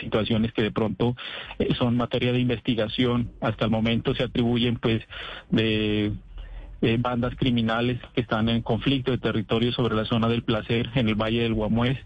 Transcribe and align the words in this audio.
situaciones 0.00 0.52
que 0.52 0.62
de 0.62 0.70
pronto 0.70 1.16
eh, 1.58 1.74
son 1.78 1.96
materia 1.96 2.32
de 2.32 2.40
investigación. 2.40 3.30
Hasta 3.40 3.64
el 3.64 3.70
momento 3.70 4.14
se 4.14 4.24
atribuyen 4.24 4.76
pues 4.76 5.02
de 5.50 6.12
bandas 6.98 7.34
criminales 7.36 8.00
que 8.14 8.22
están 8.22 8.48
en 8.48 8.62
conflicto 8.62 9.12
de 9.12 9.18
territorio 9.18 9.72
sobre 9.72 9.94
la 9.94 10.04
zona 10.04 10.28
del 10.28 10.42
placer 10.42 10.90
en 10.94 11.08
el 11.08 11.14
Valle 11.14 11.42
del 11.42 11.54
Guamués, 11.54 11.98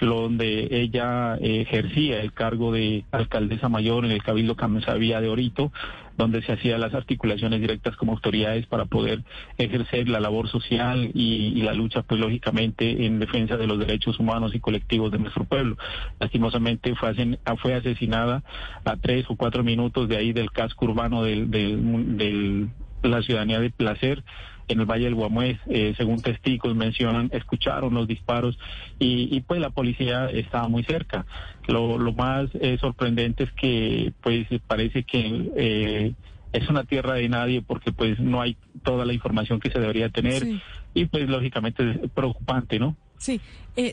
donde 0.00 0.68
ella 0.70 1.36
eh, 1.36 1.60
ejercía 1.60 2.20
el 2.20 2.32
cargo 2.32 2.72
de 2.72 3.04
alcaldesa 3.10 3.68
mayor 3.68 4.04
en 4.04 4.10
el 4.10 4.22
Cabildo 4.22 4.56
Camensavía 4.56 5.20
de 5.20 5.28
Orito, 5.28 5.72
donde 6.16 6.42
se 6.42 6.52
hacían 6.52 6.80
las 6.80 6.94
articulaciones 6.94 7.60
directas 7.60 7.96
como 7.96 8.12
autoridades 8.12 8.66
para 8.66 8.84
poder 8.84 9.24
ejercer 9.58 10.08
la 10.08 10.20
labor 10.20 10.48
social 10.48 11.10
y, 11.12 11.60
la 11.62 11.74
lucha, 11.74 12.02
pues 12.02 12.20
lógicamente, 12.20 13.06
en 13.06 13.18
defensa 13.18 13.56
de 13.56 13.66
los 13.66 13.78
derechos 13.78 14.18
humanos 14.20 14.54
y 14.54 14.60
colectivos 14.60 15.10
de 15.10 15.18
nuestro 15.18 15.44
pueblo. 15.44 15.76
Lastimosamente 16.20 16.94
fue, 16.94 17.38
fue 17.60 17.74
asesinada 17.74 18.42
a 18.84 18.96
tres 18.96 19.26
o 19.28 19.36
cuatro 19.36 19.64
minutos 19.64 20.08
de 20.08 20.16
ahí 20.16 20.32
del 20.32 20.52
casco 20.52 20.84
urbano 20.84 21.24
del, 21.24 21.50
del 21.50 22.68
la 23.08 23.22
ciudadanía 23.22 23.60
de 23.60 23.70
Placer 23.70 24.24
en 24.68 24.80
el 24.80 24.86
Valle 24.86 25.04
del 25.04 25.14
Guamués, 25.14 25.58
eh, 25.66 25.94
según 25.96 26.22
testigos 26.22 26.74
mencionan, 26.74 27.28
escucharon 27.32 27.94
los 27.94 28.08
disparos 28.08 28.58
y, 28.98 29.40
pues 29.42 29.60
la 29.60 29.70
policía 29.70 30.30
estaba 30.30 30.68
muy 30.68 30.84
cerca. 30.84 31.26
Lo, 31.66 31.98
más 32.12 32.48
eh, 32.54 32.78
sorprendente 32.80 33.44
es 33.44 33.52
que 33.52 34.12
pues 34.22 34.46
parece 34.66 35.04
que 35.04 35.50
eh, 35.56 36.12
es 36.52 36.68
una 36.68 36.84
tierra 36.84 37.14
de 37.14 37.28
nadie 37.28 37.62
porque 37.62 37.92
pues 37.92 38.18
no 38.18 38.40
hay 38.40 38.56
toda 38.82 39.04
la 39.04 39.12
información 39.12 39.60
que 39.60 39.70
se 39.70 39.80
debería 39.80 40.08
tener 40.08 40.46
y 40.94 41.04
pues 41.06 41.28
lógicamente 41.28 41.90
es 41.90 42.10
preocupante, 42.10 42.78
¿no? 42.78 42.96
Sí, 43.18 43.40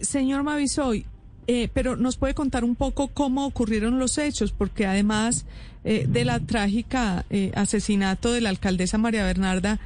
señor 0.01 0.43
Mavisoy, 0.43 1.05
eh, 1.47 1.69
pero 1.73 1.95
nos 1.95 2.17
puede 2.17 2.33
contar 2.33 2.63
un 2.63 2.75
poco 2.75 3.07
cómo 3.07 3.45
ocurrieron 3.45 3.99
los 3.99 4.17
hechos, 4.17 4.51
porque 4.51 4.85
además 4.85 5.45
eh, 5.83 6.05
de 6.07 6.25
la 6.25 6.39
trágica 6.39 7.25
eh, 7.29 7.51
asesinato 7.55 8.31
de 8.31 8.41
la 8.41 8.49
alcaldesa 8.49 8.97
María 8.97 9.23
Bernarda, 9.23 9.79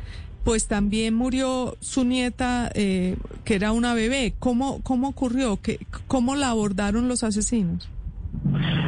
pues 0.44 0.68
también 0.68 1.16
murió 1.16 1.76
su 1.80 2.04
nieta, 2.04 2.70
que 2.76 3.18
era 3.48 3.72
una 3.72 3.96
bebé. 3.96 4.36
¿Cómo, 4.38 4.80
cómo 4.84 5.08
ocurrió? 5.08 5.60
¿Qué, 5.60 5.80
¿Cómo 6.06 6.36
la 6.36 6.50
abordaron 6.50 7.08
los 7.08 7.24
asesinos? 7.24 7.90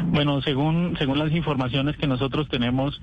Bueno, 0.09 0.42
según 0.42 0.96
según 0.98 1.20
las 1.20 1.31
informaciones 1.31 1.98
que 1.98 2.08
nosotros 2.08 2.48
tenemos 2.50 3.02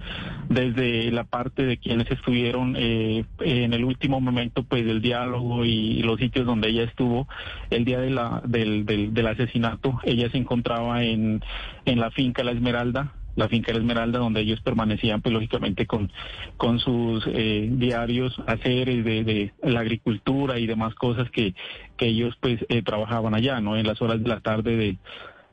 desde 0.49 1.11
la 1.11 1.25
parte 1.25 1.65
de 1.65 1.77
quienes 1.77 2.11
estuvieron 2.11 2.77
eh, 2.79 3.25
en 3.41 3.73
el 3.73 3.85
último 3.85 4.21
momento 4.21 4.63
pues 4.63 4.85
del 4.85 5.01
diálogo 5.01 5.65
y, 5.65 6.03
los 6.03 6.19
sitios 6.19 6.47
donde 6.47 6.69
ella 6.69 6.85
estuvo 6.85 7.27
el 7.71 7.85
día 7.85 7.99
de 7.99 8.11
la, 8.11 8.43
del, 8.45 8.85
del, 8.85 9.27
asesinato, 9.27 9.99
ella 10.05 10.31
se 10.31 10.39
encontraba 10.39 11.03
en, 11.03 11.43
en 11.87 12.01
la 12.01 12.11
finca 12.11 12.45
La 12.45 12.53
Esmeralda, 12.53 13.13
la 13.37 13.49
finca 13.49 13.73
Esmeralda, 13.73 14.19
donde 14.19 14.41
ellos 14.41 14.61
permanecían, 14.61 15.21
pues 15.21 15.33
lógicamente 15.33 15.87
con, 15.87 16.11
con 16.57 16.79
sus 16.79 17.25
eh, 17.27 17.69
diarios 17.71 18.35
haceres 18.47 19.05
de, 19.05 19.25
de, 19.25 19.53
la 19.63 19.81
agricultura 19.81 20.59
y 20.59 20.67
demás 20.67 20.95
cosas 20.95 21.31
que, 21.31 21.55
que 21.97 22.07
ellos 22.07 22.35
pues 22.41 22.65
eh, 22.69 22.83
trabajaban 22.83 23.35
allá, 23.35 23.61
¿no? 23.61 23.77
En 23.77 23.87
las 23.87 24.01
horas 24.03 24.23
de 24.23 24.29
la 24.29 24.41
tarde 24.41 24.77
de, 24.77 24.97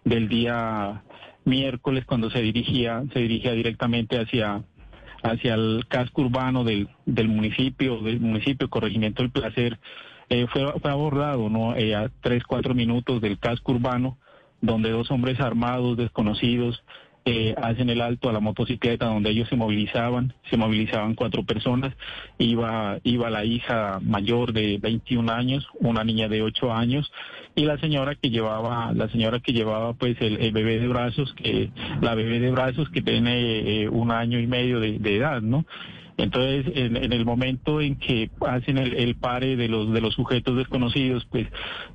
del 0.06 0.30
día 0.30 1.04
miércoles 1.46 2.06
cuando 2.06 2.30
se 2.30 2.42
dirigía, 2.42 3.04
se 3.14 3.20
dirigía 3.20 3.54
directamente 3.54 4.20
hacia 4.20 4.64
hacia 5.24 5.54
el 5.54 5.86
casco 5.88 6.24
urbano 6.24 6.64
del, 6.64 6.90
del 7.06 7.28
municipio, 7.28 8.00
del 8.02 8.20
municipio 8.20 8.70
Corregimiento 8.70 9.22
del 9.22 9.32
Placer, 9.32 9.80
eh, 10.30 10.48
fue, 10.52 10.66
fue 10.80 10.92
abordado 10.92 11.50
¿no? 11.50 11.76
Eh, 11.76 11.96
a 11.96 12.10
tres, 12.22 12.44
cuatro 12.44 12.74
minutos 12.74 13.22
del 13.22 13.38
casco 13.38 13.74
urbano, 13.74 14.18
donde 14.62 14.90
dos 14.90 15.12
hombres 15.12 15.40
armados, 15.40 15.98
desconocidos, 15.98 16.84
eh, 17.24 17.54
hacen 17.62 17.92
el 17.92 18.02
alto 18.02 18.30
a 18.30 18.34
la 18.34 18.40
motocicleta 18.40 19.06
donde 19.06 19.30
ellos 19.30 19.48
se 19.48 19.56
movilizaban, 19.56 20.34
se 20.50 20.58
movilizaban 20.58 21.14
cuatro 21.14 21.44
personas, 21.44 21.94
iba, 22.40 22.98
iba 23.04 23.30
la 23.30 23.46
hija 23.46 24.00
mayor 24.02 24.54
de 24.54 24.80
21 24.80 25.32
años, 25.32 25.68
una 25.80 26.04
niña 26.04 26.28
de 26.28 26.42
8 26.42 26.74
años 26.74 27.12
y 27.54 27.66
la 27.66 27.78
señora 27.78 28.16
que 28.16 28.32
llevaba, 28.32 28.92
la 28.94 29.08
señora 29.10 29.40
que 29.40 29.54
llevaba 29.54 29.94
pues 29.94 30.18
el, 30.20 30.52
bebé 30.52 30.80
de 30.80 30.88
brazos, 30.88 31.32
que 31.34 31.70
la 32.02 32.16
bebé 32.16 32.40
de 32.40 32.50
brazos 32.50 32.90
que 32.90 33.04
tiene 33.04 33.84
eh, 33.84 33.90
un 33.90 34.12
año 34.12 34.40
y 34.40 34.48
medio 34.48 34.80
de, 34.80 34.96
edad, 35.16 35.42
¿no? 35.42 35.66
Entonces, 36.18 36.72
en, 36.76 36.96
el 37.14 37.26
momento 37.26 37.82
en 37.82 37.96
que 37.96 38.30
hacen 38.48 38.78
el, 38.78 38.94
el, 38.96 39.16
pare 39.16 39.56
de 39.56 39.68
los 39.68 39.92
de 39.92 40.02
los 40.02 40.14
sujetos 40.14 40.56
desconocidos, 40.56 41.26
pues 41.32 41.48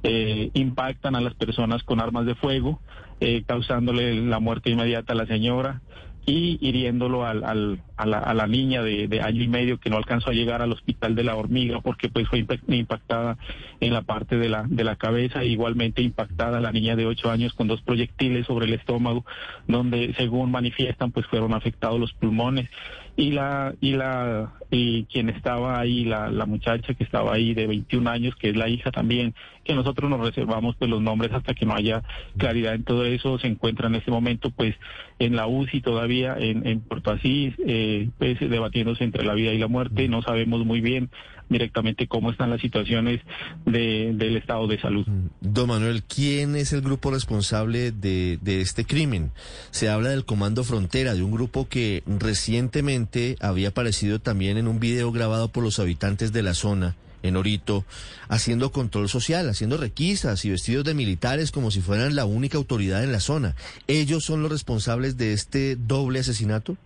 eh, 0.03 0.51
impactan 0.55 1.15
a 1.15 1.21
las 1.21 1.35
personas 1.35 1.83
con 1.85 2.01
armas 2.01 2.27
de 2.27 2.35
fuego, 2.35 2.81
eh, 3.21 3.43
causándole 3.47 4.15
la 4.15 4.41
muerte 4.41 4.71
inmediata 4.71 5.13
a 5.13 5.17
la 5.17 5.27
señora 5.27 5.81
y 6.27 6.59
hiriéndolo 6.61 7.25
al, 7.25 7.45
al, 7.45 7.81
a, 7.97 8.05
la, 8.05 8.19
a, 8.19 8.35
la, 8.35 8.49
niña 8.49 8.83
de, 8.83 9.07
de, 9.07 9.23
año 9.23 9.45
y 9.45 9.49
medio 9.49 9.79
que 9.79 9.91
no 9.91 9.97
alcanzó 9.97 10.31
a 10.31 10.35
llegar 10.35 10.61
al 10.61 10.73
hospital 10.73 11.15
de 11.15 11.23
la 11.23 11.37
hormiga 11.37 11.81
porque 11.81 12.09
pues 12.09 12.29
fue 12.29 12.45
impactada 12.67 13.39
en 13.79 13.93
la 13.93 14.03
parte 14.03 14.37
de 14.37 14.49
la, 14.49 14.65
de 14.69 14.83
la 14.83 14.97
cabeza, 14.97 15.45
igualmente 15.45 16.03
impactada 16.03 16.61
la 16.61 16.73
niña 16.73 16.97
de 16.97 17.07
ocho 17.07 17.31
años 17.31 17.55
con 17.55 17.69
dos 17.69 17.81
proyectiles 17.83 18.47
sobre 18.47 18.67
el 18.67 18.75
estómago, 18.75 19.25
donde 19.69 20.15
según 20.15 20.51
manifiestan 20.51 21.13
pues 21.13 21.27
fueron 21.27 21.55
afectados 21.55 22.01
los 22.01 22.13
pulmones 22.13 22.69
y 23.17 23.31
la 23.31 23.75
y 23.81 23.93
la 23.93 24.53
y 24.71 25.05
quien 25.05 25.31
estaba 25.31 25.81
ahí 25.81 26.05
la, 26.05 26.29
la 26.29 26.45
muchacha 26.45 26.93
que 26.95 27.05
estaba 27.05 27.33
ahí 27.33 27.55
de 27.55 27.67
21 27.67 28.11
años 28.11 28.37
que 28.37 28.51
es 28.51 28.57
la 28.57 28.69
hija 28.69 28.91
también 28.91 29.35
que 29.65 29.75
nosotros 29.75 30.11
nos 30.11 30.21
reservamos 30.21 30.77
pues 30.77 30.91
los 30.91 31.01
nombres 31.01 31.33
hasta 31.33 31.55
que 31.55 31.65
no 31.65 31.75
haya 31.75 32.03
claridad 32.37 32.75
en 32.75 32.85
todo 32.85 33.05
eso 33.07 33.39
se 33.39 33.47
encuentra 33.47 33.89
en 33.89 33.95
este 33.95 34.11
momento 34.11 34.51
pues 34.51 34.75
en 35.19 35.35
la 35.35 35.47
UCI 35.47 35.81
todavía 35.81 36.37
en, 36.39 36.67
en 36.67 36.81
Puerto 36.81 37.11
Asís 37.11 37.55
eh, 37.67 38.11
pues 38.19 38.39
debatiéndose 38.39 39.05
entre 39.05 39.25
la 39.25 39.35
vida 39.35 39.53
y 39.53 39.59
la 39.59 39.69
muerte 39.69 40.09
no 40.09 40.21
sabemos 40.21 40.67
muy 40.67 40.81
bien 40.81 41.09
directamente 41.49 42.07
cómo 42.07 42.31
están 42.31 42.51
las 42.51 42.61
situaciones 42.61 43.21
de, 43.65 44.13
del 44.15 44.37
estado 44.37 44.67
de 44.67 44.81
salud. 44.81 45.07
Mm. 45.07 45.27
Don 45.41 45.69
Manuel, 45.69 46.03
¿quién 46.03 46.57
es 46.57 46.73
el 46.73 46.81
grupo 46.81 47.11
responsable 47.11 47.93
de, 47.93 48.39
de 48.43 48.61
este 48.61 48.85
crimen? 48.85 49.33
Se 49.71 49.89
habla 49.89 50.11
del 50.11 50.25
Comando 50.25 50.65
Frontera, 50.65 51.15
de 51.15 51.23
un 51.23 51.31
grupo 51.31 51.69
que 51.69 52.03
recientemente 52.07 53.37
había 53.41 53.69
aparecido 53.69 54.19
también 54.19 54.57
en 54.57 54.69
un 54.69 54.81
video 54.81 55.13
grabado 55.13 55.49
por 55.49 55.63
los 55.63 55.79
habitantes 55.79 56.33
de 56.33 56.43
la 56.43 56.55
zona 56.55 56.97
en 57.23 57.37
Orito, 57.37 57.85
haciendo 58.29 58.73
control 58.73 59.09
social, 59.09 59.49
haciendo 59.49 59.77
requisas 59.77 60.45
y 60.45 60.51
vestidos 60.51 60.85
de 60.85 60.95
militares 60.95 61.51
como 61.51 61.71
si 61.71 61.81
fueran 61.81 62.15
la 62.15 62.25
única 62.25 62.59
autoridad 62.59 63.03
en 63.05 63.13
la 63.13 63.21
zona. 63.21 63.55
¿Ellos 63.87 64.25
son 64.25 64.43
los 64.43 64.51
responsables 64.51 65.17
de 65.17 65.33
este 65.33 65.77
doble 65.77 66.21
asesinato? 66.21 66.77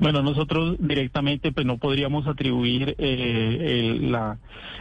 Bueno, 0.00 0.22
nosotros 0.22 0.76
directamente 0.78 1.52
pues 1.52 1.66
no 1.66 1.78
podríamos 1.78 2.26
atribuir 2.26 2.94
eh, 2.98 3.90
el, 4.00 4.12
la, 4.12 4.38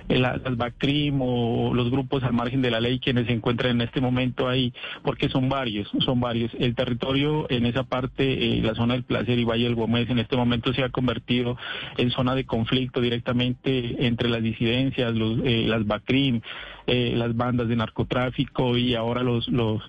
el, 0.09 0.55
BACRIM 0.55 1.19
o 1.21 1.73
los 1.73 1.89
grupos 1.89 2.23
al 2.23 2.33
margen 2.33 2.61
de 2.61 2.71
la 2.71 2.79
ley 2.79 2.99
quienes 2.99 3.27
se 3.27 3.33
encuentran 3.33 3.71
en 3.71 3.81
este 3.81 4.01
momento 4.01 4.47
ahí, 4.47 4.73
porque 5.03 5.29
son 5.29 5.49
varios, 5.49 5.89
son 5.99 6.19
varios. 6.19 6.51
El 6.59 6.75
territorio 6.75 7.49
en 7.49 7.65
esa 7.65 7.83
parte, 7.83 8.57
eh, 8.57 8.61
la 8.61 8.75
zona 8.75 8.93
del 8.93 9.03
Placer 9.03 9.37
y 9.37 9.43
Valle 9.43 9.63
del 9.63 9.75
Gómez, 9.75 10.09
en 10.09 10.19
este 10.19 10.37
momento 10.37 10.73
se 10.73 10.83
ha 10.83 10.89
convertido 10.89 11.57
en 11.97 12.11
zona 12.11 12.35
de 12.35 12.45
conflicto 12.45 13.01
directamente 13.01 14.07
entre 14.07 14.29
las 14.29 14.41
disidencias, 14.41 15.13
los, 15.13 15.39
eh, 15.43 15.65
las 15.67 15.85
BACRIM, 15.85 16.41
eh, 16.85 17.13
las 17.15 17.35
bandas 17.35 17.67
de 17.67 17.75
narcotráfico 17.75 18.77
y 18.77 18.95
ahora 18.95 19.23
los, 19.23 19.47
los 19.49 19.81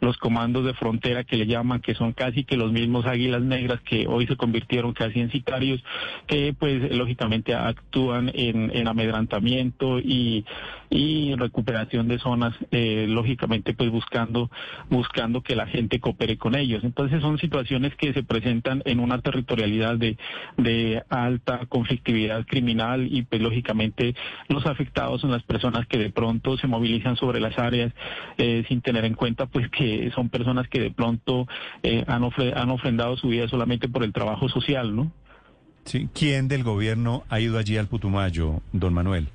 los 0.00 0.16
comandos 0.18 0.64
de 0.64 0.74
frontera 0.74 1.24
que 1.24 1.36
le 1.36 1.46
llaman, 1.46 1.80
que 1.80 1.94
son 1.94 2.12
casi 2.12 2.44
que 2.44 2.56
los 2.56 2.72
mismos 2.72 3.06
águilas 3.06 3.42
negras 3.42 3.80
que 3.82 4.06
hoy 4.06 4.26
se 4.26 4.36
convirtieron 4.36 4.92
casi 4.92 5.20
en 5.20 5.30
sicarios, 5.30 5.82
que 6.26 6.54
pues 6.58 6.94
lógicamente 6.94 7.54
actúan 7.54 8.30
en, 8.34 8.70
en 8.74 8.88
amedrantamiento 8.88 9.98
y, 9.98 10.44
y 10.94 11.34
recuperación 11.34 12.06
de 12.06 12.20
zonas, 12.20 12.54
eh, 12.70 13.06
lógicamente 13.08 13.74
pues 13.74 13.90
buscando, 13.90 14.48
buscando 14.88 15.42
que 15.42 15.56
la 15.56 15.66
gente 15.66 15.98
coopere 15.98 16.38
con 16.38 16.54
ellos. 16.54 16.84
Entonces 16.84 17.20
son 17.20 17.36
situaciones 17.38 17.96
que 17.96 18.12
se 18.12 18.22
presentan 18.22 18.80
en 18.84 19.00
una 19.00 19.20
territorialidad 19.20 19.96
de, 19.96 20.16
de 20.56 21.02
alta 21.08 21.66
conflictividad 21.66 22.46
criminal 22.46 23.08
y 23.10 23.22
pues 23.22 23.42
lógicamente 23.42 24.14
los 24.48 24.66
afectados 24.66 25.20
son 25.20 25.32
las 25.32 25.42
personas 25.42 25.84
que 25.88 25.98
de 25.98 26.10
pronto 26.10 26.56
se 26.58 26.68
movilizan 26.68 27.16
sobre 27.16 27.40
las 27.40 27.58
áreas 27.58 27.92
eh, 28.38 28.64
sin 28.68 28.80
tener 28.80 29.04
en 29.04 29.14
cuenta 29.14 29.46
pues 29.46 29.68
que 29.70 30.12
son 30.14 30.28
personas 30.28 30.68
que 30.68 30.78
de 30.78 30.92
pronto 30.92 31.48
eh, 31.82 32.04
han, 32.06 32.22
han 32.22 32.70
ofrendado 32.70 33.16
su 33.16 33.28
vida 33.28 33.48
solamente 33.48 33.88
por 33.88 34.04
el 34.04 34.12
trabajo 34.12 34.48
social, 34.48 34.94
¿no? 34.94 35.10
Sí. 35.86 36.08
¿Quién 36.14 36.46
del 36.46 36.62
gobierno 36.62 37.24
ha 37.28 37.40
ido 37.40 37.58
allí 37.58 37.76
al 37.78 37.88
Putumayo, 37.88 38.62
don 38.72 38.94
Manuel? 38.94 39.28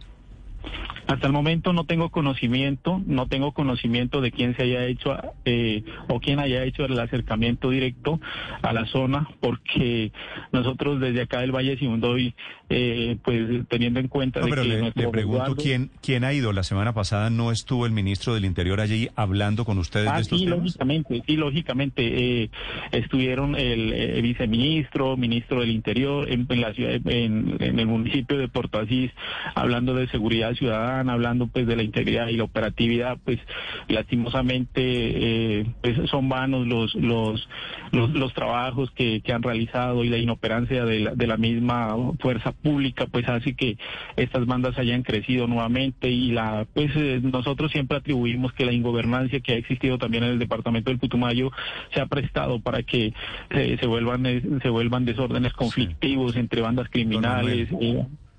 Hasta 1.09 1.25
el 1.25 1.33
momento 1.33 1.73
no 1.73 1.85
tengo 1.85 2.09
conocimiento, 2.09 3.01
no 3.07 3.27
tengo 3.27 3.51
conocimiento 3.51 4.21
de 4.21 4.31
quién 4.31 4.55
se 4.55 4.61
haya 4.61 4.85
hecho 4.85 5.17
eh, 5.43 5.83
o 6.07 6.19
quién 6.19 6.37
haya 6.37 6.63
hecho 6.63 6.85
el 6.85 6.99
acercamiento 6.99 7.71
directo 7.71 8.19
a 8.61 8.73
la 8.73 8.85
zona, 8.85 9.27
porque 9.39 10.11
nosotros 10.51 10.99
desde 10.99 11.23
acá 11.23 11.39
del 11.39 11.51
Valle 11.51 11.77
Simundoy, 11.79 12.35
eh, 12.69 13.17
pues 13.23 13.67
teniendo 13.69 13.99
en 13.99 14.07
cuenta 14.07 14.39
de 14.39 14.51
que 14.51 14.63
le, 14.63 15.07
pregunto 15.09 15.55
quién 15.55 15.89
quién 15.99 16.23
ha 16.23 16.31
ido. 16.31 16.53
La 16.53 16.61
semana 16.61 16.93
pasada, 16.93 17.31
no 17.31 17.51
estuvo 17.51 17.87
el 17.87 17.91
ministro 17.91 18.35
del 18.35 18.45
Interior 18.45 18.79
allí 18.79 19.09
hablando 19.15 19.65
con 19.65 19.79
ustedes 19.79 20.09
ah, 20.09 20.17
de 20.17 20.21
estos 20.21 20.39
sí, 20.39 20.45
lógicamente, 20.45 21.23
sí, 21.25 21.37
lógicamente 21.37 22.43
eh, 22.43 22.49
estuvieron 22.91 23.55
el 23.55 23.93
eh, 23.93 24.21
viceministro, 24.21 25.17
ministro 25.17 25.61
del 25.61 25.71
Interior 25.71 26.29
en, 26.29 26.45
la 26.61 26.71
ciudad, 26.73 26.93
en, 27.05 27.57
en, 27.59 27.79
el 27.79 27.87
municipio 27.87 28.37
de 28.37 28.47
Puerto 28.47 28.77
Asís, 28.77 29.11
hablando 29.55 29.95
de 29.95 30.07
seguridad 30.09 30.48
ciudadana, 30.55 31.13
hablando 31.13 31.47
pues 31.47 31.67
de 31.67 31.75
la 31.75 31.83
integridad 31.83 32.27
y 32.27 32.37
la 32.37 32.43
operatividad, 32.43 33.17
pues 33.23 33.39
lastimosamente 33.87 34.81
eh, 34.81 35.65
pues 35.81 36.09
son 36.09 36.29
vanos 36.29 36.67
los 36.67 36.95
los 36.95 37.47
los, 37.91 38.33
trabajos 38.33 38.91
que, 38.91 39.21
que, 39.21 39.33
han 39.33 39.41
realizado 39.41 40.03
y 40.03 40.09
la 40.09 40.17
inoperancia 40.17 40.85
de 40.85 40.99
la, 40.99 41.15
de 41.15 41.27
la 41.27 41.37
misma 41.37 41.95
fuerza 42.19 42.51
pública, 42.51 43.07
pues 43.07 43.27
hace 43.27 43.55
que 43.55 43.77
estas 44.15 44.45
bandas 44.45 44.77
hayan 44.77 45.01
crecido 45.01 45.47
nuevamente 45.47 46.09
y 46.09 46.31
la 46.31 46.67
pues 46.73 46.91
eh, 46.95 47.19
nosotros 47.21 47.71
siempre 47.71 47.97
atribuimos 47.97 48.53
que 48.53 48.65
la 48.65 48.71
ingobernancia 48.71 49.39
que 49.39 49.53
ha 49.53 49.57
existido 49.57 49.97
también 49.97 50.23
en 50.23 50.31
el 50.31 50.39
departamento 50.39 50.91
del 50.91 50.99
Putumayo 50.99 51.51
se 51.93 52.01
ha 52.01 52.05
prestado 52.05 52.59
para 52.59 52.83
que 52.83 53.13
eh, 53.49 53.77
se 53.79 53.87
vuelvan 53.87 54.23
se 54.61 54.69
vuelvan 54.69 55.05
desórdenes 55.05 55.53
conflictivos 55.53 56.35
entre 56.35 56.61
bandas 56.61 56.89
criminales. 56.89 57.69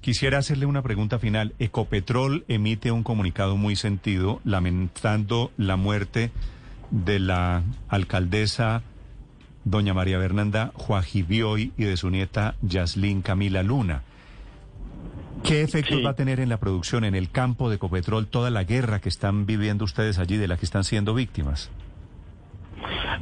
Quisiera 0.00 0.38
hacerle 0.38 0.64
una 0.64 0.82
pregunta 0.82 1.18
final. 1.18 1.54
Ecopetrol 1.58 2.44
emite 2.48 2.90
un 2.90 3.02
comunicado 3.02 3.56
muy 3.56 3.76
sentido 3.76 4.40
lamentando 4.44 5.52
la 5.58 5.76
muerte 5.76 6.30
de 6.90 7.18
la 7.18 7.62
alcaldesa 7.88 8.82
doña 9.64 9.92
María 9.92 10.16
Bernanda 10.16 10.72
Juajibioy 10.74 11.72
y 11.76 11.84
de 11.84 11.96
su 11.98 12.08
nieta 12.08 12.54
Yaslin 12.62 13.20
Camila 13.20 13.62
Luna. 13.62 14.02
¿Qué 15.44 15.62
efectos 15.62 16.04
va 16.04 16.10
a 16.10 16.14
tener 16.14 16.40
en 16.40 16.48
la 16.48 16.58
producción, 16.58 17.04
en 17.04 17.14
el 17.14 17.30
campo 17.30 17.68
de 17.68 17.76
Ecopetrol, 17.76 18.26
toda 18.26 18.50
la 18.50 18.64
guerra 18.64 19.00
que 19.00 19.08
están 19.08 19.46
viviendo 19.46 19.84
ustedes 19.84 20.18
allí, 20.18 20.36
de 20.36 20.48
la 20.48 20.56
que 20.56 20.66
están 20.66 20.84
siendo 20.84 21.14
víctimas? 21.14 21.70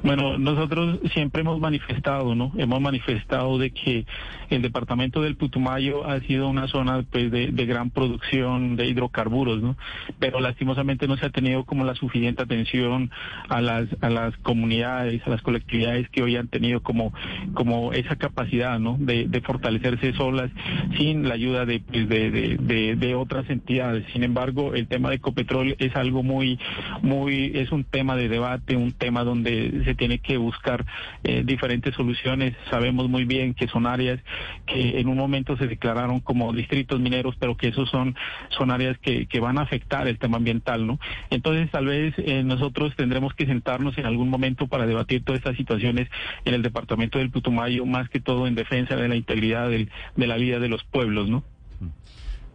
Bueno, 0.03 0.39
nosotros 0.39 1.01
siempre 1.13 1.43
hemos 1.43 1.61
manifestado, 1.61 2.35
¿no? 2.35 2.53
Hemos 2.57 2.81
manifestado 2.81 3.59
de 3.59 3.71
que 3.71 4.07
el 4.51 4.63
departamento 4.63 5.23
del 5.23 5.37
Putumayo 5.37 6.07
ha 6.07 6.21
sido 6.21 6.49
una 6.49 6.69
zona 6.69 7.05
pues, 7.11 7.31
de, 7.31 7.67
gran 7.67 7.91
producción 7.91 8.77
de 8.77 8.87
hidrocarburos, 8.87 9.61
¿no? 9.63 9.77
Pero 10.19 10.41
lastimosamente 10.41 11.07
no 11.07 11.17
se 11.17 11.27
ha 11.27 11.31
tenido 11.31 11.65
como 11.65 11.85
la 11.85 11.95
suficiente 11.95 12.43
atención 12.43 13.11
a 13.49 13.61
las 13.61 13.89
a 14.01 14.09
las 14.09 14.37
comunidades, 14.39 15.21
a 15.27 15.31
las 15.31 15.43
colectividades 15.43 16.09
que 16.11 16.23
hoy 16.23 16.37
han 16.37 16.49
tenido 16.49 16.81
como 16.83 17.13
como 17.55 17.93
esa 17.93 18.17
capacidad, 18.17 18.79
¿no? 18.79 18.97
De, 18.99 19.29
fortalecerse 19.49 20.13
solas 20.15 20.51
sin 20.99 21.29
la 21.29 21.35
ayuda 21.35 21.65
de, 21.65 21.81
pues, 21.81 22.09
de, 22.09 22.97
de, 22.97 23.15
otras 23.15 23.49
entidades. 23.49 24.05
Sin 24.13 24.25
embargo, 24.25 24.75
el 24.75 24.89
tema 24.89 25.11
de 25.11 25.17
Ecopetrol 25.17 25.77
es 25.79 25.95
algo 25.97 26.23
muy 26.23 26.59
muy 27.03 27.53
es 27.55 27.73
un 27.73 27.85
tema 27.85 28.17
de 28.17 28.29
debate, 28.29 28.77
un 28.77 28.93
tema 28.93 29.25
donde 29.25 29.48
se 29.85 29.95
tiene 29.95 30.19
que 30.19 30.37
buscar 30.37 30.85
eh, 31.25 31.43
diferentes 31.45 31.95
soluciones. 31.95 32.55
Sabemos 32.71 33.09
muy 33.09 33.25
bien 33.25 33.55
que 33.55 33.69
son 33.69 33.87
áreas 33.87 34.21
que 34.67 35.01
en 35.01 35.09
un 35.09 35.17
momento 35.17 35.57
se 35.57 35.67
declararon 35.67 36.21
como 36.21 36.53
distritos 36.53 37.01
mineros, 37.01 37.37
pero 37.39 37.57
que 37.57 37.69
esos 37.69 37.89
son, 37.91 38.17
son 38.51 38.71
áreas 38.71 38.99
que, 38.99 39.27
que 39.27 39.41
van 39.41 39.59
a 39.59 39.63
afectar 39.63 40.09
el 40.09 40.19
tema 40.19 40.37
ambiental, 40.37 40.87
¿no? 40.87 40.99
Entonces, 41.31 41.71
tal 41.71 41.87
vez 41.87 42.15
eh, 42.19 42.43
nosotros 42.45 42.95
tendremos 42.97 43.35
que 43.35 43.47
sentarnos 43.47 43.97
en 43.99 44.07
algún 44.07 44.29
momento 44.29 44.67
para 44.67 44.87
debatir 44.87 45.25
todas 45.25 45.39
estas 45.39 45.57
situaciones 45.57 46.09
en 46.45 46.55
el 46.55 46.63
departamento 46.63 47.19
del 47.19 47.31
Putumayo, 47.31 47.87
más 47.87 48.09
que 48.09 48.21
todo 48.21 48.47
en 48.47 48.55
defensa 48.55 48.97
de 48.97 49.09
la 49.09 49.17
integridad 49.17 49.69
del, 49.71 49.91
de 50.17 50.27
la 50.27 50.37
vida 50.37 50.59
de 50.59 50.69
los 50.69 50.85
pueblos, 50.85 51.29
¿no? 51.29 51.45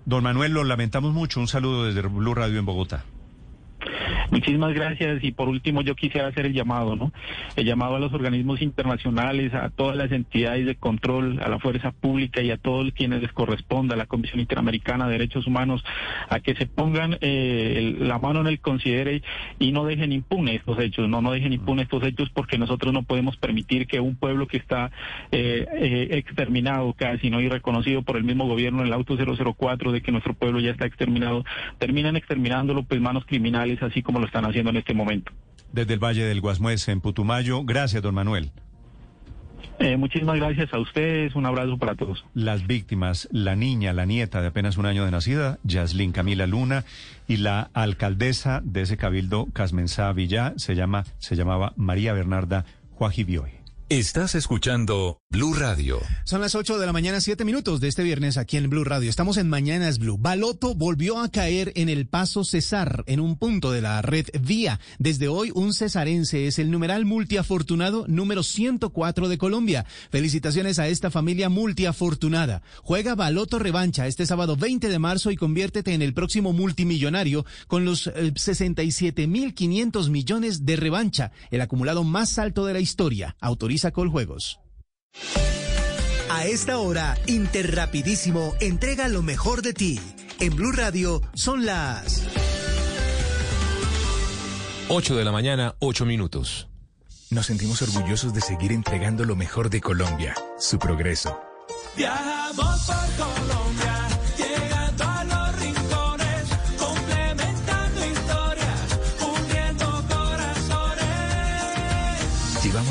Don 0.06 0.24
Manuel, 0.24 0.51
lo 0.51 0.63
lamentamos 0.63 1.13
mucho. 1.13 1.39
Un 1.39 1.48
saludo 1.48 1.86
desde 1.86 2.01
Blue 2.01 2.36
Radio 2.36 2.60
en 2.60 2.66
Bogotá. 2.66 3.06
Muchísimas 4.34 4.74
gracias 4.74 5.24
y 5.24 5.32
por 5.32 5.48
último 5.48 5.84
yo 5.84 5.94
quisiera 5.94 6.28
hacer 6.28 6.48
el 6.48 6.54
llamado, 6.54 6.96
¿no? 6.96 7.14
El 7.56 7.66
llamado 7.68 7.98
a 7.98 8.00
los 8.00 8.14
organismos 8.14 8.64
internacionales, 8.64 9.54
a 9.54 9.70
todas 9.70 9.96
las 9.96 10.12
entidades 10.12 10.66
de 10.66 10.74
control, 10.74 11.40
a 11.44 11.50
la 11.50 11.60
fuerza 11.60 11.92
pública 11.92 12.42
y 12.42 12.50
a 12.50 12.58
todos 12.58 12.92
quienes 12.94 13.22
les 13.22 13.32
corresponda, 13.32 13.94
a 13.94 13.98
la 13.98 14.08
Comisión 14.08 14.40
Interamericana 14.40 15.06
de 15.06 15.12
Derechos 15.12 15.46
Humanos, 15.46 15.86
a 16.30 16.40
que 16.40 16.56
se 16.56 16.66
pongan 16.66 17.20
eh, 17.22 17.96
la 18.00 18.18
mano 18.18 18.42
en 18.42 18.48
el 18.48 18.60
considere 18.60 19.22
y 19.60 19.72
no 19.72 19.86
dejen 19.86 20.12
impunes 20.12 20.56
estos 20.56 20.80
hechos, 20.80 21.08
no, 21.08 21.22
no 21.22 21.32
dejen 21.32 21.54
impunes 21.54 21.84
estos 21.84 22.04
hechos 22.04 22.32
porque 22.34 22.58
nosotros 22.58 22.92
no 22.92 23.04
podemos 23.04 23.38
permitir 23.38 23.86
que 23.86 24.00
un 24.00 24.16
pueblo 24.16 24.48
que 24.48 24.58
está 24.58 24.90
eh, 25.32 25.68
eh, 25.76 26.08
exterminado 26.10 26.92
casi, 26.94 27.30
¿no? 27.30 27.40
Y 27.40 27.50
reconocido 27.50 28.02
por 28.02 28.18
el 28.18 28.24
mismo 28.24 28.48
gobierno 28.48 28.82
en 28.82 28.88
el 28.88 28.94
auto 28.94 29.16
004 29.16 29.92
de 29.92 30.02
que 30.02 30.12
nuestro 30.12 30.34
pueblo 30.34 30.60
ya 30.60 30.72
está 30.72 30.88
exterminado, 30.88 31.46
terminen 31.78 32.16
exterminándolo 32.16 32.82
pues 32.82 33.00
manos 33.00 33.26
criminales 33.28 33.84
así 33.84 34.02
como 34.02 34.23
lo 34.24 34.28
están 34.28 34.46
haciendo 34.46 34.72
en 34.72 34.78
este 34.78 34.94
momento. 34.94 35.31
Desde 35.72 35.94
el 35.94 36.00
Valle 36.00 36.24
del 36.24 36.42
Guasmuez, 36.42 36.88
en 36.88 37.02
Putumayo. 37.02 37.64
Gracias, 37.64 38.02
don 38.02 38.16
Manuel. 38.16 38.52
Eh, 39.80 39.98
muchísimas 39.98 40.38
gracias 40.38 40.74
a 40.74 40.80
ustedes, 40.80 41.36
un 41.36 41.46
abrazo 41.46 41.78
para 41.78 41.96
todos. 41.96 42.24
Las 42.34 42.68
víctimas, 42.68 43.28
la 43.31 43.56
niña, 43.56 43.92
la 43.92 44.06
nieta 44.06 44.42
de 44.42 44.48
apenas 44.48 44.78
un 44.78 44.86
año 44.86 45.04
de 45.04 45.12
nacida, 45.12 45.58
Yaslin 45.64 46.12
Camila 46.12 46.48
Luna, 46.48 46.86
y 47.28 47.38
la 47.38 47.70
alcaldesa 47.74 48.62
de 48.64 48.84
ese 48.84 48.98
cabildo, 48.98 49.48
Casmensá 49.52 50.14
Villá, 50.14 50.54
se, 50.58 50.75
llama, 50.75 51.06
se 51.18 51.36
llamaba 51.36 51.74
María 51.75 52.14
Bernarda 52.14 52.66
Juajibioy. 52.92 53.52
Estás 53.90 54.36
escuchando 54.36 55.20
Blue 55.34 55.56
Radio. 55.56 56.00
Son 56.26 56.42
las 56.42 56.54
8 56.54 56.78
de 56.78 56.86
la 56.86 56.94
mañana, 56.94 57.20
7 57.20 57.44
minutos 57.44 57.82
de 57.82 57.88
este 57.88 58.04
viernes 58.04 58.38
aquí 58.38 58.58
en 58.58 58.70
Blue 58.70 58.84
Radio. 58.84 59.10
Estamos 59.10 59.38
en 59.38 59.50
Mañanas 59.50 59.98
Blue. 59.98 60.20
Baloto 60.20 60.76
volvió 60.76 61.20
a 61.20 61.30
caer 61.30 61.74
en 61.76 61.90
el 61.90 62.06
paso 62.06 62.44
Cesar, 62.44 63.04
en 63.08 63.20
un 63.20 63.36
punto 63.36 63.72
de 63.72 63.82
la 63.82 64.04
red 64.04 64.28
Vía. 64.40 64.80
Desde 65.00 65.30
hoy, 65.30 65.52
un 65.56 65.74
cesarense 65.74 66.46
es 66.46 66.60
el 66.60 66.70
numeral 66.70 67.06
multiafortunado 67.06 68.06
número 68.08 68.44
104 68.44 69.28
de 69.28 69.40
Colombia. 69.40 69.88
Felicitaciones 70.12 70.78
a 70.78 70.88
esta 70.88 71.10
familia 71.10 71.50
multiafortunada. 71.50 72.62
Juega 72.84 73.16
Baloto 73.16 73.58
Revancha 73.58 74.06
este 74.06 74.28
sábado 74.28 74.56
20 74.56 74.88
de 74.88 75.00
marzo 75.00 75.32
y 75.32 75.36
conviértete 75.36 75.96
en 75.96 76.04
el 76.04 76.14
próximo 76.14 76.54
multimillonario 76.54 77.44
con 77.66 77.86
los 77.86 78.06
67.500 78.06 80.06
eh, 80.06 80.10
millones 80.12 80.64
de 80.64 80.76
revancha, 80.76 81.32
el 81.50 81.62
acumulado 81.62 82.04
más 82.04 82.38
alto 82.38 82.68
de 82.68 82.74
la 82.74 82.82
historia. 82.82 83.36
Autoriza 83.42 83.90
Coljuegos. 83.90 84.60
A 86.30 86.45
esta 86.45 86.77
hora, 86.80 87.18
Interrapidísimo 87.27 88.56
entrega 88.60 89.07
lo 89.07 89.21
mejor 89.21 89.62
de 89.62 89.74
ti. 89.74 90.00
En 90.39 90.56
Blue 90.56 90.71
Radio 90.71 91.21
son 91.33 91.65
las 91.65 92.24
8 94.89 95.15
de 95.15 95.24
la 95.24 95.31
mañana, 95.31 95.75
8 95.80 96.06
minutos. 96.06 96.68
Nos 97.30 97.45
sentimos 97.48 97.81
orgullosos 97.81 98.33
de 98.33 98.42
seguir 98.42 98.71
entregando 98.71 99.25
lo 99.25 99.36
mejor 99.36 99.70
de 99.70 99.82
Colombia, 99.82 100.36
su 100.60 100.77
progreso. 100.77 101.39
Viajamos 101.96 102.86
por 102.86 103.25
Colombia. 103.25 104.02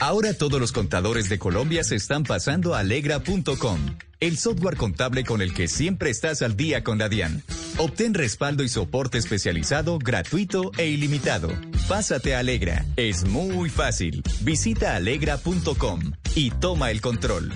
Ahora 0.00 0.34
todos 0.34 0.60
los 0.60 0.72
contadores 0.72 1.28
de 1.28 1.38
Colombia 1.38 1.84
se 1.84 1.96
están 1.96 2.24
pasando 2.24 2.74
a 2.74 2.80
alegra.com, 2.80 3.78
el 4.20 4.38
software 4.38 4.76
contable 4.76 5.24
con 5.24 5.42
el 5.42 5.54
que 5.54 5.68
siempre 5.68 6.10
estás 6.10 6.42
al 6.42 6.56
día 6.56 6.82
con 6.84 6.98
la 6.98 7.08
DIAN. 7.08 7.42
Obtén 7.78 8.14
respaldo 8.14 8.62
y 8.62 8.68
soporte 8.68 9.18
especializado, 9.18 9.98
gratuito 9.98 10.70
e 10.78 10.88
ilimitado. 10.88 11.48
Pásate 11.88 12.34
a 12.34 12.38
Alegra. 12.38 12.84
Es 12.96 13.24
muy 13.24 13.68
fácil. 13.68 14.22
Visita 14.42 14.94
alegra.com 14.94 16.12
y 16.34 16.50
toma 16.50 16.90
el 16.90 17.00
control. 17.00 17.52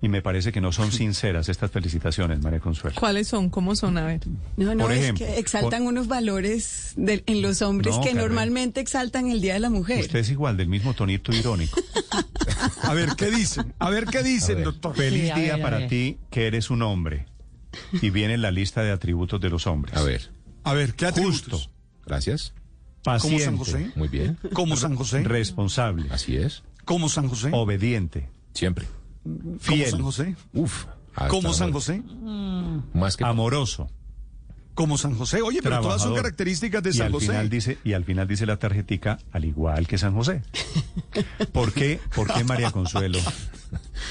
y 0.00 0.08
me 0.08 0.22
parece 0.22 0.52
que 0.52 0.60
no 0.60 0.70
son 0.72 0.92
sinceras 0.92 1.48
estas 1.48 1.70
felicitaciones, 1.70 2.40
María 2.40 2.60
Consuelo. 2.60 2.96
¿Cuáles 2.98 3.28
son? 3.28 3.50
¿Cómo 3.50 3.74
son? 3.76 3.98
A 3.98 4.04
ver. 4.06 4.20
No, 4.56 4.74
no, 4.74 4.84
Por 4.84 4.92
es 4.92 5.00
ejemplo, 5.02 5.26
que 5.26 5.38
exaltan 5.38 5.86
unos 5.86 6.06
valores 6.08 6.92
de- 6.96 7.22
en 7.26 7.42
los 7.42 7.62
hombres 7.62 7.94
No, 7.96 8.00
que 8.02 8.08
Carmen. 8.08 8.24
normalmente 8.26 8.80
exaltan 8.80 9.28
el 9.30 9.40
Día 9.40 9.54
de 9.54 9.60
la 9.60 9.70
Mujer. 9.70 10.00
Usted 10.00 10.18
es 10.20 10.30
igual, 10.30 10.56
del 10.56 10.68
mismo 10.68 10.94
tonito 10.94 11.32
irónico. 11.34 11.80
A 12.82 12.94
ver, 12.94 13.10
¿qué 13.16 13.30
dicen? 13.30 13.74
A 13.78 13.90
ver, 13.90 14.06
¿qué 14.06 14.22
dicen, 14.22 14.62
doctor? 14.64 14.96
Feliz 14.96 15.30
Sí, 15.34 15.40
día 15.40 15.54
ver, 15.54 15.62
para 15.62 15.86
ti 15.86 16.18
que 16.30 16.46
eres 16.46 16.70
un 16.70 16.82
hombre. 16.82 17.26
Y 18.00 18.10
viene 18.10 18.36
la 18.38 18.50
lista 18.50 18.82
de 18.82 18.90
atributos 18.90 19.40
de 19.40 19.50
los 19.50 19.66
hombres. 19.66 19.94
A 19.96 20.02
ver. 20.02 20.30
A 20.64 20.72
ver, 20.74 20.94
¿qué 20.94 21.06
atributos? 21.06 21.40
Justo, 21.52 21.70
Gracias. 22.06 22.52
paciente, 23.04 23.44
San 23.44 23.56
José? 23.58 23.90
Muy 23.94 24.08
bien. 24.08 24.38
¿Como 24.54 24.76
San 24.76 24.96
José? 24.96 25.22
responsable, 25.22 26.08
Así 26.10 26.36
es. 26.36 26.62
¿Como 26.84 27.08
San 27.08 27.28
José? 27.28 27.50
obediente, 27.52 28.28
Siempre. 28.54 28.86
¿Como 29.22 29.58
fiel, 29.58 29.90
San 29.90 30.02
José? 30.02 30.36
Uf. 30.52 30.86
¿Como 31.28 31.52
San. 31.52 31.72
José? 31.72 32.02
Más 32.94 33.16
que 33.16 33.24
amoroso. 33.24 33.90
¿Como 34.74 34.96
San 34.96 35.16
José? 35.16 35.42
Oye, 35.42 35.58
pero 35.60 35.80
todas 35.80 36.02
son 36.02 36.14
características 36.14 36.82
de 36.84 36.90
y 36.90 36.92
San 36.92 37.06
al 37.06 37.12
José. 37.12 37.26
Final 37.26 37.50
dice, 37.50 37.78
y 37.82 37.94
al 37.94 38.04
final 38.04 38.28
dice 38.28 38.46
la 38.46 38.58
tarjetica, 38.58 39.18
al 39.32 39.44
igual 39.44 39.88
que 39.88 39.98
San 39.98 40.14
José. 40.14 40.42
¿Por 41.52 41.72
qué, 41.72 41.98
por 42.14 42.32
qué 42.32 42.44
María 42.44 42.70
Consuelo? 42.70 43.18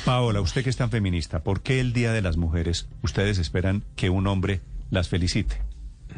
Paola, 0.03 0.41
usted 0.41 0.63
que 0.65 0.69
es 0.69 0.75
tan 0.75 0.89
feminista, 0.89 1.41
¿por 1.41 1.61
qué 1.61 1.79
el 1.79 1.93
Día 1.93 2.11
de 2.11 2.21
las 2.21 2.35
Mujeres 2.35 2.89
ustedes 3.01 3.37
esperan 3.37 3.85
que 3.95 4.09
un 4.09 4.27
hombre 4.27 4.61
las 4.89 5.07
felicite? 5.07 5.61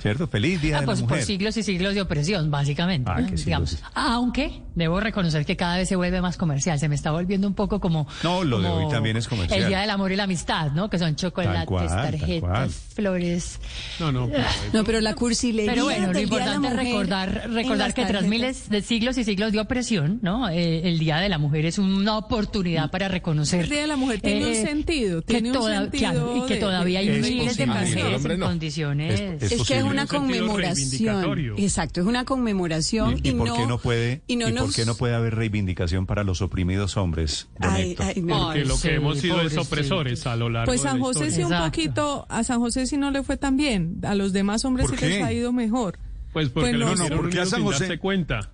¿Cierto? 0.02 0.28
Feliz 0.28 0.62
Día 0.62 0.78
Ah, 0.78 0.80
de 0.82 0.86
pues 0.86 1.00
la 1.00 1.06
por 1.06 1.12
Mujer. 1.12 1.26
siglos 1.26 1.58
y 1.58 1.64
siglos 1.64 1.94
de 1.96 2.02
opresión, 2.02 2.50
básicamente. 2.52 3.10
Ah, 3.12 3.20
¿no? 3.22 3.28
siglos 3.28 3.46
Digamos. 3.46 3.78
Aunque 3.94 4.62
debo 4.76 5.00
reconocer 5.00 5.46
que 5.46 5.56
cada 5.58 5.78
vez 5.78 5.90
se 5.90 5.96
vuelve 5.96 6.22
más 6.22 6.38
comercial. 6.38 6.80
Se 6.80 6.88
me 6.90 6.96
está 6.96 7.12
volviendo 7.12 7.48
un 7.48 7.54
poco 7.54 7.80
como. 7.80 8.08
No, 8.24 8.44
lo 8.44 8.60
de 8.62 8.68
como 8.70 8.86
hoy 8.86 8.92
también 8.92 9.18
es 9.18 9.28
comercial. 9.28 9.62
El 9.62 9.68
Día 9.68 9.82
del 9.82 9.90
Amor 9.90 10.12
y 10.12 10.16
la 10.16 10.24
Amistad, 10.24 10.72
¿no? 10.72 10.90
Que 10.90 10.98
son 11.00 11.16
chocolates, 11.16 11.66
cual, 11.66 11.88
tarjetas, 11.88 12.74
flores. 12.96 13.60
No, 14.00 14.12
no. 14.12 14.28
pero- 14.30 14.44
No, 14.74 14.84
pero 14.84 15.02
la 15.02 15.16
cursilería 15.16 15.72
Pero 15.72 15.86
bueno, 15.86 16.08
lo 16.08 16.14
de 16.14 16.22
importante 16.22 16.68
es 16.68 16.76
recordar, 16.76 17.50
recordar 17.52 17.94
que 17.94 18.06
tras 18.06 18.24
miles 18.26 18.70
de 18.70 18.82
siglos 18.82 19.18
y 19.18 19.24
siglos 19.24 19.52
de 19.52 19.60
opresión, 19.60 20.20
¿no? 20.22 20.50
Eh, 20.50 20.88
el 20.88 21.00
Día 21.00 21.18
de 21.18 21.30
la 21.30 21.38
Mujer 21.38 21.66
es 21.66 21.78
una 21.78 22.18
oportunidad 22.18 22.92
para 22.92 23.08
reconocer. 23.08 23.62
El 23.62 23.70
Día 23.70 23.82
de 23.82 23.88
la 23.88 23.96
Mujer 23.98 24.22
tiene 24.22 24.46
un 24.46 24.52
eh, 24.54 24.66
sentido, 24.66 25.22
que 25.22 25.34
tiene 25.34 25.50
un 25.50 25.56
toda- 25.58 25.82
sentido 25.82 26.12
claro, 26.12 26.38
y 26.38 26.48
que 26.48 26.54
de- 26.56 26.60
todavía 26.60 27.00
hay 27.00 27.08
de- 27.08 27.20
Es 27.20 27.30
miles 27.30 27.58
de. 27.58 27.64
Ah, 27.64 27.68
mujeres 27.68 28.26
en 28.26 28.40
condiciones. 28.40 29.20
Es- 29.20 29.44
es 29.44 29.52
Es 29.62 29.68
que 29.68 29.78
es. 29.78 29.84
Una 29.92 30.04
Un 30.04 30.08
sentido 30.08 30.46
conmemoración. 30.48 31.56
Exacto, 31.60 32.02
es 32.02 32.08
una 32.08 32.26
conmemoración 32.26 33.18
¿Y, 33.24 33.28
y, 33.28 33.32
y 33.32 33.34
por 33.34 33.48
no, 33.48 33.56
qué 33.56 33.66
no 33.68 33.78
puede, 33.80 34.22
y 34.28 34.36
no 34.36 34.48
y 34.50 34.52
por 34.54 34.62
nos- 34.62 34.76
qué 34.76 34.86
no 34.86 34.96
puede 34.96 35.16
haber 35.16 35.36
reivindicación 35.36 36.06
para 36.06 36.24
los 36.24 36.42
oprimidos 36.42 36.98
hombres, 36.98 37.48
don 37.60 37.70
Ay, 37.72 37.92
Héctor? 37.92 38.06
ay, 38.16 38.22
no. 38.22 38.46
Porque 38.46 38.66
lo 38.66 38.76
sí, 38.78 38.88
que 38.88 38.96
hemos 38.96 39.20
sido 39.20 39.42
es 39.42 39.58
opresores 39.58 40.26
a 40.28 40.36
lo 40.36 40.50
largo 40.50 40.70
Pues 40.70 40.82
de 40.82 40.86
la 40.86 40.92
San 40.92 41.00
José 41.02 41.28
historia. 41.28 41.48
sí 41.48 41.54
un 41.54 41.60
poquito, 41.66 42.26
a 42.30 42.44
San 42.44 42.60
José 42.60 42.86
sí 42.88 42.98
no 42.98 43.12
le 43.12 43.24
fue 43.24 43.38
tan 43.38 43.58
bien, 43.58 44.00
a 44.04 44.16
los 44.16 44.34
demás 44.34 44.66
hombres 44.66 44.88
¿Por 44.88 44.98
sí 45.00 45.06
les 45.06 45.24
ha 45.24 45.34
ido 45.34 45.52
mejor. 45.54 46.00
Pues 46.34 46.50
porque 46.50 46.70
Pues 46.78 46.80
no, 46.80 46.96
no, 47.10 47.16
porque 47.18 47.40
a 47.40 47.46
San 47.46 47.60
sin 47.60 47.66
José- 47.66 47.80
darse 47.86 47.98
cuenta. 48.00 48.52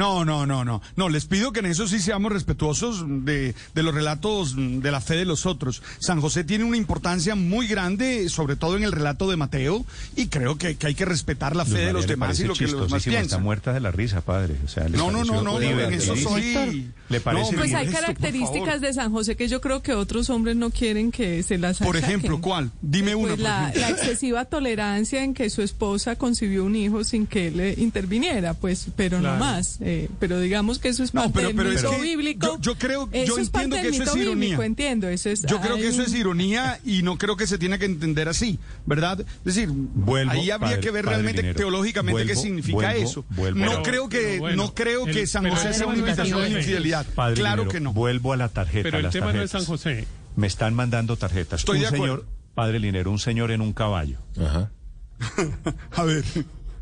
No, 0.00 0.24
no, 0.24 0.46
no, 0.46 0.64
no. 0.64 0.80
No, 0.96 1.08
les 1.10 1.26
pido 1.26 1.52
que 1.52 1.60
en 1.60 1.66
eso 1.66 1.86
sí 1.86 1.98
seamos 2.00 2.32
respetuosos 2.32 3.04
de, 3.06 3.54
de 3.74 3.82
los 3.82 3.94
relatos 3.94 4.54
de 4.56 4.90
la 4.90 5.00
fe 5.02 5.14
de 5.16 5.26
los 5.26 5.44
otros. 5.44 5.82
San 5.98 6.20
José 6.22 6.42
tiene 6.42 6.64
una 6.64 6.78
importancia 6.78 7.34
muy 7.34 7.66
grande, 7.66 8.28
sobre 8.30 8.56
todo 8.56 8.76
en 8.78 8.82
el 8.84 8.92
relato 8.92 9.28
de 9.28 9.36
Mateo, 9.36 9.84
y 10.16 10.28
creo 10.28 10.56
que, 10.56 10.76
que 10.76 10.86
hay 10.86 10.94
que 10.94 11.04
respetar 11.04 11.54
la 11.54 11.64
fe 11.66 11.72
Luz 11.72 11.80
de 11.86 11.92
los 11.92 12.06
demás 12.06 12.40
y 12.40 12.44
lo 12.44 12.54
que 12.54 12.64
los 12.64 12.72
demás 12.72 12.84
chistosísimo, 12.86 13.12
Está 13.14 13.20
piensan. 13.20 13.42
muerta 13.42 13.72
de 13.74 13.80
la 13.80 13.90
risa, 13.90 14.22
padre. 14.22 14.56
O 14.64 14.68
sea, 14.68 14.88
¿le 14.88 14.96
No, 14.96 15.10
no, 15.10 15.22
no, 15.24 15.42
no, 15.42 15.60
en 15.60 15.92
eso 15.92 16.16
soy... 16.16 16.90
¿Le 17.10 17.20
parece 17.20 17.52
No, 17.52 17.58
Pues 17.58 17.74
hay 17.74 17.86
por 17.86 17.94
características 17.96 18.80
de 18.80 18.92
San 18.94 19.10
José 19.12 19.36
que 19.36 19.48
yo 19.48 19.60
creo 19.60 19.82
que 19.82 19.92
otros 19.94 20.30
hombres 20.30 20.56
no 20.56 20.70
quieren 20.70 21.10
que 21.10 21.42
se 21.42 21.58
las 21.58 21.78
Por 21.78 21.96
achaquen. 21.96 22.08
ejemplo, 22.20 22.40
¿cuál? 22.40 22.70
Dime 22.80 23.14
una, 23.16 23.34
Pues 23.34 23.40
por 23.40 23.42
la, 23.42 23.72
la 23.74 23.90
excesiva 23.90 24.44
tolerancia 24.44 25.22
en 25.24 25.34
que 25.34 25.50
su 25.50 25.60
esposa 25.62 26.16
concibió 26.16 26.64
un 26.64 26.76
hijo 26.76 27.02
sin 27.04 27.26
que 27.26 27.48
él 27.48 27.74
interviniera, 27.78 28.54
pues, 28.54 28.86
pero 28.96 29.18
Claro. 29.18 29.34
no 29.34 29.40
más. 29.44 29.78
Eh, 29.90 30.08
pero 30.18 30.38
digamos 30.40 30.78
que 30.78 30.88
eso 30.88 31.02
es 31.02 31.12
No, 31.14 31.22
parte 31.22 31.32
pero- 31.34 31.48
del 31.48 31.56
pero 31.56 31.70
es 31.72 31.82
mito 31.82 31.90
que 31.96 32.00
bíblico. 32.02 32.46
yo- 32.46 32.60
yo 32.60 32.74
creo- 32.78 33.10
yo 33.12 33.18
es 33.20 33.28
entiendo 33.28 33.50
parte 33.76 33.80
que 33.82 33.88
eso 33.88 34.02
es 34.04 34.16
ironía. 34.16 34.34
bíblico, 34.34 34.62
entiendo. 34.62 35.08
Eso 35.08 35.28
es, 35.30 35.42
Yo 35.42 35.60
creo 35.60 35.76
que 35.76 35.88
eso 35.88 35.98
un- 35.98 36.06
es 36.06 36.14
ironía 36.14 36.78
y 36.84 37.02
no 37.02 37.18
creo 37.18 37.36
que 37.36 37.46
se 37.46 37.58
tiene 37.58 37.78
que 37.78 37.84
entender 37.86 38.28
así, 38.28 38.58
¿verdad? 38.86 39.20
Es 39.20 39.26
decir, 39.44 39.68
Vuelvo, 39.70 40.30
ahí 40.32 40.50
habría 40.50 40.58
padre- 40.76 40.80
que 40.80 40.90
ver 40.90 41.04
realmente 41.06 41.54
teológicamente 41.54 42.24
qué 42.26 42.36
significa 42.36 42.74
vuelvo, 42.76 43.02
eso. 43.02 43.24
vuelvo. 43.30 43.58
no 43.60 43.70
Pero- 43.70 43.82
creo 43.82 44.08
que 44.08 44.38
bueno, 44.38 44.56
no 44.64 44.74
creo 44.74 45.04
que 45.06 45.26
San 45.26 45.48
José 45.48 45.74
sea 45.74 45.86
una 45.86 45.94
no 45.96 46.00
invitación 46.00 46.38
a 46.38 46.42
la 46.42 46.46
José. 46.48 46.58
infidelidad. 46.60 47.06
Padre 47.14 47.34
claro 47.36 47.68
que 47.68 47.80
no. 47.80 47.92
Vuelvo 47.92 48.32
a 48.32 48.36
la 48.36 48.48
tarjeta. 48.48 48.82
Pero 48.84 48.98
el 48.98 49.02
las 49.04 49.12
tema 49.12 49.32
no 49.32 49.42
es. 49.42 49.50
San 49.50 49.64
José. 49.64 50.06
Me 50.36 50.46
están 50.46 50.74
mandando 50.74 51.16
tarjetas. 51.16 51.60
Estoy 51.60 51.76
un 51.78 51.82
de 51.82 51.86
acuerdo. 51.88 52.04
señor, 52.18 52.26
padre 52.54 52.78
Linero, 52.78 53.10
un 53.10 53.18
señor 53.18 53.50
en 53.50 53.60
un 53.60 53.72
caballo. 53.72 54.18
Ajá. 54.40 54.70
A 55.92 56.04
ver. 56.04 56.24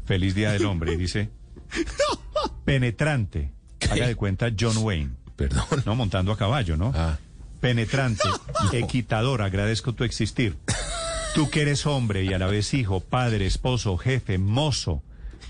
Feliz 0.04 0.34
Día 0.34 0.52
del 0.52 0.64
Hombre. 0.66 0.92
Y 0.92 0.96
dice, 0.96 1.30
penetrante. 2.64 3.52
Haga 3.90 4.06
de 4.08 4.16
cuenta 4.16 4.50
John 4.58 4.76
Wayne. 4.78 5.10
Perdón. 5.36 5.64
No, 5.86 5.94
montando 5.94 6.32
a 6.32 6.36
caballo, 6.36 6.76
¿no? 6.76 6.92
Ah. 6.94 7.18
Penetrante, 7.60 8.28
equitador, 8.72 9.42
agradezco 9.42 9.92
tu 9.92 10.04
existir. 10.04 10.56
Tú 11.34 11.50
que 11.50 11.62
eres 11.62 11.86
hombre 11.86 12.24
y 12.24 12.32
a 12.32 12.38
la 12.38 12.46
vez 12.46 12.74
hijo, 12.74 13.00
padre, 13.00 13.46
esposo, 13.46 13.96
jefe, 13.98 14.38
mozo, 14.38 15.02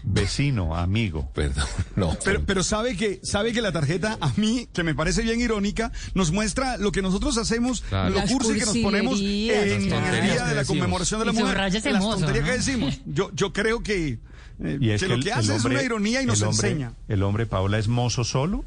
vecino, 0.03 0.77
amigo. 0.77 1.31
Perdón. 1.35 1.65
No. 1.97 2.17
Pero, 2.25 2.43
pero 2.45 2.63
sabe 2.63 2.97
que 2.97 3.21
sabe 3.23 3.53
que 3.53 3.63
la 3.63 3.73
tarjeta 3.73 4.19
a 4.21 4.33
mí 4.37 4.69
que 4.73 4.83
me 4.83 4.95
parece 4.95 5.23
bien 5.23 5.41
irónica 5.41 5.93
nos 6.15 6.33
muestra 6.33 6.77
lo 6.77 6.93
que 6.93 7.03
nosotros 7.03 7.39
hacemos, 7.39 7.83
Claro. 7.83 8.11
lo 8.15 8.23
cursi 8.23 8.55
que 8.59 8.67
nos 8.67 8.79
ponemos 8.79 9.21
en, 9.21 9.27
el 9.27 9.89
día 9.89 10.45
de 10.47 10.55
la 10.55 10.65
conmemoración 10.65 11.21
de 11.21 11.27
la 11.27 11.33
Y 11.33 11.37
mujer. 11.37 11.57
las 11.57 11.83
tonterías 11.83 12.45
¿no? 12.45 12.45
que 12.45 12.53
decimos. 12.53 13.01
Yo 13.07 13.31
yo 13.35 13.53
creo 13.53 13.83
que, 13.83 14.19
eh, 14.63 14.79
Y 14.81 14.91
es 14.91 15.01
que 15.01 15.07
que, 15.07 15.09
lo 15.09 15.15
el- 15.17 15.23
que 15.25 15.31
el 15.31 15.35
hace 15.39 15.55
es 15.57 15.65
hombre- 15.65 15.75
una 15.75 15.83
ironía 15.85 16.23
y 16.23 16.27
nos 16.27 16.41
el 16.43 16.49
hombre- 16.49 16.69
enseña. 16.71 16.93
El 17.09 17.23
hombre, 17.23 17.47
Paola, 17.47 17.79
es 17.79 17.89
mozo 17.89 18.25
solo. 18.25 18.65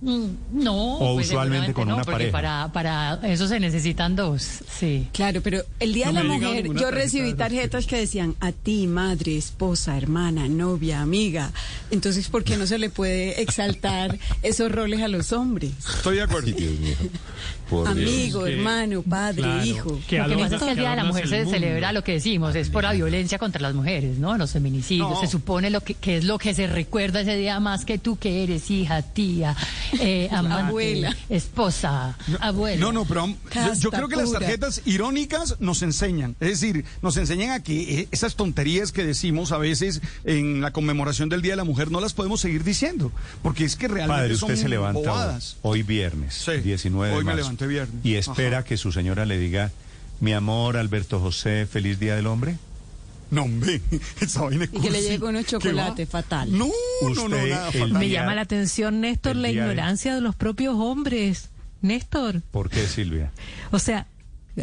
Mm, 0.00 0.26
No, 0.52 0.98
O 0.98 1.14
pues 1.14 1.26
usualmente 1.26 1.72
con 1.74 1.88
no, 1.88 1.96
una 1.96 2.04
pareja. 2.04 2.30
Para, 2.30 2.70
para 2.72 3.14
eso 3.32 3.48
se 3.48 3.58
necesitan 3.58 4.14
dos, 4.14 4.60
sí. 4.70 5.08
Claro, 5.12 5.40
pero 5.42 5.60
el 5.80 5.92
Día 5.92 6.12
No 6.12 6.20
de 6.20 6.24
la 6.28 6.34
Mujer, 6.34 6.68
yo 6.72 6.92
recibí 6.92 7.34
tarjetas 7.34 7.84
que 7.88 7.96
decían 7.96 8.36
a 8.38 8.52
ti, 8.52 8.86
madre, 8.86 9.36
esposa, 9.36 9.96
hermana, 9.96 10.46
novia, 10.46 11.00
amiga. 11.00 11.50
Entonces, 11.90 12.28
¿por 12.28 12.44
qué 12.44 12.56
no 12.56 12.64
se 12.68 12.78
le 12.78 12.90
puede 12.90 13.42
exaltar 13.42 14.16
esos 14.44 14.70
roles 14.70 15.02
a 15.02 15.08
los 15.08 15.32
hombres? 15.32 15.72
Estoy 15.96 16.16
de 16.18 16.22
acuerdo. 16.22 16.46
Ay, 16.46 16.52
Dios 16.52 16.78
mío. 16.78 16.94
Por. 17.68 17.88
Amigo, 17.88 18.46
hermano, 18.46 19.02
padre, 19.02 19.42
claro, 19.42 19.64
hijo. 19.64 20.00
que 20.08 20.18
Lo 20.18 20.28
que 20.28 20.36
pasa 20.36 20.56
es 20.56 20.62
que 20.62 20.70
el 20.70 20.76
Día 20.78 20.90
de 20.90 20.96
la 20.96 21.04
Mujer 21.04 21.28
se 21.28 21.36
mundo. 21.38 21.50
celebra 21.50 21.92
lo 21.92 22.02
que 22.04 22.12
decimos, 22.12 22.54
es 22.54 22.70
por 22.70 22.84
la 22.84 22.92
violencia 22.92 23.38
contra 23.38 23.60
las 23.60 23.74
mujeres, 23.74 24.18
¿no? 24.18 24.36
Los 24.38 24.52
feminicidios. 24.52 25.10
No. 25.10 25.20
Se 25.20 25.26
supone 25.26 25.70
lo 25.70 25.80
que, 25.80 25.94
que 25.94 26.16
es 26.18 26.24
lo 26.24 26.38
que 26.38 26.54
se 26.54 26.66
recuerda 26.66 27.20
ese 27.20 27.36
día 27.36 27.58
más 27.60 27.84
que 27.84 27.98
tú 27.98 28.16
que 28.16 28.42
eres 28.42 28.70
hija, 28.70 29.02
tía, 29.02 29.56
eh, 30.00 30.28
amante, 30.32 30.68
Abuela. 30.68 31.16
esposa, 31.28 32.16
abuela. 32.40 32.80
No, 32.80 32.92
no, 32.92 33.04
pero 33.04 33.26
yo, 33.80 33.90
creo 33.90 34.08
que 34.08 34.16
las 34.16 34.32
tarjetas 34.32 34.82
irónicas 34.84 35.56
nos 35.60 35.82
enseñan. 35.82 36.36
Es 36.40 36.60
decir, 36.60 36.84
nos 37.02 37.16
enseñan 37.16 37.50
a 37.50 37.62
que 37.62 38.00
eh, 38.00 38.08
esas 38.10 38.36
tonterías 38.36 38.92
que 38.92 39.04
decimos 39.04 39.52
a 39.52 39.58
veces 39.58 40.00
en 40.24 40.60
la 40.60 40.72
conmemoración 40.72 41.28
del 41.28 41.42
Día 41.42 41.52
de 41.52 41.56
la 41.56 41.64
Mujer 41.64 41.90
no 41.90 42.00
las 42.00 42.14
podemos 42.14 42.40
seguir 42.40 42.64
diciendo. 42.64 43.12
Porque 43.42 43.64
es 43.64 43.76
que 43.76 43.88
realmente 43.88 44.22
Padre, 44.22 44.36
son 44.36 44.50
usted 44.50 44.62
se 44.62 44.68
levanta 44.68 44.98
hoy, 45.00 45.06
bobadas. 45.06 45.56
hoy 45.62 45.82
viernes, 45.82 46.34
Sí, 46.34 46.52
19 46.62 47.12
de 47.12 47.18
hoy 47.18 47.24
me 47.24 47.34
viernes. 47.66 48.04
y 48.04 48.14
espera 48.14 48.58
Ajá. 48.58 48.64
que 48.66 48.76
su 48.76 48.92
señora 48.92 49.24
le 49.26 49.38
diga, 49.38 49.70
mi 50.20 50.32
amor, 50.32 50.76
Alberto 50.76 51.20
José, 51.20 51.66
feliz 51.66 51.98
Día 51.98 52.16
del 52.16 52.26
Hombre. 52.26 52.56
No, 53.30 53.42
hombre, 53.42 53.80
esa 54.20 54.42
vaina 54.42 54.64
es 54.64 54.70
Y 54.72 54.80
que 54.80 54.90
le 54.90 55.02
llegue 55.02 55.24
unos 55.24 55.44
chocolates, 55.46 56.08
fatal. 56.08 56.50
No, 56.56 56.68
no, 57.02 57.28
no, 57.28 57.28
nada 57.28 57.70
fatal. 57.70 57.92
Me 57.92 58.08
llama 58.08 58.34
la 58.34 58.40
atención, 58.42 59.00
Néstor, 59.02 59.36
la 59.36 59.48
día 59.48 59.64
de- 59.64 59.70
ignorancia 59.72 60.14
de 60.14 60.20
los 60.22 60.34
propios 60.34 60.74
hombres. 60.76 61.50
Néstor, 61.82 62.40
¿Por 62.50 62.70
qué, 62.70 62.86
Silvia? 62.88 63.30
o 63.70 63.78
sea, 63.78 64.06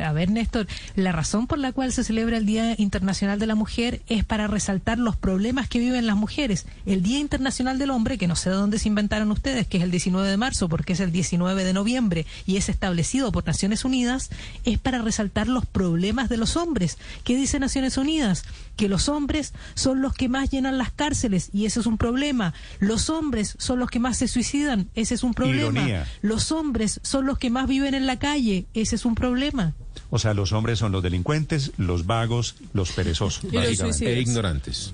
a 0.01 0.11
ver, 0.13 0.29
Néstor, 0.29 0.67
la 0.95 1.11
razón 1.11 1.47
por 1.47 1.59
la 1.59 1.71
cual 1.71 1.91
se 1.91 2.03
celebra 2.03 2.37
el 2.37 2.45
Día 2.45 2.75
Internacional 2.77 3.39
de 3.39 3.47
la 3.47 3.55
Mujer 3.55 4.01
es 4.07 4.23
para 4.23 4.47
resaltar 4.47 4.97
los 4.97 5.15
problemas 5.15 5.67
que 5.67 5.79
viven 5.79 6.07
las 6.07 6.15
mujeres. 6.15 6.65
El 6.85 7.03
Día 7.03 7.19
Internacional 7.19 7.77
del 7.77 7.91
Hombre, 7.91 8.17
que 8.17 8.27
no 8.27 8.35
sé 8.35 8.49
de 8.49 8.55
dónde 8.55 8.79
se 8.79 8.87
inventaron 8.87 9.31
ustedes, 9.31 9.67
que 9.67 9.77
es 9.77 9.83
el 9.83 9.91
19 9.91 10.27
de 10.27 10.37
marzo, 10.37 10.69
porque 10.69 10.93
es 10.93 10.99
el 10.99 11.11
19 11.11 11.63
de 11.63 11.73
noviembre 11.73 12.25
y 12.45 12.57
es 12.57 12.69
establecido 12.69 13.31
por 13.31 13.45
Naciones 13.45 13.85
Unidas, 13.85 14.29
es 14.63 14.79
para 14.79 15.01
resaltar 15.01 15.47
los 15.47 15.65
problemas 15.65 16.29
de 16.29 16.37
los 16.37 16.57
hombres. 16.57 16.97
¿Qué 17.23 17.35
dice 17.35 17.59
Naciones 17.59 17.97
Unidas? 17.97 18.43
Que 18.75 18.89
los 18.89 19.09
hombres 19.09 19.53
son 19.73 20.01
los 20.01 20.13
que 20.13 20.29
más 20.29 20.49
llenan 20.49 20.77
las 20.77 20.91
cárceles 20.91 21.49
y 21.53 21.65
ese 21.65 21.79
es 21.79 21.85
un 21.85 21.97
problema. 21.97 22.53
Los 22.79 23.09
hombres 23.09 23.55
son 23.57 23.79
los 23.79 23.89
que 23.89 23.99
más 23.99 24.17
se 24.17 24.27
suicidan, 24.27 24.89
ese 24.95 25.15
es 25.15 25.23
un 25.23 25.33
problema. 25.33 25.79
Ironía. 25.79 26.07
Los 26.21 26.51
hombres 26.51 26.99
son 27.03 27.25
los 27.25 27.37
que 27.37 27.49
más 27.49 27.67
viven 27.67 27.93
en 27.93 28.05
la 28.05 28.19
calle, 28.19 28.65
ese 28.73 28.95
es 28.95 29.05
un 29.05 29.15
problema. 29.15 29.73
O 30.15 30.17
sea, 30.17 30.33
los 30.33 30.53
hombres 30.53 30.79
son 30.79 30.93
los 30.93 31.03
delincuentes, 31.03 31.73
los 31.75 32.05
vagos, 32.05 32.55
los 32.71 32.93
perezosos. 32.93 33.43
Y 33.51 33.57
los 33.57 33.99
e 33.99 34.21
ignorantes. 34.21 34.93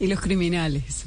Y 0.00 0.08
los 0.08 0.20
criminales. 0.20 1.04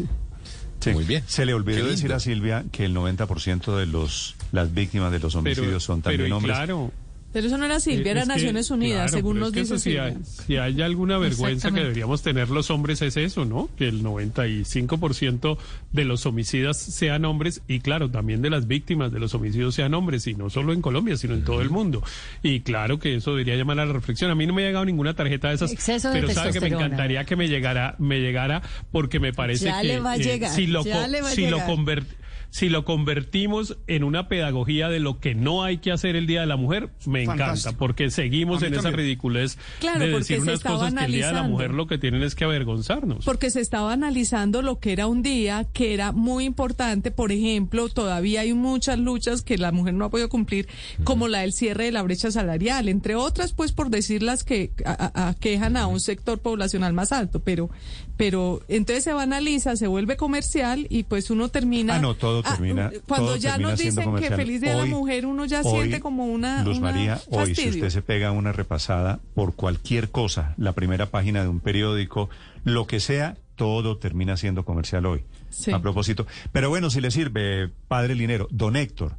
Sí. 0.79 0.91
Muy 0.93 1.03
bien. 1.03 1.21
Se 1.27 1.45
le 1.45 1.53
olvidó 1.53 1.85
decir 1.85 2.13
a 2.13 2.21
Silvia 2.21 2.63
que 2.71 2.85
el 2.85 2.95
90% 2.95 3.75
de 3.75 3.87
los 3.87 4.35
las 4.53 4.73
víctimas 4.73 5.11
de 5.11 5.19
los 5.19 5.35
homicidios 5.35 5.83
son 5.83 6.01
también 6.01 6.23
pero 6.23 6.37
hombres. 6.37 6.55
claro, 6.55 6.93
Pero 7.33 7.47
eso 7.47 7.57
no 7.57 7.65
era 7.65 7.79
Silvia, 7.79 8.07
Eh, 8.07 8.11
era 8.11 8.21
que, 8.23 8.27
Naciones 8.27 8.69
Unidas, 8.71 9.03
claro, 9.11 9.17
según 9.17 9.39
nos 9.39 9.51
dice 9.53 9.77
si, 9.77 9.83
Silvia. 9.83 10.03
hay, 10.05 10.17
si 10.23 10.57
hay 10.57 10.81
alguna 10.81 11.17
vergüenza 11.17 11.71
que 11.71 11.79
deberíamos 11.79 12.21
tener 12.21 12.49
los 12.49 12.69
hombres 12.71 13.01
es 13.01 13.15
eso, 13.17 13.45
¿no? 13.45 13.69
Que 13.77 13.87
el 13.87 14.03
95% 14.03 15.57
de 15.91 16.05
los 16.05 16.25
homicidas 16.25 16.77
sean 16.77 17.25
hombres 17.25 17.61
y 17.67 17.79
claro, 17.79 18.09
también 18.09 18.41
de 18.41 18.49
las 18.49 18.67
víctimas 18.67 19.11
de 19.11 19.19
los 19.19 19.33
homicidios 19.33 19.75
sean 19.75 19.93
hombres 19.93 20.27
y 20.27 20.33
no 20.33 20.49
solo 20.49 20.73
en 20.73 20.81
Colombia, 20.81 21.17
sino 21.17 21.33
en 21.33 21.43
todo 21.43 21.61
el 21.61 21.69
mundo. 21.69 22.03
Y 22.43 22.61
claro 22.61 22.99
que 22.99 23.15
eso 23.15 23.31
debería 23.31 23.55
llamar 23.55 23.79
a 23.79 23.85
la 23.85 23.93
reflexión. 23.93 24.31
A 24.31 24.35
mí 24.35 24.45
no 24.45 24.53
me 24.53 24.63
ha 24.63 24.67
llegado 24.67 24.85
ninguna 24.85 25.13
tarjeta 25.13 25.49
de 25.49 25.55
esas, 25.55 25.71
Exceso 25.71 26.09
de 26.11 26.21
pero 26.21 26.33
sabe 26.33 26.51
que 26.51 26.59
me 26.61 26.67
encantaría 26.67 27.23
que 27.25 27.35
me 27.35 27.47
llegara, 27.47 27.95
me 27.99 28.19
llegara 28.19 28.61
porque 28.91 29.19
me 29.19 29.33
parece 29.33 29.65
Ya 29.65 29.81
que 29.81 29.87
le 29.87 29.99
va 29.99 30.11
a 30.11 30.15
eh, 30.17 30.19
llegar, 30.23 30.51
si 30.51 30.67
lo 30.67 30.83
ya 30.83 31.07
le 31.07 31.21
va 31.21 31.29
a 31.29 31.31
si 31.31 31.47
lo 31.47 31.57
llegar. 31.57 31.69
conver- 31.69 32.03
si 32.51 32.69
lo 32.69 32.85
convertimos 32.85 33.77
en 33.87 34.03
una 34.03 34.27
pedagogía 34.27 34.89
de 34.89 34.99
lo 34.99 35.19
que 35.19 35.33
no 35.35 35.63
hay 35.63 35.77
que 35.79 35.91
hacer 35.91 36.15
el 36.15 36.27
Día 36.27 36.41
de 36.41 36.47
la 36.47 36.57
Mujer, 36.57 36.89
me 37.05 37.23
encanta, 37.23 37.71
porque 37.77 38.11
seguimos 38.11 38.61
en 38.61 38.73
esa 38.75 38.91
ridiculez 38.91 39.57
Claro, 39.79 39.99
de 40.01 40.07
decir 40.09 40.41
unas 40.41 40.59
cosas 40.59 40.93
que 40.93 41.05
el 41.05 41.11
Día 41.13 41.27
de 41.27 41.33
la. 41.33 41.43
Mujer 41.43 41.71
lo 41.71 41.87
que 41.87 41.97
tienen 41.97 42.21
es 42.23 42.35
que 42.35 42.43
avergonzarnos. 42.43 43.25
Porque 43.25 43.49
se 43.49 43.61
estaba 43.61 43.93
analizando 43.93 44.61
lo 44.61 44.79
que 44.79 44.91
era 44.91 45.07
un 45.07 45.21
día 45.23 45.65
que 45.73 45.93
era 45.93 46.11
muy 46.11 46.43
importante. 46.45 47.09
Por 47.09 47.31
ejemplo, 47.31 47.89
todavía 47.89 48.41
hay 48.41 48.53
muchas 48.53 48.99
luchas 48.99 49.41
que 49.41 49.57
la 49.57 49.71
mujer 49.71 49.93
no 49.95 50.05
ha 50.05 50.09
podido 50.09 50.29
cumplir, 50.29 50.67
como 51.03 51.27
la 51.27 51.39
del 51.39 51.53
cierre 51.53 51.85
de 51.85 51.91
la 51.93 52.03
brecha 52.03 52.31
salarial, 52.31 52.89
entre 52.89 53.15
otras, 53.15 53.53
pues 53.53 53.71
por 53.71 53.89
decir 53.89 54.21
las 54.23 54.43
que 54.43 54.71
a- 54.85 55.11
a- 55.13 55.29
aquejan 55.29 55.77
a 55.77 55.87
un 55.87 55.99
sector 55.99 56.39
poblacional 56.39 56.91
más 56.93 57.11
alto. 57.13 57.39
Pero, 57.39 57.69
pero 58.17 58.61
entonces 58.67 59.03
se 59.03 59.13
banaliza, 59.13 59.75
se 59.77 59.87
vuelve 59.87 60.17
comercial 60.17 60.85
y 60.89 61.03
pues 61.03 61.31
uno 61.31 61.49
termina. 61.49 61.95
Ah, 61.95 61.99
no, 61.99 62.13
todo 62.15 62.40
Ah, 62.45 62.51
termina. 62.55 62.91
cuando 63.07 63.27
todo 63.27 63.35
ya 63.37 63.51
termina 63.51 63.69
nos 63.71 63.79
dicen 63.79 64.15
que 64.15 64.29
feliz 64.29 64.61
día 64.61 64.71
de 64.71 64.77
la 64.77 64.85
mujer, 64.85 65.25
uno 65.25 65.45
ya 65.45 65.61
hoy, 65.61 65.79
siente 65.79 65.99
como 65.99 66.25
una. 66.25 66.63
Luz 66.63 66.77
una 66.77 66.91
María, 66.91 67.19
hoy 67.29 67.55
si 67.55 67.69
usted 67.69 67.89
se 67.89 68.01
pega 68.01 68.31
una 68.31 68.51
repasada 68.51 69.19
por 69.33 69.55
cualquier 69.55 70.09
cosa, 70.09 70.53
la 70.57 70.73
primera 70.73 71.07
página 71.07 71.41
de 71.41 71.49
un 71.49 71.59
periódico, 71.59 72.29
lo 72.63 72.87
que 72.87 72.99
sea, 72.99 73.37
todo 73.55 73.97
termina 73.97 74.37
siendo 74.37 74.65
comercial 74.65 75.05
hoy. 75.05 75.23
Sí. 75.49 75.71
A 75.71 75.79
propósito. 75.79 76.25
Pero 76.51 76.69
bueno, 76.69 76.89
si 76.89 77.01
le 77.01 77.11
sirve, 77.11 77.69
padre 77.87 78.15
Linero, 78.15 78.47
don 78.51 78.75
Héctor, 78.75 79.15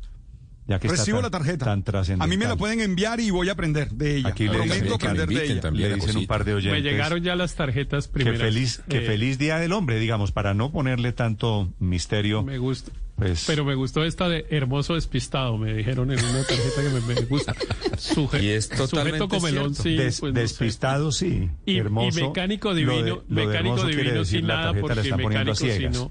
ya 0.66 0.78
que 0.78 0.88
Recibo 0.88 1.18
está 1.18 1.26
la 1.28 1.30
tan- 1.30 1.42
tarjeta. 1.42 1.64
tan 2.04 2.22
A 2.22 2.26
mí 2.26 2.36
me 2.36 2.46
la 2.46 2.56
pueden 2.56 2.80
enviar 2.80 3.18
y 3.20 3.30
voy 3.30 3.48
a 3.48 3.52
aprender 3.52 3.90
de 3.90 4.16
ella. 4.18 4.28
Aquí 4.28 4.44
le 4.44 4.50
Prometo 4.50 4.74
dicen 4.74 4.88
que 4.88 4.94
aprender 4.94 5.28
de 5.28 5.44
ella. 5.44 5.60
también. 5.60 5.82
Le 5.90 5.96
la 5.96 6.04
dicen 6.04 6.16
un 6.18 6.26
par 6.26 6.44
de 6.44 6.54
oyentes. 6.54 6.82
Me 6.82 6.88
llegaron 6.90 7.22
ya 7.22 7.34
las 7.34 7.54
tarjetas 7.54 8.06
que 8.06 8.12
primeras. 8.12 8.40
feliz, 8.40 8.82
que 8.88 8.98
Eh, 8.98 9.06
feliz 9.06 9.38
Día 9.38 9.58
del 9.58 9.72
Hombre, 9.72 9.98
digamos, 9.98 10.32
para 10.32 10.54
no 10.54 10.70
ponerle 10.72 11.12
tanto 11.12 11.72
misterio. 11.78 12.42
Me 12.42 12.58
gusta. 12.58 12.92
Pues, 13.16 13.44
Pero 13.46 13.64
me 13.64 13.74
gustó 13.74 14.02
esta 14.04 14.28
de 14.28 14.46
hermoso 14.50 14.94
despistado, 14.94 15.58
me 15.58 15.74
dijeron 15.74 16.10
en 16.10 16.18
una 16.24 16.42
tarjeta 16.44 16.82
que 16.82 16.88
me, 16.88 17.14
me 17.14 17.20
gusta. 17.26 17.54
Suje- 17.98 18.42
Y 18.42 18.48
es 18.48 18.66
sujeto 18.74 19.28
comelón, 19.28 19.74
cierto. 19.74 19.82
sí. 19.82 19.96
des- 19.96 20.20
pues, 20.20 20.32
no 20.32 20.36
sé. 20.38 20.42
despistado, 20.42 21.12
sí. 21.12 21.50
Y, 21.66 21.72
y 21.74 21.78
hermoso. 21.78 22.26
mecánico 22.28 22.70
Lo 22.70 22.74
de- 22.74 22.80
divino, 22.80 23.22
lo 23.28 23.46
mecánico 23.46 23.84
divino 23.86 24.24
sin 24.24 24.46
nada, 24.46 24.72
porque 24.72 25.14
mecánico 25.14 25.54
si 25.54 25.88
no, 25.90 26.10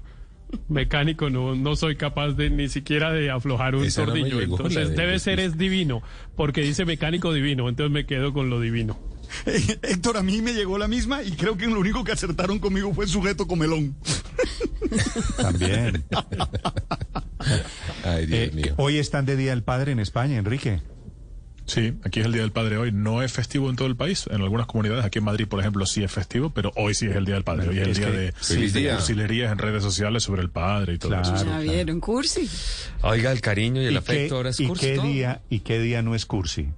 mecánico 0.68 1.30
no, 1.30 1.54
no 1.54 1.76
soy 1.76 1.96
capaz 1.96 2.30
de 2.32 2.50
ni 2.50 2.68
siquiera 2.68 3.12
de 3.12 3.30
aflojar 3.30 3.74
un 3.74 3.84
Esa 3.84 4.02
no 4.02 4.08
tornillo. 4.08 4.40
llegó, 4.40 4.56
entonces 4.56 4.90
de 4.90 4.96
debe 4.96 5.18
ser 5.18 5.40
es 5.40 5.56
divino, 5.58 6.02
porque 6.36 6.60
dice 6.62 6.84
mecánico 6.84 7.32
divino, 7.32 7.68
entonces 7.68 7.92
me 7.92 8.06
quedo 8.06 8.32
con 8.32 8.50
lo 8.50 8.60
divino. 8.60 8.98
Eh, 9.46 9.78
Héctor, 9.82 10.18
a 10.18 10.22
mí 10.22 10.42
me 10.42 10.52
llegó 10.52 10.76
la 10.76 10.88
misma 10.88 11.22
y 11.22 11.30
creo 11.32 11.56
que 11.56 11.66
lo 11.66 11.80
único 11.80 12.04
que 12.04 12.12
acertaron 12.12 12.58
conmigo 12.58 12.92
fue 12.92 13.06
sujeto 13.06 13.46
comelón. 13.46 13.96
También. 15.38 16.04
Ay, 18.04 18.26
Dios 18.26 18.38
Eh, 18.40 18.50
mío. 18.52 18.74
hoy 18.76 18.98
están 18.98 19.24
de 19.24 19.36
Día 19.36 19.50
del 19.50 19.62
Padre 19.62 19.92
en 19.92 20.00
España, 20.00 20.36
Enrique. 20.36 20.80
Sí, 21.72 21.94
aquí 22.04 22.20
es 22.20 22.26
el 22.26 22.32
Día 22.32 22.42
del 22.42 22.52
Padre 22.52 22.76
hoy. 22.76 22.92
No 22.92 23.22
es 23.22 23.32
festivo 23.32 23.70
en 23.70 23.76
todo 23.76 23.88
el 23.88 23.96
país. 23.96 24.26
En 24.30 24.42
algunas 24.42 24.66
comunidades, 24.66 25.04
aquí 25.06 25.20
en 25.20 25.24
Madrid, 25.24 25.46
por 25.48 25.58
ejemplo, 25.60 25.86
sí 25.86 26.02
es 26.04 26.12
festivo, 26.12 26.50
pero 26.50 26.70
hoy 26.76 26.94
sí 26.94 27.06
es 27.06 27.16
el 27.16 27.24
Día 27.24 27.34
del 27.36 27.44
Padre. 27.44 27.68
Hoy 27.68 27.78
es 27.78 27.88
el 27.88 27.94
día 27.94 28.10
de, 28.10 28.32
Feliz 28.32 28.72
de 28.74 28.80
día. 28.80 28.94
cursilerías 28.96 29.50
en 29.52 29.56
redes 29.58 29.82
sociales 29.82 30.22
sobre 30.22 30.42
el 30.42 30.50
padre 30.50 30.94
y 30.94 30.98
todo 30.98 31.12
Claro. 31.12 31.34
eso. 31.34 31.46
Ya 31.46 31.58
vieron, 31.60 32.00
cursi. 32.00 32.46
Oiga, 33.02 33.32
el 33.32 33.40
cariño 33.40 33.80
y 33.80 33.86
el 33.86 33.94
¿Y 33.94 33.96
afecto 33.96 34.28
qué, 34.28 34.34
ahora 34.36 34.50
es 34.50 34.60
y 34.60 34.66
cursi 34.66 34.86
qué 34.86 34.94
todo. 34.96 35.06
día 35.06 35.40
y 35.48 35.60
qué 35.60 35.78
día 35.80 36.02
no 36.02 36.14
es 36.14 36.26
cursi? 36.26 36.68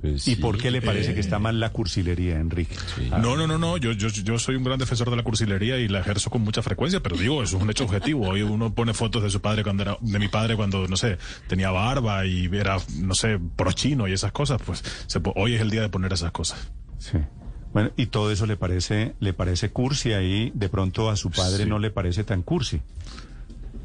Pues 0.00 0.26
¿Y 0.26 0.34
sí, 0.34 0.40
por 0.40 0.56
qué 0.56 0.70
le 0.70 0.80
parece 0.80 1.10
eh, 1.10 1.14
que 1.14 1.20
está 1.20 1.38
mal 1.38 1.60
la 1.60 1.70
cursilería, 1.72 2.36
Enrique? 2.40 2.74
Ah, 3.10 3.18
No, 3.18 3.36
no, 3.36 3.46
no, 3.46 3.58
no. 3.58 3.76
Yo, 3.76 3.92
yo, 3.92 4.08
yo 4.08 4.38
soy 4.38 4.56
un 4.56 4.64
gran 4.64 4.78
defensor 4.78 5.10
de 5.10 5.16
la 5.16 5.22
cursilería 5.22 5.76
y 5.78 5.88
la 5.88 6.00
ejerzo 6.00 6.30
con 6.30 6.40
mucha 6.40 6.62
frecuencia, 6.62 7.00
pero 7.00 7.16
digo, 7.18 7.42
eso 7.42 7.58
es 7.58 7.62
un 7.62 7.68
hecho 7.68 7.84
objetivo. 7.84 8.28
Hoy 8.28 8.40
uno 8.42 8.72
pone 8.74 8.94
fotos 8.94 9.22
de 9.22 9.28
su 9.28 9.42
padre 9.42 9.62
cuando 9.62 9.82
era, 9.82 9.98
de 10.00 10.18
mi 10.18 10.28
padre 10.28 10.56
cuando, 10.56 10.88
no 10.88 10.96
sé, 10.96 11.18
tenía 11.48 11.70
barba 11.70 12.24
y 12.24 12.46
era, 12.46 12.78
no 12.96 13.14
sé, 13.14 13.38
prochino 13.56 14.08
y 14.08 14.12
esas 14.12 14.32
cosas. 14.32 14.62
Pues 14.64 14.82
se 15.06 15.20
po- 15.20 15.34
hoy 15.36 15.54
es 15.56 15.60
el 15.60 15.68
día 15.70 15.82
de 15.82 15.90
poner 15.90 16.12
esas 16.14 16.32
cosas. 16.32 16.70
Sí. 16.98 17.18
Bueno, 17.74 17.90
y 17.96 18.06
todo 18.06 18.32
eso 18.32 18.46
le 18.46 18.56
parece, 18.56 19.14
le 19.20 19.32
parece 19.34 19.68
cursi 19.70 20.12
ahí, 20.14 20.50
de 20.54 20.68
pronto 20.70 21.10
a 21.10 21.16
su 21.16 21.30
padre 21.30 21.64
Sí. 21.64 21.68
no 21.68 21.78
le 21.78 21.90
parece 21.90 22.24
tan 22.24 22.42
cursi. 22.42 22.80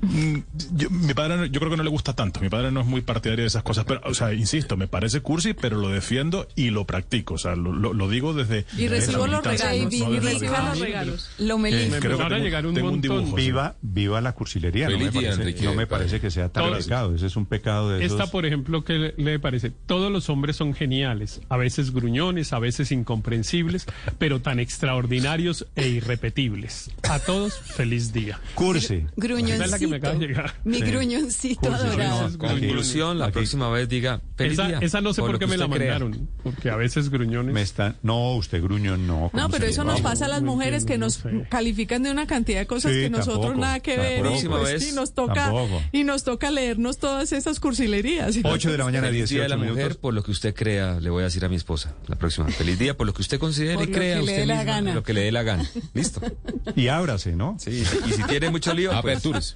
Mm, 0.01 0.39
Yo, 0.75 0.89
mi 0.89 1.13
padre, 1.13 1.49
yo 1.49 1.59
creo 1.59 1.71
que 1.71 1.77
no 1.77 1.83
le 1.83 1.89
gusta 1.89 2.13
tanto. 2.13 2.39
Mi 2.39 2.49
padre 2.49 2.71
no 2.71 2.81
es 2.81 2.85
muy 2.87 3.01
partidario 3.01 3.43
de 3.43 3.47
esas 3.47 3.63
cosas. 3.63 3.85
Pero, 3.85 4.01
o 4.05 4.13
sea, 4.13 4.33
insisto, 4.33 4.77
me 4.77 4.87
parece 4.87 5.21
cursi, 5.21 5.53
pero 5.53 5.77
lo 5.77 5.89
defiendo 5.89 6.47
y 6.55 6.69
lo 6.69 6.85
practico. 6.85 7.35
O 7.35 7.37
sea, 7.37 7.55
lo, 7.55 7.71
lo- 7.73 7.93
lo 7.93 8.09
digo 8.09 8.33
desde. 8.33 8.65
Y 8.77 8.87
recibo 8.87 9.27
la 9.27 9.37
los 9.37 9.45
regalos. 9.45 9.93
no 9.93 10.13
y 10.13 10.19
recibo 10.19 10.51
los 10.57 10.79
regalos. 10.79 11.29
Lo 11.39 11.57
me 11.57 11.69
Eh, 11.69 11.89
creo 11.99 12.17
que 12.17 12.23
tengo- 12.23 12.37
llegar 12.37 12.65
un 12.67 12.73
tengo 12.75 12.87
un 12.89 12.93
montón. 12.95 13.17
dibujo. 13.19 13.35
Viva, 13.35 13.75
viva 13.81 14.21
la 14.21 14.33
cursilería. 14.33 14.89
No 14.89 14.99
me, 14.99 15.11
parece, 15.11 15.41
Enrique. 15.41 15.63
no 15.63 15.73
me 15.73 15.87
parece 15.87 16.19
que 16.19 16.29
sea 16.31 16.49
tan 16.49 16.65
Todos- 16.65 16.83
pecado. 16.85 17.15
Ese 17.15 17.27
es 17.27 17.35
un 17.35 17.45
pecado 17.45 17.89
de 17.89 18.05
esos. 18.05 18.19
Esta, 18.19 18.31
por 18.31 18.45
ejemplo, 18.45 18.83
que 18.83 18.93
le, 18.93 19.13
le 19.17 19.39
parece? 19.39 19.71
Todos 19.71 20.11
los 20.11 20.29
hombres 20.29 20.55
son 20.55 20.73
geniales, 20.73 21.41
a 21.49 21.57
veces 21.57 21.91
gruñones, 21.91 22.53
a 22.53 22.59
veces 22.59 22.91
incomprensibles, 22.91 23.85
pero 24.17 24.41
tan 24.41 24.59
extraordinarios 24.59 25.65
e 25.75 25.87
irrepetibles. 25.87 26.91
A 27.03 27.19
todos, 27.19 27.57
feliz 27.59 28.13
día. 28.13 28.39
Cursi. 28.55 29.03
Gruñoncito. 29.15 29.84
Que 29.85 29.91
me 29.91 29.97
acaba 29.97 30.13
de 30.15 30.27
llegar. 30.27 30.53
Mi 30.63 30.77
Sí. 30.77 30.83
gruñoncito 30.83 31.73
adorado. 31.73 32.29
no, 32.29 32.37
Conclusión, 32.37 33.19
la 33.19 33.25
Aquí- 33.25 33.33
próxima 33.33 33.69
vez 33.69 33.87
diga 33.89 34.21
feliz 34.35 34.53
Esa, 34.53 34.67
día. 34.67 34.79
esa 34.81 35.01
no 35.01 35.13
sé 35.13 35.21
por, 35.21 35.31
lo 35.33 35.39
qué 35.39 35.47
me 35.47 35.57
la 35.57 35.67
crea. 35.67 35.99
mandaron, 35.99 36.29
porque 36.43 36.69
a 36.69 36.75
veces 36.75 37.09
gruñones. 37.09 37.53
Me 37.53 37.61
está, 37.61 37.95
no, 38.03 38.35
usted 38.35 38.61
gruño, 38.61 38.97
no. 38.97 39.05
No, 39.25 39.29
¿cómo 39.31 39.49
pero 39.49 39.65
eso 39.65 39.83
nos 39.83 40.01
pasa 40.01 40.25
a 40.25 40.27
las 40.27 40.41
mujeres 40.41 40.85
que 40.85 40.97
nos 40.97 41.23
no 41.25 41.31
sé. 41.43 41.47
califican 41.49 42.03
de 42.03 42.11
una 42.11 42.27
cantidad 42.27 42.59
de 42.59 42.67
cosas 42.67 42.91
Sí, 42.93 43.01
que 43.01 43.09
nosotros 43.09 43.41
tampoco, 43.41 43.61
nada 43.61 43.79
que 43.79 43.97
ver. 43.97 44.19
y, 44.19 44.21
Próxima 44.21 44.59
pues, 44.59 44.73
vez, 44.73 44.91
y 44.91 44.95
nos 44.95 45.13
toca 45.13 45.33
tampoco. 45.33 45.81
y 45.91 46.03
nos 46.03 46.23
toca 46.23 46.51
leernos 46.51 46.97
todas 46.97 47.31
esas 47.31 47.59
cursilerías. 47.59 48.37
8 48.43 48.71
de 48.71 48.77
la 48.77 48.83
mañana, 48.85 49.07
Feliz 49.07 49.29
día 49.29 49.41
de 49.43 49.47
18 49.47 49.49
la 49.49 49.57
mujer 49.57 49.75
minutos. 49.75 49.97
por 49.97 50.13
lo 50.13 50.23
que 50.23 50.31
usted 50.31 50.53
crea, 50.53 50.99
le 50.99 51.09
voy 51.09 51.21
a 51.21 51.25
decir 51.25 51.43
a 51.45 51.49
mi 51.49 51.55
esposa 51.55 51.93
la 52.07 52.15
próxima. 52.15 52.47
Feliz 52.47 52.77
día 52.79 52.95
por 52.97 53.07
lo 53.07 53.13
que 53.13 53.21
usted 53.21 53.39
considere 53.39 53.75
Por 53.75 53.89
y 53.89 53.91
crea 53.91 54.19
usted 54.21 54.45
lo 54.93 55.03
que 55.03 55.13
le 55.13 55.21
dé 55.21 55.31
la 55.31 55.43
gana. 55.43 55.65
Listo. 55.93 56.21
Y 56.75 56.87
ábrase, 56.87 57.35
¿no? 57.35 57.55
Sí, 57.59 57.83
y 58.07 58.11
si 58.11 58.23
tiene 58.23 58.49
mucho 58.49 58.73
lío, 58.73 58.89
pues, 59.01 59.17
Aperturas. 59.17 59.55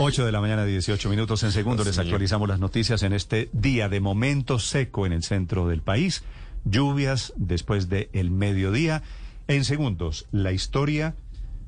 8 0.00 0.24
de 0.24 0.30
la 0.30 0.40
mañana, 0.40 0.64
18 0.64 1.08
minutos 1.10 1.42
en 1.42 1.50
segundo. 1.50 1.82
Les 1.82 1.98
actualizamos 1.98 2.48
las 2.48 2.60
noticias 2.60 3.02
en 3.02 3.12
este 3.12 3.48
día 3.52 3.88
de 3.88 3.98
momento 3.98 4.60
seco 4.60 5.06
en 5.06 5.12
el 5.12 5.24
centro 5.24 5.66
del 5.66 5.82
país. 5.82 6.22
Lluvias 6.64 7.32
después 7.36 7.88
del 7.88 8.08
el 8.12 8.30
mediodía. 8.30 9.02
En 9.48 9.64
segundos, 9.64 10.26
la 10.30 10.52
historia 10.52 11.16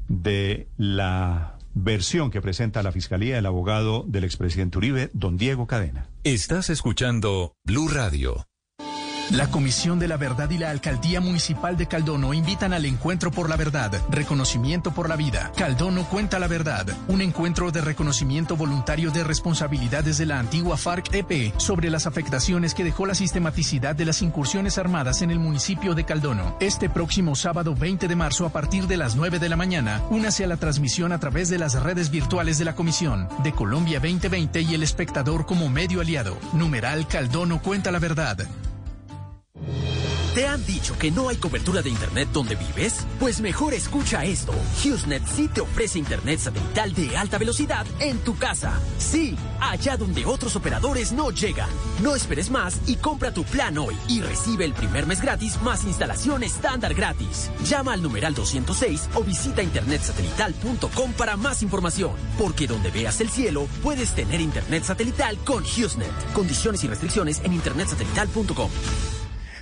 de 0.09 0.69
la 0.79 1.57
versión 1.75 2.31
que 2.31 2.41
presenta 2.41 2.85
la 2.85 2.93
Fiscalía 2.93 3.37
el 3.37 3.47
abogado 3.47 4.05
del 4.07 4.23
expresidente 4.23 4.79
Uribe, 4.79 5.11
don 5.13 5.37
Diego 5.37 5.67
Cadena. 5.67 6.07
Estás 6.23 6.71
escuchando 6.71 7.55
Blue 7.65 7.89
Radio. 7.89 8.47
La 9.31 9.49
Comisión 9.49 10.01
de 10.01 10.09
la 10.09 10.17
Verdad 10.17 10.51
y 10.51 10.59
la 10.59 10.71
Alcaldía 10.71 11.21
Municipal 11.21 11.77
de 11.77 11.87
Caldono 11.87 12.35
invitan 12.35 12.73
al 12.73 12.85
Encuentro 12.85 13.31
por 13.31 13.49
la 13.49 13.55
Verdad, 13.55 13.93
Reconocimiento 14.11 14.91
por 14.91 15.09
la 15.09 15.15
Vida. 15.15 15.53
Caldono 15.57 16.03
cuenta 16.05 16.41
la 16.41 16.49
verdad, 16.49 16.85
un 17.07 17.23
encuentro 17.23 17.71
de 17.71 17.81
reconocimiento 17.81 18.57
voluntario 18.57 19.13
de 19.13 19.23
responsabilidades 19.23 20.19
de 20.19 20.27
la 20.27 20.41
antigua 20.41 20.77
FARC-EP 20.77 21.55
sobre 21.59 21.91
las 21.91 22.09
afectaciones 22.09 22.75
que 22.75 22.83
dejó 22.83 23.07
la 23.07 23.15
sistematicidad 23.15 23.95
de 23.95 24.05
las 24.05 24.21
incursiones 24.21 24.79
armadas 24.79 25.23
en 25.23 25.31
el 25.31 25.39
municipio 25.39 25.95
de 25.95 26.05
Caldono. 26.05 26.57
Este 26.59 26.91
próximo 26.91 27.37
sábado 27.37 27.77
20 27.77 28.09
de 28.09 28.17
marzo 28.17 28.47
a 28.47 28.51
partir 28.51 28.89
de 28.89 28.97
las 28.97 29.15
9 29.15 29.39
de 29.39 29.49
la 29.49 29.57
mañana, 29.57 30.03
únase 30.11 30.43
a 30.43 30.49
la 30.49 30.57
transmisión 30.57 31.13
a 31.13 31.21
través 31.21 31.49
de 31.49 31.59
las 31.59 31.81
redes 31.81 32.11
virtuales 32.11 32.59
de 32.59 32.65
la 32.65 32.75
Comisión, 32.75 33.29
de 33.45 33.53
Colombia 33.53 34.01
2020 34.01 34.61
y 34.63 34.75
el 34.75 34.83
espectador 34.83 35.47
como 35.47 35.69
medio 35.69 36.01
aliado. 36.01 36.37
Numeral 36.53 37.07
Caldono 37.07 37.63
cuenta 37.63 37.93
la 37.93 38.01
verdad. 38.01 38.49
¿Te 40.35 40.47
han 40.47 40.65
dicho 40.65 40.97
que 40.97 41.11
no 41.11 41.29
hay 41.29 41.37
cobertura 41.37 41.83
de 41.83 41.91
Internet 41.91 42.29
donde 42.33 42.55
vives? 42.55 43.05
Pues 43.19 43.41
mejor 43.41 43.75
escucha 43.75 44.25
esto. 44.25 44.53
HughesNet 44.83 45.27
sí 45.27 45.49
te 45.49 45.61
ofrece 45.61 45.99
Internet 45.99 46.39
satelital 46.39 46.95
de 46.95 47.17
alta 47.17 47.37
velocidad 47.37 47.85
en 47.99 48.19
tu 48.19 48.37
casa. 48.37 48.81
Sí, 48.99 49.37
allá 49.61 49.97
donde 49.97 50.25
otros 50.27 50.55
operadores 50.55 51.11
no 51.11 51.33
llegan. 51.33 51.69
No 52.01 52.15
esperes 52.15 52.49
más 52.49 52.81
y 52.87 52.97
compra 52.97 53.35
tu 53.35 53.43
plan 53.43 53.77
hoy 53.77 53.97
y 54.07 54.21
recibe 54.21 54.65
el 54.65 54.73
primer 54.73 55.05
mes 55.07 55.21
gratis 55.21 55.61
más 55.63 55.83
instalación 55.83 56.45
estándar 56.45 56.95
gratis. 56.95 57.51
Llama 57.65 57.95
al 57.95 58.03
numeral 58.03 58.33
206 58.33 59.11
o 59.15 59.25
visita 59.25 59.65
internetsatelital.com 59.65 61.13
para 61.15 61.37
más 61.37 61.63
información. 61.63 62.13
Porque 62.39 62.69
donde 62.69 62.93
veas 62.93 63.21
el 63.21 63.31
cielo, 63.31 63.67
puedes 63.83 64.15
tener 64.15 64.41
Internet 64.41 64.85
satelital 64.85 65.39
con 65.39 65.65
HughesNet. 65.65 66.33
Condiciones 66.35 66.85
y 66.85 66.87
restricciones 66.87 67.41
en 67.43 67.53
internetsatelital.com. 67.55 68.71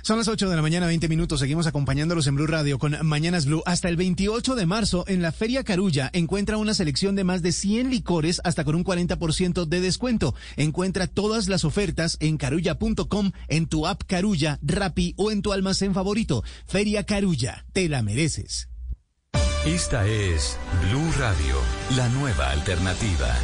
Son 0.01 0.17
las 0.17 0.27
8 0.27 0.49
de 0.49 0.55
la 0.55 0.61
mañana, 0.61 0.87
20 0.87 1.07
minutos. 1.07 1.39
Seguimos 1.39 1.67
acompañándolos 1.67 2.27
en 2.27 2.35
Blue 2.35 2.47
Radio 2.47 2.79
con 2.79 2.95
Mañanas 3.05 3.45
Blue. 3.45 3.63
Hasta 3.65 3.89
el 3.89 3.97
28 3.97 4.55
de 4.55 4.65
marzo, 4.65 5.03
en 5.07 5.21
la 5.21 5.31
Feria 5.31 5.63
Carulla, 5.63 6.09
encuentra 6.13 6.57
una 6.57 6.73
selección 6.73 7.15
de 7.15 7.23
más 7.23 7.41
de 7.41 7.51
100 7.51 7.89
licores 7.89 8.41
hasta 8.43 8.63
con 8.63 8.75
un 8.75 8.83
40% 8.83 9.65
de 9.65 9.81
descuento. 9.81 10.35
Encuentra 10.55 11.07
todas 11.07 11.47
las 11.47 11.65
ofertas 11.65 12.17
en 12.19 12.37
carulla.com, 12.37 13.31
en 13.47 13.67
tu 13.67 13.87
app 13.87 14.03
Carulla, 14.07 14.59
Rappi 14.61 15.13
o 15.17 15.31
en 15.31 15.41
tu 15.41 15.53
almacén 15.53 15.93
favorito. 15.93 16.43
Feria 16.65 17.03
Carulla, 17.03 17.65
te 17.73 17.89
la 17.89 18.01
mereces. 18.01 18.69
Esta 19.65 20.07
es 20.07 20.57
Blue 20.87 21.11
Radio, 21.19 21.55
la 21.97 22.07
nueva 22.09 22.51
alternativa. 22.51 23.35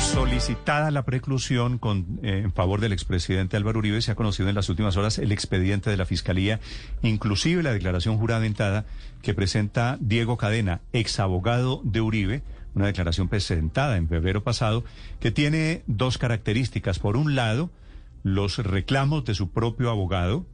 Solicitada 0.00 0.90
la 0.90 1.04
preclusión 1.04 1.80
eh, 2.22 2.42
en 2.44 2.52
favor 2.52 2.80
del 2.80 2.92
expresidente 2.92 3.56
Álvaro 3.56 3.78
Uribe, 3.78 4.00
se 4.02 4.12
ha 4.12 4.14
conocido 4.14 4.48
en 4.48 4.54
las 4.54 4.68
últimas 4.68 4.96
horas 4.96 5.18
el 5.18 5.32
expediente 5.32 5.90
de 5.90 5.96
la 5.96 6.06
Fiscalía, 6.06 6.60
inclusive 7.02 7.62
la 7.62 7.72
declaración 7.72 8.18
juramentada 8.18 8.86
que 9.22 9.34
presenta 9.34 9.98
Diego 10.00 10.36
Cadena, 10.36 10.80
exabogado 10.92 11.80
de 11.84 12.00
Uribe, 12.00 12.42
una 12.74 12.86
declaración 12.86 13.28
presentada 13.28 13.96
en 13.96 14.08
febrero 14.08 14.42
pasado, 14.42 14.84
que 15.20 15.30
tiene 15.30 15.82
dos 15.86 16.18
características. 16.18 16.98
Por 16.98 17.16
un 17.16 17.34
lado, 17.34 17.70
los 18.22 18.58
reclamos 18.58 19.24
de 19.24 19.34
su 19.34 19.50
propio 19.50 19.90
abogado, 19.90 20.46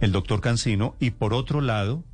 el 0.00 0.12
doctor 0.12 0.40
Cancino, 0.40 0.96
y 1.00 1.10
por 1.10 1.34
otro 1.34 1.60
lado, 1.60 2.04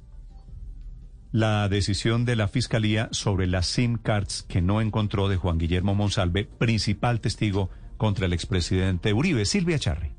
la 1.35 1.69
decisión 1.69 2.25
de 2.25 2.37
la 2.37 2.47
Fiscalía 2.47 3.09
sobre 3.11 3.49
las 3.49 3.67
SIM 3.67 3.97
cards 3.97 4.45
que 4.49 4.63
no 4.63 4.81
encontró 4.81 5.29
de 5.29 5.37
Juan 5.37 5.59
Guillermo 5.59 5.93
Monsalve, 5.93 6.45
principal 6.45 7.21
testigo 7.21 7.71
contra 7.97 8.27
el 8.27 8.33
expresidente 8.33 9.13
Uribe, 9.13 9.45
Silvia 9.45 9.81
Charri. 9.81 10.14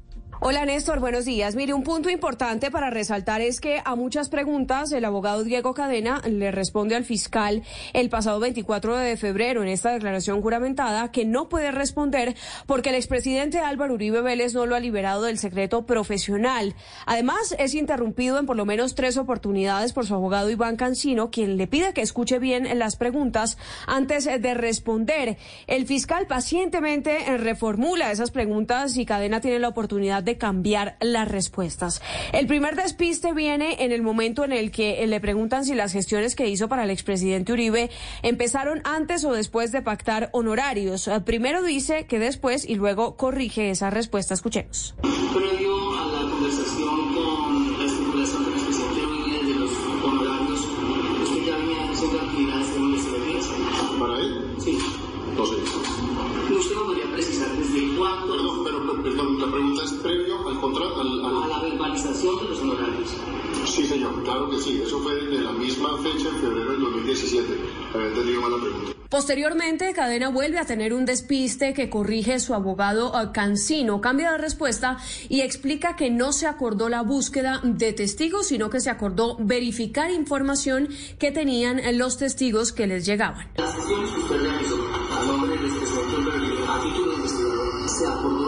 Hola 0.47 0.63
Néstor, 0.63 0.99
buenos 0.99 1.25
días. 1.25 1.55
Mire, 1.55 1.73
un 1.73 1.81
punto 1.81 2.11
importante 2.11 2.69
para 2.69 2.91
resaltar 2.91 3.41
es 3.41 3.59
que 3.59 3.81
a 3.83 3.95
muchas 3.95 4.29
preguntas 4.29 4.91
el 4.91 5.03
abogado 5.03 5.43
Diego 5.43 5.73
Cadena 5.73 6.21
le 6.29 6.51
responde 6.51 6.95
al 6.95 7.03
fiscal 7.03 7.63
el 7.93 8.11
pasado 8.11 8.39
24 8.39 8.95
de 8.95 9.17
febrero 9.17 9.63
en 9.63 9.69
esta 9.69 9.89
declaración 9.89 10.43
juramentada 10.43 11.09
que 11.11 11.25
no 11.25 11.49
puede 11.49 11.71
responder 11.71 12.35
porque 12.67 12.89
el 12.89 12.95
expresidente 12.95 13.57
Álvaro 13.57 13.95
Uribe 13.95 14.21
Vélez 14.21 14.53
no 14.53 14.67
lo 14.67 14.75
ha 14.75 14.79
liberado 14.79 15.23
del 15.23 15.39
secreto 15.39 15.87
profesional. 15.87 16.75
Además, 17.07 17.55
es 17.57 17.73
interrumpido 17.73 18.37
en 18.37 18.45
por 18.45 18.55
lo 18.55 18.65
menos 18.65 18.93
tres 18.93 19.17
oportunidades 19.17 19.93
por 19.93 20.05
su 20.05 20.13
abogado 20.13 20.51
Iván 20.51 20.75
Cancino, 20.75 21.31
quien 21.31 21.57
le 21.57 21.65
pide 21.65 21.91
que 21.91 22.01
escuche 22.01 22.37
bien 22.37 22.67
las 22.77 22.97
preguntas 22.97 23.57
antes 23.87 24.25
de 24.25 24.53
responder. 24.53 25.39
El 25.65 25.87
fiscal 25.87 26.27
pacientemente 26.27 27.35
reformula 27.35 28.11
esas 28.11 28.29
preguntas 28.29 28.95
y 28.97 29.07
Cadena 29.07 29.41
tiene 29.41 29.57
la 29.57 29.69
oportunidad 29.69 30.21
de 30.21 30.34
cambiar 30.37 30.97
las 30.99 31.27
respuestas. 31.27 32.01
El 32.33 32.47
primer 32.47 32.75
despiste 32.75 33.33
viene 33.33 33.83
en 33.83 33.91
el 33.91 34.01
momento 34.01 34.43
en 34.43 34.51
el 34.51 34.71
que 34.71 35.05
le 35.07 35.19
preguntan 35.19 35.65
si 35.65 35.75
las 35.75 35.93
gestiones 35.93 36.35
que 36.35 36.47
hizo 36.47 36.67
para 36.69 36.83
el 36.83 36.89
expresidente 36.89 37.53
Uribe 37.53 37.89
empezaron 38.23 38.81
antes 38.83 39.23
o 39.25 39.33
después 39.33 39.71
de 39.71 39.81
pactar 39.81 40.29
honorarios. 40.33 41.07
Eh, 41.07 41.21
primero 41.21 41.63
dice 41.63 42.05
que 42.05 42.19
después 42.19 42.67
y 42.67 42.75
luego 42.75 43.15
corrige 43.15 43.69
esa 43.69 43.89
respuesta. 43.89 44.33
Escuchemos. 44.33 44.95
Perdón, 59.05 59.39
la 59.39 59.51
pregunta 59.51 59.83
es 59.83 59.91
previo 60.01 60.47
al 60.49 60.59
contrato, 60.59 60.99
al, 60.99 61.25
al... 61.25 61.43
A 61.43 61.47
la 61.47 61.59
verbalización 61.61 62.37
de 62.39 62.43
los 62.49 62.59
honorarios. 62.59 63.15
Sí, 63.65 63.85
señor, 63.85 64.23
claro 64.23 64.49
que 64.49 64.57
sí. 64.57 64.81
Eso 64.83 64.99
fue 64.99 65.13
desde 65.13 65.43
la 65.43 65.51
misma 65.51 65.89
fecha, 66.01 66.27
en 66.29 66.35
febrero 66.37 66.71
del 66.71 66.81
2017. 66.81 67.53
Había 67.93 68.07
entendido 68.07 68.41
mal 68.41 68.51
la 68.53 68.61
pregunta. 68.63 68.91
Posteriormente, 69.07 69.93
Cadena 69.93 70.29
vuelve 70.29 70.57
a 70.57 70.65
tener 70.65 70.91
un 70.91 71.05
despiste 71.05 71.75
que 71.75 71.87
corrige 71.87 72.39
su 72.39 72.55
abogado 72.55 73.13
eh, 73.13 73.29
Cancino, 73.31 74.01
cambia 74.01 74.31
de 74.31 74.39
respuesta 74.39 74.97
y 75.29 75.41
explica 75.41 75.95
que 75.95 76.09
no 76.09 76.33
se 76.33 76.47
acordó 76.47 76.89
la 76.89 77.03
búsqueda 77.03 77.61
de 77.63 77.93
testigos, 77.93 78.47
sino 78.47 78.71
que 78.71 78.79
se 78.79 78.89
acordó 78.89 79.37
verificar 79.39 80.09
información 80.09 80.89
que 81.19 81.31
tenían 81.31 81.79
los 81.99 82.17
testigos 82.17 82.71
que 82.71 82.87
les 82.87 83.05
llegaban. 83.05 83.51
Las 83.57 83.71
sesiones 83.71 84.09
que 84.09 84.19
usted 84.19 84.41
realizó 84.41 84.75
a 85.13 85.25
nombre 85.25 85.51
del 85.51 85.65
a 86.67 86.81
título 86.81 87.11
de 87.11 87.17
investigador, 87.17 87.89
¿se 87.89 88.07
acordó 88.07 88.44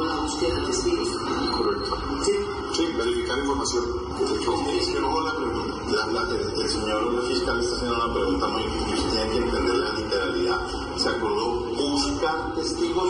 verificar 3.73 3.83
información. 3.83 4.07
De 4.17 4.35
hecho, 4.35 4.53
es 4.71 4.87
que 4.87 4.99
no 4.99 5.21
la 5.21 5.35
pregunta. 5.35 5.73
La, 5.91 6.07
la, 6.07 6.21
el, 6.31 6.61
el 6.61 6.69
señor 6.69 7.23
fiscal 7.27 7.59
está 7.59 7.75
haciendo 7.75 7.95
una 7.95 8.13
pregunta 8.13 8.47
muy 8.47 8.63
difícil. 8.63 9.11
Tiene 9.11 9.29
que 9.31 9.37
entender 9.37 9.75
la 9.75 9.93
literalidad. 9.93 10.61
¿Se 10.97 11.09
acordó 11.09 11.49
buscar 11.75 12.53
testigos? 12.55 13.09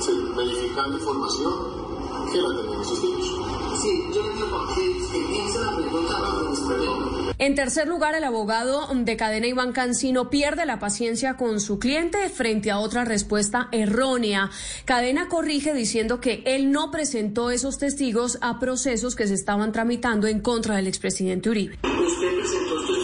Sí, 0.00 0.12
verificar 0.36 0.88
información 0.88 1.52
que 2.32 2.40
la 2.40 2.56
tenían 2.56 2.78
los 2.78 2.88
testigos. 2.88 3.17
Sí, 3.80 4.02
yo 4.14 4.22
la 5.60 5.76
pregunta. 5.76 6.28
En 7.38 7.54
tercer 7.54 7.86
lugar, 7.86 8.16
el 8.16 8.24
abogado 8.24 8.88
de 8.92 9.16
cadena 9.16 9.46
Iván 9.46 9.72
Cancino 9.72 10.28
pierde 10.28 10.66
la 10.66 10.80
paciencia 10.80 11.36
con 11.36 11.60
su 11.60 11.78
cliente 11.78 12.28
frente 12.30 12.72
a 12.72 12.80
otra 12.80 13.04
respuesta 13.04 13.68
errónea. 13.70 14.50
Cadena 14.84 15.28
corrige 15.28 15.72
diciendo 15.72 16.20
que 16.20 16.42
él 16.46 16.72
no 16.72 16.90
presentó 16.90 17.52
esos 17.52 17.78
testigos 17.78 18.38
a 18.40 18.58
procesos 18.58 19.14
que 19.14 19.28
se 19.28 19.34
estaban 19.34 19.70
tramitando 19.70 20.26
en 20.26 20.40
contra 20.40 20.74
del 20.76 20.88
expresidente 20.88 21.48
Uribe. 21.50 21.78
¿Usted 21.84 22.36
presentó 22.40 22.97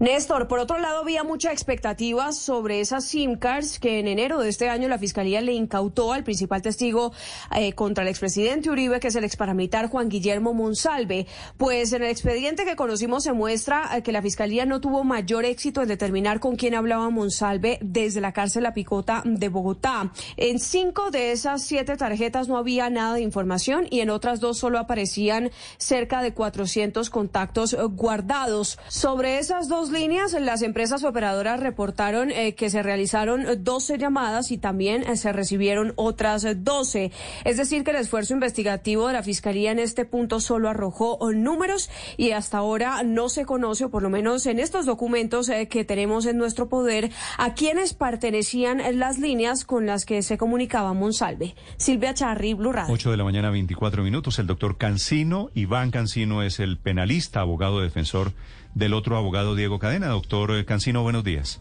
Néstor, 0.00 0.46
por 0.46 0.60
otro 0.60 0.78
lado, 0.78 1.00
había 1.00 1.24
mucha 1.24 1.50
expectativa 1.50 2.30
sobre 2.30 2.78
esas 2.78 3.04
SIM 3.04 3.34
cards 3.34 3.80
que 3.80 3.98
en 3.98 4.06
enero 4.06 4.38
de 4.38 4.48
este 4.48 4.68
año 4.68 4.86
la 4.86 4.96
Fiscalía 4.96 5.40
le 5.40 5.54
incautó 5.54 6.12
al 6.12 6.22
principal 6.22 6.62
testigo 6.62 7.12
eh, 7.56 7.72
contra 7.72 8.04
el 8.04 8.08
expresidente 8.08 8.70
Uribe, 8.70 9.00
que 9.00 9.08
es 9.08 9.16
el 9.16 9.24
exparamilitar 9.24 9.88
Juan 9.88 10.08
Guillermo 10.08 10.54
Monsalve. 10.54 11.26
Pues 11.56 11.92
en 11.92 12.04
el 12.04 12.10
expediente 12.10 12.64
que 12.64 12.76
conocimos 12.76 13.24
se 13.24 13.32
muestra 13.32 13.96
eh, 13.96 14.02
que 14.04 14.12
la 14.12 14.22
Fiscalía 14.22 14.66
no 14.66 14.80
tuvo 14.80 15.02
mayor 15.02 15.44
éxito 15.44 15.82
en 15.82 15.88
determinar 15.88 16.38
con 16.38 16.54
quién 16.54 16.76
hablaba 16.76 17.10
Monsalve 17.10 17.80
desde 17.82 18.20
la 18.20 18.32
cárcel 18.32 18.62
La 18.62 18.74
Picota 18.74 19.22
de 19.24 19.48
Bogotá. 19.48 20.12
En 20.36 20.60
cinco 20.60 21.10
de 21.10 21.32
esas 21.32 21.64
siete 21.64 21.96
tarjetas 21.96 22.46
no 22.46 22.56
había 22.56 22.88
nada 22.88 23.14
de 23.14 23.22
información 23.22 23.88
y 23.90 23.98
en 23.98 24.10
otras 24.10 24.38
dos 24.38 24.58
solo 24.58 24.78
aparecían 24.78 25.50
cerca 25.76 26.22
de 26.22 26.34
400 26.34 27.10
contactos 27.10 27.72
eh, 27.72 27.78
guardados. 27.82 28.78
Sobre 28.86 29.38
esas 29.38 29.66
dos 29.66 29.87
líneas, 29.90 30.32
las 30.32 30.62
empresas 30.62 31.04
operadoras 31.04 31.60
reportaron 31.60 32.30
eh, 32.30 32.54
que 32.54 32.70
se 32.70 32.82
realizaron 32.82 33.46
12 33.62 33.98
llamadas 33.98 34.50
y 34.50 34.58
también 34.58 35.02
eh, 35.02 35.16
se 35.16 35.32
recibieron 35.32 35.92
otras 35.96 36.46
12. 36.64 37.12
Es 37.44 37.56
decir, 37.56 37.84
que 37.84 37.90
el 37.90 37.96
esfuerzo 37.96 38.34
investigativo 38.34 39.06
de 39.06 39.12
la 39.14 39.22
Fiscalía 39.22 39.72
en 39.72 39.78
este 39.78 40.04
punto 40.04 40.40
solo 40.40 40.68
arrojó 40.68 41.18
números 41.32 41.90
y 42.16 42.32
hasta 42.32 42.58
ahora 42.58 43.02
no 43.02 43.28
se 43.28 43.44
conoce, 43.44 43.84
o 43.84 43.90
por 43.90 44.02
lo 44.02 44.10
menos 44.10 44.46
en 44.46 44.58
estos 44.58 44.86
documentos 44.86 45.48
eh, 45.48 45.68
que 45.68 45.84
tenemos 45.84 46.26
en 46.26 46.38
nuestro 46.38 46.68
poder, 46.68 47.10
a 47.36 47.54
quienes 47.54 47.94
pertenecían 47.94 48.82
las 48.98 49.18
líneas 49.18 49.64
con 49.64 49.86
las 49.86 50.04
que 50.04 50.22
se 50.22 50.38
comunicaba 50.38 50.92
Monsalve. 50.94 51.54
Silvia 51.76 52.14
Charri, 52.14 52.54
Blue 52.54 52.72
Radio. 52.72 52.92
8 52.92 53.10
de 53.10 53.16
la 53.16 53.24
mañana, 53.24 53.50
24 53.50 54.02
minutos. 54.02 54.38
El 54.38 54.46
doctor 54.46 54.76
Cancino, 54.76 55.50
Iván 55.54 55.90
Cancino 55.90 56.42
es 56.42 56.60
el 56.60 56.78
penalista, 56.78 57.40
abogado 57.40 57.80
defensor 57.80 58.32
del 58.78 58.94
otro 58.94 59.16
abogado 59.16 59.56
Diego 59.56 59.78
Cadena. 59.78 60.06
Doctor 60.06 60.64
Cancino, 60.64 61.02
buenos 61.02 61.24
días. 61.24 61.60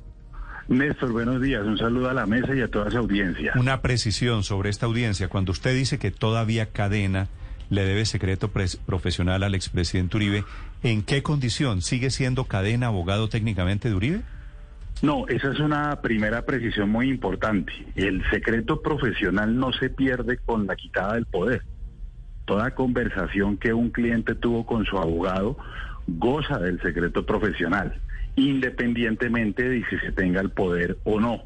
Néstor, 0.67 1.11
buenos 1.11 1.41
días. 1.41 1.65
Un 1.65 1.77
saludo 1.77 2.09
a 2.09 2.13
la 2.13 2.25
mesa 2.25 2.55
y 2.55 2.61
a 2.61 2.67
toda 2.67 2.91
su 2.91 2.97
audiencia. 2.97 3.53
Una 3.55 3.81
precisión 3.81 4.43
sobre 4.43 4.69
esta 4.69 4.85
audiencia. 4.85 5.27
Cuando 5.27 5.51
usted 5.51 5.73
dice 5.73 5.97
que 5.97 6.11
todavía 6.11 6.67
Cadena 6.67 7.27
le 7.69 7.83
debe 7.83 8.05
secreto 8.05 8.51
profesional 8.85 9.43
al 9.43 9.55
expresidente 9.55 10.17
Uribe, 10.17 10.43
¿en 10.83 11.01
qué 11.01 11.23
condición? 11.23 11.81
¿Sigue 11.81 12.11
siendo 12.11 12.45
Cadena 12.45 12.87
abogado 12.87 13.29
técnicamente 13.29 13.89
de 13.89 13.95
Uribe? 13.95 14.21
No, 15.01 15.27
esa 15.27 15.51
es 15.51 15.59
una 15.59 16.01
primera 16.01 16.43
precisión 16.43 16.89
muy 16.89 17.09
importante. 17.09 17.71
El 17.95 18.23
secreto 18.29 18.81
profesional 18.81 19.57
no 19.57 19.71
se 19.73 19.89
pierde 19.89 20.37
con 20.37 20.67
la 20.67 20.75
quitada 20.75 21.15
del 21.15 21.25
poder. 21.25 21.63
Toda 22.45 22.75
conversación 22.75 23.57
que 23.57 23.73
un 23.73 23.89
cliente 23.89 24.35
tuvo 24.35 24.65
con 24.65 24.85
su 24.85 24.97
abogado 24.97 25.57
goza 26.07 26.57
del 26.59 26.81
secreto 26.81 27.25
profesional, 27.25 27.99
independientemente 28.35 29.67
de 29.67 29.83
si 29.89 29.97
se 29.99 30.11
tenga 30.11 30.41
el 30.41 30.49
poder 30.49 30.97
o 31.03 31.19
no. 31.19 31.43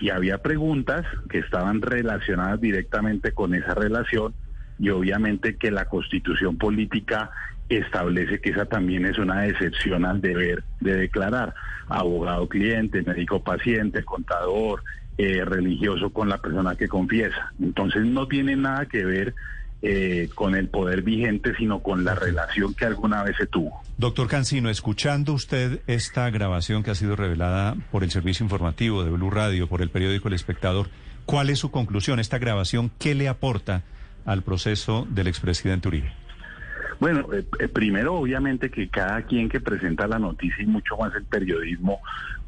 Y 0.00 0.10
había 0.10 0.38
preguntas 0.38 1.04
que 1.28 1.38
estaban 1.38 1.82
relacionadas 1.82 2.60
directamente 2.60 3.32
con 3.32 3.54
esa 3.54 3.74
relación 3.74 4.34
y 4.78 4.88
obviamente 4.88 5.56
que 5.56 5.70
la 5.70 5.84
constitución 5.84 6.56
política 6.56 7.30
establece 7.68 8.40
que 8.40 8.50
esa 8.50 8.64
también 8.64 9.04
es 9.04 9.18
una 9.18 9.46
excepción 9.46 10.04
al 10.04 10.20
deber 10.20 10.64
de 10.80 10.96
declarar 10.96 11.54
abogado 11.88 12.48
cliente, 12.48 13.02
médico 13.02 13.44
paciente, 13.44 14.02
contador, 14.02 14.82
eh, 15.18 15.44
religioso 15.44 16.10
con 16.10 16.28
la 16.28 16.38
persona 16.38 16.76
que 16.76 16.88
confiesa. 16.88 17.52
Entonces 17.60 18.06
no 18.06 18.26
tiene 18.26 18.56
nada 18.56 18.86
que 18.86 19.04
ver 19.04 19.34
eh, 19.82 20.28
con 20.34 20.54
el 20.54 20.68
poder 20.68 21.02
vigente, 21.02 21.54
sino 21.56 21.80
con 21.80 22.04
la 22.04 22.14
relación 22.14 22.74
que 22.74 22.84
alguna 22.84 23.22
vez 23.22 23.36
se 23.38 23.46
tuvo. 23.46 23.80
Doctor 23.96 24.28
Cancino, 24.28 24.68
escuchando 24.68 25.32
usted 25.32 25.80
esta 25.86 26.28
grabación 26.30 26.82
que 26.82 26.90
ha 26.90 26.94
sido 26.94 27.16
revelada 27.16 27.76
por 27.90 28.04
el 28.04 28.10
servicio 28.10 28.44
informativo 28.44 29.04
de 29.04 29.10
Blue 29.10 29.30
Radio, 29.30 29.68
por 29.68 29.80
el 29.80 29.90
periódico 29.90 30.28
El 30.28 30.34
Espectador, 30.34 30.88
¿cuál 31.24 31.48
es 31.48 31.58
su 31.58 31.70
conclusión? 31.70 32.20
¿Esta 32.20 32.38
grabación 32.38 32.90
qué 32.98 33.14
le 33.14 33.28
aporta 33.28 33.82
al 34.26 34.42
proceso 34.42 35.06
del 35.08 35.28
expresidente 35.28 35.88
Uribe? 35.88 36.12
Bueno, 36.98 37.32
eh, 37.32 37.46
eh, 37.58 37.68
primero 37.68 38.14
obviamente 38.16 38.70
que 38.70 38.88
cada 38.88 39.22
quien 39.22 39.48
que 39.48 39.60
presenta 39.60 40.06
la 40.06 40.18
noticia 40.18 40.62
y 40.62 40.66
mucho 40.66 40.98
más 40.98 41.14
el 41.14 41.24
periodismo 41.24 42.00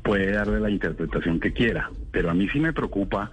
puede 0.03 0.33
darle 0.33 0.61
la 0.61 0.69
interpretación 0.69 1.41
que 1.41 1.55
quiera, 1.55 1.91
pero 2.11 2.31
a 2.31 2.35
mí 2.35 2.47
sí 2.53 2.61
me 2.61 2.75
preocupa 2.75 3.31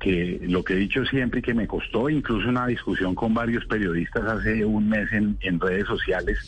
que 0.00 0.40
lo 0.42 0.62
que 0.62 0.74
he 0.74 0.76
dicho 0.76 1.04
siempre 1.06 1.40
y 1.40 1.42
que 1.42 1.54
me 1.54 1.66
costó 1.66 2.10
incluso 2.10 2.48
una 2.48 2.66
discusión 2.66 3.14
con 3.14 3.34
varios 3.34 3.64
periodistas 3.66 4.24
hace 4.24 4.64
un 4.64 4.88
mes 4.88 5.08
en, 5.12 5.60
redes 5.60 5.86
sociales, 5.86 6.38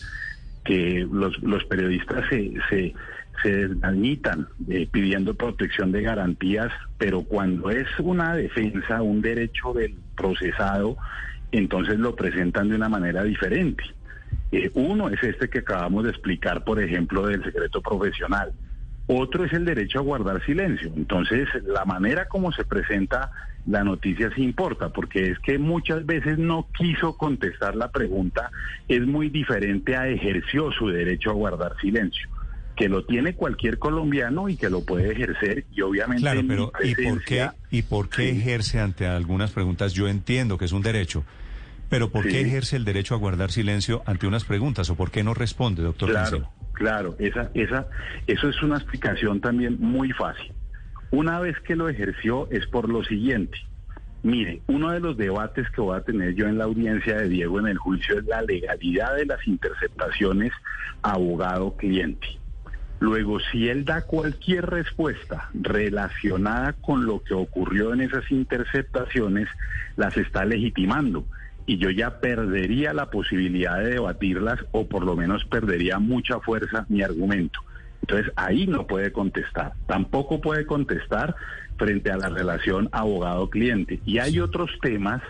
que 0.64 1.06
los, 1.11 1.38
los 1.42 1.64
periodistas 1.64 2.24
se, 2.28 2.52
se, 2.68 2.94
se 3.42 3.70
eh, 4.68 4.88
pidiendo 4.90 5.34
protección 5.34 5.92
de 5.92 6.02
garantías, 6.02 6.70
pero 6.98 7.22
cuando 7.22 7.70
es 7.70 7.87
una 7.98 8.34
defensa, 8.34 9.02
un 9.02 9.22
derecho 9.22 9.72
del 9.72 9.94
procesado, 10.14 10.96
entonces 11.50 11.98
lo 11.98 12.14
presentan 12.14 12.68
de 12.68 12.76
una 12.76 12.88
manera 12.88 13.24
diferente. 13.24 13.82
Eh, 14.52 14.70
uno 14.74 15.08
es 15.08 15.22
este 15.22 15.48
que 15.48 15.61
acabamos 15.61 16.04
de 16.04 16.11
explicar, 16.11 16.64
por 16.64 16.82
ejemplo, 16.82 17.26
del 17.26 17.42
secreto 17.44 17.80
profesional. 17.80 18.52
Otro 19.08 19.44
es 19.44 19.52
el 19.54 19.64
derecho 19.64 19.98
a 19.98 20.02
guardar 20.02 20.44
silencio. 20.44 20.92
Entonces, 20.94 21.48
la 21.66 21.86
manera 21.86 22.28
como 22.28 22.52
se 22.52 22.64
presenta 22.64 23.30
la 23.66 23.82
noticia 23.82 24.30
sí 24.34 24.42
importa, 24.42 24.90
porque 24.90 25.30
es 25.30 25.38
que 25.40 25.58
muchas 25.58 26.04
veces 26.06 26.38
no 26.38 26.68
quiso 26.76 27.16
contestar 27.16 27.74
la 27.74 27.90
pregunta, 27.90 28.50
es 28.86 29.06
muy 29.06 29.30
diferente 29.30 29.96
a 29.96 30.08
ejerció 30.08 30.70
su 30.72 30.88
derecho 30.88 31.30
a 31.30 31.34
guardar 31.34 31.74
silencio, 31.80 32.28
que 32.76 32.88
lo 32.88 33.04
tiene 33.04 33.34
cualquier 33.34 33.78
colombiano 33.78 34.48
y 34.48 34.56
que 34.56 34.70
lo 34.70 34.84
puede 34.84 35.12
ejercer 35.12 35.64
y 35.74 35.82
obviamente... 35.82 36.22
Claro, 36.22 36.42
pero 36.46 36.72
¿y 36.82 36.94
por 36.94 37.24
qué, 37.24 37.50
y 37.70 37.82
por 37.82 38.08
qué 38.08 38.30
ejerce 38.30 38.80
ante 38.80 39.06
algunas 39.06 39.52
preguntas? 39.52 39.92
Yo 39.92 40.08
entiendo 40.08 40.56
que 40.56 40.66
es 40.66 40.72
un 40.72 40.82
derecho, 40.82 41.24
pero 41.88 42.10
¿por 42.10 42.26
qué 42.26 42.40
ejerce 42.40 42.76
el 42.76 42.84
derecho 42.84 43.14
a 43.14 43.18
guardar 43.18 43.52
silencio 43.52 44.02
ante 44.06 44.26
unas 44.26 44.44
preguntas 44.44 44.88
o 44.90 44.96
por 44.96 45.10
qué 45.10 45.22
no 45.24 45.34
responde, 45.34 45.82
doctor? 45.82 46.10
Claro. 46.10 46.50
Claro, 46.78 47.16
esa, 47.18 47.50
esa, 47.54 47.88
eso 48.28 48.48
es 48.48 48.62
una 48.62 48.76
explicación 48.76 49.40
también 49.40 49.78
muy 49.80 50.12
fácil. 50.12 50.52
Una 51.10 51.40
vez 51.40 51.58
que 51.60 51.74
lo 51.74 51.88
ejerció 51.88 52.48
es 52.52 52.68
por 52.68 52.88
lo 52.88 53.02
siguiente. 53.02 53.58
Mire, 54.22 54.62
uno 54.68 54.92
de 54.92 55.00
los 55.00 55.16
debates 55.16 55.68
que 55.70 55.80
voy 55.80 55.96
a 55.96 56.02
tener 56.02 56.36
yo 56.36 56.46
en 56.46 56.56
la 56.56 56.64
audiencia 56.64 57.16
de 57.16 57.28
Diego 57.28 57.58
en 57.58 57.66
el 57.66 57.78
juicio 57.78 58.20
es 58.20 58.26
la 58.26 58.42
legalidad 58.42 59.16
de 59.16 59.26
las 59.26 59.44
interceptaciones 59.48 60.52
abogado-cliente. 61.02 62.28
Luego, 63.00 63.40
si 63.40 63.68
él 63.68 63.84
da 63.84 64.02
cualquier 64.02 64.66
respuesta 64.66 65.50
relacionada 65.54 66.74
con 66.74 67.06
lo 67.06 67.24
que 67.24 67.34
ocurrió 67.34 67.92
en 67.92 68.02
esas 68.02 68.30
interceptaciones, 68.30 69.48
las 69.96 70.16
está 70.16 70.44
legitimando 70.44 71.24
y 71.68 71.76
yo 71.76 71.90
ya 71.90 72.18
perdería 72.18 72.94
la 72.94 73.11
posibilidad 73.11 73.78
de 73.78 73.90
debatirlas 73.90 74.59
o 74.72 74.88
por 74.88 75.04
lo 75.04 75.14
menos 75.14 75.44
perdería 75.44 75.98
mucha 75.98 76.40
fuerza 76.40 76.87
mi 76.88 77.02
argumento. 77.02 77.61
Entonces 78.00 78.33
ahí 78.37 78.66
no 78.66 78.87
puede 78.87 79.12
contestar. 79.12 79.74
Tampoco 79.87 80.40
puede 80.40 80.64
contestar 80.64 81.37
frente 81.76 82.11
a 82.11 82.16
la 82.16 82.31
relación 82.31 82.88
abogado-cliente. 82.90 84.00
Y 84.07 84.18
hay 84.18 84.40
otros 84.40 84.70
temas 84.81 85.20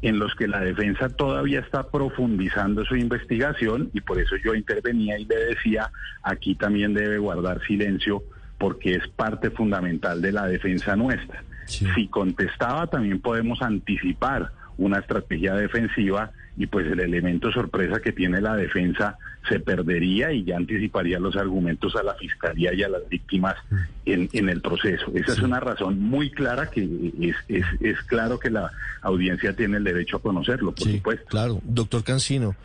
en 0.00 0.20
los 0.20 0.32
que 0.36 0.46
la 0.46 0.60
defensa 0.60 1.08
todavía 1.08 1.58
está 1.58 1.90
profundizando 1.90 2.84
su 2.84 2.94
investigación 2.94 3.90
y 3.92 4.00
por 4.00 4.20
eso 4.20 4.36
yo 4.36 4.54
intervenía 4.54 5.18
y 5.18 5.24
le 5.24 5.36
decía, 5.46 5.90
aquí 6.22 6.54
también 6.54 6.94
debe 6.94 7.18
guardar 7.18 7.60
silencio 7.66 8.22
porque 8.58 8.94
es 8.94 9.08
parte 9.08 9.50
fundamental 9.50 10.22
de 10.22 10.30
la 10.30 10.46
defensa 10.46 10.94
nuestra. 10.94 11.42
Si 11.66 12.06
contestaba 12.06 12.86
también 12.86 13.20
podemos 13.20 13.60
anticipar 13.60 14.52
una 14.80 14.98
estrategia 14.98 15.54
defensiva 15.54 16.32
y 16.56 16.66
pues 16.66 16.86
el 16.86 17.00
elemento 17.00 17.52
sorpresa 17.52 18.00
que 18.00 18.12
tiene 18.12 18.40
la 18.40 18.56
defensa 18.56 19.16
se 19.48 19.60
perdería 19.60 20.32
y 20.32 20.44
ya 20.44 20.56
anticiparía 20.56 21.18
los 21.18 21.36
argumentos 21.36 21.94
a 21.96 22.02
la 22.02 22.14
fiscalía 22.14 22.74
y 22.74 22.82
a 22.82 22.88
las 22.88 23.08
víctimas 23.08 23.56
en, 24.04 24.28
en 24.32 24.48
el 24.48 24.60
proceso. 24.60 25.12
Esa 25.14 25.32
es 25.32 25.38
una 25.40 25.60
razón 25.60 26.00
muy 26.00 26.30
clara 26.30 26.70
que 26.70 26.82
es, 27.20 27.36
es, 27.48 27.64
es, 27.80 28.00
claro 28.02 28.38
que 28.38 28.50
la 28.50 28.70
audiencia 29.02 29.54
tiene 29.54 29.76
el 29.76 29.84
derecho 29.84 30.16
a 30.16 30.22
conocerlo, 30.22 30.72
por 30.72 30.88
supuesto. 30.88 31.26
Claro, 31.28 31.60
doctor 31.64 32.02
Cancino, 32.02 32.56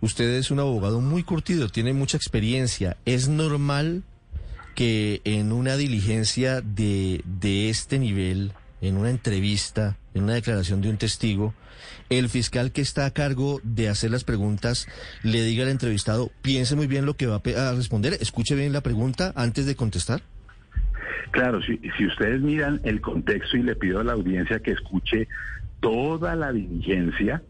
usted 0.00 0.28
es 0.36 0.50
un 0.50 0.60
abogado 0.60 1.00
muy 1.00 1.22
curtido, 1.22 1.68
tiene 1.68 1.92
mucha 1.92 2.16
experiencia. 2.16 2.96
¿Es 3.04 3.28
normal 3.28 4.02
que 4.74 5.20
en 5.24 5.52
una 5.52 5.76
diligencia 5.76 6.60
de, 6.60 7.22
de 7.24 7.70
este 7.70 7.98
nivel 7.98 8.52
en 8.80 8.96
una 8.96 9.10
entrevista, 9.10 9.96
en 10.14 10.24
una 10.24 10.34
declaración 10.34 10.80
de 10.80 10.88
un 10.88 10.96
testigo, 10.96 11.54
el 12.08 12.28
fiscal 12.28 12.72
que 12.72 12.80
está 12.80 13.04
a 13.04 13.10
cargo 13.10 13.60
de 13.62 13.88
hacer 13.88 14.10
las 14.10 14.24
preguntas 14.24 14.88
le 15.22 15.42
diga 15.42 15.64
al 15.64 15.70
entrevistado, 15.70 16.30
piense 16.40 16.76
muy 16.76 16.86
bien 16.86 17.04
lo 17.04 17.14
que 17.14 17.26
va 17.26 17.36
a 17.36 17.72
responder, 17.74 18.14
escuche 18.14 18.54
bien 18.54 18.72
la 18.72 18.80
pregunta 18.80 19.32
antes 19.36 19.66
de 19.66 19.74
contestar? 19.74 20.22
Claro, 21.32 21.60
si, 21.62 21.80
si 21.96 22.06
ustedes 22.06 22.40
miran 22.40 22.80
el 22.84 23.00
contexto 23.00 23.56
y 23.56 23.62
le 23.62 23.74
pido 23.74 24.00
a 24.00 24.04
la 24.04 24.12
audiencia 24.12 24.60
que 24.60 24.70
escuche 24.70 25.26
toda 25.80 26.36
la 26.36 26.52
diligencia, 26.52 27.42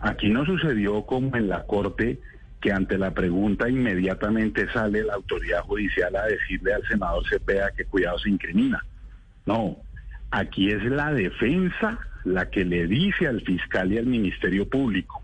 aquí 0.00 0.28
no 0.28 0.44
sucedió 0.44 1.06
como 1.06 1.36
en 1.36 1.48
la 1.48 1.64
corte 1.64 2.20
que 2.60 2.72
ante 2.72 2.98
la 2.98 3.14
pregunta 3.14 3.68
inmediatamente 3.68 4.68
sale 4.72 5.04
la 5.04 5.14
autoridad 5.14 5.60
judicial 5.62 6.16
a 6.16 6.26
decirle 6.26 6.74
al 6.74 6.82
senador 6.88 7.22
Cepeda 7.28 7.70
que 7.70 7.84
cuidado 7.84 8.18
se 8.18 8.30
incrimina. 8.30 8.84
No, 9.46 9.76
Aquí 10.30 10.70
es 10.70 10.84
la 10.84 11.12
defensa 11.12 11.98
la 12.24 12.50
que 12.50 12.64
le 12.64 12.86
dice 12.86 13.26
al 13.26 13.40
fiscal 13.42 13.92
y 13.92 13.98
al 13.98 14.06
Ministerio 14.06 14.68
Público. 14.68 15.22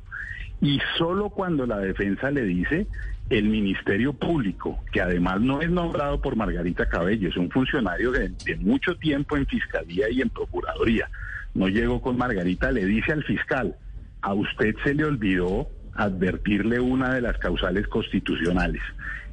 Y 0.61 0.81
solo 0.97 1.31
cuando 1.31 1.67
la 1.67 1.79
defensa 1.79 2.31
le 2.31 2.43
dice, 2.43 2.87
el 3.31 3.45
Ministerio 3.45 4.13
Público, 4.13 4.83
que 4.93 5.01
además 5.01 5.41
no 5.41 5.61
es 5.61 5.71
nombrado 5.71 6.21
por 6.21 6.37
Margarita 6.37 6.89
Cabello, 6.89 7.29
es 7.29 7.37
un 7.37 7.51
funcionario 7.51 8.13
de, 8.13 8.31
mucho 8.61 8.97
tiempo 8.97 9.37
en 9.37 9.47
Fiscalía 9.47 10.11
y 10.11 10.21
en 10.21 10.31
Procuraduría, 10.31 11.09
no 11.55 11.69
llegó 11.69 12.03
con 12.03 12.19
Margarita, 12.19 12.71
le 12.71 12.85
dice 12.85 13.13
al 13.13 13.25
fiscal, 13.25 13.77
a 14.21 14.35
usted 14.35 14.75
se 14.85 14.95
le 14.95 15.05
olvidó 15.05 15.69
advertirle 15.95 16.81
una 16.81 17.15
de 17.15 17.21
las 17.21 17.39
causales 17.39 17.87
constitucionales. 17.89 18.83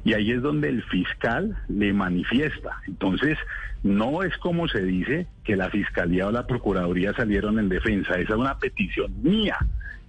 Y 0.04 0.14
ahí 0.14 0.32
es 0.32 0.42
donde 0.42 0.68
el 0.68 0.82
fiscal 0.84 1.56
le 1.68 1.92
manifiesta. 1.92 2.70
Entonces, 2.86 3.38
no 3.82 4.22
es 4.22 4.36
como 4.38 4.66
se 4.68 4.82
dice 4.82 5.26
que 5.44 5.56
la 5.56 5.70
fiscalía 5.70 6.26
o 6.26 6.32
la 6.32 6.46
procuraduría 6.46 7.12
salieron 7.14 7.58
en 7.58 7.68
defensa. 7.68 8.14
Esa 8.18 8.32
es 8.34 8.38
una 8.38 8.58
petición 8.58 9.12
mía 9.22 9.56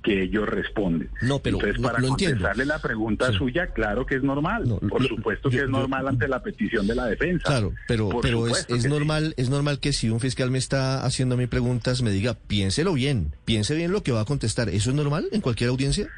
que 0.02 0.24
ellos 0.24 0.50
responden. 0.50 1.10
No, 1.22 1.40
pero 1.40 1.58
Entonces, 1.58 1.80
lo- 1.80 1.88
para 1.88 2.00
lo 2.00 2.08
entiendo. 2.10 2.36
contestarle 2.36 2.66
la 2.66 2.80
pregunta 2.80 3.32
suya, 3.32 3.68
claro 3.68 4.06
que 4.06 4.16
es 4.16 4.24
normal. 4.24 4.66
Por 4.90 5.08
supuesto 5.08 5.50
que 5.50 5.60
es 5.62 5.70
normal 5.70 6.08
ante 6.10 6.28
la 6.28 6.44
petición 6.44 6.86
de 6.88 6.96
la 6.96 7.06
defensa. 7.06 7.44
Claro, 7.48 7.72
pero, 7.88 8.10
Por 8.10 8.22
pero 8.22 8.48
es, 8.48 8.66
es 8.70 8.82
sí. 8.84 8.90
normal, 8.90 9.34
es 9.38 9.50
normal 9.50 9.80
que 9.80 9.94
si 9.94 10.10
un 10.10 10.20
fiscal 10.20 10.52
me 10.52 10.58
está 10.58 11.06
haciendo 11.06 11.36
a 11.36 11.38
mí 11.38 11.48
preguntas, 11.48 12.02
me 12.02 12.12
diga, 12.12 12.34
piénselo 12.34 12.94
bien, 12.94 13.34
piense 13.46 13.76
bien 13.76 13.92
lo 13.94 14.04
que 14.04 14.12
va 14.12 14.22
a 14.22 14.26
contestar. 14.26 14.68
¿Eso 14.68 14.90
es 14.90 14.96
normal 14.96 15.28
en 15.32 15.40
cualquier 15.40 15.70
audiencia? 15.70 16.10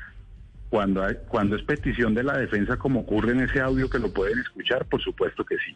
Cuando, 0.75 1.05
hay- 1.05 1.15
cuando 1.29 1.55
es 1.55 1.61
petición 1.63 2.13
de 2.13 2.21
la 2.23 2.37
defensa, 2.37 2.75
como 2.75 2.99
ocurre 2.99 3.31
en 3.31 3.39
ese 3.39 3.61
audio 3.61 3.89
que 3.89 3.97
lo 3.97 4.11
pueden 4.11 4.39
escuchar, 4.39 4.83
por 4.83 5.01
supuesto 5.01 5.45
que 5.45 5.55
sí. 5.65 5.73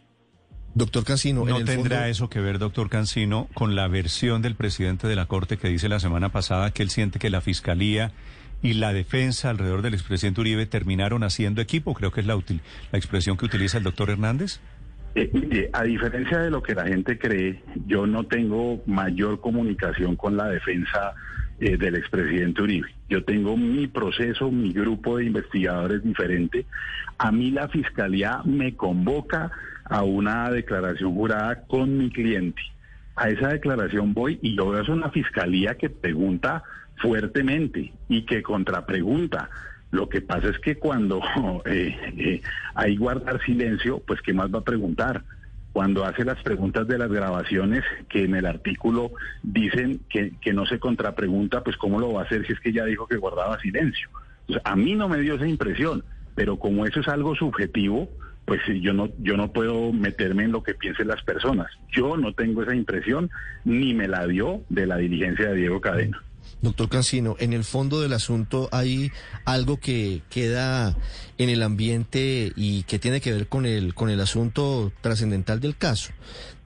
Doctor 0.74 1.04
Cancino, 1.04 1.42
¿No 1.46 1.56
tendrá 1.64 1.74
fondo- 2.00 2.04
eso 2.10 2.28
que 2.28 2.38
ver, 2.40 2.58
doctor 2.58 2.90
Cancino, 2.90 3.48
con 3.54 3.74
la 3.74 3.88
versión 3.88 4.42
del 4.42 4.56
presidente 4.56 5.08
de 5.08 5.16
la 5.16 5.24
Corte 5.24 5.56
que 5.56 5.68
dice 5.68 5.88
la 5.88 6.00
semana 6.00 6.28
pasada 6.28 6.70
que 6.72 6.82
él 6.82 6.90
siente 6.90 7.18
que 7.18 7.30
la 7.30 7.40
Fiscalía 7.40 8.12
y 8.60 8.74
la 8.74 8.92
defensa 8.92 9.48
alrededor 9.48 9.80
del 9.80 9.94
expresidente 9.94 10.42
Uribe 10.42 10.66
terminaron 10.66 11.22
haciendo 11.24 11.62
equipo? 11.62 11.94
Creo 11.94 12.12
que 12.12 12.20
es 12.20 12.26
la, 12.26 12.36
util- 12.36 12.60
la 12.92 12.98
expresión 12.98 13.38
que 13.38 13.46
utiliza 13.46 13.78
el 13.78 13.84
doctor 13.84 14.10
Hernández. 14.10 14.60
Eh, 15.14 15.30
mire, 15.32 15.70
a 15.72 15.82
diferencia 15.82 16.38
de 16.40 16.50
lo 16.50 16.62
que 16.62 16.74
la 16.74 16.86
gente 16.86 17.18
cree, 17.18 17.64
yo 17.86 18.06
no 18.06 18.24
tengo 18.24 18.82
mayor 18.84 19.40
comunicación 19.40 20.14
con 20.14 20.36
la 20.36 20.46
defensa 20.48 21.14
eh, 21.60 21.76
del 21.76 21.96
expresidente 21.96 22.62
Uribe. 22.62 22.88
Yo 23.08 23.22
tengo 23.24 23.56
mi 23.56 23.86
proceso, 23.86 24.50
mi 24.50 24.72
grupo 24.72 25.18
de 25.18 25.26
investigadores 25.26 26.02
diferente. 26.02 26.66
A 27.18 27.30
mí 27.30 27.50
la 27.50 27.68
fiscalía 27.68 28.40
me 28.44 28.74
convoca 28.74 29.50
a 29.84 30.02
una 30.02 30.50
declaración 30.50 31.14
jurada 31.14 31.62
con 31.66 31.98
mi 31.98 32.10
cliente. 32.10 32.62
A 33.16 33.28
esa 33.28 33.48
declaración 33.48 34.14
voy 34.14 34.38
y 34.40 34.54
es 34.54 34.88
una 34.88 35.10
fiscalía 35.10 35.74
que 35.74 35.90
pregunta 35.90 36.62
fuertemente 36.96 37.92
y 38.08 38.24
que 38.24 38.42
contrapregunta. 38.42 39.50
Lo 39.90 40.08
que 40.08 40.20
pasa 40.20 40.48
es 40.48 40.58
que 40.60 40.76
cuando 40.76 41.20
eh, 41.66 41.94
eh, 42.16 42.40
hay 42.74 42.96
guardar 42.96 43.44
silencio, 43.44 44.00
pues 44.06 44.20
¿qué 44.22 44.32
más 44.32 44.48
va 44.54 44.60
a 44.60 44.64
preguntar? 44.64 45.22
Cuando 45.72 46.04
hace 46.04 46.24
las 46.24 46.42
preguntas 46.42 46.88
de 46.88 46.98
las 46.98 47.10
grabaciones 47.10 47.84
que 48.08 48.24
en 48.24 48.34
el 48.34 48.46
artículo 48.46 49.12
dicen 49.42 50.00
que, 50.08 50.32
que 50.40 50.52
no 50.52 50.66
se 50.66 50.78
contrapregunta, 50.78 51.62
pues 51.62 51.76
¿cómo 51.76 52.00
lo 52.00 52.12
va 52.12 52.22
a 52.22 52.24
hacer 52.24 52.46
si 52.46 52.52
es 52.52 52.60
que 52.60 52.72
ya 52.72 52.84
dijo 52.84 53.06
que 53.06 53.16
guardaba 53.16 53.60
silencio? 53.60 54.08
A 54.64 54.74
mí 54.74 54.94
no 54.94 55.08
me 55.08 55.20
dio 55.20 55.36
esa 55.36 55.46
impresión, 55.46 56.04
pero 56.34 56.56
como 56.56 56.86
eso 56.86 57.00
es 57.00 57.08
algo 57.08 57.36
subjetivo, 57.36 58.10
pues 58.44 58.60
yo 58.80 58.92
no, 58.92 59.10
yo 59.18 59.36
no 59.36 59.52
puedo 59.52 59.92
meterme 59.92 60.44
en 60.44 60.52
lo 60.52 60.62
que 60.64 60.74
piensen 60.74 61.06
las 61.06 61.22
personas. 61.22 61.70
Yo 61.92 62.16
no 62.16 62.32
tengo 62.32 62.62
esa 62.62 62.74
impresión, 62.74 63.30
ni 63.64 63.94
me 63.94 64.08
la 64.08 64.26
dio 64.26 64.62
de 64.68 64.86
la 64.86 64.96
diligencia 64.96 65.50
de 65.50 65.54
Diego 65.54 65.80
Cadena. 65.80 66.20
Doctor 66.62 66.90
Cancino, 66.90 67.36
en 67.38 67.54
el 67.54 67.64
fondo 67.64 68.02
del 68.02 68.12
asunto 68.12 68.68
hay 68.70 69.10
algo 69.46 69.78
que 69.78 70.20
queda 70.28 70.94
en 71.38 71.48
el 71.48 71.62
ambiente 71.62 72.52
y 72.54 72.82
que 72.82 72.98
tiene 72.98 73.22
que 73.22 73.32
ver 73.32 73.46
con 73.46 73.64
el, 73.64 73.94
con 73.94 74.10
el 74.10 74.20
asunto 74.20 74.92
trascendental 75.00 75.60
del 75.60 75.76
caso. 75.76 76.12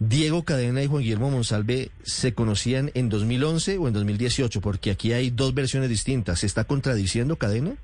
Diego 0.00 0.44
Cadena 0.44 0.82
y 0.82 0.88
Juan 0.88 1.02
Guillermo 1.02 1.30
Monsalve 1.30 1.90
se 2.02 2.34
conocían 2.34 2.90
en 2.94 3.08
2011 3.08 3.78
o 3.78 3.86
en 3.86 3.94
2018, 3.94 4.60
porque 4.60 4.90
aquí 4.90 5.12
hay 5.12 5.30
dos 5.30 5.54
versiones 5.54 5.88
distintas. 5.88 6.40
¿Se 6.40 6.46
está 6.46 6.64
contradiciendo 6.64 7.36
Cadena? 7.36 7.74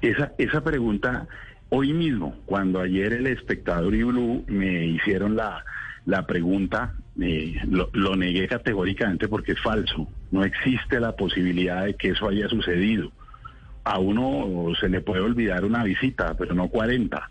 Esa, 0.00 0.32
esa 0.38 0.64
pregunta, 0.64 1.28
hoy 1.68 1.92
mismo, 1.92 2.36
cuando 2.46 2.80
ayer 2.80 3.12
el 3.12 3.28
espectador 3.28 3.94
y 3.94 4.02
Blue 4.02 4.44
me 4.48 4.86
hicieron 4.86 5.36
la, 5.36 5.64
la 6.04 6.26
pregunta, 6.26 6.94
eh, 7.20 7.60
lo, 7.68 7.90
lo 7.92 8.16
negué 8.16 8.48
categóricamente 8.48 9.28
porque 9.28 9.52
es 9.52 9.60
falso. 9.60 10.08
No 10.32 10.44
existe 10.44 10.98
la 10.98 11.14
posibilidad 11.14 11.84
de 11.84 11.94
que 11.94 12.08
eso 12.08 12.28
haya 12.28 12.48
sucedido. 12.48 13.12
A 13.84 13.98
uno 13.98 14.74
se 14.80 14.88
le 14.88 15.00
puede 15.00 15.20
olvidar 15.20 15.64
una 15.64 15.84
visita, 15.84 16.34
pero 16.36 16.54
no 16.54 16.68
40. 16.68 17.30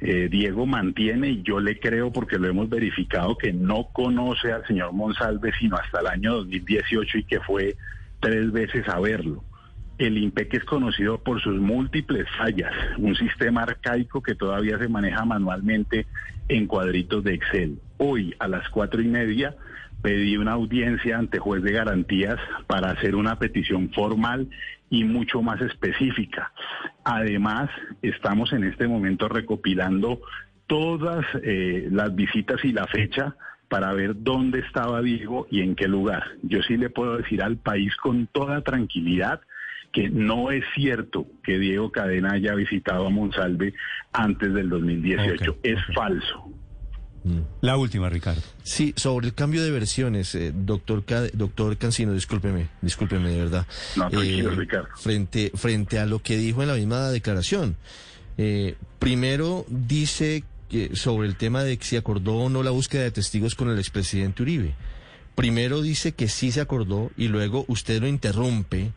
Eh, 0.00 0.28
Diego 0.30 0.66
mantiene, 0.66 1.28
y 1.28 1.42
yo 1.42 1.60
le 1.60 1.78
creo 1.78 2.10
porque 2.10 2.38
lo 2.38 2.48
hemos 2.48 2.68
verificado, 2.68 3.38
que 3.38 3.52
no 3.52 3.88
conoce 3.92 4.50
al 4.50 4.66
señor 4.66 4.92
Monsalve 4.92 5.52
sino 5.58 5.76
hasta 5.76 6.00
el 6.00 6.06
año 6.08 6.36
2018 6.36 7.18
y 7.18 7.24
que 7.24 7.40
fue 7.40 7.76
tres 8.18 8.50
veces 8.50 8.88
a 8.88 8.98
verlo. 8.98 9.44
El 9.98 10.16
IMPEC 10.16 10.54
es 10.54 10.64
conocido 10.64 11.22
por 11.22 11.42
sus 11.42 11.60
múltiples 11.60 12.26
fallas, 12.38 12.72
un 12.96 13.14
sistema 13.14 13.62
arcaico 13.62 14.22
que 14.22 14.34
todavía 14.34 14.78
se 14.78 14.88
maneja 14.88 15.24
manualmente 15.26 16.06
en 16.48 16.66
cuadritos 16.66 17.22
de 17.22 17.34
Excel. 17.34 17.78
Hoy 17.98 18.34
a 18.38 18.48
las 18.48 18.68
cuatro 18.70 19.02
y 19.02 19.08
media 19.08 19.54
pedí 20.02 20.36
una 20.36 20.52
audiencia 20.52 21.18
ante 21.18 21.38
juez 21.38 21.62
de 21.62 21.72
garantías 21.72 22.38
para 22.66 22.90
hacer 22.90 23.14
una 23.14 23.38
petición 23.38 23.90
formal 23.92 24.48
y 24.90 25.04
mucho 25.04 25.42
más 25.42 25.60
específica. 25.60 26.52
Además, 27.04 27.70
estamos 28.02 28.52
en 28.52 28.64
este 28.64 28.88
momento 28.88 29.28
recopilando 29.28 30.20
todas 30.66 31.24
eh, 31.42 31.88
las 31.90 32.14
visitas 32.14 32.64
y 32.64 32.72
la 32.72 32.86
fecha 32.86 33.36
para 33.68 33.92
ver 33.92 34.14
dónde 34.16 34.60
estaba 34.60 35.00
Diego 35.00 35.46
y 35.50 35.60
en 35.60 35.76
qué 35.76 35.86
lugar. 35.86 36.24
Yo 36.42 36.60
sí 36.62 36.76
le 36.76 36.90
puedo 36.90 37.16
decir 37.16 37.42
al 37.42 37.56
país 37.56 37.94
con 37.96 38.26
toda 38.26 38.62
tranquilidad 38.62 39.40
que 39.92 40.08
no 40.08 40.50
es 40.50 40.64
cierto 40.74 41.26
que 41.42 41.58
Diego 41.58 41.90
Cadena 41.90 42.32
haya 42.32 42.54
visitado 42.54 43.06
a 43.06 43.10
Monsalve 43.10 43.74
antes 44.12 44.52
del 44.52 44.68
2018. 44.68 45.56
es 45.62 45.78
falso. 45.94 46.52
La 47.60 47.76
última, 47.76 48.08
Ricardo. 48.08 48.40
Sí, 48.62 48.94
sobre 48.96 49.26
el 49.26 49.34
cambio 49.34 49.62
de 49.62 49.70
versiones, 49.70 50.34
eh, 50.34 50.52
doctor, 50.54 51.04
Ca- 51.04 51.28
doctor 51.34 51.76
Cancino, 51.76 52.12
discúlpeme, 52.14 52.68
discúlpeme 52.80 53.28
de 53.30 53.38
verdad. 53.38 53.66
No, 53.96 54.08
Eh, 54.22 54.42
Ricardo. 54.56 54.88
Frente, 54.96 55.52
frente 55.54 55.98
a 55.98 56.06
lo 56.06 56.20
que 56.22 56.36
dijo 56.38 56.62
en 56.62 56.68
la 56.68 56.74
misma 56.74 57.10
declaración. 57.10 57.76
Eh, 58.38 58.76
primero 58.98 59.66
dice 59.68 60.44
que 60.70 60.96
sobre 60.96 61.28
el 61.28 61.36
tema 61.36 61.62
de 61.64 61.76
que 61.76 61.84
si 61.84 61.96
acordó 61.96 62.34
o 62.36 62.48
no 62.48 62.62
la 62.62 62.70
búsqueda 62.70 63.02
de 63.02 63.10
testigos 63.10 63.54
con 63.54 63.68
el 63.70 63.78
expresidente 63.78 64.42
Uribe. 64.42 64.74
Primero 65.34 65.82
dice 65.82 66.12
que 66.12 66.28
sí 66.28 66.52
se 66.52 66.60
acordó 66.60 67.10
y 67.16 67.28
luego 67.28 67.64
usted 67.68 68.00
lo 68.00 68.06
interrumpe. 68.08 68.92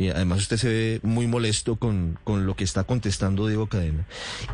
Y 0.00 0.08
además 0.08 0.38
usted 0.40 0.56
se 0.56 0.68
ve 0.68 1.00
muy 1.02 1.26
molesto 1.26 1.76
con, 1.76 2.18
con 2.24 2.46
lo 2.46 2.56
que 2.56 2.64
está 2.64 2.84
contestando 2.84 3.46
Diego 3.46 3.66
Cadena. 3.66 4.06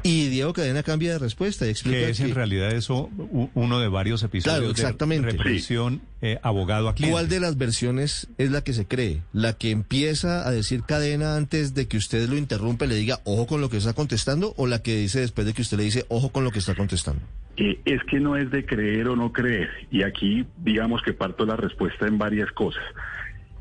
Y 0.03 0.27
Diego 0.27 0.53
Cadena 0.53 0.83
cambia 0.83 1.13
de 1.13 1.21
respuesta 1.21 1.67
y 1.67 1.71
explica 1.71 1.99
Que 1.99 2.11
es 2.11 2.19
en 2.19 2.35
realidad 2.35 2.73
eso 2.73 3.09
uno 3.55 3.79
de 3.79 3.87
varios 3.87 4.25
episodios 4.25 4.59
Claro, 4.59 4.71
exactamente. 4.73 5.29
de 5.29 5.33
represión 5.35 6.03
eh, 6.21 6.41
abogado 6.43 6.89
a 6.89 6.97
cliente. 6.97 7.13
¿Cuál 7.13 7.29
de 7.29 7.39
las 7.39 7.57
versiones 7.57 8.27
es 8.39 8.51
la 8.51 8.65
que 8.65 8.73
se 8.73 8.87
cree? 8.87 9.23
¿La 9.33 9.53
que 9.53 9.71
empieza 9.71 10.49
a 10.49 10.51
decir 10.51 10.83
cadena 10.83 11.37
antes 11.37 11.75
de 11.75 11.87
que 11.87 11.97
usted 11.97 12.29
lo 12.29 12.37
interrumpe, 12.37 12.89
le 12.89 12.97
diga 12.97 13.21
ojo 13.23 13.47
con 13.47 13.61
lo 13.61 13.71
que 13.71 13.77
está 13.77 13.93
contestando? 13.93 14.53
¿O 14.57 14.67
la 14.67 14.83
que 14.83 14.97
dice 14.97 15.21
después 15.21 15.47
de 15.47 15.53
que 15.55 15.63
usted 15.63 15.77
le 15.77 15.85
dice 15.85 16.07
ojo 16.09 16.31
con 16.33 16.43
lo 16.43 16.51
que 16.51 16.59
está 16.59 16.75
contestando? 16.75 17.23
Eh, 17.57 17.79
es 17.85 18.03
que 18.11 18.19
no 18.19 18.37
es 18.37 18.51
de 18.51 18.67
creer 18.67 19.09
o 19.09 19.15
no 19.15 19.33
creer. 19.33 19.69
Y 19.93 20.03
aquí 20.03 20.45
digamos 20.59 21.03
que 21.03 21.13
parto 21.13 21.47
la 21.47 21.55
respuesta 21.55 22.09
en 22.09 22.19
varias 22.19 22.51
cosas. 22.51 22.83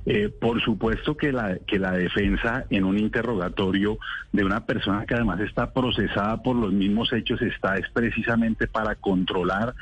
Eh, 0.07 0.29
por 0.29 0.61
supuesto 0.61 1.17
que 1.17 1.31
la, 1.31 1.57
que 1.65 1.79
la 1.79 1.93
defensa 1.93 2.65
en 2.69 2.83
un 2.83 2.99
interrogatorio 2.99 3.97
de 4.31 4.45
una 4.45 4.63
persona 4.63 5.03
que 5.07 5.15
además 5.15 5.39
está 5.39 5.73
procesada 5.73 6.43
por 6.43 6.55
los 6.55 6.71
mismos 6.71 7.11
hechos 7.11 7.41
está 7.41 7.77
es 7.77 7.89
precisamente 7.89 8.67
para 8.67 8.93
controlar 8.95 9.73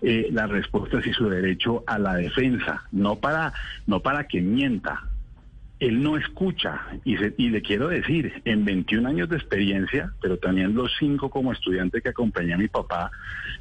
eh, 0.00 0.28
las 0.30 0.48
respuestas 0.50 1.04
y 1.04 1.12
su 1.12 1.28
derecho 1.28 1.82
a 1.88 1.98
la 1.98 2.14
defensa, 2.14 2.84
no 2.92 3.16
para, 3.16 3.52
no 3.86 4.00
para 4.00 4.28
que 4.28 4.40
mienta. 4.40 5.02
Él 5.82 6.00
no 6.00 6.16
escucha. 6.16 6.80
Y, 7.04 7.16
le 7.50 7.60
quiero 7.60 7.88
decir, 7.88 8.40
en 8.44 8.64
21 8.64 9.08
años 9.08 9.28
de 9.28 9.36
experiencia, 9.36 10.12
pero 10.20 10.36
también 10.36 10.74
los 10.74 10.92
cinco 10.96 11.28
como 11.28 11.52
estudiante 11.52 12.00
que 12.00 12.10
acompañé 12.10 12.54
a 12.54 12.56
mi 12.58 12.68
papá, 12.68 13.10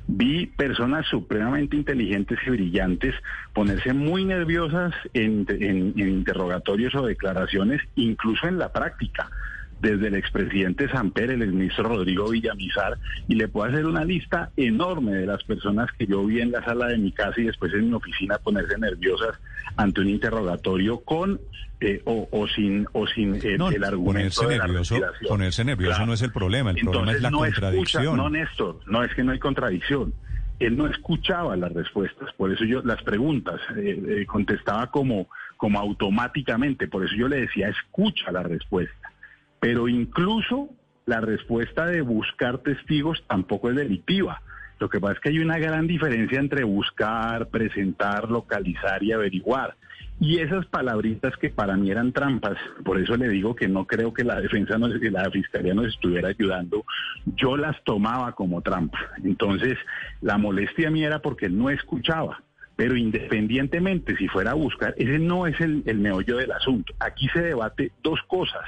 vi 0.05 0.45
personas 0.45 1.07
supremamente 1.07 1.75
inteligentes 1.75 2.37
y 2.45 2.49
brillantes 2.51 3.15
ponerse 3.53 3.93
muy 3.93 4.23
nerviosas 4.25 4.93
en, 5.15 5.47
en- 5.49 5.93
en 5.97 6.09
interrogatorios 6.09 6.93
o 6.93 7.07
declaraciones, 7.07 7.81
incluso 7.95 8.47
en 8.47 8.59
la 8.59 8.71
práctica 8.71 9.31
desde 9.79 10.09
el 10.09 10.13
expresidente 10.15 10.87
Samper, 10.89 11.31
el 11.31 11.41
exministro 11.41 11.85
Rodrigo 11.85 12.29
Villamizar, 12.29 12.99
y 13.27 13.33
le 13.33 13.47
puedo 13.47 13.67
hacer 13.67 13.87
una 13.87 14.05
lista 14.05 14.51
enorme 14.55 15.13
de 15.13 15.25
las 15.25 15.43
personas 15.43 15.89
que 15.97 16.05
yo 16.05 16.23
vi 16.23 16.39
en 16.39 16.51
la 16.51 16.63
sala 16.63 16.89
de 16.89 16.99
mi 16.99 17.11
casa 17.11 17.41
y 17.41 17.45
después 17.45 17.73
en 17.73 17.89
mi 17.89 17.95
oficina 17.95 18.37
ponerse 18.37 18.77
nerviosas 18.77 19.39
ante 19.77 20.01
un 20.01 20.09
interrogatorio 20.09 20.99
con 20.99 21.41
eh, 21.81 22.01
o, 22.05 22.27
o 22.31 22.47
sin 22.47 22.85
o 22.93 23.05
sin 23.07 23.35
eh, 23.43 23.57
No, 23.57 23.69
el 23.69 23.83
argumento 23.83 24.13
ponerse 24.41 24.45
de 24.47 24.57
la 24.57 24.65
nervioso, 24.67 24.95
respiración. 24.95 25.27
ponerse 25.29 25.65
nervioso 25.65 25.91
Claro. 25.95 26.05
no 26.05 26.13
es 26.13 26.21
el 26.21 26.31
problema, 26.31 26.69
el 26.71 26.77
problema 26.77 27.11
es 27.13 27.21
la 27.21 27.29
no 27.31 27.43
escucha- 27.45 27.61
contradicción. 27.61 28.17
no, 28.17 28.29
Néstor, 28.29 28.79
no 28.85 29.03
es 29.03 29.13
que 29.15 29.23
no 29.23 29.31
hay 29.31 29.39
contradicción. 29.39 30.13
Él 30.59 30.77
no 30.77 30.85
escuchaba 30.85 31.55
las 31.55 31.73
respuestas, 31.73 32.31
por 32.37 32.51
eso 32.53 32.63
yo 32.65 32.83
las 32.83 33.01
preguntas 33.01 33.59
eh, 33.77 33.99
eh, 34.21 34.25
contestaba 34.27 34.87
como 34.91 35.27
como 35.57 35.79
automáticamente, 35.79 36.87
por 36.87 37.03
eso 37.05 37.15
yo 37.15 37.27
le 37.27 37.41
decía 37.41 37.69
escucha 37.69 38.31
la 38.31 38.43
respuesta. 38.43 39.11
Pero 39.59 39.87
incluso 39.87 40.69
la 41.05 41.19
respuesta 41.21 41.85
de 41.85 42.01
buscar 42.01 42.59
testigos 42.59 43.23
tampoco 43.27 43.69
es 43.69 43.75
delictiva. 43.75 44.41
Lo 44.79 44.89
que 44.89 44.99
pasa 44.99 45.13
es 45.13 45.19
que 45.19 45.29
hay 45.29 45.39
una 45.39 45.59
gran 45.59 45.85
diferencia 45.85 46.39
entre 46.39 46.63
buscar, 46.63 47.49
presentar, 47.49 48.29
localizar 48.29 49.03
y 49.03 49.11
averiguar. 49.11 49.75
Y 50.21 50.37
esas 50.37 50.67
palabritas 50.67 51.35
que 51.37 51.49
para 51.49 51.75
mí 51.75 51.89
eran 51.89 52.11
trampas, 52.11 52.55
por 52.85 53.01
eso 53.01 53.17
le 53.17 53.27
digo 53.27 53.55
que 53.55 53.67
no 53.67 53.87
creo 53.87 54.13
que 54.13 54.23
la 54.23 54.39
defensa, 54.39 54.77
nos, 54.77 54.93
la 55.01 55.31
fiscalía 55.31 55.73
nos 55.73 55.87
estuviera 55.87 56.29
ayudando, 56.29 56.85
yo 57.25 57.57
las 57.57 57.83
tomaba 57.83 58.33
como 58.33 58.61
trampa. 58.61 58.99
Entonces, 59.23 59.79
la 60.21 60.37
molestia 60.37 60.91
mía 60.91 61.07
era 61.07 61.23
porque 61.23 61.49
no 61.49 61.71
escuchaba. 61.71 62.43
Pero 62.75 62.95
independientemente 62.95 64.15
si 64.15 64.27
fuera 64.27 64.51
a 64.51 64.53
buscar, 64.53 64.93
ese 64.95 65.17
no 65.17 65.47
es 65.47 65.59
el, 65.59 65.81
el 65.87 65.97
meollo 65.97 66.37
del 66.37 66.51
asunto. 66.51 66.93
Aquí 66.99 67.27
se 67.29 67.41
debate 67.41 67.91
dos 68.03 68.19
cosas. 68.27 68.65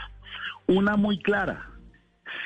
Una 0.65 0.97
muy 0.97 1.19
clara, 1.19 1.67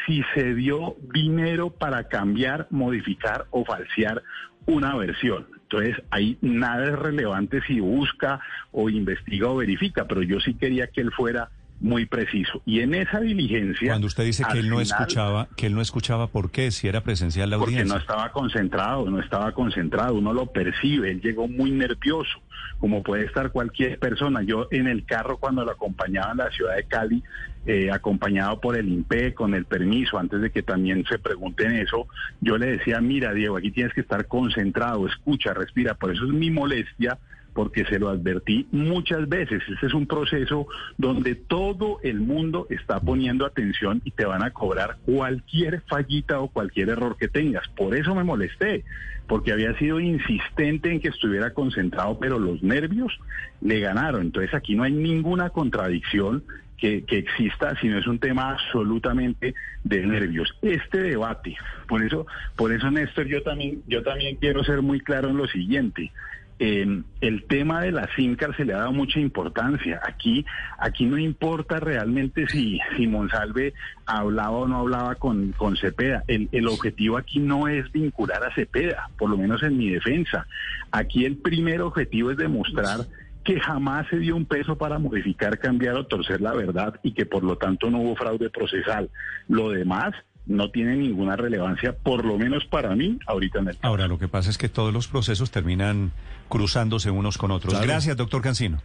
si 0.06 0.22
se 0.36 0.54
dio 0.54 0.98
dinero 1.14 1.70
para 1.70 2.10
cambiar, 2.10 2.68
modificar 2.72 3.46
o 3.52 3.64
falsear 3.64 4.22
una 4.66 4.98
versión. 4.98 5.57
Entonces, 5.70 6.02
ahí 6.12 6.38
nada 6.42 6.86
es 6.86 6.98
relevante 6.98 7.62
si 7.68 7.80
busca 7.82 8.40
o 8.72 8.90
investiga 8.90 9.50
o 9.50 9.58
verifica, 9.58 10.06
pero 10.08 10.22
yo 10.22 10.40
sí 10.40 10.54
quería 10.54 10.88
que 10.88 11.02
él 11.02 11.12
fuera 11.12 11.50
muy 11.80 12.06
preciso. 12.06 12.62
Y 12.66 12.80
en 12.80 12.96
esa 12.96 13.20
diligencia... 13.20 13.90
Cuando 13.92 14.08
usted 14.08 14.24
dice 14.24 14.44
que 14.52 14.60
él 14.60 14.70
no 14.70 14.80
final- 14.80 15.00
escuchaba, 15.02 15.48
que 15.56 15.68
él 15.68 15.76
no 15.76 15.82
escuchaba, 15.82 16.28
¿por 16.28 16.50
qué? 16.52 16.72
Si 16.72 16.88
era 16.88 17.02
presencial 17.02 17.50
la 17.50 17.58
porque 17.58 17.74
audiencia. 17.76 17.96
no 17.96 18.02
estaba 18.02 18.32
concentrado, 18.32 19.10
no 19.10 19.20
estaba 19.20 19.52
concentrado, 19.52 20.16
uno 20.16 20.34
lo 20.34 20.48
percibe, 20.48 21.12
él 21.12 21.22
llegó 21.22 21.48
muy 21.48 21.70
nervioso, 21.72 22.40
como 22.80 23.04
puede 23.04 23.26
estar 23.26 23.52
cualquier 23.52 24.00
persona. 24.00 24.42
Yo 24.44 24.68
en 24.72 24.88
el 24.88 25.06
carro 25.06 25.38
cuando 25.38 25.66
lo 25.66 25.72
acompañaba 25.72 26.32
en 26.32 26.38
la 26.38 26.52
ciudad 26.52 26.76
de 26.76 26.84
Cali, 26.84 27.24
eh, 27.66 27.92
acompañado 27.92 28.62
por 28.62 28.78
el 28.78 28.88
INPE, 28.88 29.34
con 29.34 29.54
el 29.54 29.66
permiso, 29.66 30.18
antes 30.18 30.42
de 30.42 30.52
que 30.52 30.64
también 30.64 31.04
se 31.06 31.20
pregunten 31.20 31.74
eso, 31.74 32.08
yo 32.40 32.58
le 32.58 32.78
decía, 32.78 33.02
mira 33.02 33.34
Diego, 33.34 33.58
aquí 33.58 33.72
tienes 33.72 33.94
que 33.94 34.02
estar 34.02 34.26
concentrado, 34.28 35.06
escucha, 35.08 35.54
respira, 35.54 35.94
por 35.94 36.14
eso 36.14 36.24
es 36.26 36.32
mi 36.32 36.50
molestia 36.50 37.18
porque 37.58 37.86
se 37.86 37.98
lo 37.98 38.10
advertí 38.10 38.68
muchas 38.72 39.28
veces. 39.28 39.64
Este 39.68 39.88
es 39.88 39.94
un 39.96 40.06
proceso 40.06 40.68
donde 40.96 41.34
todo 41.34 42.00
el 42.04 42.20
mundo 42.20 42.68
está 42.70 43.00
poniendo 43.00 43.48
atención 43.48 44.00
y 44.06 44.12
te 44.12 44.26
van 44.26 44.44
a 44.44 44.52
cobrar 44.52 44.98
cualquier 45.08 45.82
fallita 45.90 46.40
o 46.40 46.50
cualquier 46.50 46.90
error 46.90 47.18
que 47.18 47.28
tengas. 47.28 47.68
Por 47.70 47.96
eso 47.96 48.14
me 48.14 48.24
molesté, 48.24 48.86
porque 49.28 49.52
había 49.52 49.78
sido 49.78 50.00
insistente 50.00 50.92
en 50.92 51.02
que 51.02 51.10
estuviera 51.10 51.54
concentrado, 51.54 52.18
pero 52.20 52.40
los 52.40 52.64
nervios 52.64 53.20
le 53.62 53.80
ganaron. 53.80 54.22
Entonces 54.22 54.54
aquí 54.54 54.76
no 54.76 54.84
hay 54.84 54.94
ninguna 54.94 55.50
contradicción. 55.50 56.44
Que, 56.78 57.06
que 57.06 57.18
exista, 57.18 57.76
sino 57.82 57.98
es 57.98 58.06
un 58.06 58.20
tema 58.20 58.52
absolutamente 58.52 59.56
de 59.84 60.06
nervios. 60.06 60.56
Este 60.62 61.00
debate, 61.00 61.58
por 61.88 62.04
eso, 62.04 62.28
por 62.56 62.72
eso 62.72 62.92
Néstor, 62.92 63.26
yo 63.26 63.42
también, 63.42 63.82
yo 63.88 64.04
también 64.04 64.36
quiero 64.36 64.64
ser 64.64 64.84
muy 64.84 65.00
claro 65.00 65.30
en 65.30 65.38
lo 65.38 65.48
siguiente. 65.48 66.12
Eh, 66.60 67.04
el 67.22 67.44
tema 67.46 67.82
de 67.82 67.92
la 67.92 68.10
CINCAR 68.16 68.56
se 68.56 68.66
le 68.66 68.74
ha 68.74 68.78
dado 68.78 68.92
mucha 68.92 69.20
importancia. 69.20 70.00
Aquí, 70.04 70.46
aquí 70.80 71.06
no 71.06 71.18
importa 71.18 71.80
realmente 71.80 72.48
si, 72.48 72.80
si 72.96 73.08
Monsalve 73.08 73.74
hablaba 74.06 74.52
o 74.52 74.68
no 74.68 74.80
hablaba 74.80 75.16
con, 75.16 75.52
con 75.52 75.78
Cepeda. 75.78 76.24
El, 76.28 76.50
el 76.52 76.68
objetivo 76.68 77.18
aquí 77.18 77.40
no 77.40 77.68
es 77.68 77.92
vincular 77.92 78.44
a 78.44 78.54
Cepeda, 78.56 79.10
por 79.18 79.30
lo 79.30 79.38
menos 79.38 79.62
en 79.62 79.78
mi 79.78 79.90
defensa. 79.90 80.48
Aquí 80.92 81.26
el 81.26 81.38
primer 81.38 81.82
objetivo 81.82 82.32
es 82.32 82.38
demostrar 82.38 83.02
que 83.44 83.60
jamás 83.62 84.08
se 84.10 84.18
dio 84.18 84.36
un 84.36 84.46
peso 84.46 84.78
para 84.78 85.00
modificar, 85.00 85.58
cambiar 85.60 85.96
o 85.96 86.06
torcer 86.06 86.42
la 86.42 86.54
verdad 86.54 87.00
y 87.02 87.14
que 87.14 87.26
por 87.26 87.44
lo 87.44 87.58
tanto 87.58 87.90
no 87.90 88.00
hubo 88.00 88.16
fraude 88.16 88.50
procesal. 88.50 89.10
Lo 89.48 89.70
demás 89.70 90.14
no 90.48 90.70
tiene 90.72 90.96
ninguna 90.96 91.36
relevancia, 91.36 91.96
por 91.96 92.26
lo 92.26 92.38
menos 92.38 92.66
para 92.66 92.96
mí, 92.96 93.20
ahorita 93.28 93.60
en 93.60 93.68
el 93.70 93.78
Ahora, 93.82 94.08
lo 94.08 94.18
que 94.18 94.28
pasa 94.28 94.50
es 94.50 94.58
que 94.58 94.70
todos 94.70 94.94
los 94.94 95.08
procesos 95.08 95.52
terminan 95.52 96.12
cruzándose 96.48 97.12
unos 97.12 97.38
con 97.38 97.52
otros. 97.52 97.74
Claro. 97.74 97.88
Gracias, 97.88 98.18
doctor 98.18 98.42
Cancino. 98.42 98.82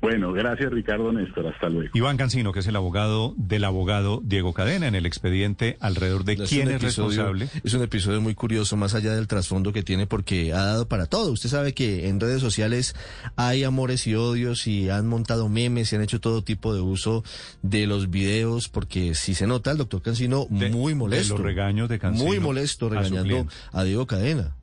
Bueno, 0.00 0.32
gracias 0.32 0.72
Ricardo 0.72 1.12
Néstor, 1.12 1.46
hasta 1.48 1.68
luego. 1.68 1.90
Iván 1.92 2.16
Cancino, 2.16 2.52
que 2.52 2.60
es 2.60 2.66
el 2.66 2.76
abogado 2.76 3.34
del 3.36 3.64
abogado 3.64 4.22
Diego 4.24 4.54
Cadena 4.54 4.86
en 4.86 4.94
el 4.94 5.04
expediente 5.04 5.76
alrededor 5.78 6.24
de 6.24 6.38
quién 6.38 6.70
es 6.70 6.80
responsable. 6.80 7.50
Es 7.64 7.74
un 7.74 7.82
episodio 7.82 8.22
muy 8.22 8.34
curioso, 8.34 8.78
más 8.78 8.94
allá 8.94 9.14
del 9.14 9.28
trasfondo 9.28 9.74
que 9.74 9.82
tiene, 9.82 10.06
porque 10.06 10.54
ha 10.54 10.64
dado 10.64 10.88
para 10.88 11.04
todo. 11.04 11.30
Usted 11.32 11.50
sabe 11.50 11.74
que 11.74 12.08
en 12.08 12.18
redes 12.18 12.40
sociales 12.40 12.94
hay 13.36 13.62
amores 13.62 14.06
y 14.06 14.14
odios 14.14 14.66
y 14.66 14.88
han 14.88 15.06
montado 15.06 15.50
memes 15.50 15.92
y 15.92 15.96
han 15.96 16.02
hecho 16.02 16.18
todo 16.18 16.42
tipo 16.42 16.74
de 16.74 16.80
uso 16.80 17.22
de 17.60 17.86
los 17.86 18.08
videos, 18.08 18.70
porque 18.70 19.14
si 19.14 19.34
se 19.34 19.46
nota 19.46 19.70
el 19.70 19.76
doctor 19.76 20.00
Cancino 20.00 20.46
muy 20.48 20.94
molesto. 20.94 21.34
los 21.34 21.42
regaños 21.42 21.90
de 21.90 21.98
Cancino 21.98 22.24
Muy 22.24 22.40
molesto 22.40 22.88
regañando 22.88 23.46
a 23.72 23.84
Diego 23.84 24.06
Cadena. 24.06 24.54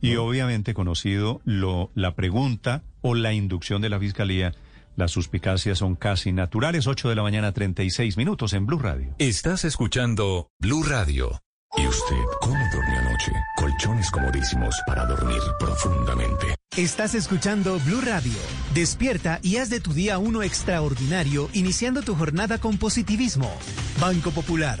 Y 0.00 0.16
obviamente 0.16 0.74
conocido 0.74 1.40
lo, 1.44 1.90
la 1.94 2.14
pregunta 2.14 2.82
o 3.00 3.14
la 3.14 3.32
inducción 3.32 3.82
de 3.82 3.88
la 3.88 3.98
fiscalía, 3.98 4.52
las 4.96 5.10
suspicacias 5.10 5.78
son 5.78 5.96
casi 5.96 6.32
naturales. 6.32 6.86
8 6.86 7.08
de 7.08 7.14
la 7.14 7.22
mañana, 7.22 7.52
36 7.52 8.16
minutos 8.16 8.52
en 8.52 8.66
Blue 8.66 8.78
Radio. 8.78 9.14
Estás 9.18 9.64
escuchando 9.64 10.50
Blue 10.58 10.82
Radio. 10.82 11.40
¿Y 11.76 11.86
usted 11.86 12.16
cómo 12.40 12.56
durmió 12.72 12.98
anoche? 12.98 13.32
Colchones 13.56 14.10
comodísimos 14.10 14.74
para 14.86 15.04
dormir 15.04 15.40
profundamente. 15.58 16.54
Estás 16.76 17.14
escuchando 17.14 17.78
Blue 17.80 18.00
Radio. 18.00 18.38
Despierta 18.72 19.40
y 19.42 19.56
haz 19.58 19.68
de 19.68 19.80
tu 19.80 19.92
día 19.92 20.18
uno 20.18 20.42
extraordinario, 20.42 21.50
iniciando 21.52 22.02
tu 22.02 22.14
jornada 22.14 22.58
con 22.58 22.78
positivismo. 22.78 23.52
Banco 24.00 24.30
Popular. 24.30 24.80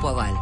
Aval. 0.00 0.34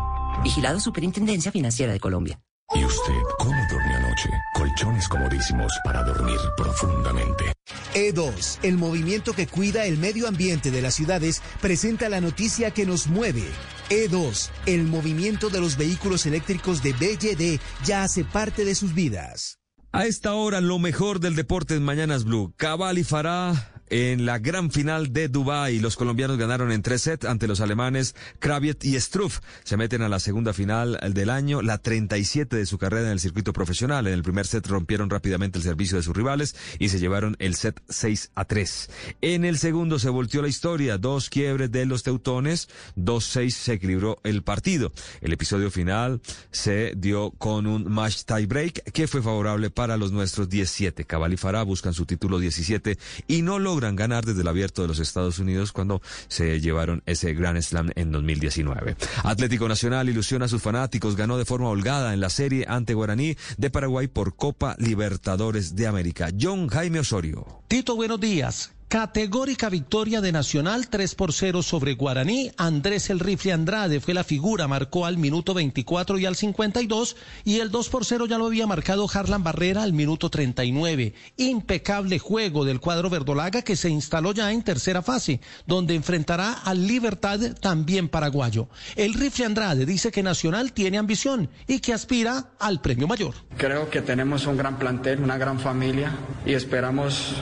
Vigilado 0.42 0.80
Superintendencia 0.80 1.52
Financiera 1.52 1.92
de 1.92 2.00
Colombia. 2.00 2.40
¿Y 2.72 2.84
usted 2.84 3.14
cómo 3.38 3.56
durmió 3.68 3.96
anoche? 3.96 4.30
Colchones 4.54 5.08
comodísimos 5.08 5.72
para 5.84 6.04
dormir 6.04 6.38
profundamente. 6.56 7.52
E2, 7.94 8.58
el 8.62 8.76
movimiento 8.78 9.32
que 9.32 9.48
cuida 9.48 9.86
el 9.86 9.98
medio 9.98 10.28
ambiente 10.28 10.70
de 10.70 10.80
las 10.80 10.94
ciudades, 10.94 11.42
presenta 11.60 12.08
la 12.08 12.20
noticia 12.20 12.70
que 12.70 12.86
nos 12.86 13.08
mueve. 13.08 13.42
E2, 13.90 14.50
el 14.66 14.84
movimiento 14.84 15.50
de 15.50 15.60
los 15.60 15.76
vehículos 15.76 16.26
eléctricos 16.26 16.80
de 16.82 16.92
BYD 16.92 17.60
ya 17.84 18.04
hace 18.04 18.24
parte 18.24 18.64
de 18.64 18.76
sus 18.76 18.94
vidas. 18.94 19.58
A 19.90 20.06
esta 20.06 20.34
hora, 20.34 20.60
lo 20.60 20.78
mejor 20.78 21.18
del 21.18 21.34
deporte 21.34 21.74
en 21.74 21.82
Mañanas 21.82 22.22
Blue. 22.22 22.54
Cabal 22.56 22.98
y 22.98 23.04
Farah 23.04 23.79
en 23.90 24.24
la 24.24 24.38
gran 24.38 24.70
final 24.70 25.12
de 25.12 25.28
Dubai. 25.28 25.78
Los 25.80 25.96
colombianos 25.96 26.38
ganaron 26.38 26.72
en 26.72 26.82
tres 26.82 27.02
sets 27.02 27.26
ante 27.26 27.46
los 27.46 27.60
alemanes 27.60 28.14
Kraviet 28.38 28.84
y 28.84 28.98
Struff. 28.98 29.40
Se 29.64 29.76
meten 29.76 30.02
a 30.02 30.08
la 30.08 30.20
segunda 30.20 30.52
final 30.52 30.98
del 31.12 31.30
año, 31.30 31.60
la 31.60 31.78
37 31.78 32.56
de 32.56 32.66
su 32.66 32.78
carrera 32.78 33.06
en 33.06 33.12
el 33.12 33.20
circuito 33.20 33.52
profesional. 33.52 34.06
En 34.06 34.14
el 34.14 34.22
primer 34.22 34.46
set 34.46 34.66
rompieron 34.66 35.10
rápidamente 35.10 35.58
el 35.58 35.64
servicio 35.64 35.96
de 35.96 36.02
sus 36.02 36.16
rivales 36.16 36.56
y 36.78 36.88
se 36.88 36.98
llevaron 36.98 37.36
el 37.38 37.54
set 37.54 37.82
6 37.88 38.30
a 38.34 38.44
3. 38.44 38.90
En 39.20 39.44
el 39.44 39.58
segundo 39.58 39.98
se 39.98 40.08
volteó 40.08 40.42
la 40.42 40.48
historia. 40.48 40.96
Dos 40.96 41.28
quiebres 41.28 41.70
de 41.70 41.86
los 41.86 42.02
teutones. 42.02 42.68
2-6 42.96 43.50
se 43.50 43.72
equilibró 43.74 44.18
el 44.24 44.42
partido. 44.42 44.92
El 45.20 45.32
episodio 45.32 45.70
final 45.70 46.20
se 46.50 46.94
dio 46.96 47.32
con 47.32 47.66
un 47.66 47.90
match 47.90 48.22
tie 48.24 48.46
break 48.46 48.92
que 48.92 49.08
fue 49.08 49.22
favorable 49.22 49.70
para 49.70 49.96
los 49.96 50.12
nuestros 50.12 50.48
17. 50.48 51.04
Cabal 51.04 51.32
y 51.32 51.36
Farah 51.36 51.64
buscan 51.64 51.94
su 51.94 52.06
título 52.06 52.38
17 52.38 52.98
y 53.26 53.42
no 53.42 53.58
ganar 53.96 54.24
desde 54.24 54.42
el 54.42 54.48
abierto 54.48 54.82
de 54.82 54.88
los 54.88 54.98
Estados 54.98 55.38
Unidos 55.38 55.72
cuando 55.72 56.02
se 56.28 56.60
llevaron 56.60 57.02
ese 57.06 57.34
Grand 57.34 57.60
Slam 57.60 57.90
en 57.94 58.12
2019. 58.12 58.96
Atlético 59.24 59.68
Nacional 59.68 60.08
ilusiona 60.08 60.46
a 60.46 60.48
sus 60.48 60.62
fanáticos, 60.62 61.16
ganó 61.16 61.38
de 61.38 61.44
forma 61.44 61.68
holgada 61.68 62.14
en 62.14 62.20
la 62.20 62.30
serie 62.30 62.66
ante 62.68 62.94
Guaraní 62.94 63.36
de 63.56 63.70
Paraguay 63.70 64.08
por 64.08 64.36
Copa 64.36 64.76
Libertadores 64.78 65.74
de 65.74 65.86
América. 65.86 66.30
John 66.38 66.68
Jaime 66.68 67.00
Osorio. 67.00 67.62
Tito, 67.68 67.96
buenos 67.96 68.20
días. 68.20 68.72
Categórica 68.90 69.68
victoria 69.68 70.20
de 70.20 70.32
Nacional 70.32 70.88
3 70.88 71.14
por 71.14 71.32
0 71.32 71.62
sobre 71.62 71.94
Guaraní. 71.94 72.50
Andrés 72.56 73.08
El 73.08 73.20
Rifle 73.20 73.52
Andrade 73.52 74.00
fue 74.00 74.14
la 74.14 74.24
figura, 74.24 74.66
marcó 74.66 75.06
al 75.06 75.16
minuto 75.16 75.54
24 75.54 76.18
y 76.18 76.26
al 76.26 76.34
52 76.34 77.16
y 77.44 77.60
el 77.60 77.70
2 77.70 77.88
por 77.88 78.04
0 78.04 78.26
ya 78.26 78.36
lo 78.36 78.46
había 78.46 78.66
marcado 78.66 79.06
Harlan 79.08 79.44
Barrera 79.44 79.84
al 79.84 79.92
minuto 79.92 80.28
39. 80.28 81.14
Impecable 81.36 82.18
juego 82.18 82.64
del 82.64 82.80
cuadro 82.80 83.08
verdolaga 83.10 83.62
que 83.62 83.76
se 83.76 83.90
instaló 83.90 84.32
ya 84.32 84.50
en 84.50 84.64
tercera 84.64 85.02
fase, 85.02 85.40
donde 85.68 85.94
enfrentará 85.94 86.54
al 86.54 86.84
Libertad 86.88 87.38
también 87.60 88.08
paraguayo. 88.08 88.70
El 88.96 89.14
Rifle 89.14 89.44
Andrade 89.44 89.86
dice 89.86 90.10
que 90.10 90.24
Nacional 90.24 90.72
tiene 90.72 90.98
ambición 90.98 91.48
y 91.68 91.78
que 91.78 91.92
aspira 91.92 92.54
al 92.58 92.80
premio 92.80 93.06
mayor. 93.06 93.34
Creo 93.56 93.88
que 93.88 94.02
tenemos 94.02 94.48
un 94.48 94.56
gran 94.56 94.80
plantel, 94.80 95.22
una 95.22 95.38
gran 95.38 95.60
familia 95.60 96.10
y 96.44 96.54
esperamos 96.54 97.36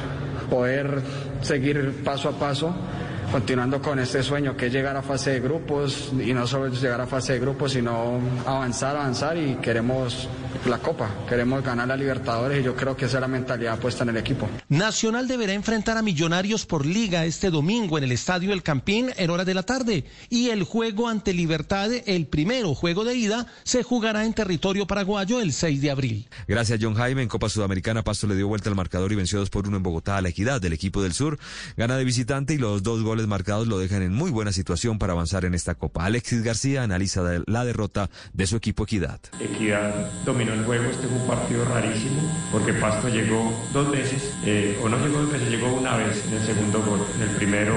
poder 0.49 1.03
seguir 1.43 1.93
paso 2.05 2.29
a 2.29 2.33
paso 2.33 2.75
continuando 3.31 3.83
con 3.83 3.99
este 3.99 4.23
sueño 4.23 4.57
que 4.57 4.67
es 4.67 4.73
llegar 4.73 4.97
a 4.97 5.03
fase 5.03 5.31
de 5.33 5.41
grupos 5.41 6.13
y 6.13 6.33
no 6.33 6.47
solo 6.47 6.69
llegar 6.69 7.01
a 7.01 7.07
fase 7.07 7.35
de 7.35 7.41
grupos, 7.41 7.73
sino 7.73 8.21
avanzar, 8.47 8.97
avanzar 8.97 9.37
y 9.37 9.57
queremos 9.57 10.29
la 10.67 10.79
Copa, 10.79 11.11
queremos 11.29 11.63
ganar 11.63 11.89
la 11.89 11.97
Libertadores 11.97 12.61
y 12.61 12.63
yo 12.63 12.75
creo 12.75 12.97
que 12.97 13.05
esa 13.05 13.19
es 13.19 13.21
la 13.21 13.29
mentalidad 13.29 13.79
puesta 13.79 14.05
en 14.05 14.11
el 14.11 14.17
equipo. 14.17 14.49
Nacional 14.69 15.29
deberá 15.29 15.53
enfrentar 15.53 15.97
a 15.97 16.03
Millonarios 16.03 16.67
por 16.67 16.87
liga 16.87 17.25
este 17.25 17.51
domingo 17.51 17.99
en 17.99 18.05
el 18.05 18.13
Estadio 18.13 18.53
El 18.53 18.63
Campín 18.63 19.11
en 19.17 19.31
horas 19.31 19.47
de 19.47 19.55
la 19.55 19.63
tarde 19.63 20.05
y 20.31 20.51
el 20.51 20.65
juego 20.65 21.09
ante 21.09 21.33
Libertad, 21.33 21.91
el 22.07 22.27
primero 22.27 22.75
juego 22.75 23.05
de 23.05 23.15
ida, 23.15 23.47
se 23.65 23.83
jugará 23.83 24.25
en 24.25 24.33
territorio 24.33 24.87
paraguayo 24.87 25.41
el 25.41 25.53
6 25.53 25.81
de 25.81 25.91
abril. 25.91 26.29
Gracias 26.47 26.79
John 26.81 26.95
Jaime. 26.95 27.23
En 27.23 27.29
Copa 27.29 27.49
Sudamericana 27.49 28.05
Pasto 28.05 28.27
le 28.27 28.37
dio 28.37 28.49
vuelta 28.49 28.71
al 28.71 28.77
marcador 28.77 29.13
y 29.13 29.17
venció 29.17 29.39
2 29.39 29.51
por 29.51 29.67
1 29.67 29.77
en 29.77 29.83
Bogotá 29.83 30.17
a 30.17 30.23
la 30.23 30.29
equidad 30.29 30.61
del 30.61 30.73
equipo 30.73 31.03
del 31.03 31.13
sur. 31.13 31.39
Gana 31.77 31.97
de 31.97 32.05
visitante 32.05 32.55
y 32.55 32.59
los 32.59 32.83
dos 32.83 33.03
goles 33.03 33.18
marcados 33.27 33.67
lo 33.69 33.79
dejan 33.79 34.03
en 34.03 34.13
muy 34.15 34.31
buena 34.31 34.53
situación 34.53 34.99
para 34.99 35.13
avanzar 35.13 35.45
en 35.45 35.55
esta 35.55 35.75
Copa. 35.75 36.05
Alexis 36.05 36.43
García 36.43 36.83
analiza 36.83 37.23
la 37.47 37.65
derrota 37.65 38.11
de 38.33 38.47
su 38.47 38.57
equipo 38.57 38.85
Equidad. 38.85 39.21
Equidad 39.41 40.11
dominó 40.25 40.53
el 40.53 40.65
juego, 40.65 40.85
este 40.85 41.07
fue 41.09 41.19
un 41.19 41.27
partido 41.27 41.65
rarísimo, 41.65 42.21
porque 42.53 42.73
Pasto 42.75 43.09
llegó 43.09 43.53
dos 43.73 43.91
veces, 43.91 44.33
eh, 44.45 44.79
o 44.83 44.89
no 44.89 44.99
llegó 44.99 45.21
dos 45.23 45.33
veces, 45.33 45.51
llegó 45.51 45.73
una 45.75 45.97
vez 45.97 46.25
en 46.27 46.35
el 46.35 46.47
segundo 46.47 46.83
gol. 46.83 47.01
En 47.17 47.23
el 47.23 47.37
primero 47.37 47.75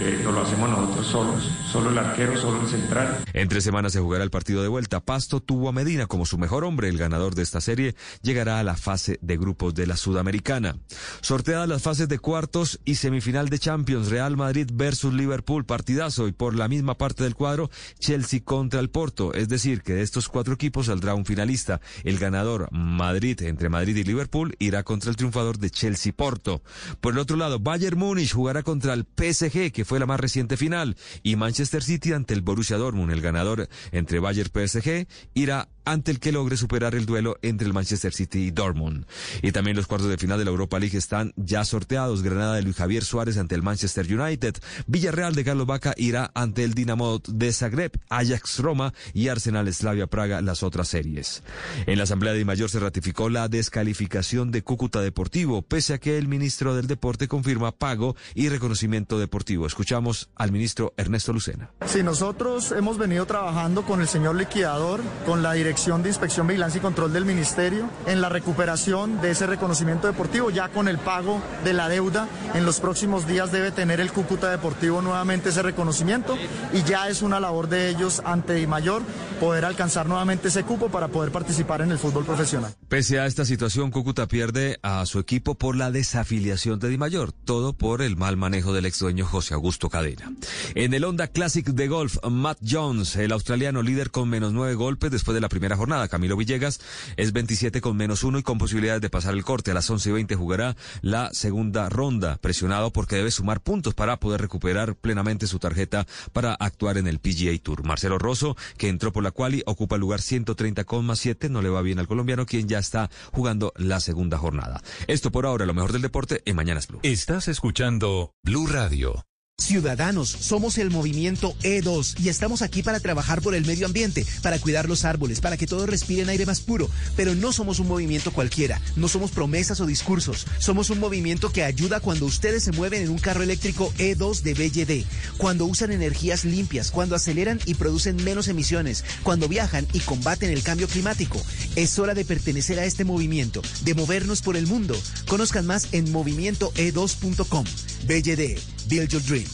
eh, 0.00 0.20
no 0.22 0.30
lo 0.30 0.42
hacemos 0.42 0.70
nosotros 0.70 1.06
solos, 1.06 1.50
solo 1.72 1.90
el 1.90 1.98
arquero, 1.98 2.36
solo 2.36 2.60
el 2.60 2.68
central. 2.68 3.18
En 3.32 3.48
tres 3.48 3.64
semanas 3.64 3.92
se 3.92 4.00
jugará 4.00 4.22
el 4.22 4.30
partido 4.30 4.62
de 4.62 4.68
vuelta. 4.68 5.00
Pasto 5.00 5.40
tuvo 5.40 5.68
a 5.68 5.72
Medina 5.72 6.06
como 6.06 6.24
su 6.24 6.38
mejor 6.38 6.64
hombre. 6.64 6.88
El 6.88 6.98
ganador 6.98 7.34
de 7.34 7.42
esta 7.42 7.60
serie 7.60 7.94
llegará 8.22 8.60
a 8.60 8.62
la 8.62 8.76
fase 8.76 9.18
de 9.22 9.36
grupos 9.36 9.74
de 9.74 9.86
la 9.86 9.96
Sudamericana. 9.96 10.76
Sorteadas 11.20 11.68
las 11.68 11.82
fases 11.82 12.08
de 12.08 12.18
cuartos 12.18 12.80
y 12.84 12.94
semifinal 12.94 13.48
de 13.48 13.58
Champions, 13.58 14.08
Real 14.08 14.36
Madrid 14.36 14.57
versus 14.72 15.12
Liverpool, 15.12 15.64
partidazo 15.64 16.28
y 16.28 16.32
por 16.32 16.54
la 16.54 16.68
misma 16.68 16.96
parte 16.96 17.24
del 17.24 17.34
cuadro, 17.34 17.70
Chelsea 17.98 18.40
contra 18.44 18.80
el 18.80 18.90
Porto. 18.90 19.32
Es 19.34 19.48
decir, 19.48 19.82
que 19.82 19.94
de 19.94 20.02
estos 20.02 20.28
cuatro 20.28 20.54
equipos 20.54 20.86
saldrá 20.86 21.14
un 21.14 21.24
finalista. 21.24 21.80
El 22.04 22.18
ganador, 22.18 22.68
Madrid, 22.72 23.40
entre 23.42 23.68
Madrid 23.68 23.96
y 23.96 24.04
Liverpool, 24.04 24.56
irá 24.58 24.82
contra 24.82 25.10
el 25.10 25.16
triunfador 25.16 25.58
de 25.58 25.70
Chelsea-Porto. 25.70 26.62
Por 27.00 27.14
el 27.14 27.18
otro 27.18 27.36
lado, 27.36 27.58
Bayern 27.58 27.98
Múnich 27.98 28.32
jugará 28.32 28.62
contra 28.62 28.94
el 28.94 29.04
PSG, 29.04 29.72
que 29.72 29.84
fue 29.84 29.98
la 29.98 30.06
más 30.06 30.20
reciente 30.20 30.56
final, 30.56 30.96
y 31.22 31.36
Manchester 31.36 31.82
City 31.82 32.12
ante 32.12 32.34
el 32.34 32.42
Borussia 32.42 32.76
Dortmund. 32.76 33.12
El 33.12 33.20
ganador 33.20 33.68
entre 33.92 34.20
Bayern-PSG 34.20 35.06
irá 35.34 35.68
ante 35.90 36.10
el 36.10 36.20
que 36.20 36.32
logre 36.32 36.58
superar 36.58 36.94
el 36.94 37.06
duelo 37.06 37.38
entre 37.40 37.66
el 37.66 37.72
Manchester 37.72 38.12
City 38.12 38.40
y 38.40 38.50
Dortmund. 38.50 39.06
Y 39.40 39.52
también 39.52 39.74
los 39.74 39.86
cuartos 39.86 40.10
de 40.10 40.18
final 40.18 40.38
de 40.38 40.44
la 40.44 40.50
Europa 40.50 40.78
League 40.78 40.98
están 40.98 41.32
ya 41.36 41.64
sorteados. 41.64 42.22
Granada 42.22 42.56
de 42.56 42.62
Luis 42.62 42.76
Javier 42.76 43.04
Suárez 43.04 43.38
ante 43.38 43.54
el 43.54 43.62
Manchester 43.62 44.06
United. 44.06 44.56
Villarreal 44.86 45.34
de 45.34 45.44
Carlos 45.44 45.66
Vaca 45.66 45.94
irá 45.96 46.30
ante 46.34 46.64
el 46.64 46.74
Dinamo 46.74 47.22
de 47.26 47.52
Zagreb, 47.54 47.92
Ajax 48.10 48.58
Roma 48.58 48.92
y 49.14 49.28
Arsenal 49.28 49.72
Slavia 49.72 50.06
Praga 50.06 50.42
las 50.42 50.62
otras 50.62 50.88
series. 50.88 51.42
En 51.86 51.96
la 51.96 52.04
Asamblea 52.04 52.34
de 52.34 52.44
Mayor 52.44 52.68
se 52.68 52.80
ratificó 52.80 53.30
la 53.30 53.48
descalificación 53.48 54.50
de 54.50 54.62
Cúcuta 54.62 55.00
Deportivo, 55.00 55.62
pese 55.62 55.94
a 55.94 55.98
que 55.98 56.18
el 56.18 56.28
ministro 56.28 56.74
del 56.74 56.86
Deporte 56.86 57.28
confirma 57.28 57.72
pago 57.72 58.14
y 58.34 58.50
reconocimiento 58.50 59.18
deportivo. 59.18 59.66
Escuchamos 59.66 60.28
al 60.34 60.52
ministro 60.52 60.92
Ernesto 60.98 61.32
Lucena. 61.32 61.70
Sí, 61.86 62.02
nosotros 62.02 62.72
hemos 62.72 62.98
venido 62.98 63.24
trabajando 63.24 63.84
con 63.84 64.02
el 64.02 64.08
señor 64.08 64.36
liquidador, 64.36 65.00
con 65.24 65.42
la 65.42 65.54
dirección 65.54 65.77
de 65.78 66.08
Inspección, 66.08 66.48
Vigilancia 66.48 66.78
y 66.78 66.82
Control 66.82 67.12
del 67.12 67.24
Ministerio 67.24 67.88
en 68.06 68.20
la 68.20 68.28
recuperación 68.28 69.20
de 69.20 69.30
ese 69.30 69.46
reconocimiento 69.46 70.08
deportivo, 70.08 70.50
ya 70.50 70.68
con 70.70 70.88
el 70.88 70.98
pago 70.98 71.40
de 71.62 71.72
la 71.72 71.88
deuda. 71.88 72.26
En 72.54 72.66
los 72.66 72.80
próximos 72.80 73.28
días 73.28 73.52
debe 73.52 73.70
tener 73.70 74.00
el 74.00 74.10
Cúcuta 74.10 74.50
Deportivo 74.50 75.00
nuevamente 75.02 75.50
ese 75.50 75.62
reconocimiento 75.62 76.36
y 76.72 76.82
ya 76.82 77.08
es 77.08 77.22
una 77.22 77.38
labor 77.38 77.68
de 77.68 77.90
ellos 77.90 78.20
ante 78.24 78.66
Mayor 78.66 79.02
poder 79.38 79.64
alcanzar 79.64 80.08
nuevamente 80.08 80.48
ese 80.48 80.64
cupo 80.64 80.88
para 80.88 81.08
poder 81.08 81.30
participar 81.30 81.80
en 81.80 81.92
el 81.92 81.98
fútbol 81.98 82.24
profesional. 82.24 82.74
Pese 82.88 83.20
a 83.20 83.26
esta 83.26 83.44
situación, 83.44 83.92
Cúcuta 83.92 84.26
pierde 84.26 84.80
a 84.82 85.06
su 85.06 85.20
equipo 85.20 85.54
por 85.54 85.76
la 85.76 85.92
desafiliación 85.92 86.80
de 86.80 86.88
Di 86.88 86.98
Mayor, 86.98 87.30
todo 87.30 87.72
por 87.72 88.02
el 88.02 88.16
mal 88.16 88.36
manejo 88.36 88.72
del 88.72 88.84
ex 88.86 88.98
dueño 88.98 89.24
José 89.24 89.54
Augusto 89.54 89.88
Cadena. 89.88 90.32
En 90.74 90.92
el 90.92 91.04
Honda 91.04 91.28
Classic 91.28 91.64
de 91.64 91.86
golf, 91.86 92.16
Matt 92.28 92.58
Jones, 92.68 93.14
el 93.14 93.30
australiano 93.30 93.82
líder 93.82 94.10
con 94.10 94.28
menos 94.28 94.52
nueve 94.52 94.74
golpes 94.74 95.12
después 95.12 95.34
de 95.34 95.40
la 95.40 95.48
primera 95.48 95.57
jornada. 95.76 96.08
Camilo 96.08 96.36
Villegas 96.36 96.80
es 97.16 97.32
27 97.32 97.80
con 97.80 97.96
menos 97.96 98.24
uno 98.24 98.38
y 98.38 98.42
con 98.42 98.58
posibilidades 98.58 99.02
de 99.02 99.10
pasar 99.10 99.34
el 99.34 99.44
corte. 99.44 99.70
A 99.70 99.74
las 99.74 99.88
11 99.88 100.08
y 100.08 100.12
20 100.12 100.36
jugará 100.36 100.76
la 101.02 101.30
segunda 101.32 101.88
ronda, 101.88 102.36
presionado 102.40 102.92
porque 102.92 103.16
debe 103.16 103.30
sumar 103.30 103.60
puntos 103.60 103.94
para 103.94 104.20
poder 104.20 104.40
recuperar 104.40 104.94
plenamente 104.94 105.46
su 105.46 105.58
tarjeta 105.58 106.06
para 106.32 106.54
actuar 106.54 106.98
en 106.98 107.06
el 107.06 107.18
PGA 107.18 107.56
Tour. 107.62 107.84
Marcelo 107.84 108.18
Rosso, 108.18 108.56
que 108.76 108.88
entró 108.88 109.12
por 109.12 109.22
la 109.22 109.30
quali, 109.30 109.62
ocupa 109.66 109.96
el 109.96 110.00
lugar 110.00 110.20
130,7. 110.20 111.50
No 111.50 111.62
le 111.62 111.68
va 111.68 111.82
bien 111.82 111.98
al 111.98 112.08
colombiano, 112.08 112.46
quien 112.46 112.68
ya 112.68 112.78
está 112.78 113.10
jugando 113.32 113.72
la 113.76 114.00
segunda 114.00 114.38
jornada. 114.38 114.82
Esto 115.06 115.30
por 115.30 115.46
ahora, 115.46 115.66
lo 115.66 115.74
mejor 115.74 115.92
del 115.92 116.02
deporte 116.02 116.42
en 116.44 116.56
Mañanas 116.56 116.88
Blue. 116.88 117.00
Estás 117.02 117.48
escuchando 117.48 118.34
Blue 118.42 118.66
Radio. 118.66 119.27
Ciudadanos, 119.68 120.30
somos 120.30 120.78
el 120.78 120.90
movimiento 120.90 121.54
E2 121.62 122.18
y 122.20 122.30
estamos 122.30 122.62
aquí 122.62 122.82
para 122.82 123.00
trabajar 123.00 123.42
por 123.42 123.54
el 123.54 123.66
medio 123.66 123.84
ambiente, 123.84 124.24
para 124.40 124.58
cuidar 124.58 124.88
los 124.88 125.04
árboles, 125.04 125.42
para 125.42 125.58
que 125.58 125.66
todos 125.66 125.90
respiren 125.90 126.30
aire 126.30 126.46
más 126.46 126.60
puro. 126.60 126.88
Pero 127.16 127.34
no 127.34 127.52
somos 127.52 127.78
un 127.78 127.86
movimiento 127.86 128.32
cualquiera, 128.32 128.80
no 128.96 129.08
somos 129.08 129.30
promesas 129.30 129.80
o 129.80 129.86
discursos. 129.86 130.46
Somos 130.58 130.88
un 130.88 131.00
movimiento 131.00 131.52
que 131.52 131.64
ayuda 131.64 132.00
cuando 132.00 132.24
ustedes 132.24 132.62
se 132.62 132.72
mueven 132.72 133.02
en 133.02 133.10
un 133.10 133.18
carro 133.18 133.42
eléctrico 133.42 133.92
E2 133.98 134.40
de 134.40 134.54
BYD, 134.54 135.04
cuando 135.36 135.66
usan 135.66 135.92
energías 135.92 136.46
limpias, 136.46 136.90
cuando 136.90 137.14
aceleran 137.14 137.60
y 137.66 137.74
producen 137.74 138.16
menos 138.24 138.48
emisiones, 138.48 139.04
cuando 139.22 139.48
viajan 139.48 139.86
y 139.92 140.00
combaten 140.00 140.50
el 140.50 140.62
cambio 140.62 140.88
climático. 140.88 141.42
Es 141.76 141.98
hora 141.98 142.14
de 142.14 142.24
pertenecer 142.24 142.78
a 142.78 142.86
este 142.86 143.04
movimiento, 143.04 143.60
de 143.82 143.94
movernos 143.94 144.40
por 144.40 144.56
el 144.56 144.66
mundo. 144.66 144.96
Conozcan 145.26 145.66
más 145.66 145.88
en 145.92 146.10
movimientoe2.com. 146.10 147.64
BYD, 148.06 148.58
Build 148.88 149.08
Your 149.10 149.47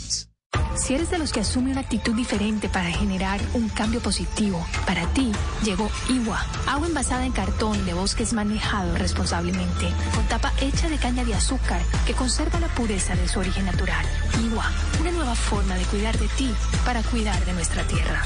Si 0.76 0.92
eres 0.92 1.10
de 1.10 1.18
los 1.18 1.32
que 1.32 1.40
asume 1.40 1.70
una 1.70 1.80
actitud 1.80 2.14
diferente 2.14 2.68
para 2.68 2.90
generar 2.90 3.40
un 3.54 3.68
cambio 3.68 4.00
positivo, 4.00 4.64
para 4.86 5.06
ti 5.14 5.32
llegó 5.62 5.88
Iwa, 6.08 6.44
agua 6.66 6.88
envasada 6.88 7.24
en 7.24 7.32
cartón 7.32 7.86
de 7.86 7.94
bosques 7.94 8.32
manejado 8.32 8.96
responsablemente, 8.96 9.88
con 10.14 10.26
tapa 10.26 10.52
hecha 10.60 10.88
de 10.88 10.98
caña 10.98 11.24
de 11.24 11.34
azúcar 11.34 11.80
que 12.06 12.14
conserva 12.14 12.58
la 12.60 12.68
pureza 12.68 13.14
de 13.14 13.28
su 13.28 13.38
origen 13.38 13.66
natural. 13.66 14.04
Iwa, 14.44 14.70
una 15.00 15.12
nueva 15.12 15.34
forma 15.34 15.74
de 15.76 15.84
cuidar 15.84 16.18
de 16.18 16.28
ti 16.28 16.50
para 16.84 17.02
cuidar 17.02 17.42
de 17.44 17.52
nuestra 17.52 17.84
tierra. 17.84 18.22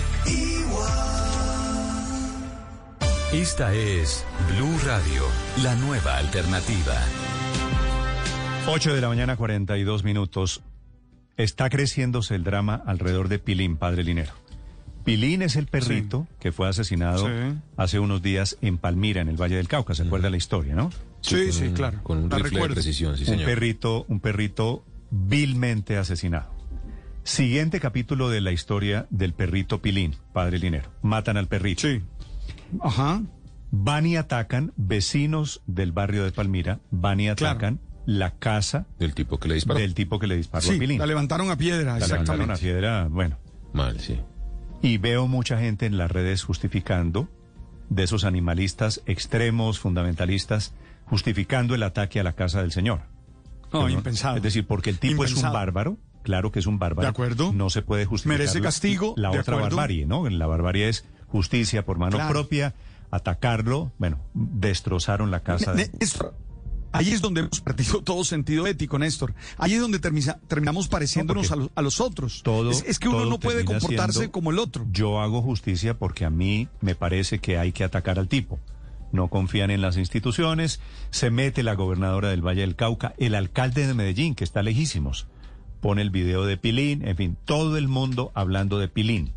Esta 3.33 3.75
es 3.75 4.25
Blue 4.49 4.79
Radio, 4.87 5.23
la 5.63 5.75
nueva 5.75 6.17
alternativa. 6.17 6.95
8 8.67 8.95
de 8.95 9.01
la 9.03 9.09
mañana, 9.09 9.37
42 9.37 10.03
minutos. 10.03 10.63
Está 11.39 11.71
creciéndose 11.71 12.35
el 12.35 12.45
drama 12.45 12.83
alrededor 12.85 13.29
de 13.29 13.39
Pilín, 13.39 13.77
padre 13.79 14.05
Linero. 14.05 14.33
Pilín 15.05 15.41
es 15.41 15.57
el 15.57 15.67
perrito 15.69 16.27
que 16.41 16.53
fue 16.53 16.69
asesinado 16.69 17.27
Sí. 17.27 17.33
hace 17.79 17.99
unos 17.99 18.21
días 18.21 18.59
en 18.61 18.77
Palmira, 18.77 19.23
en 19.23 19.29
el 19.29 19.41
Valle 19.41 19.57
del 19.57 19.69
Cauca. 19.69 19.95
¿Se 19.95 20.03
acuerda 20.03 20.29
la 20.29 20.37
historia, 20.37 20.75
no? 20.75 20.91
Sí, 21.23 21.51
sí, 21.53 21.71
claro. 21.71 22.03
Con 22.03 22.19
un 22.25 22.31
rifle 22.31 22.61
de 22.61 22.69
precisión, 22.75 23.17
sí, 23.17 23.23
un 23.23 23.27
señor. 23.29 23.47
perrito, 23.47 24.05
un 24.09 24.21
perrito 24.21 24.85
vilmente 25.11 25.97
asesinado. 25.97 26.53
Siguiente 27.25 27.81
capítulo 27.81 28.29
de 28.31 28.41
la 28.41 28.53
historia 28.53 29.07
del 29.11 29.33
perrito 29.33 29.81
Pilín, 29.81 30.17
padre 30.33 30.59
Linero. 30.59 30.91
Matan 31.03 31.37
al 31.37 31.47
perrito. 31.47 31.83
Sí. 31.83 32.03
Ajá. 32.81 33.23
Van 33.71 34.07
y 34.07 34.17
atacan 34.17 34.73
vecinos 34.77 35.63
del 35.67 35.93
barrio 35.93 36.25
de 36.25 36.33
Palmira, 36.33 36.81
van 36.91 37.21
y 37.21 37.29
atacan 37.29 37.81
la 38.11 38.31
casa 38.31 38.87
Del 38.99 39.13
tipo 39.13 39.39
que 39.39 39.49
le 39.49 39.55
disparó. 39.57 39.79
del 39.81 39.93
tipo 39.93 40.19
que 40.19 40.27
le 40.27 40.35
disparó 40.35 40.63
Sí, 40.67 40.77
a 40.77 40.79
Pilín. 40.79 40.99
la 40.99 41.05
levantaron 41.05 41.51
a 41.51 41.57
piedra, 41.59 41.99
La 41.99 42.07
levantaron 42.07 42.21
exactamente. 42.23 42.53
a 42.55 42.57
piedra, 42.57 43.09
bueno. 43.11 43.37
Mal, 43.75 44.01
sí. 44.01 44.19
Y 44.81 44.97
veo 44.97 45.27
mucha 45.29 45.59
gente 45.59 45.85
en 45.85 45.99
las 45.99 46.11
redes 46.11 46.43
justificando, 46.43 47.29
de 47.91 48.05
esos 48.05 48.25
animalistas 48.25 49.03
extremos, 49.05 49.79
fundamentalistas, 49.79 50.73
justificando 51.05 51.75
el 51.75 51.83
ataque 51.83 52.19
a 52.19 52.23
la 52.23 52.33
casa 52.33 52.63
del 52.63 52.73
señor. 52.73 53.01
No, 53.75 53.91
impensado. 53.91 54.37
Es 54.39 54.43
decir, 54.43 54.67
porque 54.67 54.89
el 54.89 54.99
tipo 54.99 55.23
es 55.25 55.35
un 55.35 55.43
bárbaro, 55.53 55.99
claro 56.23 56.51
que 56.51 56.61
es 56.61 56.67
un 56.67 56.79
bárbaro. 56.79 57.03
De 57.03 57.09
acuerdo. 57.11 57.53
No 57.53 57.69
se 57.69 57.83
puede 57.83 58.07
justificar. 58.07 58.39
Merece 58.39 58.61
la- 58.61 58.65
castigo, 58.65 59.13
La 59.19 59.31
de 59.33 59.41
otra 59.41 59.57
acuerdo. 59.57 59.77
barbarie, 59.77 60.07
¿no? 60.07 60.27
La 60.31 60.47
barbarie 60.47 60.89
es 60.89 61.05
justicia 61.27 61.85
por 61.85 61.99
mano 61.99 62.17
Claro. 62.17 62.31
propia, 62.33 62.75
atacarlo, 63.11 63.93
bueno, 63.99 64.19
destrozaron 64.33 65.31
la 65.31 65.41
casa. 65.41 65.75
de- 65.75 65.91
Néstor, 66.01 66.35
ahí 66.93 67.11
es 67.11 67.21
donde 67.21 67.41
hemos 67.43 67.61
perdido 67.61 68.03
todo 68.05 68.25
sentido 68.25 68.67
ético, 68.67 68.99
Néstor. 68.99 69.35
Ahí 69.57 69.75
es 69.75 69.81
donde 69.81 69.99
termina- 69.99 70.39
terminamos 70.49 70.89
pareciéndonos 70.89 71.49
No, 71.51 71.55
a, 71.55 71.57
los, 71.59 71.71
a 71.75 71.83
los 71.83 72.01
otros. 72.01 72.43
todo, 72.43 72.71
es, 72.71 72.85
es 72.87 72.99
que 72.99 73.09
uno 73.09 73.25
no 73.27 73.39
puede 73.39 73.65
comportarse 73.65 74.31
como 74.31 74.51
el 74.51 74.59
otro. 74.59 74.87
Yo 74.91 75.21
hago 75.21 75.43
justicia 75.43 75.99
porque 75.99 76.25
a 76.25 76.31
mí 76.31 76.69
me 76.81 76.95
parece 76.95 77.39
que 77.39 77.59
hay 77.59 77.73
que 77.73 77.85
atacar 77.85 78.19
al 78.19 78.29
tipo. 78.29 78.59
No 79.11 79.29
confían 79.29 79.71
en 79.71 79.81
las 79.81 79.97
instituciones, 79.97 80.81
se 81.11 81.31
mete 81.31 81.63
la 81.63 81.75
gobernadora 81.75 82.29
del 82.29 82.47
Valle 82.47 82.61
del 82.61 82.77
Cauca, 82.77 83.15
el 83.17 83.35
alcalde 83.35 83.87
de 83.87 83.95
Medellín, 83.95 84.35
que 84.35 84.45
está 84.45 84.63
lejísimos, 84.63 85.27
pone 85.81 86.03
el 86.03 86.11
video 86.11 86.45
de 86.45 86.59
Pilín, 86.59 87.07
en 87.09 87.17
fin, 87.17 87.37
todo 87.47 87.79
el 87.79 87.89
mundo 87.89 88.33
hablando 88.35 88.79
de 88.79 88.89
Pilín. 88.89 89.33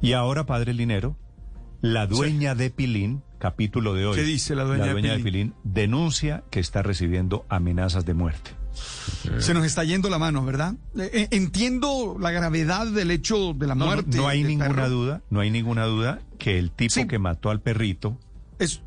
Y 0.00 0.14
ahora, 0.14 0.44
padre 0.44 0.74
Linero, 0.74 1.16
la 1.80 2.08
dueña 2.08 2.56
de 2.56 2.70
Pilín, 2.70 3.22
capítulo 3.42 3.92
de 3.94 4.06
hoy. 4.06 4.14
¿Qué 4.14 4.22
dice 4.22 4.54
la 4.54 4.62
dueña 4.62 4.84
de 4.84 4.94
de 4.94 5.02
Pilín? 5.02 5.22
Pilín 5.24 5.54
denuncia 5.64 6.44
que 6.48 6.60
está 6.60 6.80
recibiendo 6.80 7.44
amenazas 7.48 8.04
de 8.06 8.14
muerte. 8.14 8.52
Se 9.38 9.52
nos 9.52 9.64
está 9.66 9.82
yendo 9.82 10.08
la 10.08 10.18
mano, 10.20 10.44
¿verdad? 10.44 10.74
Eh, 10.96 11.10
eh, 11.12 11.28
entiendo 11.32 12.16
la 12.20 12.30
gravedad 12.30 12.86
del 12.86 13.10
hecho 13.10 13.52
de 13.52 13.66
la 13.66 13.74
No, 13.74 13.86
no, 13.86 13.90
muerte. 13.90 14.16
no 14.16 14.28
hay 14.28 14.44
ninguna 14.44 14.68
perro. 14.68 14.88
duda, 14.90 15.22
no 15.28 15.40
hay 15.40 15.50
ninguna 15.50 15.86
duda 15.86 16.20
que 16.38 16.56
el 16.60 16.70
tipo 16.70 17.04
que 17.08 17.18
mató 17.18 17.50
al 17.50 17.60
perrito 17.60 18.16
Es, 18.60 18.80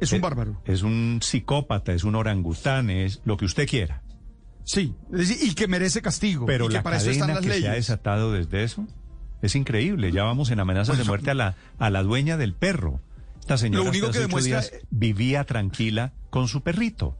es 0.00 0.10
un 0.10 0.18
eh, 0.18 0.22
bárbaro. 0.22 0.60
Es 0.64 0.82
un 0.82 1.20
psicópata, 1.22 1.92
es 1.92 2.02
un 2.02 2.16
orangután, 2.16 2.90
es 2.90 3.22
lo 3.24 3.36
que 3.36 3.44
usted 3.44 3.68
quiera. 3.68 4.02
Sí, 4.64 4.96
y 5.40 5.54
que 5.54 5.68
merece 5.68 6.02
castigo. 6.02 6.46
Pero 6.46 6.64
y 6.64 6.68
que 6.68 6.74
la 6.74 6.82
para 6.82 6.96
eso 6.96 7.10
están 7.10 7.28
cadena 7.28 7.46
las 7.46 7.56
que 7.56 7.62
se 7.62 7.68
ha 7.68 7.74
desatado 7.74 8.32
desde 8.32 8.64
eso 8.64 8.88
es 9.40 9.54
increíble. 9.54 10.10
Ya 10.10 10.24
vamos 10.24 10.50
en 10.50 10.58
amenazas 10.58 10.98
de 10.98 11.04
muerte 11.04 11.30
a 11.30 11.34
la, 11.34 11.54
a 11.78 11.90
la 11.90 12.02
dueña 12.02 12.36
del 12.36 12.54
perro. 12.54 13.00
Esta 13.48 13.56
señora 13.58 13.84
Lo 13.84 13.90
único 13.90 14.06
hasta 14.08 14.18
que 14.18 14.24
hace 14.24 14.28
demuestra- 14.28 14.60
días 14.60 14.72
vivía 14.90 15.44
tranquila 15.44 16.12
con 16.28 16.48
su 16.48 16.60
perrito. 16.60 17.16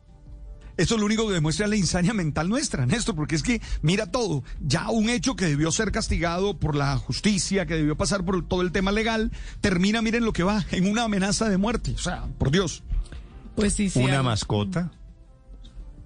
Eso 0.76 0.95
es 0.95 1.01
lo 1.01 1.07
único 1.07 1.26
que 1.26 1.33
demuestra 1.33 1.66
la 1.66 1.74
insania 1.74 2.12
mental 2.12 2.51
nuestra, 2.51 2.85
Néstor, 2.85 3.16
porque 3.16 3.35
es 3.35 3.43
que 3.43 3.61
mira 3.83 4.12
todo, 4.12 4.45
ya 4.61 4.91
un 4.91 5.09
hecho 5.09 5.35
que 5.37 5.47
debió 5.47 5.72
ser 5.72 5.91
castigado 5.91 6.59
por 6.59 6.76
la 6.76 6.97
justicia, 6.99 7.64
que 7.64 7.74
debió 7.76 7.97
pasar 7.97 8.24
por 8.26 8.47
todo 8.47 8.61
el 8.62 8.70
tema 8.72 8.93
legal, 8.93 9.33
termina, 9.62 10.03
miren 10.03 10.24
lo 10.26 10.33
que 10.35 10.43
va, 10.45 10.64
en 10.70 10.89
una 10.89 11.05
amenaza 11.05 11.49
de 11.49 11.57
muerte. 11.57 11.95
O 11.95 11.99
sea, 11.99 12.26
por 12.39 12.51
Dios. 12.51 12.83
Pues 13.57 13.72
sí, 13.72 13.89
sí. 13.89 13.99
Una 13.99 14.18
al- 14.18 14.24
mascota. 14.24 14.93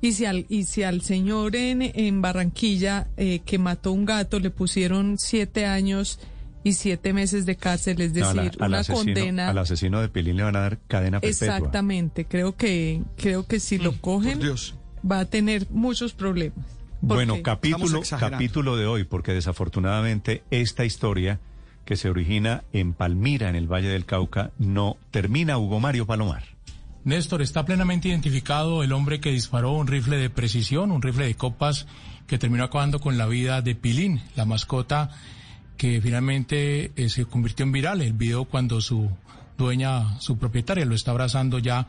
Y 0.00 0.12
si 0.12 0.24
al, 0.24 0.46
y 0.48 0.64
si 0.64 0.84
al 0.84 1.02
señor 1.02 1.54
en, 1.56 1.82
en 1.82 2.22
Barranquilla 2.22 3.08
eh, 3.16 3.40
que 3.44 3.58
mató 3.58 3.90
un 3.92 4.04
gato 4.04 4.38
le 4.40 4.50
pusieron 4.50 5.16
siete 5.18 5.66
años 5.66 6.18
y 6.64 6.74
siete 6.74 7.12
meses 7.12 7.46
de 7.46 7.56
cárcel, 7.56 8.00
es 8.00 8.12
No, 8.12 8.26
a 8.26 8.34
decir, 8.34 8.52
al 8.60 8.68
una 8.70 8.78
asesino, 8.80 8.98
condena. 8.98 9.48
Al 9.48 9.58
asesino 9.58 10.00
de 10.00 10.08
Pilín 10.08 10.36
le 10.36 10.44
van 10.44 10.56
a 10.56 10.60
dar 10.60 10.78
cadena 10.86 11.20
perpetua. 11.20 11.56
Exactamente, 11.56 12.24
creo 12.26 12.56
que 12.56 13.02
creo 13.16 13.46
que 13.46 13.60
si 13.60 13.78
lo 13.78 14.00
cogen 14.00 14.38
Dios. 14.38 14.74
va 15.08 15.20
a 15.20 15.24
tener 15.24 15.66
muchos 15.70 16.12
problemas. 16.12 16.64
Bueno, 17.00 17.42
capítulo, 17.42 18.00
capítulo 18.18 18.76
de 18.76 18.86
hoy, 18.86 19.04
porque 19.04 19.32
desafortunadamente 19.32 20.44
esta 20.50 20.84
historia 20.84 21.40
que 21.84 21.96
se 21.96 22.08
origina 22.08 22.62
en 22.72 22.92
Palmira, 22.92 23.48
en 23.48 23.56
el 23.56 23.66
Valle 23.66 23.88
del 23.88 24.04
Cauca, 24.04 24.52
no 24.58 24.96
termina 25.10 25.58
Hugo 25.58 25.80
Mario 25.80 26.06
Palomar. 26.06 26.44
Néstor, 27.04 27.42
está 27.42 27.64
plenamente 27.64 28.08
identificado 28.08 28.84
el 28.84 28.92
hombre 28.92 29.20
que 29.20 29.32
disparó 29.32 29.72
un 29.72 29.88
rifle 29.88 30.16
de 30.18 30.30
precisión, 30.30 30.92
un 30.92 31.02
rifle 31.02 31.26
de 31.26 31.34
copas 31.34 31.88
que 32.28 32.38
terminó 32.38 32.62
acabando 32.62 33.00
con 33.00 33.18
la 33.18 33.26
vida 33.26 33.60
de 33.62 33.74
Pilín, 33.74 34.22
la 34.36 34.44
mascota 34.44 35.10
que 35.76 36.00
finalmente 36.00 36.92
eh, 36.96 37.08
se 37.08 37.24
convirtió 37.24 37.64
en 37.64 37.72
viral. 37.72 38.00
El 38.00 38.12
video 38.12 38.44
cuando 38.44 38.80
su 38.80 39.10
dueña, 39.58 40.20
su 40.20 40.38
propietaria, 40.38 40.84
lo 40.84 40.94
está 40.94 41.10
abrazando 41.10 41.58
ya 41.58 41.86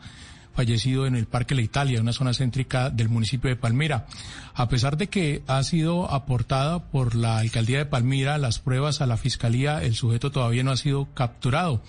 fallecido 0.54 1.06
en 1.06 1.16
el 1.16 1.26
Parque 1.26 1.54
La 1.54 1.62
Italia, 1.62 2.00
una 2.00 2.12
zona 2.12 2.32
céntrica 2.32 2.90
del 2.90 3.08
municipio 3.08 3.50
de 3.50 3.56
Palmira. 3.56 4.06
A 4.54 4.68
pesar 4.68 4.96
de 4.96 5.08
que 5.08 5.42
ha 5.46 5.62
sido 5.64 6.10
aportada 6.12 6.90
por 6.90 7.14
la 7.14 7.38
alcaldía 7.38 7.78
de 7.78 7.86
Palmira 7.86 8.38
las 8.38 8.60
pruebas 8.60 9.00
a 9.00 9.06
la 9.06 9.16
fiscalía, 9.16 9.82
el 9.82 9.94
sujeto 9.94 10.30
todavía 10.30 10.62
no 10.62 10.70
ha 10.70 10.76
sido 10.76 11.08
capturado. 11.12 11.82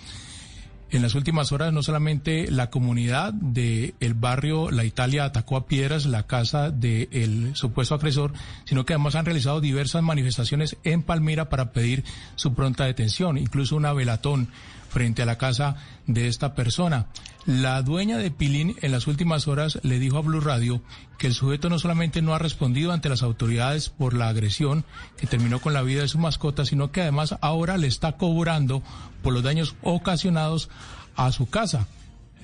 En 0.90 1.02
las 1.02 1.16
últimas 1.16 1.50
horas 1.50 1.72
no 1.72 1.82
solamente 1.82 2.48
la 2.50 2.70
comunidad 2.70 3.32
del 3.32 3.94
el 3.98 4.14
barrio 4.14 4.70
La 4.70 4.84
Italia 4.84 5.24
atacó 5.24 5.56
a 5.56 5.66
piedras 5.66 6.06
la 6.06 6.24
casa 6.24 6.70
del 6.70 7.56
supuesto 7.56 7.96
agresor, 7.96 8.32
sino 8.64 8.84
que 8.84 8.92
además 8.92 9.16
han 9.16 9.24
realizado 9.24 9.60
diversas 9.60 10.02
manifestaciones 10.02 10.76
en 10.84 11.02
Palmira 11.02 11.48
para 11.48 11.72
pedir 11.72 12.04
su 12.36 12.54
pronta 12.54 12.84
detención, 12.84 13.36
incluso 13.36 13.74
una 13.74 13.92
velatón 13.92 14.48
frente 14.88 15.22
a 15.22 15.26
la 15.26 15.38
casa 15.38 15.76
de 16.06 16.28
esta 16.28 16.54
persona. 16.54 17.06
La 17.44 17.82
dueña 17.82 18.18
de 18.18 18.30
Pilín 18.30 18.76
en 18.82 18.92
las 18.92 19.06
últimas 19.06 19.46
horas 19.48 19.78
le 19.82 19.98
dijo 19.98 20.18
a 20.18 20.22
Blue 20.22 20.40
Radio 20.40 20.82
que 21.18 21.26
el 21.26 21.34
sujeto 21.34 21.68
no 21.68 21.78
solamente 21.78 22.22
no 22.22 22.34
ha 22.34 22.38
respondido 22.38 22.92
ante 22.92 23.08
las 23.08 23.22
autoridades 23.22 23.88
por 23.88 24.14
la 24.14 24.28
agresión 24.28 24.84
que 25.16 25.26
terminó 25.26 25.60
con 25.60 25.72
la 25.72 25.82
vida 25.82 26.02
de 26.02 26.08
su 26.08 26.18
mascota, 26.18 26.64
sino 26.64 26.90
que 26.90 27.02
además 27.02 27.36
ahora 27.40 27.76
le 27.76 27.86
está 27.86 28.12
cobrando 28.12 28.82
por 29.22 29.32
los 29.32 29.42
daños 29.42 29.76
ocasionados 29.82 30.68
a 31.14 31.30
su 31.32 31.48
casa. 31.48 31.86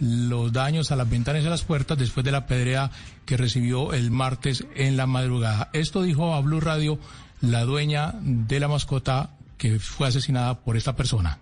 Los 0.00 0.52
daños 0.52 0.90
a 0.90 0.96
las 0.96 1.08
ventanas 1.08 1.44
y 1.44 1.46
a 1.46 1.50
las 1.50 1.62
puertas 1.62 1.98
después 1.98 2.24
de 2.24 2.32
la 2.32 2.46
pedrea 2.46 2.90
que 3.24 3.36
recibió 3.36 3.92
el 3.92 4.10
martes 4.10 4.64
en 4.74 4.96
la 4.96 5.06
madrugada. 5.06 5.68
Esto 5.72 6.02
dijo 6.02 6.34
a 6.34 6.40
Blue 6.40 6.60
Radio 6.60 6.98
la 7.40 7.64
dueña 7.64 8.14
de 8.20 8.58
la 8.58 8.68
mascota 8.68 9.30
que 9.58 9.78
fue 9.78 10.08
asesinada 10.08 10.60
por 10.60 10.76
esta 10.76 10.96
persona. 10.96 11.38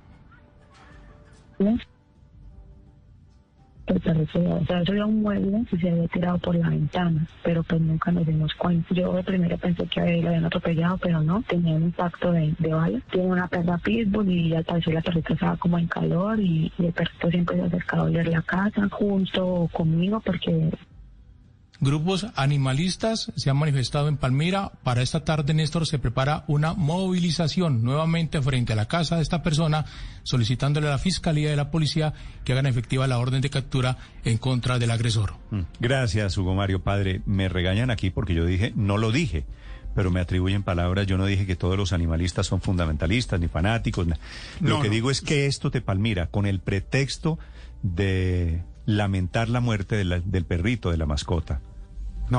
El 3.94 4.00
perro 4.00 4.26
se 4.32 4.38
o 4.38 4.64
sea, 4.66 4.80
eso 4.80 4.92
era 4.92 5.06
un 5.06 5.22
mueble 5.22 5.64
y 5.70 5.76
se 5.76 5.90
había 5.90 6.08
tirado 6.08 6.38
por 6.38 6.54
la 6.54 6.68
ventana, 6.68 7.26
pero 7.42 7.62
pues 7.62 7.80
nunca 7.80 8.10
nos 8.12 8.26
dimos 8.26 8.54
cuenta. 8.54 8.94
Yo 8.94 9.22
primero 9.22 9.56
pensé 9.58 9.86
que 9.86 10.00
lo 10.00 10.28
habían 10.28 10.44
atropellado, 10.44 10.98
pero 10.98 11.22
no, 11.22 11.42
tenía 11.42 11.74
un 11.74 11.84
impacto 11.84 12.32
de, 12.32 12.54
de 12.58 12.72
bala. 12.72 13.00
Tiene 13.10 13.28
una 13.28 13.48
perra 13.48 13.78
pitbull 13.78 14.28
y 14.30 14.54
al 14.54 14.64
parecer 14.64 14.94
la 14.94 15.02
perrita 15.02 15.34
estaba 15.34 15.56
como 15.56 15.78
en 15.78 15.86
calor 15.86 16.38
y, 16.40 16.72
y 16.78 16.86
el 16.86 16.92
perrito 16.92 17.30
siempre 17.30 17.56
se 17.56 17.62
acercaba 17.62 18.02
a 18.02 18.06
oler 18.06 18.28
la 18.28 18.42
casa 18.42 18.88
junto 18.90 19.68
conmigo 19.72 20.20
porque 20.20 20.70
Grupos 21.82 22.26
animalistas 22.36 23.32
se 23.36 23.48
han 23.48 23.56
manifestado 23.56 24.08
en 24.08 24.18
Palmira. 24.18 24.70
Para 24.82 25.00
esta 25.00 25.24
tarde, 25.24 25.54
Néstor, 25.54 25.86
se 25.86 25.98
prepara 25.98 26.44
una 26.46 26.74
movilización 26.74 27.82
nuevamente 27.82 28.42
frente 28.42 28.74
a 28.74 28.76
la 28.76 28.86
casa 28.86 29.16
de 29.16 29.22
esta 29.22 29.42
persona, 29.42 29.86
solicitándole 30.22 30.88
a 30.88 30.90
la 30.90 30.98
Fiscalía 30.98 31.48
y 31.48 31.52
a 31.54 31.56
la 31.56 31.70
Policía 31.70 32.12
que 32.44 32.52
hagan 32.52 32.66
efectiva 32.66 33.06
la 33.06 33.18
orden 33.18 33.40
de 33.40 33.48
captura 33.48 33.96
en 34.24 34.36
contra 34.36 34.78
del 34.78 34.90
agresor. 34.90 35.32
Mm. 35.50 35.60
Gracias, 35.80 36.36
Hugo 36.36 36.54
Mario, 36.54 36.82
padre. 36.82 37.22
Me 37.24 37.48
regañan 37.48 37.90
aquí 37.90 38.10
porque 38.10 38.34
yo 38.34 38.44
dije, 38.44 38.74
no 38.76 38.98
lo 38.98 39.10
dije, 39.10 39.44
pero 39.94 40.10
me 40.10 40.20
atribuyen 40.20 40.62
palabras. 40.62 41.06
Yo 41.06 41.16
no 41.16 41.24
dije 41.24 41.46
que 41.46 41.56
todos 41.56 41.78
los 41.78 41.94
animalistas 41.94 42.46
son 42.46 42.60
fundamentalistas 42.60 43.40
ni 43.40 43.48
fanáticos. 43.48 44.06
Lo 44.06 44.16
No, 44.60 44.82
que 44.82 44.88
no. 44.88 44.94
digo 44.94 45.10
es 45.10 45.22
que 45.22 45.46
esto 45.46 45.70
te 45.70 45.80
palmira 45.80 46.26
con 46.26 46.44
el 46.44 46.60
pretexto 46.60 47.38
de 47.82 48.62
lamentar 48.84 49.48
la 49.48 49.60
muerte 49.60 49.96
de 49.96 50.04
la- 50.04 50.20
del 50.20 50.44
perrito, 50.44 50.90
de 50.90 50.98
la 50.98 51.06
mascota. 51.06 51.60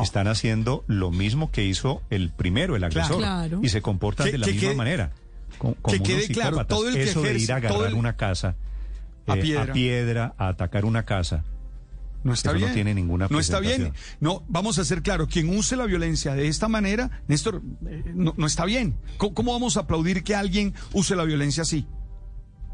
Están 0.02 0.28
haciendo 0.28 0.84
lo 0.88 1.12
mismo 1.12 1.52
que 1.52 1.66
hizo 1.66 2.02
el 2.10 2.30
primero, 2.32 2.76
el 2.76 2.84
agresor. 2.84 3.18
Claro. 3.18 3.60
Y 3.62 3.70
se 3.70 3.82
comportan 3.82 4.28
Que- 4.28 4.32
de 4.34 4.38
la 4.38 4.46
que 4.48 4.54
misma 4.54 4.74
manera. 4.76 5.12
co- 5.58 5.76
Como, 5.82 5.98
que 5.98 6.02
quede 6.04 6.16
unos 6.16 6.28
claro, 6.28 6.50
psicópatas. 6.58 6.78
todo 6.78 6.88
el 6.88 6.94
que 6.96 7.04
Eso 7.04 7.22
de 7.22 7.38
ir 7.40 7.52
a 7.52 7.56
agarrar 7.58 7.88
el- 7.88 7.94
una 7.96 8.16
casa 8.16 8.56
A 9.28 9.36
eh, 9.38 9.42
piedra. 9.42 9.64
a 9.64 9.74
piedra, 9.74 10.34
a 10.38 10.48
atacar 10.48 10.86
una 10.86 11.04
casa. 11.04 11.44
No 12.24 12.34
está 12.34 12.50
Eso 12.52 12.58
bien. 12.58 12.70
no 12.70 12.74
tiene 12.76 12.94
ninguna 12.94 13.28
No 13.32 13.40
está 13.40 13.60
bien. 13.60 13.94
No, 14.20 14.44
vamos 14.48 14.78
a 14.78 14.86
ser 14.86 15.02
claro, 15.02 15.28
quien 15.28 15.50
use 15.58 15.76
la 15.76 15.86
violencia 15.86 16.36
de 16.36 16.48
esta 16.48 16.68
manera, 16.68 17.22
Néstor, 17.28 17.62
eh, 17.88 18.04
no, 18.14 18.36
no 18.38 18.46
está 18.46 18.64
bien. 18.66 18.96
¿Cómo, 19.18 19.34
cómo 19.34 19.54
vamos 19.54 19.76
a 19.76 19.82
aplaudir 19.82 20.24
que 20.24 20.36
alguien 20.36 20.74
use 20.94 21.16
la 21.16 21.24
violencia 21.24 21.64
así? 21.64 21.88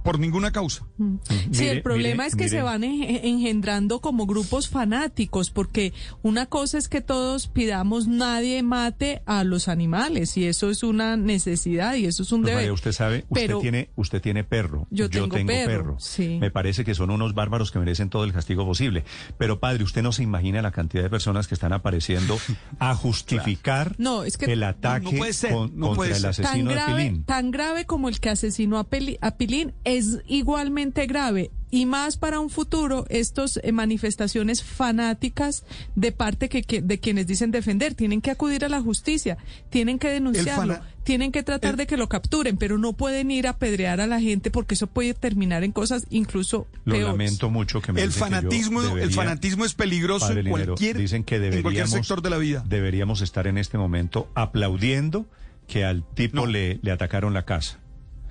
Por 0.07 0.19
ninguna 0.19 0.51
causa. 0.51 0.85
Sí, 0.97 1.37
Mire, 1.51 1.71
el 1.71 1.81
problema 1.81 2.23
mire, 2.23 2.27
es 2.27 2.35
que 2.35 2.45
mire. 2.45 2.57
se 2.57 2.61
van 2.61 2.81
enge- 2.81 3.19
engendrando 3.23 3.99
como 3.99 4.25
grupos 4.25 4.69
fanáticos, 4.69 5.51
porque 5.51 5.93
una 6.23 6.45
cosa 6.45 6.77
es 6.77 6.87
que 6.87 7.01
todos 7.01 7.47
pidamos 7.47 8.07
nadie 8.07 8.63
mate 8.63 9.21
a 9.25 9.43
los 9.43 9.67
animales, 9.67 10.37
y 10.37 10.45
eso 10.45 10.69
es 10.69 10.83
una 10.83 11.17
necesidad 11.17 11.95
y 11.95 12.05
eso 12.05 12.23
es 12.23 12.31
un 12.31 12.41
Pues, 12.41 12.51
deber. 12.51 12.63
María, 12.63 12.73
usted 12.73 12.91
sabe, 12.91 13.25
usted 13.29 13.47
Pero- 13.47 13.59
tiene, 13.59 13.89
usted 13.95 14.21
tiene 14.21 14.43
perro. 14.43 14.87
Yo 14.91 15.09
tengo 15.09 15.35
perro, 15.45 15.97
sí. 15.99 16.37
Me 16.39 16.51
parece 16.51 16.85
que 16.85 16.95
son 16.95 17.09
unos 17.11 17.33
bárbaros 17.33 17.71
que 17.71 17.79
merecen 17.79 18.09
todo 18.09 18.23
el 18.23 18.31
castigo 18.33 18.65
posible. 18.65 19.03
Pero 19.37 19.59
padre, 19.59 19.83
usted 19.83 20.01
no 20.03 20.11
se 20.11 20.23
imagina 20.23 20.61
la 20.61 20.71
cantidad 20.71 21.03
de 21.03 21.09
personas 21.09 21.47
que 21.47 21.53
están 21.55 21.73
apareciendo 21.73 22.37
a 22.79 22.95
justificar 22.95 23.95
No, 23.97 24.23
es 24.23 24.37
que 24.37 24.45
el 24.45 24.61
no 24.61 24.67
ataque 24.67 25.17
puede 25.17 25.33
ser, 25.33 25.51
con- 25.51 25.71
no 25.77 25.87
contra 25.87 25.95
puede 25.97 26.17
el 26.17 26.25
asesino 26.25 26.53
tan 26.53 26.65
de 26.67 26.73
grave, 26.73 27.03
Pilín. 27.07 27.23
tan 27.25 27.51
grave 27.51 27.85
como 27.85 28.07
el 28.09 28.19
que 28.19 28.29
asesinó 28.29 28.77
a, 28.77 28.83
Peli- 28.85 29.17
a 29.21 29.31
Pilín 29.37 29.73
es 29.83 29.96
igualmente 30.27 31.05
grave 31.07 31.51
y 31.69 31.85
más 31.85 32.15
para 32.17 32.39
un 32.39 32.49
futuro 32.49 33.05
estas 33.09 33.59
eh, 33.61 33.71
manifestaciones 33.73 34.63
fanáticas 34.63 35.65
de 35.95 36.11
parte 36.13 36.47
que, 36.47 36.63
que- 36.63 36.81
de 36.81 36.99
quienes 36.99 37.27
dicen 37.27 37.51
defender. 37.51 37.93
Tienen 37.93 38.21
que 38.21 38.31
acudir 38.31 38.63
a 38.63 38.69
la 38.69 38.81
justicia, 38.81 39.37
tienen 39.69 39.99
que 39.99 40.09
denunciarlo, 40.09 40.79
tienen 41.03 41.31
que 41.33 41.43
tratar 41.43 41.75
de 41.75 41.85
que 41.85 41.97
lo 41.97 42.07
capturen, 42.07 42.55
pero 42.57 42.77
no 42.77 42.93
pueden 42.93 43.31
ir 43.31 43.47
a 43.47 43.51
apedrear 43.51 43.99
a 43.99 44.07
la 44.07 44.19
gente 44.21 44.49
porque 44.49 44.75
eso 44.75 44.87
puede 44.87 45.13
terminar 45.13 45.63
en 45.65 45.71
cosas 45.73 46.05
incluso 46.09 46.67
Lo 46.85 46.93
peores. 46.93 47.07
lamento 47.11 47.49
mucho 47.49 47.81
que 47.81 47.91
me 47.91 48.01
El 48.01 48.09
dicen 48.09 48.23
que 48.23 48.29
yo 48.29 48.35
fanatismo, 48.37 48.81
el 48.97 49.11
fanatismo 49.11 49.65
es 49.65 49.73
peligroso 49.73 50.29
en 50.31 50.35
Linero, 50.45 50.65
cualquier, 50.67 50.97
dicen 50.97 51.23
que 51.25 51.35
en 51.35 51.41
cualquier 51.41 51.63
deberíamos, 51.63 51.91
sector 51.91 52.21
de 52.21 52.29
la 52.29 52.37
vida. 52.37 52.63
Deberíamos 52.67 53.21
estar 53.21 53.45
en 53.47 53.57
este 53.57 53.77
momento 53.77 54.29
aplaudiendo 54.35 55.25
que 55.67 55.83
al 55.83 56.03
tipo 56.13 56.45
le, 56.45 56.79
le 56.81 56.91
atacaron 56.91 57.33
la 57.33 57.43
casa. 57.43 57.79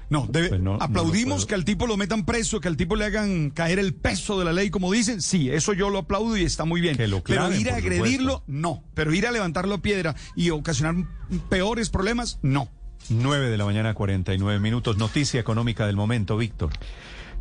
No, 0.09 0.27
debe- 0.29 0.51
Pues 0.51 0.61
no- 0.61 0.79
aplaudimos 0.81 1.47
que 1.47 1.55
al 1.55 1.65
tipo 1.65 1.87
lo 1.87 1.97
metan 1.97 2.25
preso, 2.25 2.61
que 2.61 2.69
al 2.69 2.77
tipo 2.77 2.95
le 2.97 3.05
hagan 3.07 3.51
caer 3.51 3.79
el 3.81 3.93
peso 3.95 4.39
de 4.39 4.45
la 4.45 4.53
ley, 4.53 4.71
como 4.71 4.93
dicen. 4.93 5.21
Sí, 5.21 5.51
eso 5.51 5.73
yo 5.73 5.91
lo 5.91 5.99
aplaudo 5.99 6.37
y 6.37 6.45
está 6.45 6.65
muy 6.65 6.81
bien. 6.81 6.97
lo 7.11 7.23
Pero 7.25 7.53
ir 7.53 7.71
a 7.71 7.77
agredirlo, 7.77 8.35
supuesto. 8.39 8.45
no. 8.47 8.85
Pero 8.95 9.13
ir 9.13 9.27
a 9.27 9.33
levantarlo 9.33 9.75
a 9.75 9.79
piedra 9.83 10.15
y 10.37 10.51
ocasionar 10.51 10.95
peores 11.49 11.91
problemas, 11.91 12.39
no. 12.43 12.69
9 13.09 13.49
de 13.51 13.57
la 13.57 13.65
mañana, 13.65 13.95
49 13.95 14.59
minutos. 14.61 14.97
Noticia 14.97 15.41
económica 15.41 15.87
del 15.87 15.97
momento, 15.97 16.37
Víctor. 16.37 16.71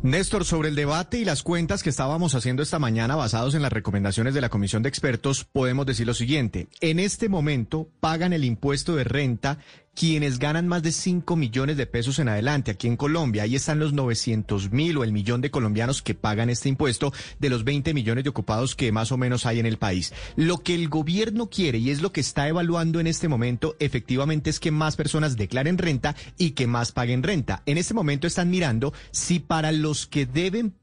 Néstor, 0.02 0.44
sobre 0.44 0.68
el 0.68 0.74
debate 0.74 1.18
y 1.18 1.24
las 1.24 1.42
cuentas 1.42 1.82
que 1.82 1.88
estábamos 1.90 2.34
haciendo 2.34 2.62
esta 2.62 2.78
mañana 2.78 3.16
basados 3.16 3.54
en 3.54 3.62
las 3.62 3.72
recomendaciones 3.72 4.34
de 4.34 4.42
la 4.42 4.50
Comisión 4.50 4.82
de 4.82 4.90
Expertos, 4.90 5.44
podemos 5.50 5.86
decir 5.86 6.06
lo 6.06 6.12
siguiente. 6.14 6.68
En 6.82 7.00
este 7.00 7.28
momento 7.30 7.88
pagan 7.98 8.32
el 8.34 8.44
impuesto 8.44 8.94
de 8.94 9.04
renta 9.04 9.58
quienes 9.96 10.38
ganan 10.38 10.68
más 10.68 10.82
de 10.82 10.92
5 10.92 11.34
millones 11.36 11.78
de 11.78 11.86
pesos 11.86 12.18
en 12.18 12.28
adelante 12.28 12.70
aquí 12.70 12.86
en 12.86 12.96
Colombia. 12.96 13.44
Ahí 13.44 13.56
están 13.56 13.78
los 13.78 13.94
900 13.94 14.70
mil 14.70 14.98
o 14.98 15.04
el 15.04 15.12
millón 15.12 15.40
de 15.40 15.50
colombianos 15.50 16.02
que 16.02 16.14
pagan 16.14 16.50
este 16.50 16.68
impuesto 16.68 17.12
de 17.38 17.48
los 17.48 17.64
20 17.64 17.94
millones 17.94 18.22
de 18.22 18.30
ocupados 18.30 18.76
que 18.76 18.92
más 18.92 19.10
o 19.10 19.16
menos 19.16 19.46
hay 19.46 19.58
en 19.58 19.66
el 19.66 19.78
país. 19.78 20.12
Lo 20.36 20.58
que 20.58 20.74
el 20.74 20.90
gobierno 20.90 21.48
quiere 21.48 21.78
y 21.78 21.90
es 21.90 22.02
lo 22.02 22.12
que 22.12 22.20
está 22.20 22.46
evaluando 22.46 23.00
en 23.00 23.06
este 23.06 23.26
momento 23.26 23.74
efectivamente 23.80 24.50
es 24.50 24.60
que 24.60 24.70
más 24.70 24.96
personas 24.96 25.36
declaren 25.36 25.78
renta 25.78 26.14
y 26.36 26.50
que 26.50 26.66
más 26.66 26.92
paguen 26.92 27.22
renta. 27.22 27.62
En 27.64 27.78
este 27.78 27.94
momento 27.94 28.26
están 28.26 28.50
mirando 28.50 28.92
si 29.10 29.38
para 29.38 29.72
los 29.72 30.06
que 30.06 30.26
deben 30.26 30.74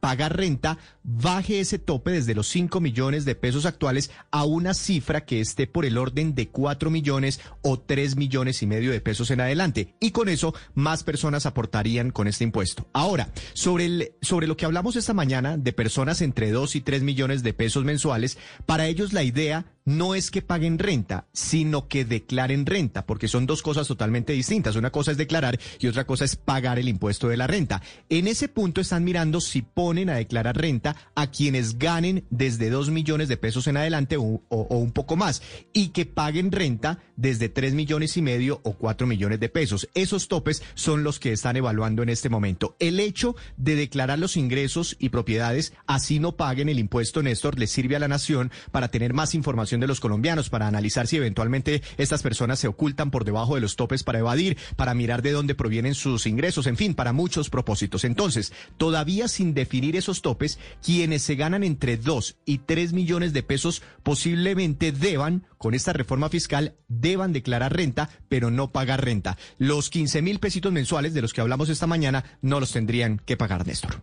pagar 0.00 0.36
renta 0.36 0.78
baje 1.02 1.60
ese 1.60 1.78
tope 1.78 2.10
desde 2.10 2.34
los 2.34 2.48
5 2.48 2.80
millones 2.80 3.24
de 3.24 3.34
pesos 3.34 3.66
actuales 3.66 4.10
a 4.30 4.44
una 4.44 4.74
cifra 4.74 5.24
que 5.24 5.40
esté 5.40 5.66
por 5.66 5.84
el 5.84 5.98
orden 5.98 6.34
de 6.34 6.48
4 6.48 6.90
millones 6.90 7.40
o 7.62 7.78
3 7.78 8.16
millones 8.16 8.62
y 8.62 8.66
medio 8.66 8.92
de 8.92 9.00
pesos 9.00 9.30
en 9.30 9.40
adelante. 9.40 9.94
Y 10.00 10.10
con 10.10 10.28
eso 10.28 10.54
más 10.74 11.02
personas 11.02 11.46
aportarían 11.46 12.10
con 12.10 12.28
este 12.28 12.44
impuesto. 12.44 12.86
Ahora, 12.92 13.32
sobre, 13.54 13.86
el, 13.86 14.12
sobre 14.20 14.46
lo 14.46 14.56
que 14.56 14.66
hablamos 14.66 14.96
esta 14.96 15.14
mañana 15.14 15.56
de 15.56 15.72
personas 15.72 16.20
entre 16.22 16.50
2 16.50 16.76
y 16.76 16.80
3 16.80 17.02
millones 17.02 17.42
de 17.42 17.54
pesos 17.54 17.84
mensuales, 17.84 18.38
para 18.66 18.86
ellos 18.86 19.12
la 19.12 19.22
idea 19.22 19.66
no 19.84 20.14
es 20.14 20.30
que 20.30 20.42
paguen 20.42 20.78
renta, 20.78 21.26
sino 21.32 21.88
que 21.88 22.04
declaren 22.04 22.66
renta, 22.66 23.06
porque 23.06 23.28
son 23.28 23.46
dos 23.46 23.62
cosas 23.62 23.88
totalmente 23.88 24.32
distintas. 24.32 24.76
Una 24.76 24.90
cosa 24.90 25.10
es 25.10 25.16
declarar 25.16 25.58
y 25.78 25.86
otra 25.86 26.04
cosa 26.04 26.24
es 26.24 26.36
pagar 26.36 26.78
el 26.78 26.88
impuesto 26.88 27.28
de 27.28 27.36
la 27.36 27.46
renta. 27.46 27.82
En 28.08 28.28
ese 28.28 28.48
punto 28.48 28.80
están 28.80 29.04
mirando 29.04 29.40
si 29.40 29.62
ponen 29.62 30.10
a 30.10 30.16
declarar 30.16 30.56
renta 30.56 30.96
a 31.14 31.30
quienes 31.30 31.78
ganen 31.78 32.24
desde 32.30 32.70
2 32.70 32.90
millones 32.90 33.28
de 33.28 33.36
pesos 33.36 33.66
en 33.66 33.76
adelante 33.76 34.16
o, 34.16 34.42
un 34.48 34.92
poco 34.92 35.16
más 35.16 35.42
y 35.72 35.88
que 35.88 36.06
paguen 36.06 36.52
renta 36.52 36.98
desde 37.16 37.48
3 37.48 37.74
millones 37.74 38.16
y 38.16 38.22
medio 38.22 38.60
o 38.64 38.74
4 38.74 39.06
millones 39.06 39.40
de 39.40 39.48
pesos. 39.48 39.88
Esos 39.94 40.28
topes 40.28 40.62
son 40.74 41.02
los 41.02 41.18
que 41.18 41.32
están 41.32 41.56
evaluando 41.56 42.02
en 42.02 42.08
este 42.08 42.28
momento. 42.28 42.76
El 42.78 43.00
hecho 43.00 43.36
de 43.56 43.76
declarar 43.76 44.18
los 44.18 44.36
ingresos 44.36 44.96
y 44.98 45.08
propiedades, 45.08 45.72
así 45.86 46.18
no 46.18 46.36
paguen 46.36 46.68
el 46.68 46.78
impuesto, 46.78 47.22
Néstor, 47.22 47.58
le 47.58 47.66
sirve 47.66 47.96
a 47.96 48.00
la 48.00 48.08
nación 48.08 48.50
para 48.70 48.88
tener 48.88 49.12
más 49.12 49.34
información 49.34 49.71
de 49.80 49.86
los 49.86 50.00
colombianos, 50.00 50.50
para 50.50 50.66
analizar 50.66 51.06
si 51.06 51.16
eventualmente 51.16 51.82
estas 51.96 52.22
personas 52.22 52.58
se 52.58 52.68
ocultan 52.68 53.10
por 53.10 53.24
debajo 53.24 53.54
de 53.54 53.60
los 53.60 53.76
topes 53.76 54.02
para 54.02 54.18
evadir, 54.18 54.56
para 54.76 54.94
mirar 54.94 55.22
de 55.22 55.32
dónde 55.32 55.54
provienen 55.54 55.94
sus 55.94 56.26
ingresos, 56.26 56.66
en 56.66 56.76
fin, 56.76 56.94
para 56.94 57.12
muchos 57.12 57.50
propósitos. 57.50 58.04
Entonces, 58.04 58.52
todavía 58.76 59.28
sin 59.28 59.54
definir 59.54 59.96
esos 59.96 60.22
topes, 60.22 60.58
quienes 60.82 61.22
se 61.22 61.36
ganan 61.36 61.64
entre 61.64 61.96
2 61.96 62.36
y 62.44 62.58
3 62.58 62.92
millones 62.92 63.32
de 63.32 63.42
pesos 63.42 63.82
posiblemente 64.02 64.92
deban, 64.92 65.46
con 65.58 65.74
esta 65.74 65.92
reforma 65.92 66.28
fiscal, 66.28 66.74
deban 66.88 67.32
declarar 67.32 67.76
renta, 67.76 68.10
pero 68.28 68.50
no 68.50 68.72
pagar 68.72 69.04
renta. 69.04 69.38
Los 69.58 69.90
15 69.90 70.22
mil 70.22 70.40
pesitos 70.40 70.72
mensuales 70.72 71.14
de 71.14 71.22
los 71.22 71.32
que 71.32 71.40
hablamos 71.40 71.68
esta 71.68 71.86
mañana 71.86 72.38
no 72.40 72.60
los 72.60 72.72
tendrían 72.72 73.20
que 73.24 73.36
pagar, 73.36 73.66
Néstor. 73.66 74.02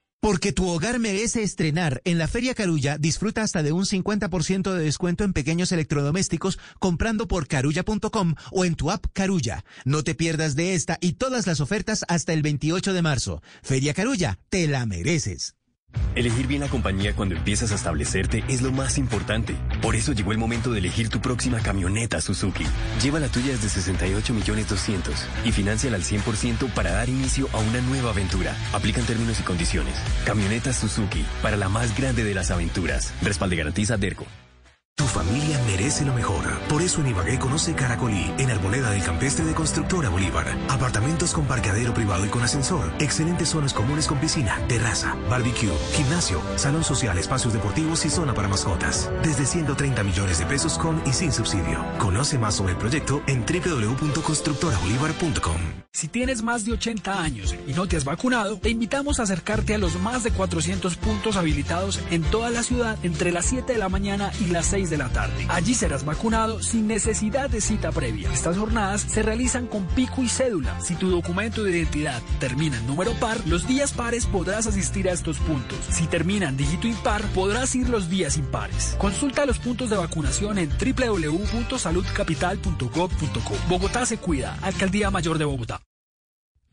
Porque 0.21 0.53
tu 0.53 0.69
hogar 0.69 0.99
merece 0.99 1.41
estrenar. 1.41 1.99
En 2.05 2.19
la 2.19 2.27
Feria 2.27 2.53
Carulla 2.53 2.99
disfruta 2.99 3.41
hasta 3.41 3.63
de 3.63 3.71
un 3.71 3.85
50% 3.85 4.71
de 4.71 4.83
descuento 4.83 5.23
en 5.23 5.33
pequeños 5.33 5.71
electrodomésticos 5.71 6.59
comprando 6.77 7.27
por 7.27 7.47
carulla.com 7.47 8.35
o 8.51 8.63
en 8.63 8.75
tu 8.75 8.91
app 8.91 9.07
Carulla. 9.13 9.65
No 9.83 10.03
te 10.03 10.13
pierdas 10.13 10.55
de 10.55 10.75
esta 10.75 10.99
y 11.01 11.13
todas 11.13 11.47
las 11.47 11.59
ofertas 11.59 12.05
hasta 12.07 12.33
el 12.33 12.43
28 12.43 12.93
de 12.93 13.01
marzo. 13.01 13.41
Feria 13.63 13.95
Carulla, 13.95 14.37
te 14.49 14.67
la 14.67 14.85
mereces. 14.85 15.55
Elegir 16.13 16.45
bien 16.47 16.59
la 16.61 16.67
compañía 16.67 17.15
cuando 17.15 17.35
empiezas 17.35 17.71
a 17.71 17.75
establecerte 17.75 18.43
es 18.49 18.61
lo 18.61 18.71
más 18.71 18.97
importante. 18.97 19.55
Por 19.81 19.95
eso 19.95 20.11
llegó 20.11 20.33
el 20.33 20.37
momento 20.37 20.71
de 20.71 20.79
elegir 20.79 21.09
tu 21.09 21.21
próxima 21.21 21.59
camioneta 21.61 22.19
Suzuki. 22.19 22.65
Lleva 23.01 23.19
la 23.19 23.29
tuya 23.29 23.51
desde 23.51 23.69
68 23.69 24.33
millones 24.33 24.69
200 24.69 25.15
y 25.45 25.51
financiala 25.51 25.95
al 25.95 26.03
100% 26.03 26.73
para 26.73 26.91
dar 26.91 27.07
inicio 27.07 27.47
a 27.53 27.59
una 27.59 27.79
nueva 27.81 28.09
aventura. 28.09 28.55
Aplican 28.73 29.05
términos 29.05 29.39
y 29.39 29.43
condiciones. 29.43 29.95
Camioneta 30.25 30.73
Suzuki 30.73 31.23
para 31.41 31.55
la 31.55 31.69
más 31.69 31.97
grande 31.97 32.23
de 32.23 32.33
las 32.33 32.51
aventuras. 32.51 33.13
Respalde 33.21 33.55
garantiza 33.55 33.95
Derco. 33.95 34.25
Tu 34.95 35.05
familia 35.05 35.59
merece 35.65 36.05
lo 36.05 36.13
mejor. 36.13 36.43
Por 36.67 36.81
eso 36.81 37.01
en 37.01 37.07
Ibagué 37.07 37.39
conoce 37.39 37.73
Caracolí, 37.73 38.31
en 38.37 38.51
Arboleda 38.51 38.91
del 38.91 39.03
Campestre 39.03 39.45
de 39.45 39.53
Constructora 39.53 40.09
Bolívar. 40.09 40.47
Apartamentos 40.69 41.33
con 41.33 41.45
parqueadero 41.45 41.93
privado 41.93 42.25
y 42.25 42.29
con 42.29 42.43
ascensor. 42.43 42.91
Excelentes 42.99 43.49
zonas 43.49 43.73
comunes 43.73 44.07
con 44.07 44.19
piscina, 44.19 44.59
terraza, 44.67 45.15
barbecue, 45.29 45.71
gimnasio, 45.93 46.41
salón 46.55 46.83
social, 46.83 47.17
espacios 47.17 47.53
deportivos 47.53 48.05
y 48.05 48.09
zona 48.09 48.33
para 48.33 48.47
mascotas. 48.47 49.09
Desde 49.23 49.45
130 49.45 50.03
millones 50.03 50.39
de 50.39 50.45
pesos 50.45 50.77
con 50.77 51.01
y 51.05 51.13
sin 51.13 51.31
subsidio. 51.31 51.83
Conoce 51.97 52.37
más 52.37 52.55
sobre 52.55 52.73
el 52.73 52.77
proyecto 52.77 53.23
en 53.27 53.45
www.constructorabolívar.com. 53.45 55.61
Si 55.93 56.07
tienes 56.07 56.41
más 56.41 56.63
de 56.63 56.71
80 56.73 57.21
años 57.21 57.53
y 57.67 57.73
no 57.73 57.85
te 57.85 57.97
has 57.97 58.05
vacunado, 58.05 58.55
te 58.57 58.69
invitamos 58.69 59.19
a 59.19 59.23
acercarte 59.23 59.73
a 59.73 59.77
los 59.77 59.99
más 59.99 60.23
de 60.23 60.31
400 60.31 60.95
puntos 60.95 61.35
habilitados 61.35 61.99
en 62.11 62.21
toda 62.23 62.49
la 62.49 62.63
ciudad 62.63 62.97
entre 63.03 63.33
las 63.33 63.47
7 63.47 63.73
de 63.73 63.79
la 63.79 63.89
mañana 63.89 64.31
y 64.39 64.45
las 64.51 64.67
6 64.67 64.80
de 64.89 64.97
la 64.97 65.09
tarde. 65.09 65.45
Allí 65.49 65.73
serás 65.73 66.05
vacunado 66.05 66.63
sin 66.63 66.87
necesidad 66.87 67.49
de 67.49 67.59
cita 67.61 67.91
previa. 67.91 68.31
Estas 68.33 68.57
jornadas 68.57 69.01
se 69.01 69.21
realizan 69.21 69.67
con 69.67 69.85
pico 69.87 70.23
y 70.23 70.29
cédula. 70.29 70.79
Si 70.81 70.95
tu 70.95 71.09
documento 71.09 71.63
de 71.63 71.71
identidad 71.71 72.21
termina 72.39 72.77
en 72.77 72.87
número 72.87 73.11
par, 73.13 73.37
los 73.45 73.67
días 73.67 73.91
pares 73.91 74.25
podrás 74.25 74.67
asistir 74.67 75.09
a 75.09 75.13
estos 75.13 75.37
puntos. 75.39 75.79
Si 75.89 76.07
termina 76.07 76.47
en 76.49 76.57
dígito 76.57 76.87
impar, 76.87 77.21
podrás 77.33 77.75
ir 77.75 77.89
los 77.89 78.09
días 78.09 78.37
impares. 78.37 78.95
Consulta 78.97 79.45
los 79.45 79.59
puntos 79.59 79.89
de 79.89 79.97
vacunación 79.97 80.57
en 80.57 80.69
www.saludcapital.gov.co. 80.69 83.55
Bogotá 83.69 84.05
se 84.05 84.17
cuida. 84.17 84.57
Alcaldía 84.61 85.11
Mayor 85.11 85.37
de 85.37 85.45
Bogotá. 85.45 85.81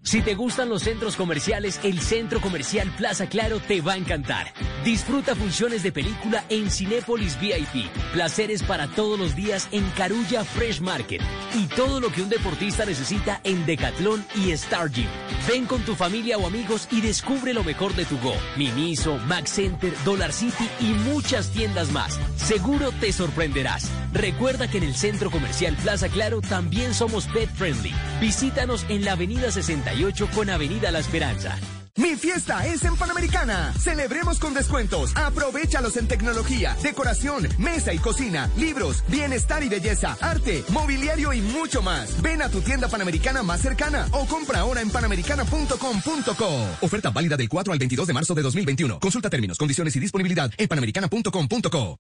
Si 0.05 0.22
te 0.22 0.34
gustan 0.34 0.68
los 0.68 0.84
centros 0.84 1.16
comerciales, 1.16 1.80
el 1.82 2.01
Centro 2.01 2.40
Comercial 2.40 2.90
Plaza 2.96 3.28
Claro 3.28 3.61
te 3.61 3.80
va 3.80 3.94
a 3.94 3.96
encantar. 3.96 4.55
Disfruta 4.84 5.34
funciones 5.34 5.82
de 5.82 5.92
película 5.92 6.44
en 6.49 6.70
Cinépolis 6.70 7.38
VIP, 7.38 7.90
placeres 8.12 8.62
para 8.62 8.86
todos 8.86 9.18
los 9.18 9.34
días 9.34 9.68
en 9.72 9.84
Carulla 9.90 10.44
Fresh 10.44 10.80
Market 10.80 11.20
y 11.55 11.66
todo 11.66 12.01
lo 12.01 12.11
que 12.11 12.22
un 12.22 12.28
deportista 12.28 12.86
necesita 12.86 13.40
en 13.44 13.66
Decathlon 13.66 14.24
y 14.36 14.53
Star 14.53 14.90
Gym. 14.90 15.09
Ven 15.46 15.66
con 15.66 15.82
tu 15.82 15.94
familia 15.94 16.38
o 16.38 16.46
amigos 16.46 16.88
y 16.90 17.01
descubre 17.01 17.53
lo 17.53 17.64
mejor 17.64 17.94
de 17.94 18.05
tu 18.05 18.18
Go, 18.20 18.34
Miniso, 18.57 19.18
Max 19.26 19.51
Center, 19.51 19.92
Dollar 20.05 20.32
City 20.32 20.68
y 20.80 20.92
muchas 21.11 21.51
tiendas 21.51 21.90
más. 21.90 22.18
Seguro 22.36 22.92
te 22.92 23.12
sorprenderás. 23.12 23.90
Recuerda 24.14 24.68
que 24.68 24.78
en 24.78 24.84
el 24.84 24.94
Centro 24.94 25.30
Comercial 25.30 25.76
Plaza 25.82 26.09
Claro 26.09 26.40
también 26.40 26.94
somos 26.94 27.26
pet 27.26 27.51
friendly. 27.51 27.92
Visítanos 28.20 28.86
en 28.88 29.05
la 29.05 29.12
Avenida 29.12 29.51
68 29.89 30.28
con 30.34 30.51
Avenida 30.51 30.91
La 30.91 30.99
Esperanza. 30.99 31.59
Mi 31.97 32.14
fiesta 32.14 32.64
es 32.64 32.84
en 32.84 32.97
Panamericana. 32.97 33.72
Celebremos 33.76 34.39
con 34.39 34.55
descuentos. 34.55 35.16
Aprovechalos 35.16 35.97
en 35.97 36.07
tecnología, 36.07 36.76
decoración, 36.80 37.49
mesa 37.59 37.93
y 37.93 37.99
cocina, 37.99 38.49
libros, 38.57 39.03
bienestar 39.09 39.64
y 39.64 39.68
belleza, 39.68 40.16
arte, 40.20 40.62
mobiliario 40.68 41.32
y 41.32 41.41
mucho 41.41 41.82
más. 41.82 42.22
Ven 42.22 42.41
a 42.41 42.51
tu 42.51 42.61
tienda 42.61 42.89
panamericana 42.89 43.43
más 43.43 43.62
cercana 43.62 44.07
o 44.12 44.26
compra 44.26 44.61
ahora 44.61 44.80
en 44.80 44.91
panamericana.com.co. 44.91 46.66
Oferta 46.82 47.11
válida 47.11 47.36
del 47.36 47.49
4 47.49 47.72
al 47.72 47.78
22 47.80 48.07
de 48.07 48.12
marzo 48.12 48.34
de 48.34 48.43
2021. 48.43 49.01
Consulta 49.01 49.28
términos, 49.28 49.59
condiciones 49.59 49.97
y 49.97 50.01
disponibilidad 50.01 50.53
en 50.57 50.68
panamericana.com.co. 50.68 51.99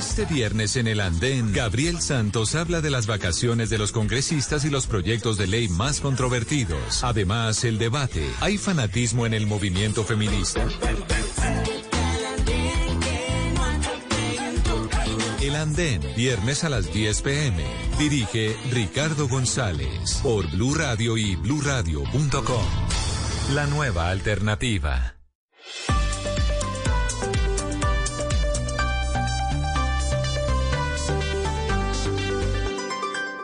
Este 0.00 0.24
viernes 0.24 0.76
en 0.76 0.88
el 0.88 0.98
Andén, 0.98 1.52
Gabriel 1.52 2.00
Santos 2.00 2.54
habla 2.54 2.80
de 2.80 2.88
las 2.88 3.06
vacaciones 3.06 3.68
de 3.68 3.76
los 3.76 3.92
congresistas 3.92 4.64
y 4.64 4.70
los 4.70 4.86
proyectos 4.86 5.36
de 5.36 5.46
ley 5.46 5.68
más 5.68 6.00
controvertidos. 6.00 7.04
Además, 7.04 7.64
el 7.64 7.76
debate. 7.76 8.26
¿Hay 8.40 8.56
fanatismo 8.56 9.26
en 9.26 9.34
el 9.34 9.46
movimiento 9.46 10.02
feminista? 10.02 10.66
El 15.42 15.54
Andén, 15.54 16.00
viernes 16.16 16.64
a 16.64 16.70
las 16.70 16.90
10 16.90 17.20
pm. 17.20 17.62
Dirige 17.98 18.56
Ricardo 18.70 19.28
González 19.28 20.20
por 20.22 20.50
Blue 20.50 20.76
Radio 20.76 21.18
y 21.18 21.36
bluradio.com. 21.36 22.64
La 23.52 23.66
nueva 23.66 24.08
alternativa. 24.08 25.20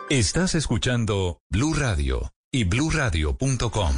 Estás 0.09 0.55
escuchando 0.55 1.41
Blue 1.49 1.73
Radio 1.73 2.31
y 2.49 2.63
bluradio.com. 2.63 3.91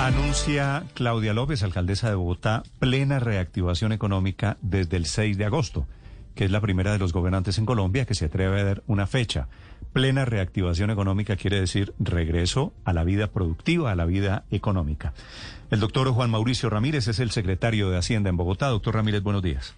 Anuncia 0.00 0.82
Claudia 0.94 1.32
López, 1.32 1.62
alcaldesa 1.62 2.08
de 2.08 2.16
Bogotá, 2.16 2.64
plena 2.80 3.20
reactivación 3.20 3.92
económica 3.92 4.58
desde 4.62 4.96
el 4.96 5.06
6 5.06 5.38
de 5.38 5.44
agosto, 5.44 5.86
que 6.34 6.44
es 6.44 6.50
la 6.50 6.60
primera 6.60 6.90
de 6.90 6.98
los 6.98 7.12
gobernantes 7.12 7.56
en 7.58 7.66
Colombia 7.66 8.04
que 8.04 8.16
se 8.16 8.24
atreve 8.24 8.60
a 8.60 8.64
dar 8.64 8.82
una 8.88 9.06
fecha. 9.06 9.46
Plena 9.92 10.24
reactivación 10.24 10.90
económica 10.90 11.36
quiere 11.36 11.60
decir 11.60 11.94
regreso 12.00 12.72
a 12.84 12.92
la 12.92 13.04
vida 13.04 13.28
productiva, 13.28 13.92
a 13.92 13.94
la 13.94 14.06
vida 14.06 14.46
económica. 14.50 15.14
El 15.70 15.78
doctor 15.78 16.10
Juan 16.10 16.30
Mauricio 16.30 16.68
Ramírez 16.68 17.06
es 17.06 17.20
el 17.20 17.30
secretario 17.30 17.90
de 17.90 17.98
Hacienda 17.98 18.28
en 18.28 18.36
Bogotá. 18.36 18.66
Doctor 18.70 18.96
Ramírez, 18.96 19.22
buenos 19.22 19.44
días. 19.44 19.76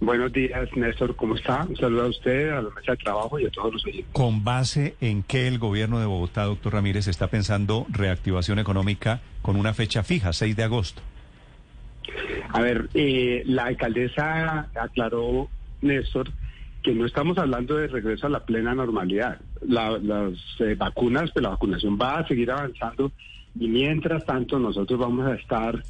Buenos 0.00 0.32
días, 0.32 0.74
Néstor. 0.74 1.14
¿Cómo 1.14 1.36
está? 1.36 1.66
Un 1.68 1.76
saludo 1.76 2.04
a 2.04 2.08
usted, 2.08 2.48
a 2.48 2.62
la 2.62 2.70
mesa 2.70 2.92
de 2.92 2.96
trabajo 2.96 3.38
y 3.38 3.44
a 3.44 3.50
todos 3.50 3.74
los 3.74 3.84
oyentes. 3.84 4.10
¿Con 4.12 4.44
base 4.44 4.94
en 5.02 5.22
qué 5.22 5.46
el 5.46 5.58
gobierno 5.58 6.00
de 6.00 6.06
Bogotá, 6.06 6.44
doctor 6.44 6.72
Ramírez, 6.72 7.06
está 7.06 7.28
pensando 7.28 7.86
reactivación 7.90 8.58
económica 8.58 9.20
con 9.42 9.56
una 9.56 9.74
fecha 9.74 10.02
fija, 10.02 10.32
6 10.32 10.56
de 10.56 10.62
agosto? 10.62 11.02
A 12.48 12.62
ver, 12.62 12.88
eh, 12.94 13.42
la 13.44 13.64
alcaldesa 13.64 14.70
aclaró, 14.74 15.48
Néstor, 15.82 16.30
que 16.82 16.94
no 16.94 17.04
estamos 17.04 17.36
hablando 17.36 17.76
de 17.76 17.88
regreso 17.88 18.26
a 18.26 18.30
la 18.30 18.46
plena 18.46 18.74
normalidad. 18.74 19.38
las 19.60 20.32
eh, 20.60 20.74
vacunas, 20.78 21.30
pues 21.30 21.42
la 21.42 21.50
vacunación 21.50 21.98
va 22.00 22.20
a 22.20 22.26
seguir 22.26 22.50
avanzando 22.50 23.12
y 23.54 23.68
mientras 23.68 24.24
tanto 24.24 24.58
nosotros 24.58 24.98
vamos 24.98 25.26
a 25.26 25.34
estar 25.34 25.82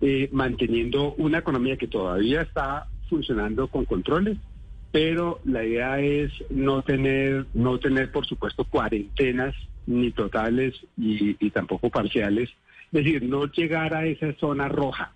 eh, 0.00 0.28
manteniendo 0.30 1.14
una 1.14 1.38
economía 1.38 1.76
que 1.76 1.88
todavía 1.88 2.42
está 2.42 2.86
funcionando 3.08 3.68
con 3.68 3.84
controles, 3.84 4.38
pero 4.92 5.40
la 5.44 5.64
idea 5.64 6.00
es 6.00 6.32
no 6.50 6.82
tener, 6.82 7.46
no 7.54 7.78
tener 7.78 8.10
por 8.10 8.26
supuesto 8.26 8.64
cuarentenas 8.64 9.54
ni 9.86 10.10
totales 10.10 10.74
y, 10.96 11.34
tampoco 11.50 11.90
parciales, 11.90 12.50
es 12.92 13.04
decir, 13.04 13.22
no 13.22 13.46
llegar 13.46 13.94
a 13.94 14.06
esa 14.06 14.32
zona 14.34 14.68
roja 14.68 15.12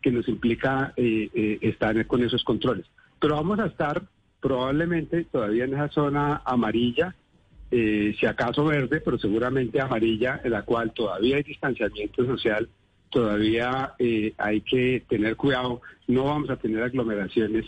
que 0.00 0.10
nos 0.10 0.28
implica 0.28 0.92
eh, 0.96 1.30
eh, 1.34 1.58
estar 1.62 2.06
con 2.06 2.22
esos 2.22 2.44
controles. 2.44 2.86
Pero 3.18 3.36
vamos 3.36 3.58
a 3.58 3.66
estar 3.66 4.02
probablemente 4.40 5.24
todavía 5.24 5.64
en 5.64 5.74
esa 5.74 5.88
zona 5.88 6.42
amarilla, 6.44 7.14
eh, 7.70 8.14
si 8.18 8.26
acaso 8.26 8.64
verde, 8.64 9.00
pero 9.00 9.18
seguramente 9.18 9.80
amarilla, 9.80 10.40
en 10.44 10.52
la 10.52 10.62
cual 10.62 10.92
todavía 10.92 11.36
hay 11.36 11.42
distanciamiento 11.42 12.24
social 12.26 12.68
todavía 13.14 13.94
eh, 14.00 14.34
hay 14.38 14.60
que 14.62 15.04
tener 15.08 15.36
cuidado, 15.36 15.80
no 16.08 16.24
vamos 16.24 16.50
a 16.50 16.56
tener 16.56 16.82
aglomeraciones, 16.82 17.64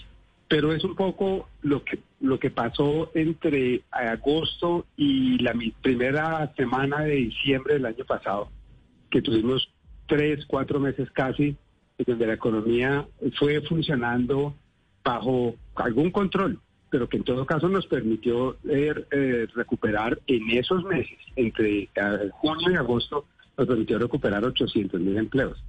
pero 0.49 0.72
es 0.72 0.82
un 0.82 0.97
poco 0.97 1.49
lo 1.62 1.84
que 1.84 2.01
lo 2.20 2.40
que 2.40 2.51
pasó 2.51 3.12
entre 3.14 3.82
agosto 3.92 4.86
y 4.97 5.38
la 5.38 5.55
primera 5.82 6.53
semana 6.57 7.03
de 7.03 7.14
diciembre 7.14 7.74
del 7.74 7.86
año 7.86 8.05
pasado, 8.05 8.51
que 9.09 9.22
tuvimos 9.22 9.70
tres, 10.09 10.44
cuatro 10.47 10.80
meses 10.80 11.09
casi, 11.12 11.57
donde 12.05 12.26
la 12.26 12.34
economía 12.34 13.07
fue 13.38 13.61
funcionando 13.61 14.53
bajo 15.05 15.55
algún 15.76 16.11
control, 16.11 16.59
pero 16.90 17.09
que 17.09 17.18
en 17.18 17.24
todo 17.24 17.47
caso 17.47 17.68
nos 17.68 17.86
permitió 17.86 18.57
eh, 18.68 18.94
eh, 19.12 19.47
recuperar 19.55 20.18
en 20.26 20.51
esos 20.51 20.82
meses, 20.84 21.18
entre 21.36 21.88
junio 22.32 22.72
y 22.72 22.74
agosto, 22.74 23.26
nos 23.57 23.66
permitió 23.66 23.98
recuperar 23.98 24.44
800 24.44 25.00
mil 25.00 25.16
empleos. 25.16 25.62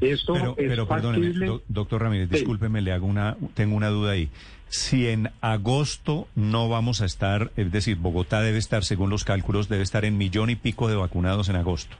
Esto 0.00 0.32
pero, 0.32 0.54
es 0.58 0.68
pero 0.68 0.88
perdóneme, 0.88 1.60
doctor 1.68 2.02
Ramírez, 2.02 2.28
discúlpeme, 2.28 2.82
le 2.82 2.92
hago 2.92 3.06
una, 3.06 3.36
tengo 3.54 3.76
una 3.76 3.88
duda 3.88 4.12
ahí. 4.12 4.30
Si 4.68 5.06
en 5.06 5.30
agosto 5.40 6.26
no 6.34 6.68
vamos 6.68 7.00
a 7.02 7.06
estar, 7.06 7.52
es 7.56 7.70
decir, 7.70 7.96
Bogotá 7.96 8.40
debe 8.40 8.58
estar, 8.58 8.84
según 8.84 9.10
los 9.10 9.22
cálculos, 9.22 9.68
debe 9.68 9.84
estar 9.84 10.04
en 10.04 10.18
millón 10.18 10.50
y 10.50 10.56
pico 10.56 10.88
de 10.88 10.96
vacunados 10.96 11.48
en 11.48 11.56
agosto. 11.56 11.96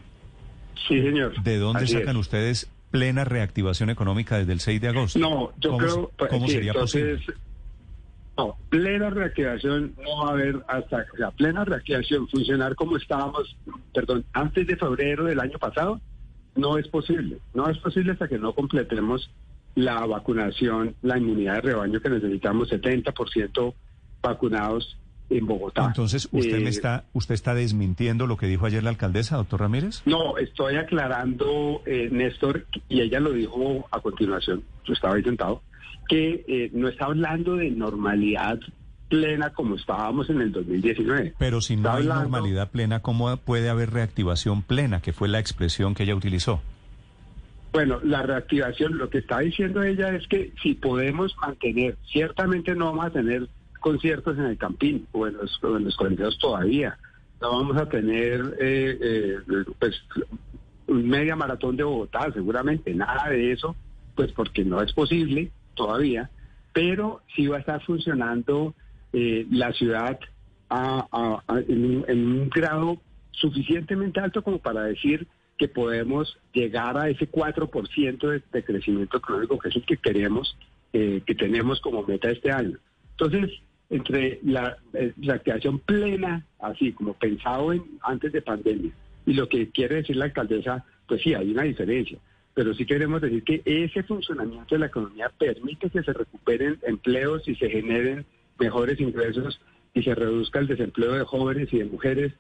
Sí, 0.89 1.01
señor. 1.01 1.41
¿De 1.43 1.59
dónde 1.59 1.87
sacan 1.87 2.17
ustedes 2.17 2.69
plena 2.91 3.25
reactivación 3.25 3.91
económica 3.91 4.37
desde 4.39 4.53
el 4.53 4.61
6 4.61 4.81
de 4.81 4.89
agosto? 4.89 5.19
No, 5.21 5.53
yo 5.61 5.77
creo... 5.77 6.11
Pues, 6.17 6.31
¿Cómo 6.31 6.49
sería 6.49 6.73
posible? 6.73 7.21
No, 8.37 8.57
plena 8.69 9.11
reactivación 9.11 9.95
no 9.97 10.25
va 10.25 10.31
a 10.31 10.33
haber 10.33 10.63
hasta 10.69 11.07
la 11.17 11.31
plena 11.31 11.65
reactivación, 11.65 12.29
funcionar 12.29 12.75
como 12.75 12.97
estábamos, 12.97 13.57
perdón, 13.95 14.25
antes 14.33 14.67
de 14.67 14.77
febrero 14.77 15.25
del 15.25 15.41
año 15.41 15.59
pasado, 15.59 16.01
no 16.55 16.79
es 16.79 16.89
posible. 16.89 17.39
No 17.55 17.69
es 17.69 17.79
posible 17.79 18.13
hasta 18.13 18.29
que 18.29 18.39
no 18.39 18.55
completemos 18.55 19.31
la 19.75 20.05
vacunación, 20.07 20.95
la 21.03 21.19
inmunidad 21.19 21.57
de 21.57 21.61
rebaño 21.63 22.01
que 22.01 22.09
necesitamos, 22.09 22.71
70% 22.71 23.75
vacunados 24.23 24.99
en 25.29 25.47
Bogotá. 25.47 25.87
Entonces, 25.87 26.29
¿usted 26.31 26.59
me 26.59 26.67
Eh, 26.67 26.69
está 26.69 27.05
usted 27.13 27.35
está 27.35 27.55
desmintiendo 27.55 28.27
lo 28.27 28.37
que 28.37 28.47
dijo 28.47 28.67
ayer 28.67 28.83
la 28.83 28.91
alcaldesa, 28.91 29.37
doctor 29.37 29.61
Ramírez? 29.61 30.03
No, 30.07 30.39
estoy 30.39 30.77
aclarando, 30.77 31.83
eh, 31.85 32.09
Néstor, 32.11 32.67
y 32.89 33.01
ella 33.01 33.21
lo 33.21 33.33
dijo 33.33 33.87
a 33.91 34.01
continuación, 34.01 34.63
yo 34.85 34.93
estaba 34.93 35.19
intentado, 35.19 35.63
que 36.09 36.45
eh, 36.47 36.71
no 36.73 36.89
está 36.89 37.07
hablando 37.07 37.57
de 37.57 37.71
normalidad 37.71 38.59
plena 39.09 39.51
como 39.51 39.77
estábamos 39.77 40.31
en 40.31 40.41
el 40.41 40.53
2019. 40.53 41.35
Pero 41.39 41.61
si 41.61 41.77
no 41.77 41.93
hay 41.93 42.07
normalidad 42.07 42.71
plena, 42.71 43.01
¿cómo 43.01 43.37
puede 43.37 43.69
haber 43.69 43.91
reactivación 43.91 44.63
plena, 44.63 45.01
que 45.01 45.13
fue 45.13 45.29
la 45.29 45.39
expresión 45.39 45.95
que 45.95 46.05
ella 46.05 46.15
utilizó? 46.15 46.61
Bueno, 47.73 48.01
la 48.03 48.23
reactivación, 48.23 48.97
lo 48.97 49.11
que 49.11 49.19
está 49.19 49.41
diciendo 49.41 49.83
ella 49.83 50.15
es 50.15 50.27
que 50.29 50.53
si 50.63 50.75
podemos 50.75 51.37
mantener, 51.41 51.97
ciertamente 52.11 52.75
no 52.75 52.87
vamos 52.87 53.07
a 53.07 53.11
tener 53.11 53.49
conciertos 53.81 54.39
en 54.39 54.47
el 54.47 54.57
Campín 54.57 55.07
o 55.13 55.27
en 55.27 55.35
los, 55.35 55.63
o 55.63 55.77
en 55.77 55.85
los 55.85 55.95
colegios 55.95 56.39
todavía, 56.39 56.99
no 57.41 57.53
vamos 57.53 57.77
a 57.77 57.89
tener 57.89 58.41
eh, 58.59 58.99
eh, 59.01 59.37
pues 59.79 60.03
media 60.89 61.37
maratón 61.37 61.77
de 61.77 61.85
Bogotá, 61.85 62.33
seguramente 62.33 62.95
nada 62.95 63.29
de 63.29 63.53
eso, 63.53 63.77
pues 64.15 64.33
porque 64.33 64.65
no 64.65 64.81
es 64.81 64.93
posible 64.93 65.51
todavía, 65.77 66.31
pero 66.73 67.23
sí 67.37 67.47
va 67.47 67.59
a 67.59 67.61
estar 67.61 67.81
funcionando 67.85 68.75
eh, 69.13 69.47
la 69.51 69.73
ciudad 69.73 70.19
a- 70.69 71.07
a- 71.13 71.43
a- 71.47 71.61
en, 71.61 72.03
un, 72.09 72.51
grado 72.51 73.01
suficientemente 73.31 74.19
alto 74.21 74.43
como 74.43 74.59
para 74.59 74.83
decir 74.83 75.27
que 75.59 75.69
podemos 75.69 76.37
llegar 76.53 76.99
a 76.99 77.09
ese 77.09 77.31
4% 77.31 78.29
de, 78.29 78.43
de 78.53 78.65
crecimiento 78.65 79.19
económico, 79.19 79.59
que 79.59 79.69
es 79.69 79.77
el 79.77 79.85
que 79.87 79.97
queremos, 79.97 80.57
eh, 80.93 81.23
que 81.25 81.35
tenemos 81.35 81.81
como 81.81 82.03
meta 82.03 82.31
este 82.31 82.51
año. 82.51 82.77
Entonces, 83.13 83.51
entre 83.89 84.41
la, 84.43 84.77
eh, 84.93 85.13
la 85.23 85.35
activación 85.35 85.79
plena, 85.79 86.45
así 86.61 86.93
como 86.93 87.15
pensado 87.15 87.73
en 87.73 87.83
antes 88.03 88.33
de 88.33 88.43
pandemia, 88.43 88.91
y 89.25 89.33
lo 89.35 89.49
que 89.49 89.71
quiere 89.71 89.97
decir 89.97 90.17
la 90.17 90.27
alcaldesa, 90.27 90.85
pues 91.09 91.23
sí, 91.23 91.33
hay 91.35 91.51
una 91.53 91.63
diferencia. 91.63 92.19
Pero 92.57 92.73
sí 92.73 92.87
queremos 92.87 93.21
decir 93.21 93.45
que 93.45 93.61
ese 93.67 94.03
funcionamiento 94.03 94.75
de 94.75 94.79
la 94.79 94.87
economía 94.87 95.31
permite 95.39 95.91
que 95.91 96.03
se 96.03 96.13
recuperen 96.15 96.79
empleos 96.87 97.47
y 97.47 97.55
se 97.55 97.69
generen 97.69 98.25
mejores 98.59 98.99
ingresos 98.99 99.61
y 99.93 100.03
se 100.03 100.15
reduzca 100.15 100.61
el 100.61 100.67
desempleo 100.67 101.13
de 101.13 101.25
jóvenes 101.25 101.69
y 101.71 101.81
de 101.81 101.85
mujeres, 101.85 102.33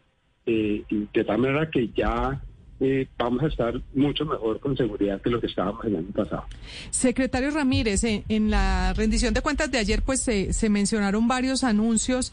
eh, 0.46 0.84
y 0.88 1.08
de 1.12 1.24
tal 1.24 1.36
manera 1.36 1.70
que 1.70 1.88
ya 1.88 2.42
eh, 2.78 3.08
vamos 3.18 3.42
a 3.42 3.46
estar 3.46 3.80
mucho 3.94 4.26
mejor 4.26 4.60
con 4.60 4.76
seguridad 4.76 5.20
que 5.22 5.30
lo 5.30 5.40
que 5.40 5.46
estábamos 5.46 5.84
el 5.86 5.96
año 5.96 6.12
pasado. 6.14 6.44
Secretario 6.90 7.50
Ramírez, 7.50 8.04
en, 8.04 8.50
la 8.50 8.92
rendición 8.92 9.32
de 9.32 9.40
cuentas 9.40 9.70
de 9.70 9.78
ayer 9.78 10.02
pues 10.02 10.20
se, 10.20 10.52
se, 10.52 10.68
mencionaron 10.68 11.26
varios 11.26 11.64
anuncios 11.64 12.32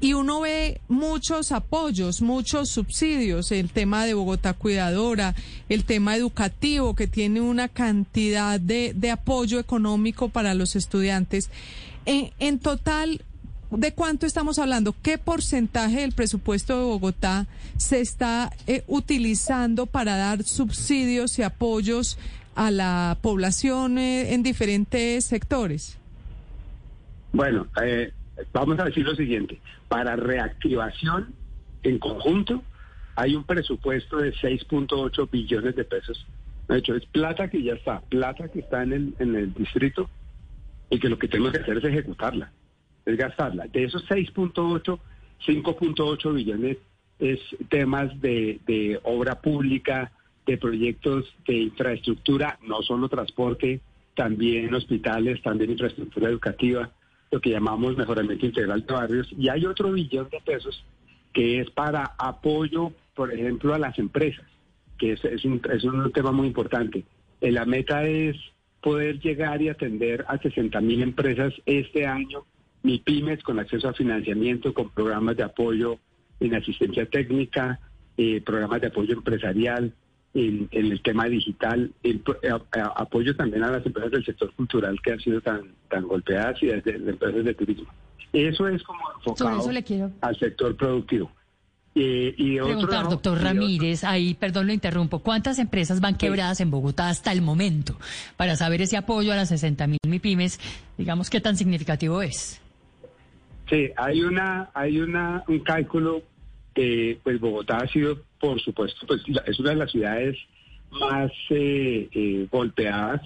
y 0.00 0.12
uno 0.12 0.40
ve 0.40 0.80
muchos 0.88 1.50
apoyos, 1.50 2.22
muchos 2.22 2.70
subsidios, 2.70 3.50
el 3.50 3.70
tema 3.70 4.04
de 4.04 4.14
Bogotá 4.14 4.54
Cuidadora, 4.54 5.34
el 5.68 5.84
tema 5.84 6.16
educativo 6.16 6.94
que 6.94 7.08
tiene 7.08 7.40
una 7.40 7.68
cantidad 7.68 8.60
de, 8.60 8.92
de 8.94 9.10
apoyo 9.10 9.58
económico 9.58 10.28
para 10.28 10.54
los 10.54 10.76
estudiantes. 10.76 11.50
En, 12.06 12.30
en 12.38 12.58
total, 12.60 13.22
¿de 13.70 13.92
cuánto 13.92 14.26
estamos 14.26 14.58
hablando? 14.58 14.94
¿Qué 15.02 15.18
porcentaje 15.18 16.00
del 16.00 16.12
presupuesto 16.12 16.76
de 16.76 16.84
Bogotá 16.84 17.46
se 17.76 18.00
está 18.00 18.50
eh, 18.66 18.82
utilizando 18.86 19.86
para 19.86 20.16
dar 20.16 20.42
subsidios 20.42 21.38
y 21.38 21.42
apoyos 21.42 22.18
a 22.54 22.70
la 22.70 23.16
población 23.22 23.98
eh, 23.98 24.34
en 24.34 24.42
diferentes 24.42 25.24
sectores? 25.24 25.98
Bueno, 27.32 27.68
eh, 27.82 28.12
vamos 28.52 28.78
a 28.80 28.84
decir 28.84 29.04
lo 29.04 29.14
siguiente. 29.14 29.60
Para 29.88 30.16
reactivación 30.16 31.34
en 31.82 31.98
conjunto 31.98 32.62
hay 33.14 33.36
un 33.36 33.44
presupuesto 33.44 34.18
de 34.18 34.32
6.8 34.32 35.30
billones 35.30 35.76
de 35.76 35.84
pesos. 35.84 36.26
De 36.68 36.78
hecho, 36.78 36.94
es 36.94 37.04
plata 37.06 37.48
que 37.48 37.62
ya 37.62 37.74
está, 37.74 38.00
plata 38.00 38.48
que 38.48 38.60
está 38.60 38.82
en 38.82 38.92
el, 38.92 39.14
en 39.18 39.34
el 39.34 39.54
distrito 39.54 40.08
y 40.88 40.98
que 40.98 41.08
lo 41.08 41.18
que 41.18 41.28
tenemos 41.28 41.52
que 41.52 41.58
hacer 41.60 41.78
es 41.78 41.84
ejecutarla 41.84 42.52
es 43.10 43.16
gastarla. 43.16 43.66
De 43.66 43.84
esos 43.84 44.06
6.8, 44.08 44.98
5.8 45.46 46.34
billones 46.34 46.78
es 47.18 47.38
temas 47.68 48.18
de, 48.20 48.98
obra 49.04 49.40
pública, 49.40 50.12
de 50.46 50.56
proyectos 50.56 51.26
de 51.46 51.54
infraestructura, 51.54 52.58
no 52.66 52.82
solo 52.82 53.08
transporte, 53.08 53.80
también 54.14 54.74
hospitales, 54.74 55.42
también 55.42 55.70
infraestructura 55.70 56.28
educativa, 56.28 56.90
lo 57.30 57.40
que 57.40 57.50
llamamos 57.50 57.96
mejoramiento 57.96 58.46
integral 58.46 58.84
de 58.84 58.92
barrios. 58.92 59.28
Y 59.38 59.48
hay 59.48 59.66
otro 59.66 59.92
billón 59.92 60.28
de 60.30 60.40
pesos 60.40 60.84
que 61.32 61.60
es 61.60 61.70
para 61.70 62.14
apoyo, 62.18 62.92
por 63.14 63.32
ejemplo, 63.32 63.74
a 63.74 63.78
las 63.78 63.98
empresas, 63.98 64.44
que 64.98 65.12
es, 65.12 65.24
es, 65.24 65.44
un, 65.44 65.60
es 65.72 65.84
un 65.84 66.10
tema 66.12 66.32
muy 66.32 66.48
importante. 66.48 67.04
Eh, 67.40 67.52
la 67.52 67.64
meta 67.64 68.04
es 68.04 68.36
poder 68.80 69.20
llegar 69.20 69.62
y 69.62 69.68
atender 69.68 70.24
a 70.26 70.38
60 70.38 70.80
mil 70.80 71.02
empresas 71.02 71.52
este 71.66 72.06
año 72.06 72.44
mi 72.82 72.98
pymes 72.98 73.42
con 73.42 73.58
acceso 73.58 73.88
a 73.88 73.92
financiamiento, 73.92 74.72
con 74.72 74.90
programas 74.90 75.36
de 75.36 75.42
apoyo 75.42 75.98
en 76.40 76.54
asistencia 76.54 77.06
técnica, 77.06 77.80
eh, 78.16 78.40
programas 78.40 78.80
de 78.80 78.86
apoyo 78.88 79.14
empresarial, 79.14 79.92
en, 80.34 80.68
el 80.70 81.02
tema 81.02 81.26
digital, 81.26 81.92
el, 82.02 82.22
eh, 82.42 82.50
apoyo 82.94 83.34
también 83.34 83.64
a 83.64 83.70
las 83.72 83.84
empresas 83.84 84.12
del 84.12 84.24
sector 84.24 84.52
cultural 84.54 85.00
que 85.02 85.12
han 85.12 85.20
sido 85.20 85.40
tan, 85.40 85.62
tan 85.88 86.06
golpeadas 86.06 86.62
y 86.62 86.66
desde 86.66 86.98
las 86.98 87.08
empresas 87.08 87.44
de 87.44 87.54
turismo. 87.54 87.88
Eso 88.32 88.68
es 88.68 88.82
como 88.82 89.00
enfocado 89.16 89.70
al 90.20 90.38
sector 90.38 90.76
productivo. 90.76 91.30
Eh, 91.96 92.32
y 92.36 92.56
Preguntar, 92.60 93.08
doctor 93.08 93.42
Ramírez, 93.42 94.04
ahí, 94.04 94.34
perdón, 94.34 94.68
lo 94.68 94.72
interrumpo, 94.72 95.18
¿cuántas 95.18 95.58
empresas 95.58 96.00
van 96.00 96.16
quebradas 96.16 96.60
en 96.60 96.70
Bogotá 96.70 97.08
hasta 97.08 97.32
el 97.32 97.42
momento? 97.42 97.96
Para 98.36 98.54
saber 98.54 98.82
ese 98.82 98.96
apoyo 98.96 99.32
a 99.32 99.36
las 99.36 99.48
60 99.48 99.88
mil 99.88 99.98
MIPIMES, 100.06 100.60
digamos, 100.96 101.28
¿qué 101.30 101.40
tan 101.40 101.56
significativo 101.56 102.22
es? 102.22 102.60
Sí, 103.70 103.88
hay 103.96 104.22
una, 104.22 104.70
hay 104.74 105.00
una, 105.00 105.44
un 105.46 105.60
cálculo 105.60 106.22
que 106.74 107.20
pues 107.22 107.38
Bogotá 107.38 107.78
ha 107.78 107.88
sido, 107.88 108.18
por 108.40 108.60
supuesto, 108.60 109.06
pues 109.06 109.22
es 109.46 109.60
una 109.60 109.70
de 109.70 109.76
las 109.76 109.92
ciudades 109.92 110.36
más 110.90 111.30
eh, 111.50 112.08
eh, 112.12 112.48
golpeadas, 112.50 113.22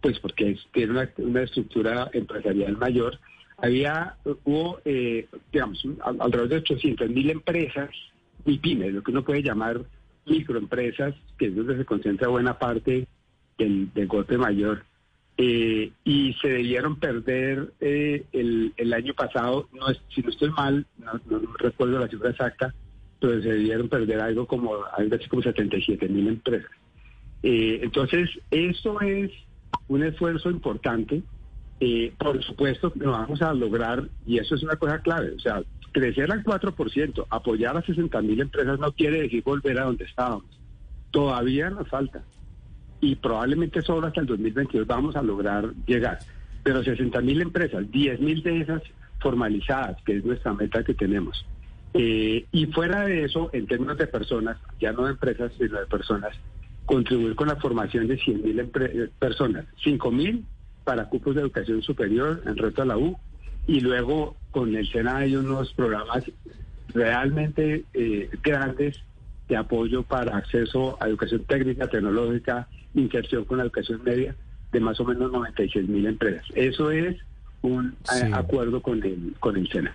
pues 0.00 0.18
porque 0.18 0.56
tiene 0.72 0.92
una, 0.92 1.10
una, 1.18 1.42
estructura 1.42 2.08
empresarial 2.14 2.78
mayor. 2.78 3.18
Había, 3.58 4.16
hubo, 4.44 4.80
eh, 4.86 5.26
digamos, 5.52 5.86
alrededor 6.02 6.48
de 6.48 6.56
800 6.56 7.10
mil 7.10 7.28
empresas 7.28 7.90
y 8.46 8.58
pymes, 8.58 8.94
lo 8.94 9.02
que 9.02 9.10
uno 9.10 9.22
puede 9.22 9.42
llamar 9.42 9.82
microempresas, 10.24 11.14
que 11.38 11.46
es 11.46 11.54
donde 11.54 11.76
se 11.76 11.84
concentra 11.84 12.28
buena 12.28 12.58
parte 12.58 13.06
del 13.58 14.06
golpe 14.06 14.38
mayor. 14.38 14.84
Eh, 15.38 15.90
y 16.04 16.34
se 16.34 16.48
debieron 16.48 16.96
perder 16.96 17.72
eh, 17.80 18.24
el, 18.32 18.92
año 18.92 19.14
pasado, 19.14 19.68
no 19.72 19.88
es, 19.88 19.98
si 20.14 20.20
no 20.20 20.28
estoy 20.28 20.50
mal, 20.50 20.86
no, 20.98 21.40
recuerdo 21.58 21.98
la 21.98 22.08
cifra 22.08 22.30
exacta, 22.30 22.74
pero 23.18 23.40
se 23.40 23.48
debieron 23.48 23.88
perder 23.88 24.20
algo 24.20 24.46
como, 24.46 24.74
algo 24.96 25.14
así 25.16 25.28
como 25.28 25.42
77 25.42 26.08
mil 26.08 26.28
empresas. 26.28 26.70
Eh, 27.42 27.80
entonces, 27.82 28.28
eso 28.50 29.00
es 29.00 29.30
un 29.88 30.02
esfuerzo 30.04 30.50
importante. 30.50 31.22
por 32.18 32.42
supuesto 32.44 32.92
que 32.92 33.00
lo 33.00 33.12
vamos 33.12 33.40
a 33.40 33.54
lograr, 33.54 34.08
y 34.26 34.38
eso 34.38 34.54
es 34.54 34.62
una 34.62 34.76
cosa 34.76 35.00
clave, 35.00 35.32
o 35.32 35.40
sea, 35.40 35.62
crecer 35.92 36.30
al 36.30 36.44
4%, 36.44 37.26
apoyar 37.30 37.76
a 37.76 37.82
60 37.82 38.20
mil 38.22 38.40
empresas 38.40 38.78
no 38.78 38.92
quiere 38.92 39.22
decir 39.22 39.42
volver 39.42 39.78
a 39.78 39.84
donde 39.84 40.04
estábamos. 40.04 40.46
Todavía 41.10 41.70
nos 41.70 41.88
falta 41.88 42.22
y 43.02 43.16
probablemente 43.16 43.82
solo 43.82 44.06
hasta 44.06 44.20
el 44.20 44.26
2022 44.26 44.86
vamos 44.86 45.16
a 45.16 45.22
lograr 45.22 45.74
llegar. 45.86 46.20
Pero 46.62 46.84
60 46.84 47.20
mil 47.20 47.42
empresas, 47.42 47.90
10 47.90 48.20
mil 48.20 48.42
de 48.44 48.60
esas 48.60 48.80
formalizadas, 49.20 50.00
que 50.04 50.16
es 50.16 50.24
nuestra 50.24 50.54
meta 50.54 50.84
que 50.84 50.94
tenemos. 50.94 51.44
Eh, 51.94 52.46
y 52.52 52.66
fuera 52.66 53.04
de 53.04 53.24
eso, 53.24 53.50
en 53.52 53.66
términos 53.66 53.98
de 53.98 54.06
personas, 54.06 54.56
ya 54.80 54.92
no 54.92 55.04
de 55.04 55.10
empresas, 55.10 55.52
sino 55.58 55.80
de 55.80 55.86
personas, 55.86 56.36
contribuir 56.86 57.34
con 57.34 57.48
la 57.48 57.56
formación 57.56 58.06
de 58.06 58.18
100 58.18 58.42
mil 58.42 58.60
eh, 58.60 59.08
personas, 59.18 59.66
5 59.82 60.10
mil 60.12 60.44
para 60.84 61.08
cupos 61.08 61.34
de 61.34 61.40
educación 61.40 61.82
superior 61.82 62.40
en 62.46 62.56
reto 62.56 62.82
a 62.82 62.86
la 62.86 62.96
U, 62.96 63.18
y 63.66 63.80
luego 63.80 64.36
con 64.52 64.76
el 64.76 64.88
SENA 64.88 65.18
hay 65.18 65.34
unos 65.34 65.72
programas 65.74 66.24
realmente 66.94 67.84
eh, 67.94 68.30
grandes 68.44 69.02
de 69.48 69.56
apoyo 69.56 70.04
para 70.04 70.36
acceso 70.36 70.96
a 71.00 71.08
educación 71.08 71.44
técnica, 71.44 71.88
tecnológica, 71.88 72.68
inserción 72.94 73.44
con 73.44 73.58
la 73.58 73.64
educación 73.64 74.02
media 74.04 74.34
de 74.72 74.80
más 74.80 74.98
o 75.00 75.04
menos 75.04 75.30
96 75.30 75.88
mil 75.88 76.06
empresas. 76.06 76.46
Eso 76.54 76.90
es 76.90 77.16
un 77.62 77.94
eh, 78.14 78.30
acuerdo 78.32 78.82
con 78.82 79.02
el, 79.02 79.34
con 79.38 79.56
el 79.56 79.68
SENA. 79.68 79.94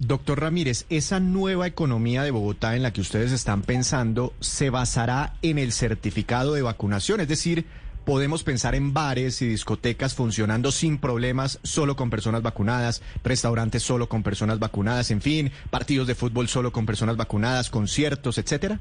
Doctor 0.00 0.40
Ramírez, 0.40 0.86
esa 0.90 1.18
nueva 1.18 1.66
economía 1.66 2.22
de 2.22 2.30
Bogotá 2.30 2.76
en 2.76 2.84
la 2.84 2.92
que 2.92 3.00
ustedes 3.00 3.32
están 3.32 3.62
pensando 3.62 4.32
se 4.38 4.70
basará 4.70 5.34
en 5.42 5.58
el 5.58 5.72
certificado 5.72 6.54
de 6.54 6.62
vacunación, 6.62 7.20
es 7.20 7.26
decir, 7.26 7.64
podemos 8.04 8.44
pensar 8.44 8.76
en 8.76 8.94
bares 8.94 9.42
y 9.42 9.48
discotecas 9.48 10.14
funcionando 10.14 10.70
sin 10.70 10.98
problemas, 10.98 11.58
solo 11.64 11.96
con 11.96 12.10
personas 12.10 12.42
vacunadas, 12.42 13.02
restaurantes 13.24 13.82
solo 13.82 14.08
con 14.08 14.22
personas 14.22 14.60
vacunadas, 14.60 15.10
en 15.10 15.20
fin, 15.20 15.50
partidos 15.68 16.06
de 16.06 16.14
fútbol 16.14 16.46
solo 16.46 16.70
con 16.70 16.86
personas 16.86 17.16
vacunadas, 17.16 17.68
conciertos, 17.68 18.38
etcétera. 18.38 18.78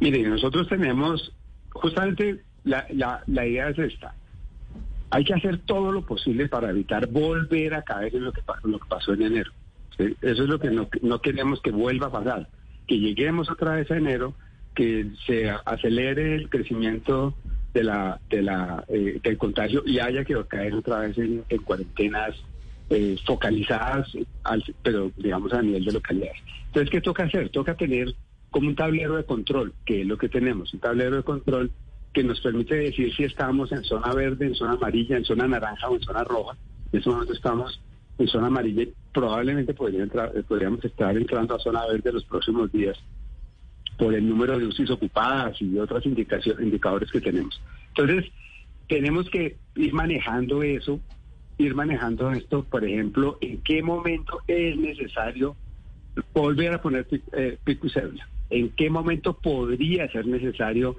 Miren, 0.00 0.30
nosotros 0.30 0.68
tenemos 0.68 1.34
justamente 1.70 2.40
la, 2.64 2.86
la, 3.26 3.46
idea 3.46 3.70
es 3.70 3.78
esta. 3.78 4.14
Hay 5.10 5.24
que 5.24 5.34
hacer 5.34 5.58
todo 5.58 5.92
lo 5.92 6.04
posible 6.04 6.48
para 6.48 6.70
evitar 6.70 7.06
volver 7.08 7.74
a 7.74 7.82
caer 7.82 8.14
en 8.14 8.24
lo 8.24 8.32
que, 8.32 8.42
lo 8.64 8.78
que 8.78 8.88
pasó 8.88 9.14
en 9.14 9.22
enero. 9.22 9.52
Eso 9.98 10.14
es 10.22 10.48
lo 10.48 10.58
que 10.58 10.70
no, 10.70 10.88
no 11.02 11.20
queremos 11.20 11.60
que 11.60 11.70
vuelva 11.70 12.06
a 12.06 12.12
pasar. 12.12 12.48
Que 12.86 12.98
lleguemos 12.98 13.50
otra 13.50 13.74
vez 13.74 13.90
a 13.90 13.96
enero, 13.96 14.34
que 14.74 15.10
se 15.26 15.50
acelere 15.50 16.36
el 16.36 16.48
crecimiento 16.48 17.34
de 17.74 17.84
la, 17.84 18.20
de 18.28 18.42
la, 18.42 18.84
eh, 18.88 19.20
del 19.22 19.38
contagio 19.38 19.82
y 19.86 19.98
haya 19.98 20.24
que 20.24 20.36
caer 20.48 20.74
otra 20.74 21.00
vez 21.00 21.18
en, 21.18 21.44
cuarentenas 21.64 22.34
eh, 22.88 23.16
focalizadas, 23.24 24.08
pero 24.82 25.12
digamos 25.16 25.52
a 25.52 25.62
nivel 25.62 25.84
de 25.84 25.92
localidades. 25.92 26.40
Entonces, 26.66 26.90
¿qué 26.90 27.00
toca 27.00 27.24
hacer? 27.24 27.48
Toca 27.50 27.74
tener 27.74 28.14
como 28.50 28.68
un 28.68 28.74
tablero 28.74 29.16
de 29.16 29.24
control, 29.24 29.72
que 29.84 30.02
es 30.02 30.06
lo 30.06 30.18
que 30.18 30.28
tenemos, 30.28 30.72
un 30.74 30.80
tablero 30.80 31.16
de 31.16 31.22
control 31.22 31.70
que 32.12 32.24
nos 32.24 32.40
permite 32.40 32.74
decir 32.74 33.14
si 33.14 33.24
estamos 33.24 33.70
en 33.72 33.84
zona 33.84 34.12
verde, 34.12 34.46
en 34.46 34.54
zona 34.54 34.72
amarilla, 34.72 35.16
en 35.16 35.24
zona 35.24 35.46
naranja 35.46 35.88
o 35.88 35.94
en 35.94 36.02
zona 36.02 36.24
roja. 36.24 36.56
En 36.92 36.98
este 36.98 37.10
momento 37.10 37.32
estamos 37.32 37.80
en 38.18 38.26
zona 38.26 38.48
amarilla 38.48 38.82
y 38.82 38.92
probablemente 39.12 39.72
eh, 39.72 40.42
podríamos 40.46 40.84
estar 40.84 41.16
entrando 41.16 41.54
a 41.54 41.60
zona 41.60 41.86
verde 41.86 42.12
los 42.12 42.24
próximos 42.24 42.72
días 42.72 42.98
por 43.96 44.14
el 44.14 44.28
número 44.28 44.58
de 44.58 44.66
UCIs 44.66 44.90
ocupadas 44.90 45.60
y 45.60 45.78
otros 45.78 46.04
indicadores 46.06 47.10
que 47.12 47.20
tenemos. 47.20 47.60
Entonces, 47.88 48.32
tenemos 48.88 49.28
que 49.30 49.56
ir 49.76 49.92
manejando 49.92 50.62
eso, 50.62 50.98
ir 51.58 51.74
manejando 51.74 52.32
esto, 52.32 52.64
por 52.64 52.84
ejemplo, 52.84 53.38
en 53.40 53.62
qué 53.62 53.82
momento 53.82 54.40
es 54.48 54.76
necesario 54.76 55.54
volver 56.32 56.72
a 56.72 56.82
poner 56.82 57.06
eh, 57.32 57.58
pico 57.62 57.86
y 57.86 57.90
cédula 57.90 58.26
en 58.50 58.70
qué 58.70 58.90
momento 58.90 59.34
podría 59.34 60.10
ser 60.10 60.26
necesario 60.26 60.96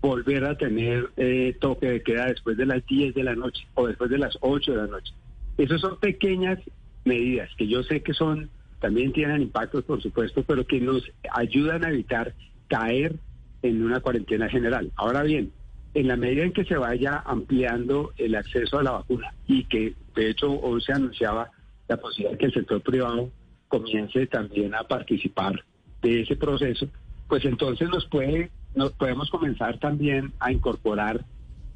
volver 0.00 0.44
a 0.44 0.56
tener 0.56 1.10
eh, 1.16 1.56
toque 1.60 1.86
de 1.86 2.02
queda 2.02 2.26
después 2.26 2.56
de 2.56 2.66
las 2.66 2.84
10 2.86 3.14
de 3.14 3.24
la 3.24 3.34
noche 3.34 3.66
o 3.74 3.86
después 3.86 4.10
de 4.10 4.18
las 4.18 4.36
8 4.40 4.72
de 4.72 4.78
la 4.78 4.86
noche. 4.86 5.12
Esas 5.56 5.80
son 5.80 5.98
pequeñas 5.98 6.58
medidas 7.04 7.50
que 7.56 7.66
yo 7.66 7.82
sé 7.82 8.02
que 8.02 8.14
son, 8.14 8.50
también 8.80 9.12
tienen 9.12 9.42
impactos 9.42 9.84
por 9.84 10.00
supuesto, 10.02 10.44
pero 10.44 10.66
que 10.66 10.80
nos 10.80 11.10
ayudan 11.32 11.84
a 11.84 11.90
evitar 11.90 12.34
caer 12.68 13.16
en 13.62 13.82
una 13.82 14.00
cuarentena 14.00 14.48
general. 14.48 14.92
Ahora 14.96 15.22
bien, 15.22 15.52
en 15.94 16.06
la 16.06 16.16
medida 16.16 16.44
en 16.44 16.52
que 16.52 16.64
se 16.64 16.76
vaya 16.76 17.22
ampliando 17.24 18.12
el 18.18 18.34
acceso 18.34 18.78
a 18.78 18.82
la 18.82 18.92
vacuna 18.92 19.32
y 19.46 19.64
que 19.64 19.94
de 20.14 20.30
hecho 20.30 20.52
hoy 20.52 20.80
se 20.80 20.92
anunciaba 20.92 21.50
la 21.88 21.96
posibilidad 21.96 22.32
de 22.32 22.38
que 22.38 22.46
el 22.46 22.54
sector 22.54 22.80
privado 22.82 23.30
comience 23.68 24.26
también 24.26 24.74
a 24.74 24.84
participar 24.84 25.64
de 26.02 26.22
ese 26.22 26.36
proceso, 26.36 26.88
pues 27.28 27.44
entonces 27.44 27.88
nos 27.88 28.06
puede 28.06 28.50
nos 28.74 28.92
podemos 28.92 29.30
comenzar 29.30 29.78
también 29.78 30.32
a 30.38 30.52
incorporar 30.52 31.24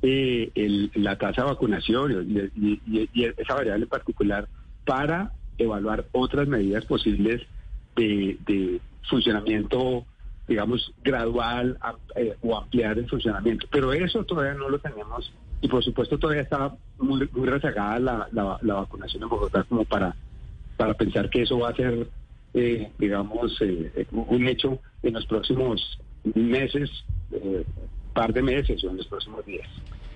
eh, 0.03 0.51
la 0.95 1.16
tasa 1.16 1.43
de 1.43 1.49
vacunación 1.49 2.51
y, 2.57 3.25
esa 3.39 3.55
variable 3.55 3.85
en 3.85 3.89
particular 3.89 4.49
para 4.85 5.33
evaluar 5.59 6.05
otras 6.12 6.49
medidas 6.49 6.85
posibles 6.85 7.43
de, 7.97 8.81
funcionamiento, 9.09 10.05
digamos, 10.47 10.93
gradual 11.03 11.79
eh, 12.14 12.35
o 12.43 12.57
ampliar 12.57 12.99
el 12.99 13.09
funcionamiento. 13.09 13.66
Pero 13.70 13.93
eso 13.93 14.25
todavía 14.25 14.55
no 14.55 14.68
lo 14.68 14.79
tenemos 14.79 15.33
y 15.61 15.68
por 15.68 15.85
supuesto 15.85 16.18
todavía 16.18 16.43
está 16.43 16.75
muy, 16.99 17.29
muy 17.33 17.49
rezagada 17.49 17.99
la, 17.99 18.59
la, 18.61 18.75
vacunación 18.75 19.23
en 19.23 19.29
Bogotá 19.29 19.64
como 19.64 19.85
para, 19.85 20.14
para 20.77 20.95
pensar 20.95 21.31
que 21.31 21.43
eso 21.43 21.59
va 21.59 21.70
a 21.70 21.77
ser, 21.77 22.09
eh, 22.55 22.90
digamos, 22.98 23.61
un 24.12 24.48
hecho 24.48 24.78
en 25.03 25.14
los 25.14 25.26
próximos 25.26 25.98
meses, 26.34 26.90
eh, 27.32 27.64
par 28.12 28.32
de 28.32 28.42
meses 28.42 28.82
o 28.84 28.90
en 28.90 28.98
los 28.98 29.07
próximos 29.07 29.44
días. 29.46 29.68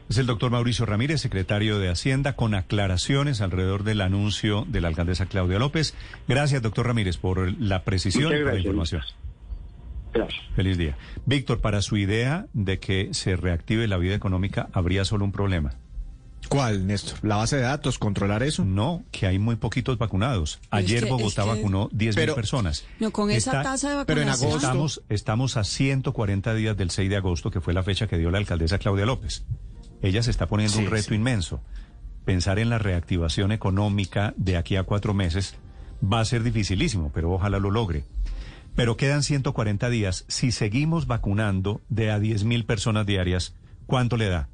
Es 0.08 0.18
el 0.18 0.26
doctor 0.26 0.52
Mauricio 0.52 0.86
Ramírez, 0.86 1.20
secretario 1.20 1.80
de 1.80 1.88
Hacienda, 1.88 2.36
con 2.36 2.54
aclaraciones 2.54 3.40
alrededor 3.40 3.82
del 3.82 4.00
anuncio 4.00 4.64
de 4.68 4.80
la 4.80 4.88
alcaldesa 4.88 5.26
Claudia 5.26 5.58
López. 5.58 5.94
Gracias, 6.28 6.62
doctor 6.62 6.86
Ramírez, 6.86 7.16
por 7.16 7.60
la 7.60 7.82
precisión 7.82 8.32
y 8.32 8.42
por 8.42 8.52
la 8.52 8.60
información. 8.60 9.02
Gracias. 10.14 10.42
Feliz 10.54 10.78
día. 10.78 10.96
Víctor, 11.26 11.60
para 11.60 11.82
su 11.82 11.96
idea 11.96 12.46
de 12.52 12.78
que 12.78 13.12
se 13.14 13.34
reactive 13.34 13.88
la 13.88 13.98
vida 13.98 14.14
económica, 14.14 14.68
habría 14.72 15.04
solo 15.04 15.24
un 15.24 15.32
problema. 15.32 15.74
¿Cuál, 16.48 16.86
Néstor? 16.86 17.18
¿La 17.22 17.36
base 17.36 17.56
de 17.56 17.62
datos? 17.62 17.98
¿Controlar 17.98 18.42
eso? 18.42 18.64
No, 18.64 19.04
que 19.10 19.26
hay 19.26 19.38
muy 19.38 19.56
poquitos 19.56 19.98
vacunados. 19.98 20.60
Ayer 20.70 21.06
Bogotá 21.06 21.44
vacunó 21.44 21.90
10.000 21.90 22.34
personas. 22.34 22.84
No, 23.00 23.10
con 23.10 23.30
esa 23.30 23.62
tasa 23.62 23.90
de 23.90 23.96
vacunación. 23.96 24.06
Pero 24.06 24.22
en 24.22 24.28
agosto 24.28 24.56
estamos, 24.56 25.02
estamos 25.08 25.56
a 25.56 25.64
140 25.64 26.54
días 26.54 26.76
del 26.76 26.90
6 26.90 27.10
de 27.10 27.16
agosto, 27.16 27.50
que 27.50 27.60
fue 27.60 27.74
la 27.74 27.82
fecha 27.82 28.06
que 28.06 28.18
dio 28.18 28.30
la 28.30 28.38
alcaldesa 28.38 28.78
Claudia 28.78 29.06
López. 29.06 29.44
Ella 30.02 30.22
se 30.22 30.30
está 30.30 30.46
poniendo 30.46 30.78
un 30.78 30.86
reto 30.86 31.14
inmenso. 31.14 31.60
Pensar 32.24 32.58
en 32.58 32.70
la 32.70 32.78
reactivación 32.78 33.52
económica 33.52 34.34
de 34.36 34.56
aquí 34.56 34.76
a 34.76 34.82
cuatro 34.82 35.14
meses 35.14 35.54
va 36.02 36.20
a 36.20 36.24
ser 36.24 36.42
dificilísimo, 36.42 37.10
pero 37.14 37.32
ojalá 37.32 37.58
lo 37.58 37.70
logre. 37.70 38.04
Pero 38.74 38.96
quedan 38.96 39.22
140 39.22 39.88
días. 39.88 40.24
Si 40.28 40.52
seguimos 40.52 41.06
vacunando 41.06 41.80
de 41.88 42.10
a 42.10 42.18
10.000 42.18 42.66
personas 42.66 43.06
diarias, 43.06 43.54
¿cuánto 43.86 44.16
le 44.16 44.28
da? 44.28 44.48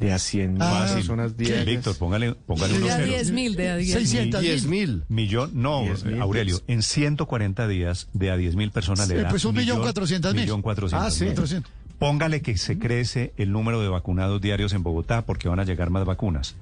De 0.00 0.12
a 0.12 0.18
100 0.18 0.58
ah, 0.60 0.90
personas 0.92 1.36
diarias. 1.36 1.64
Víctor, 1.64 1.96
póngale, 1.96 2.34
póngale 2.34 2.74
unos 2.74 2.88
De 2.88 2.92
a 2.92 2.98
10 2.98 3.30
mil, 3.30 3.54
de 3.54 3.70
a 3.70 3.76
10 3.76 4.66
mil. 4.66 5.04
Millón, 5.08 5.50
no, 5.54 5.84
Aurelio, 6.20 6.60
en 6.66 6.82
140 6.82 7.68
días 7.68 8.08
de 8.12 8.30
a 8.32 8.36
10 8.36 8.56
mil 8.56 8.72
personas 8.72 9.08
le 9.08 9.22
da. 9.22 9.28
Pues 9.28 9.44
un 9.44 9.54
millón 9.54 9.80
cuatrocientos 9.80 10.34
mil. 10.34 10.42
Millón 10.42 10.62
cuatrocientos 10.62 11.06
Ah, 11.06 11.10
sí, 11.10 11.26
400. 11.26 11.70
Póngale 12.00 12.42
que 12.42 12.56
se 12.56 12.80
crece 12.80 13.32
el 13.36 13.52
número 13.52 13.80
de 13.80 13.88
vacunados 13.88 14.40
diarios 14.40 14.72
en 14.72 14.82
Bogotá 14.82 15.24
porque 15.24 15.48
van 15.48 15.60
a 15.60 15.64
llegar 15.64 15.90
más 15.90 16.04
vacunas. 16.04 16.56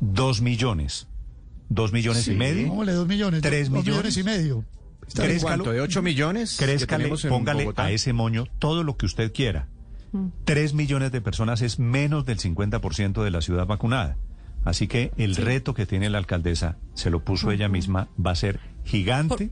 Dos 0.00 0.40
millones. 0.40 1.06
Dos 1.68 1.92
millones 1.92 2.26
y 2.28 2.34
medio. 2.34 2.68
Póngale 2.68 2.92
dos 2.92 3.06
millones. 3.06 3.42
Tres 3.42 3.68
dos 3.70 3.84
millones. 3.84 4.16
y 4.16 4.22
medio. 4.22 4.64
¿Cuánto? 5.42 5.72
¿De 5.72 5.82
ocho 5.82 6.00
millones? 6.00 6.56
Crézcale, 6.58 7.10
póngale 7.28 7.68
a 7.76 7.90
ese 7.90 8.14
moño 8.14 8.46
todo 8.58 8.84
lo 8.84 8.96
que 8.96 9.04
usted 9.04 9.32
quiera. 9.34 9.68
Tres 10.44 10.74
millones 10.74 11.12
de 11.12 11.20
personas 11.20 11.62
es 11.62 11.78
menos 11.78 12.24
del 12.24 12.38
50% 12.38 13.22
de 13.22 13.30
la 13.30 13.40
ciudad 13.40 13.66
vacunada. 13.66 14.16
Así 14.64 14.88
que 14.88 15.12
el 15.16 15.36
reto 15.36 15.74
que 15.74 15.86
tiene 15.86 16.10
la 16.10 16.18
alcaldesa, 16.18 16.76
se 16.94 17.10
lo 17.10 17.24
puso 17.24 17.52
ella 17.52 17.68
misma, 17.68 18.08
va 18.24 18.32
a 18.32 18.36
ser 18.36 18.60
gigante. 18.84 19.50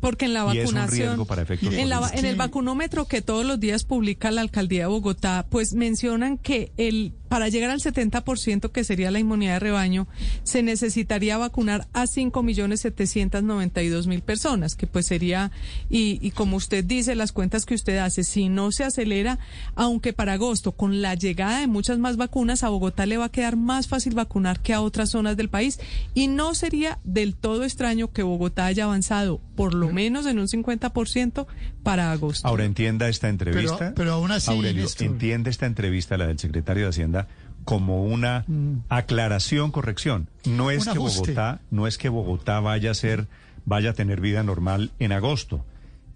Porque 0.00 0.26
en 0.26 0.34
la 0.34 0.44
vacunación, 0.44 1.26
en, 1.60 2.24
el 2.24 2.36
vacunómetro 2.36 3.06
que 3.06 3.22
todos 3.22 3.44
los 3.44 3.58
días 3.58 3.82
publica 3.84 4.30
la 4.30 4.42
alcaldía 4.42 4.82
de 4.82 4.86
Bogotá, 4.86 5.46
pues 5.50 5.74
mencionan 5.74 6.38
que 6.38 6.70
el 6.76 7.14
para 7.28 7.48
llegar 7.48 7.70
al 7.70 7.80
70% 7.80 8.70
que 8.70 8.84
sería 8.84 9.10
la 9.10 9.18
inmunidad 9.18 9.54
de 9.54 9.60
rebaño, 9.60 10.06
se 10.44 10.62
necesitaría 10.62 11.36
vacunar 11.36 11.88
a 11.92 12.04
5.792.000 12.04 14.22
personas, 14.22 14.76
que 14.76 14.86
pues 14.86 15.04
sería, 15.06 15.50
y, 15.90 16.18
y 16.26 16.30
como 16.30 16.56
usted 16.56 16.82
dice, 16.84 17.14
las 17.14 17.32
cuentas 17.32 17.66
que 17.66 17.74
usted 17.74 17.98
hace, 17.98 18.24
si 18.24 18.48
no 18.48 18.72
se 18.72 18.84
acelera, 18.84 19.38
aunque 19.74 20.14
para 20.14 20.32
agosto, 20.34 20.72
con 20.72 21.00
la 21.02 21.14
llegada 21.14 21.60
de 21.60 21.66
muchas 21.66 21.98
más 21.98 22.16
vacunas, 22.16 22.62
a 22.62 22.70
Bogotá 22.70 23.04
le 23.06 23.16
va 23.18 23.26
a 23.26 23.30
quedar 23.30 23.56
más 23.56 23.88
fácil 23.88 24.14
vacunar 24.14 24.60
que 24.60 24.72
a 24.72 24.80
otras 24.80 25.10
zonas 25.10 25.36
del 25.36 25.50
país. 25.50 25.78
Y 26.14 26.28
no 26.28 26.54
sería 26.54 26.98
del 27.04 27.34
todo 27.34 27.64
extraño 27.64 28.10
que 28.12 28.22
Bogotá 28.22 28.64
haya 28.66 28.84
avanzado 28.84 29.40
por 29.54 29.74
lo 29.74 29.87
menos 29.92 30.26
en 30.26 30.38
un 30.38 30.46
50% 30.46 31.46
para 31.82 32.12
agosto. 32.12 32.46
Ahora 32.46 32.64
entienda 32.64 33.08
esta 33.08 33.28
entrevista. 33.28 33.92
Pero, 33.94 34.12
aún 34.12 34.32
así, 34.32 34.50
Aurelio, 34.50 34.86
entiende 35.00 35.50
esta 35.50 35.66
entrevista, 35.66 36.16
la 36.16 36.26
del 36.26 36.38
secretario 36.38 36.84
de 36.84 36.90
Hacienda, 36.90 37.28
como 37.64 38.04
una 38.04 38.44
mm. 38.46 38.84
aclaración, 38.88 39.70
corrección. 39.70 40.28
No 40.44 40.70
es 40.70 40.86
que 40.86 40.98
Bogotá, 40.98 41.60
no 41.70 41.86
es 41.86 41.98
que 41.98 42.08
Bogotá 42.08 42.60
vaya 42.60 42.90
a 42.90 42.94
ser, 42.94 43.26
vaya 43.64 43.90
a 43.90 43.92
tener 43.92 44.20
vida 44.20 44.42
normal 44.42 44.90
en 44.98 45.12
agosto 45.12 45.64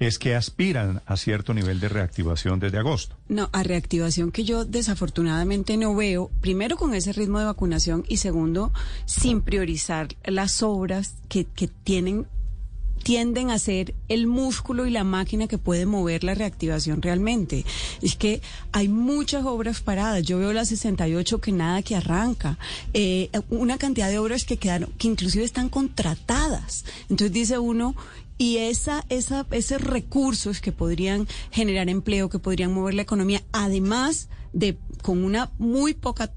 es 0.07 0.19
que 0.19 0.35
aspiran 0.35 1.03
a 1.07 1.17
cierto 1.17 1.55
nivel 1.55 1.81
de 1.81 1.89
reactivación 1.89 2.59
desde 2.61 2.79
agosto. 2.79 3.17
No, 3.29 3.49
a 3.53 3.63
reactivación 3.63 4.33
que 4.33 4.45
yo 4.45 4.65
desafortunadamente 4.65 5.77
no 5.77 5.95
veo, 5.95 6.31
primero 6.41 6.77
con 6.77 6.95
ese 6.95 7.13
ritmo 7.13 7.39
de 7.39 7.47
vacunación 7.47 8.05
y 8.09 8.19
segundo, 8.19 8.73
sin 9.05 9.43
priorizar 9.43 10.09
las 10.25 10.63
obras 10.63 11.17
que, 11.29 11.45
que 11.45 11.69
tienen 11.69 12.27
tienden 13.03 13.51
a 13.51 13.59
ser 13.59 13.95
el 14.09 14.27
músculo 14.27 14.87
y 14.87 14.91
la 14.91 15.05
máquina 15.05 15.49
que 15.49 15.59
puede 15.59 15.87
mover 15.87 16.25
la 16.25 16.35
reactivación 16.35 17.03
realmente. 17.03 17.65
Es 18.01 18.17
que 18.17 18.41
hay 18.73 18.89
muchas 18.89 19.45
obras 19.45 19.81
paradas. 19.81 20.23
Yo 20.23 20.39
veo 20.39 20.53
las 20.53 20.69
68 20.69 21.41
que 21.41 21.53
nada 21.53 21.83
que 21.83 21.97
arranca. 21.97 22.59
Eh, 22.95 23.31
una 23.51 23.79
cantidad 23.79 24.09
de 24.09 24.19
obras 24.19 24.45
que 24.45 24.57
quedaron, 24.57 24.91
que 24.99 25.09
inclusive 25.09 25.45
están 25.45 25.69
contratadas. 25.69 26.85
Entonces 27.09 27.33
dice 27.33 27.59
uno, 27.59 27.95
y 28.39 28.57
esa, 28.57 29.05
esa, 29.09 29.47
esos 29.51 29.81
recursos 29.81 30.61
que 30.61 30.73
podrían 30.73 31.29
generar 31.51 31.89
empleo, 31.89 32.29
que 32.29 32.39
podrían 32.39 32.73
mover 32.73 32.95
la 32.95 33.03
economía, 33.03 33.43
además 33.53 34.29
de 34.53 34.77
con 35.03 35.25
una 35.25 35.51
muy 35.59 35.95
poca 35.95 36.33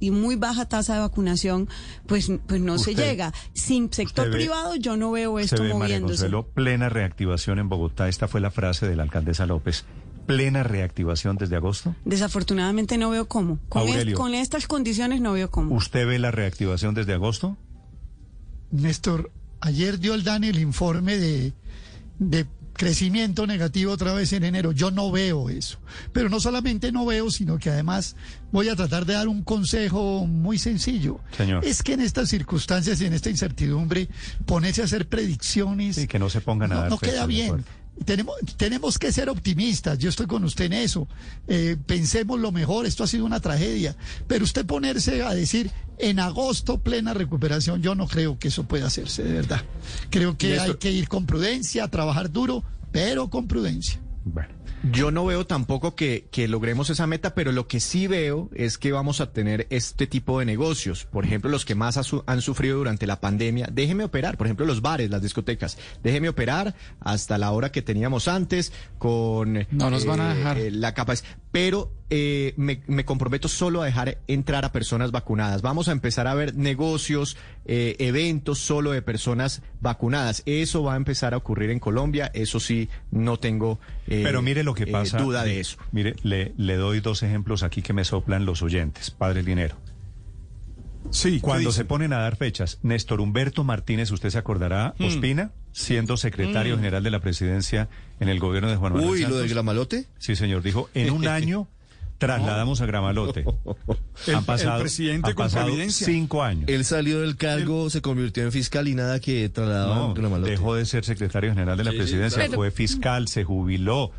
y 0.00 0.10
muy 0.10 0.36
baja 0.36 0.66
tasa 0.66 0.94
de 0.94 1.00
vacunación, 1.00 1.68
pues, 2.06 2.30
pues 2.46 2.60
no 2.60 2.78
se 2.78 2.94
llega. 2.94 3.32
Sin 3.52 3.92
sector 3.92 4.30
privado 4.30 4.76
yo 4.76 4.96
no 4.96 5.10
veo 5.12 5.38
esto 5.38 5.62
ve, 5.62 5.68
moviéndose. 5.74 6.30
plena 6.54 6.88
reactivación 6.88 7.58
en 7.58 7.68
Bogotá. 7.68 8.08
Esta 8.08 8.28
fue 8.28 8.40
la 8.40 8.50
frase 8.50 8.88
de 8.88 8.96
la 8.96 9.02
alcaldesa 9.02 9.46
López. 9.46 9.84
¿Plena 10.26 10.62
reactivación 10.62 11.36
desde 11.36 11.56
agosto? 11.56 11.94
Desafortunadamente 12.04 12.98
no 12.98 13.10
veo 13.10 13.28
cómo. 13.28 13.58
Con, 13.70 13.86
con 14.12 14.34
estas 14.34 14.66
condiciones 14.66 15.22
no 15.22 15.32
veo 15.32 15.50
cómo. 15.50 15.74
¿Usted 15.74 16.06
ve 16.06 16.18
la 16.18 16.30
reactivación 16.30 16.94
desde 16.94 17.14
agosto? 17.14 17.56
Néstor, 18.70 19.32
ayer 19.60 19.98
dio 19.98 20.12
el 20.12 20.24
DANI 20.24 20.48
el 20.48 20.58
informe 20.58 21.16
de, 21.16 21.54
de 22.18 22.46
crecimiento 22.78 23.46
negativo 23.46 23.92
otra 23.92 24.14
vez 24.14 24.32
en 24.32 24.44
enero. 24.44 24.72
Yo 24.72 24.90
no 24.90 25.10
veo 25.10 25.50
eso. 25.50 25.78
Pero 26.12 26.30
no 26.30 26.40
solamente 26.40 26.92
no 26.92 27.04
veo, 27.04 27.30
sino 27.30 27.58
que 27.58 27.70
además 27.70 28.16
voy 28.52 28.68
a 28.68 28.76
tratar 28.76 29.04
de 29.06 29.14
dar 29.14 29.28
un 29.28 29.42
consejo 29.42 30.26
muy 30.26 30.58
sencillo. 30.58 31.20
Señor. 31.36 31.64
Es 31.64 31.82
que 31.82 31.94
en 31.94 32.00
estas 32.00 32.28
circunstancias 32.28 33.00
y 33.00 33.06
en 33.06 33.14
esta 33.14 33.30
incertidumbre, 33.30 34.08
ponerse 34.46 34.82
a 34.82 34.84
hacer 34.84 35.08
predicciones. 35.08 35.98
Y 35.98 36.06
que 36.06 36.18
no 36.18 36.30
se 36.30 36.40
pongan 36.40 36.72
a 36.72 36.74
No, 36.84 36.88
no 36.90 36.98
queda 36.98 37.26
bien. 37.26 37.64
Tenemos, 38.04 38.36
tenemos 38.56 38.96
que 38.96 39.10
ser 39.10 39.28
optimistas, 39.28 39.98
yo 39.98 40.08
estoy 40.08 40.26
con 40.26 40.44
usted 40.44 40.66
en 40.66 40.74
eso. 40.74 41.08
Eh, 41.48 41.76
pensemos 41.84 42.38
lo 42.38 42.52
mejor, 42.52 42.86
esto 42.86 43.02
ha 43.02 43.08
sido 43.08 43.24
una 43.24 43.40
tragedia. 43.40 43.96
Pero 44.28 44.44
usted 44.44 44.64
ponerse 44.64 45.24
a 45.24 45.34
decir 45.34 45.72
en 45.98 46.20
agosto 46.20 46.78
plena 46.78 47.12
recuperación, 47.12 47.82
yo 47.82 47.96
no 47.96 48.06
creo 48.06 48.38
que 48.38 48.48
eso 48.48 48.62
pueda 48.62 48.86
hacerse, 48.86 49.24
de 49.24 49.32
verdad. 49.32 49.62
Creo 50.10 50.38
que 50.38 50.60
hay 50.60 50.74
que 50.74 50.92
ir 50.92 51.08
con 51.08 51.26
prudencia, 51.26 51.88
trabajar 51.88 52.30
duro, 52.30 52.62
pero 52.92 53.30
con 53.30 53.48
prudencia. 53.48 54.00
Bueno. 54.24 54.58
Yo 54.92 55.10
no 55.10 55.26
veo 55.26 55.44
tampoco 55.44 55.96
que, 55.96 56.28
que, 56.30 56.46
logremos 56.46 56.88
esa 56.88 57.06
meta, 57.06 57.34
pero 57.34 57.50
lo 57.50 57.66
que 57.66 57.80
sí 57.80 58.06
veo 58.06 58.48
es 58.54 58.78
que 58.78 58.92
vamos 58.92 59.20
a 59.20 59.32
tener 59.32 59.66
este 59.70 60.06
tipo 60.06 60.38
de 60.38 60.44
negocios. 60.44 61.04
Por 61.04 61.24
ejemplo, 61.24 61.50
los 61.50 61.64
que 61.64 61.74
más 61.74 61.98
han 62.26 62.42
sufrido 62.42 62.78
durante 62.78 63.06
la 63.06 63.20
pandemia. 63.20 63.68
Déjeme 63.72 64.04
operar, 64.04 64.36
por 64.36 64.46
ejemplo, 64.46 64.66
los 64.66 64.80
bares, 64.80 65.10
las 65.10 65.20
discotecas. 65.20 65.78
Déjeme 66.02 66.28
operar 66.28 66.76
hasta 67.00 67.38
la 67.38 67.50
hora 67.50 67.72
que 67.72 67.82
teníamos 67.82 68.28
antes 68.28 68.72
con 68.98 69.66
no 69.70 69.90
nos 69.90 70.06
van 70.06 70.20
a 70.20 70.34
dejar. 70.34 70.58
Eh, 70.58 70.70
la 70.70 70.94
capacidad. 70.94 71.28
Pero 71.50 71.92
eh, 72.10 72.54
me, 72.56 72.82
me, 72.86 73.04
comprometo 73.04 73.48
solo 73.48 73.82
a 73.82 73.86
dejar 73.86 74.18
entrar 74.28 74.64
a 74.64 74.72
personas 74.72 75.10
vacunadas. 75.10 75.60
Vamos 75.60 75.88
a 75.88 75.92
empezar 75.92 76.26
a 76.26 76.34
ver 76.34 76.54
negocios, 76.54 77.36
eh, 77.64 77.96
eventos 77.98 78.58
solo 78.58 78.92
de 78.92 79.02
personas 79.02 79.62
vacunadas. 79.80 80.42
Eso 80.46 80.82
va 80.82 80.94
a 80.94 80.96
empezar 80.96 81.34
a 81.34 81.36
ocurrir 81.36 81.70
en 81.70 81.80
Colombia. 81.80 82.30
Eso 82.32 82.60
sí, 82.60 82.88
no 83.10 83.38
tengo 83.38 83.78
eh, 83.78 83.97
Pero 84.08 84.42
mire 84.42 84.62
lo 84.62 84.74
que 84.74 84.86
pasa, 84.86 85.18
duda 85.18 85.44
de 85.44 85.60
eso. 85.60 85.76
Mire, 85.92 86.16
le, 86.22 86.52
le 86.56 86.76
doy 86.76 87.00
dos 87.00 87.22
ejemplos 87.22 87.62
aquí 87.62 87.82
que 87.82 87.92
me 87.92 88.04
soplan 88.04 88.46
los 88.46 88.62
oyentes. 88.62 89.10
Padre 89.10 89.42
Dinero. 89.42 89.76
Sí, 91.10 91.40
Cuando 91.40 91.72
se 91.72 91.84
ponen 91.84 92.12
a 92.12 92.18
dar 92.18 92.36
fechas, 92.36 92.78
Néstor 92.82 93.20
Humberto 93.20 93.64
Martínez, 93.64 94.10
usted 94.10 94.30
se 94.30 94.38
acordará, 94.38 94.94
mm. 94.98 95.04
Ospina, 95.04 95.52
siendo 95.72 96.16
secretario 96.16 96.76
mm. 96.76 96.78
general 96.78 97.02
de 97.02 97.10
la 97.10 97.20
presidencia 97.20 97.88
en 98.20 98.28
el 98.28 98.38
gobierno 98.38 98.68
de 98.68 98.76
Juan 98.76 98.92
Manuel 98.92 99.10
Uy, 99.10 99.20
¿lo 99.22 99.38
de 99.38 99.48
Gramalote? 99.48 100.06
Sí, 100.18 100.36
señor, 100.36 100.62
dijo, 100.62 100.90
en 100.94 101.10
un 101.10 101.26
año 101.28 101.68
trasladamos 102.18 102.80
a 102.80 102.86
Gramalote. 102.86 103.44
han 104.34 104.44
pasado, 104.44 104.80
presidente 104.80 105.32
cinco 105.88 106.42
años. 106.42 106.68
Él 106.68 106.84
salió 106.84 107.20
del 107.20 107.36
cargo, 107.36 107.88
se 107.90 108.02
convirtió 108.02 108.42
en 108.42 108.52
fiscal 108.52 108.88
y 108.88 108.94
nada 108.94 109.20
que 109.20 109.48
trasladaba 109.48 110.10
a 110.10 110.14
Gramalote. 110.14 110.50
Dejó 110.50 110.74
de 110.74 110.84
ser 110.84 111.04
secretario 111.04 111.50
general 111.50 111.78
de 111.78 111.84
la 111.84 111.90
presidencia, 111.92 112.48
fue 112.50 112.70
fiscal, 112.70 113.28
se 113.28 113.44
jubiló 113.44 114.12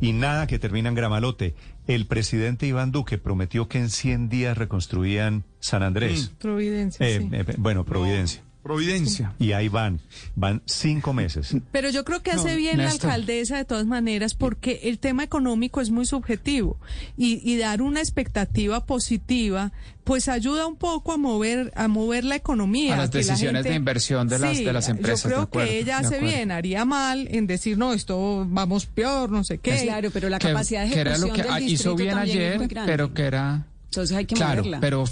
y 0.00 0.12
nada 0.12 0.46
que 0.46 0.58
termina 0.58 0.88
en 0.88 0.94
Gramalote. 0.94 1.54
El 1.86 2.06
presidente 2.06 2.66
Iván 2.66 2.92
Duque 2.92 3.18
prometió 3.18 3.68
que 3.68 3.78
en 3.78 3.90
100 3.90 4.28
días 4.28 4.58
reconstruían 4.58 5.44
San 5.60 5.82
Andrés. 5.82 6.32
Mm. 6.32 6.36
Providencia. 6.36 7.06
Eh, 7.06 7.28
eh, 7.32 7.54
bueno, 7.56 7.84
Providencia. 7.84 8.42
Providencia. 8.68 9.32
Y 9.38 9.52
ahí 9.52 9.68
van, 9.68 9.98
van 10.36 10.60
cinco 10.66 11.14
meses. 11.14 11.56
Pero 11.72 11.88
yo 11.88 12.04
creo 12.04 12.22
que 12.22 12.32
hace 12.32 12.54
bien 12.54 12.76
la 12.76 12.90
alcaldesa 12.90 13.56
de 13.56 13.64
todas 13.64 13.86
maneras 13.86 14.34
porque 14.34 14.80
el 14.82 14.98
tema 14.98 15.24
económico 15.24 15.80
es 15.80 15.88
muy 15.88 16.04
subjetivo 16.04 16.78
y, 17.16 17.56
dar 17.56 17.80
una 17.80 18.00
expectativa 18.00 18.84
positiva 18.84 19.72
pues 20.04 20.28
ayuda 20.28 20.66
un 20.66 20.76
poco 20.76 21.12
a 21.12 21.16
mover 21.16 21.72
a 21.76 21.88
mover 21.88 22.24
la 22.24 22.36
economía. 22.36 22.92
A 22.92 22.98
las 22.98 23.10
decisiones 23.10 23.64
de 23.64 23.74
inversión 23.74 24.28
de 24.28 24.38
las, 24.38 24.58
de 24.58 24.70
las 24.70 24.90
empresas. 24.90 25.30
Yo 25.30 25.48
creo 25.48 25.66
que 25.66 25.78
ella 25.78 25.98
hace 25.98 26.18
bien, 26.20 26.50
haría 26.50 26.84
mal 26.84 27.26
en 27.30 27.46
decir, 27.46 27.78
no, 27.78 27.94
esto 27.94 28.46
vamos 28.50 28.84
peor, 28.84 29.30
no 29.30 29.44
sé 29.44 29.56
qué. 29.56 29.80
claro, 29.84 30.10
pero 30.10 30.28
la 30.28 30.38
capacidad 30.38 30.82
de 30.82 30.88
ejecución 30.88 31.32
que 31.32 31.40
era 31.40 31.48
lo 31.48 31.58
que 31.58 31.64
hizo 31.64 31.96
bien 31.96 32.18
ayer, 32.18 32.68
pero 32.84 33.14
que 33.14 33.22
era... 33.22 33.66
Entonces 33.86 34.14
hay 34.14 34.26
que 34.26 34.34
claro, 34.34 34.62
pero 34.78 35.04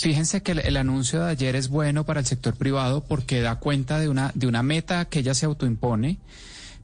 Fíjense 0.00 0.42
que 0.42 0.52
el, 0.52 0.76
anuncio 0.78 1.22
de 1.22 1.30
ayer 1.30 1.56
es 1.56 1.68
bueno 1.68 2.06
para 2.06 2.20
el 2.20 2.26
sector 2.26 2.54
privado 2.54 3.04
porque 3.04 3.42
da 3.42 3.56
cuenta 3.56 3.98
de 3.98 4.08
una, 4.08 4.32
de 4.34 4.46
una 4.46 4.62
meta 4.62 5.04
que 5.04 5.18
ella 5.18 5.34
se 5.34 5.44
autoimpone, 5.44 6.18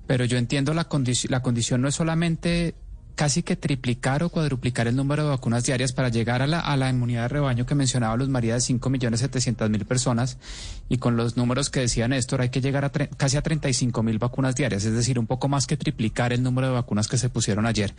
pero 0.07 0.27
yo 0.27 0.37
entiendo 0.37 0.75
la, 0.75 0.87
la 1.29 1.43
condición 1.43 1.81
no 1.81 1.89
es 1.89 1.95
solamente 1.95 2.75
casi 3.15 3.43
que 3.43 3.57
triplicar 3.57 4.23
o 4.23 4.29
cuadruplicar 4.29 4.87
el 4.87 4.97
número 4.97 5.25
de 5.25 5.31
vacunas 5.31 5.65
diarias 5.65 5.95
para 5.95 6.11
llegar 6.11 6.43
a 6.43 6.47
la, 6.47 6.61
a 6.61 6.77
la 6.77 6.91
inmunidad 6.91 7.23
de 7.23 7.29
rebaño 7.29 7.65
que 7.65 7.75
mencionaba 7.75 8.17
Luz 8.17 8.29
María 8.29 8.53
de 8.53 8.61
5 8.61 8.91
millones 8.91 9.21
700 9.21 9.71
mil 9.71 9.87
personas 9.87 10.37
y 10.89 10.99
con 10.99 11.17
los 11.17 11.37
números 11.37 11.71
que 11.71 11.81
decía 11.81 12.09
Néstor 12.09 12.41
hay 12.41 12.51
que 12.51 12.61
llegar 12.61 12.85
a 12.85 12.91
casi 12.91 13.37
a 13.37 13.43
35 13.43 14.03
mil 14.03 14.19
vacunas 14.19 14.55
diarias, 14.55 14.85
es 14.85 14.93
decir, 14.93 15.19
un 15.19 15.27
poco 15.27 15.49
más 15.49 15.67
que 15.67 15.77
triplicar 15.77 16.33
el 16.33 16.43
número 16.43 16.69
de 16.69 16.75
vacunas 16.75 17.09
que 17.09 17.19
se 17.19 17.29
pusieron 17.29 17.67
ayer. 17.67 17.95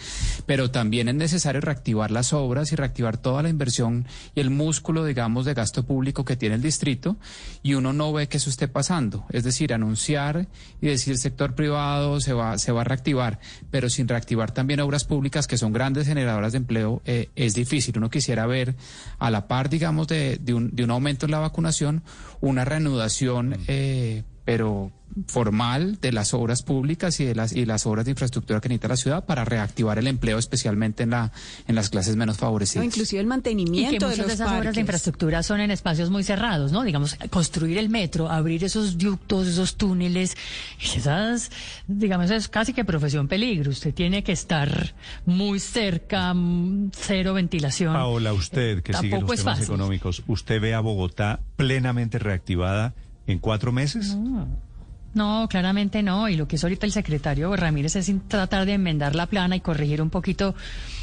Pero 0.46 0.72
también 0.72 1.10
es 1.10 1.16
necesario 1.16 1.62
reactivar 1.62 2.12
las 2.12 2.34
obras 2.34 2.72
y 2.72 2.76
reactivar 2.76 3.18
toda 3.18 3.44
la 3.44 3.50
inversión 3.50 4.06
y 4.36 4.40
el 4.40 4.50
músculo, 4.50 5.06
digamos, 5.06 5.46
de 5.46 5.54
gasto 5.54 5.86
público 5.86 6.26
que 6.26 6.36
tiene 6.36 6.56
el 6.56 6.62
distrito 6.62 7.18
y 7.64 7.74
uno 7.74 7.94
no 7.94 8.14
ve 8.14 8.28
que 8.28 8.38
eso 8.38 8.50
esté 8.50 8.68
pasando. 8.68 9.26
Es 9.30 9.44
decir, 9.44 9.74
anunciar 9.74 10.48
y 10.82 10.88
decir 10.88 11.14
el 11.14 11.20
sector 11.20 11.56
privado 11.56 12.20
se 12.22 12.34
va, 12.34 12.58
se 12.58 12.72
va 12.72 12.82
a 12.82 12.84
reactivar, 12.84 13.40
pero 13.72 13.90
sin 13.90 14.08
reactivar 14.08 14.52
también 14.52 14.80
obras 14.80 15.04
públicas 15.04 15.48
que 15.48 15.58
son 15.58 15.74
grandes 15.74 16.08
generadoras 16.08 16.54
de 16.54 16.60
empleo 16.60 17.02
eh, 17.06 17.30
es 17.36 17.54
difícil. 17.54 17.98
Uno 17.98 18.10
quisiera 18.10 18.46
ver 18.46 18.76
a 19.20 19.30
la 19.32 19.48
par, 19.48 19.70
digamos, 19.70 20.08
de, 20.08 20.38
de, 20.38 20.54
un, 20.54 20.76
de 20.76 20.84
un 20.84 20.92
aumento 20.92 21.26
en 21.26 21.32
la 21.32 21.40
vacunación, 21.40 22.04
una 22.42 22.66
reanudación, 22.78 23.58
eh, 23.68 24.24
pero 24.46 24.92
formal 25.26 25.98
de 26.00 26.12
las 26.12 26.34
obras 26.34 26.62
públicas 26.62 27.20
y 27.20 27.26
de 27.26 27.34
las 27.34 27.54
y 27.54 27.66
las 27.66 27.86
obras 27.86 28.06
de 28.06 28.12
infraestructura 28.12 28.62
que 28.62 28.70
necesita 28.70 28.90
la 28.90 28.98
ciudad 28.98 29.26
para 29.26 29.46
reactivar 29.46 29.98
el 29.98 30.08
empleo 30.08 30.38
especialmente 30.38 31.04
en 31.04 31.12
la 31.12 31.32
en 31.68 31.76
las 31.76 31.90
clases 31.90 32.16
menos 32.16 32.38
favorecidas. 32.38 32.86
inclusive 32.86 33.20
el 33.20 33.28
mantenimiento 33.28 33.96
y 33.96 33.98
que 33.98 34.06
muchas 34.06 34.28
de, 34.28 34.34
esas 34.34 34.52
obras 34.52 34.76
de 34.76 34.82
infraestructura 34.82 35.42
son 35.44 35.62
en 35.62 35.72
espacios 35.72 36.10
muy 36.10 36.24
cerrados, 36.24 36.72
¿no? 36.72 36.84
Digamos, 36.84 37.18
construir 37.30 37.78
el 37.78 37.90
metro, 37.90 38.30
abrir 38.30 38.64
esos 38.64 38.98
ductos, 38.98 39.48
esos 39.48 39.76
túneles, 39.76 40.38
esas 40.82 41.52
digamos 41.88 42.30
es 42.30 42.48
casi 42.48 42.74
que 42.74 42.86
profesión 42.86 43.28
peligro. 43.28 43.72
Usted 43.72 43.94
tiene 43.94 44.24
que 44.24 44.34
estar 44.34 44.94
muy 45.26 45.60
cerca, 45.60 46.34
mm, 46.34 46.92
cero 46.94 47.34
ventilación. 47.34 47.94
Paola, 47.94 48.34
usted 48.34 48.84
que 48.84 48.94
sigue 48.94 49.20
los 49.20 49.36
temas 49.36 49.62
económicos, 49.62 50.24
¿usted 50.28 50.62
ve 50.62 50.74
a 50.74 50.80
Bogotá 50.80 51.40
plenamente 51.56 52.20
reactivada 52.20 52.94
en 53.26 53.40
cuatro 53.40 53.72
meses? 53.72 54.16
No, 54.16 54.48
claramente 55.50 56.04
no. 56.04 56.30
Y 56.30 56.36
lo 56.36 56.48
que 56.48 56.56
es 56.56 56.64
ahorita 56.64 56.86
el 56.86 56.92
secretario 56.92 57.56
Ramírez 57.56 57.96
es 57.96 58.12
tratar 58.28 58.66
de 58.66 58.74
enmendar 58.74 59.16
la 59.16 59.26
plana 59.26 59.56
y 59.56 59.62
corregir 59.62 60.02
un 60.02 60.10
poquito 60.10 60.56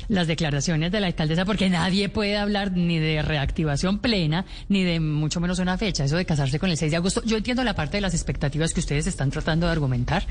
las 0.08 0.26
declaraciones 0.26 0.92
de 0.92 1.00
la 1.00 1.06
alcaldesa, 1.06 1.44
porque 1.44 1.68
nadie 1.70 2.08
puede 2.08 2.36
hablar 2.36 2.72
ni 2.72 2.98
de 2.98 3.22
reactivación 3.22 3.98
plena, 3.98 4.44
ni 4.68 4.84
de 4.84 5.00
mucho 5.00 5.40
menos 5.40 5.58
una 5.58 5.78
fecha. 5.78 6.04
Eso 6.04 6.16
de 6.16 6.24
casarse 6.24 6.58
con 6.58 6.70
el 6.70 6.76
6 6.76 6.90
de 6.90 6.96
agosto. 6.96 7.22
Yo 7.24 7.36
entiendo 7.36 7.64
la 7.64 7.74
parte 7.74 7.96
de 7.96 8.00
las 8.00 8.14
expectativas 8.14 8.72
que 8.72 8.80
ustedes 8.80 9.06
están 9.06 9.30
tratando 9.30 9.66
de 9.66 9.72
argumentar, 9.72 10.26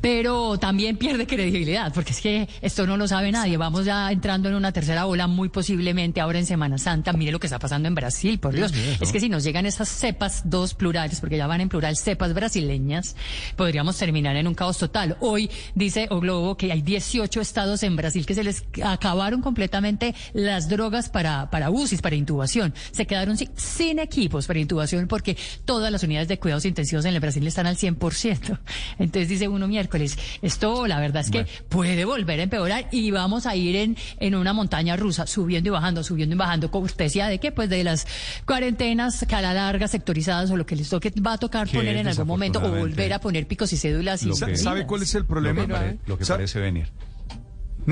pero 0.00 0.58
también 0.58 0.96
pierde 0.96 1.26
credibilidad, 1.26 1.92
porque 1.92 2.12
es 2.12 2.20
que 2.20 2.48
esto 2.62 2.86
no 2.86 2.96
lo 2.96 3.08
sabe 3.08 3.32
nadie. 3.32 3.56
Vamos 3.56 3.84
ya 3.84 4.10
entrando 4.10 4.48
en 4.48 4.54
una 4.54 4.72
tercera 4.72 5.06
ola, 5.06 5.26
muy 5.26 5.48
posiblemente 5.48 6.20
ahora 6.20 6.38
en 6.38 6.46
Semana 6.46 6.78
Santa. 6.78 7.12
Mire 7.12 7.32
lo 7.32 7.40
que 7.40 7.46
está 7.46 7.58
pasando 7.58 7.88
en 7.88 7.94
Brasil, 7.94 8.38
por 8.38 8.54
Dios. 8.54 8.72
Es 9.00 9.12
que 9.12 9.20
si 9.20 9.28
nos 9.28 9.44
llegan 9.44 9.66
esas 9.66 9.88
cepas, 9.88 10.42
dos 10.44 10.74
plurales, 10.74 11.20
porque 11.20 11.36
ya 11.36 11.46
van 11.46 11.60
en 11.60 11.68
plural, 11.68 11.96
cepas 11.96 12.34
brasileñas 12.34 13.16
podríamos 13.56 13.96
terminar 13.96 14.36
en 14.36 14.46
un 14.46 14.54
caos 14.54 14.78
total. 14.78 15.16
Hoy 15.20 15.50
dice 15.74 16.06
O 16.10 16.20
Globo 16.20 16.56
que 16.56 16.72
hay 16.72 16.82
18 16.82 17.40
estados 17.40 17.82
en 17.82 17.96
Brasil 17.96 18.26
que 18.26 18.34
se 18.34 18.44
les 18.44 18.64
acabaron 18.92 19.42
completamente 19.42 20.14
las 20.32 20.68
drogas 20.68 21.08
para, 21.08 21.50
para 21.50 21.70
UCIs, 21.70 22.02
para 22.02 22.16
intubación. 22.16 22.74
Se 22.92 23.06
quedaron 23.06 23.36
sin, 23.36 23.98
equipos 23.98 24.46
para 24.46 24.60
intubación 24.60 25.08
porque 25.08 25.36
todas 25.64 25.90
las 25.90 26.02
unidades 26.02 26.28
de 26.28 26.38
cuidados 26.38 26.64
intensivos 26.64 27.04
en 27.04 27.14
el 27.14 27.20
Brasil 27.20 27.46
están 27.46 27.66
al 27.66 27.76
100%. 27.76 28.58
Entonces 28.98 29.28
dice 29.28 29.48
uno 29.48 29.66
miércoles, 29.66 30.16
esto 30.42 30.86
la 30.86 31.00
verdad 31.00 31.22
es 31.22 31.30
que 31.30 31.46
puede 31.68 32.04
volver 32.04 32.40
a 32.40 32.42
empeorar 32.44 32.88
y 32.92 33.10
vamos 33.10 33.46
a 33.46 33.56
ir 33.56 33.76
en, 33.76 33.96
en 34.20 34.34
una 34.34 34.52
montaña 34.52 34.96
rusa, 34.96 35.26
subiendo 35.26 35.70
y 35.70 35.72
bajando, 35.72 36.04
subiendo 36.04 36.34
y 36.34 36.38
bajando. 36.38 36.70
Como 36.70 36.86
usted 36.86 37.06
decía, 37.06 37.26
¿de 37.28 37.40
qué? 37.40 37.52
Pues 37.52 37.68
de 37.68 37.82
las 37.82 38.06
cuarentenas 38.46 39.24
que 39.26 39.34
a 39.34 39.40
la 39.40 39.54
larga 39.54 39.88
sectorizadas 39.88 40.50
o 40.50 40.56
lo 40.56 40.66
que 40.66 40.76
les 40.76 40.88
toque 40.88 41.12
va 41.20 41.32
a 41.32 41.38
a 41.56 41.66
poner 41.66 41.96
en 41.96 42.08
algún 42.08 42.26
momento 42.26 42.58
o 42.62 42.68
volver 42.70 43.12
a 43.12 43.20
poner 43.20 43.46
picos 43.46 43.72
y 43.72 43.76
cédulas. 43.76 44.22
Y 44.22 44.32
¿Sabe 44.34 44.86
cuál 44.86 45.02
es 45.02 45.14
el 45.14 45.24
problema? 45.24 45.66
Lo 46.06 46.18
que, 46.18 46.24
parece 46.24 46.60
venir. 46.60 46.88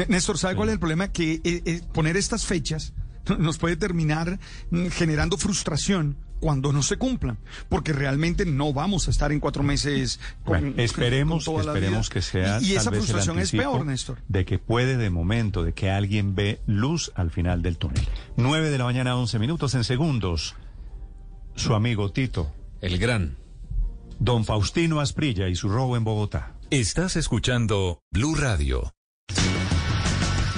Néstor, 0.08 0.36
¿sabe 0.36 0.56
cuál 0.56 0.68
es 0.68 0.74
el 0.74 0.78
problema? 0.78 1.08
Que 1.08 1.34
eh, 1.44 1.62
eh, 1.64 1.80
poner 1.92 2.16
estas 2.16 2.44
fechas 2.44 2.92
nos 3.38 3.58
puede 3.58 3.76
terminar 3.76 4.38
mm, 4.70 4.88
generando 4.88 5.38
frustración 5.38 6.16
cuando 6.38 6.70
no 6.70 6.82
se 6.82 6.98
cumplan, 6.98 7.38
porque 7.70 7.94
realmente 7.94 8.44
no 8.44 8.74
vamos 8.74 9.08
a 9.08 9.10
estar 9.10 9.32
en 9.32 9.40
cuatro 9.40 9.62
meses. 9.62 10.20
Con, 10.44 10.78
esperemos, 10.78 11.48
esperemos 11.48 12.10
que 12.10 12.20
sea. 12.20 12.60
Y, 12.60 12.74
esa 12.74 12.90
frustración 12.90 13.38
es 13.38 13.52
peor, 13.52 13.86
Néstor. 13.86 14.18
De 14.28 14.44
que 14.44 14.58
puede 14.58 14.98
de 14.98 15.08
momento, 15.08 15.62
de 15.62 15.72
que 15.72 15.90
alguien 15.90 16.34
ve 16.34 16.60
luz 16.66 17.10
al 17.14 17.30
final 17.30 17.62
del 17.62 17.78
túnel. 17.78 18.06
Nueve 18.36 18.68
de 18.68 18.76
la 18.76 18.84
mañana, 18.84 19.16
once 19.16 19.38
minutos 19.38 19.74
en 19.74 19.84
segundos. 19.84 20.54
Su 21.54 21.74
amigo 21.74 22.12
Tito. 22.12 22.52
El 22.82 22.98
gran. 22.98 23.36
Don 24.18 24.44
Faustino 24.44 25.00
Asprilla 25.00 25.48
y 25.48 25.56
su 25.56 25.70
robo 25.70 25.96
en 25.96 26.04
Bogotá. 26.04 26.52
Estás 26.70 27.16
escuchando 27.16 28.00
Blue 28.12 28.34
Radio. 28.34 28.95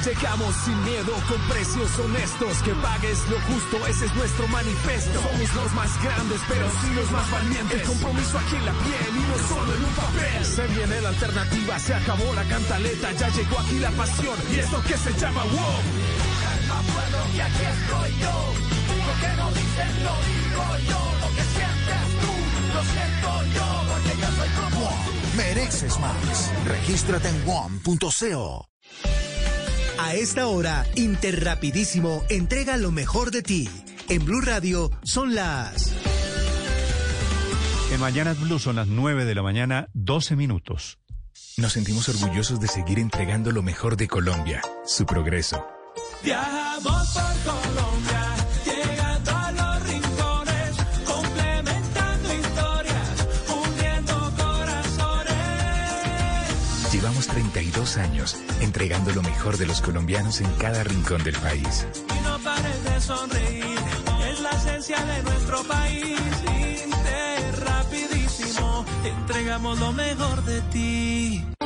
Llegamos 0.04 0.54
sin 0.64 0.84
miedo 0.84 1.12
con 1.28 1.40
precios 1.48 1.98
honestos. 1.98 2.62
Que 2.62 2.72
pagues 2.74 3.18
lo 3.28 3.40
justo, 3.40 3.86
ese 3.86 4.06
es 4.06 4.14
nuestro 4.14 4.46
manifesto. 4.48 5.20
Somos 5.20 5.54
los 5.54 5.72
más 5.72 6.02
grandes, 6.02 6.40
pero 6.48 6.70
sí 6.80 6.94
los 6.94 7.10
más 7.10 7.30
valientes. 7.30 7.80
El 7.80 7.86
compromiso 7.86 8.38
aquí 8.38 8.56
en 8.56 8.64
la 8.66 8.72
piel 8.72 9.12
y 9.16 9.20
no 9.20 9.48
solo 9.48 9.74
en 9.74 9.84
un 9.84 9.94
papel. 9.94 10.44
Se 10.44 10.66
viene 10.68 11.00
la 11.00 11.08
alternativa, 11.08 11.78
se 11.78 11.94
acabó 11.94 12.34
la 12.34 12.44
cantaleta. 12.44 13.12
Ya 13.12 13.28
llegó 13.28 13.58
aquí 13.58 13.78
la 13.80 13.90
pasión 13.90 14.38
y 14.50 14.58
esto 14.60 14.82
que 14.82 14.96
se 14.96 15.12
llama 15.18 15.42
WOW. 15.44 15.80
Calma, 16.42 16.82
pueblo, 16.92 17.18
que 17.34 17.42
aquí 17.42 17.64
estoy 17.64 18.10
yo. 18.20 18.54
Lo 19.08 19.14
que 19.20 19.36
no 19.36 19.50
dicen 19.50 20.04
lo 20.04 20.14
digo 20.30 20.64
yo. 20.88 21.00
Lo 21.20 21.28
que 21.34 21.42
sientes 21.42 22.04
tú. 22.22 22.32
Lo 22.74 22.82
siento 22.84 23.30
yo, 23.54 23.66
porque 23.88 24.12
yo 24.20 24.28
soy 24.36 24.48
como... 24.62 24.90
Mereces 25.36 25.98
más. 25.98 26.52
Regístrate 26.66 27.28
en 27.28 27.44
WOM.co. 27.46 28.68
A 29.98 30.14
esta 30.14 30.46
hora, 30.46 30.86
Interrapidísimo 30.94 32.24
entrega 32.28 32.76
lo 32.76 32.92
mejor 32.92 33.30
de 33.30 33.42
ti. 33.42 33.68
En 34.08 34.24
Blue 34.24 34.40
Radio 34.40 34.90
son 35.02 35.34
las... 35.34 35.92
En 37.92 38.00
Mañanas 38.00 38.38
Blue 38.38 38.58
son 38.58 38.76
las 38.76 38.86
9 38.86 39.24
de 39.24 39.34
la 39.34 39.42
mañana, 39.42 39.88
12 39.94 40.36
minutos. 40.36 40.98
Nos 41.56 41.72
sentimos 41.72 42.08
orgullosos 42.08 42.60
de 42.60 42.68
seguir 42.68 42.98
entregando 42.98 43.50
lo 43.50 43.62
mejor 43.62 43.96
de 43.96 44.08
Colombia, 44.08 44.62
su 44.84 45.06
progreso 45.06 45.66
Viajamos 46.22 47.08
por 47.14 47.54
Colombia, 47.54 48.27
32 57.28 57.96
años 57.98 58.36
entregando 58.60 59.12
lo 59.12 59.22
mejor 59.22 59.56
de 59.56 59.66
los 59.66 59.80
colombianos 59.80 60.40
en 60.40 60.50
cada 60.54 60.84
rincón 60.84 61.22
del 61.22 61.36
país. 61.36 61.86
Y 61.94 62.24
no 62.24 62.38
pares 62.38 62.84
de 62.84 63.00
sonreír, 63.00 63.78
es 64.30 64.40
la 64.40 64.50
esencia 64.50 64.98
de 65.04 65.22
nuestro 65.22 65.62
país. 65.64 66.18
Inter, 66.84 67.64
rapidísimo, 67.64 68.84
entregamos 69.04 69.78
lo 69.78 69.92
mejor 69.92 70.44
de 70.44 70.60
ti. 70.72 71.57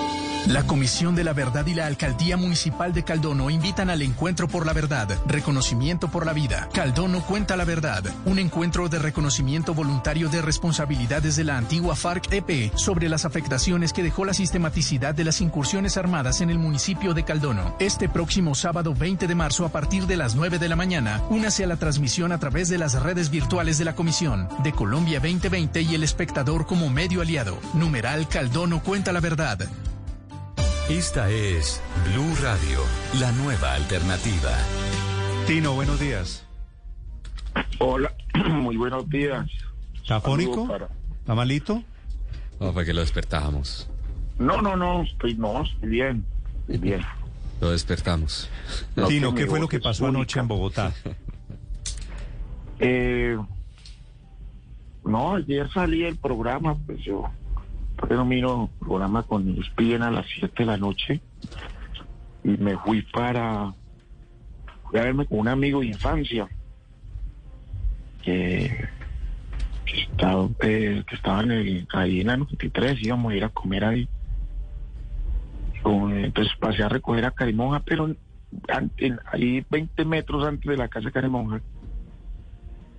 La 0.49 0.65
Comisión 0.65 1.15
de 1.15 1.23
la 1.23 1.35
Verdad 1.35 1.65
y 1.67 1.75
la 1.75 1.87
Alcaldía 1.87 2.37
Municipal 2.37 2.93
de 2.93 3.05
Caldono 3.05 3.49
invitan 3.49 3.91
al 3.91 4.03
Encuentro 4.03 4.49
por 4.49 4.67
la 4.67 4.73
Verdad, 4.73 5.09
Reconocimiento 5.25 6.11
por 6.11 6.27
la 6.27 6.33
Vida. 6.33 6.69
Caldono 6.75 7.25
cuenta 7.25 7.57
la 7.57 7.65
verdad, 7.65 8.03
un 8.25 8.41
encuentro 8.41 8.89
de 8.89 8.99
reconocimiento 8.99 9.73
voluntario 9.73 10.29
de 10.29 10.43
responsabilidades 10.43 11.37
de 11.37 11.45
la 11.45 11.57
antigua 11.57 11.95
FARC-EP 11.95 12.75
sobre 12.75 13.09
las 13.09 13.25
afectaciones 13.25 13.93
que 13.93 14.03
dejó 14.03 14.25
la 14.25 14.35
sistematicidad 14.35 15.15
de 15.15 15.23
las 15.23 15.41
incursiones 15.41 15.97
armadas 15.97 16.41
en 16.41 16.51
el 16.51 16.59
municipio 16.59 17.15
de 17.15 17.25
Caldono. 17.25 17.77
Este 17.79 18.09
próximo 18.09 18.57
sábado 18.57 18.95
20 18.99 19.29
de 19.29 19.35
marzo 19.37 19.65
a 19.65 19.69
partir 19.69 20.09
de 20.09 20.17
las 20.17 20.35
9 20.35 20.59
de 20.59 20.69
la 20.69 20.77
mañana, 20.77 21.23
únase 21.31 21.63
a 21.63 21.69
la 21.69 21.77
transmisión 21.77 22.33
a 22.33 22.39
través 22.39 22.69
de 22.69 22.79
las 22.79 23.01
redes 23.01 23.31
virtuales 23.31 23.79
de 23.79 23.85
la 23.85 23.95
Comisión, 23.95 24.49
de 24.65 24.73
Colombia 24.73 25.21
2020 25.21 25.83
y 25.83 25.95
el 25.95 26.03
espectador 26.03 26.67
como 26.67 26.91
medio 26.91 27.21
aliado. 27.21 27.61
Numeral 27.75 28.27
Caldono 28.27 28.83
cuenta 28.83 29.13
la 29.13 29.21
verdad. 29.21 29.71
Esta 30.89 31.31
es 31.31 31.83
Blue 32.11 32.35
Radio, 32.43 32.81
la 33.21 33.33
nueva 33.33 33.75
alternativa. 33.75 34.51
Tino, 35.47 35.75
buenos 35.75 35.99
días. 36.01 36.47
Hola, 37.79 38.13
muy 38.51 38.77
buenos 38.77 39.09
días. 39.09 39.49
¿Está 39.95 40.21
fónico? 40.21 40.67
Para- 40.67 40.89
¿Está 41.21 41.35
malito? 41.35 41.83
No, 42.61 42.73
fue 42.73 42.85
que 42.85 42.93
lo 42.93 43.01
despertábamos. 43.01 43.89
No, 44.39 44.61
no, 44.61 44.77
no, 44.77 45.03
estoy, 45.03 45.35
no, 45.35 45.63
estoy 45.63 45.89
bien, 45.89 46.25
estoy 46.63 46.79
bien. 46.79 47.01
Lo 47.61 47.71
despertamos. 47.71 48.49
No, 48.97 49.07
Tino, 49.07 49.35
¿qué 49.35 49.47
fue 49.47 49.61
lo 49.61 49.69
que 49.69 49.79
pasó 49.81 50.09
anoche 50.09 50.41
en 50.41 50.49
Bogotá? 50.49 50.93
Eh, 52.81 53.39
no, 55.05 55.37
ayer 55.37 55.71
salí 55.73 56.01
del 56.03 56.17
programa, 56.17 56.77
pues 56.87 56.99
yo 57.05 57.31
pero 58.09 58.25
miro 58.25 58.71
programa 58.79 59.23
con 59.23 59.55
los 59.55 59.69
piden 59.71 60.03
a 60.03 60.11
las 60.11 60.27
7 60.39 60.53
de 60.57 60.67
la 60.67 60.77
noche 60.77 61.21
y 62.45 62.51
me 62.51 62.77
fui 62.79 63.03
para 63.03 63.73
fui 64.85 64.99
a 64.99 65.05
verme 65.05 65.27
con 65.27 65.39
un 65.41 65.49
amigo 65.49 65.81
de 65.81 65.87
infancia 65.87 66.49
que, 68.23 68.89
estaba, 69.87 70.49
eh, 70.61 71.03
que 71.07 71.15
estaba 71.15 71.43
en 71.43 71.51
el, 71.51 71.89
ahí 71.93 72.21
en 72.21 72.27
la 72.29 72.37
93, 72.37 73.03
íbamos 73.03 73.33
a 73.33 73.37
ir 73.37 73.45
a 73.45 73.49
comer 73.49 73.85
ahí. 73.85 74.09
Entonces 75.85 76.55
pasé 76.61 76.85
a 76.85 76.89
recoger 76.89 77.25
a 77.25 77.33
Carimonja, 77.33 77.81
pero 77.81 78.15
ahí 79.33 79.67
20 79.69 80.05
metros 80.05 80.47
antes 80.47 80.71
de 80.71 80.77
la 80.77 80.89
casa 80.89 81.07
de 81.07 81.13
Carimonja 81.13 81.61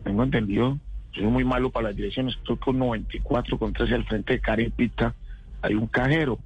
tengo 0.04 0.24
entendido, 0.24 0.78
soy 1.14 1.24
muy 1.26 1.44
malo 1.44 1.70
para 1.70 1.90
las 1.90 1.96
direcciones, 1.96 2.36
estoy 2.36 2.58
con 2.58 2.80
94, 2.80 3.58
con 3.58 3.74
13 3.74 3.94
al 3.96 4.06
frente 4.06 4.34
de 4.34 4.40
Karen 4.40 4.72
Pita, 4.72 5.14
hay 5.62 5.76
un 5.76 5.88
cajero 5.88 6.40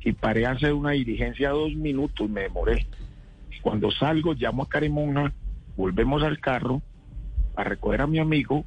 y 0.00 0.12
paré 0.12 0.46
a 0.46 0.52
hacer 0.52 0.72
una 0.72 0.92
diligencia 0.92 1.50
dos 1.50 1.74
minutos, 1.74 2.28
me 2.30 2.42
demoré. 2.42 2.86
Cuando 3.62 3.90
salgo, 3.90 4.34
llamo 4.34 4.62
a 4.62 4.68
Karen 4.68 4.92
Monja, 4.92 5.32
volvemos 5.76 6.22
al 6.22 6.38
carro 6.38 6.82
a 7.56 7.64
recoger 7.64 8.02
a 8.02 8.06
mi 8.06 8.20
amigo 8.20 8.64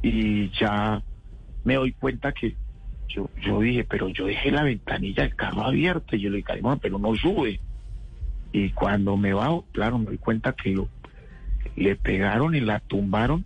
y 0.00 0.48
ya 0.58 1.02
me 1.64 1.74
doy 1.74 1.92
cuenta 1.92 2.32
que 2.32 2.56
yo, 3.08 3.28
yo 3.42 3.60
dije, 3.60 3.84
pero 3.84 4.08
yo 4.08 4.26
dejé 4.26 4.50
la 4.50 4.62
ventanilla 4.62 5.24
del 5.24 5.36
carro 5.36 5.62
abierta 5.62 6.16
y 6.16 6.20
yo 6.20 6.30
le 6.30 6.36
dije, 6.36 6.46
Karen 6.46 6.78
pero 6.80 6.98
no 6.98 7.14
sube. 7.14 7.60
Y 8.52 8.70
cuando 8.70 9.16
me 9.16 9.34
bajo, 9.34 9.66
claro, 9.72 9.98
me 9.98 10.06
doy 10.06 10.18
cuenta 10.18 10.54
que 10.54 10.70
lo, 10.70 10.88
le 11.74 11.96
pegaron 11.96 12.54
y 12.54 12.60
la 12.60 12.80
tumbaron, 12.80 13.44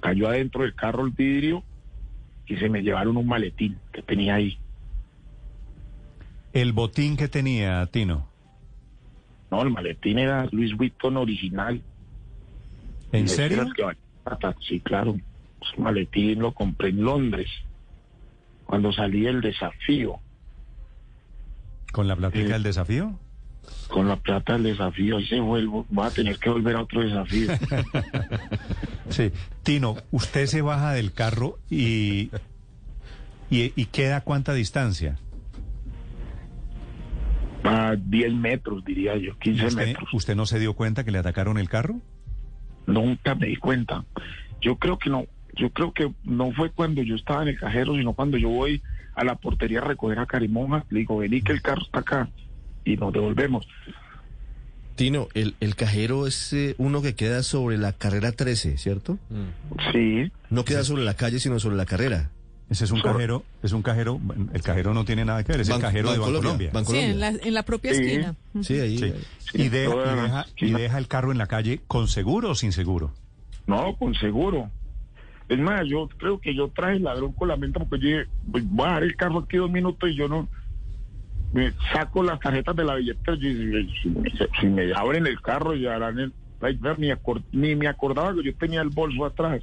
cayó 0.00 0.28
adentro 0.28 0.62
del 0.62 0.74
carro 0.74 1.04
el 1.04 1.12
vidrio 1.12 1.62
y 2.46 2.56
se 2.56 2.68
me 2.68 2.82
llevaron 2.82 3.16
un 3.16 3.26
maletín 3.26 3.78
que 3.92 4.02
tenía 4.02 4.34
ahí. 4.34 4.58
El 6.52 6.72
botín 6.72 7.16
que 7.16 7.28
tenía 7.28 7.86
Tino. 7.86 8.28
No, 9.50 9.62
el 9.62 9.70
maletín 9.70 10.18
era 10.18 10.46
Luis 10.50 10.76
Vuitton 10.76 11.16
original. 11.16 11.80
¿En 13.12 13.28
serio? 13.28 13.66
Sí, 14.60 14.80
claro. 14.80 15.16
Ese 15.62 15.80
maletín 15.80 16.40
lo 16.40 16.52
compré 16.52 16.88
en 16.88 17.04
Londres 17.04 17.48
cuando 18.64 18.92
salí 18.92 19.22
del 19.22 19.40
desafío. 19.40 20.20
¿Con 21.92 22.06
la 22.06 22.16
plática 22.16 22.52
del 22.52 22.62
desafío? 22.62 23.18
Con 23.88 24.08
la 24.08 24.16
plata 24.16 24.54
del 24.54 24.64
desafío, 24.64 25.16
ahí 25.16 25.26
se 25.26 25.40
vuelvo. 25.40 25.86
Voy 25.90 26.06
a 26.06 26.10
tener 26.10 26.38
que 26.38 26.50
volver 26.50 26.76
a 26.76 26.82
otro 26.82 27.02
desafío. 27.02 27.52
Sí. 29.10 29.32
Tino, 29.64 29.96
usted 30.12 30.46
se 30.46 30.62
baja 30.62 30.92
del 30.92 31.12
carro 31.12 31.58
y, 31.68 32.30
y, 33.50 33.72
y 33.74 33.86
queda 33.86 34.18
a 34.18 34.20
cuánta 34.20 34.54
distancia? 34.54 35.18
a 37.64 37.96
10 37.96 38.34
metros, 38.34 38.84
diría 38.84 39.16
yo, 39.16 39.36
15 39.38 39.66
¿Usted, 39.66 39.86
metros. 39.86 40.14
¿Usted 40.14 40.34
no 40.34 40.46
se 40.46 40.58
dio 40.58 40.74
cuenta 40.74 41.04
que 41.04 41.10
le 41.10 41.18
atacaron 41.18 41.58
el 41.58 41.68
carro? 41.68 42.00
Nunca 42.86 43.34
me 43.34 43.46
di 43.48 43.56
cuenta. 43.56 44.04
Yo 44.60 44.76
creo 44.76 44.98
que 44.98 45.10
no. 45.10 45.26
Yo 45.54 45.70
creo 45.70 45.92
que 45.92 46.12
no 46.24 46.52
fue 46.52 46.70
cuando 46.70 47.02
yo 47.02 47.16
estaba 47.16 47.42
en 47.42 47.48
el 47.48 47.58
cajero, 47.58 47.94
sino 47.96 48.14
cuando 48.14 48.38
yo 48.38 48.48
voy 48.48 48.82
a 49.14 49.24
la 49.24 49.34
portería 49.34 49.80
a 49.80 49.84
recoger 49.84 50.18
a 50.18 50.26
Carimonja. 50.26 50.84
Le 50.90 51.00
digo, 51.00 51.18
vení 51.18 51.42
que 51.42 51.52
el 51.52 51.60
carro 51.60 51.82
está 51.82 52.00
acá 52.00 52.28
y 52.84 52.96
nos 52.96 53.12
devolvemos. 53.12 53.66
Tino, 54.96 55.28
el, 55.34 55.54
el 55.60 55.76
cajero 55.76 56.26
es 56.26 56.52
eh, 56.52 56.74
uno 56.78 57.00
que 57.00 57.14
queda 57.14 57.42
sobre 57.42 57.78
la 57.78 57.92
carrera 57.92 58.32
13, 58.32 58.76
¿cierto? 58.76 59.18
Sí. 59.92 60.30
No 60.50 60.64
queda 60.64 60.84
sobre 60.84 61.04
la 61.04 61.14
calle, 61.14 61.40
sino 61.40 61.58
sobre 61.58 61.76
la 61.76 61.86
carrera. 61.86 62.30
Ese 62.68 62.84
es 62.84 62.90
un 62.92 63.00
cajero, 63.00 63.42
es 63.64 63.72
un 63.72 63.82
cajero, 63.82 64.20
el 64.52 64.62
cajero 64.62 64.94
no 64.94 65.04
tiene 65.04 65.24
nada 65.24 65.42
que 65.42 65.52
ver, 65.52 65.62
es 65.62 65.68
el 65.68 65.74
Ban- 65.74 65.80
cajero 65.80 66.12
de 66.12 66.18
Bancolombia, 66.18 66.70
Bancolombia. 66.72 67.06
Sí, 67.08 67.12
en 67.12 67.18
la, 67.20 67.28
en 67.30 67.54
la 67.54 67.62
propia 67.64 67.94
Sí. 67.94 68.02
esquina. 68.02 68.34
Sí, 68.60 68.78
ahí. 68.78 68.98
Sí. 68.98 69.12
Sí, 69.38 69.62
Y, 69.62 69.68
deja, 69.70 69.90
toda 69.90 70.12
y, 70.12 70.20
deja, 70.22 70.46
y 70.56 70.70
deja 70.70 70.98
el 70.98 71.08
carro 71.08 71.32
en 71.32 71.38
la 71.38 71.46
calle 71.48 71.80
con 71.88 72.06
seguro 72.06 72.50
o 72.50 72.54
sin 72.54 72.70
seguro. 72.72 73.12
No, 73.66 73.96
con 73.96 74.14
seguro. 74.14 74.70
Es 75.48 75.58
más, 75.58 75.80
yo 75.88 76.08
creo 76.18 76.38
que 76.40 76.54
yo 76.54 76.68
traje 76.68 76.98
el 76.98 77.02
ladrón 77.02 77.32
con 77.32 77.48
la 77.48 77.56
mente 77.56 77.80
porque 77.80 77.98
yo 77.98 78.18
dije, 78.18 78.30
pues, 78.52 78.64
voy 78.68 78.86
a 78.86 78.88
dejar 78.90 79.02
el 79.02 79.16
carro 79.16 79.38
aquí 79.40 79.56
dos 79.56 79.70
minutos 79.70 80.08
y 80.10 80.14
yo 80.14 80.28
no 80.28 80.46
me 81.52 81.72
saco 81.92 82.22
las 82.22 82.38
tarjetas 82.40 82.76
de 82.76 82.84
la 82.84 82.94
billetera 82.96 83.36
y 83.36 83.90
si, 84.02 84.08
me- 84.08 84.30
si 84.60 84.66
me 84.66 84.92
abren 84.94 85.26
el 85.26 85.40
carro 85.40 85.74
y 85.74 85.86
harán 85.86 86.18
el 86.18 86.32
ni, 86.98 87.10
ni 87.52 87.74
me 87.74 87.88
acordaba 87.88 88.34
que 88.34 88.42
yo 88.44 88.54
tenía 88.56 88.82
el 88.82 88.90
bolso 88.90 89.24
atrás 89.24 89.62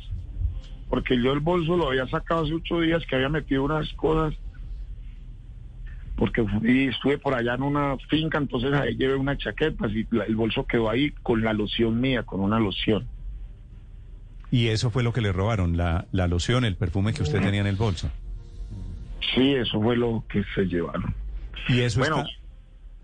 porque 0.90 1.22
yo 1.22 1.32
el 1.34 1.40
bolso 1.42 1.78
lo 1.78 1.90
había 1.90 2.08
sacado 2.08 2.44
hace 2.44 2.54
ocho 2.54 2.80
días 2.82 3.04
que 3.08 3.16
había 3.16 3.30
metido 3.30 3.64
unas 3.64 3.92
cosas 3.94 4.34
porque 6.16 6.44
fui, 6.44 6.88
estuve 6.88 7.20
por 7.20 7.36
allá 7.36 7.54
en 7.54 7.62
una 7.62 7.96
finca 8.10 8.38
entonces 8.40 8.74
ahí 8.74 8.96
llevé 8.96 9.16
una 9.16 9.38
chaqueta 9.38 9.88
y 9.88 10.08
la- 10.10 10.24
el 10.26 10.36
bolso 10.36 10.66
quedó 10.66 10.90
ahí 10.90 11.12
con 11.24 11.42
la 11.44 11.54
loción 11.54 12.00
mía 12.02 12.24
con 12.24 12.40
una 12.42 12.60
loción 12.60 13.08
Y 14.50 14.68
eso 14.68 14.90
fue 14.90 15.04
lo 15.04 15.12
que 15.14 15.22
le 15.22 15.32
robaron, 15.34 15.76
la, 15.78 16.08
la 16.12 16.28
loción, 16.28 16.64
el 16.66 16.76
perfume 16.78 17.14
que 17.14 17.22
usted 17.22 17.42
tenía 17.42 17.60
en 17.62 17.68
el 17.68 17.76
bolso. 17.76 18.10
Sí, 19.36 19.54
eso 19.54 19.82
fue 19.82 19.98
lo 19.98 20.24
que 20.30 20.42
se 20.56 20.64
llevaron. 20.64 21.14
Y 21.68 21.82
eso 21.82 22.00
bueno, 22.00 22.20
está- 22.20 22.32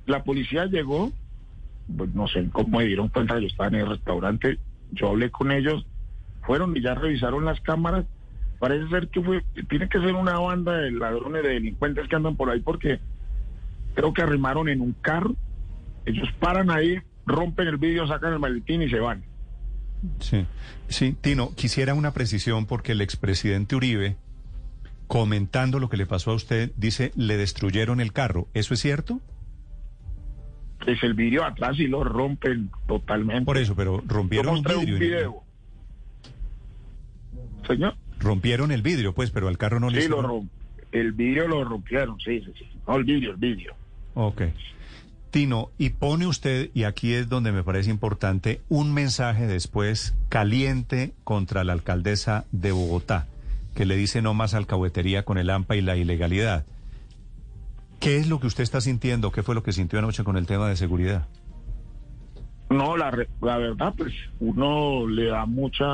la 0.05 0.23
policía 0.23 0.65
llegó, 0.65 1.11
pues, 1.95 2.13
no 2.13 2.27
sé 2.27 2.47
cómo 2.51 2.77
me 2.79 2.85
dieron 2.85 3.09
cuenta 3.09 3.39
yo 3.39 3.47
estaba 3.47 3.67
en 3.69 3.75
el 3.75 3.87
restaurante, 3.89 4.59
yo 4.91 5.09
hablé 5.09 5.29
con 5.31 5.51
ellos, 5.51 5.85
fueron 6.45 6.75
y 6.75 6.81
ya 6.81 6.93
revisaron 6.95 7.45
las 7.45 7.59
cámaras. 7.61 8.05
Parece 8.59 8.87
ser 8.89 9.09
que 9.09 9.21
fue, 9.21 9.43
tiene 9.69 9.89
que 9.89 9.99
ser 9.99 10.13
una 10.13 10.39
banda 10.39 10.77
de 10.77 10.91
ladrones, 10.91 11.43
de 11.43 11.49
delincuentes 11.49 12.07
que 12.07 12.15
andan 12.15 12.35
por 12.37 12.49
ahí 12.49 12.61
porque 12.61 12.99
creo 13.93 14.13
que 14.13 14.21
arrimaron 14.21 14.69
en 14.69 14.81
un 14.81 14.93
carro, 14.93 15.35
ellos 16.05 16.29
paran 16.39 16.69
ahí, 16.71 16.99
rompen 17.25 17.67
el 17.67 17.77
vidrio, 17.77 18.07
sacan 18.07 18.33
el 18.33 18.39
maletín 18.39 18.81
y 18.81 18.89
se 18.89 18.99
van. 18.99 19.23
Sí, 20.19 20.45
sí, 20.89 21.15
Tino, 21.21 21.53
quisiera 21.55 21.93
una 21.93 22.11
precisión 22.11 22.65
porque 22.65 22.91
el 22.91 23.01
expresidente 23.01 23.75
Uribe, 23.75 24.17
comentando 25.13 25.77
lo 25.77 25.89
que 25.89 25.97
le 25.97 26.07
pasó 26.07 26.31
a 26.31 26.33
usted, 26.33 26.71
dice, 26.75 27.11
le 27.15 27.37
destruyeron 27.37 28.01
el 28.01 28.11
carro. 28.13 28.47
¿Eso 28.55 28.73
es 28.73 28.79
cierto? 28.79 29.21
Es 30.87 31.03
el 31.03 31.13
vidrio 31.13 31.45
atrás 31.45 31.77
y 31.79 31.85
lo 31.85 32.03
rompen 32.03 32.71
totalmente. 32.87 33.45
Por 33.45 33.59
eso, 33.59 33.75
pero 33.75 34.01
rompieron 34.07 34.57
un 34.57 34.67
un 34.67 34.85
vidrio. 34.85 35.35
Señor. 37.67 37.93
Rompieron 38.19 38.71
el 38.71 38.81
vidrio, 38.81 39.13
pues, 39.13 39.29
pero 39.29 39.49
al 39.49 39.59
carro 39.59 39.79
no 39.79 39.91
le 39.91 39.99
Sí, 40.01 40.07
hicieron- 40.07 40.25
romp- 40.25 40.49
el 40.91 41.11
vidrio 41.11 41.47
lo 41.47 41.63
rompieron, 41.63 42.19
sí, 42.19 42.41
sí, 42.43 42.51
sí. 42.57 42.65
No, 42.87 42.95
el 42.95 43.03
vidrio, 43.03 43.31
el 43.31 43.37
vidrio. 43.37 43.75
Ok. 44.15 44.41
Tino, 45.29 45.69
y 45.77 45.91
pone 45.91 46.25
usted, 46.25 46.71
y 46.73 46.85
aquí 46.85 47.13
es 47.13 47.29
donde 47.29 47.51
me 47.51 47.63
parece 47.63 47.91
importante, 47.91 48.61
un 48.67 48.91
mensaje 48.95 49.45
después 49.45 50.15
caliente 50.29 51.13
contra 51.23 51.63
la 51.63 51.73
alcaldesa 51.73 52.45
de 52.51 52.71
Bogotá, 52.71 53.27
que 53.73 53.85
le 53.85 53.95
dice 53.95 54.21
no 54.21 54.33
más 54.33 54.53
alcahuetería 54.53 55.23
con 55.23 55.37
el 55.37 55.49
AMPA 55.49 55.75
y 55.75 55.81
la 55.81 55.95
ilegalidad. 55.95 56.65
¿Qué 57.99 58.17
es 58.17 58.27
lo 58.27 58.39
que 58.39 58.47
usted 58.47 58.63
está 58.63 58.81
sintiendo? 58.81 59.31
¿Qué 59.31 59.43
fue 59.43 59.55
lo 59.55 59.63
que 59.63 59.71
sintió 59.71 59.99
anoche 59.99 60.23
con 60.23 60.37
el 60.37 60.45
tema 60.45 60.67
de 60.67 60.75
seguridad? 60.75 61.27
No, 62.69 62.97
la, 62.97 63.11
la 63.41 63.57
verdad, 63.57 63.93
pues 63.97 64.13
uno 64.39 65.07
le 65.07 65.27
da 65.27 65.45
mucha, 65.45 65.85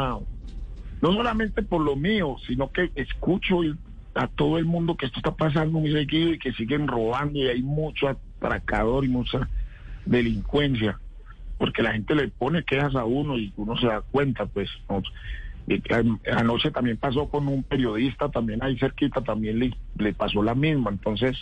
no 1.02 1.14
solamente 1.14 1.62
por 1.62 1.82
lo 1.82 1.96
mío, 1.96 2.38
sino 2.48 2.72
que 2.72 2.92
escucho 2.96 3.60
a 4.16 4.28
todo 4.28 4.58
el 4.58 4.66
mundo 4.66 4.96
que 4.96 5.06
esto 5.06 5.20
está 5.20 5.36
pasando 5.36 5.80
muy 5.80 5.92
seguido 5.92 6.32
y 6.34 6.40
que 6.40 6.54
siguen 6.54 6.88
robando 6.88 7.38
y 7.40 7.48
hay 7.48 7.62
mucho 7.62 8.08
atracador 8.08 9.06
y 9.06 9.10
mucha 9.10 9.48
delincuencia, 10.06 11.00
porque 11.58 11.84
la 11.84 11.92
gente 11.92 12.16
le 12.16 12.30
pone 12.30 12.64
quejas 12.64 12.96
a 12.96 13.06
uno 13.06 13.38
y 13.38 13.54
uno 13.58 13.78
se 13.78 13.88
da 13.88 14.02
cuenta, 14.02 14.46
pues. 14.46 14.70
Anoche 16.32 16.72
también 16.72 16.98
pasó 16.98 17.30
con 17.30 17.48
un 17.48 17.64
periodista, 17.64 18.30
también 18.30 18.64
ahí 18.64 18.78
cerquita, 18.78 19.22
también 19.22 19.60
le, 19.60 19.74
le 19.98 20.14
pasó 20.14 20.42
la 20.42 20.56
misma, 20.56 20.90
entonces 20.90 21.38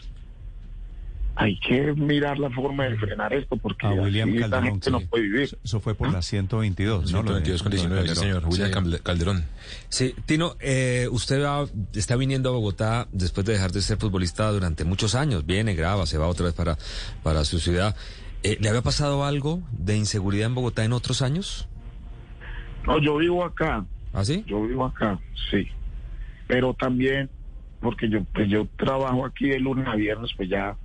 hay 1.39 1.59
que 1.59 1.93
mirar 1.93 2.39
la 2.39 2.49
forma 2.49 2.85
de 2.85 2.97
frenar 2.97 3.31
esto 3.31 3.57
porque 3.57 3.85
a 3.85 3.91
William 3.91 4.35
Calderón, 4.35 4.63
gente 4.63 4.89
no 4.89 5.01
puede 5.01 5.23
vivir. 5.23 5.57
Eso 5.63 5.79
fue 5.79 5.93
por 5.93 6.11
la 6.11 6.23
122, 6.23 7.11
¿no? 7.11 7.21
122 7.21 7.61
con 7.61 7.71
19, 7.71 8.15
señor. 8.15 8.43
William 8.47 8.71
Calderón. 9.03 9.45
Sí, 9.87 10.15
Tino, 10.25 10.55
eh, 10.59 11.07
usted 11.11 11.45
está 11.93 12.15
viniendo 12.15 12.49
a 12.49 12.53
Bogotá 12.53 13.07
después 13.11 13.45
de 13.45 13.53
dejar 13.53 13.71
de 13.71 13.83
ser 13.83 13.97
futbolista 13.97 14.51
durante 14.51 14.83
muchos 14.83 15.13
años. 15.13 15.45
Viene, 15.45 15.75
graba, 15.75 16.07
se 16.07 16.17
va 16.17 16.27
otra 16.27 16.45
vez 16.45 16.55
para, 16.55 16.75
para 17.21 17.45
su 17.45 17.59
ciudad. 17.59 17.95
Eh, 18.41 18.57
¿Le 18.59 18.69
había 18.69 18.81
pasado 18.81 19.23
algo 19.23 19.61
de 19.71 19.95
inseguridad 19.95 20.47
en 20.47 20.55
Bogotá 20.55 20.85
en 20.85 20.93
otros 20.93 21.21
años? 21.21 21.67
No, 22.87 22.99
yo 22.99 23.17
vivo 23.17 23.45
acá. 23.45 23.85
¿Ah, 24.17 24.25
sí? 24.25 24.43
Yo 24.47 24.63
vivo 24.63 24.83
acá, 24.83 25.19
sí. 25.51 25.67
Pero 26.47 26.73
también, 26.73 27.29
porque 27.79 28.09
yo, 28.09 28.23
pues 28.33 28.49
yo 28.49 28.67
trabajo 28.75 29.23
aquí 29.23 29.47
de 29.47 29.59
lunes 29.59 29.87
a 29.87 29.93
viernes, 29.93 30.31
pues 30.35 30.49
ya 30.49 30.75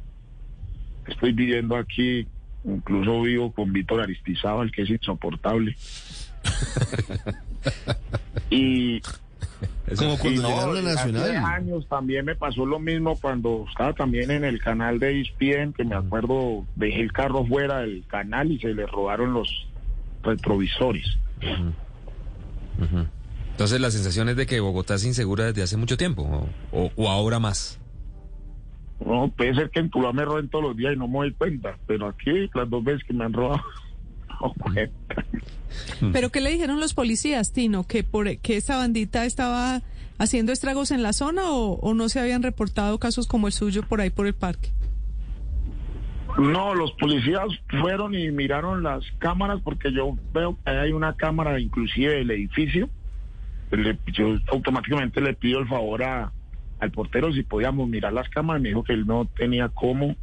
estoy 1.07 1.33
viviendo 1.33 1.77
aquí, 1.77 2.29
incluso 2.63 3.23
vivo 3.23 3.51
con 3.51 3.73
Víctor 3.73 4.03
Aristizábal, 4.03 4.71
que 4.71 4.83
es 4.83 4.91
insoportable. 4.91 5.75
y 8.51 9.01
como 9.97 10.19
cuando 10.19 10.43
llegaron 10.43 10.77
a 10.77 10.83
Nacional. 10.83 11.23
Hace 11.23 11.37
años 11.39 11.89
también 11.89 12.27
me 12.27 12.35
pasó 12.35 12.67
lo 12.67 12.81
mismo 12.81 13.17
cuando 13.17 13.65
estaba 13.67 13.95
también 13.95 14.31
en 14.31 14.45
el 14.45 14.61
canal 14.61 14.99
de 14.99 15.23
ESPN, 15.23 15.73
que 15.73 15.85
me 15.85 15.97
acuerdo, 15.97 16.67
dejé 16.77 17.01
el 17.01 17.13
carro 17.13 17.47
fuera 17.47 17.79
del 17.79 18.05
canal 18.09 18.53
y 18.53 18.59
se 18.59 18.75
le 18.75 18.87
robaron 18.87 19.33
los 19.33 19.49
retrovisores. 20.23 21.17
Entonces 23.63 23.81
la 23.81 23.93
sensación 23.93 24.29
es 24.29 24.35
de 24.35 24.45
que 24.45 24.59
Bogotá 24.59 24.97
es 24.97 25.05
insegura 25.05 25.45
desde 25.45 25.63
hace 25.63 25.77
mucho 25.77 25.97
tiempo, 25.97 26.49
o 26.73 27.09
ahora 27.09 27.39
más. 27.39 27.79
No, 29.07 29.33
puede 29.37 29.55
ser 29.55 29.71
que 29.71 29.79
en 29.79 29.89
Tuluá 29.89 30.13
me 30.13 30.25
roben 30.25 30.49
todos 30.49 30.65
los 30.65 30.77
días 30.77 30.95
y 30.95 30.99
no 30.99 31.07
me 31.07 31.19
doy 31.19 31.33
cuenta, 31.33 31.79
pero 31.87 32.09
aquí 32.09 32.51
las 32.55 32.69
dos 32.69 32.83
veces 32.83 33.05
que 33.07 33.13
me 33.13 33.25
han 33.25 33.33
robado, 33.33 33.63
no 34.41 34.53
cuenta. 34.55 35.25
¿Pero 36.13 36.31
qué 36.31 36.41
le 36.41 36.51
dijeron 36.51 36.81
los 36.81 36.93
policías, 36.93 37.53
Tino? 37.53 37.87
¿Que, 37.87 38.03
por, 38.03 38.37
que 38.39 38.57
esta 38.57 38.79
bandita 38.79 39.25
estaba 39.27 39.81
haciendo 40.19 40.51
estragos 40.51 40.91
en 40.91 41.05
la 41.05 41.13
zona 41.13 41.53
o, 41.53 41.95
no 41.95 42.09
se 42.09 42.19
habían 42.19 42.43
reportado 42.43 42.99
casos 42.99 43.29
como 43.29 43.47
el 43.47 43.53
suyo 43.53 43.85
por 43.85 44.01
ahí 44.01 44.11
por 44.11 44.27
el 44.27 44.35
parque? 44.35 44.71
No, 46.37 46.75
los 46.75 46.91
policías 46.95 47.47
fueron 47.81 48.17
y 48.17 48.29
miraron 48.33 48.83
las 48.83 49.05
cámaras 49.21 49.61
porque 49.63 49.93
yo 49.93 50.17
veo 50.35 50.59
que 50.65 50.71
hay 50.73 50.91
una 50.91 51.15
cámara 51.15 51.61
inclusive 51.61 52.15
del 52.15 52.33
edificio. 52.33 52.91
Yo 54.13 54.37
automáticamente 54.49 55.21
le 55.21 55.35
pido 55.35 55.61
el 55.61 55.69
favor 55.69 56.03
a, 56.03 56.33
al 56.81 56.91
portero 56.91 57.33
si 57.33 57.43
podíamos 57.43 57.89
mirar 57.89 58.13
las 58.13 58.29
cámaras, 58.29 58.63
me 58.63 58.69
dijo 58.69 58.85
que 58.85 58.93
él 58.93 59.07
no 59.07 59.27
tenía 59.37 59.69
cómo, 59.69 60.17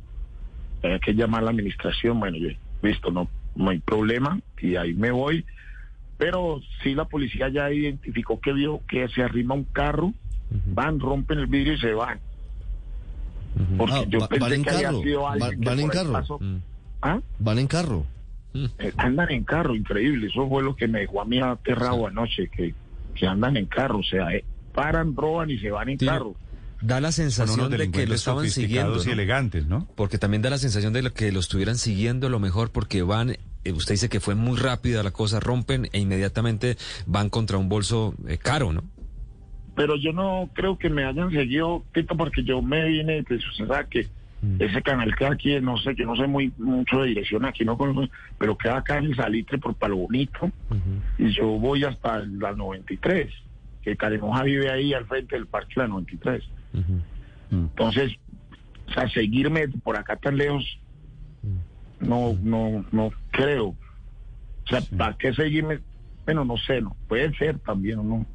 había 0.84 1.00
que 1.00 1.14
llamar 1.14 1.42
a 1.42 1.46
la 1.46 1.52
administración, 1.52 2.20
bueno, 2.20 2.38
yo, 2.38 2.50
listo, 2.82 3.12
no, 3.12 3.30
no 3.56 3.70
hay 3.70 3.80
problema, 3.80 4.40
y 4.62 4.76
ahí 4.76 4.94
me 4.94 5.12
voy, 5.12 5.46
pero 6.18 6.62
sí 6.84 6.94
la 6.94 7.06
policía 7.06 7.50
ya 7.50 7.72
identificó 7.72 8.40
que 8.40 8.54
vio 8.54 8.82
que 8.88 9.08
se 9.10 9.24
arrima 9.24 9.56
un 9.56 9.64
carro, 9.64 10.14
van, 10.68 11.00
rompen 11.00 11.40
el 11.40 11.48
vidrio 11.48 11.74
y 11.74 11.80
se 11.80 11.94
van. 11.94 12.20
Porque 13.78 13.94
ah, 13.96 14.04
yo 14.08 14.28
pensé 14.28 14.40
van 14.40 14.52
que 14.52 14.70
carro. 14.70 14.88
había 14.88 15.04
sido 15.04 15.28
alguien 15.28 15.62
van, 15.62 15.80
en 15.80 15.88
carro. 15.88 16.40
Mm. 16.40 16.58
¿Ah? 17.02 17.20
Van 17.40 17.60
en 17.60 17.68
carro. 17.68 18.06
Eh, 18.54 18.92
andan 18.98 19.32
en 19.32 19.44
carro, 19.44 19.76
increíble. 19.76 20.28
Eso 20.28 20.48
fue 20.48 20.64
lo 20.64 20.76
que 20.76 20.88
me 20.88 21.00
dejó 21.00 21.22
a 21.22 21.26
mí 21.26 21.40
aterrado 21.40 22.08
anoche, 22.08 22.48
que, 22.50 22.74
que 23.20 23.28
andan 23.28 23.58
en 23.58 23.66
carro. 23.66 24.00
O 24.00 24.04
sea, 24.04 24.34
eh, 24.34 24.46
paran, 24.74 25.16
roban 25.16 25.50
y 25.50 25.60
se 25.60 25.70
van 25.70 25.90
en 25.90 25.98
carro 25.98 26.36
da 26.82 27.02
la 27.02 27.12
sensación 27.12 27.70
de 27.72 27.92
que 27.92 28.08
lo 28.08 28.16
estaban 28.16 28.50
siguiendo. 28.50 29.04
y 29.04 29.10
elegantes, 29.10 29.68
¿no? 29.68 29.88
Porque 29.96 30.18
también 30.18 30.42
da 30.42 30.50
la 30.50 30.58
sensación 30.58 30.94
de 30.94 31.12
que 31.12 31.32
lo 31.32 31.40
estuvieran 31.40 31.78
siguiendo 31.78 32.30
lo 32.30 32.40
mejor 32.40 32.72
porque 32.72 33.02
van, 33.02 33.32
eh, 33.32 33.72
usted 33.72 33.96
dice 33.96 34.10
que 34.10 34.20
fue 34.20 34.36
muy 34.36 34.58
rápida 34.58 35.04
la 35.04 35.12
cosa, 35.12 35.40
rompen 35.40 35.90
e 35.92 36.00
inmediatamente 36.00 36.78
van 37.06 37.30
contra 37.30 37.58
un 37.58 37.70
bolso 37.70 38.16
eh, 38.28 38.38
caro, 38.38 38.72
¿no? 38.72 38.84
Pero 39.76 39.96
yo 39.96 40.12
no 40.12 40.50
creo 40.54 40.78
que 40.78 40.90
me 40.90 41.06
hayan 41.06 41.32
seguido, 41.32 41.84
Tito, 41.94 42.16
porque 42.16 42.44
yo 42.44 42.62
me 42.62 42.86
vine, 42.86 43.24
pues, 43.24 43.42
o 43.48 43.66
sea, 43.66 43.86
que. 43.86 44.08
Ese 44.60 44.82
canal 44.82 45.16
queda 45.16 45.34
aquí, 45.34 45.60
no 45.60 45.78
sé, 45.78 45.96
que 45.96 46.06
no 46.06 46.16
sé 46.16 46.28
muy 46.28 46.54
mucho 46.58 47.02
de 47.02 47.10
dirección 47.10 47.46
aquí, 47.46 47.66
no 47.66 47.78
conozco, 47.78 48.14
pero 48.38 48.58
queda 48.58 48.78
acá 48.78 48.98
en 48.98 49.14
Salitre 49.16 49.58
por 49.58 49.76
Palo 49.76 49.98
Bonito, 49.98 50.52
y 51.18 51.30
yo 51.32 51.48
voy 51.48 51.84
hasta 51.84 52.20
la 52.20 52.54
93, 52.54 53.34
que 53.82 53.98
Caremoja 53.98 54.44
vive 54.44 54.72
ahí 54.72 54.94
al 54.94 55.06
frente 55.06 55.36
del 55.36 55.48
Parque 55.48 55.74
La 55.78 55.88
93. 55.88 56.44
Entonces, 57.52 58.16
o 58.88 58.94
sea, 58.94 59.10
seguirme 59.10 59.68
por 59.68 59.98
acá 59.98 60.16
tan 60.16 60.38
lejos, 60.38 60.80
no, 62.00 62.38
no, 62.42 62.86
no 62.92 63.12
creo. 63.32 63.68
O 63.68 64.68
sea, 64.70 64.82
¿para 64.98 65.18
qué 65.18 65.34
seguirme? 65.34 65.80
Bueno, 66.26 66.46
no 66.46 66.58
sé, 66.58 66.82
no 66.82 66.96
puede 67.08 67.36
ser 67.38 67.60
también 67.60 68.00
o 68.00 68.04
no. 68.04 68.26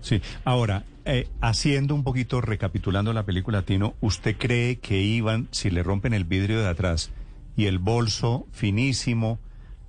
Sí, 0.00 0.20
ahora, 0.44 0.82
eh, 1.04 1.28
haciendo 1.40 1.94
un 1.94 2.02
poquito, 2.02 2.40
recapitulando 2.40 3.12
la 3.12 3.24
película, 3.24 3.62
Tino, 3.62 3.94
¿usted 4.00 4.36
cree 4.38 4.78
que 4.78 5.00
iban, 5.00 5.48
si 5.50 5.70
le 5.70 5.82
rompen 5.82 6.14
el 6.14 6.24
vidrio 6.24 6.60
de 6.60 6.68
atrás 6.68 7.12
y 7.56 7.66
el 7.66 7.78
bolso 7.78 8.46
finísimo 8.52 9.38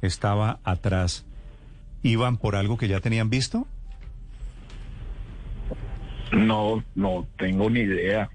estaba 0.02 0.60
atrás, 0.64 1.26
iban 2.04 2.38
por 2.38 2.56
algo 2.56 2.78
que 2.78 2.88
ya 2.88 3.00
tenían 3.00 3.30
visto? 3.30 3.66
No, 6.32 6.84
no 6.96 7.28
tengo 7.38 7.70
ni 7.70 7.82
idea. 7.82 8.30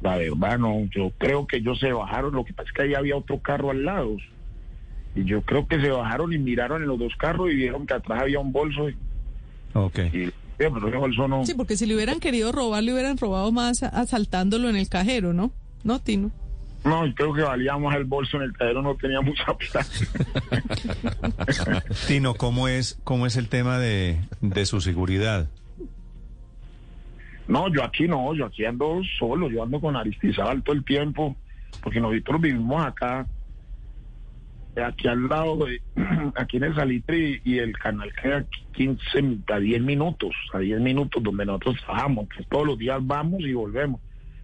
La 0.00 0.16
verdad, 0.16 0.58
no. 0.58 0.88
Yo 0.90 1.10
creo 1.18 1.46
que 1.46 1.58
ellos 1.58 1.78
se 1.78 1.92
bajaron. 1.92 2.34
Lo 2.34 2.44
que 2.44 2.52
pasa 2.52 2.68
es 2.68 2.74
que 2.74 2.82
ahí 2.82 2.94
había 2.94 3.16
otro 3.16 3.38
carro 3.38 3.70
al 3.70 3.84
lado. 3.84 4.16
Y 5.14 5.24
yo 5.24 5.42
creo 5.42 5.66
que 5.66 5.80
se 5.80 5.90
bajaron 5.90 6.32
y 6.32 6.38
miraron 6.38 6.82
en 6.82 6.88
los 6.88 6.98
dos 6.98 7.14
carros 7.16 7.50
y 7.50 7.56
vieron 7.56 7.86
que 7.86 7.94
atrás 7.94 8.22
había 8.22 8.38
un 8.38 8.52
bolso. 8.52 8.88
Ok. 9.74 9.98
Sí, 11.44 11.54
porque 11.54 11.76
si 11.76 11.86
le 11.86 11.94
hubieran 11.94 12.20
querido 12.20 12.52
robar, 12.52 12.82
le 12.82 12.92
hubieran 12.92 13.18
robado 13.18 13.50
más 13.52 13.82
asaltándolo 13.82 14.68
en 14.68 14.76
el 14.76 14.88
cajero, 14.88 15.32
¿no? 15.32 15.52
¿No, 15.82 16.00
Tino? 16.00 16.30
No, 16.84 17.02
creo 17.14 17.32
que 17.32 17.42
valía 17.42 17.76
más 17.78 17.96
el 17.96 18.04
bolso 18.04 18.36
en 18.36 18.44
el 18.44 18.52
cajero, 18.52 18.82
no 18.82 18.94
tenía 18.94 19.20
mucha 19.20 19.46
plata. 19.54 19.86
Tino, 22.06 22.34
¿cómo 22.34 22.68
es, 22.68 23.00
cómo 23.04 23.26
es 23.26 23.36
el 23.36 23.48
tema 23.48 23.78
de, 23.78 24.20
de 24.42 24.66
su 24.66 24.80
seguridad? 24.80 25.48
No, 27.48 27.72
yo 27.72 27.82
aquí 27.82 28.06
no, 28.06 28.34
yo 28.34 28.46
aquí 28.46 28.64
ando 28.64 29.00
solo, 29.18 29.50
yo 29.50 29.62
ando 29.62 29.80
con 29.80 29.96
Aristizábal 29.96 30.62
todo 30.62 30.76
el 30.76 30.84
tiempo, 30.84 31.36
porque 31.82 32.00
nosotros 32.00 32.40
vivimos 32.40 32.84
acá, 32.84 33.26
aquí 34.82 35.08
al 35.08 35.28
lado, 35.28 35.66
de, 35.66 35.80
aquí 36.36 36.56
en 36.56 36.64
el 36.64 36.74
Salitre 36.74 37.40
y, 37.44 37.58
el 37.58 37.76
canal 37.78 38.12
queda 38.14 38.44
15 38.72 39.38
a 39.52 39.58
10 39.58 39.82
minutos, 39.82 40.34
a 40.52 40.58
10 40.58 40.80
minutos 40.80 41.22
donde 41.22 41.46
nosotros 41.46 41.76
trabajamos, 41.84 42.28
que 42.28 42.42
todos 42.44 42.66
los 42.66 42.78
días 42.78 42.98
vamos 43.02 43.40
y 43.40 43.52
volvemos, 43.52 44.00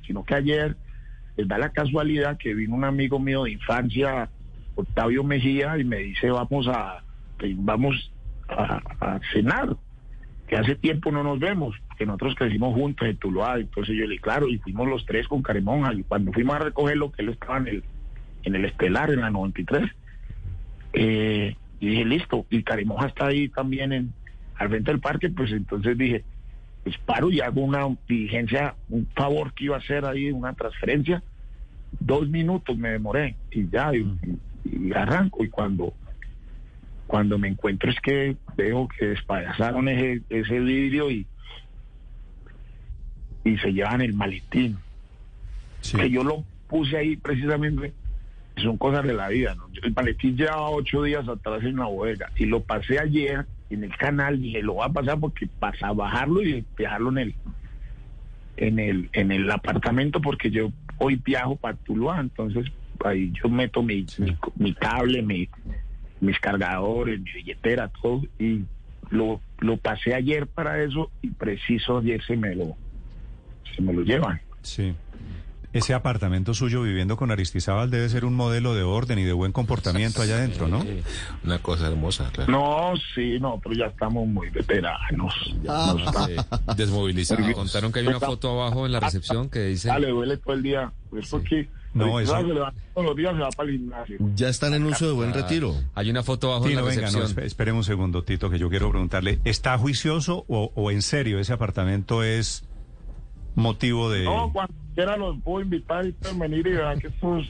sino 0.06 0.24
que 0.24 0.34
ayer 0.34 0.76
les 1.36 1.48
da 1.48 1.58
la 1.58 1.70
casualidad 1.70 2.36
que 2.38 2.54
vino 2.54 2.74
un 2.74 2.84
amigo 2.84 3.18
mío 3.18 3.44
de 3.44 3.52
infancia, 3.52 4.28
Octavio 4.74 5.24
Mejía, 5.24 5.78
y 5.78 5.84
me 5.84 5.98
dice 5.98 6.30
vamos 6.30 6.68
a, 6.68 7.02
vamos 7.58 8.12
a 8.48 9.20
cenar 9.32 9.76
que 10.50 10.56
hace 10.56 10.74
tiempo 10.74 11.12
no 11.12 11.22
nos 11.22 11.38
vemos, 11.38 11.76
que 11.96 12.04
nosotros 12.04 12.34
crecimos 12.34 12.74
juntos 12.74 13.06
en 13.06 13.16
Tuluá, 13.18 13.60
entonces 13.60 13.96
yo 13.96 14.04
le 14.04 14.18
claro, 14.18 14.48
y 14.48 14.58
fuimos 14.58 14.88
los 14.88 15.06
tres 15.06 15.28
con 15.28 15.44
Caremonja, 15.44 15.94
y 15.94 16.02
cuando 16.02 16.32
fuimos 16.32 16.56
a 16.56 16.58
recogerlo, 16.58 17.12
que 17.12 17.22
él 17.22 17.28
estaba 17.28 17.58
en 17.58 17.68
el, 17.68 17.84
en 18.42 18.56
el 18.56 18.64
Estelar, 18.64 19.12
en 19.12 19.20
la 19.20 19.30
93, 19.30 19.88
eh, 20.92 21.56
y 21.80 21.88
dije, 21.88 22.04
listo, 22.04 22.46
y 22.50 22.62
Caremonja 22.62 23.06
está 23.06 23.26
ahí 23.26 23.48
también 23.48 23.92
en, 23.92 24.12
al 24.56 24.68
frente 24.68 24.90
del 24.90 25.00
parque, 25.00 25.30
pues 25.30 25.50
entonces 25.52 25.96
dije, 25.96 26.24
pues 26.84 26.96
paro 26.98 27.30
y 27.30 27.40
hago 27.40 27.62
una 27.62 27.86
diligencia, 28.08 28.74
un 28.88 29.06
favor 29.14 29.52
que 29.54 29.64
iba 29.64 29.76
a 29.76 29.80
hacer 29.80 30.04
ahí, 30.04 30.30
una 30.30 30.52
transferencia, 30.54 31.22
dos 31.98 32.28
minutos 32.28 32.76
me 32.76 32.90
demoré 32.90 33.36
y 33.50 33.68
ya, 33.68 33.94
y, 33.94 34.06
y 34.64 34.92
arranco. 34.92 35.44
Y 35.44 35.48
cuando, 35.48 35.94
cuando 37.06 37.38
me 37.38 37.48
encuentro 37.48 37.90
es 37.90 38.00
que 38.00 38.36
veo 38.56 38.88
que 38.88 39.06
despayasaron 39.06 39.88
ese, 39.88 40.22
ese 40.30 40.60
vidrio 40.60 41.10
y, 41.10 41.26
y 43.44 43.56
se 43.58 43.72
llevan 43.72 44.00
el 44.00 44.14
maletín. 44.14 44.78
Que 45.96 46.10
yo 46.10 46.22
lo 46.22 46.44
puse 46.68 46.96
ahí 46.96 47.16
precisamente, 47.16 47.92
son 48.62 48.76
cosas 48.76 49.04
de 49.04 49.14
la 49.14 49.28
vida. 49.28 49.54
¿no? 49.54 49.68
El 49.82 49.92
maletín 49.92 50.36
llevaba 50.36 50.70
ocho 50.70 51.02
días 51.02 51.28
atrás 51.28 51.62
en 51.64 51.76
la 51.76 51.86
bodega 51.86 52.30
y 52.36 52.46
lo 52.46 52.62
pasé 52.62 52.98
ayer 52.98 53.46
en 53.70 53.84
el 53.84 53.96
canal 53.96 54.44
y 54.44 54.60
lo 54.62 54.74
voy 54.74 54.86
a 54.86 54.92
pasar 54.92 55.18
porque 55.18 55.46
pasa 55.58 55.92
bajarlo 55.92 56.42
y 56.42 56.64
dejarlo 56.76 57.10
en 57.10 57.18
el 57.18 57.34
en 58.56 58.78
el 58.78 59.10
en 59.12 59.32
el 59.32 59.50
apartamento 59.50 60.20
porque 60.20 60.50
yo 60.50 60.70
hoy 60.98 61.16
viajo 61.16 61.56
para 61.56 61.76
Tuluá, 61.76 62.20
entonces 62.20 62.66
ahí 63.04 63.32
yo 63.42 63.48
meto 63.48 63.82
mi, 63.82 64.04
mi, 64.18 64.36
mi 64.56 64.74
cable, 64.74 65.22
mi, 65.22 65.48
mis 66.20 66.38
cargadores, 66.38 67.20
mi 67.20 67.32
billetera, 67.32 67.88
todo 67.88 68.22
y 68.38 68.64
lo, 69.10 69.40
lo 69.58 69.76
pasé 69.76 70.14
ayer 70.14 70.46
para 70.46 70.82
eso 70.82 71.10
y 71.22 71.30
preciso 71.30 71.98
ayer 71.98 72.22
se 72.24 72.36
me 72.36 72.54
lo 72.54 72.76
se 73.74 73.82
me 73.82 73.92
lo 73.92 74.02
llevan. 74.02 74.40
Sí. 74.62 74.94
Ese 75.72 75.94
apartamento 75.94 76.52
suyo 76.52 76.82
viviendo 76.82 77.16
con 77.16 77.30
Aristizábal 77.30 77.90
debe 77.90 78.08
ser 78.08 78.24
un 78.24 78.34
modelo 78.34 78.74
de 78.74 78.82
orden 78.82 79.20
y 79.20 79.22
de 79.24 79.32
buen 79.32 79.52
comportamiento 79.52 80.20
allá 80.20 80.34
adentro, 80.36 80.66
¿no? 80.66 80.84
Una 81.44 81.60
cosa 81.60 81.86
hermosa, 81.86 82.28
claro. 82.32 82.50
No, 82.50 82.92
sí, 83.14 83.38
nosotros 83.38 83.78
ya 83.78 83.86
estamos 83.86 84.26
muy 84.26 84.50
veteranos. 84.50 85.32
Ya 85.62 85.92
no 85.94 85.98
está- 86.04 86.74
Desmovilizado. 86.74 87.40
Me 87.46 87.54
contaron 87.54 87.92
que 87.92 88.00
hay 88.00 88.06
una 88.08 88.18
foto 88.18 88.50
abajo 88.60 88.84
en 88.84 88.90
la 88.92 88.98
recepción 89.00 89.48
que 89.48 89.60
dice... 89.66 89.90
Ah, 89.90 89.98
le 90.00 90.08
duele 90.10 90.36
todo 90.38 90.54
el 90.54 90.62
día. 90.64 90.92
Pues 91.08 91.28
porque 91.28 91.68
No, 91.94 92.18
eso- 92.18 92.36
se 92.36 92.42
levanta 92.42 92.80
todos 92.94 93.06
los 93.06 93.16
días 93.16 93.32
se 93.34 93.38
va 93.40 93.48
para 93.50 93.70
el 93.70 93.78
gimnasio. 93.78 94.16
Ya 94.34 94.48
están 94.48 94.74
en 94.74 94.84
uso 94.86 95.06
de 95.06 95.12
buen 95.12 95.32
retiro. 95.32 95.74
Hay 95.94 96.10
una 96.10 96.24
foto 96.24 96.48
abajo 96.50 96.66
Tino, 96.66 96.80
en 96.80 96.84
la 96.84 96.90
venga, 96.90 97.10
no, 97.12 97.18
recepción. 97.20 97.44
esp- 97.44 97.46
espéreme 97.46 97.78
un 97.78 97.84
segundo, 97.84 98.24
Tito, 98.24 98.50
que 98.50 98.58
yo 98.58 98.68
quiero 98.70 98.90
preguntarle, 98.90 99.38
¿está 99.44 99.78
juicioso 99.78 100.44
o, 100.48 100.72
o 100.74 100.90
en 100.90 101.02
serio 101.02 101.38
ese 101.38 101.52
apartamento 101.52 102.24
es 102.24 102.64
motivo 103.54 104.10
de... 104.10 104.24
No, 104.24 104.52
cuando 104.52 104.74
quiera 104.94 105.16
los 105.16 105.38
puedo 105.42 105.60
invitar 105.62 106.06
y 106.06 106.12
pueden 106.12 106.38
venir 106.38 106.66
y 106.66 106.72
verán 106.72 107.00
que 107.00 107.08
esto 107.08 107.38
es... 107.38 107.48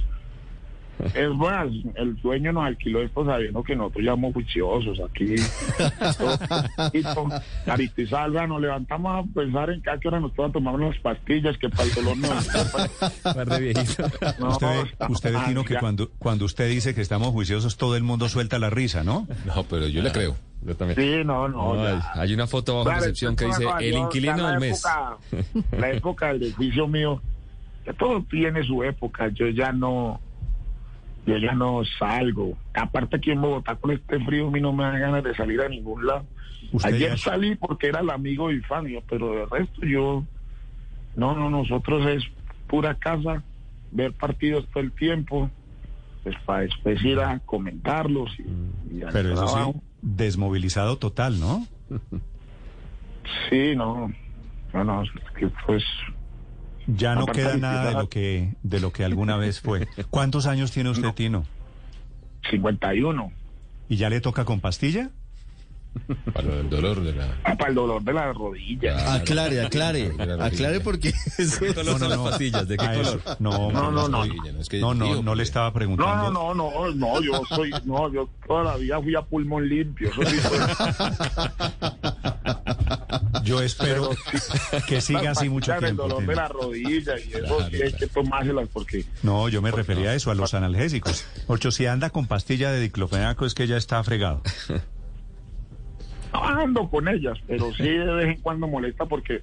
Es 1.15 1.31
más, 1.31 1.67
el 1.95 2.15
dueño 2.21 2.53
nos 2.53 2.65
alquiló 2.65 3.01
esto 3.01 3.25
sabiendo 3.25 3.63
que 3.63 3.75
nosotros 3.75 4.05
ya 4.05 4.11
somos 4.11 4.35
juiciosos 4.35 5.01
aquí. 5.01 5.35
Aristizalva, 7.67 8.47
nos 8.47 8.61
levantamos 8.61 9.25
a 9.25 9.35
pensar 9.35 9.71
en 9.71 9.81
que 9.81 9.89
a 9.91 9.99
qué 9.99 10.09
hora 10.09 10.21
nos 10.21 10.35
toca 10.35 10.53
tomar 10.53 10.75
unas 10.75 10.99
pastillas 10.99 11.57
que 11.57 11.71
para 11.71 11.85
el 11.85 11.95
dolor 11.95 12.19
no. 12.19 12.29
No, 14.39 14.49
usted 14.51 14.85
usted 15.09 15.33
ve, 15.33 15.39
Tino, 15.47 15.65
que 15.65 15.77
cuando, 15.77 16.11
cuando 16.19 16.45
usted 16.45 16.69
dice 16.69 16.95
que 16.95 17.01
estamos 17.01 17.29
juiciosos, 17.29 17.79
todo 17.79 17.97
el 17.97 18.03
mundo 18.03 18.29
suelta 18.29 18.59
la 18.59 18.69
risa, 18.69 19.03
¿no? 19.03 19.27
No, 19.47 19.65
pero 19.65 19.89
yo 19.89 20.03
le 20.03 20.13
creo. 20.13 20.37
Yo 20.63 20.77
también. 20.77 20.99
Sí, 21.01 21.25
no, 21.25 21.49
no. 21.49 21.75
Hay 22.15 22.35
una 22.35 22.47
foto 22.47 22.73
abajo 22.73 22.83
en 22.83 22.87
la 22.89 22.93
Claro, 22.99 23.01
recepción 23.07 23.37
que 23.37 23.45
dice 23.47 23.65
el 23.81 23.95
inquilino 23.97 24.47
del 24.49 24.61
mes. 24.61 24.85
época- 24.85 25.19
la 25.79 25.91
época 25.91 26.33
del 26.33 26.43
edificio 26.43 26.87
mío, 26.87 27.23
que 27.85 27.95
todo 27.95 28.23
tiene 28.29 28.63
su 28.65 28.83
época. 28.85 29.29
Yo 29.29 29.49
ya 29.49 29.73
no, 29.73 30.21
yo 31.27 31.37
ya 31.39 31.53
no 31.55 31.81
salgo. 31.99 32.57
Aparte 32.75 33.17
aquí 33.17 33.31
en 33.31 33.41
Bogotá 33.41 33.77
con 33.77 33.91
este 33.93 34.23
frío 34.25 34.49
a 34.49 34.51
mí 34.51 34.61
no 34.61 34.73
me 34.73 34.85
da 34.85 34.99
ganas 34.99 35.25
de 35.25 35.35
salir 35.35 35.61
a 35.63 35.69
ningún 35.69 36.07
lado. 36.07 36.27
Ayer 36.83 37.11
ya- 37.13 37.17
salí 37.17 37.55
porque 37.55 37.87
era 37.89 38.01
el 38.01 38.11
amigo 38.11 38.49
de 38.49 38.57
Ifania, 38.57 39.01
pero 39.09 39.33
de 39.35 39.47
resto 39.47 39.81
yo, 39.87 40.25
no, 41.17 41.35
no, 41.35 41.49
nosotros 41.49 42.07
es 42.07 42.23
pura 42.69 42.95
casa, 42.97 43.43
ver 43.93 44.13
partidos 44.13 44.67
todo 44.69 44.83
el 44.83 44.93
tiempo, 44.93 45.51
pues 46.23 46.37
para 46.45 46.61
después 46.61 47.03
ir 47.03 47.19
a 47.19 47.39
comentarlos 47.41 48.31
y, 48.39 48.97
y 48.99 49.03
al 49.03 49.13
Pero 49.13 49.33
eso 49.33 49.47
trabajo. 49.47 49.73
sí, 49.73 49.81
desmovilizado 50.03 50.99
total, 50.99 51.41
¿no? 51.41 51.67
Sí, 53.49 53.75
no, 53.77 54.13
no, 54.73 54.85
no, 54.85 55.03
que 55.39 55.49
pues 55.67 55.85
Ya 56.87 57.15
no 57.15 57.27
queda 57.27 57.57
nada 57.57 57.91
de 57.91 57.95
lo 57.95 58.09
que 58.09 58.55
de 58.63 58.81
lo 58.81 58.93
que 58.93 59.05
alguna 59.05 59.37
vez 59.37 59.61
fue. 59.61 59.87
¿Cuántos 60.11 60.47
años 60.47 60.73
tiene 60.73 60.91
usted, 60.91 61.13
Tino? 61.15 61.45
51. 62.51 63.33
¿Y 63.89 63.97
ya 63.97 64.09
le 64.09 64.21
toca 64.21 64.45
con 64.45 64.61
pastilla? 64.61 65.11
Para 66.33 66.49
el 66.61 66.71
dolor 66.71 67.03
de 67.03 67.13
la... 67.13 67.37
Ah, 67.45 67.57
para 67.57 67.71
el 67.71 67.75
dolor 67.75 68.03
de 68.03 68.13
la 68.13 68.33
rodilla. 68.33 69.15
Aclare, 69.15 69.61
aclare, 69.61 70.13
aclare 70.41 70.81
porque 70.81 71.13
eso 71.39 71.61
¿Qué 71.61 71.75
color 71.75 71.99
son 71.99 72.11
las 72.11 72.19
pastillas? 72.19 72.69
¿De 72.69 72.77
qué 72.77 72.85
a 72.85 72.95
eso- 72.95 73.19
color? 73.21 73.37
No, 73.41 73.73
No, 73.73 73.91
no, 73.91 74.09
no. 74.09 74.25
No, 74.25 74.95
no, 74.95 75.23
no 75.23 75.35
le 75.35 75.43
estaba 75.43 75.73
preguntando. 75.73 76.31
No, 76.31 76.55
no, 76.55 76.71
no, 76.71 76.89
no, 76.89 76.95
no, 76.95 77.21
yo 77.23 77.43
soy, 77.49 77.71
no, 77.85 78.13
yo 78.13 78.29
toda 78.47 78.63
la 78.65 78.77
vida 78.77 79.01
fui 79.03 79.15
a 79.17 79.23
pulmón 79.23 79.69
limpio. 79.69 80.11
Fue- 80.13 80.27
Yo 83.45 83.63
espero 83.63 84.11
que 84.87 85.01
siga 85.01 85.31
así 85.33 85.49
mucho 85.49 85.73
Para 85.73 85.89
el 85.89 85.97
tiempo. 85.97 86.03
dolor 86.03 86.27
de 86.27 86.35
la 86.37 86.49
rodilla 86.49 87.15
y 87.19 87.33
eso 87.33 87.69
sí 87.71 87.83
hay 87.83 87.93
que 87.93 88.07
tomárselas 88.07 88.69
porque 88.73 89.05
No, 89.23 89.49
yo 89.49 89.63
me 89.63 89.71
refería 89.71 90.11
a 90.11 90.15
eso, 90.15 90.31
a 90.31 90.35
los 90.35 90.53
analgésicos. 90.55 91.25
Ocho, 91.47 91.71
si 91.71 91.87
anda 91.87 92.11
con 92.11 92.27
pastilla 92.27 92.71
de 92.71 92.81
diclofenaco 92.81 93.47
es 93.47 93.55
que 93.55 93.67
ya 93.67 93.77
está 93.77 94.03
fregado. 94.05 94.43
no 96.33 96.45
ando 96.45 96.89
con 96.89 97.09
ellas, 97.09 97.39
pero 97.47 97.73
sí 97.75 97.85
de 97.89 98.05
vez 98.15 98.37
en 98.37 98.41
cuando 98.43 98.67
molesta 98.69 99.07
porque 99.07 99.43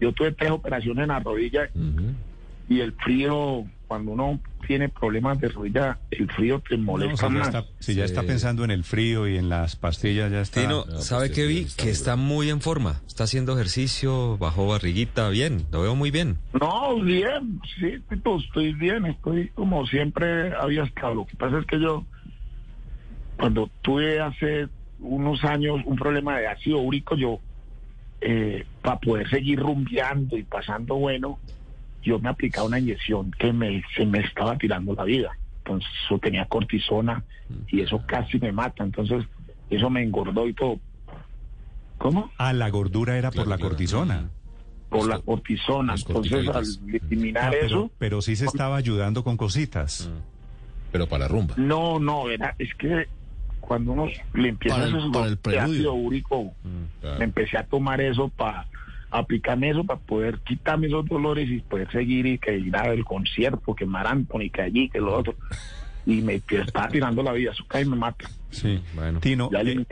yo 0.00 0.12
tuve 0.12 0.32
tres 0.32 0.50
operaciones 0.50 1.02
en 1.02 1.08
la 1.08 1.20
rodilla 1.20 1.68
y 2.68 2.80
el 2.80 2.92
frío, 2.92 3.64
cuando 3.88 4.12
uno 4.12 4.38
tiene 4.66 4.88
problemas 4.88 5.40
de 5.40 5.48
rodilla, 5.48 5.98
el 6.12 6.30
frío 6.30 6.60
te 6.60 6.76
No, 6.78 6.84
molesta 6.92 7.16
si 7.26 7.32
ya, 7.34 7.38
más. 7.38 7.48
está, 7.48 7.64
si 7.80 7.94
ya 7.96 8.04
está 8.04 8.22
pensando 8.22 8.62
en 8.62 8.70
el 8.70 8.84
frío 8.84 9.26
y 9.26 9.36
en 9.36 9.48
las 9.48 9.74
pastillas, 9.74 10.30
ya 10.30 10.40
está. 10.42 10.60
Tino, 10.60 10.84
¿sabe 11.00 11.32
qué 11.32 11.46
vi? 11.46 11.66
Que 11.76 11.90
está 11.90 12.14
muy 12.14 12.48
en 12.48 12.60
forma. 12.60 13.00
Está 13.08 13.24
haciendo 13.24 13.54
ejercicio, 13.54 14.38
bajó 14.38 14.68
barriguita, 14.68 15.28
bien. 15.30 15.66
Lo 15.72 15.82
veo 15.82 15.96
muy 15.96 16.12
bien. 16.12 16.36
No, 16.60 17.00
bien, 17.00 17.60
sí, 17.80 17.94
Tito, 18.08 18.38
estoy 18.38 18.72
bien, 18.74 19.06
estoy 19.06 19.48
como 19.48 19.84
siempre 19.88 20.54
había 20.54 20.84
estado. 20.84 21.14
Lo 21.14 21.26
que 21.26 21.36
pasa 21.36 21.58
es 21.58 21.66
que 21.66 21.80
yo, 21.80 22.04
cuando 23.36 23.68
tuve 23.82 24.20
hace 24.20 24.68
unos 25.00 25.42
años 25.44 25.80
un 25.84 25.96
problema 25.96 26.38
de 26.38 26.46
ácido 26.46 26.78
úrico, 26.78 27.16
yo, 27.16 27.38
eh, 28.20 28.64
para 28.82 28.98
poder 28.98 29.28
seguir 29.30 29.58
rumbeando 29.60 30.36
y 30.36 30.42
pasando 30.42 30.96
bueno, 30.96 31.38
yo 32.02 32.18
me 32.18 32.28
aplicaba 32.28 32.66
una 32.66 32.78
inyección 32.78 33.30
que 33.32 33.52
me, 33.52 33.82
se 33.96 34.04
me 34.06 34.20
estaba 34.20 34.56
tirando 34.56 34.94
la 34.94 35.04
vida. 35.04 35.30
Entonces, 35.58 35.90
eso 36.06 36.18
tenía 36.18 36.44
cortisona 36.46 37.22
y 37.68 37.80
eso 37.80 38.02
casi 38.06 38.38
me 38.38 38.52
mata. 38.52 38.84
Entonces, 38.84 39.24
eso 39.68 39.90
me 39.90 40.02
engordó 40.02 40.48
y 40.48 40.54
todo. 40.54 40.78
¿Cómo? 41.98 42.30
Ah, 42.38 42.52
la 42.52 42.70
gordura 42.70 43.18
era 43.18 43.30
por 43.30 43.46
la 43.46 43.58
cortisona. 43.58 44.30
Por 44.88 45.06
la 45.08 45.18
cortisona. 45.20 45.94
Entonces, 45.94 46.48
al 46.48 46.64
eliminar 47.02 47.44
Ah, 47.44 47.50
pero, 47.50 47.66
eso. 47.66 47.90
pero 47.98 48.22
sí 48.22 48.36
se 48.36 48.46
estaba 48.46 48.76
ayudando 48.76 49.22
con 49.22 49.36
cositas. 49.36 50.10
Pero 50.90 51.06
para 51.06 51.28
rumba. 51.28 51.54
No, 51.56 52.00
no, 52.00 52.28
era, 52.30 52.54
es 52.58 52.74
que 52.74 53.06
cuando 53.60 53.92
uno 53.92 54.08
le 54.34 54.48
empieza 54.48 54.76
Para 54.76 54.88
el- 54.88 54.96
el 54.96 55.12
dolores 55.12 55.42
de 55.42 55.58
ácido 55.58 55.94
úrico, 55.94 56.52
claro. 57.00 57.18
me 57.18 57.24
empecé 57.26 57.58
a 57.58 57.64
tomar 57.64 58.00
eso 58.00 58.28
para 58.28 58.66
aplicarme 59.12 59.70
eso 59.70 59.82
para 59.84 59.98
poder 60.00 60.38
quitarme 60.40 60.86
esos 60.86 61.04
dolores 61.06 61.48
y 61.50 61.60
poder 61.60 61.90
seguir 61.90 62.26
y 62.26 62.38
que 62.38 62.56
ir 62.56 62.74
al 62.76 63.04
concierto, 63.04 63.74
que 63.74 63.84
Mar 63.86 64.06
Anthony, 64.06 64.50
que 64.52 64.62
allí, 64.62 64.88
que 64.88 64.98
lo 65.00 65.16
otro. 65.18 65.34
Y 66.06 66.22
me 66.22 66.40
estaba 66.48 66.88
tirando 66.88 67.22
la 67.22 67.32
vida, 67.32 67.50
eso 67.52 67.64
cae 67.68 67.82
y 67.82 67.86
me 67.86 67.96
mata. 67.96 68.28
Sí, 68.50 68.80
bueno. 68.94 69.20
Tino, 69.20 69.50
Ya 69.52 69.60
eh. 69.62 69.84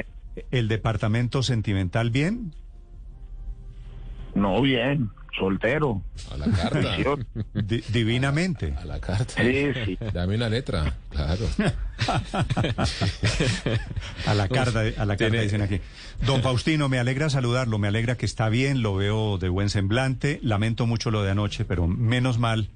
¿el 0.50 0.68
departamento 0.68 1.42
sentimental 1.42 2.10
bien? 2.10 2.52
No, 4.34 4.62
bien, 4.62 5.10
soltero. 5.36 6.02
A 6.32 6.36
la 6.36 6.46
carta. 6.46 6.96
Di- 7.54 7.82
divinamente. 7.88 8.74
A 8.80 8.84
la 8.84 8.98
carta. 9.00 9.34
Sí, 9.42 9.66
sí. 9.84 9.98
Dame 10.12 10.36
una 10.36 10.48
letra, 10.48 10.94
claro. 11.10 11.44
A 14.26 14.34
la 14.34 14.48
carta, 14.48 14.82
a 14.96 15.04
la 15.04 15.16
carta 15.16 15.40
dicen 15.40 15.62
aquí. 15.62 15.80
Don 16.26 16.42
Faustino, 16.42 16.88
me 16.88 16.98
alegra 16.98 17.30
saludarlo, 17.30 17.78
me 17.78 17.88
alegra 17.88 18.16
que 18.16 18.26
está 18.26 18.48
bien, 18.48 18.82
lo 18.82 18.94
veo 18.94 19.38
de 19.38 19.48
buen 19.48 19.70
semblante. 19.70 20.38
Lamento 20.42 20.86
mucho 20.86 21.10
lo 21.10 21.22
de 21.22 21.30
anoche, 21.32 21.64
pero 21.64 21.86
menos 21.86 22.38
mal, 22.38 22.68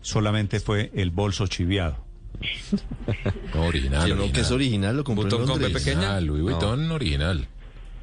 solamente 0.00 0.60
fue 0.60 0.90
el 0.94 1.10
bolso 1.10 1.46
chiviado. 1.46 2.04
Original. 3.54 4.08
Yo 4.08 4.16
no, 4.16 4.30
que 4.32 4.40
es 4.40 4.50
original, 4.50 4.96
lo 4.96 5.04
compré 5.04 5.24
en 5.24 5.30
¿Botón 5.30 5.46
con 5.46 5.58
B 5.58 5.62
Londres. 5.68 5.84
pequeña? 5.84 6.16
Ah, 6.16 6.20
Louis 6.20 6.42
Vuitton 6.42 6.90
original. 6.90 7.46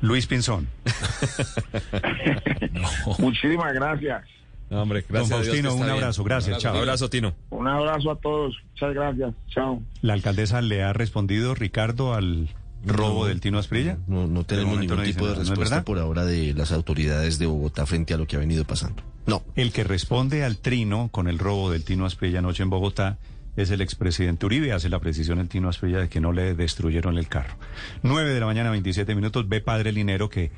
Luis 0.01 0.27
Pinzón. 0.27 0.67
Muchísimas 3.19 3.73
gracias. 3.73 4.23
No, 4.69 4.83
hombre, 4.83 5.01
Don 5.01 5.09
gracias 5.09 5.31
a 5.31 5.43
Dios 5.43 5.55
que 5.55 5.61
Faustino, 5.61 5.73
un 5.73 5.81
bien. 5.81 5.91
abrazo, 5.91 6.23
gracias, 6.23 6.57
Un 6.57 6.61
chao. 6.61 6.77
abrazo, 6.77 7.09
Tino. 7.09 7.33
Un 7.49 7.67
abrazo 7.67 8.11
a 8.11 8.15
todos. 8.15 8.55
Muchas 8.71 8.93
gracias. 8.93 9.33
Chao. 9.49 9.81
La 10.01 10.13
alcaldesa 10.13 10.61
le 10.61 10.83
ha 10.83 10.93
respondido, 10.93 11.55
Ricardo, 11.55 12.13
al, 12.13 12.47
robo 12.85 13.27
del 13.27 13.41
Tino 13.41 13.59
Asprilla? 13.59 13.97
No, 14.07 14.27
no 14.27 14.43
tenemos 14.43 14.79
ningún 14.79 14.97
no 14.97 15.03
tipo 15.03 15.27
de 15.27 15.33
¿no 15.33 15.39
respuesta 15.39 15.83
por 15.83 15.99
ahora 15.99 16.25
de 16.25 16.53
las 16.53 16.71
autoridades 16.71 17.37
de 17.37 17.45
Bogotá 17.45 17.85
frente 17.85 18.13
a 18.13 18.17
lo 18.17 18.27
que 18.27 18.37
ha 18.37 18.39
venido 18.39 18.65
pasando. 18.65 19.03
No. 19.27 19.43
El 19.55 19.71
que 19.71 19.83
responde 19.83 20.43
al 20.43 20.57
trino 20.57 21.09
con 21.11 21.27
el 21.27 21.37
robo 21.37 21.71
del 21.71 21.83
Tino 21.83 22.05
Asprilla 22.05 22.39
anoche 22.39 22.63
en 22.63 22.69
Bogotá 22.69 23.17
es 23.55 23.71
el 23.71 23.81
expresidente 23.81 24.45
Uribe. 24.45 24.73
Hace 24.73 24.89
la 24.89 24.99
precisión 24.99 25.39
el 25.39 25.49
Tino 25.49 25.69
Asprilla 25.69 25.99
de 25.99 26.09
que 26.09 26.19
no 26.19 26.31
le 26.31 26.53
destruyeron 26.53 27.17
el 27.17 27.27
carro. 27.27 27.55
9 28.03 28.33
de 28.33 28.39
la 28.39 28.45
mañana, 28.45 28.71
27 28.71 29.15
minutos. 29.15 29.47
Ve 29.47 29.61
Padre 29.61 29.91
Linero 29.91 30.29
que 30.29 30.51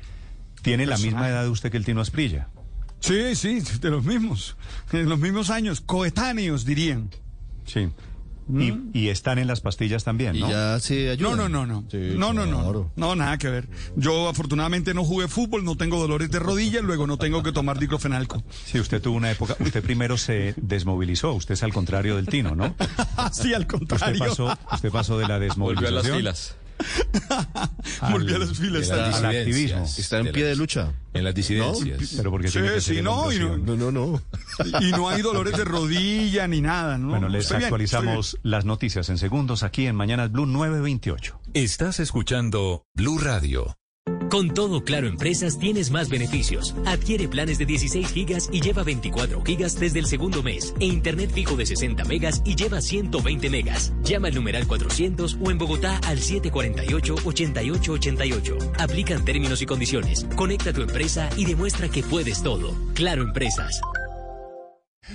tiene 0.62 0.86
la 0.86 0.96
misma 0.96 1.28
edad 1.28 1.42
de 1.42 1.50
usted 1.50 1.70
que 1.70 1.76
el 1.76 1.84
Tino 1.84 2.00
Asprilla. 2.00 2.48
Sí, 3.00 3.36
sí, 3.36 3.60
de 3.80 3.90
los 3.90 4.04
mismos. 4.04 4.56
En 4.92 5.08
los 5.08 5.18
mismos 5.18 5.50
años, 5.50 5.80
coetáneos 5.80 6.64
dirían. 6.64 7.10
Sí. 7.66 7.90
Y, 8.52 8.74
y 8.92 9.08
están 9.08 9.38
en 9.38 9.46
las 9.46 9.60
pastillas 9.60 10.04
también, 10.04 10.38
¿no? 10.38 10.46
Y 10.46 10.50
ya 10.50 10.78
se 10.80 11.10
ayuda. 11.10 11.30
No, 11.30 11.36
no, 11.36 11.48
no, 11.48 11.66
no. 11.66 11.84
Sí, 11.90 12.14
no, 12.16 12.32
no, 12.32 12.44
no. 12.46 12.90
No, 12.96 13.16
nada 13.16 13.38
que 13.38 13.48
ver. 13.48 13.68
Yo 13.96 14.28
afortunadamente 14.28 14.92
no 14.94 15.04
jugué 15.04 15.28
fútbol, 15.28 15.64
no 15.64 15.76
tengo 15.76 15.98
dolores 15.98 16.30
de 16.30 16.38
rodilla, 16.38 16.80
luego 16.82 17.06
no 17.06 17.16
tengo 17.16 17.42
que 17.42 17.52
tomar 17.52 17.78
diclofenalco. 17.78 18.42
Sí, 18.66 18.78
usted 18.80 19.00
tuvo 19.00 19.16
una 19.16 19.30
época, 19.30 19.56
usted 19.60 19.82
primero 19.82 20.18
se 20.18 20.54
desmovilizó, 20.56 21.32
usted 21.32 21.54
es 21.54 21.62
al 21.62 21.72
contrario 21.72 22.16
del 22.16 22.26
Tino, 22.26 22.54
¿no? 22.54 22.74
sí, 23.32 23.54
al 23.54 23.62
Usted 23.62 23.78
contrario. 23.78 24.18
pasó, 24.18 24.58
usted 24.72 24.90
pasó 24.90 25.18
de 25.18 25.26
la 25.28 25.34
Volvió 25.34 25.36
a 25.36 25.40
desmovilización 25.40 26.02
las 26.02 26.16
filas. 26.16 26.56
Volvió 28.10 28.36
a 28.36 28.38
las 28.40 28.58
filas. 28.58 28.90
Al 28.90 29.24
activismo. 29.24 29.84
Está 29.84 30.18
en 30.18 30.26
De 30.26 30.32
pie 30.32 30.44
de 30.44 30.56
lucha. 30.56 30.92
En 31.12 31.24
las 31.24 31.34
disidencias. 31.34 32.14
Pero 32.16 32.30
porque 32.30 32.48
Sí, 32.48 32.54
tiene 32.54 32.74
que 32.74 32.80
sí, 32.80 33.02
no, 33.02 33.32
y 33.32 33.38
no-. 33.38 33.56
No, 33.56 33.76
no, 33.76 33.92
no. 33.92 34.22
Y 34.80 34.90
no 34.90 35.08
hay 35.08 35.22
dolores 35.22 35.56
de 35.56 35.64
rodilla 35.64 36.46
ni 36.48 36.60
nada, 36.60 36.98
¿no? 36.98 37.08
Bueno, 37.10 37.28
les 37.28 37.42
Estoy 37.44 37.58
bien, 37.58 37.66
actualizamos 37.66 38.38
las 38.42 38.64
noticias 38.64 39.08
en 39.08 39.18
segundos 39.18 39.62
aquí 39.62 39.86
en 39.86 39.96
Mañanas 39.96 40.32
Blue 40.32 40.46
928. 40.46 41.40
Estás 41.54 42.00
escuchando 42.00 42.84
Blue 42.94 43.18
Radio. 43.18 43.76
Con 44.34 44.52
todo 44.52 44.82
Claro 44.82 45.06
Empresas 45.06 45.60
tienes 45.60 45.92
más 45.92 46.08
beneficios. 46.08 46.74
Adquiere 46.86 47.28
planes 47.28 47.56
de 47.56 47.66
16 47.66 48.10
gigas 48.10 48.48
y 48.50 48.60
lleva 48.60 48.82
24 48.82 49.44
gigas 49.44 49.78
desde 49.78 50.00
el 50.00 50.06
segundo 50.06 50.42
mes. 50.42 50.74
E 50.80 50.86
internet 50.86 51.30
fijo 51.32 51.54
de 51.54 51.64
60 51.64 52.04
megas 52.06 52.42
y 52.44 52.56
lleva 52.56 52.80
120 52.80 53.48
megas. 53.48 53.92
Llama 54.02 54.26
al 54.26 54.34
numeral 54.34 54.66
400 54.66 55.38
o 55.40 55.52
en 55.52 55.58
Bogotá 55.58 55.98
al 55.98 56.18
748-8888. 56.18 58.72
Aplican 58.80 59.24
términos 59.24 59.62
y 59.62 59.66
condiciones. 59.66 60.26
Conecta 60.34 60.72
tu 60.72 60.82
empresa 60.82 61.30
y 61.36 61.44
demuestra 61.44 61.88
que 61.88 62.02
puedes 62.02 62.42
todo. 62.42 62.74
Claro 62.94 63.22
Empresas. 63.22 63.80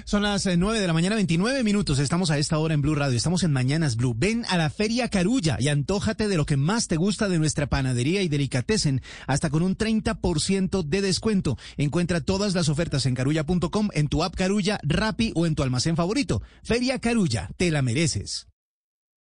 Son 0.06 0.24
las 0.24 0.46
eh, 0.46 0.58
9 0.58 0.80
de 0.80 0.88
la 0.88 0.94
mañana, 0.94 1.16
29 1.16 1.64
minutos. 1.64 2.00
Estamos 2.00 2.32
a 2.32 2.38
esta 2.38 2.58
hora 2.58 2.74
en 2.74 2.82
Blue 2.82 2.96
Radio. 2.96 3.18
Estamos 3.18 3.44
en 3.44 3.52
Mañanas 3.52 3.96
Blue. 3.96 4.14
Ven 4.16 4.46
a 4.50 4.58
la 4.58 4.70
Feria 4.70 5.10
Carulla 5.10 5.58
y 5.60 5.68
antójate 5.68 6.28
de 6.28 6.38
lo 6.38 6.46
que 6.46 6.58
más 6.58 6.88
te 6.88 6.96
gusta 6.96 7.30
de 7.30 7.40
nuestra 7.40 7.68
panadería 7.68 8.22
y 8.22 8.30
delicatessen, 8.30 9.02
hasta 9.28 9.50
con 9.50 9.64
un 9.64 9.78
30% 9.78 10.84
de 10.84 11.02
descuento. 11.02 11.58
Encuentra 11.78 12.22
todas 12.22 12.54
las 12.54 12.70
ofertas 12.70 13.06
en 13.06 13.16
carulla.com, 13.16 13.90
en 13.94 14.08
tu 14.08 14.24
app 14.24 14.36
Carulla, 14.36 14.80
Rappi 14.84 15.32
o 15.36 15.46
en 15.46 15.56
tu 15.56 15.64
almacén 15.64 15.96
favorito. 15.96 16.42
Feria 16.64 17.00
Carulla, 17.00 17.50
te 17.58 17.72
la 17.72 17.82
mereces. 17.82 18.49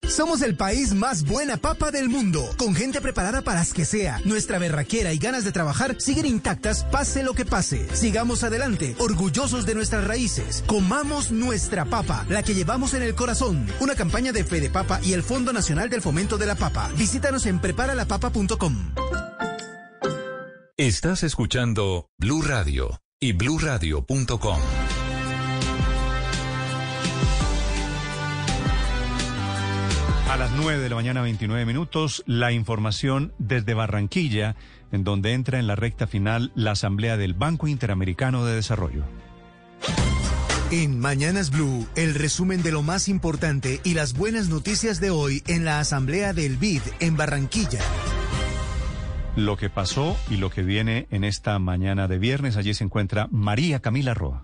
Somos 0.06 0.41
el 0.41 0.56
país 0.56 0.94
más 0.94 1.24
buena 1.26 1.57
papa 1.57 1.91
del 1.91 2.07
mundo, 2.07 2.48
con 2.57 2.74
gente 2.76 3.02
preparada 3.02 3.41
para 3.41 3.60
las 3.60 3.74
que 3.74 3.84
sea. 3.86 4.22
Nuestra 4.26 4.57
berraquera 4.57 5.11
y 5.14 5.18
ganas 5.18 5.44
de 5.44 5.52
trabajar 5.52 5.95
siguen 5.99 6.26
intactas, 6.26 6.84
pase 6.86 7.24
lo 7.24 7.34
que 7.34 7.45
pase. 7.45 7.88
Sigamos 7.94 8.44
adelante, 8.44 8.95
orgullosos 8.99 9.65
de 9.65 9.76
nuestras 9.76 10.06
raíces. 10.06 10.64
Comamos 10.65 11.32
nuestra 11.32 11.86
papa, 11.86 12.26
la 12.30 12.44
que 12.44 12.56
llevamos 12.56 12.94
en 12.94 13.03
el 13.03 13.15
corazón. 13.15 13.68
Una 13.80 13.95
campaña 13.95 14.32
de 14.32 14.44
Fede 14.44 14.69
Papa 14.69 14.99
y 15.03 15.14
el 15.14 15.24
Fondo 15.24 15.52
Nacional 15.52 15.90
del 15.90 16.02
Fomento 16.02 16.38
de 16.38 16.45
la 16.45 16.56
Papa. 16.56 16.90
Visítanos 16.98 17.45
en 17.45 17.60
preparalapapa.com. 17.60 18.94
Estás 20.78 21.24
escuchando 21.24 22.10
Blue 22.18 22.44
Radio 22.44 23.02
y 23.19 23.34
bluradio.com. 23.34 24.60
A 30.38 30.41
las 30.41 30.51
9 30.51 30.84
de 30.84 30.89
la 30.89 30.95
mañana, 30.95 31.23
29 31.23 31.65
minutos, 31.65 32.23
la 32.27 32.51
información 32.51 33.34
desde 33.39 33.73
Barranquilla, 33.73 34.55
en 34.91 35.03
donde 35.03 35.34
entra 35.34 35.57
en 35.57 35.65
la 35.65 35.76
recta 35.76 36.05
final 36.05 36.51
la 36.53 36.73
Asamblea 36.73 37.18
del 37.18 37.34
Banco 37.34 37.68
Interamericano 37.68 38.45
de 38.45 38.53
Desarrollo. 38.53 39.03
En 40.69 40.99
Mañanas 40.99 41.49
Blue, 41.49 41.88
el 41.95 42.14
resumen 42.14 42.61
de 42.61 42.72
lo 42.72 42.84
más 42.84 43.07
importante 43.07 43.81
y 43.84 43.95
las 43.95 44.14
buenas 44.14 44.47
noticias 44.47 45.01
de 45.01 45.09
hoy 45.09 45.41
en 45.47 45.65
la 45.65 45.80
Asamblea 45.80 46.34
del 46.34 46.57
BID 46.57 46.84
en 46.99 47.18
Barranquilla. 47.18 47.80
Lo 49.35 49.57
que 49.57 49.72
pasó 49.72 50.15
y 50.30 50.38
lo 50.38 50.51
que 50.51 50.61
viene 50.61 51.07
en 51.09 51.23
esta 51.23 51.57
mañana 51.57 52.07
de 52.07 52.19
viernes, 52.19 52.57
allí 52.57 52.76
se 52.76 52.84
encuentra 52.84 53.27
María 53.31 53.80
Camila 53.80 54.14
Roa. 54.14 54.43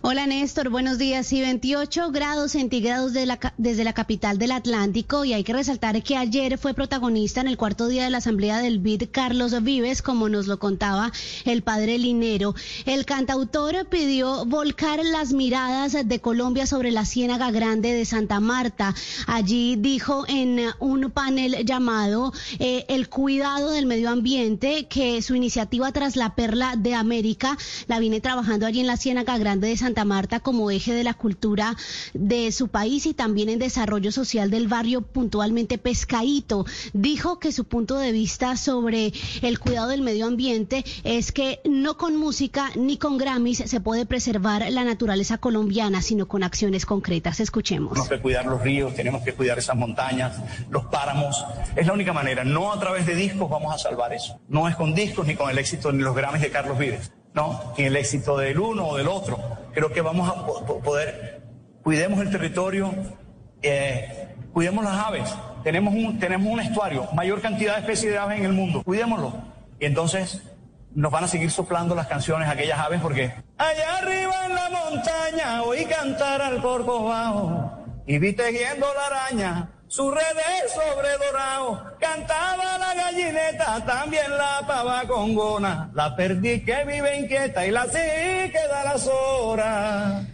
Hola 0.00 0.28
Néstor, 0.28 0.68
buenos 0.68 0.96
días. 0.96 1.26
Sí, 1.26 1.40
28 1.40 2.12
grados 2.12 2.52
centígrados 2.52 3.12
desde 3.12 3.84
la 3.84 3.92
capital 3.92 4.38
del 4.38 4.52
Atlántico 4.52 5.24
y 5.24 5.32
hay 5.32 5.42
que 5.42 5.52
resaltar 5.52 6.00
que 6.04 6.16
ayer 6.16 6.56
fue 6.56 6.72
protagonista 6.72 7.40
en 7.40 7.48
el 7.48 7.56
cuarto 7.56 7.88
día 7.88 8.04
de 8.04 8.10
la 8.10 8.18
asamblea 8.18 8.58
del 8.58 8.78
BID 8.78 9.08
Carlos 9.10 9.60
Vives, 9.60 10.00
como 10.00 10.28
nos 10.28 10.46
lo 10.46 10.60
contaba 10.60 11.10
el 11.44 11.62
padre 11.62 11.98
Linero. 11.98 12.54
El 12.86 13.06
cantautor 13.06 13.88
pidió 13.88 14.44
volcar 14.44 15.04
las 15.04 15.32
miradas 15.32 15.96
de 16.06 16.20
Colombia 16.20 16.66
sobre 16.66 16.92
la 16.92 17.04
Ciénaga 17.04 17.50
Grande 17.50 17.92
de 17.92 18.04
Santa 18.04 18.38
Marta. 18.38 18.94
Allí 19.26 19.74
dijo 19.74 20.26
en 20.28 20.60
un 20.78 21.10
panel 21.10 21.66
llamado 21.66 22.32
eh, 22.60 22.84
El 22.88 23.08
cuidado 23.08 23.72
del 23.72 23.86
medio 23.86 24.10
ambiente 24.10 24.86
que 24.86 25.20
su 25.22 25.34
iniciativa 25.34 25.90
tras 25.90 26.14
la 26.14 26.36
Perla 26.36 26.76
de 26.76 26.94
América 26.94 27.58
la 27.88 27.98
viene 27.98 28.20
trabajando 28.20 28.64
allí 28.64 28.78
en 28.78 28.86
la 28.86 28.96
Ciénaga 28.96 29.38
Grande 29.38 29.47
de 29.56 29.76
Santa 29.76 30.04
Marta 30.04 30.40
como 30.40 30.70
eje 30.70 30.92
de 30.92 31.04
la 31.04 31.14
cultura 31.14 31.74
de 32.12 32.52
su 32.52 32.68
país 32.68 33.06
y 33.06 33.14
también 33.14 33.48
en 33.48 33.58
desarrollo 33.58 34.12
social 34.12 34.50
del 34.50 34.68
barrio 34.68 35.02
puntualmente 35.02 35.78
Pescaíto. 35.78 36.66
Dijo 36.92 37.38
que 37.38 37.50
su 37.50 37.64
punto 37.64 37.96
de 37.96 38.12
vista 38.12 38.56
sobre 38.56 39.12
el 39.42 39.58
cuidado 39.58 39.88
del 39.88 40.02
medio 40.02 40.26
ambiente 40.26 40.84
es 41.04 41.32
que 41.32 41.60
no 41.64 41.96
con 41.96 42.16
música 42.16 42.70
ni 42.76 42.98
con 42.98 43.16
Grammys 43.16 43.62
se 43.66 43.80
puede 43.80 44.04
preservar 44.04 44.70
la 44.70 44.84
naturaleza 44.84 45.38
colombiana, 45.38 46.02
sino 46.02 46.28
con 46.28 46.42
acciones 46.42 46.84
concretas. 46.84 47.40
Escuchemos. 47.40 47.92
Tenemos 47.92 48.08
que 48.10 48.20
cuidar 48.20 48.46
los 48.46 48.60
ríos, 48.60 48.94
tenemos 48.94 49.22
que 49.22 49.32
cuidar 49.32 49.58
esas 49.58 49.76
montañas, 49.76 50.36
los 50.70 50.84
páramos. 50.86 51.44
Es 51.74 51.86
la 51.86 51.94
única 51.94 52.12
manera. 52.12 52.44
No 52.44 52.72
a 52.72 52.78
través 52.78 53.06
de 53.06 53.14
discos 53.14 53.48
vamos 53.48 53.74
a 53.74 53.78
salvar 53.78 54.12
eso. 54.12 54.38
No 54.48 54.68
es 54.68 54.76
con 54.76 54.94
discos 54.94 55.26
ni 55.26 55.34
con 55.34 55.48
el 55.48 55.58
éxito 55.58 55.90
ni 55.92 56.02
los 56.02 56.14
Grammys 56.14 56.42
de 56.42 56.50
Carlos 56.50 56.78
Vives. 56.78 57.10
No, 57.34 57.72
ni 57.76 57.84
el 57.84 57.96
éxito 57.96 58.36
del 58.36 58.58
uno 58.58 58.88
o 58.88 58.96
del 58.96 59.08
otro. 59.08 59.38
Creo 59.72 59.92
que 59.92 60.00
vamos 60.00 60.28
a 60.28 60.46
po- 60.46 60.64
po- 60.64 60.80
poder. 60.80 61.42
Cuidemos 61.82 62.20
el 62.20 62.30
territorio, 62.30 62.92
eh, 63.62 64.34
cuidemos 64.52 64.84
las 64.84 64.94
aves. 65.06 65.34
Tenemos 65.62 65.94
un, 65.94 66.18
tenemos 66.18 66.50
un 66.52 66.60
estuario, 66.60 67.08
mayor 67.12 67.40
cantidad 67.40 67.74
de 67.74 67.80
especies 67.80 68.12
de 68.12 68.18
aves 68.18 68.38
en 68.38 68.46
el 68.46 68.52
mundo. 68.52 68.82
Cuidémoslo. 68.82 69.32
Y 69.80 69.84
entonces 69.86 70.42
nos 70.94 71.12
van 71.12 71.24
a 71.24 71.28
seguir 71.28 71.50
soplando 71.50 71.94
las 71.94 72.06
canciones 72.08 72.48
aquellas 72.48 72.78
aves 72.78 73.00
porque 73.00 73.32
allá 73.58 73.98
arriba 73.98 74.46
en 74.46 74.54
la 74.54 74.70
montaña 74.70 75.62
oí 75.62 75.84
cantar 75.84 76.40
al 76.42 76.60
corcovado 76.62 77.84
y 78.06 78.18
vi 78.18 78.32
tejiendo 78.32 78.86
la 78.94 79.16
araña 79.16 79.70
su 79.88 80.10
redes 80.10 80.72
sobre 80.74 81.08
dorado 81.16 81.96
cantaba 81.98 82.76
la 82.76 82.94
gallineta 82.94 83.84
también 83.86 84.30
la 84.36 84.62
pava 84.66 85.04
congona 85.08 85.90
la 85.94 86.14
perdí 86.14 86.62
que 86.62 86.84
vive 86.84 87.18
inquieta 87.18 87.66
y 87.66 87.70
la 87.70 87.84
sí 87.84 88.52
queda 88.52 88.84
las 88.84 89.06
horas 89.06 90.26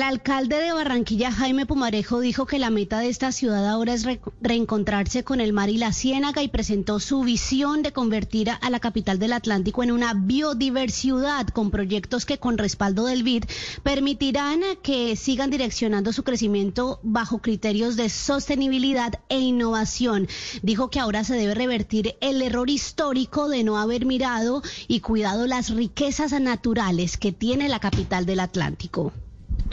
El 0.00 0.04
alcalde 0.06 0.56
de 0.56 0.72
Barranquilla, 0.72 1.30
Jaime 1.30 1.66
Pumarejo, 1.66 2.20
dijo 2.20 2.46
que 2.46 2.58
la 2.58 2.70
meta 2.70 3.00
de 3.00 3.10
esta 3.10 3.32
ciudad 3.32 3.68
ahora 3.68 3.92
es 3.92 4.04
re- 4.04 4.18
reencontrarse 4.40 5.24
con 5.24 5.42
el 5.42 5.52
mar 5.52 5.68
y 5.68 5.76
la 5.76 5.92
ciénaga 5.92 6.42
y 6.42 6.48
presentó 6.48 7.00
su 7.00 7.20
visión 7.20 7.82
de 7.82 7.92
convertir 7.92 8.48
a- 8.48 8.54
a 8.54 8.70
la 8.70 8.80
capital 8.80 9.18
del 9.18 9.34
Atlántico 9.34 9.82
en 9.82 9.90
una 9.92 10.14
biodiversidad 10.14 11.48
con 11.48 11.70
proyectos 11.70 12.24
que 12.24 12.38
con 12.38 12.56
respaldo 12.56 13.04
del 13.04 13.24
BID 13.24 13.44
permitirán 13.82 14.60
que 14.82 15.16
sigan 15.16 15.50
direccionando 15.50 16.14
su 16.14 16.22
crecimiento 16.22 16.98
bajo 17.02 17.42
criterios 17.42 17.96
de 17.96 18.08
sostenibilidad 18.08 19.20
e 19.28 19.38
innovación. 19.40 20.28
Dijo 20.62 20.88
que 20.88 20.98
ahora 20.98 21.24
se 21.24 21.34
debe 21.34 21.52
revertir 21.54 22.16
el 22.22 22.40
error 22.40 22.70
histórico 22.70 23.50
de 23.50 23.64
no 23.64 23.76
haber 23.76 24.06
mirado 24.06 24.62
y 24.88 25.00
cuidado 25.00 25.46
las 25.46 25.68
riquezas 25.68 26.32
naturales 26.40 27.18
que 27.18 27.32
tiene 27.32 27.68
la 27.68 27.80
capital 27.80 28.24
del 28.24 28.40
Atlántico. 28.40 29.12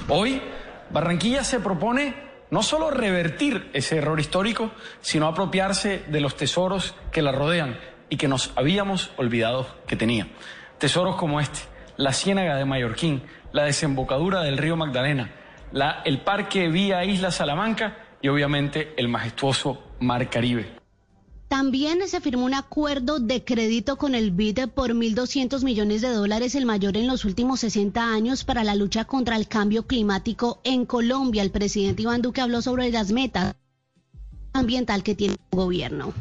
Hoy, 0.07 0.41
Barranquilla 0.89 1.43
se 1.43 1.59
propone 1.59 2.15
no 2.49 2.63
solo 2.63 2.91
revertir 2.91 3.69
ese 3.73 3.97
error 3.97 4.19
histórico, 4.19 4.71
sino 5.01 5.27
apropiarse 5.27 6.03
de 6.07 6.21
los 6.21 6.35
tesoros 6.35 6.95
que 7.11 7.21
la 7.21 7.31
rodean 7.31 7.77
y 8.09 8.17
que 8.17 8.27
nos 8.27 8.53
habíamos 8.55 9.11
olvidado 9.17 9.67
que 9.85 9.95
tenía. 9.95 10.27
Tesoros 10.77 11.15
como 11.17 11.39
este, 11.39 11.59
la 11.97 12.13
Ciénaga 12.13 12.55
de 12.55 12.65
Mallorquín, 12.65 13.23
la 13.51 13.63
desembocadura 13.63 14.43
del 14.43 14.57
río 14.57 14.77
Magdalena, 14.77 15.31
el 16.05 16.21
Parque 16.21 16.69
Vía 16.69 17.03
Isla 17.03 17.31
Salamanca 17.31 17.97
y 18.21 18.29
obviamente 18.29 18.93
el 18.97 19.09
majestuoso 19.09 19.83
Mar 19.99 20.29
Caribe. 20.29 20.76
También 21.47 21.99
se 22.07 22.19
firmó 22.19 22.45
un 22.45 22.53
acuerdo 22.53 23.19
de 23.19 23.43
crédito 23.43 23.95
con 23.95 24.15
el 24.15 24.31
BID 24.31 24.67
por 24.67 24.91
1.200 24.91 25.63
millones 25.63 26.01
de 26.01 26.09
dólares, 26.09 26.55
el 26.55 26.65
mayor 26.65 26.97
en 26.97 27.07
los 27.07 27.23
últimos 27.23 27.61
60 27.61 28.13
años, 28.13 28.43
para 28.43 28.65
la 28.65 28.75
lucha 28.75 29.05
contra 29.05 29.37
el 29.37 29.47
cambio 29.47 29.87
climático 29.87 30.59
en 30.65 30.85
Colombia. 30.85 31.41
El 31.41 31.51
presidente 31.51 32.01
Iván 32.01 32.21
Duque 32.21 32.41
habló 32.41 32.61
sobre 32.61 32.91
las 32.91 33.13
metas 33.13 33.55
ambiental 34.51 35.03
que 35.03 35.15
tiene 35.15 35.35
el 35.35 35.57
gobierno. 35.57 36.13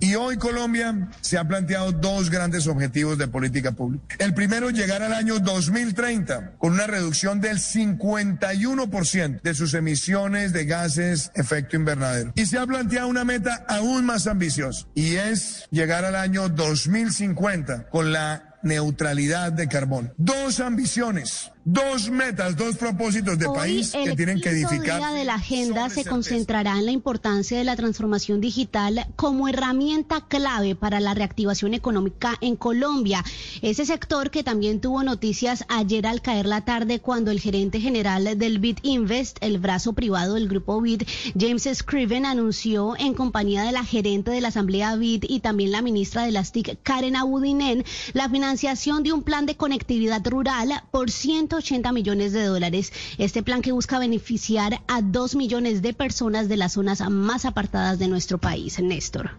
Y 0.00 0.14
hoy 0.14 0.36
Colombia 0.36 1.08
se 1.20 1.38
ha 1.38 1.44
planteado 1.46 1.92
dos 1.92 2.30
grandes 2.30 2.66
objetivos 2.66 3.18
de 3.18 3.28
política 3.28 3.72
pública. 3.72 4.16
El 4.18 4.34
primero, 4.34 4.70
llegar 4.70 5.02
al 5.02 5.12
año 5.12 5.38
2030 5.38 6.52
con 6.58 6.72
una 6.72 6.86
reducción 6.86 7.40
del 7.40 7.58
51% 7.58 9.42
de 9.42 9.54
sus 9.54 9.74
emisiones 9.74 10.52
de 10.52 10.64
gases 10.64 11.30
efecto 11.34 11.76
invernadero. 11.76 12.32
Y 12.34 12.46
se 12.46 12.58
ha 12.58 12.66
planteado 12.66 13.08
una 13.08 13.24
meta 13.24 13.64
aún 13.68 14.04
más 14.04 14.26
ambiciosa 14.26 14.86
y 14.94 15.16
es 15.16 15.66
llegar 15.70 16.04
al 16.04 16.16
año 16.16 16.48
2050 16.48 17.88
con 17.88 18.12
la 18.12 18.58
neutralidad 18.62 19.52
de 19.52 19.68
carbón. 19.68 20.12
Dos 20.16 20.60
ambiciones 20.60 21.50
dos 21.64 22.10
metas, 22.10 22.56
dos 22.56 22.76
propósitos 22.76 23.38
de 23.38 23.46
país 23.46 23.92
que 23.92 24.16
tienen 24.16 24.40
que 24.40 24.50
edificar. 24.50 24.78
El 24.78 24.98
día 24.98 25.12
de 25.12 25.24
la 25.24 25.34
agenda 25.34 25.90
se 25.90 26.04
concentrará 26.04 26.78
en 26.78 26.86
la 26.86 26.92
importancia 26.92 27.58
de 27.58 27.64
la 27.64 27.76
transformación 27.76 28.40
digital 28.40 29.06
como 29.16 29.48
herramienta 29.48 30.26
clave 30.26 30.74
para 30.74 31.00
la 31.00 31.14
reactivación 31.14 31.74
económica 31.74 32.36
en 32.40 32.56
Colombia. 32.56 33.22
Ese 33.60 33.84
sector 33.84 34.30
que 34.30 34.42
también 34.42 34.80
tuvo 34.80 35.02
noticias 35.02 35.64
ayer 35.68 36.06
al 36.06 36.22
caer 36.22 36.46
la 36.46 36.64
tarde 36.64 37.00
cuando 37.00 37.30
el 37.30 37.40
gerente 37.40 37.80
general 37.80 38.38
del 38.38 38.58
BID 38.58 38.78
Invest, 38.82 39.38
el 39.42 39.58
brazo 39.58 39.92
privado 39.92 40.34
del 40.34 40.48
grupo 40.48 40.80
BID, 40.80 41.02
James 41.38 41.68
Scriven, 41.74 42.24
anunció 42.24 42.94
en 42.98 43.14
compañía 43.14 43.62
de 43.64 43.72
la 43.72 43.84
gerente 43.84 44.30
de 44.30 44.40
la 44.40 44.48
Asamblea 44.48 44.96
BID 44.96 45.24
y 45.28 45.40
también 45.40 45.72
la 45.72 45.82
ministra 45.82 46.24
de 46.24 46.30
las 46.30 46.52
TIC, 46.52 46.78
Karen 46.82 47.16
Abudinen, 47.16 47.84
la 48.14 48.28
financiación 48.28 49.02
de 49.02 49.12
un 49.12 49.22
plan 49.22 49.46
de 49.46 49.56
conectividad 49.56 50.26
rural 50.26 50.82
por 50.90 51.10
100 51.10 51.49
180 51.50 51.92
millones 51.92 52.32
de 52.32 52.44
dólares. 52.44 52.92
Este 53.18 53.42
plan 53.42 53.60
que 53.60 53.72
busca 53.72 53.98
beneficiar 53.98 54.80
a 54.86 55.02
dos 55.02 55.34
millones 55.34 55.82
de 55.82 55.92
personas 55.92 56.48
de 56.48 56.56
las 56.56 56.72
zonas 56.72 57.00
más 57.10 57.44
apartadas 57.44 57.98
de 57.98 58.08
nuestro 58.08 58.38
país. 58.38 58.78
Néstor. 58.80 59.32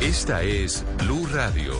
Esta 0.00 0.42
es 0.42 0.84
Blue 0.98 1.26
Radio. 1.32 1.74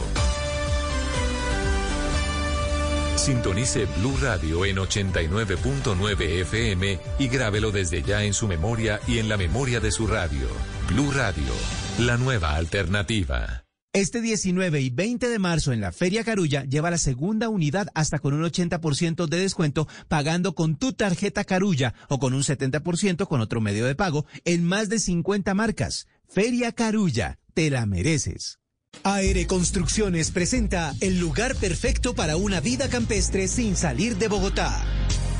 Sintonice 3.16 3.86
Blue 3.98 4.16
Radio 4.20 4.64
en 4.64 4.76
89.9 4.76 6.42
FM 6.42 6.98
y 7.18 7.28
grábelo 7.28 7.72
desde 7.72 8.02
ya 8.02 8.22
en 8.22 8.34
su 8.34 8.46
memoria 8.46 9.00
y 9.08 9.18
en 9.18 9.28
la 9.28 9.36
memoria 9.36 9.80
de 9.80 9.90
su 9.90 10.06
radio. 10.06 10.46
Blue 10.88 11.10
Radio, 11.10 11.52
la 11.98 12.16
nueva 12.16 12.54
alternativa. 12.54 13.65
Este 13.96 14.20
19 14.20 14.82
y 14.82 14.90
20 14.90 15.26
de 15.26 15.38
marzo 15.38 15.72
en 15.72 15.80
la 15.80 15.90
Feria 15.90 16.22
Carulla 16.22 16.64
lleva 16.64 16.90
la 16.90 16.98
segunda 16.98 17.48
unidad 17.48 17.88
hasta 17.94 18.18
con 18.18 18.34
un 18.34 18.42
80% 18.44 19.26
de 19.26 19.38
descuento 19.38 19.88
pagando 20.06 20.54
con 20.54 20.76
tu 20.76 20.92
tarjeta 20.92 21.44
Carulla 21.44 21.94
o 22.10 22.18
con 22.18 22.34
un 22.34 22.42
70% 22.42 23.26
con 23.26 23.40
otro 23.40 23.62
medio 23.62 23.86
de 23.86 23.94
pago 23.94 24.26
en 24.44 24.64
más 24.64 24.90
de 24.90 24.98
50 24.98 25.54
marcas. 25.54 26.08
Feria 26.28 26.72
Carulla, 26.72 27.38
te 27.54 27.70
la 27.70 27.86
mereces. 27.86 28.58
Aere 29.02 29.46
Construcciones 29.46 30.30
presenta 30.30 30.94
el 31.00 31.18
lugar 31.18 31.56
perfecto 31.56 32.14
para 32.14 32.36
una 32.36 32.60
vida 32.60 32.90
campestre 32.90 33.48
sin 33.48 33.76
salir 33.76 34.18
de 34.18 34.28
Bogotá. 34.28 34.84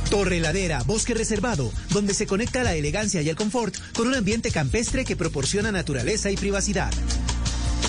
Torre 0.09 0.41
Ladera, 0.41 0.83
bosque 0.85 1.13
reservado, 1.13 1.71
donde 1.91 2.15
se 2.15 2.27
conecta 2.27 2.65
la 2.65 2.75
elegancia 2.75 3.21
y 3.21 3.29
el 3.29 3.37
confort 3.37 3.75
con 3.95 4.09
un 4.09 4.15
ambiente 4.15 4.51
campestre 4.51 5.05
que 5.05 5.15
proporciona 5.15 5.73
naturaleza 5.73 6.31
y 6.31 6.39
privacidad. 6.39 6.91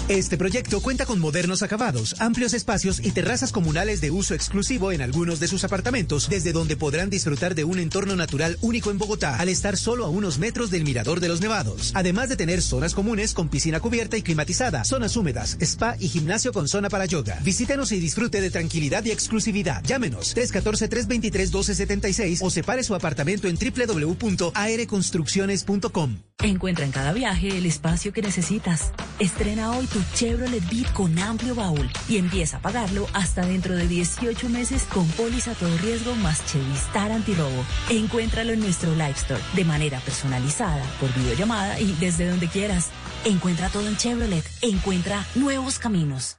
Este 0.09 0.37
proyecto 0.37 0.79
cuenta 0.79 1.05
con 1.05 1.19
modernos 1.19 1.63
acabados, 1.63 2.15
amplios 2.21 2.53
espacios 2.53 3.01
y 3.03 3.11
terrazas 3.11 3.51
comunales 3.51 3.99
de 3.99 4.09
uso 4.09 4.33
exclusivo 4.33 4.93
en 4.93 5.01
algunos 5.01 5.41
de 5.41 5.49
sus 5.49 5.65
apartamentos, 5.65 6.29
desde 6.29 6.53
donde 6.53 6.77
podrán 6.77 7.09
disfrutar 7.09 7.55
de 7.55 7.65
un 7.65 7.77
entorno 7.77 8.15
natural 8.15 8.57
único 8.61 8.89
en 8.89 8.99
Bogotá, 8.99 9.35
al 9.35 9.49
estar 9.49 9.75
solo 9.75 10.05
a 10.05 10.09
unos 10.09 10.39
metros 10.39 10.71
del 10.71 10.85
Mirador 10.85 11.19
de 11.19 11.27
los 11.27 11.41
Nevados. 11.41 11.91
Además 11.93 12.29
de 12.29 12.37
tener 12.37 12.61
zonas 12.61 12.93
comunes 12.93 13.33
con 13.33 13.49
piscina 13.49 13.81
cubierta 13.81 14.15
y 14.15 14.21
climatizada, 14.21 14.85
zonas 14.85 15.17
húmedas, 15.17 15.57
spa 15.59 15.97
y 15.99 16.07
gimnasio 16.07 16.53
con 16.53 16.69
zona 16.69 16.89
para 16.89 17.05
yoga. 17.05 17.37
Visítenos 17.43 17.91
y 17.91 17.99
disfrute 17.99 18.39
de 18.39 18.49
tranquilidad 18.49 19.03
y 19.03 19.11
exclusividad. 19.11 19.83
Llámenos 19.83 20.37
314-323-1276 20.37 22.39
o 22.43 22.49
separe 22.49 22.85
su 22.85 22.95
apartamento 22.95 23.49
en 23.49 23.57
www.aereconstrucciones.com. 23.57 26.19
Encuentra 26.43 26.85
en 26.85 26.91
cada 26.91 27.11
viaje 27.11 27.49
el 27.49 27.65
espacio 27.65 28.13
que 28.13 28.21
necesitas. 28.21 28.93
Estrena 29.19 29.71
hoy 29.71 29.85
Chevrolet 30.13 30.63
Beat 30.69 30.91
con 30.93 31.17
amplio 31.19 31.55
baúl 31.55 31.89
y 32.07 32.17
empieza 32.17 32.57
a 32.57 32.61
pagarlo 32.61 33.07
hasta 33.13 33.45
dentro 33.45 33.75
de 33.75 33.87
18 33.87 34.49
meses 34.49 34.83
con 34.93 35.07
póliza 35.09 35.53
todo 35.53 35.75
riesgo 35.77 36.15
más 36.15 36.45
Chevistar 36.45 37.11
antirrobo. 37.11 37.65
Encuéntralo 37.89 38.53
en 38.53 38.59
nuestro 38.59 38.91
Live 38.91 39.15
Store 39.17 39.41
de 39.55 39.65
manera 39.65 39.99
personalizada, 39.99 40.83
por 40.99 41.13
videollamada 41.13 41.79
y 41.79 41.93
desde 41.99 42.29
donde 42.29 42.47
quieras. 42.47 42.89
Encuentra 43.25 43.69
todo 43.69 43.87
en 43.87 43.97
Chevrolet. 43.97 44.43
Encuentra 44.61 45.25
nuevos 45.35 45.79
caminos. 45.79 46.37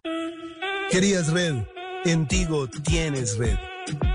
Querías 0.90 1.30
red. 1.30 1.56
En 2.04 2.26
Tigo 2.26 2.68
tienes 2.68 3.36
red. 3.36 3.56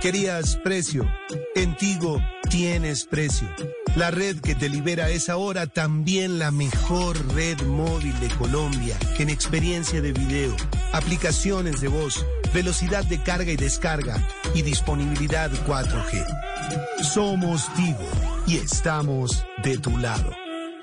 Querías 0.01 0.55
precio. 0.57 1.07
En 1.55 1.75
Tigo 1.77 2.19
tienes 2.49 3.05
precio. 3.05 3.47
La 3.95 4.11
red 4.11 4.39
que 4.39 4.55
te 4.55 4.69
libera 4.69 5.09
es 5.09 5.29
ahora 5.29 5.67
también 5.67 6.39
la 6.39 6.51
mejor 6.51 7.17
red 7.35 7.61
móvil 7.63 8.19
de 8.19 8.29
Colombia 8.29 8.97
en 9.19 9.29
experiencia 9.29 10.01
de 10.01 10.13
video, 10.13 10.55
aplicaciones 10.91 11.81
de 11.81 11.87
voz, 11.87 12.25
velocidad 12.53 13.03
de 13.05 13.21
carga 13.21 13.51
y 13.51 13.55
descarga 13.55 14.15
y 14.53 14.61
disponibilidad 14.61 15.51
4G. 15.67 17.03
Somos 17.03 17.73
Tigo 17.75 18.07
y 18.47 18.57
estamos 18.57 19.45
de 19.63 19.77
tu 19.77 19.97
lado. 19.97 20.35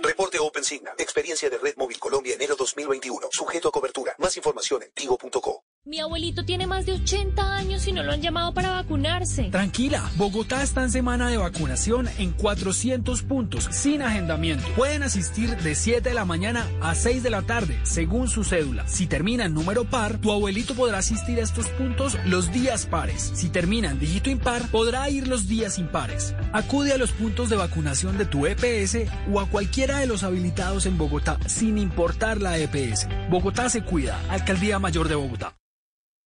Reporte 0.02 0.38
Open 0.38 0.64
Signal. 0.64 0.94
Experiencia 0.98 1.50
de 1.50 1.58
Red 1.58 1.74
Móvil 1.76 1.98
Colombia 1.98 2.34
enero 2.34 2.56
2021. 2.56 3.28
Sujeto 3.30 3.68
a 3.68 3.72
cobertura. 3.72 4.14
Más 4.18 4.36
información 4.36 4.82
en 4.82 4.90
tigo.co. 4.92 5.64
Mi 5.86 5.98
abuelito 5.98 6.44
tiene 6.44 6.66
más 6.66 6.84
de 6.84 6.92
80 6.92 7.56
años 7.56 7.88
y 7.88 7.92
no 7.92 8.02
lo 8.02 8.12
han 8.12 8.20
llamado 8.20 8.52
para 8.52 8.70
vacunarse. 8.70 9.44
Tranquila, 9.44 10.10
Bogotá 10.16 10.62
está 10.62 10.82
en 10.82 10.90
semana 10.90 11.30
de 11.30 11.38
vacunación 11.38 12.06
en 12.18 12.32
400 12.32 13.22
puntos, 13.22 13.66
sin 13.72 14.02
agendamiento. 14.02 14.64
Pueden 14.76 15.02
asistir 15.02 15.56
de 15.56 15.74
7 15.74 16.10
de 16.10 16.14
la 16.14 16.26
mañana 16.26 16.68
a 16.82 16.94
6 16.94 17.22
de 17.22 17.30
la 17.30 17.42
tarde, 17.42 17.80
según 17.82 18.28
su 18.28 18.44
cédula. 18.44 18.86
Si 18.88 19.06
termina 19.06 19.46
en 19.46 19.54
número 19.54 19.84
par, 19.84 20.18
tu 20.18 20.30
abuelito 20.30 20.74
podrá 20.74 20.98
asistir 20.98 21.40
a 21.40 21.42
estos 21.42 21.68
puntos 21.70 22.18
los 22.26 22.52
días 22.52 22.84
pares. 22.84 23.32
Si 23.34 23.48
termina 23.48 23.90
en 23.90 23.98
dígito 23.98 24.28
impar, 24.28 24.70
podrá 24.70 25.08
ir 25.08 25.28
los 25.28 25.48
días 25.48 25.78
impares. 25.78 26.34
Acude 26.52 26.92
a 26.92 26.98
los 26.98 27.12
puntos 27.12 27.48
de 27.48 27.56
vacunación 27.56 28.18
de 28.18 28.26
tu 28.26 28.46
EPS 28.46 29.10
o 29.32 29.40
a 29.40 29.48
cualquiera 29.48 29.98
de 29.98 30.06
los 30.06 30.24
habilitados 30.24 30.84
en 30.84 30.98
Bogotá, 30.98 31.38
sin 31.46 31.78
importar 31.78 32.38
la 32.38 32.58
EPS. 32.58 33.08
Bogotá 33.30 33.70
se 33.70 33.82
cuida. 33.82 34.20
Alcaldía 34.28 34.78
Mayor 34.78 35.08
de 35.08 35.14
Bogotá. 35.14 35.56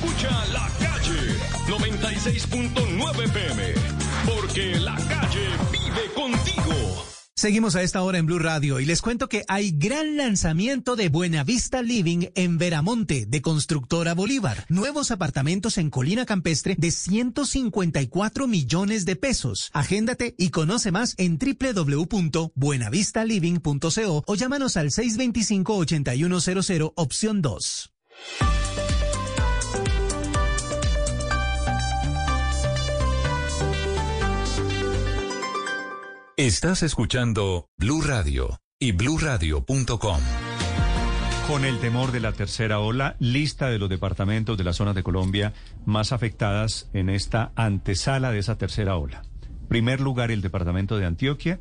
Escucha 0.00 0.30
la 0.52 0.70
calle 0.78 1.34
96.9 1.66 3.32
PM, 3.32 3.74
porque 4.24 4.78
la 4.78 4.94
calle 4.94 5.48
vive 5.72 6.12
contigo. 6.14 7.04
Seguimos 7.34 7.74
a 7.74 7.82
esta 7.82 8.02
hora 8.02 8.18
en 8.18 8.26
Blue 8.26 8.38
Radio 8.38 8.78
y 8.78 8.84
les 8.84 9.02
cuento 9.02 9.28
que 9.28 9.42
hay 9.48 9.72
gran 9.72 10.16
lanzamiento 10.16 10.94
de 10.94 11.08
Buenavista 11.08 11.82
Living 11.82 12.26
en 12.36 12.58
Veramonte 12.58 13.26
de 13.26 13.42
Constructora 13.42 14.14
Bolívar. 14.14 14.66
Nuevos 14.68 15.10
apartamentos 15.10 15.78
en 15.78 15.90
Colina 15.90 16.26
Campestre 16.26 16.76
de 16.78 16.92
154 16.92 18.46
millones 18.46 19.04
de 19.04 19.16
pesos. 19.16 19.68
Agéndate 19.72 20.36
y 20.38 20.50
conoce 20.50 20.92
más 20.92 21.16
en 21.18 21.40
www.buenavistaliving.co 21.40 24.24
o 24.26 24.34
llámanos 24.36 24.76
al 24.76 24.90
625-8100 24.90 26.92
opción 26.94 27.42
2. 27.42 27.92
Estás 36.38 36.84
escuchando 36.84 37.66
Blue 37.78 38.00
Radio. 38.00 38.60
y 38.78 38.92
bluradio.com. 38.92 40.20
Con 41.48 41.64
el 41.64 41.80
temor 41.80 42.12
de 42.12 42.20
la 42.20 42.30
tercera 42.30 42.78
ola, 42.78 43.16
lista 43.18 43.68
de 43.70 43.80
los 43.80 43.88
departamentos 43.88 44.56
de 44.56 44.62
las 44.62 44.76
zonas 44.76 44.94
de 44.94 45.02
Colombia 45.02 45.52
más 45.84 46.12
afectadas 46.12 46.90
en 46.92 47.10
esta 47.10 47.50
antesala 47.56 48.30
de 48.30 48.38
esa 48.38 48.56
tercera 48.56 48.96
ola. 48.96 49.22
Primer 49.66 50.00
lugar, 50.00 50.30
el 50.30 50.40
departamento 50.40 50.96
de 50.96 51.06
Antioquia, 51.06 51.58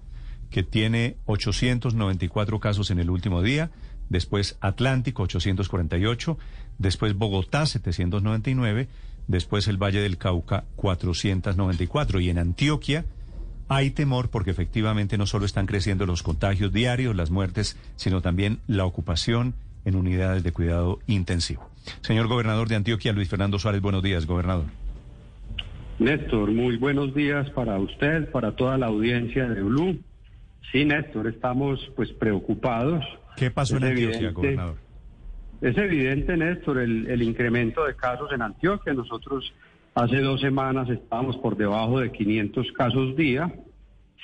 que 0.52 0.62
tiene 0.62 1.18
894 1.26 2.60
casos 2.60 2.92
en 2.92 3.00
el 3.00 3.10
último 3.10 3.42
día. 3.42 3.72
Después 4.10 4.60
Atlántico, 4.62 5.24
848. 5.24 6.38
Después 6.78 7.16
Bogotá, 7.16 7.66
799. 7.66 8.90
Después 9.26 9.68
el 9.68 9.82
Valle 9.82 10.02
del 10.02 10.20
Cauca, 10.20 10.66
494. 10.76 12.20
Y 12.20 12.30
en 12.30 12.38
Antioquia 12.38 13.06
hay 13.70 13.92
temor 13.92 14.30
porque 14.30 14.52
efectivamente 14.52 15.18
no 15.18 15.26
solo 15.26 15.46
están 15.46 15.66
creciendo 15.66 16.06
los 16.06 16.24
contagios 16.24 16.72
diarios, 16.72 17.16
las 17.16 17.32
muertes, 17.32 17.78
sino 17.96 18.22
también 18.22 18.60
la 18.68 18.86
ocupación 18.86 19.54
en 19.86 19.96
unidades 19.96 20.44
de 20.44 20.52
cuidado 20.52 21.00
intensivo. 21.08 21.70
Señor 22.02 22.28
gobernador 22.28 22.68
de 22.68 22.76
Antioquia, 22.76 23.14
Luis 23.14 23.30
Fernando 23.30 23.60
Suárez, 23.60 23.82
buenos 23.82 24.04
días, 24.04 24.26
gobernador. 24.26 24.66
Néstor, 26.00 26.52
muy 26.52 26.78
buenos 26.78 27.14
días 27.16 27.50
para 27.52 27.78
usted, 27.80 28.30
para 28.32 28.56
toda 28.56 28.78
la 28.78 28.88
audiencia 28.88 29.48
de 29.50 29.62
Blue. 29.64 29.98
Sí, 30.72 30.86
Néstor, 30.86 31.28
estamos 31.28 31.80
pues 31.96 32.12
preocupados. 32.12 33.04
¿Qué 33.36 33.50
pasó 33.50 33.78
en 33.78 33.84
Es 33.84 33.90
Antioquia, 33.92 34.18
evidente- 34.18 34.34
gobernador? 34.34 34.76
Es 35.60 35.76
evidente, 35.78 36.38
Néstor, 36.38 36.78
el, 36.78 37.08
el 37.10 37.24
incremento 37.24 37.84
de 37.86 37.96
casos 37.96 38.32
en 38.32 38.44
Antioquia. 38.44 38.94
Nosotros 38.94 39.52
hace 39.98 40.22
dos 40.22 40.40
semanas 40.42 40.88
estábamos 40.90 41.38
por 41.38 41.58
debajo 41.58 42.00
de 42.00 42.12
500 42.12 42.72
casos 42.74 43.16
día. 43.16 43.52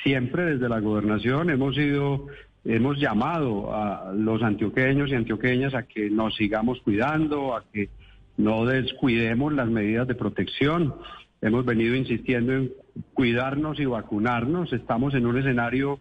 Siempre 0.03 0.45
desde 0.45 0.69
la 0.69 0.79
gobernación 0.79 1.49
hemos 1.49 1.75
ido, 1.75 2.27
hemos 2.63 2.99
llamado 2.99 3.73
a 3.73 4.13
los 4.13 4.43
antioqueños 4.43 5.09
y 5.09 5.15
antioqueñas 5.15 5.73
a 5.73 5.83
que 5.83 6.11
nos 6.11 6.35
sigamos 6.35 6.79
cuidando, 6.81 7.55
a 7.55 7.63
que 7.73 7.89
no 8.37 8.65
descuidemos 8.65 9.51
las 9.53 9.67
medidas 9.67 10.07
de 10.07 10.13
protección. 10.13 10.93
Hemos 11.41 11.65
venido 11.65 11.95
insistiendo 11.95 12.53
en 12.53 12.71
cuidarnos 13.15 13.79
y 13.79 13.85
vacunarnos. 13.85 14.71
Estamos 14.73 15.15
en 15.15 15.25
un 15.25 15.39
escenario 15.39 15.99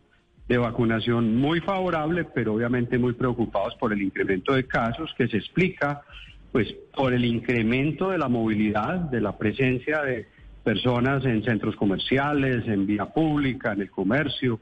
de 0.48 0.58
vacunación 0.58 1.38
muy 1.38 1.60
favorable, 1.60 2.26
pero 2.34 2.54
obviamente 2.54 2.98
muy 2.98 3.14
preocupados 3.14 3.74
por 3.76 3.94
el 3.94 4.02
incremento 4.02 4.52
de 4.52 4.66
casos 4.66 5.14
que 5.16 5.28
se 5.28 5.38
explica 5.38 6.02
pues 6.52 6.72
por 6.94 7.14
el 7.14 7.24
incremento 7.24 8.10
de 8.10 8.18
la 8.18 8.28
movilidad, 8.28 8.96
de 9.10 9.20
la 9.20 9.36
presencia 9.36 10.02
de 10.02 10.26
personas 10.62 11.24
en 11.24 11.42
centros 11.42 11.74
comerciales, 11.76 12.68
en 12.68 12.86
vía 12.86 13.06
pública, 13.06 13.72
en 13.72 13.80
el 13.80 13.90
comercio. 13.90 14.60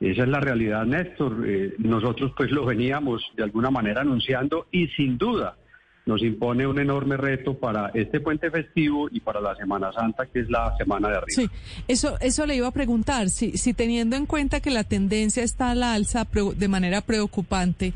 Esa 0.00 0.24
es 0.24 0.28
la 0.28 0.40
realidad, 0.40 0.84
Néstor. 0.84 1.44
Eh, 1.46 1.74
nosotros 1.78 2.32
pues 2.36 2.50
lo 2.50 2.66
veníamos 2.66 3.22
de 3.36 3.44
alguna 3.44 3.70
manera 3.70 4.00
anunciando 4.00 4.66
y 4.72 4.88
sin 4.88 5.16
duda 5.16 5.56
nos 6.04 6.20
impone 6.22 6.66
un 6.66 6.80
enorme 6.80 7.16
reto 7.16 7.54
para 7.54 7.90
este 7.94 8.18
puente 8.20 8.50
festivo 8.50 9.08
y 9.10 9.20
para 9.20 9.40
la 9.40 9.54
Semana 9.54 9.92
Santa, 9.92 10.26
que 10.26 10.40
es 10.40 10.50
la 10.50 10.76
semana 10.76 11.08
de 11.08 11.16
arriba. 11.18 11.28
Sí, 11.28 11.48
eso, 11.86 12.18
eso 12.20 12.44
le 12.44 12.56
iba 12.56 12.66
a 12.66 12.72
preguntar, 12.72 13.30
si, 13.30 13.56
si 13.56 13.72
teniendo 13.72 14.16
en 14.16 14.26
cuenta 14.26 14.60
que 14.60 14.70
la 14.70 14.82
tendencia 14.82 15.44
está 15.44 15.70
al 15.70 15.84
alza 15.84 16.24
pre- 16.24 16.54
de 16.56 16.68
manera 16.68 17.02
preocupante, 17.02 17.92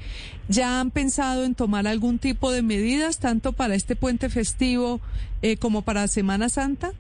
¿ya 0.49 0.81
han 0.81 0.93
pensado 0.93 1.45
en 1.45 1.57
tomar 1.57 1.89
algún 1.89 2.21
tipo 2.21 2.53
de 2.53 2.63
medidas 2.63 3.19
tanto 3.19 3.53
para 3.53 3.75
este 3.75 3.97
puente 3.97 4.29
festivo 4.29 5.01
eh, 5.43 5.57
como 5.57 5.83
para 5.83 6.07
Semana 6.07 6.49
Santa? 6.49 6.93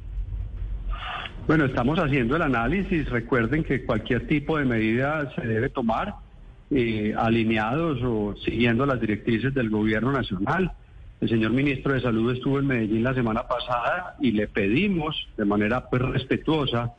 Bueno, 1.46 1.66
estamos 1.66 2.00
haciendo 2.00 2.34
el 2.34 2.42
análisis. 2.42 3.08
Recuerden 3.08 3.62
que 3.62 3.84
cualquier 3.84 4.26
tipo 4.26 4.58
de 4.58 4.64
medida 4.64 5.32
se 5.36 5.46
debe 5.46 5.70
tomar 5.70 6.16
eh, 6.72 7.14
alineados 7.16 8.00
o 8.02 8.34
siguiendo 8.44 8.84
las 8.84 9.00
directrices 9.00 9.54
del 9.54 9.70
gobierno 9.70 10.10
nacional. 10.10 10.72
El 11.20 11.30
señor 11.30 11.52
ministro 11.52 11.94
de 11.94 12.02
Salud 12.02 12.30
estuvo 12.32 12.58
en 12.58 12.66
Medellín 12.66 13.02
la 13.02 13.14
semana 13.14 13.48
pasada 13.48 14.16
y 14.20 14.32
le 14.32 14.48
pedimos 14.48 15.28
de 15.36 15.46
manera 15.46 15.88
pues, 15.88 16.02
respetuosa 16.02 16.92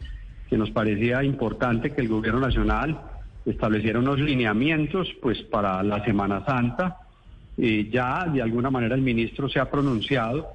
que 0.49 0.57
nos 0.57 0.72
parecía 0.72 1.23
importante 1.23 1.91
que 1.91 2.02
el 2.02 2.07
gobierno 2.07 2.39
nacional 2.39 2.99
estableciera 3.45 3.99
unos 3.99 4.19
lineamientos 4.19 5.07
pues 5.22 5.41
para 5.44 5.84
la 5.84 6.03
Semana 6.03 6.44
Santa. 6.45 6.98
Y 7.57 7.89
ya 7.89 8.26
de 8.26 8.41
alguna 8.41 8.72
manera 8.72 8.95
el 8.95 9.02
ministro 9.02 9.49
se 9.49 9.60
ha 9.60 9.69
pronunciado. 9.69 10.48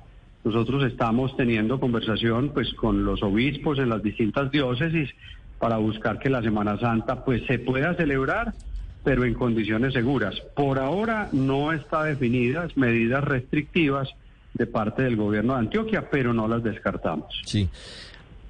Nosotros 0.42 0.84
estamos 0.84 1.36
teniendo 1.36 1.78
conversación 1.78 2.50
pues 2.52 2.74
con 2.74 3.04
los 3.04 3.22
obispos 3.22 3.78
en 3.78 3.90
las 3.90 4.02
distintas 4.02 4.50
diócesis 4.50 5.10
para 5.60 5.76
buscar 5.76 6.18
que 6.18 6.30
la 6.30 6.42
Semana 6.42 6.78
Santa 6.78 7.24
pues 7.24 7.44
se 7.46 7.60
pueda 7.60 7.94
celebrar 7.94 8.52
pero 9.04 9.24
en 9.24 9.34
condiciones 9.34 9.92
seguras. 9.92 10.34
Por 10.54 10.78
ahora 10.78 11.28
no 11.32 11.72
está 11.72 12.04
definidas 12.04 12.76
medidas 12.76 13.24
restrictivas 13.24 14.08
de 14.54 14.66
parte 14.66 15.02
del 15.02 15.16
gobierno 15.16 15.54
de 15.54 15.60
Antioquia, 15.60 16.08
pero 16.10 16.32
no 16.32 16.46
las 16.46 16.62
descartamos. 16.62 17.34
Sí. 17.44 17.68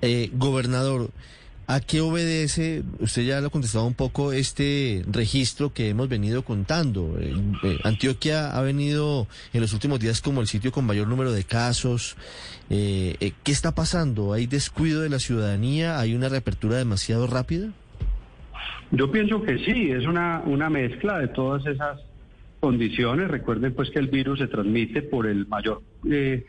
Eh, 0.02 0.30
gobernador, 0.32 1.10
¿a 1.68 1.80
qué 1.80 2.00
obedece, 2.00 2.82
usted 2.98 3.22
ya 3.22 3.40
lo 3.40 3.46
ha 3.46 3.50
contestado 3.50 3.86
un 3.86 3.94
poco, 3.94 4.32
este 4.32 5.04
registro 5.06 5.72
que 5.72 5.90
hemos 5.90 6.08
venido 6.08 6.42
contando? 6.42 7.16
Eh, 7.20 7.34
eh, 7.62 7.78
Antioquia 7.84 8.50
ha 8.50 8.60
venido 8.62 9.28
en 9.52 9.60
los 9.60 9.72
últimos 9.72 10.00
días 10.00 10.20
como 10.20 10.40
el 10.40 10.48
sitio 10.48 10.72
con 10.72 10.84
mayor 10.84 11.06
número 11.06 11.32
de 11.32 11.44
casos. 11.44 12.16
Eh, 12.68 13.32
¿Qué 13.42 13.52
está 13.52 13.74
pasando? 13.74 14.32
¿Hay 14.32 14.46
descuido 14.46 15.02
de 15.02 15.08
la 15.08 15.20
ciudadanía? 15.20 16.00
¿Hay 16.00 16.14
una 16.14 16.28
reapertura 16.28 16.78
demasiado 16.78 17.26
rápida? 17.26 17.68
Yo 18.92 19.10
pienso 19.10 19.42
que 19.42 19.58
sí, 19.58 19.90
es 19.90 20.06
una, 20.06 20.42
una 20.44 20.68
mezcla 20.68 21.18
de 21.18 21.28
todas 21.28 21.66
esas 21.66 22.00
condiciones. 22.60 23.28
Recuerden 23.28 23.74
pues 23.74 23.90
que 23.90 23.98
el 23.98 24.08
virus 24.08 24.38
se 24.38 24.46
transmite 24.46 25.02
por 25.02 25.26
el 25.26 25.46
mayor 25.48 25.82
eh, 26.08 26.44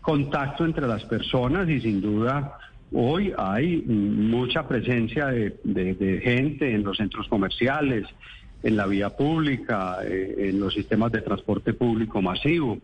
contacto 0.00 0.64
entre 0.64 0.86
las 0.86 1.04
personas 1.04 1.68
y 1.68 1.80
sin 1.80 2.00
duda 2.00 2.56
hoy 2.92 3.32
hay 3.36 3.82
mm, 3.84 4.30
mucha 4.30 4.66
presencia 4.66 5.26
de, 5.26 6.20
gente 6.22 6.72
en 6.72 6.84
los 6.84 6.96
centros 6.96 7.28
comerciales, 7.28 8.06
en 8.62 8.76
la 8.76 8.86
vía 8.86 9.10
pública, 9.10 9.98
eh, 10.04 10.50
en 10.50 10.60
los 10.60 10.74
sistemas 10.74 11.12
de 11.12 11.20
transporte 11.20 11.74
público 11.74 12.22
masivo. 12.22 12.78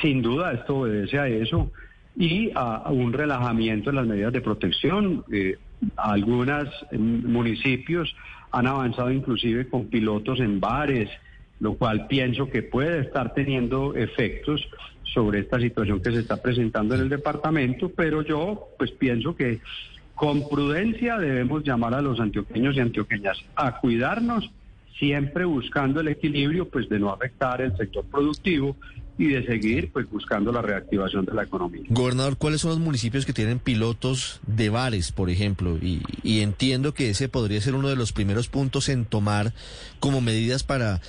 Sin 0.00 0.22
duda 0.22 0.52
esto 0.52 0.78
obedece 0.78 1.18
a 1.18 1.28
eso 1.28 1.70
y 2.16 2.50
a, 2.54 2.90
un 2.90 3.12
relajamiento 3.12 3.90
en 3.90 3.96
las 3.96 4.06
medidas 4.06 4.32
de 4.32 4.40
protección. 4.40 5.24
Eh, 5.32 5.58
algunos 5.96 6.68
municipios 6.92 8.14
han 8.50 8.66
avanzado 8.66 9.10
inclusive 9.10 9.68
con 9.68 9.86
pilotos 9.86 10.40
en 10.40 10.60
bares, 10.60 11.10
lo 11.60 11.74
cual 11.74 12.06
pienso 12.06 12.48
que 12.50 12.62
puede 12.62 13.00
estar 13.00 13.34
teniendo 13.34 13.94
efectos 13.94 14.68
sobre 15.02 15.40
esta 15.40 15.58
situación 15.58 16.02
que 16.02 16.12
se 16.12 16.20
está 16.20 16.42
presentando 16.42 16.94
en 16.94 17.02
el 17.02 17.08
departamento, 17.08 17.90
pero 17.90 18.22
yo 18.22 18.68
pues 18.78 18.90
pienso 18.90 19.34
que 19.34 19.60
con 20.14 20.48
prudencia 20.48 21.18
debemos 21.18 21.64
llamar 21.64 21.94
a 21.94 22.02
los 22.02 22.20
antioqueños 22.20 22.76
y 22.76 22.80
antioqueñas 22.80 23.38
a 23.54 23.78
cuidarnos, 23.78 24.50
siempre 24.98 25.44
buscando 25.44 26.00
el 26.00 26.08
equilibrio 26.08 26.68
pues 26.68 26.88
de 26.88 26.98
no 26.98 27.10
afectar 27.10 27.60
el 27.60 27.76
sector 27.76 28.04
productivo 28.04 28.76
y 29.18 29.28
de 29.28 29.46
seguir 29.46 29.90
pues 29.92 30.08
buscando 30.10 30.52
la 30.52 30.62
reactivación 30.62 31.24
de 31.24 31.34
la 31.34 31.44
economía. 31.44 31.82
Gobernador, 31.88 32.36
¿cuáles 32.36 32.60
son 32.60 32.70
los 32.72 32.80
municipios 32.80 33.24
que 33.24 33.32
tienen 33.32 33.58
pilotos 33.58 34.40
de 34.46 34.68
bares, 34.68 35.12
por 35.12 35.30
ejemplo? 35.30 35.78
Y, 35.80 36.02
y 36.22 36.40
entiendo 36.40 36.92
que 36.92 37.10
ese 37.10 37.28
podría 37.28 37.60
ser 37.60 37.74
uno 37.74 37.88
de 37.88 37.96
los 37.96 38.12
primeros 38.12 38.48
puntos 38.48 38.88
en 38.88 39.04
tomar 39.04 39.52
como 40.00 40.20
medidas 40.20 40.64
para 40.64 41.00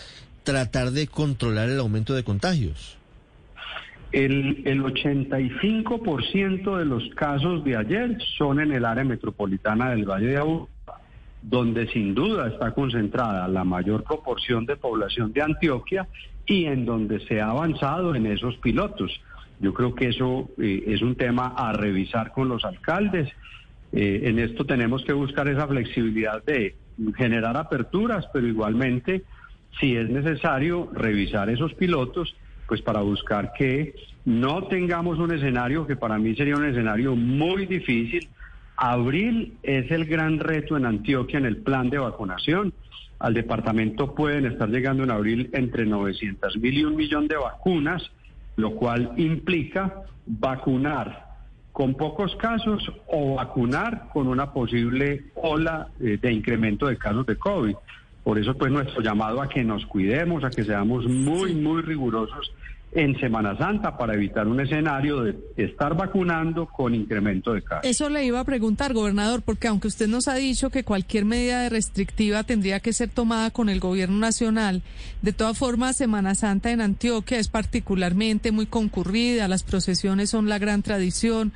tratar 0.43 0.91
de 0.91 1.07
controlar 1.07 1.69
el 1.69 1.79
aumento 1.79 2.13
de 2.13 2.23
contagios. 2.23 2.97
El, 4.13 4.61
el 4.65 4.81
85% 4.81 6.77
de 6.77 6.85
los 6.85 7.03
casos 7.15 7.65
de 7.65 7.75
ayer 7.75 8.17
son 8.37 8.61
en 8.61 8.71
el 8.71 8.85
área 8.85 9.03
metropolitana 9.03 9.89
del 9.89 10.05
Valle 10.05 10.27
de 10.27 10.37
Aburrá, 10.37 10.71
donde 11.41 11.87
sin 11.91 12.15
duda 12.15 12.47
está 12.47 12.71
concentrada 12.71 13.47
la 13.49 13.65
mayor 13.65 14.05
proporción 14.05 14.65
de 14.65 14.77
población 14.77 15.33
de 15.33 15.41
Antioquia 15.41 16.07
y 16.47 16.65
en 16.65 16.85
donde 16.85 17.19
se 17.27 17.41
ha 17.41 17.49
avanzado 17.49 18.15
en 18.15 18.25
esos 18.25 18.57
pilotos. 18.57 19.21
Yo 19.59 19.73
creo 19.73 19.93
que 19.93 20.07
eso 20.07 20.49
eh, 20.57 20.83
es 20.87 21.01
un 21.01 21.15
tema 21.15 21.53
a 21.55 21.73
revisar 21.73 22.31
con 22.31 22.47
los 22.47 22.63
alcaldes. 22.63 23.29
Eh, 23.91 24.21
en 24.23 24.39
esto 24.39 24.65
tenemos 24.65 25.03
que 25.03 25.13
buscar 25.13 25.47
esa 25.47 25.67
flexibilidad 25.67 26.43
de 26.43 26.75
generar 27.15 27.57
aperturas, 27.57 28.25
pero 28.33 28.47
igualmente, 28.47 29.23
si 29.79 29.95
es 29.95 30.09
necesario, 30.09 30.89
revisar 30.93 31.49
esos 31.49 31.73
pilotos, 31.73 32.35
pues 32.67 32.81
para 32.81 33.01
buscar 33.01 33.53
que 33.53 33.95
no 34.25 34.63
tengamos 34.63 35.19
un 35.19 35.33
escenario 35.33 35.87
que 35.87 35.95
para 35.95 36.17
mí 36.17 36.35
sería 36.35 36.55
un 36.55 36.65
escenario 36.65 37.15
muy 37.15 37.65
difícil. 37.65 38.27
Abril 38.75 39.53
es 39.63 39.89
el 39.89 40.05
gran 40.05 40.39
reto 40.39 40.77
en 40.77 40.85
Antioquia 40.85 41.39
en 41.39 41.45
el 41.45 41.57
plan 41.57 41.89
de 41.89 41.97
vacunación. 41.97 42.73
Al 43.19 43.33
departamento 43.33 44.13
pueden 44.13 44.45
estar 44.45 44.69
llegando 44.69 45.03
en 45.03 45.11
abril 45.11 45.49
entre 45.53 45.85
900 45.85 46.57
mil 46.57 46.77
y 46.77 46.83
un 46.83 46.95
millón 46.95 47.27
de 47.27 47.35
vacunas, 47.35 48.03
lo 48.55 48.75
cual 48.75 49.13
implica 49.17 50.03
vacunar 50.25 51.27
con 51.71 51.95
pocos 51.95 52.35
casos 52.35 52.91
o 53.07 53.35
vacunar 53.35 54.09
con 54.11 54.27
una 54.27 54.51
posible 54.51 55.25
ola 55.35 55.89
eh, 55.99 56.17
de 56.21 56.31
incremento 56.31 56.87
de 56.87 56.97
casos 56.97 57.25
de 57.25 57.37
COVID. 57.37 57.75
Por 58.23 58.37
eso 58.37 58.57
pues 58.57 58.71
nuestro 58.71 59.01
llamado 59.01 59.41
a 59.41 59.47
que 59.47 59.63
nos 59.63 59.85
cuidemos, 59.85 60.43
a 60.43 60.49
que 60.49 60.63
seamos 60.63 61.07
muy, 61.07 61.53
muy 61.53 61.81
rigurosos 61.81 62.51
en 62.91 63.19
Semana 63.19 63.57
Santa 63.57 63.97
para 63.97 64.13
evitar 64.13 64.47
un 64.47 64.59
escenario 64.59 65.21
de 65.21 65.35
estar 65.57 65.95
vacunando 65.95 66.67
con 66.67 66.95
incremento 66.95 67.53
de 67.53 67.61
casos. 67.61 67.85
Eso 67.85 68.09
le 68.09 68.25
iba 68.25 68.39
a 68.39 68.43
preguntar, 68.43 68.93
gobernador, 68.93 69.41
porque 69.41 69.67
aunque 69.67 69.87
usted 69.87 70.07
nos 70.07 70.27
ha 70.27 70.35
dicho 70.35 70.69
que 70.69 70.83
cualquier 70.83 71.25
medida 71.25 71.61
de 71.61 71.69
restrictiva 71.69 72.43
tendría 72.43 72.79
que 72.79 72.93
ser 72.93 73.09
tomada 73.09 73.51
con 73.51 73.69
el 73.69 73.79
gobierno 73.79 74.17
nacional, 74.17 74.81
de 75.21 75.33
todas 75.33 75.57
formas, 75.57 75.97
Semana 75.97 76.33
Santa 76.35 76.71
en 76.71 76.81
Antioquia 76.81 77.39
es 77.39 77.49
particularmente 77.49 78.51
muy 78.51 78.65
concurrida, 78.65 79.47
las 79.47 79.63
procesiones 79.63 80.29
son 80.29 80.47
la 80.49 80.57
gran 80.57 80.81
tradición. 80.81 81.51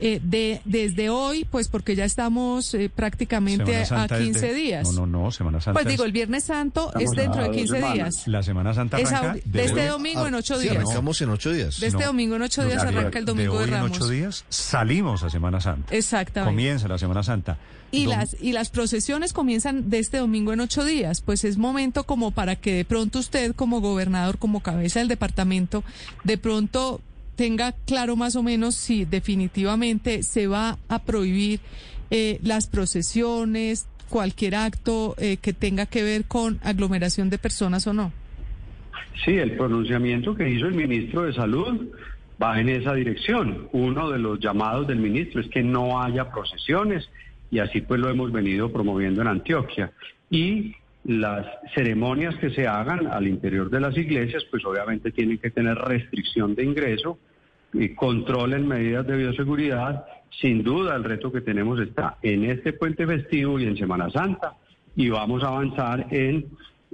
Eh, 0.00 0.20
de 0.22 0.60
desde 0.64 1.08
hoy, 1.08 1.44
pues 1.48 1.68
porque 1.68 1.94
ya 1.94 2.04
estamos 2.04 2.74
eh, 2.74 2.90
prácticamente 2.94 3.76
a 3.76 3.86
Santa 3.86 4.18
es 4.18 4.24
15 4.24 4.46
de- 4.48 4.54
días. 4.54 4.92
No, 4.92 5.06
no, 5.06 5.24
no, 5.24 5.30
Semana 5.30 5.60
Santa. 5.60 5.80
Pues 5.80 5.86
digo, 5.90 6.04
el 6.04 6.10
Viernes 6.12 6.44
Santo 6.44 6.92
es 6.98 7.10
dentro 7.12 7.42
de 7.42 7.48
dos 7.48 7.56
15 7.56 7.74
semanas. 7.76 7.94
días. 7.94 8.22
La 8.28 8.42
Semana 8.42 8.74
Santa 8.74 8.96
arranca 8.96 9.36
de 9.44 9.64
este 9.64 9.80
hoy- 9.82 9.86
domingo 9.88 10.26
en 10.26 10.34
ocho 10.34 10.56
Sí, 10.56 10.62
días. 10.64 10.76
arrancamos 10.76 11.20
en 11.22 11.30
ocho 11.30 11.52
días. 11.52 11.78
De 11.80 11.86
este 11.86 12.04
domingo 12.04 12.34
en 12.36 12.42
ocho 12.42 12.64
días 12.66 12.82
arranca 12.82 13.18
el 13.18 13.24
Domingo 13.24 13.56
de, 13.58 13.64
hoy 13.64 13.70
Ramos. 13.70 13.90
en 13.90 13.94
ocho 13.96 14.08
días 14.08 14.44
salimos 14.48 15.22
a 15.22 15.30
Semana 15.30 15.60
Santa. 15.60 15.94
Exactamente. 15.94 16.50
Comienza 16.52 16.88
la 16.88 16.98
Semana 16.98 17.22
Santa. 17.22 17.56
Y 17.92 18.06
Dom- 18.06 18.08
las, 18.16 18.36
y 18.40 18.52
las 18.52 18.70
procesiones 18.70 19.32
comienzan 19.32 19.88
de 19.90 20.00
este 20.00 20.18
domingo 20.18 20.52
en 20.52 20.58
ocho 20.60 20.84
días. 20.84 21.20
Pues 21.20 21.44
es 21.44 21.56
momento 21.56 22.02
como 22.04 22.32
para 22.32 22.56
que 22.56 22.74
de 22.74 22.84
pronto 22.84 23.20
usted 23.20 23.54
como 23.54 23.80
gobernador, 23.80 24.38
como 24.38 24.60
cabeza 24.60 24.98
del 24.98 25.06
departamento, 25.08 25.84
de 26.24 26.36
pronto 26.36 27.00
tenga 27.36 27.72
claro 27.86 28.16
más 28.16 28.36
o 28.36 28.42
menos 28.42 28.74
si 28.74 29.04
definitivamente 29.04 30.22
se 30.22 30.46
va 30.46 30.78
a 30.88 31.00
prohibir 31.00 31.60
eh, 32.10 32.38
las 32.42 32.66
procesiones, 32.66 33.86
cualquier 34.08 34.54
acto 34.54 35.14
eh, 35.18 35.38
que 35.38 35.52
tenga 35.52 35.86
que 35.86 36.02
ver 36.02 36.24
con 36.24 36.58
aglomeración 36.62 37.30
de 37.30 37.38
personas 37.38 37.86
o 37.86 37.92
no. 37.92 38.12
Sí, 39.24 39.32
el 39.32 39.56
pronunciamiento 39.56 40.34
que 40.34 40.48
hizo 40.48 40.66
el 40.66 40.74
ministro 40.74 41.22
de 41.22 41.32
Salud 41.32 41.88
va 42.42 42.60
en 42.60 42.68
esa 42.68 42.94
dirección. 42.94 43.68
Uno 43.72 44.10
de 44.10 44.18
los 44.18 44.40
llamados 44.40 44.86
del 44.86 44.98
ministro 44.98 45.40
es 45.40 45.48
que 45.48 45.62
no 45.62 46.02
haya 46.02 46.30
procesiones 46.30 47.08
y 47.50 47.58
así 47.60 47.80
pues 47.80 48.00
lo 48.00 48.10
hemos 48.10 48.32
venido 48.32 48.72
promoviendo 48.72 49.22
en 49.22 49.28
Antioquia. 49.28 49.92
Y 50.30 50.74
las 51.04 51.46
ceremonias 51.74 52.34
que 52.36 52.50
se 52.50 52.66
hagan 52.66 53.06
al 53.06 53.26
interior 53.26 53.70
de 53.70 53.80
las 53.80 53.96
iglesias 53.96 54.44
pues 54.50 54.64
obviamente 54.64 55.10
tienen 55.12 55.38
que 55.38 55.50
tener 55.50 55.76
restricción 55.76 56.54
de 56.54 56.64
ingreso 56.64 57.18
y 57.72 57.90
control 57.90 58.54
en 58.54 58.66
medidas 58.66 59.06
de 59.06 59.16
bioseguridad. 59.16 60.06
Sin 60.40 60.62
duda 60.62 60.96
el 60.96 61.04
reto 61.04 61.30
que 61.30 61.40
tenemos 61.40 61.80
está 61.80 62.16
en 62.22 62.44
este 62.44 62.72
puente 62.72 63.06
festivo 63.06 63.58
y 63.58 63.66
en 63.66 63.76
Semana 63.76 64.10
Santa 64.10 64.54
y 64.96 65.08
vamos 65.10 65.42
a 65.42 65.48
avanzar 65.48 66.06
en 66.10 66.46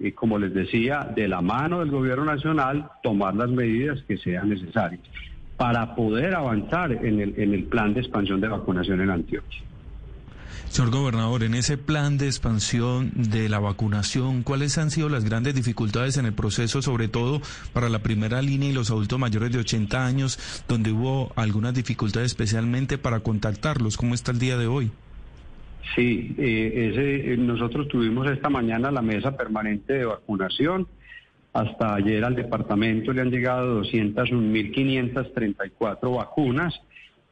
eh, 0.02 0.14
como 0.14 0.38
les 0.38 0.54
decía, 0.54 1.10
de 1.14 1.28
la 1.28 1.42
mano 1.42 1.80
del 1.80 1.90
gobierno 1.90 2.24
nacional, 2.24 2.88
tomar 3.02 3.34
las 3.34 3.50
medidas 3.50 4.02
que 4.08 4.16
sean 4.16 4.48
necesarias 4.48 5.02
para 5.58 5.94
poder 5.94 6.34
avanzar 6.34 6.92
en 6.92 7.20
el, 7.20 7.34
en 7.36 7.52
el 7.52 7.64
plan 7.64 7.92
de 7.92 8.00
expansión 8.00 8.40
de 8.40 8.48
vacunación 8.48 9.02
en 9.02 9.10
Antioquia. 9.10 9.60
Señor 10.70 10.92
gobernador, 10.92 11.42
en 11.42 11.54
ese 11.54 11.76
plan 11.76 12.16
de 12.16 12.26
expansión 12.26 13.10
de 13.16 13.48
la 13.48 13.58
vacunación, 13.58 14.44
¿cuáles 14.44 14.78
han 14.78 14.92
sido 14.92 15.08
las 15.08 15.24
grandes 15.24 15.56
dificultades 15.56 16.16
en 16.16 16.26
el 16.26 16.32
proceso, 16.32 16.80
sobre 16.80 17.08
todo 17.08 17.40
para 17.72 17.88
la 17.88 18.04
primera 18.04 18.40
línea 18.40 18.70
y 18.70 18.72
los 18.72 18.92
adultos 18.92 19.18
mayores 19.18 19.50
de 19.50 19.58
80 19.58 20.06
años, 20.06 20.62
donde 20.68 20.92
hubo 20.92 21.32
algunas 21.34 21.74
dificultades 21.74 22.26
especialmente 22.26 22.98
para 22.98 23.18
contactarlos? 23.18 23.96
¿Cómo 23.96 24.14
está 24.14 24.30
el 24.30 24.38
día 24.38 24.56
de 24.56 24.68
hoy? 24.68 24.92
Sí, 25.96 26.36
eh, 26.38 26.90
ese, 26.92 27.32
eh, 27.32 27.36
nosotros 27.36 27.88
tuvimos 27.88 28.30
esta 28.30 28.48
mañana 28.48 28.92
la 28.92 29.02
mesa 29.02 29.36
permanente 29.36 29.94
de 29.94 30.04
vacunación. 30.04 30.86
Hasta 31.52 31.96
ayer 31.96 32.24
al 32.24 32.36
departamento 32.36 33.12
le 33.12 33.22
han 33.22 33.32
llegado 33.32 33.82
201.534 33.82 36.16
vacunas. 36.16 36.80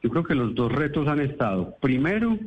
Yo 0.03 0.09
creo 0.09 0.25
que 0.25 0.35
los 0.35 0.53
dos 0.53 0.69
retos 0.69 1.07
han 1.07 1.21
estado, 1.21 1.77
primero, 1.81 2.37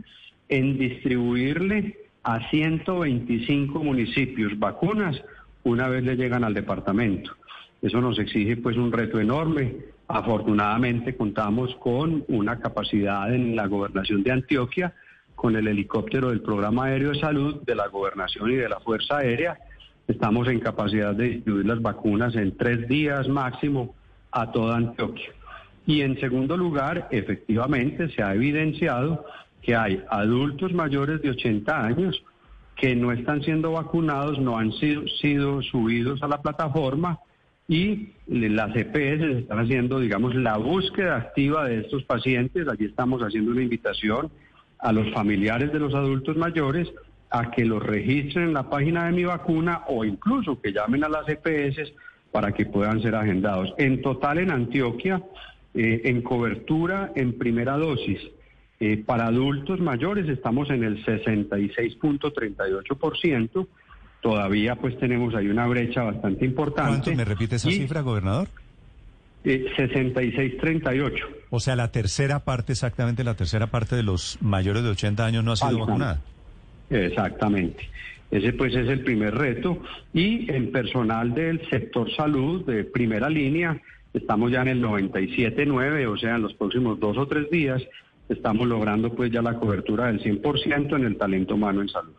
en 0.52 0.76
distribuirle 0.76 1.96
a 2.24 2.50
125 2.50 3.82
municipios 3.82 4.58
vacunas 4.58 5.16
una 5.64 5.88
vez 5.88 6.04
le 6.04 6.14
llegan 6.14 6.44
al 6.44 6.52
departamento. 6.52 7.32
Eso 7.80 8.02
nos 8.02 8.18
exige 8.18 8.58
pues 8.58 8.76
un 8.76 8.92
reto 8.92 9.18
enorme. 9.18 9.76
Afortunadamente 10.08 11.16
contamos 11.16 11.74
con 11.76 12.22
una 12.28 12.60
capacidad 12.60 13.34
en 13.34 13.56
la 13.56 13.66
gobernación 13.66 14.22
de 14.22 14.32
Antioquia, 14.32 14.92
con 15.34 15.56
el 15.56 15.68
helicóptero 15.68 16.28
del 16.28 16.42
programa 16.42 16.84
aéreo 16.84 17.12
de 17.12 17.20
salud 17.20 17.62
de 17.62 17.74
la 17.74 17.88
gobernación 17.88 18.50
y 18.50 18.56
de 18.56 18.68
la 18.68 18.78
Fuerza 18.80 19.18
Aérea. 19.18 19.58
Estamos 20.06 20.48
en 20.48 20.60
capacidad 20.60 21.14
de 21.14 21.30
distribuir 21.30 21.64
las 21.64 21.80
vacunas 21.80 22.36
en 22.36 22.54
tres 22.58 22.86
días 22.88 23.26
máximo 23.26 23.94
a 24.30 24.52
toda 24.52 24.76
Antioquia. 24.76 25.30
Y 25.86 26.02
en 26.02 26.20
segundo 26.20 26.58
lugar, 26.58 27.08
efectivamente 27.10 28.10
se 28.10 28.22
ha 28.22 28.34
evidenciado 28.34 29.24
que 29.62 29.74
hay 29.74 30.02
adultos 30.10 30.72
mayores 30.72 31.22
de 31.22 31.30
80 31.30 31.84
años 31.84 32.22
que 32.76 32.96
no 32.96 33.12
están 33.12 33.42
siendo 33.42 33.72
vacunados, 33.72 34.38
no 34.40 34.58
han 34.58 34.72
sido, 34.72 35.06
sido 35.20 35.62
subidos 35.62 36.22
a 36.22 36.28
la 36.28 36.42
plataforma 36.42 37.20
y 37.68 38.08
las 38.26 38.74
EPS 38.74 39.38
están 39.38 39.60
haciendo, 39.60 40.00
digamos, 40.00 40.34
la 40.34 40.56
búsqueda 40.56 41.16
activa 41.16 41.66
de 41.66 41.80
estos 41.80 42.02
pacientes. 42.04 42.66
Allí 42.68 42.86
estamos 42.86 43.22
haciendo 43.22 43.52
una 43.52 43.62
invitación 43.62 44.30
a 44.78 44.92
los 44.92 45.12
familiares 45.12 45.72
de 45.72 45.78
los 45.78 45.94
adultos 45.94 46.36
mayores 46.36 46.92
a 47.30 47.50
que 47.50 47.64
los 47.64 47.82
registren 47.82 48.48
en 48.48 48.54
la 48.54 48.68
página 48.68 49.06
de 49.06 49.12
mi 49.12 49.24
vacuna 49.24 49.82
o 49.86 50.04
incluso 50.04 50.60
que 50.60 50.72
llamen 50.72 51.04
a 51.04 51.08
las 51.08 51.26
EPS 51.28 51.92
para 52.30 52.52
que 52.52 52.66
puedan 52.66 53.00
ser 53.00 53.14
agendados. 53.14 53.72
En 53.78 54.02
total 54.02 54.38
en 54.38 54.50
Antioquia, 54.50 55.22
eh, 55.74 56.02
en 56.04 56.20
cobertura 56.20 57.12
en 57.14 57.38
primera 57.38 57.76
dosis, 57.76 58.20
eh, 58.84 58.96
para 59.06 59.26
adultos 59.28 59.78
mayores 59.80 60.28
estamos 60.28 60.68
en 60.70 60.82
el 60.82 61.04
66.38%. 61.04 63.66
Todavía 64.20 64.74
pues 64.76 64.98
tenemos 64.98 65.34
ahí 65.36 65.46
una 65.48 65.66
brecha 65.68 66.02
bastante 66.02 66.44
importante. 66.44 66.90
¿Cuánto 66.90 67.14
me 67.14 67.24
repite 67.24 67.54
esa 67.56 67.68
Y, 67.70 67.74
cifra, 67.74 68.00
gobernador? 68.00 68.48
eh, 69.44 69.66
66.38. 69.76 71.12
O 71.50 71.60
sea, 71.60 71.76
la 71.76 71.92
tercera 71.92 72.40
parte, 72.40 72.72
exactamente 72.72 73.22
la 73.24 73.34
tercera 73.34 73.66
parte 73.68 73.94
de 73.96 74.02
los 74.02 74.38
mayores 74.40 74.82
de 74.82 74.88
80 74.90 75.24
años 75.26 75.44
no 75.44 75.52
ha 75.52 75.56
sido 75.56 75.70
Faltan. 75.70 75.86
vacunada. 75.86 76.20
Exactamente. 76.90 77.88
Ese 78.30 78.52
pues 78.52 78.74
es 78.74 78.88
el 78.88 79.00
primer 79.04 79.34
reto. 79.36 79.80
Y 80.12 80.50
en 80.50 80.72
personal 80.72 81.34
del 81.34 81.60
sector 81.68 82.10
salud 82.16 82.64
de 82.66 82.82
primera 82.84 83.28
línea, 83.28 83.80
estamos 84.14 84.50
ya 84.50 84.62
en 84.62 84.68
el 84.68 84.82
97.9, 84.82 86.06
o 86.06 86.16
sea, 86.16 86.36
en 86.36 86.42
los 86.42 86.54
próximos 86.54 86.98
dos 87.00 87.16
o 87.18 87.26
tres 87.28 87.50
días 87.50 87.82
estamos 88.28 88.66
logrando 88.66 89.14
pues 89.14 89.30
ya 89.30 89.42
la 89.42 89.54
cobertura 89.54 90.06
del 90.06 90.22
100% 90.22 90.96
en 90.96 91.04
el 91.04 91.16
talento 91.16 91.54
humano 91.54 91.82
en 91.82 91.88
salud. 91.88 92.12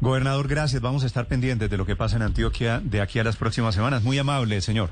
Gobernador, 0.00 0.48
gracias. 0.48 0.80
Vamos 0.80 1.04
a 1.04 1.06
estar 1.06 1.26
pendientes 1.26 1.68
de 1.68 1.76
lo 1.76 1.84
que 1.84 1.94
pasa 1.94 2.16
en 2.16 2.22
Antioquia 2.22 2.80
de 2.80 3.00
aquí 3.00 3.18
a 3.18 3.24
las 3.24 3.36
próximas 3.36 3.74
semanas. 3.74 4.02
Muy 4.02 4.18
amable, 4.18 4.60
señor. 4.60 4.90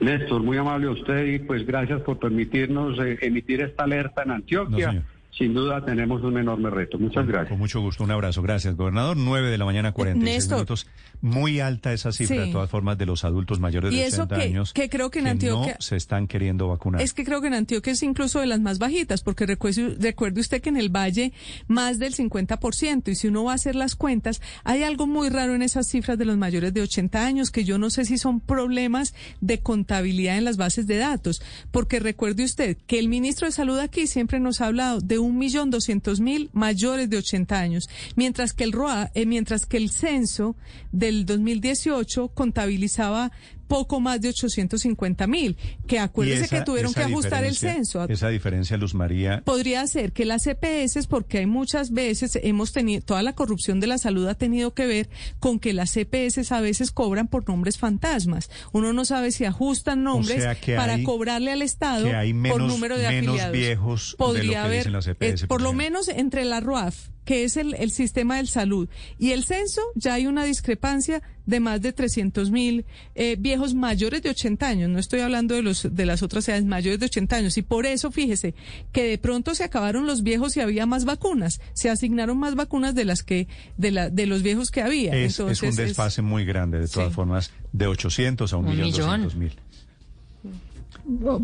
Néstor, 0.00 0.42
muy 0.42 0.56
amable 0.56 0.88
a 0.88 0.90
usted 0.90 1.26
y 1.26 1.38
pues 1.40 1.66
gracias 1.66 2.00
por 2.02 2.18
permitirnos 2.18 2.98
eh, 3.00 3.18
emitir 3.20 3.60
esta 3.60 3.84
alerta 3.84 4.22
en 4.22 4.30
Antioquia. 4.32 4.92
No. 4.92 5.02
Sin 5.38 5.54
duda 5.54 5.84
tenemos 5.84 6.20
un 6.24 6.36
enorme 6.36 6.68
reto. 6.68 6.98
Muchas 6.98 7.24
gracias. 7.24 7.50
Con 7.50 7.58
mucho 7.60 7.80
gusto, 7.80 8.02
un 8.02 8.10
abrazo. 8.10 8.42
Gracias, 8.42 8.74
gobernador. 8.74 9.16
9 9.16 9.50
de 9.50 9.56
la 9.58 9.64
mañana, 9.64 9.92
46 9.92 10.34
Néstor. 10.34 10.56
minutos. 10.58 10.86
Muy 11.20 11.60
alta 11.60 11.92
esa 11.92 12.10
cifra, 12.10 12.36
Sí. 12.36 12.42
de 12.46 12.52
todas 12.52 12.68
formas, 12.68 12.98
de 12.98 13.06
los 13.06 13.24
adultos 13.24 13.60
mayores 13.60 13.92
Y 13.92 13.98
de 13.98 14.06
eso 14.06 14.22
80 14.24 14.36
que- 14.36 14.42
años 14.42 14.72
que 14.72 14.88
creo 14.88 15.10
que 15.10 15.20
en 15.20 15.28
Antioquia- 15.28 15.74
no 15.74 15.80
se 15.80 15.94
están 15.96 16.26
queriendo 16.26 16.66
vacunar. 16.68 17.00
Es 17.02 17.12
que 17.14 17.24
creo 17.24 17.40
que 17.40 17.46
en 17.48 17.54
Antioquia 17.54 17.92
es 17.92 18.02
incluso 18.02 18.40
de 18.40 18.46
las 18.46 18.60
más 18.60 18.78
bajitas, 18.80 19.22
porque 19.22 19.46
recuerde, 19.46 19.96
recuerde 20.00 20.40
usted 20.40 20.60
que 20.60 20.70
en 20.70 20.76
el 20.76 20.88
Valle 20.90 21.32
más 21.68 21.98
del 22.00 22.14
50%, 22.14 23.10
y 23.10 23.14
si 23.14 23.28
uno 23.28 23.44
va 23.44 23.52
a 23.52 23.54
hacer 23.54 23.76
las 23.76 23.94
cuentas, 23.94 24.40
hay 24.64 24.82
algo 24.82 25.06
muy 25.06 25.28
raro 25.28 25.54
en 25.54 25.62
esas 25.62 25.86
cifras 25.88 26.18
de 26.18 26.24
los 26.24 26.36
mayores 26.36 26.74
de 26.74 26.82
80 26.82 27.24
años, 27.26 27.50
que 27.50 27.64
yo 27.64 27.78
no 27.78 27.90
sé 27.90 28.04
si 28.04 28.18
son 28.18 28.40
problemas 28.40 29.14
de 29.40 29.60
contabilidad 29.60 30.36
en 30.38 30.44
las 30.44 30.56
bases 30.56 30.86
de 30.86 30.96
datos, 30.98 31.42
porque 31.70 32.00
recuerde 32.00 32.44
usted 32.44 32.76
que 32.86 32.98
el 32.98 33.08
ministro 33.08 33.46
de 33.46 33.52
Salud 33.52 33.78
aquí 33.78 34.06
siempre 34.08 34.40
nos 34.40 34.60
ha 34.60 34.66
hablado 34.66 35.00
de 35.00 35.18
un 35.18 35.27
millón 35.36 35.70
doscientos 35.70 36.20
mil 36.20 36.48
mayores 36.52 37.10
de 37.10 37.18
80 37.18 37.58
años, 37.58 37.88
mientras 38.16 38.52
que 38.52 38.64
el 38.64 38.72
ROA, 38.72 39.10
eh, 39.14 39.26
mientras 39.26 39.66
que 39.66 39.76
el 39.76 39.90
censo 39.90 40.56
del 40.92 41.26
2018 41.26 42.28
contabilizaba 42.28 43.32
poco 43.68 44.00
más 44.00 44.20
de 44.20 44.30
850 44.30 45.26
mil, 45.26 45.56
que 45.86 45.96
Y 45.96 45.98
acuérdese 45.98 46.44
esa- 46.46 46.58
que 46.58 46.64
tuvieron 46.64 46.92
que 46.92 47.02
ajustar 47.02 47.44
el 47.44 47.54
censo. 47.56 48.04
Esa 48.08 48.28
diferencia, 48.30 48.76
Luz 48.76 48.94
María, 48.94 49.42
Podría 49.44 49.86
ser 49.86 50.12
que 50.12 50.24
las 50.24 50.46
EPS, 50.46 51.06
porque 51.06 51.38
hay 51.38 51.46
muchas 51.46 51.92
veces, 51.92 52.38
hemos 52.42 52.72
tenido, 52.72 53.02
toda 53.02 53.22
la 53.22 53.34
corrupción 53.34 53.78
de 53.80 53.86
la 53.86 53.98
salud 53.98 54.26
ha 54.26 54.34
tenido 54.34 54.74
que 54.74 54.86
ver 54.86 55.08
con 55.38 55.58
que 55.60 55.72
las 55.72 55.96
EPS 55.96 56.50
a 56.52 56.60
veces 56.60 56.90
cobran 56.90 57.28
por 57.28 57.46
nombres 57.48 57.78
fantasmas. 57.78 58.50
Uno 58.72 58.92
no 58.92 59.04
sabe 59.04 59.30
si 59.32 59.44
ajustan 59.44 60.02
nombres 60.02 60.42
sea 60.42 60.56
para 60.76 60.94
hay- 60.94 61.04
cobrarle 61.04 61.52
al 61.52 61.62
Estado 61.62 62.06
que 62.06 62.14
hay 62.14 62.32
por 62.32 62.62
número 62.62 62.96
de 62.98 63.08
menos 63.08 63.34
afiliados. 63.36 63.52
viejos 63.52 64.16
de 64.18 64.24
lo 64.24 64.26
Podría 64.32 64.50
que 64.50 64.56
haber, 64.56 64.78
dicen 64.78 64.92
las 64.92 65.06
EPS, 65.06 65.44
eh, 65.44 65.46
por 65.46 65.58
por 65.58 65.62
lo 65.62 65.72
menos 65.72 66.08
entre 66.08 66.44
la 66.44 66.60
RUAF, 66.60 67.08
que 67.28 67.44
es 67.44 67.58
el, 67.58 67.74
el 67.74 67.90
sistema 67.90 68.38
de 68.38 68.46
salud. 68.46 68.88
Y 69.18 69.32
el 69.32 69.44
censo, 69.44 69.82
ya 69.94 70.14
hay 70.14 70.26
una 70.26 70.44
discrepancia 70.44 71.20
de 71.44 71.60
más 71.60 71.82
de 71.82 71.92
300 71.92 72.50
mil 72.50 72.86
eh, 73.14 73.36
viejos 73.38 73.74
mayores 73.74 74.22
de 74.22 74.30
80 74.30 74.66
años. 74.66 74.88
No 74.88 74.98
estoy 74.98 75.20
hablando 75.20 75.54
de, 75.54 75.60
los, 75.60 75.94
de 75.94 76.06
las 76.06 76.22
otras 76.22 76.48
edades 76.48 76.64
mayores 76.64 77.00
de 77.00 77.04
80 77.04 77.36
años. 77.36 77.58
Y 77.58 77.62
por 77.62 77.84
eso, 77.84 78.10
fíjese, 78.10 78.54
que 78.92 79.02
de 79.02 79.18
pronto 79.18 79.54
se 79.54 79.62
acabaron 79.62 80.06
los 80.06 80.22
viejos 80.22 80.56
y 80.56 80.60
había 80.60 80.86
más 80.86 81.04
vacunas. 81.04 81.60
Se 81.74 81.90
asignaron 81.90 82.38
más 82.38 82.54
vacunas 82.54 82.94
de 82.94 83.04
las 83.04 83.22
que, 83.22 83.46
de, 83.76 83.90
la, 83.90 84.08
de 84.08 84.24
los 84.24 84.42
viejos 84.42 84.70
que 84.70 84.80
había. 84.80 85.14
Es, 85.14 85.38
Entonces, 85.38 85.62
es 85.62 85.70
un 85.70 85.76
desfase 85.76 86.22
muy 86.22 86.46
grande, 86.46 86.80
de 86.80 86.88
todas 86.88 87.12
formas, 87.12 87.50
de 87.74 87.88
800 87.88 88.50
a 88.54 88.56
un, 88.56 88.64
Un 88.64 88.70
millón 88.70 88.86
millón. 88.86 89.22
doscientos 89.22 89.36
mil. 89.36 89.52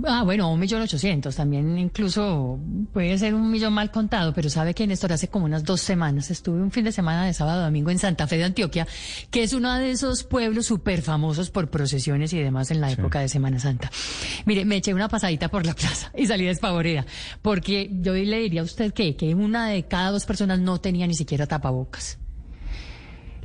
Ah, 0.07 0.23
bueno, 0.25 0.53
un 0.53 0.61
millón 0.61 0.83
ochocientos. 0.83 1.37
También 1.37 1.79
incluso 1.79 2.59
puede 2.93 3.17
ser 3.17 3.35
un 3.35 3.51
millón 3.51 3.73
mal 3.73 3.91
contado, 3.91 4.35
pero 4.35 4.51
sabe 4.51 4.75
que 4.75 4.87
Néstor 4.87 5.13
hace 5.13 5.29
como 5.29 5.47
unas 5.47 5.65
dos 5.65 5.81
semanas 5.81 6.31
estuve 6.31 6.61
un 6.61 6.71
fin 6.71 6.85
de 6.85 6.93
semana 6.93 7.25
de 7.25 7.33
sábado 7.33 7.63
a 7.63 7.65
domingo 7.65 7.91
en 7.91 7.99
Santa 7.99 8.27
Fe 8.27 8.37
de 8.37 8.45
Antioquia, 8.45 8.87
que 9.31 9.43
es 9.43 9.55
uno 9.55 9.75
de 9.75 9.91
esos 9.91 10.25
pueblos 10.25 10.67
súper 10.67 11.01
famosos 11.01 11.51
por 11.51 11.71
procesiones 11.71 12.33
y 12.35 12.41
demás 12.41 12.71
en 12.71 12.81
la 12.81 12.91
época 12.91 13.21
de 13.21 13.29
Semana 13.29 13.59
Santa. 13.59 13.91
Mire, 14.45 14.67
me 14.67 14.77
eché 14.77 14.93
una 14.93 15.09
pasadita 15.09 15.49
por 15.49 15.65
la 15.65 15.75
plaza 15.75 16.11
y 16.15 16.27
salí 16.27 16.45
despavorida, 16.45 17.07
porque 17.41 17.91
yo 17.91 18.13
le 18.13 18.41
diría 18.41 18.61
a 18.61 18.65
usted 18.65 18.93
que, 18.93 19.17
que 19.17 19.35
una 19.35 19.69
de 19.69 19.85
cada 19.85 20.11
dos 20.11 20.27
personas 20.27 20.59
no 20.59 20.79
tenía 20.79 21.07
ni 21.07 21.15
siquiera 21.15 21.47
tapabocas. 21.47 22.19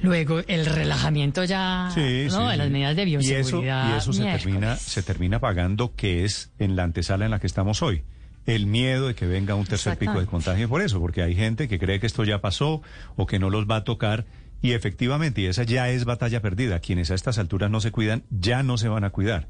Luego 0.02 0.40
el 0.48 0.66
relajamiento 0.66 1.44
ya, 1.44 1.90
Sí, 1.94 2.28
¿no? 2.32 2.46
sí, 2.46 2.52
de 2.52 2.58
las 2.58 2.70
medidas 2.70 2.96
de 2.96 3.04
Y 3.04 3.16
eso, 3.16 3.22
bioseguridad. 3.62 3.94
y 3.94 3.98
eso 3.98 4.14
se 4.14 4.24
termina, 4.24 4.76
se 4.78 5.04
termina 5.04 5.40
pagando, 5.40 5.94
que 5.96 6.24
es 6.26 6.52
en 6.60 6.76
la 6.76 6.84
antesala 6.84 7.26
en 7.26 7.32
la 7.32 7.40
que 7.40 7.48
estamos 7.48 7.82
hoy. 7.82 8.04
El 8.46 8.66
miedo 8.66 9.08
de 9.08 9.16
que 9.16 9.28
venga 9.28 9.56
un 9.56 9.66
tercer 9.66 9.98
pico 9.98 10.20
de 10.20 10.26
contagio 10.26 10.70
por 10.70 10.82
eso, 10.82 11.00
porque 11.00 11.22
hay 11.22 11.36
gente 11.36 11.68
que 11.68 11.78
cree 11.78 12.00
que 12.00 12.08
esto 12.08 12.24
ya 12.24 12.40
pasó 12.42 12.82
o 13.16 13.28
que 13.28 13.38
no 13.40 13.50
los 13.50 13.66
va 13.70 13.78
a 13.78 13.84
tocar. 13.84 14.26
Y 14.62 14.72
efectivamente, 14.72 15.42
y 15.42 15.46
esa 15.46 15.64
ya 15.64 15.90
es 15.90 16.04
batalla 16.04 16.42
perdida. 16.42 16.80
Quienes 16.80 17.12
a 17.12 17.16
estas 17.16 17.38
alturas 17.38 17.70
no 17.70 17.80
se 17.80 17.92
cuidan, 17.92 18.24
ya 18.30 18.64
no 18.64 18.78
se 18.78 18.88
van 18.90 19.04
a 19.04 19.10
cuidar. 19.12 19.48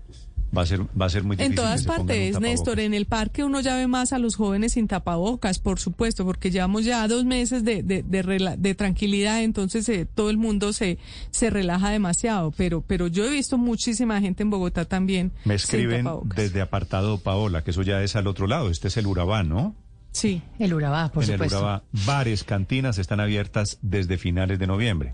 Va 0.56 0.64
a 0.64 0.66
ser, 0.66 0.82
va 1.00 1.06
a 1.06 1.10
ser 1.10 1.24
muy 1.24 1.36
difícil. 1.36 1.52
En 1.52 1.56
todas 1.56 1.84
partes. 1.84 2.40
Néstor, 2.40 2.80
en 2.80 2.96
el 2.96 3.06
parque 3.06 3.44
uno 3.44 3.60
ya 3.62 3.76
ve 3.76 3.86
más 3.86 4.14
a 4.14 4.18
los 4.20 4.36
jóvenes 4.36 4.74
sin 4.74 4.88
tapabocas, 4.88 5.60
por 5.60 5.80
supuesto, 5.80 6.26
porque 6.26 6.50
llevamos 6.50 6.86
ya 6.86 7.08
dos 7.08 7.24
meses 7.24 7.64
de, 7.64 7.84
de, 7.84 8.02
de, 8.02 8.24
rela- 8.24 8.56
de 8.58 8.74
tranquilidad, 8.74 9.44
entonces 9.44 9.88
eh, 9.90 10.06
todo 10.06 10.32
el 10.32 10.38
mundo 10.38 10.74
se, 10.74 10.98
se 11.30 11.52
relaja 11.52 11.92
demasiado, 11.92 12.52
pero, 12.52 12.82
pero 12.82 13.08
yo 13.08 13.26
he 13.26 13.30
visto 13.30 13.58
muchísima 13.60 14.20
gente 14.22 14.42
en 14.42 14.50
Bogotá 14.50 14.86
también. 14.86 15.32
Me 15.46 15.54
escriben 15.54 16.08
desde 16.36 16.62
apartado 16.62 17.20
Paola, 17.20 17.64
que 17.64 17.70
eso 17.72 17.84
ya 17.84 18.02
es 18.02 18.16
al 18.16 18.26
otro 18.26 18.48
lado. 18.48 18.70
Este 18.72 18.88
es 18.88 18.98
el 18.98 19.06
Urabá, 19.06 19.44
¿no? 19.44 19.76
Sí. 20.12 20.42
El 20.58 20.74
Urabá, 20.74 21.12
por 21.12 21.24
en 21.24 21.30
supuesto. 21.34 21.58
el 21.58 21.62
Urabá, 21.64 21.84
bares, 22.08 22.44
cantinas 22.44 22.98
están 22.98 23.20
abiertas 23.20 23.78
desde 23.84 24.18
finales 24.18 24.58
de 24.58 24.66
noviembre. 24.66 25.14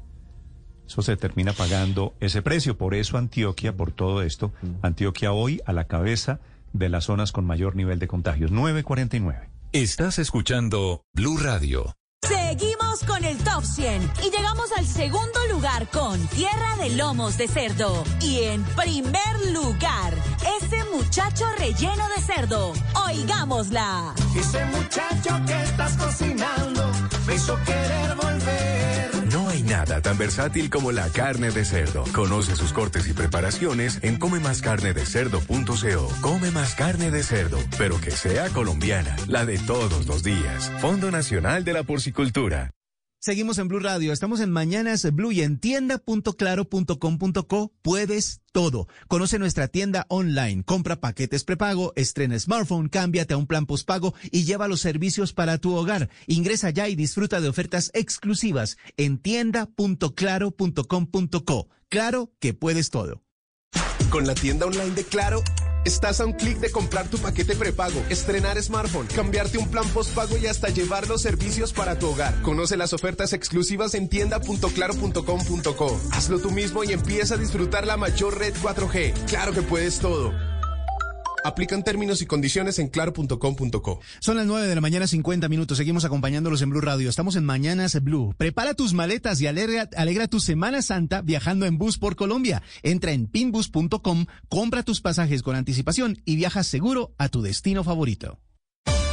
Eso 0.88 1.02
se 1.02 1.18
termina 1.18 1.54
pagando 1.54 2.14
ese 2.20 2.42
precio. 2.42 2.78
Por 2.78 2.94
eso 2.94 3.18
Antioquia, 3.18 3.76
por 3.76 3.92
todo 3.92 4.22
esto, 4.22 4.54
Antioquia 4.82 5.32
hoy 5.32 5.62
a 5.66 5.74
la 5.74 5.86
cabeza 5.86 6.40
de 6.74 6.90
las 6.90 7.06
zonas 7.06 7.32
con 7.32 7.46
mayor 7.46 7.76
nivel 7.76 8.00
de 8.00 8.08
contagios. 8.08 8.52
949. 8.52 9.50
Estás 9.72 10.20
escuchando 10.20 11.02
Blue 11.14 11.38
Radio. 11.38 11.96
Seguimos 12.28 13.04
con 13.06 13.24
el 13.24 13.38
top 13.38 13.64
100 13.64 14.12
y 14.26 14.32
llegamos 14.32 14.72
al 14.78 14.86
segundo 14.86 15.40
lugar 15.52 15.88
con 15.90 16.20
Tierra 16.28 16.76
de 16.80 16.90
Lomos 16.96 17.38
de 17.38 17.48
Cerdo. 17.48 18.04
Y 18.22 18.44
en 18.44 18.64
primer 18.64 19.52
lugar, 19.52 20.14
ese 20.60 20.84
muchacho 20.86 21.46
relleno 21.60 22.08
de 22.16 22.22
cerdo. 22.22 22.74
Oigámosla. 23.06 24.16
Ese 24.36 24.66
muchacho 24.66 25.40
que 25.46 25.64
estás 25.64 25.98
cocinando 25.98 26.90
me 27.28 27.36
hizo 27.36 27.56
querer 27.66 28.16
volver. 28.16 28.35
Tan 30.06 30.18
versátil 30.20 30.70
como 30.70 30.92
la 30.92 31.10
carne 31.10 31.50
de 31.50 31.66
cerdo. 31.66 32.04
Conoce 32.14 32.56
sus 32.56 32.72
cortes 32.74 33.08
y 33.08 33.14
preparaciones 33.14 33.98
en 34.04 34.20
comemascarnedecerdo.co. 34.20 36.12
Come 36.22 36.52
más 36.52 36.76
carne 36.76 37.10
de 37.10 37.24
cerdo, 37.24 37.58
pero 37.80 38.00
que 38.00 38.12
sea 38.12 38.50
colombiana, 38.50 39.16
la 39.28 39.48
de 39.48 39.58
todos 39.58 40.06
los 40.06 40.22
días. 40.22 40.72
Fondo 40.80 41.10
Nacional 41.10 41.64
de 41.64 41.74
la 41.74 41.82
Porcicultura. 41.82 42.75
Seguimos 43.26 43.58
en 43.58 43.68
Blue 43.68 43.80
Radio, 43.80 44.14
estamos 44.14 44.40
en 44.40 44.52
Mañanas 44.52 45.12
Blue 45.12 45.32
y 45.32 45.42
en 45.42 45.58
tienda.claro.com.co 45.58 47.74
puedes 47.82 48.42
todo. 48.52 48.88
Conoce 49.08 49.40
nuestra 49.40 49.68
tienda 49.68 50.06
online, 50.10 50.64
compra 50.64 50.98
paquetes 50.98 51.44
prepago, 51.44 51.92
estrena 51.96 52.38
smartphone, 52.38 52.88
cámbiate 52.88 53.34
a 53.34 53.38
un 53.38 53.48
plan 53.48 53.66
postpago 53.66 54.14
y 54.30 54.44
lleva 54.44 54.68
los 54.68 54.82
servicios 54.82 55.34
para 55.34 55.58
tu 55.58 55.74
hogar. 55.74 56.12
Ingresa 56.28 56.70
ya 56.70 56.88
y 56.88 56.96
disfruta 56.96 57.42
de 57.42 57.48
ofertas 57.48 57.90
exclusivas 57.96 58.78
en 58.96 59.18
tienda.claro.com.co. 59.18 61.70
Claro 61.90 62.32
que 62.40 62.54
puedes 62.54 62.92
todo. 62.92 63.24
Con 64.12 64.28
la 64.28 64.36
tienda 64.36 64.68
online 64.68 64.92
de 64.92 65.04
Claro, 65.04 65.42
estás 65.86 66.20
a 66.20 66.26
un 66.26 66.34
clic 66.34 66.60
de 66.60 66.72
comprar 66.72 67.08
tu 67.08 67.18
paquete 67.18 67.56
prepago, 67.56 68.04
estrenar 68.10 68.62
smartphone, 68.62 69.08
cambiarte 69.16 69.58
un 69.58 69.70
plan 69.70 69.88
postpago 69.90 70.38
y 70.38 70.48
hasta 70.48 70.70
llevar 70.70 71.08
los 71.08 71.22
servicios 71.22 71.72
para 71.72 71.98
tu 71.98 72.10
hogar. 72.10 72.42
Conoce 72.42 72.76
las 72.76 72.94
ofertas 72.94 73.32
exclusivas 73.34 73.94
en 73.96 74.10
tienda.claro.com.co. 74.10 76.02
Hazlo 76.12 76.40
tú 76.40 76.52
mismo 76.52 76.84
y 76.84 76.92
empieza 76.92 77.36
a 77.36 77.38
disfrutar 77.38 77.88
la 77.88 77.98
mayor 77.98 78.38
red 78.38 78.54
4G. 78.56 79.14
Claro 79.28 79.54
que 79.54 79.62
puedes 79.62 80.00
todo. 80.00 80.34
Aplican 81.46 81.84
términos 81.84 82.24
y 82.24 82.26
condiciones 82.26 82.80
en 82.80 82.88
claro.com.co. 82.88 84.00
Son 84.20 84.36
las 84.36 84.48
9 84.48 84.68
de 84.68 84.74
la 84.74 84.82
mañana, 84.82 85.06
50 85.06 85.48
minutos. 85.48 85.78
Seguimos 85.78 86.04
acompañándolos 86.04 86.64
en 86.64 86.72
Blue 86.72 86.82
Radio. 86.82 87.08
Estamos 87.08 87.36
en 87.36 87.46
Mañanas 87.46 88.02
Blue. 88.02 88.34
Prepara 88.36 88.74
tus 88.74 88.94
maletas 88.94 89.40
y 89.42 89.46
alegra, 89.46 89.88
alegra 89.96 90.28
tu 90.28 90.40
Semana 90.40 90.82
Santa 90.82 91.22
viajando 91.22 91.68
en 91.68 91.78
bus 91.78 92.00
por 92.00 92.16
Colombia. 92.16 92.64
Entra 92.82 93.12
en 93.12 93.28
pinbus.com, 93.28 94.26
compra 94.50 94.82
tus 94.82 95.02
pasajes 95.02 95.44
con 95.44 95.56
anticipación 95.56 96.18
y 96.26 96.36
viaja 96.36 96.64
seguro 96.64 97.14
a 97.20 97.30
tu 97.30 97.44
destino 97.44 97.84
favorito. 97.84 98.40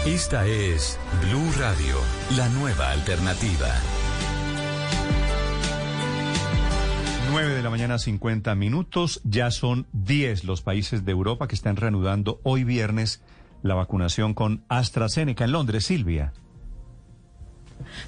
Esta 0.06 0.46
es 0.46 0.98
Blue 1.20 1.52
Radio, 1.58 1.96
la 2.36 2.48
nueva 2.48 2.92
alternativa. 2.92 3.68
9 7.42 7.56
de 7.56 7.62
la 7.64 7.70
mañana, 7.70 7.98
50 7.98 8.54
minutos. 8.54 9.20
Ya 9.24 9.50
son 9.50 9.88
10 9.94 10.44
los 10.44 10.62
países 10.62 11.04
de 11.04 11.10
Europa 11.10 11.48
que 11.48 11.56
están 11.56 11.74
reanudando 11.74 12.38
hoy 12.44 12.62
viernes 12.62 13.20
la 13.62 13.74
vacunación 13.74 14.32
con 14.32 14.62
AstraZeneca 14.68 15.44
en 15.44 15.50
Londres. 15.50 15.84
Silvia. 15.86 16.32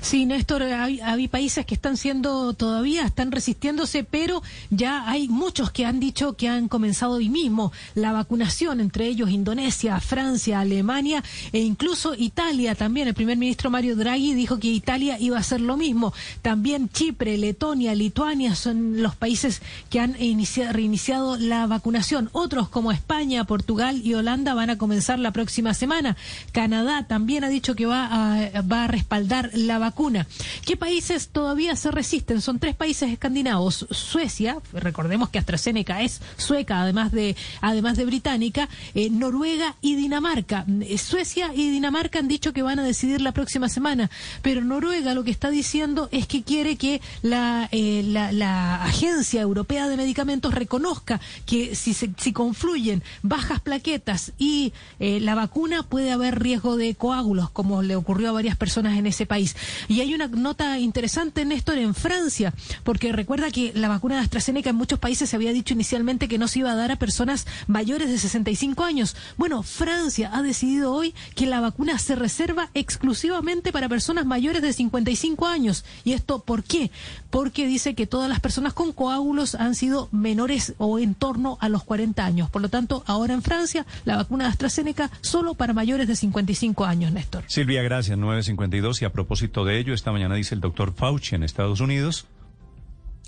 Sí, 0.00 0.26
Néstor, 0.26 0.62
hay, 0.62 1.28
países 1.28 1.64
que 1.66 1.74
están 1.74 1.96
siendo 1.96 2.52
todavía, 2.54 3.04
están 3.06 3.32
resistiéndose, 3.32 4.04
pero 4.04 4.42
ya 4.70 5.08
hay 5.08 5.28
muchos 5.28 5.70
que 5.70 5.84
han 5.86 5.98
dicho 6.00 6.34
que 6.36 6.48
han 6.48 6.68
comenzado 6.68 7.14
hoy 7.14 7.28
mismo 7.28 7.72
la 7.94 8.12
vacunación, 8.12 8.80
entre 8.80 9.06
ellos 9.06 9.30
Indonesia, 9.30 9.98
Francia, 10.00 10.60
Alemania 10.60 11.22
e 11.52 11.60
incluso 11.60 12.14
Italia 12.14 12.74
también. 12.74 13.08
El 13.08 13.14
primer 13.14 13.36
ministro 13.38 13.70
Mario 13.70 13.96
Draghi 13.96 14.34
dijo 14.34 14.58
que 14.58 14.68
Italia 14.68 15.18
iba 15.18 15.36
a 15.36 15.40
hacer 15.40 15.60
lo 15.60 15.76
mismo. 15.76 16.12
También 16.42 16.88
Chipre, 16.90 17.38
Letonia, 17.38 17.94
Lituania 17.94 18.54
son 18.54 19.02
los 19.02 19.16
países 19.16 19.62
que 19.90 20.00
han 20.00 20.14
inicia- 20.20 20.72
reiniciado 20.72 21.36
la 21.36 21.66
vacunación. 21.66 22.28
Otros 22.32 22.68
como 22.68 22.92
España, 22.92 23.44
Portugal 23.44 24.00
y 24.04 24.14
Holanda 24.14 24.54
van 24.54 24.70
a 24.70 24.78
comenzar 24.78 25.18
la 25.18 25.32
próxima 25.32 25.72
semana. 25.74 26.16
Canadá 26.52 27.06
también 27.08 27.44
ha 27.44 27.48
dicho 27.48 27.74
que 27.74 27.86
va 27.86 28.06
a, 28.06 28.60
va 28.62 28.84
a 28.84 28.86
respaldar 28.88 29.50
la 29.54 29.63
vacuna. 29.78 30.26
¿Qué 30.64 30.76
países 30.76 31.28
todavía 31.28 31.76
se 31.76 31.90
resisten? 31.90 32.40
Son 32.40 32.58
tres 32.58 32.74
países 32.74 33.10
escandinavos. 33.10 33.86
Suecia, 33.90 34.58
recordemos 34.72 35.28
que 35.28 35.38
AstraZeneca 35.38 36.02
es 36.02 36.20
sueca, 36.36 36.80
además 36.82 37.12
de, 37.12 37.36
además 37.60 37.96
de 37.96 38.04
británica, 38.04 38.68
eh, 38.94 39.10
Noruega 39.10 39.76
y 39.80 39.96
Dinamarca. 39.96 40.64
Eh, 40.82 40.98
Suecia 40.98 41.52
y 41.54 41.70
Dinamarca 41.70 42.18
han 42.18 42.28
dicho 42.28 42.52
que 42.52 42.62
van 42.62 42.78
a 42.78 42.84
decidir 42.84 43.20
la 43.20 43.32
próxima 43.32 43.68
semana, 43.68 44.10
pero 44.42 44.62
Noruega 44.62 45.14
lo 45.14 45.24
que 45.24 45.30
está 45.30 45.50
diciendo 45.50 46.08
es 46.12 46.26
que 46.26 46.42
quiere 46.42 46.76
que 46.76 47.00
la, 47.22 47.68
eh, 47.72 48.02
la, 48.06 48.32
la 48.32 48.82
Agencia 48.84 49.40
Europea 49.40 49.88
de 49.88 49.96
Medicamentos 49.96 50.54
reconozca 50.54 51.20
que 51.46 51.74
si, 51.74 51.94
se, 51.94 52.10
si 52.18 52.32
confluyen 52.32 53.02
bajas 53.22 53.60
plaquetas 53.60 54.32
y 54.38 54.72
eh, 55.00 55.20
la 55.20 55.34
vacuna 55.34 55.82
puede 55.82 56.12
haber 56.12 56.38
riesgo 56.40 56.76
de 56.76 56.94
coágulos, 56.94 57.50
como 57.50 57.82
le 57.82 57.96
ocurrió 57.96 58.30
a 58.30 58.32
varias 58.32 58.56
personas 58.56 58.98
en 58.98 59.06
ese 59.06 59.26
país. 59.26 59.53
Y 59.88 60.00
hay 60.00 60.14
una 60.14 60.28
nota 60.28 60.78
interesante, 60.78 61.44
Néstor, 61.44 61.78
en 61.78 61.94
Francia, 61.94 62.52
porque 62.82 63.12
recuerda 63.12 63.50
que 63.50 63.72
la 63.74 63.88
vacuna 63.88 64.16
de 64.16 64.22
AstraZeneca 64.22 64.70
en 64.70 64.76
muchos 64.76 64.98
países 64.98 65.30
se 65.30 65.36
había 65.36 65.52
dicho 65.52 65.74
inicialmente 65.74 66.28
que 66.28 66.38
no 66.38 66.48
se 66.48 66.60
iba 66.60 66.72
a 66.72 66.76
dar 66.76 66.92
a 66.92 66.96
personas 66.96 67.46
mayores 67.66 68.10
de 68.10 68.18
65 68.18 68.84
años. 68.84 69.16
Bueno, 69.36 69.62
Francia 69.62 70.30
ha 70.32 70.42
decidido 70.42 70.92
hoy 70.92 71.14
que 71.34 71.46
la 71.46 71.60
vacuna 71.60 71.98
se 71.98 72.14
reserva 72.14 72.70
exclusivamente 72.74 73.72
para 73.72 73.88
personas 73.88 74.26
mayores 74.26 74.62
de 74.62 74.72
55 74.72 75.46
años. 75.46 75.84
¿Y 76.04 76.12
esto 76.12 76.40
por 76.40 76.64
qué? 76.64 76.90
Porque 77.30 77.66
dice 77.66 77.94
que 77.94 78.06
todas 78.06 78.28
las 78.28 78.40
personas 78.40 78.72
con 78.72 78.92
coágulos 78.92 79.54
han 79.54 79.74
sido 79.74 80.08
menores 80.12 80.74
o 80.78 80.98
en 80.98 81.14
torno 81.14 81.58
a 81.60 81.68
los 81.68 81.84
40 81.84 82.24
años. 82.24 82.50
Por 82.50 82.62
lo 82.62 82.68
tanto, 82.68 83.02
ahora 83.06 83.34
en 83.34 83.42
Francia, 83.42 83.86
la 84.04 84.16
vacuna 84.16 84.44
de 84.44 84.50
AstraZeneca 84.50 85.10
solo 85.20 85.54
para 85.54 85.72
mayores 85.72 86.08
de 86.08 86.16
55 86.16 86.84
años, 86.84 87.12
Néstor. 87.12 87.44
Silvia, 87.48 87.82
gracias. 87.82 88.16
952. 88.18 89.02
Y 89.02 89.04
a 89.04 89.10
propósito 89.10 89.33
propósito 89.34 89.64
de 89.64 89.80
ello, 89.80 89.94
esta 89.94 90.12
mañana 90.12 90.36
dice 90.36 90.54
el 90.54 90.60
doctor 90.60 90.94
Fauci 90.94 91.34
en 91.34 91.42
Estados 91.42 91.80
Unidos 91.80 92.28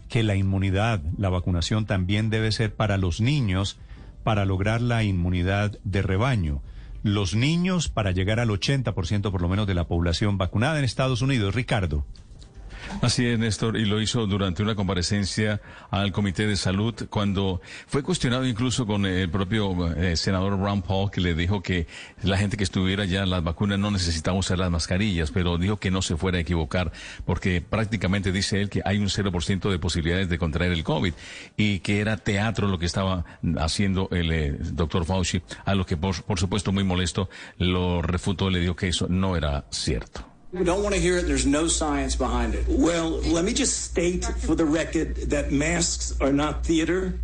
que 0.09 0.23
la 0.23 0.37
inmunidad, 0.37 1.03
la 1.19 1.31
vacunación 1.31 1.85
también 1.85 2.31
debe 2.31 2.53
ser 2.53 2.73
para 2.73 2.97
los 2.97 3.21
niños 3.21 3.77
para 4.23 4.45
lograr 4.45 4.81
la 4.81 5.03
inmunidad 5.03 5.77
de 5.83 6.03
rebaño. 6.03 6.63
Los 7.03 7.35
niños 7.35 7.89
para 7.89 8.13
llegar 8.13 8.39
al 8.39 8.51
80% 8.51 9.33
por 9.33 9.43
lo 9.43 9.49
menos 9.49 9.67
de 9.67 9.75
la 9.75 9.89
población 9.89 10.39
vacunada 10.39 10.79
en 10.79 10.85
Estados 10.85 11.23
Unidos. 11.23 11.57
Ricardo. 11.57 12.05
Así 13.03 13.27
es, 13.27 13.39
Néstor, 13.39 13.77
y 13.77 13.85
lo 13.85 14.01
hizo 14.01 14.27
durante 14.27 14.63
una 14.63 14.75
comparecencia 14.75 15.61
al 15.91 16.13
Comité 16.13 16.47
de 16.47 16.57
Salud 16.57 16.95
cuando 17.11 17.61
fue 17.87 18.03
cuestionado 18.03 18.47
incluso 18.47 18.87
con 18.87 19.05
el 19.07 19.29
propio 19.29 19.95
eh, 19.95 20.17
senador 20.17 20.59
Ron 20.59 20.83
Paul 20.83 21.11
que 21.11 21.21
le 21.21 21.35
dijo 21.35 21.63
que 21.63 21.87
la 22.23 22.39
gente 22.39 22.57
que 22.57 22.65
estuviera 22.65 23.05
ya 23.05 23.23
en 23.23 23.31
las 23.31 23.45
vacunas 23.45 23.79
no 23.79 23.91
necesitaba 23.91 24.39
usar 24.39 24.59
las 24.59 24.71
mascarillas, 24.71 25.31
pero 25.31 25.59
dijo 25.59 25.77
que 25.77 25.91
no 25.91 26.03
se 26.03 26.17
fuera 26.17 26.39
a 26.39 26.41
equivocar 26.41 26.93
porque 27.25 27.61
prácticamente 27.61 28.33
dice 28.33 28.61
él 28.61 28.71
que 28.71 28.83
hay 28.85 28.99
un 28.99 29.09
0% 29.09 29.71
de 29.71 29.79
posibilidades 29.79 30.29
de 30.29 30.39
contraer 30.39 30.73
el 30.73 30.85
COVID 30.85 31.13
y 31.57 31.81
que 31.81 32.01
era 32.01 32.17
teatro 32.17 32.67
lo 32.69 32.79
que 32.79 32.87
estaba 32.87 33.25
haciendo 33.59 34.09
el 34.11 34.33
eh, 34.33 34.57
doctor 34.59 35.05
Fauci, 35.05 35.43
a 35.65 35.75
lo 35.75 35.87
que 35.87 35.97
por, 35.97 36.23
por 36.23 36.39
supuesto 36.39 36.73
muy 36.73 36.85
molesto 36.85 37.29
lo 37.59 38.03
refutó, 38.03 38.51
le 38.51 38.61
dijo 38.61 38.77
que 38.77 38.89
eso 38.89 39.07
no 39.09 39.37
era 39.37 39.67
cierto. 39.71 40.36
We 40.53 40.65
don't 40.65 40.83
want 40.83 40.95
to 40.95 41.01
hear 41.01 41.19
it. 41.19 41.27
There's 41.27 41.45
no 41.45 41.67
science 41.67 42.15
behind 42.15 42.55
it. 42.55 42.67
Well, 42.69 43.11
let 43.11 43.45
me 43.45 43.53
just 43.53 43.83
state 43.83 44.25
for 44.25 44.55
the 44.55 44.65
record 44.65 45.17
that 45.31 45.51
masks 45.51 46.17
are 46.21 46.33
not 46.33 46.65
theater. 46.65 47.19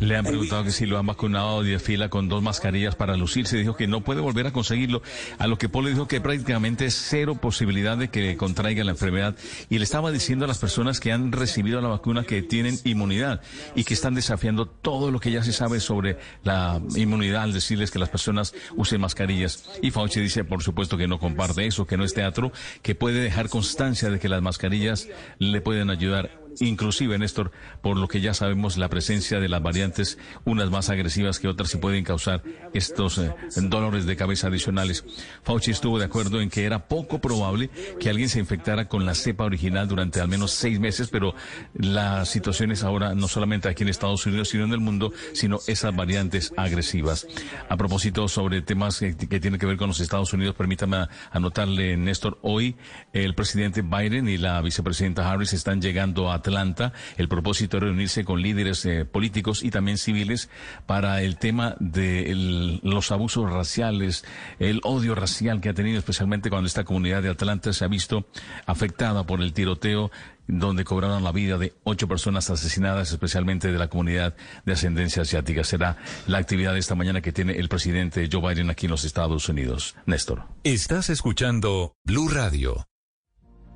Le 0.00 0.16
han 0.16 0.24
preguntado 0.24 0.62
que 0.62 0.70
si 0.70 0.86
lo 0.86 0.98
han 0.98 1.06
vacunado 1.06 1.62
de 1.62 1.78
fila 1.80 2.08
con 2.08 2.28
dos 2.28 2.42
mascarillas 2.42 2.94
para 2.94 3.16
lucirse. 3.16 3.56
Dijo 3.56 3.74
que 3.74 3.88
no 3.88 4.02
puede 4.02 4.20
volver 4.20 4.46
a 4.46 4.52
conseguirlo. 4.52 5.02
A 5.38 5.48
lo 5.48 5.58
que 5.58 5.68
Paul 5.68 5.86
le 5.86 5.90
dijo 5.90 6.06
que 6.06 6.20
prácticamente 6.20 6.90
cero 6.90 7.34
posibilidad 7.34 7.96
de 7.96 8.08
que 8.08 8.36
contraiga 8.36 8.84
la 8.84 8.92
enfermedad. 8.92 9.36
Y 9.68 9.78
le 9.78 9.84
estaba 9.84 10.12
diciendo 10.12 10.44
a 10.44 10.48
las 10.48 10.58
personas 10.58 11.00
que 11.00 11.12
han 11.12 11.32
recibido 11.32 11.80
la 11.80 11.88
vacuna 11.88 12.22
que 12.22 12.42
tienen 12.42 12.78
inmunidad 12.84 13.40
y 13.74 13.84
que 13.84 13.94
están 13.94 14.14
desafiando 14.14 14.66
todo 14.66 15.10
lo 15.10 15.18
que 15.18 15.32
ya 15.32 15.42
se 15.42 15.52
sabe 15.52 15.80
sobre 15.80 16.18
la 16.44 16.80
inmunidad 16.94 17.42
al 17.42 17.52
decirles 17.52 17.90
que 17.90 17.98
las 17.98 18.08
personas 18.08 18.54
usen 18.76 19.00
mascarillas. 19.00 19.68
Y 19.82 19.90
Fauci 19.90 20.20
dice, 20.20 20.44
por 20.44 20.62
supuesto, 20.62 20.96
que 20.96 21.08
no 21.08 21.18
comparte 21.18 21.66
eso, 21.66 21.86
que 21.86 21.96
no 21.96 22.04
es 22.04 22.14
teatro, 22.14 22.52
que 22.82 22.94
puede 22.94 23.20
dejar 23.20 23.48
constancia 23.48 24.10
de 24.10 24.20
que 24.20 24.28
las 24.28 24.42
mascarillas 24.42 25.08
le 25.38 25.60
pueden 25.60 25.90
ayudar 25.90 26.47
inclusive, 26.60 27.18
Néstor, 27.18 27.50
por 27.82 27.96
lo 27.96 28.08
que 28.08 28.20
ya 28.20 28.34
sabemos, 28.34 28.76
la 28.76 28.88
presencia 28.88 29.40
de 29.40 29.48
las 29.48 29.62
variantes, 29.62 30.18
unas 30.44 30.70
más 30.70 30.90
agresivas 30.90 31.38
que 31.38 31.48
otras, 31.48 31.74
y 31.74 31.78
pueden 31.78 32.04
causar 32.04 32.42
estos 32.74 33.18
eh, 33.18 33.32
dolores 33.62 34.06
de 34.06 34.16
cabeza 34.16 34.48
adicionales. 34.48 35.04
Fauci 35.42 35.70
estuvo 35.70 35.98
de 35.98 36.04
acuerdo 36.04 36.40
en 36.40 36.50
que 36.50 36.64
era 36.64 36.88
poco 36.88 37.20
probable 37.20 37.70
que 38.00 38.10
alguien 38.10 38.28
se 38.28 38.38
infectara 38.38 38.88
con 38.88 39.06
la 39.06 39.14
cepa 39.14 39.44
original 39.44 39.88
durante 39.88 40.20
al 40.20 40.28
menos 40.28 40.52
seis 40.52 40.80
meses, 40.80 41.08
pero 41.08 41.34
la 41.74 42.24
situación 42.24 42.72
es 42.72 42.82
ahora 42.82 43.14
no 43.14 43.28
solamente 43.28 43.68
aquí 43.68 43.82
en 43.82 43.88
Estados 43.88 44.26
Unidos, 44.26 44.48
sino 44.48 44.64
en 44.64 44.72
el 44.72 44.80
mundo, 44.80 45.12
sino 45.32 45.58
esas 45.66 45.94
variantes 45.94 46.52
agresivas. 46.56 47.26
A 47.68 47.76
propósito 47.76 48.28
sobre 48.28 48.62
temas 48.62 48.98
que, 48.98 49.16
que 49.16 49.40
tienen 49.40 49.58
que 49.58 49.66
ver 49.66 49.76
con 49.76 49.88
los 49.88 50.00
Estados 50.00 50.32
Unidos, 50.32 50.54
permítame 50.54 51.06
anotarle, 51.30 51.96
Néstor, 51.96 52.38
hoy 52.42 52.76
el 53.12 53.34
presidente 53.34 53.82
Biden 53.82 54.28
y 54.28 54.38
la 54.38 54.60
vicepresidenta 54.62 55.30
Harris 55.30 55.52
están 55.52 55.80
llegando 55.80 56.32
a 56.32 56.42
Atlanta. 56.48 56.92
El 57.16 57.28
propósito 57.28 57.76
es 57.76 57.82
reunirse 57.82 58.24
con 58.24 58.42
líderes 58.42 58.84
eh, 58.84 59.04
políticos 59.04 59.62
y 59.62 59.70
también 59.70 59.98
civiles 59.98 60.48
para 60.86 61.22
el 61.22 61.36
tema 61.36 61.76
de 61.78 62.80
los 62.82 63.12
abusos 63.12 63.50
raciales, 63.50 64.24
el 64.58 64.80
odio 64.82 65.14
racial 65.14 65.60
que 65.60 65.68
ha 65.68 65.74
tenido, 65.74 65.98
especialmente 65.98 66.50
cuando 66.50 66.66
esta 66.66 66.84
comunidad 66.84 67.22
de 67.22 67.30
Atlanta 67.30 67.72
se 67.72 67.84
ha 67.84 67.88
visto 67.88 68.26
afectada 68.66 69.24
por 69.24 69.40
el 69.40 69.52
tiroteo 69.52 70.10
donde 70.48 70.84
cobraron 70.84 71.22
la 71.22 71.30
vida 71.30 71.58
de 71.58 71.74
ocho 71.84 72.08
personas 72.08 72.48
asesinadas, 72.48 73.12
especialmente 73.12 73.70
de 73.70 73.78
la 73.78 73.88
comunidad 73.88 74.34
de 74.64 74.72
ascendencia 74.72 75.22
asiática. 75.22 75.62
Será 75.62 75.98
la 76.26 76.38
actividad 76.38 76.72
de 76.72 76.80
esta 76.80 76.94
mañana 76.94 77.20
que 77.20 77.32
tiene 77.32 77.52
el 77.52 77.68
presidente 77.68 78.28
Joe 78.32 78.40
Biden 78.40 78.70
aquí 78.70 78.86
en 78.86 78.92
los 78.92 79.04
Estados 79.04 79.48
Unidos. 79.48 79.94
Néstor. 80.06 80.44
Estás 80.64 81.10
escuchando 81.10 81.92
Blue 82.04 82.28
Radio. 82.28 82.86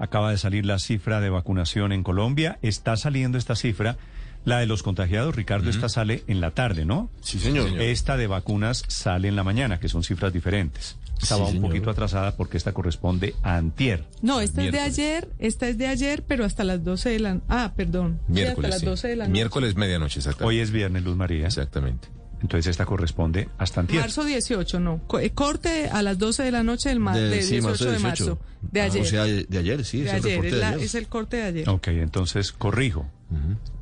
Acaba 0.02 0.32
de 0.32 0.36
salir 0.36 0.66
la 0.66 0.80
cifra 0.80 1.20
de 1.20 1.30
vacunación 1.30 1.92
en 1.92 2.02
Colombia. 2.02 2.58
Está 2.60 2.96
saliendo 2.96 3.38
esta 3.38 3.54
cifra. 3.54 3.98
La 4.44 4.58
de 4.58 4.66
los 4.66 4.82
contagiados, 4.82 5.36
Ricardo, 5.36 5.70
esta 5.70 5.88
sale 5.88 6.24
en 6.26 6.40
la 6.40 6.50
tarde, 6.50 6.84
¿no? 6.84 7.08
Sí, 7.20 7.38
señor. 7.38 7.80
Esta 7.80 8.16
de 8.16 8.26
vacunas 8.26 8.82
sale 8.88 9.28
en 9.28 9.36
la 9.36 9.44
mañana, 9.44 9.78
que 9.78 9.88
son 9.88 10.02
cifras 10.02 10.32
diferentes. 10.32 10.96
Estaba 11.22 11.46
un 11.46 11.62
poquito 11.62 11.88
atrasada 11.88 12.36
porque 12.36 12.56
esta 12.56 12.72
corresponde 12.72 13.36
a 13.44 13.54
antier. 13.54 14.02
No, 14.22 14.40
esta 14.40 14.64
es 14.64 14.72
de 14.72 14.80
ayer, 14.80 15.28
esta 15.38 15.68
es 15.68 15.78
de 15.78 15.86
ayer, 15.86 16.24
pero 16.26 16.44
hasta 16.44 16.64
las 16.64 16.82
12 16.82 17.10
de 17.10 17.20
la... 17.20 17.40
Ah, 17.48 17.72
perdón. 17.76 18.18
Miércoles. 18.26 18.72
hasta 18.72 18.84
las 18.84 18.84
12 18.84 19.06
de 19.06 19.16
la 19.16 19.24
noche. 19.26 19.32
Miércoles 19.32 19.76
medianoche, 19.76 20.18
exactamente. 20.18 20.48
Hoy 20.48 20.58
es 20.58 20.72
viernes, 20.72 21.04
Luz 21.04 21.14
María. 21.14 21.46
Exactamente. 21.46 22.08
Entonces 22.42 22.66
esta 22.70 22.84
corresponde 22.84 23.48
hasta 23.56 23.80
antier. 23.80 24.00
Marzo 24.02 24.24
18, 24.24 24.80
no. 24.80 25.00
Eh, 25.20 25.30
Corte 25.30 25.88
a 25.90 26.02
las 26.02 26.18
12 26.18 26.42
de 26.42 26.50
la 26.50 26.62
noche 26.62 26.88
del 26.88 26.98
De- 27.04 27.20
de, 27.28 27.42
sí, 27.42 27.52
18 27.60 27.68
marzo 27.68 27.84
de 27.84 27.90
18. 27.92 28.06
marzo. 28.26 28.38
De 28.62 28.80
Ah, 28.80 28.84
ayer. 28.84 29.02
o 29.02 29.04
sea, 29.04 29.24
de 29.24 29.58
ayer, 29.58 29.84
sí, 29.84 30.00
de 30.00 30.04
es 30.06 30.10
el 30.10 30.16
ayer. 30.16 30.30
reporte 30.30 30.48
Es, 30.48 30.54
de 30.54 30.60
la- 30.60 30.68
ayer. 30.70 30.80
es 30.82 30.94
el 30.96 31.06
corte 31.08 31.36
de 31.38 31.42
ayer. 31.44 31.68
Ok, 31.68 31.88
entonces 31.88 32.52
corrijo. 32.52 33.08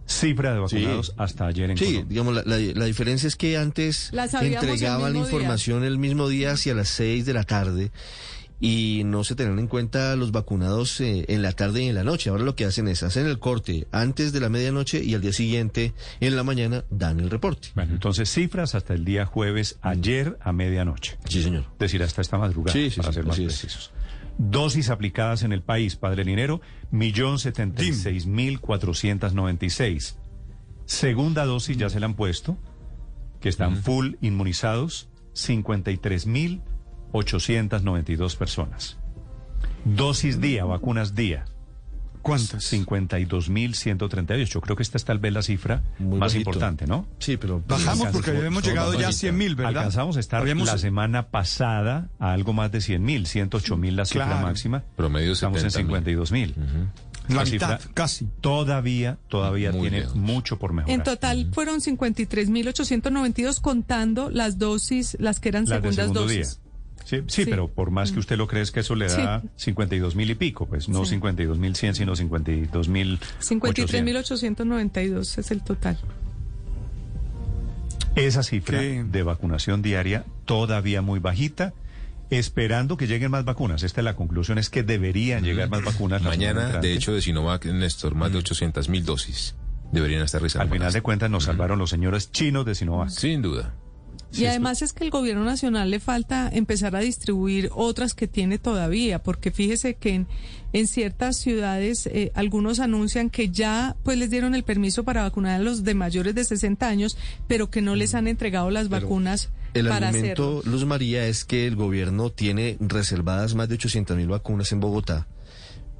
Cifra 0.07 0.53
de 0.53 0.59
vacunados 0.61 1.07
Sí. 1.09 1.13
hasta 1.19 1.47
ayer 1.47 1.71
en 1.71 1.77
Sí, 1.79 1.85
Colombia. 1.85 2.07
digamos, 2.09 2.35
la, 2.35 2.43
la- 2.45 2.59
la 2.75 2.85
diferencia 2.85 3.27
es 3.29 3.37
que 3.37 3.57
antes 3.57 4.11
el 4.13 4.19
entregaban 4.53 5.03
la 5.03 5.09
mismo 5.11 5.27
día. 5.27 5.37
información 5.37 5.85
el 5.85 5.99
mismo 5.99 6.29
día 6.29 6.53
hacia 6.53 6.75
las 6.75 6.89
6 6.89 7.25
de 7.27 7.33
la 7.33 7.45
tarde 7.45 7.93
y 8.61 9.03
no 9.07 9.25
se 9.25 9.35
tenían 9.35 9.59
en 9.59 9.67
cuenta 9.67 10.15
los 10.17 10.33
vacunados 10.33 11.01
eh, 11.01 11.25
en 11.29 11.41
la 11.41 11.53
tarde 11.53 11.83
y 11.83 11.89
en 11.89 11.95
la 11.95 12.05
noche. 12.05 12.29
Ahora 12.31 12.45
lo 12.45 12.55
que 12.55 12.67
hacen 12.67 12.89
es 12.89 13.03
hacen 13.03 13.27
el 13.27 13.39
corte 13.39 13.89
antes 13.91 14.33
de 14.33 14.41
la 14.41 14.51
medianoche 14.51 15.03
y 15.03 15.15
al 15.15 15.23
día 15.23 15.33
siguiente 15.33 15.95
en 16.21 16.37
la 16.37 16.43
mañana 16.43 16.85
dan 16.91 17.21
el 17.21 17.31
reporte. 17.31 17.69
Bueno, 17.75 17.95
entonces 17.95 18.31
cifras 18.31 18.75
hasta 18.75 18.93
el 18.95 19.05
día 19.05 19.25
jueves, 19.25 19.79
ayer 19.81 20.37
a 20.43 20.53
medianoche. 20.53 21.17
Sí, 21.27 21.43
señor. 21.43 21.65
Es 21.73 21.79
decir, 21.79 22.03
hasta 22.03 22.21
esta 22.21 22.37
madrugada, 22.39 22.73
Sí, 22.75 22.91
sí, 22.91 23.01
para 23.01 23.13
sí, 23.13 23.15
ser 23.15 23.25
más 23.27 23.39
es. 23.39 23.45
precisos. 23.47 23.93
Dosis 24.37 24.89
aplicadas 24.91 25.43
en 25.43 25.53
el 25.53 25.63
país, 25.63 25.97
Padre 25.97 26.25
Linero, 26.25 26.61
millón 26.91 27.39
setenta 27.39 27.83
y 27.83 27.93
seis 27.93 28.27
mil 28.27 28.61
cuatrocientas 28.61 29.35
noventa 29.35 29.67
y 29.67 29.71
seis. 29.71 30.17
Segunda 30.87 31.45
dosis 31.45 31.77
ya 31.77 31.89
se 31.91 32.01
la 32.01 32.07
han 32.07 32.15
puesto, 32.15 32.59
que 33.41 33.49
están 33.49 33.77
full 33.77 34.15
inmunizados, 34.23 35.09
cincuenta 35.35 35.91
y 35.91 35.97
tres 35.99 36.27
mil 36.27 36.63
ochocientas 37.13 37.83
noventa 37.83 38.13
y 38.13 38.17
dos 38.17 38.37
personas. 38.37 38.97
Dosis 39.85 40.41
día, 40.41 40.65
vacunas 40.65 41.15
día. 41.15 41.45
¿Cuántas? 42.23 42.71
52.138. 42.71 44.61
Creo 44.61 44.77
que 44.77 44.83
esta 44.83 44.99
es 44.99 45.05
tal 45.07 45.19
vez 45.19 45.33
la 45.33 45.41
cifra 45.43 45.83
Muy 45.99 46.19
más 46.19 46.33
bajito. 46.35 46.51
importante, 46.51 46.87
¿no? 46.87 47.07
Sí, 47.19 47.39
pero... 47.39 47.63
Bajamos 47.67 48.09
porque 48.09 48.31
habíamos 48.33 48.63
llegado 48.63 48.93
ya 48.99 49.09
a 49.09 49.13
100 49.13 49.37
mil, 49.39 49.55
¿verdad? 49.57 49.79
Alcanzamos 49.79 50.19
a 50.19 50.21
estar 50.21 50.43
Habíamos- 50.43 50.67
la 50.69 50.77
semana 50.77 51.29
pasada 51.31 52.11
a 52.19 52.33
algo 52.35 52.53
más 52.53 52.71
de 52.73 52.83
100 52.83 53.03
mil, 53.03 53.27
108 53.27 53.77
mil 53.79 53.97
la 53.97 54.05
cifra 54.05 54.27
Claro. 54.27 54.47
máxima. 54.47 54.83
Promedio 54.97 55.33
Estamos 55.33 55.63
en 55.63 55.71
70.000. 55.71 55.77
52 55.77 56.33
mil. 56.33 56.55
La 57.29 57.45
mitad, 57.45 57.81
casi. 57.95 58.29
Todavía, 58.41 59.17
todavía 59.29 59.71
Muy 59.73 59.83
tiene 59.83 60.01
lejos. 60.01 60.17
mucho 60.17 60.59
por 60.59 60.73
mejorar. 60.73 60.95
En 60.99 61.03
total 61.05 61.49
fueron 61.55 61.81
53.892 61.81 63.61
contando 63.61 64.31
las 64.31 64.59
dosis, 64.59 65.17
las 65.21 65.39
que 65.41 65.49
eran 65.51 65.63
Las 65.65 65.81
de 65.83 65.93
segundas 65.93 65.97
segundo 66.07 66.21
dosis. 66.23 66.61
día. 66.61 66.70
Sí, 67.11 67.17
sí, 67.27 67.43
Sí. 67.45 67.51
pero 67.51 67.67
por 67.67 67.91
más 67.91 68.13
que 68.13 68.21
usted 68.21 68.37
lo 68.39 68.47
cree 68.47 68.63
es 68.63 68.71
que 68.71 68.81
eso 68.81 68.95
le 68.95 69.09
da 69.09 69.43
52 69.57 70.15
mil 70.15 70.31
y 70.31 70.37
pico, 70.37 70.67
pues 70.67 70.89
no 70.89 71.05
Sí. 71.05 71.11
52 71.11 71.59
mil 71.59 71.75
100, 71.75 71.97
sino 71.97 72.15
52 72.15 72.89
mil 72.89 73.19
53.892 73.41 75.39
es 75.39 75.51
el 75.51 75.63
total. 75.63 75.99
Esa 78.17 78.43
cifra 78.43 78.79
¿Qué? 78.81 79.05
de 79.05 79.23
vacunación 79.23 79.83
diaria 79.83 80.25
todavía 80.45 81.01
muy 81.03 81.21
bajita, 81.21 81.73
esperando 82.31 82.97
que 82.97 83.07
lleguen 83.07 83.31
más 83.31 83.45
vacunas. 83.45 83.83
Esta 83.83 84.01
es 84.01 84.05
la 84.05 84.15
conclusión, 84.15 84.59
es 84.59 84.69
que 84.71 84.83
deberían 84.83 85.43
llegar 85.45 85.69
más 85.69 85.83
vacunas. 85.85 86.23
Mañana, 86.23 86.79
de 86.79 86.93
hecho, 86.93 87.13
de 87.13 87.23
Sinovac, 87.23 87.67
Néstor, 87.67 88.15
más 88.15 88.33
de 88.33 88.39
800 88.39 88.89
mil 88.89 89.05
dosis 89.05 89.55
deberían 89.93 90.23
estar 90.23 90.39
Al 90.39 90.45
reservadas. 90.45 90.73
final 90.73 90.93
de 90.93 91.03
cuentas 91.03 91.31
nos 91.31 91.45
salvaron 91.45 91.79
los 91.79 91.91
señores 91.91 92.31
chinos 92.31 92.65
de 92.65 92.75
Sinovac. 92.77 93.09
Sin 93.11 93.43
duda. 93.43 93.75
Y 94.33 94.47
además 94.47 94.83
es 94.83 94.93
que 94.93 95.05
el 95.05 95.11
gobierno 95.11 95.45
nacional 95.45 95.91
le 95.91 96.01
falta 96.01 96.49
empezar 96.53 96.95
a 96.95 97.01
distribuir 97.01 97.71
otras 97.75 98.15
que 98.15 98.29
tiene 98.29 98.59
todavía, 98.59 99.23
porque 99.23 99.51
fíjese 99.51 99.95
que 99.95 100.15
en, 100.15 100.27
en 100.73 100.87
ciertas 100.87 101.37
ciudades 101.37 102.07
eh, 102.07 102.31
algunos 102.35 102.81
anuncian 102.81 103.31
que 103.31 103.51
ya 103.51 103.97
pues 104.03 104.19
les 104.19 104.31
dieron 104.31 104.55
el 104.55 104.63
permiso 104.63 105.05
para 105.05 105.23
vacunar 105.23 105.61
a 105.61 105.63
los 105.63 105.83
de 105.83 105.95
mayores 105.95 106.35
de 106.35 106.45
60 106.45 106.87
años, 106.89 107.17
pero 107.49 107.71
que 107.71 107.83
no 107.83 107.97
les 107.97 108.15
han 108.15 108.29
entregado 108.29 108.71
las 108.71 108.89
Pero 108.89 109.03
vacunas 109.03 109.51
El 109.75 109.89
para 109.89 110.09
argumento, 110.09 110.59
hacerlo. 110.59 110.73
Luz 110.73 110.87
María, 110.87 111.27
es 111.27 111.45
que 111.45 111.67
el 111.67 111.77
gobierno 111.77 112.31
tiene 112.31 112.77
reservadas 112.81 113.55
más 113.55 113.69
de 113.69 113.75
800 113.75 114.17
mil 114.17 114.29
vacunas 114.29 114.71
en 114.73 114.81
Bogotá, 114.81 115.27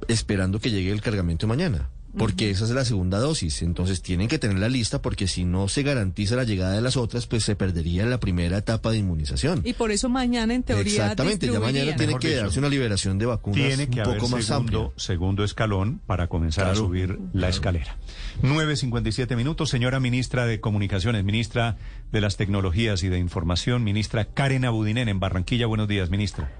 esperando 0.07 0.59
que 0.59 0.71
llegue 0.71 0.91
el 0.91 1.01
cargamento 1.01 1.47
mañana. 1.47 1.89
Porque 2.17 2.49
esa 2.49 2.65
es 2.65 2.71
la 2.71 2.85
segunda 2.85 3.19
dosis. 3.19 3.61
Entonces 3.61 4.01
tienen 4.01 4.27
que 4.27 4.39
tener 4.39 4.59
la 4.59 4.69
lista 4.69 5.01
porque 5.01 5.27
si 5.27 5.45
no 5.45 5.67
se 5.67 5.83
garantiza 5.83 6.35
la 6.35 6.43
llegada 6.43 6.73
de 6.73 6.81
las 6.81 6.97
otras, 6.97 7.27
pues 7.27 7.43
se 7.43 7.55
perdería 7.55 8.05
la 8.05 8.19
primera 8.19 8.57
etapa 8.57 8.91
de 8.91 8.97
inmunización. 8.97 9.61
Y 9.63 9.73
por 9.73 9.91
eso 9.91 10.09
mañana 10.09 10.53
en 10.53 10.63
teoría 10.63 10.93
Exactamente, 10.93 11.47
ya 11.51 11.59
mañana 11.59 11.95
tiene 11.95 12.15
que 12.19 12.35
darse 12.35 12.59
una 12.59 12.69
liberación 12.69 13.17
de 13.17 13.25
vacunas 13.25 13.61
tiene 13.61 13.89
que 13.89 14.01
un 14.01 14.15
poco 14.15 14.29
más 14.29 14.45
segundo, 14.45 14.93
segundo 14.95 15.43
escalón 15.43 16.01
para 16.05 16.27
comenzar 16.27 16.69
a 16.69 16.75
subir 16.75 17.19
la 17.33 17.49
escalera. 17.49 17.97
9.57 18.41 19.35
minutos, 19.35 19.69
señora 19.69 19.99
ministra 19.99 20.45
de 20.45 20.59
Comunicaciones, 20.59 21.23
ministra 21.23 21.77
de 22.11 22.21
las 22.21 22.37
Tecnologías 22.37 23.03
y 23.03 23.09
de 23.09 23.19
Información, 23.19 23.83
ministra 23.83 24.25
Karen 24.25 24.65
Abudinen 24.65 25.09
en 25.09 25.19
Barranquilla. 25.19 25.67
Buenos 25.67 25.87
días, 25.87 26.09
ministra. 26.09 26.51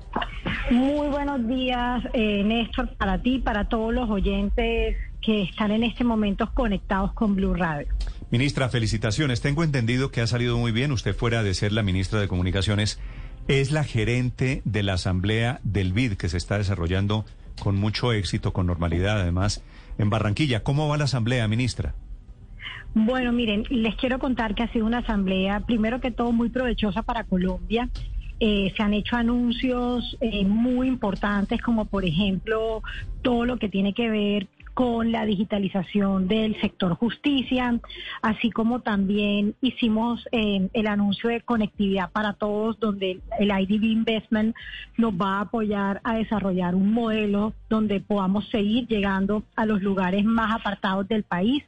Muy 0.72 1.10
buenos 1.10 1.46
días, 1.48 2.04
eh, 2.14 2.44
Néstor, 2.44 2.96
para 2.96 3.22
ti, 3.22 3.40
para 3.40 3.68
todos 3.68 3.94
los 3.94 4.10
oyentes 4.10 4.96
que 5.22 5.44
están 5.44 5.72
en 5.72 5.84
este 5.84 6.04
momento 6.04 6.50
conectados 6.54 7.14
con 7.14 7.36
Blue 7.36 7.54
Radio. 7.54 7.88
Ministra, 8.32 8.70
felicitaciones. 8.70 9.42
Tengo 9.42 9.64
entendido 9.64 10.12
que 10.12 10.22
ha 10.22 10.28
salido 10.28 10.58
muy 10.58 10.72
bien. 10.72 10.92
Usted 10.92 11.14
fuera 11.14 11.44
de 11.44 11.54
ser 11.54 11.74
la 11.74 11.84
ministra 11.84 12.20
de 12.20 12.30
Comunicaciones, 12.30 13.00
es 13.48 13.72
la 13.72 13.84
gerente 13.84 14.62
de 14.64 14.84
la 14.84 14.94
Asamblea 14.94 15.60
del 15.64 15.92
BID 15.92 16.14
que 16.14 16.30
se 16.30 16.38
está 16.38 16.58
desarrollando 16.58 17.26
con 17.60 17.76
mucho 17.76 18.14
éxito, 18.14 18.54
con 18.54 18.66
normalidad 18.68 19.20
además, 19.22 19.62
en 19.98 20.10
Barranquilla. 20.10 20.64
¿Cómo 20.64 20.88
va 20.88 20.98
la 20.98 21.04
Asamblea, 21.04 21.48
ministra? 21.48 21.94
Bueno, 22.94 23.32
miren, 23.32 23.64
les 23.70 23.96
quiero 23.96 24.20
contar 24.20 24.54
que 24.54 24.64
ha 24.64 24.72
sido 24.72 24.86
una 24.86 24.98
asamblea, 24.98 25.62
primero 25.62 26.02
que 26.02 26.12
todo, 26.12 26.34
muy 26.34 26.50
provechosa 26.50 27.04
para 27.04 27.24
Colombia. 27.24 27.90
Eh, 28.42 28.74
se 28.76 28.84
han 28.84 28.94
hecho 28.94 29.16
anuncios 29.16 30.18
eh, 30.20 30.44
muy 30.46 30.88
importantes, 30.88 31.62
como 31.62 31.86
por 31.86 32.04
ejemplo 32.04 32.82
todo 33.22 33.46
lo 33.46 33.58
que 33.58 33.70
tiene 33.70 33.94
que 33.94 34.10
ver 34.10 34.48
con 34.74 35.12
la 35.12 35.26
digitalización 35.26 36.28
del 36.28 36.60
sector 36.60 36.96
justicia, 36.96 37.80
así 38.22 38.52
como 38.52 38.82
también 38.82 39.54
hicimos 39.62 40.28
eh, 40.32 40.70
el 40.74 40.88
anuncio 40.88 41.30
de 41.30 41.42
conectividad 41.42 42.12
para 42.12 42.34
todos, 42.34 42.80
donde 42.80 43.22
el 43.40 43.52
IDB 43.52 43.84
Investment 43.84 44.56
nos 44.98 45.14
va 45.14 45.38
a 45.38 45.42
apoyar 45.42 46.02
a 46.04 46.16
desarrollar 46.16 46.74
un 46.76 46.94
modelo 46.94 47.54
donde 47.70 48.00
podamos 48.02 48.50
seguir 48.50 48.88
llegando 48.88 49.44
a 49.56 49.66
los 49.66 49.82
lugares 49.82 50.26
más 50.26 50.56
apartados 50.56 51.08
del 51.08 51.24
país 51.24 51.64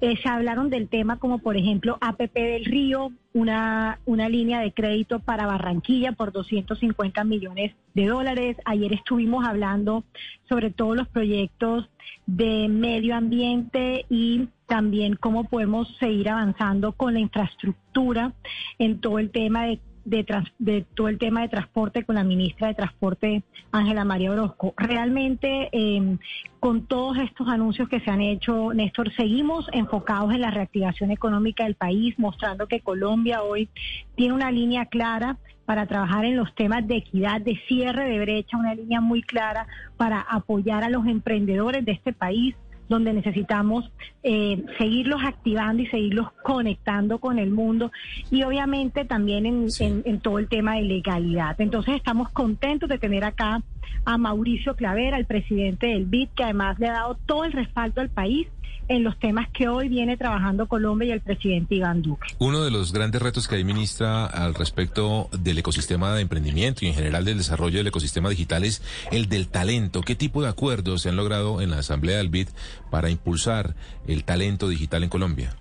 eh, 0.00 0.16
se 0.22 0.28
hablaron 0.28 0.68
del 0.68 0.88
tema 0.88 1.18
como 1.18 1.38
por 1.38 1.56
ejemplo 1.56 1.96
APP 2.00 2.34
del 2.34 2.64
Río, 2.64 3.12
una, 3.32 3.98
una 4.04 4.28
línea 4.28 4.60
de 4.60 4.72
crédito 4.72 5.20
para 5.20 5.46
Barranquilla 5.46 6.12
por 6.12 6.32
250 6.32 7.24
millones 7.24 7.74
de 7.94 8.06
dólares. 8.06 8.56
Ayer 8.64 8.92
estuvimos 8.92 9.46
hablando 9.46 10.04
sobre 10.48 10.70
todos 10.70 10.96
los 10.96 11.08
proyectos 11.08 11.88
de 12.26 12.68
medio 12.68 13.16
ambiente 13.16 14.04
y 14.10 14.48
también 14.66 15.16
cómo 15.16 15.44
podemos 15.44 15.88
seguir 15.98 16.28
avanzando 16.28 16.92
con 16.92 17.14
la 17.14 17.20
infraestructura 17.20 18.32
en 18.78 19.00
todo 19.00 19.18
el 19.18 19.30
tema 19.30 19.64
de 19.64 19.80
de, 20.06 20.86
todo 20.94 21.08
el 21.08 21.18
tema 21.18 21.42
de 21.42 21.48
transporte 21.48 22.04
con 22.04 22.14
la 22.14 22.22
ministra 22.22 22.68
de 22.68 22.74
Transporte, 22.74 23.42
Ángela 23.72 24.04
María 24.04 24.30
Orozco. 24.30 24.72
Realmente, 24.76 25.68
em, 25.72 26.18
con 26.60 26.86
todos 26.86 27.18
estos 27.18 27.48
anuncios 27.48 27.88
que 27.88 28.00
se 28.00 28.10
han 28.10 28.20
hecho, 28.20 28.72
Néstor, 28.72 29.12
seguimos 29.14 29.66
enfocados 29.72 30.32
en 30.32 30.40
la 30.40 30.50
reactivación 30.50 31.10
económica 31.10 31.64
del 31.64 31.74
país, 31.74 32.18
mostrando 32.18 32.68
que 32.68 32.80
Colombia 32.80 33.42
hoy 33.42 33.68
tiene 34.14 34.34
una 34.34 34.50
línea 34.50 34.86
clara 34.86 35.38
para 35.64 35.86
trabajar 35.86 36.24
en 36.24 36.36
los 36.36 36.54
temas 36.54 36.86
de 36.86 36.98
equidad, 36.98 37.40
de 37.40 37.60
cierre 37.66 38.08
de 38.08 38.20
brecha, 38.20 38.56
una 38.56 38.74
línea 38.74 39.00
muy 39.00 39.22
clara 39.22 39.66
para 39.96 40.20
apoyar 40.20 40.84
a 40.84 40.90
los 40.90 41.06
emprendedores 41.06 41.84
de 41.84 41.92
este 41.92 42.12
país, 42.12 42.54
donde 42.88 43.12
necesitamos 43.12 43.90
eh, 44.22 44.64
seguirlos 44.78 45.22
activando 45.24 45.82
y 45.82 45.86
seguirlos 45.86 46.32
conectando 46.42 47.18
con 47.18 47.38
el 47.38 47.50
mundo 47.50 47.90
y 48.30 48.42
obviamente 48.42 49.04
también 49.04 49.46
en, 49.46 49.68
en, 49.80 50.20
todo 50.20 50.38
el 50.38 50.48
tema 50.48 50.76
de 50.76 50.82
legalidad. 50.82 51.60
Entonces 51.60 51.96
estamos 51.96 52.30
contentos 52.30 52.88
de 52.88 52.98
tener 52.98 53.24
acá 53.24 53.62
a 54.04 54.18
Mauricio 54.18 54.76
Clavera, 54.76 55.18
el 55.18 55.26
presidente 55.26 55.88
del 55.88 56.06
BID, 56.06 56.28
que 56.36 56.44
además 56.44 56.78
le 56.78 56.88
ha 56.88 56.92
dado 56.92 57.18
todo 57.26 57.44
el 57.44 57.52
respaldo 57.52 58.00
al 58.00 58.08
país 58.08 58.46
en 58.88 59.04
los 59.04 59.18
temas 59.18 59.48
que 59.50 59.68
hoy 59.68 59.88
viene 59.88 60.16
trabajando 60.16 60.66
Colombia 60.66 61.08
y 61.08 61.10
el 61.12 61.20
presidente 61.20 61.74
Iván 61.74 62.02
Duque. 62.02 62.28
Uno 62.38 62.62
de 62.62 62.70
los 62.70 62.92
grandes 62.92 63.20
retos 63.22 63.48
que 63.48 63.56
hay, 63.56 63.64
ministra, 63.64 64.26
al 64.26 64.54
respecto 64.54 65.28
del 65.32 65.58
ecosistema 65.58 66.14
de 66.14 66.22
emprendimiento 66.22 66.84
y 66.84 66.88
en 66.88 66.94
general 66.94 67.24
del 67.24 67.38
desarrollo 67.38 67.78
del 67.78 67.88
ecosistema 67.88 68.30
digital 68.30 68.64
es 68.64 68.82
el 69.10 69.28
del 69.28 69.48
talento. 69.48 70.02
¿Qué 70.02 70.14
tipo 70.14 70.42
de 70.42 70.48
acuerdos 70.48 71.02
se 71.02 71.08
han 71.08 71.16
logrado 71.16 71.60
en 71.60 71.70
la 71.70 71.78
Asamblea 71.78 72.18
del 72.18 72.28
BID 72.28 72.48
para 72.90 73.10
impulsar 73.10 73.74
el 74.06 74.24
talento 74.24 74.68
digital 74.68 75.02
en 75.02 75.08
Colombia? 75.08 75.56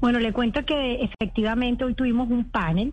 Bueno, 0.00 0.18
le 0.18 0.32
cuento 0.32 0.64
que 0.64 1.02
efectivamente 1.02 1.84
hoy 1.84 1.94
tuvimos 1.94 2.30
un 2.30 2.44
panel 2.44 2.92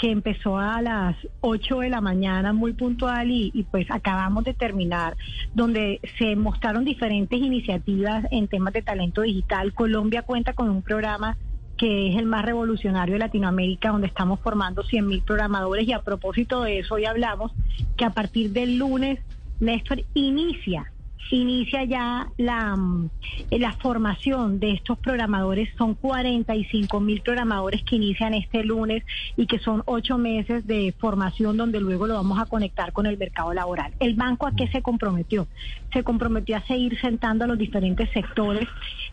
que 0.00 0.10
empezó 0.10 0.56
a 0.56 0.80
las 0.80 1.14
8 1.42 1.80
de 1.80 1.90
la 1.90 2.00
mañana 2.00 2.54
muy 2.54 2.72
puntual 2.72 3.30
y, 3.30 3.66
pues 3.70 3.86
acabamos 3.90 4.44
de 4.44 4.54
terminar, 4.54 5.14
donde 5.54 6.00
se 6.18 6.36
mostraron 6.36 6.86
diferentes 6.86 7.38
iniciativas 7.38 8.24
en 8.30 8.48
temas 8.48 8.72
de 8.72 8.80
talento 8.80 9.20
digital. 9.20 9.74
Colombia 9.74 10.22
cuenta 10.22 10.54
con 10.54 10.70
un 10.70 10.80
programa 10.80 11.36
que 11.76 12.10
es 12.10 12.16
el 12.16 12.24
más 12.24 12.44
revolucionario 12.44 13.14
de 13.14 13.18
Latinoamérica, 13.18 13.90
donde 13.90 14.06
estamos 14.06 14.40
formando 14.40 14.82
100 14.82 15.06
mil 15.06 15.22
programadores 15.22 15.86
y 15.86 15.92
a 15.92 16.00
propósito 16.00 16.62
de 16.62 16.78
eso 16.78 16.94
hoy 16.94 17.04
hablamos 17.04 17.52
que 17.96 18.06
a 18.06 18.10
partir 18.10 18.52
del 18.52 18.78
lunes 18.78 19.18
Néstor 19.60 20.02
inicia 20.14 20.90
inicia 21.30 21.84
ya 21.84 22.28
la, 22.36 22.76
mm, 22.76 23.10
la 23.50 23.72
formación 23.72 24.58
de 24.60 24.72
estos 24.72 24.98
programadores. 24.98 25.68
Son 25.76 25.94
45 25.94 27.00
mil 27.00 27.20
programadores 27.22 27.82
que 27.82 27.96
inician 27.96 28.34
este 28.34 28.64
lunes 28.64 29.04
y 29.36 29.46
que 29.46 29.58
son 29.58 29.82
ocho 29.86 30.18
meses 30.18 30.66
de 30.66 30.94
formación 30.98 31.56
donde 31.56 31.80
luego 31.80 32.06
lo 32.06 32.14
vamos 32.14 32.38
a 32.38 32.46
conectar 32.46 32.92
con 32.92 33.06
el 33.06 33.18
mercado 33.18 33.52
laboral. 33.52 33.92
¿El 34.00 34.14
banco 34.14 34.46
a 34.46 34.54
qué 34.54 34.68
se 34.68 34.82
comprometió? 34.82 35.46
Se 35.92 36.02
comprometió 36.02 36.56
a 36.56 36.66
seguir 36.66 37.00
sentando 37.00 37.44
a 37.44 37.48
los 37.48 37.58
diferentes 37.58 38.10
sectores 38.10 38.68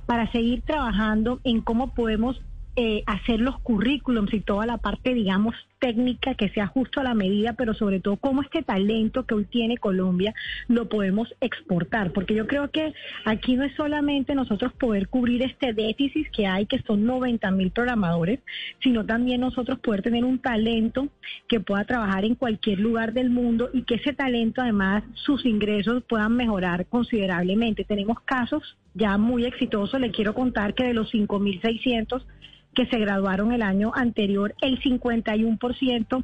para 0.05 0.31
seguir 0.31 0.61
trabajando 0.61 1.39
en 1.43 1.61
cómo 1.61 1.93
podemos 1.93 2.41
eh, 2.79 3.03
hacer 3.07 3.39
los 3.39 3.59
currículums 3.59 4.31
y 4.33 4.39
toda 4.39 4.67
la 4.67 4.77
parte, 4.77 5.15
digamos, 5.15 5.55
técnica 5.79 6.35
que 6.35 6.49
sea 6.49 6.67
justo 6.67 6.99
a 6.99 7.03
la 7.03 7.13
medida, 7.13 7.53
pero 7.53 7.73
sobre 7.73 7.99
todo 7.99 8.17
cómo 8.17 8.41
este 8.41 8.63
talento 8.63 9.25
que 9.25 9.35
hoy 9.35 9.45
tiene 9.45 9.77
Colombia 9.77 10.33
lo 10.67 10.89
podemos 10.89 11.33
exportar, 11.41 12.11
porque 12.11 12.35
yo 12.35 12.47
creo 12.47 12.69
que 12.71 12.93
aquí 13.25 13.55
no 13.55 13.63
es 13.63 13.75
solamente 13.75 14.35
nosotros 14.35 14.73
poder 14.73 15.07
cubrir 15.07 15.43
este 15.43 15.73
déficit 15.73 16.27
que 16.31 16.47
hay, 16.47 16.65
que 16.65 16.81
son 16.83 17.05
90 17.05 17.49
mil 17.51 17.71
programadores, 17.71 18.39
sino 18.81 19.05
también 19.05 19.41
nosotros 19.41 19.79
poder 19.79 20.01
tener 20.01 20.25
un 20.25 20.39
talento 20.39 21.09
que 21.47 21.59
pueda 21.59 21.85
trabajar 21.85 22.25
en 22.25 22.35
cualquier 22.35 22.79
lugar 22.79 23.13
del 23.13 23.29
mundo 23.29 23.69
y 23.73 23.83
que 23.83 23.95
ese 23.95 24.13
talento 24.13 24.61
además 24.61 25.03
sus 25.13 25.45
ingresos 25.45 26.03
puedan 26.07 26.35
mejorar 26.35 26.85
considerablemente. 26.87 27.83
Tenemos 27.83 28.19
casos 28.21 28.77
ya 28.93 29.17
muy 29.17 29.45
exitosos, 29.45 29.99
le 29.99 30.11
quiero 30.11 30.33
contar 30.33 30.73
que 30.73 30.85
de 30.85 30.93
los 30.93 31.13
5.600 31.13 32.23
que 32.77 32.85
se 32.85 32.99
graduaron 32.99 33.51
el 33.53 33.63
año 33.63 33.91
anterior, 33.95 34.53
el 34.61 34.79
51% 34.79 36.23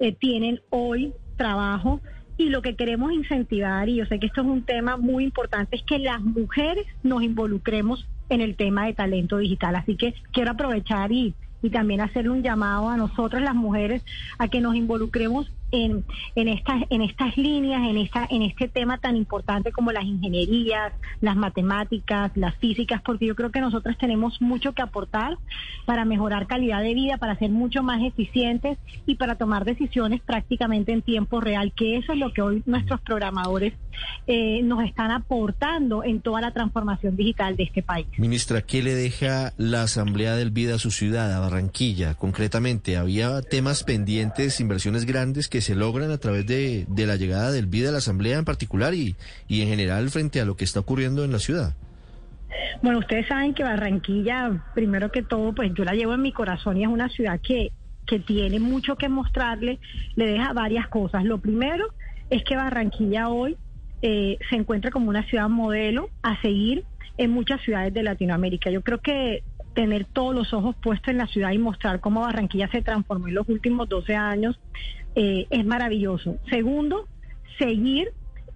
eh, 0.00 0.12
tienen 0.12 0.60
hoy 0.68 1.12
trabajo 1.36 2.00
y 2.36 2.48
lo 2.48 2.60
que 2.60 2.74
queremos 2.74 3.12
incentivar, 3.12 3.88
y 3.88 3.94
yo 3.94 4.06
sé 4.06 4.18
que 4.18 4.26
esto 4.26 4.40
es 4.40 4.48
un 4.48 4.64
tema 4.64 4.96
muy 4.96 5.22
importante, 5.22 5.76
es 5.76 5.84
que 5.84 6.00
las 6.00 6.20
mujeres 6.20 6.86
nos 7.04 7.22
involucremos 7.22 8.04
en 8.30 8.40
el 8.40 8.56
tema 8.56 8.86
de 8.86 8.94
talento 8.94 9.38
digital. 9.38 9.76
Así 9.76 9.96
que 9.96 10.12
quiero 10.32 10.50
aprovechar 10.50 11.12
y, 11.12 11.36
y 11.62 11.70
también 11.70 12.00
hacerle 12.00 12.30
un 12.30 12.42
llamado 12.42 12.88
a 12.88 12.96
nosotras 12.96 13.40
las 13.40 13.54
mujeres 13.54 14.04
a 14.38 14.48
que 14.48 14.60
nos 14.60 14.74
involucremos 14.74 15.52
en, 15.72 16.04
en, 16.36 16.48
estas, 16.48 16.82
en 16.90 17.02
estas 17.02 17.36
líneas, 17.36 17.82
en, 17.82 17.96
esta, 17.96 18.26
en 18.30 18.42
este 18.42 18.68
tema 18.68 18.98
tan 18.98 19.16
importante 19.16 19.72
como 19.72 19.90
las 19.90 20.04
ingenierías, 20.04 20.92
las 21.20 21.36
matemáticas, 21.36 22.30
las 22.36 22.54
físicas, 22.56 23.02
porque 23.02 23.26
yo 23.26 23.34
creo 23.34 23.50
que 23.50 23.60
nosotros 23.60 23.96
tenemos 23.98 24.40
mucho 24.40 24.72
que 24.72 24.82
aportar 24.82 25.38
para 25.86 26.04
mejorar 26.04 26.46
calidad 26.46 26.82
de 26.82 26.94
vida, 26.94 27.16
para 27.16 27.36
ser 27.36 27.50
mucho 27.50 27.82
más 27.82 28.02
eficientes 28.02 28.78
y 29.06 29.16
para 29.16 29.36
tomar 29.36 29.64
decisiones 29.64 30.20
prácticamente 30.20 30.92
en 30.92 31.02
tiempo 31.02 31.40
real, 31.40 31.72
que 31.74 31.96
eso 31.96 32.12
es 32.12 32.18
lo 32.18 32.32
que 32.32 32.42
hoy 32.42 32.62
nuestros 32.66 33.00
programadores 33.00 33.74
eh, 34.26 34.60
nos 34.62 34.84
están 34.84 35.10
aportando 35.10 36.04
en 36.04 36.20
toda 36.20 36.40
la 36.40 36.52
transformación 36.52 37.16
digital 37.16 37.56
de 37.56 37.64
este 37.64 37.82
país. 37.82 38.06
Ministra, 38.18 38.62
¿qué 38.62 38.82
le 38.82 38.94
deja 38.94 39.52
la 39.56 39.82
Asamblea 39.82 40.36
del 40.36 40.50
Vida 40.50 40.76
a 40.76 40.78
su 40.78 40.90
ciudad, 40.90 41.32
a 41.32 41.40
Barranquilla, 41.40 42.14
concretamente? 42.14 42.96
¿Había 42.96 43.42
temas 43.42 43.84
pendientes, 43.84 44.60
inversiones 44.60 45.04
grandes 45.04 45.48
que 45.48 45.60
se 45.60 45.74
logran 45.74 46.10
a 46.10 46.18
través 46.18 46.46
de, 46.46 46.86
la 46.88 47.16
llegada 47.16 47.50
del 47.50 47.66
vida 47.66 47.88
a 47.88 47.92
la 47.92 47.98
Asamblea 47.98 48.38
en 48.38 48.44
particular 48.44 48.94
y, 48.94 49.16
y 49.48 49.62
en 49.62 49.68
general 49.68 50.10
frente 50.10 50.40
a 50.40 50.44
lo 50.44 50.56
que 50.56 50.64
está 50.64 50.80
ocurriendo 50.80 51.24
en 51.24 51.32
la 51.32 51.38
ciudad? 51.38 51.74
Bueno, 52.82 52.98
ustedes 52.98 53.26
saben 53.26 53.54
que 53.54 53.62
Barranquilla, 53.62 54.62
primero 54.74 55.10
que 55.10 55.22
todo, 55.22 55.52
pues 55.52 55.72
yo 55.74 55.84
la 55.84 55.94
llevo 55.94 56.14
en 56.14 56.22
mi 56.22 56.32
corazón 56.32 56.76
y 56.76 56.82
es 56.82 56.88
una 56.88 57.08
ciudad 57.08 57.40
que, 57.40 57.72
que 58.06 58.18
tiene 58.18 58.60
mucho 58.60 58.96
que 58.96 59.08
mostrarle, 59.08 59.78
le 60.16 60.26
deja 60.26 60.52
varias 60.52 60.88
cosas. 60.88 61.24
Lo 61.24 61.38
primero 61.38 61.86
es 62.30 62.44
que 62.44 62.56
Barranquilla 62.56 63.28
hoy 63.28 63.56
eh, 64.02 64.38
se 64.50 64.56
encuentra 64.56 64.90
como 64.90 65.08
una 65.08 65.24
ciudad 65.24 65.48
modelo 65.48 66.10
a 66.22 66.40
seguir 66.42 66.84
en 67.18 67.30
muchas 67.30 67.60
ciudades 67.62 67.94
de 67.94 68.02
Latinoamérica. 68.02 68.70
Yo 68.70 68.82
creo 68.82 68.98
que 68.98 69.42
tener 69.74 70.04
todos 70.04 70.34
los 70.34 70.52
ojos 70.52 70.76
puestos 70.82 71.08
en 71.08 71.18
la 71.18 71.26
ciudad 71.26 71.52
y 71.52 71.58
mostrar 71.58 72.00
cómo 72.00 72.20
Barranquilla 72.20 72.68
se 72.68 72.82
transformó 72.82 73.28
en 73.28 73.34
los 73.34 73.48
últimos 73.48 73.88
12 73.88 74.14
años 74.14 74.58
eh, 75.14 75.46
es 75.50 75.64
maravilloso. 75.64 76.36
Segundo, 76.50 77.06
seguir 77.58 78.12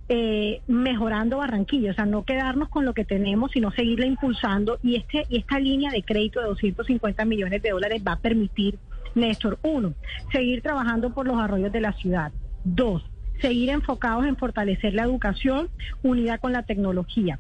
eh, 0.09 0.61
mejorando 0.69 1.39
Barranquilla, 1.39 1.91
o 1.91 1.95
sea, 1.95 2.07
no 2.07 2.25
quedarnos 2.25 2.69
con 2.69 2.85
lo 2.85 2.95
que 2.95 3.05
tenemos, 3.05 3.51
sino 3.53 3.73
seguirla 3.73 4.07
impulsando 4.07 4.79
y 4.83 4.97
este 4.97 5.27
y 5.29 5.39
esta 5.39 5.59
línea 5.59 5.91
de 5.91 6.03
crédito 6.03 6.41
de 6.41 6.47
250 6.47 7.25
millones 7.25 7.63
de 7.63 7.71
dólares 7.71 8.03
va 8.07 8.13
a 8.13 8.21
permitir, 8.21 8.79
Néstor, 9.15 9.59
uno, 9.63 9.95
seguir 10.31 10.63
trabajando 10.63 11.13
por 11.13 11.27
los 11.27 11.37
arroyos 11.39 11.73
de 11.73 11.81
la 11.81 11.93
ciudad. 11.93 12.33
Dos, 12.63 13.05
seguir 13.41 13.71
enfocados 13.71 14.27
en 14.27 14.37
fortalecer 14.37 14.95
la 14.95 15.03
educación 15.05 15.69
unida 16.03 16.39
con 16.39 16.53
la 16.53 16.63
tecnología. 16.63 17.39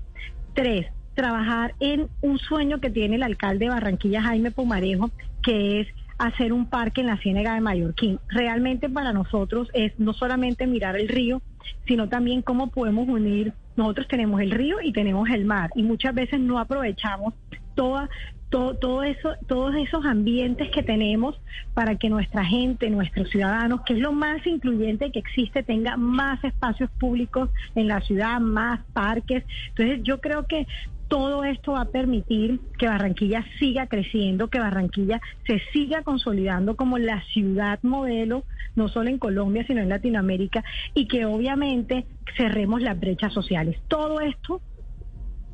Tres, 0.54 0.86
trabajar 1.14 1.74
en 1.80 2.08
un 2.20 2.38
sueño 2.38 2.80
que 2.80 2.90
tiene 2.90 3.16
el 3.16 3.22
alcalde 3.22 3.66
de 3.66 3.70
Barranquilla, 3.70 4.22
Jaime 4.22 4.50
Pumarejo, 4.50 5.10
que 5.42 5.80
es 5.80 5.88
hacer 6.18 6.52
un 6.52 6.66
parque 6.66 7.00
en 7.00 7.08
la 7.08 7.18
Ciénega 7.18 7.54
de 7.54 7.60
Mallorquín. 7.60 8.20
Realmente 8.28 8.88
para 8.88 9.12
nosotros 9.12 9.68
es 9.74 9.98
no 9.98 10.12
solamente 10.12 10.66
mirar 10.66 10.96
el 10.96 11.08
río, 11.08 11.42
sino 11.86 12.08
también 12.08 12.42
cómo 12.42 12.68
podemos 12.68 13.08
unir. 13.08 13.52
Nosotros 13.76 14.08
tenemos 14.08 14.40
el 14.40 14.50
río 14.50 14.80
y 14.82 14.92
tenemos 14.92 15.28
el 15.30 15.44
mar 15.44 15.70
y 15.74 15.82
muchas 15.82 16.14
veces 16.14 16.40
no 16.40 16.58
aprovechamos 16.58 17.34
toda, 17.74 18.08
todo, 18.50 19.02
eso, 19.02 19.34
todos 19.46 19.74
esos 19.76 20.04
ambientes 20.04 20.70
que 20.70 20.82
tenemos 20.82 21.38
para 21.74 21.96
que 21.96 22.08
nuestra 22.08 22.44
gente, 22.44 22.88
nuestros 22.90 23.28
ciudadanos, 23.30 23.82
que 23.82 23.94
es 23.94 23.98
lo 23.98 24.12
más 24.12 24.46
incluyente 24.46 25.10
que 25.10 25.18
existe, 25.18 25.62
tenga 25.62 25.96
más 25.96 26.42
espacios 26.44 26.90
públicos 26.98 27.50
en 27.74 27.88
la 27.88 28.00
ciudad, 28.00 28.40
más 28.40 28.80
parques. 28.92 29.44
Entonces 29.68 30.00
yo 30.02 30.20
creo 30.20 30.46
que 30.46 30.66
todo 31.08 31.44
esto 31.44 31.72
va 31.72 31.82
a 31.82 31.90
permitir 31.90 32.60
que 32.78 32.88
Barranquilla 32.88 33.44
siga 33.58 33.86
creciendo, 33.86 34.48
que 34.48 34.58
Barranquilla 34.58 35.20
se 35.46 35.60
siga 35.72 36.02
consolidando 36.02 36.76
como 36.76 36.98
la 36.98 37.22
ciudad 37.32 37.78
modelo, 37.82 38.44
no 38.74 38.88
solo 38.88 39.08
en 39.08 39.18
Colombia, 39.18 39.64
sino 39.66 39.82
en 39.82 39.88
Latinoamérica, 39.88 40.64
y 40.94 41.06
que 41.06 41.24
obviamente 41.24 42.06
cerremos 42.36 42.82
las 42.82 42.98
brechas 42.98 43.32
sociales. 43.32 43.78
Todo 43.88 44.20
esto, 44.20 44.60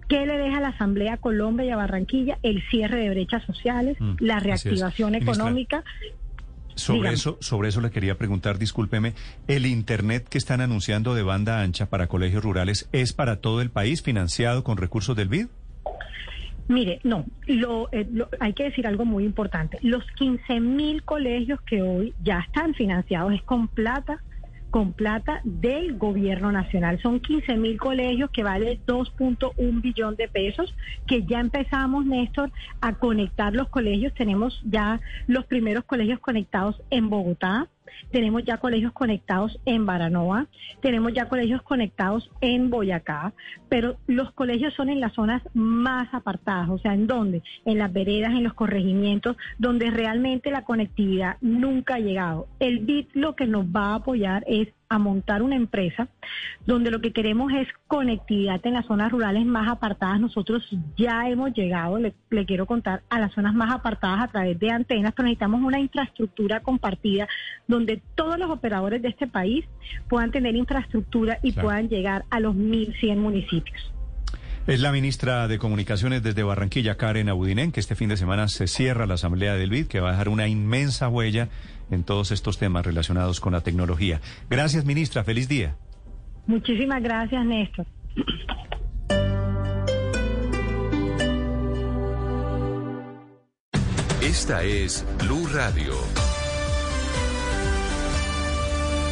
¿qué 0.08 0.26
le 0.26 0.38
deja 0.38 0.58
a 0.58 0.60
la 0.60 0.68
Asamblea 0.68 1.16
Colombia 1.16 1.66
y 1.66 1.70
a 1.70 1.76
Barranquilla? 1.76 2.38
El 2.42 2.62
cierre 2.70 3.00
de 3.00 3.10
brechas 3.10 3.44
sociales, 3.44 3.96
mm, 4.00 4.14
la 4.20 4.38
reactivación 4.40 5.14
económica. 5.14 5.84
Sobre 6.74 7.12
eso, 7.12 7.36
sobre 7.40 7.68
eso 7.68 7.80
le 7.80 7.90
quería 7.90 8.16
preguntar, 8.16 8.58
discúlpeme, 8.58 9.12
¿el 9.46 9.66
Internet 9.66 10.26
que 10.28 10.38
están 10.38 10.60
anunciando 10.60 11.14
de 11.14 11.22
banda 11.22 11.60
ancha 11.60 11.86
para 11.86 12.06
colegios 12.06 12.42
rurales 12.42 12.88
es 12.92 13.12
para 13.12 13.40
todo 13.40 13.60
el 13.60 13.70
país 13.70 14.02
financiado 14.02 14.64
con 14.64 14.78
recursos 14.78 15.14
del 15.14 15.28
BID? 15.28 15.46
Mire, 16.68 17.00
no, 17.04 17.26
eh, 17.46 18.06
lo, 18.10 18.28
hay 18.40 18.52
que 18.54 18.64
decir 18.64 18.86
algo 18.86 19.04
muy 19.04 19.24
importante. 19.24 19.78
Los 19.82 20.04
15 20.12 20.60
mil 20.60 21.02
colegios 21.02 21.60
que 21.62 21.82
hoy 21.82 22.14
ya 22.22 22.38
están 22.40 22.74
financiados 22.74 23.34
es 23.34 23.42
con 23.42 23.68
plata 23.68 24.22
con 24.72 24.94
plata 24.94 25.42
del 25.44 25.98
gobierno 25.98 26.50
nacional. 26.50 26.98
Son 27.02 27.20
15 27.20 27.56
mil 27.58 27.78
colegios 27.78 28.30
que 28.30 28.42
vale 28.42 28.80
2.1 28.86 29.82
billón 29.82 30.16
de 30.16 30.28
pesos, 30.28 30.74
que 31.06 31.24
ya 31.24 31.40
empezamos, 31.40 32.06
Néstor, 32.06 32.50
a 32.80 32.94
conectar 32.94 33.52
los 33.52 33.68
colegios. 33.68 34.14
Tenemos 34.14 34.62
ya 34.64 34.98
los 35.26 35.44
primeros 35.44 35.84
colegios 35.84 36.20
conectados 36.20 36.80
en 36.88 37.10
Bogotá. 37.10 37.68
Tenemos 38.10 38.44
ya 38.44 38.58
colegios 38.58 38.92
conectados 38.92 39.58
en 39.64 39.86
Baranoa, 39.86 40.46
tenemos 40.80 41.12
ya 41.12 41.28
colegios 41.28 41.62
conectados 41.62 42.30
en 42.40 42.70
Boyacá, 42.70 43.32
pero 43.68 43.96
los 44.06 44.32
colegios 44.32 44.74
son 44.74 44.88
en 44.88 45.00
las 45.00 45.14
zonas 45.14 45.42
más 45.54 46.12
apartadas, 46.12 46.68
o 46.68 46.78
sea, 46.78 46.94
¿en 46.94 47.06
dónde? 47.06 47.42
En 47.64 47.78
las 47.78 47.92
veredas, 47.92 48.32
en 48.32 48.44
los 48.44 48.54
corregimientos, 48.54 49.36
donde 49.58 49.90
realmente 49.90 50.50
la 50.50 50.64
conectividad 50.64 51.36
nunca 51.40 51.94
ha 51.94 52.00
llegado. 52.00 52.48
El 52.58 52.80
BIT 52.80 53.10
lo 53.14 53.34
que 53.34 53.46
nos 53.46 53.66
va 53.66 53.92
a 53.92 53.94
apoyar 53.96 54.44
es 54.46 54.68
a 54.92 54.98
montar 54.98 55.42
una 55.42 55.56
empresa 55.56 56.08
donde 56.66 56.90
lo 56.90 57.00
que 57.00 57.12
queremos 57.12 57.52
es 57.52 57.68
conectividad 57.86 58.60
en 58.64 58.74
las 58.74 58.86
zonas 58.86 59.10
rurales 59.10 59.44
más 59.46 59.68
apartadas. 59.68 60.20
Nosotros 60.20 60.62
ya 60.96 61.28
hemos 61.28 61.52
llegado, 61.54 61.98
le, 61.98 62.14
quiero 62.46 62.66
contar, 62.66 63.02
a 63.08 63.18
las 63.18 63.32
zonas 63.32 63.54
más 63.54 63.72
apartadas 63.72 64.22
a 64.22 64.28
través 64.28 64.58
de 64.58 64.70
antenas, 64.70 65.12
pero 65.16 65.26
necesitamos 65.26 65.62
una 65.62 65.80
infraestructura 65.80 66.60
compartida 66.60 67.28
donde 67.66 68.02
todos 68.14 68.38
los 68.38 68.50
operadores 68.50 69.02
de 69.02 69.08
este 69.08 69.26
país 69.26 69.64
puedan 70.08 70.30
tener 70.30 70.54
infraestructura 70.54 71.38
y 71.42 71.52
puedan 71.52 71.88
llegar 71.88 72.24
a 72.30 72.40
los 72.40 72.54
1.100 72.54 73.16
municipios. 73.16 73.92
Es 74.64 74.78
la 74.78 74.92
ministra 74.92 75.48
de 75.48 75.58
Comunicaciones 75.58 76.22
desde 76.22 76.44
Barranquilla, 76.44 76.96
Karen 76.96 77.28
Abudinen, 77.28 77.72
que 77.72 77.80
este 77.80 77.96
fin 77.96 78.08
de 78.08 78.16
semana 78.16 78.46
se 78.46 78.68
cierra 78.68 79.06
la 79.06 79.14
Asamblea 79.14 79.56
del 79.56 79.70
BID, 79.70 79.88
que 79.88 79.98
va 79.98 80.10
a 80.10 80.12
dejar 80.12 80.28
una 80.28 80.46
inmensa 80.46 81.08
huella 81.08 81.48
en 81.92 82.04
todos 82.04 82.32
estos 82.32 82.58
temas 82.58 82.84
relacionados 82.84 83.40
con 83.40 83.52
la 83.52 83.60
tecnología. 83.60 84.20
Gracias, 84.50 84.84
ministra. 84.84 85.24
Feliz 85.24 85.48
día. 85.48 85.76
Muchísimas 86.46 87.02
gracias, 87.02 87.44
Néstor. 87.44 87.86
Esta 94.20 94.62
es 94.64 95.04
Blue 95.18 95.46
Radio. 95.52 95.92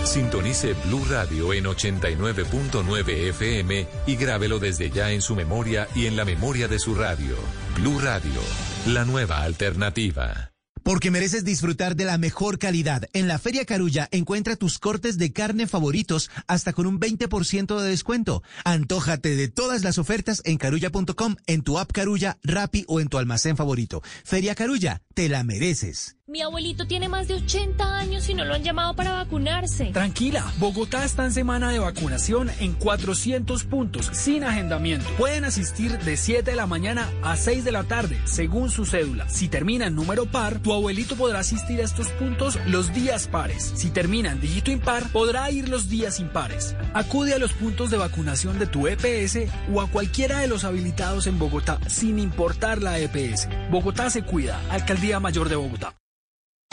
Sintonice 0.04 0.74
Blue 0.86 1.04
Radio 1.08 1.52
en 1.52 1.66
89.9 1.66 3.28
FM 3.28 3.86
y 4.06 4.16
grábelo 4.16 4.58
desde 4.58 4.90
ya 4.90 5.12
en 5.12 5.22
su 5.22 5.36
memoria 5.36 5.86
y 5.94 6.06
en 6.06 6.16
la 6.16 6.24
memoria 6.24 6.66
de 6.66 6.80
su 6.80 6.96
radio. 6.96 7.36
Blue 7.76 8.00
Radio, 8.00 8.40
la 8.86 9.04
nueva 9.04 9.42
alternativa. 9.42 10.49
Porque 10.82 11.10
mereces 11.10 11.44
disfrutar 11.44 11.96
de 11.96 12.04
la 12.04 12.18
mejor 12.18 12.58
calidad. 12.58 13.04
En 13.12 13.28
la 13.28 13.38
Feria 13.38 13.64
Carulla 13.64 14.08
encuentra 14.10 14.56
tus 14.56 14.78
cortes 14.78 15.18
de 15.18 15.32
carne 15.32 15.66
favoritos 15.66 16.30
hasta 16.46 16.72
con 16.72 16.86
un 16.86 17.00
20% 17.00 17.80
de 17.80 17.88
descuento. 17.88 18.42
Antójate 18.64 19.36
de 19.36 19.48
todas 19.48 19.84
las 19.84 19.98
ofertas 19.98 20.42
en 20.44 20.58
carulla.com, 20.58 21.36
en 21.46 21.62
tu 21.62 21.78
app 21.78 21.92
Carulla, 21.92 22.38
Rappi 22.42 22.84
o 22.88 23.00
en 23.00 23.08
tu 23.08 23.18
almacén 23.18 23.56
favorito. 23.56 24.02
Feria 24.24 24.54
Carulla, 24.54 25.02
te 25.14 25.28
la 25.28 25.44
mereces. 25.44 26.16
Mi 26.30 26.42
abuelito 26.42 26.86
tiene 26.86 27.08
más 27.08 27.26
de 27.26 27.34
80 27.34 27.98
años 27.98 28.28
y 28.28 28.34
no 28.34 28.44
lo 28.44 28.54
han 28.54 28.62
llamado 28.62 28.94
para 28.94 29.14
vacunarse. 29.14 29.86
Tranquila, 29.86 30.46
Bogotá 30.60 31.04
está 31.04 31.24
en 31.24 31.32
semana 31.32 31.72
de 31.72 31.80
vacunación 31.80 32.48
en 32.60 32.74
400 32.74 33.64
puntos, 33.64 34.08
sin 34.12 34.44
agendamiento. 34.44 35.10
Pueden 35.18 35.44
asistir 35.44 35.98
de 35.98 36.16
7 36.16 36.48
de 36.48 36.56
la 36.56 36.68
mañana 36.68 37.10
a 37.24 37.36
6 37.36 37.64
de 37.64 37.72
la 37.72 37.82
tarde, 37.82 38.20
según 38.26 38.70
su 38.70 38.86
cédula. 38.86 39.28
Si 39.28 39.48
termina 39.48 39.88
en 39.88 39.96
número 39.96 40.26
par, 40.26 40.62
tu 40.70 40.74
abuelito 40.74 41.16
podrá 41.16 41.40
asistir 41.40 41.80
a 41.80 41.84
estos 41.84 42.10
puntos 42.10 42.56
los 42.66 42.94
días 42.94 43.26
pares. 43.26 43.72
Si 43.74 43.90
termina 43.90 44.30
en 44.30 44.40
dígito 44.40 44.70
impar, 44.70 45.02
podrá 45.10 45.50
ir 45.50 45.68
los 45.68 45.88
días 45.88 46.20
impares. 46.20 46.76
Acude 46.94 47.34
a 47.34 47.40
los 47.40 47.52
puntos 47.52 47.90
de 47.90 47.96
vacunación 47.96 48.56
de 48.60 48.68
tu 48.68 48.86
EPS 48.86 49.50
o 49.74 49.80
a 49.80 49.90
cualquiera 49.90 50.38
de 50.38 50.46
los 50.46 50.62
habilitados 50.62 51.26
en 51.26 51.40
Bogotá, 51.40 51.80
sin 51.88 52.20
importar 52.20 52.80
la 52.82 53.00
EPS. 53.00 53.48
Bogotá 53.68 54.10
se 54.10 54.22
cuida. 54.22 54.60
Alcaldía 54.70 55.18
Mayor 55.18 55.48
de 55.48 55.56
Bogotá. 55.56 55.99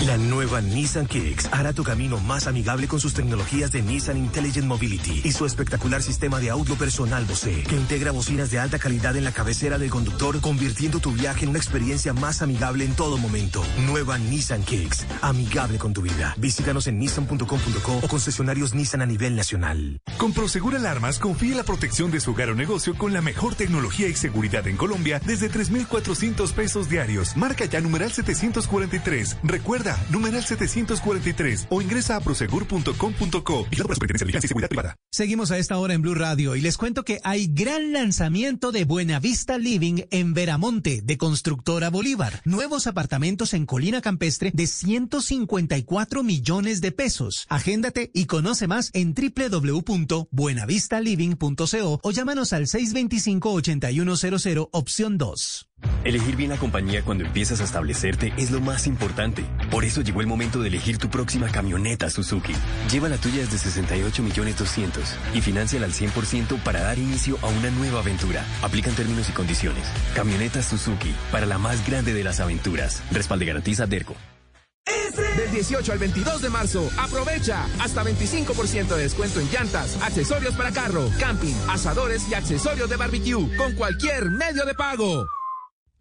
La 0.05 0.15
nueva 0.15 0.61
Nissan 0.61 1.07
Kicks 1.07 1.49
hará 1.51 1.73
tu 1.73 1.83
camino 1.83 2.19
más 2.19 2.45
amigable 2.45 2.87
con 2.87 2.99
sus 2.99 3.15
tecnologías 3.15 3.71
de 3.71 3.81
Nissan 3.81 4.17
Intelligent 4.17 4.67
Mobility 4.67 5.21
y 5.23 5.31
su 5.31 5.43
espectacular 5.43 6.03
sistema 6.03 6.39
de 6.39 6.51
audio 6.51 6.75
personal 6.75 7.25
Bose, 7.25 7.63
que 7.63 7.75
integra 7.75 8.11
bocinas 8.11 8.51
de 8.51 8.59
alta 8.59 8.77
calidad 8.77 9.17
en 9.17 9.23
la 9.23 9.31
cabecera 9.31 9.79
del 9.79 9.89
conductor, 9.89 10.39
convirtiendo 10.39 10.99
tu 10.99 11.13
viaje 11.13 11.45
en 11.45 11.49
una 11.49 11.57
experiencia 11.57 12.13
más 12.13 12.43
amigable 12.43 12.85
en 12.85 12.93
todo 12.93 13.17
momento. 13.17 13.63
Nueva 13.87 14.19
Nissan 14.19 14.61
Kicks, 14.63 15.03
amigable 15.21 15.79
con 15.79 15.93
tu 15.93 16.03
vida. 16.03 16.35
Visítanos 16.37 16.85
en 16.85 16.99
nissan.com.co 16.99 17.97
o 17.97 18.07
concesionarios 18.07 18.75
Nissan 18.75 19.01
a 19.01 19.07
nivel 19.07 19.35
nacional. 19.35 19.99
Con 20.17 20.31
Prosegur 20.31 20.75
Alarmas, 20.75 21.17
confíe 21.17 21.55
la 21.55 21.63
protección 21.63 22.11
de 22.11 22.19
su 22.19 22.31
hogar 22.31 22.49
o 22.49 22.55
negocio 22.55 22.95
con 22.95 23.13
la 23.13 23.21
mejor 23.21 23.55
tecnología 23.55 24.07
y 24.07 24.13
seguridad 24.13 24.67
en 24.67 24.77
Colombia 24.77 25.19
desde 25.25 25.49
3,400 25.49 26.53
pesos 26.53 26.87
diarios. 26.87 27.35
Marca 27.35 27.65
ya 27.65 27.81
numeral 27.81 28.11
743. 28.11 29.37
Recuerda 29.41 29.86
numeral 30.11 30.43
743 30.43 31.67
o 31.69 31.81
ingresa 31.81 32.15
a 32.15 32.19
prosegur.com.co 32.19 33.67
y 33.71 33.75
la 33.75 33.85
de 33.85 34.39
y 34.43 34.47
Seguridad 34.47 34.69
Privada. 34.69 34.95
Seguimos 35.11 35.51
a 35.51 35.57
esta 35.57 35.77
hora 35.77 35.93
en 35.93 36.01
Blue 36.01 36.15
Radio 36.15 36.55
y 36.55 36.61
les 36.61 36.77
cuento 36.77 37.03
que 37.03 37.19
hay 37.23 37.47
gran 37.47 37.91
lanzamiento 37.93 38.71
de 38.71 38.85
Buenavista 38.85 39.57
Living 39.57 40.03
en 40.11 40.33
Veramonte 40.33 41.01
de 41.03 41.17
Constructora 41.17 41.89
Bolívar. 41.89 42.41
Nuevos 42.45 42.87
apartamentos 42.87 43.53
en 43.53 43.65
Colina 43.65 43.99
Campestre 44.01 44.51
de 44.53 44.67
154 44.67 46.23
millones 46.23 46.81
de 46.81 46.91
pesos. 46.91 47.45
Agéndate 47.49 48.11
y 48.13 48.25
conoce 48.25 48.67
más 48.67 48.91
en 48.93 49.13
www.buenavistaliving.co 49.13 51.99
o 52.03 52.11
llámanos 52.11 52.53
al 52.53 52.67
625-8100 52.67 54.69
opción 54.71 55.17
2. 55.17 55.67
Elegir 56.07 56.37
bien 56.37 56.51
la 56.51 56.57
compañía 56.57 57.03
cuando 57.03 57.25
empiezas 57.25 57.59
a 57.59 57.65
establecerte 57.65 58.33
es 58.37 58.49
lo 58.49 58.61
más 58.61 58.87
importante. 58.87 59.43
Por 59.69 59.83
eso 59.83 59.99
llegó 59.99 60.21
el 60.21 60.27
momento 60.27 60.61
de 60.61 60.69
elegir 60.69 60.97
tu 60.97 61.09
próxima 61.09 61.49
camioneta 61.49 62.09
Suzuki. 62.09 62.53
Lleva 62.89 63.09
la 63.09 63.17
tuya 63.17 63.41
desde 63.41 63.57
68 63.57 64.23
millones 64.23 64.57
200 64.57 65.03
y 65.33 65.41
financia 65.41 65.83
al 65.83 65.91
100% 65.91 66.63
para 66.63 66.81
dar 66.81 66.97
inicio 66.97 67.37
a 67.41 67.47
una 67.47 67.71
nueva 67.71 67.99
aventura. 67.99 68.45
Aplican 68.61 68.95
términos 68.95 69.27
y 69.27 69.33
condiciones. 69.33 69.85
Camioneta 70.15 70.63
Suzuki 70.63 71.13
para 71.29 71.45
la 71.45 71.57
más 71.57 71.85
grande 71.85 72.13
de 72.13 72.23
las 72.23 72.39
aventuras. 72.39 73.03
Respalde 73.11 73.43
garantiza 73.43 73.85
Derco. 73.85 74.15
Del 75.35 75.51
18 75.51 75.91
al 75.91 75.99
22 75.99 76.41
de 76.41 76.49
marzo, 76.49 76.89
aprovecha 76.97 77.65
hasta 77.79 78.05
25% 78.05 78.95
de 78.95 79.03
descuento 79.03 79.41
en 79.41 79.49
llantas, 79.51 80.01
accesorios 80.01 80.55
para 80.55 80.71
carro, 80.71 81.09
camping, 81.19 81.53
asadores 81.67 82.29
y 82.29 82.33
accesorios 82.33 82.89
de 82.89 82.95
barbecue 82.95 83.57
con 83.57 83.73
cualquier 83.73 84.31
medio 84.31 84.65
de 84.65 84.73
pago. 84.73 85.25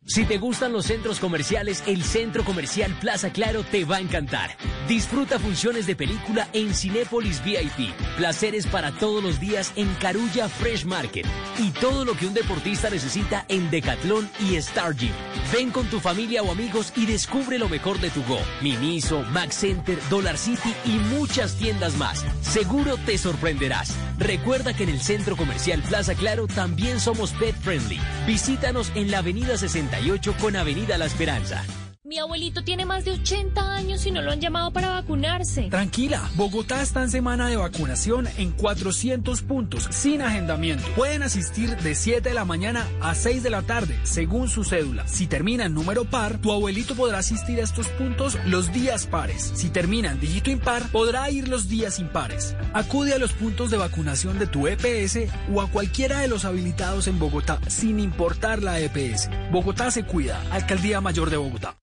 Si 0.08 0.24
te 0.24 0.38
gustan 0.38 0.72
los 0.72 0.86
centros 0.86 1.18
comerciales, 1.18 1.82
el 1.88 2.04
Centro 2.04 2.44
Comercial 2.44 2.96
Plaza 3.00 3.30
Claro 3.30 3.64
te 3.64 3.84
va 3.84 3.96
a 3.96 4.00
encantar. 4.00 4.56
Disfruta 4.86 5.40
funciones 5.40 5.84
de 5.88 5.96
película 5.96 6.48
en 6.52 6.72
Cinépolis 6.72 7.42
VIP, 7.42 7.92
placeres 8.16 8.68
para 8.68 8.92
todos 8.92 9.20
los 9.20 9.40
días 9.40 9.72
en 9.74 9.92
Carulla 9.94 10.48
Fresh 10.48 10.84
Market 10.84 11.26
y 11.58 11.70
todo 11.70 12.04
lo 12.04 12.16
que 12.16 12.26
un 12.26 12.34
deportista 12.34 12.88
necesita 12.88 13.46
en 13.48 13.68
Decathlon 13.68 14.30
y 14.48 14.54
Star 14.54 14.94
Gym. 14.94 15.10
Ven 15.52 15.72
con 15.72 15.86
tu 15.86 15.98
familia 15.98 16.40
o 16.44 16.52
amigos 16.52 16.92
y 16.94 17.06
descubre 17.06 17.58
lo 17.58 17.68
mejor 17.68 17.98
de 17.98 18.10
tu 18.10 18.22
Go, 18.26 18.38
Miniso, 18.62 19.22
Max 19.32 19.56
Center, 19.56 19.98
Dollar 20.08 20.38
City 20.38 20.72
y 20.84 20.98
muchas 21.16 21.56
tiendas 21.56 21.96
más. 21.96 22.24
Seguro 22.42 22.96
te 23.06 23.18
sorprenderás. 23.18 23.96
Recuerda 24.18 24.72
que 24.72 24.84
en 24.84 24.90
el 24.90 25.00
Centro 25.00 25.36
Comercial 25.36 25.82
Plaza 25.82 26.14
Claro 26.14 26.46
también 26.46 27.00
somos 27.00 27.32
pet 27.32 27.56
friendly. 27.56 27.98
Visítanos 28.24 28.92
en 28.94 29.10
la 29.10 29.18
Avenida 29.18 29.58
60 29.58 29.95
con 30.38 30.56
Avenida 30.56 30.98
La 30.98 31.06
Esperanza. 31.06 31.85
Mi 32.06 32.20
abuelito 32.20 32.62
tiene 32.62 32.86
más 32.86 33.04
de 33.04 33.10
80 33.10 33.74
años 33.74 34.06
y 34.06 34.12
no 34.12 34.22
lo 34.22 34.30
han 34.30 34.40
llamado 34.40 34.70
para 34.70 34.90
vacunarse. 34.90 35.64
Tranquila, 35.70 36.30
Bogotá 36.36 36.80
está 36.80 37.02
en 37.02 37.10
semana 37.10 37.48
de 37.48 37.56
vacunación 37.56 38.28
en 38.38 38.52
400 38.52 39.42
puntos, 39.42 39.88
sin 39.90 40.22
agendamiento. 40.22 40.86
Pueden 40.94 41.24
asistir 41.24 41.76
de 41.78 41.96
7 41.96 42.28
de 42.28 42.32
la 42.32 42.44
mañana 42.44 42.86
a 43.00 43.16
6 43.16 43.42
de 43.42 43.50
la 43.50 43.62
tarde, 43.62 43.98
según 44.04 44.48
su 44.48 44.62
cédula. 44.62 45.08
Si 45.08 45.26
termina 45.26 45.64
en 45.64 45.74
número 45.74 46.04
par, 46.04 46.38
tu 46.38 46.52
abuelito 46.52 46.94
podrá 46.94 47.18
asistir 47.18 47.58
a 47.58 47.64
estos 47.64 47.88
puntos 47.88 48.38
los 48.46 48.72
días 48.72 49.08
pares. 49.08 49.50
Si 49.56 49.68
termina 49.70 50.12
en 50.12 50.20
dígito 50.20 50.52
impar, 50.52 50.88
podrá 50.92 51.28
ir 51.32 51.48
los 51.48 51.68
días 51.68 51.98
impares. 51.98 52.54
Acude 52.72 53.14
a 53.14 53.18
los 53.18 53.32
puntos 53.32 53.72
de 53.72 53.78
vacunación 53.78 54.38
de 54.38 54.46
tu 54.46 54.68
EPS 54.68 55.28
o 55.52 55.60
a 55.60 55.68
cualquiera 55.68 56.20
de 56.20 56.28
los 56.28 56.44
habilitados 56.44 57.08
en 57.08 57.18
Bogotá, 57.18 57.58
sin 57.66 57.98
importar 57.98 58.62
la 58.62 58.78
EPS. 58.78 59.28
Bogotá 59.50 59.90
se 59.90 60.04
cuida, 60.04 60.40
Alcaldía 60.52 61.00
Mayor 61.00 61.30
de 61.30 61.38
Bogotá. 61.38 61.76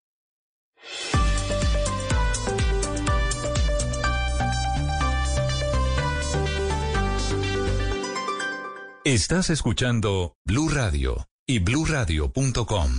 Estás 9.06 9.50
escuchando 9.50 10.38
Blue 10.46 10.70
Radio 10.70 11.28
y 11.46 11.60
bluradio.com. 11.60 12.90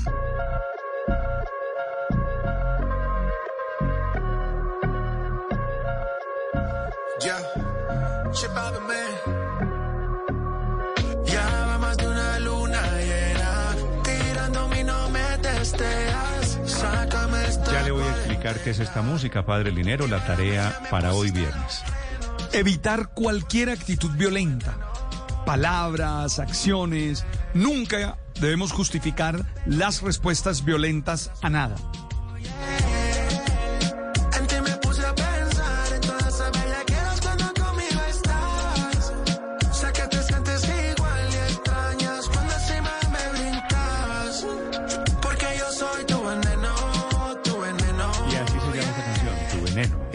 Ya, 7.22 7.38
Ya 11.24 11.66
va 11.68 11.78
más 11.78 11.96
de 11.96 12.06
una 12.06 12.38
luna 12.40 12.82
llena, 12.98 13.76
tirándome 14.02 14.84
no 14.84 15.08
me 15.08 15.38
testeas, 15.38 16.60
sácame 16.66 17.46
esta 17.46 17.72
Ya 17.72 17.82
le 17.82 17.92
voy 17.92 18.02
a 18.02 18.10
explicar 18.10 18.62
qué 18.62 18.70
es 18.70 18.78
esta 18.78 19.00
música, 19.00 19.46
Padre 19.46 19.72
Linero, 19.72 20.06
la 20.06 20.22
tarea 20.26 20.82
para 20.90 21.14
hoy 21.14 21.30
viernes. 21.30 21.82
Evitar 22.52 23.14
cualquier 23.14 23.70
actitud 23.70 24.10
violenta 24.10 24.93
palabras, 25.44 26.38
acciones. 26.38 27.24
Nunca 27.54 28.18
debemos 28.40 28.72
justificar 28.72 29.44
las 29.66 30.02
respuestas 30.02 30.64
violentas 30.64 31.30
a 31.42 31.50
nada. 31.50 31.76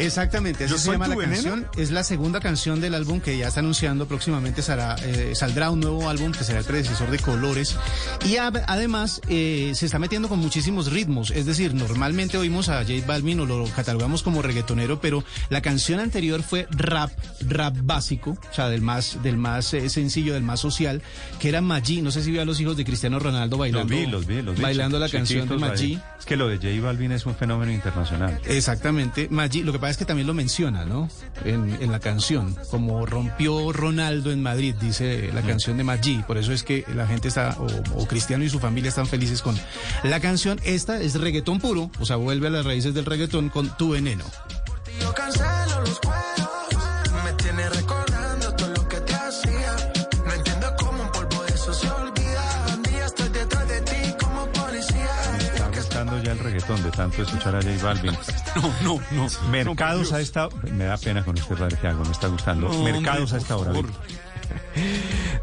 Exactamente, 0.09 0.63
así 0.65 0.77
se 0.77 0.91
llama 0.91 1.07
la 1.07 1.15
canción. 1.15 1.67
Es 1.77 1.91
la 1.91 2.03
segunda 2.03 2.39
canción 2.39 2.81
del 2.81 2.95
álbum 2.95 3.21
que 3.21 3.37
ya 3.37 3.47
está 3.47 3.59
anunciando. 3.59 4.07
Próximamente 4.07 4.61
eh, 5.03 5.33
saldrá 5.35 5.69
un 5.69 5.79
nuevo 5.79 6.09
álbum 6.09 6.31
que 6.31 6.43
será 6.43 6.59
el 6.59 6.65
predecesor 6.65 7.11
de 7.11 7.19
Colores. 7.19 7.75
Y 8.25 8.37
además 8.37 9.21
eh, 9.29 9.71
se 9.75 9.85
está 9.85 9.99
metiendo 9.99 10.27
con 10.27 10.39
muchísimos 10.39 10.91
ritmos. 10.91 11.31
Es 11.31 11.45
decir, 11.45 11.75
normalmente 11.75 12.37
oímos 12.37 12.69
a 12.69 12.79
J 12.83 13.05
Balvin 13.05 13.39
o 13.41 13.45
lo 13.45 13.65
catalogamos 13.65 14.23
como 14.23 14.41
reggaetonero, 14.41 14.99
pero 14.99 15.23
la 15.49 15.61
canción 15.61 15.99
anterior 15.99 16.41
fue 16.41 16.67
rap, 16.71 17.11
rap 17.47 17.75
básico, 17.83 18.31
o 18.31 18.53
sea, 18.53 18.69
del 18.69 18.81
más, 18.81 19.21
del 19.21 19.37
más 19.37 19.73
eh, 19.73 19.89
sencillo, 19.89 20.33
del 20.33 20.43
más 20.43 20.59
social, 20.59 21.03
que 21.39 21.49
era 21.49 21.61
Maggi. 21.61 22.01
No 22.01 22.09
sé 22.09 22.23
si 22.23 22.31
vio 22.31 22.41
a 22.41 22.45
los 22.45 22.59
hijos 22.59 22.77
de 22.77 22.83
Cristiano 22.83 23.19
Ronaldo 23.19 23.57
bailando. 23.57 23.93
Los 23.93 24.01
vi, 24.01 24.07
los 24.07 24.25
vi, 24.25 24.41
los 24.41 24.55
vi, 24.55 24.61
Bailando 24.61 24.97
la 24.97 25.09
canción 25.09 25.47
de 25.47 25.57
Maggi. 25.57 25.99
Es 26.17 26.25
que 26.25 26.35
lo 26.35 26.47
de 26.47 26.57
J 26.57 26.83
Balvin 26.83 27.11
es 27.11 27.25
un 27.27 27.35
fenómeno 27.35 27.71
internacional. 27.71 28.39
Exactamente. 28.45 29.27
Maggi, 29.29 29.61
lo 29.63 29.71
que 29.71 29.79
pasa 29.79 29.91
es 29.91 29.97
que 29.99 30.05
también 30.05 30.27
lo 30.27 30.33
menciona, 30.33 30.85
¿no? 30.85 31.09
En, 31.43 31.91
la 31.91 31.99
canción, 31.99 32.55
como 32.71 33.05
rompió 33.05 33.73
Ronaldo 33.73 34.31
en 34.31 34.41
Madrid, 34.41 34.73
dice 34.79 35.29
la 35.33 35.41
canción 35.41 35.77
de 35.77 35.83
Maggi. 35.83 36.23
Por 36.25 36.37
eso 36.37 36.53
es 36.53 36.63
que 36.63 36.85
la 36.95 37.05
gente 37.05 37.27
está, 37.27 37.57
o, 37.95 38.07
Cristiano 38.07 38.43
y 38.43 38.49
su 38.49 38.59
familia 38.59 38.89
están 38.89 39.07
felices 39.07 39.41
con 39.41 39.59
la 40.03 40.19
canción. 40.19 40.59
Esta 40.63 41.01
es 41.01 41.19
reggaetón 41.19 41.59
puro, 41.59 41.91
o 41.99 42.05
sea, 42.05 42.15
vuelve 42.15 42.47
a 42.47 42.49
las 42.49 42.65
raíces 42.65 42.93
del 42.93 43.05
reggaetón 43.05 43.49
con 43.49 43.75
Tu 43.77 43.89
Veneno. 43.89 44.23
ya 45.37 45.65
el 47.67 47.85
reggaetón 56.69 56.83
de 56.83 56.91
tanto 56.91 57.21
escuchar 57.21 57.55
a 57.55 57.61
J 57.61 57.83
Balvin. 57.83 58.17
No, 58.55 58.73
no, 58.83 59.01
no. 59.11 59.49
Mercados 59.49 60.11
a 60.13 60.21
esta... 60.21 60.49
Me 60.71 60.85
da 60.85 60.97
pena 60.97 61.23
con 61.23 61.37
este 61.37 61.55
padre 61.55 61.77
que 61.77 61.87
hago, 61.87 62.03
me 62.03 62.11
está 62.11 62.27
gustando. 62.27 62.69
Mercados 62.83 63.33
a 63.33 63.37
esta 63.37 63.57
hora. 63.57 63.71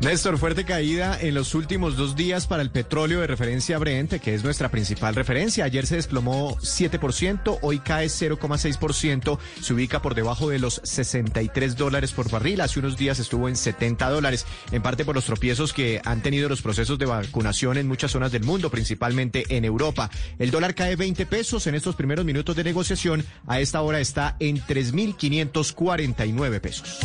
Néstor, 0.00 0.38
fuerte 0.38 0.64
caída 0.64 1.18
en 1.20 1.34
los 1.34 1.54
últimos 1.54 1.96
dos 1.96 2.16
días 2.16 2.46
para 2.46 2.62
el 2.62 2.70
petróleo 2.70 3.20
de 3.20 3.26
referencia 3.26 3.78
Brent, 3.78 4.20
que 4.20 4.34
es 4.34 4.44
nuestra 4.44 4.70
principal 4.70 5.14
referencia. 5.14 5.64
Ayer 5.64 5.86
se 5.86 5.96
desplomó 5.96 6.56
7%, 6.58 7.58
hoy 7.62 7.78
cae 7.78 8.06
0,6%, 8.06 9.38
se 9.60 9.74
ubica 9.74 10.02
por 10.02 10.14
debajo 10.14 10.50
de 10.50 10.58
los 10.58 10.80
63 10.84 11.76
dólares 11.76 12.12
por 12.12 12.30
barril. 12.30 12.60
Hace 12.60 12.78
unos 12.78 12.96
días 12.96 13.18
estuvo 13.18 13.48
en 13.48 13.56
70 13.56 14.08
dólares, 14.10 14.46
en 14.70 14.82
parte 14.82 15.04
por 15.04 15.14
los 15.14 15.24
tropiezos 15.24 15.72
que 15.72 16.00
han 16.04 16.22
tenido 16.22 16.48
los 16.48 16.62
procesos 16.62 16.98
de 16.98 17.06
vacunación 17.06 17.78
en 17.78 17.88
muchas 17.88 18.10
zonas 18.10 18.32
del 18.32 18.44
mundo, 18.44 18.70
principalmente 18.70 19.44
en 19.48 19.64
Europa. 19.64 20.10
El 20.38 20.50
dólar 20.50 20.74
cae 20.74 20.96
20 20.96 21.26
pesos 21.26 21.66
en 21.66 21.74
estos 21.74 21.96
primeros 21.96 22.24
minutos 22.24 22.54
de 22.54 22.64
negociación. 22.64 23.24
A 23.46 23.60
esta 23.60 23.80
hora 23.80 24.00
está 24.00 24.36
en 24.40 24.58
3.549 24.58 26.60
pesos. 26.60 26.98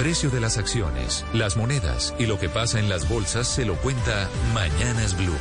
Precio 0.00 0.30
de 0.30 0.40
las 0.40 0.56
acciones, 0.56 1.26
las 1.34 1.58
monedas 1.58 2.14
y 2.18 2.24
lo 2.24 2.38
que 2.38 2.48
pasa 2.48 2.78
en 2.78 2.88
las 2.88 3.06
bolsas 3.06 3.46
se 3.46 3.66
lo 3.66 3.76
cuenta 3.76 4.30
Mañanas 4.54 5.14
Blue. 5.14 5.36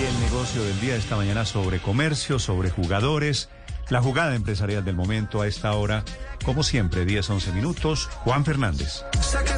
Y 0.00 0.04
el 0.04 0.20
negocio 0.20 0.64
del 0.64 0.80
día 0.80 0.96
esta 0.96 1.14
mañana 1.14 1.44
sobre 1.44 1.78
comercio, 1.78 2.40
sobre 2.40 2.70
jugadores, 2.70 3.48
la 3.90 4.00
jugada 4.00 4.34
empresarial 4.34 4.84
del 4.84 4.96
momento 4.96 5.42
a 5.42 5.46
esta 5.46 5.72
hora 5.72 6.04
como 6.44 6.62
siempre, 6.62 7.04
10, 7.04 7.30
11 7.30 7.52
minutos. 7.52 8.08
Juan 8.24 8.44
Fernández. 8.44 9.04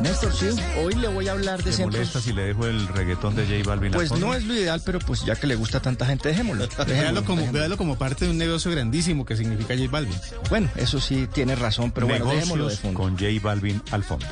Néstor, 0.02 0.34
sí, 0.34 0.46
hoy 0.82 0.94
le 0.94 1.08
voy 1.08 1.28
a 1.28 1.32
hablar 1.32 1.62
de 1.62 1.70
¿Te 1.70 1.84
molesta 1.84 2.20
si 2.20 2.32
le 2.32 2.42
dejo 2.42 2.66
el 2.66 2.88
reggaetón 2.88 3.36
de 3.36 3.46
J 3.46 3.68
Balvin? 3.68 3.92
Pues 3.92 4.12
no 4.12 4.34
es 4.34 4.44
lo 4.44 4.54
ideal, 4.54 4.82
pero 4.84 4.98
pues 4.98 5.24
ya 5.24 5.36
que 5.36 5.46
le 5.46 5.54
gusta 5.54 5.78
a 5.78 5.82
tanta 5.82 6.06
gente, 6.06 6.28
dejémoslo. 6.28 6.68
Véalo 6.86 7.24
como, 7.24 7.46
como 7.78 7.96
parte 7.96 8.24
de 8.24 8.30
un 8.32 8.38
negocio 8.38 8.70
grandísimo 8.70 9.24
que 9.24 9.36
significa 9.36 9.76
J 9.76 9.88
Balvin. 9.90 10.18
Bueno, 10.50 10.68
eso 10.76 11.00
sí 11.00 11.28
tiene 11.32 11.54
razón, 11.54 11.92
pero 11.92 12.06
bueno, 12.06 12.26
dejémoslo 12.26 12.68
de 12.68 12.76
con 12.92 13.12
J 13.12 13.26
Balvin 13.40 13.80
al 13.90 14.02
fondo. 14.02 14.26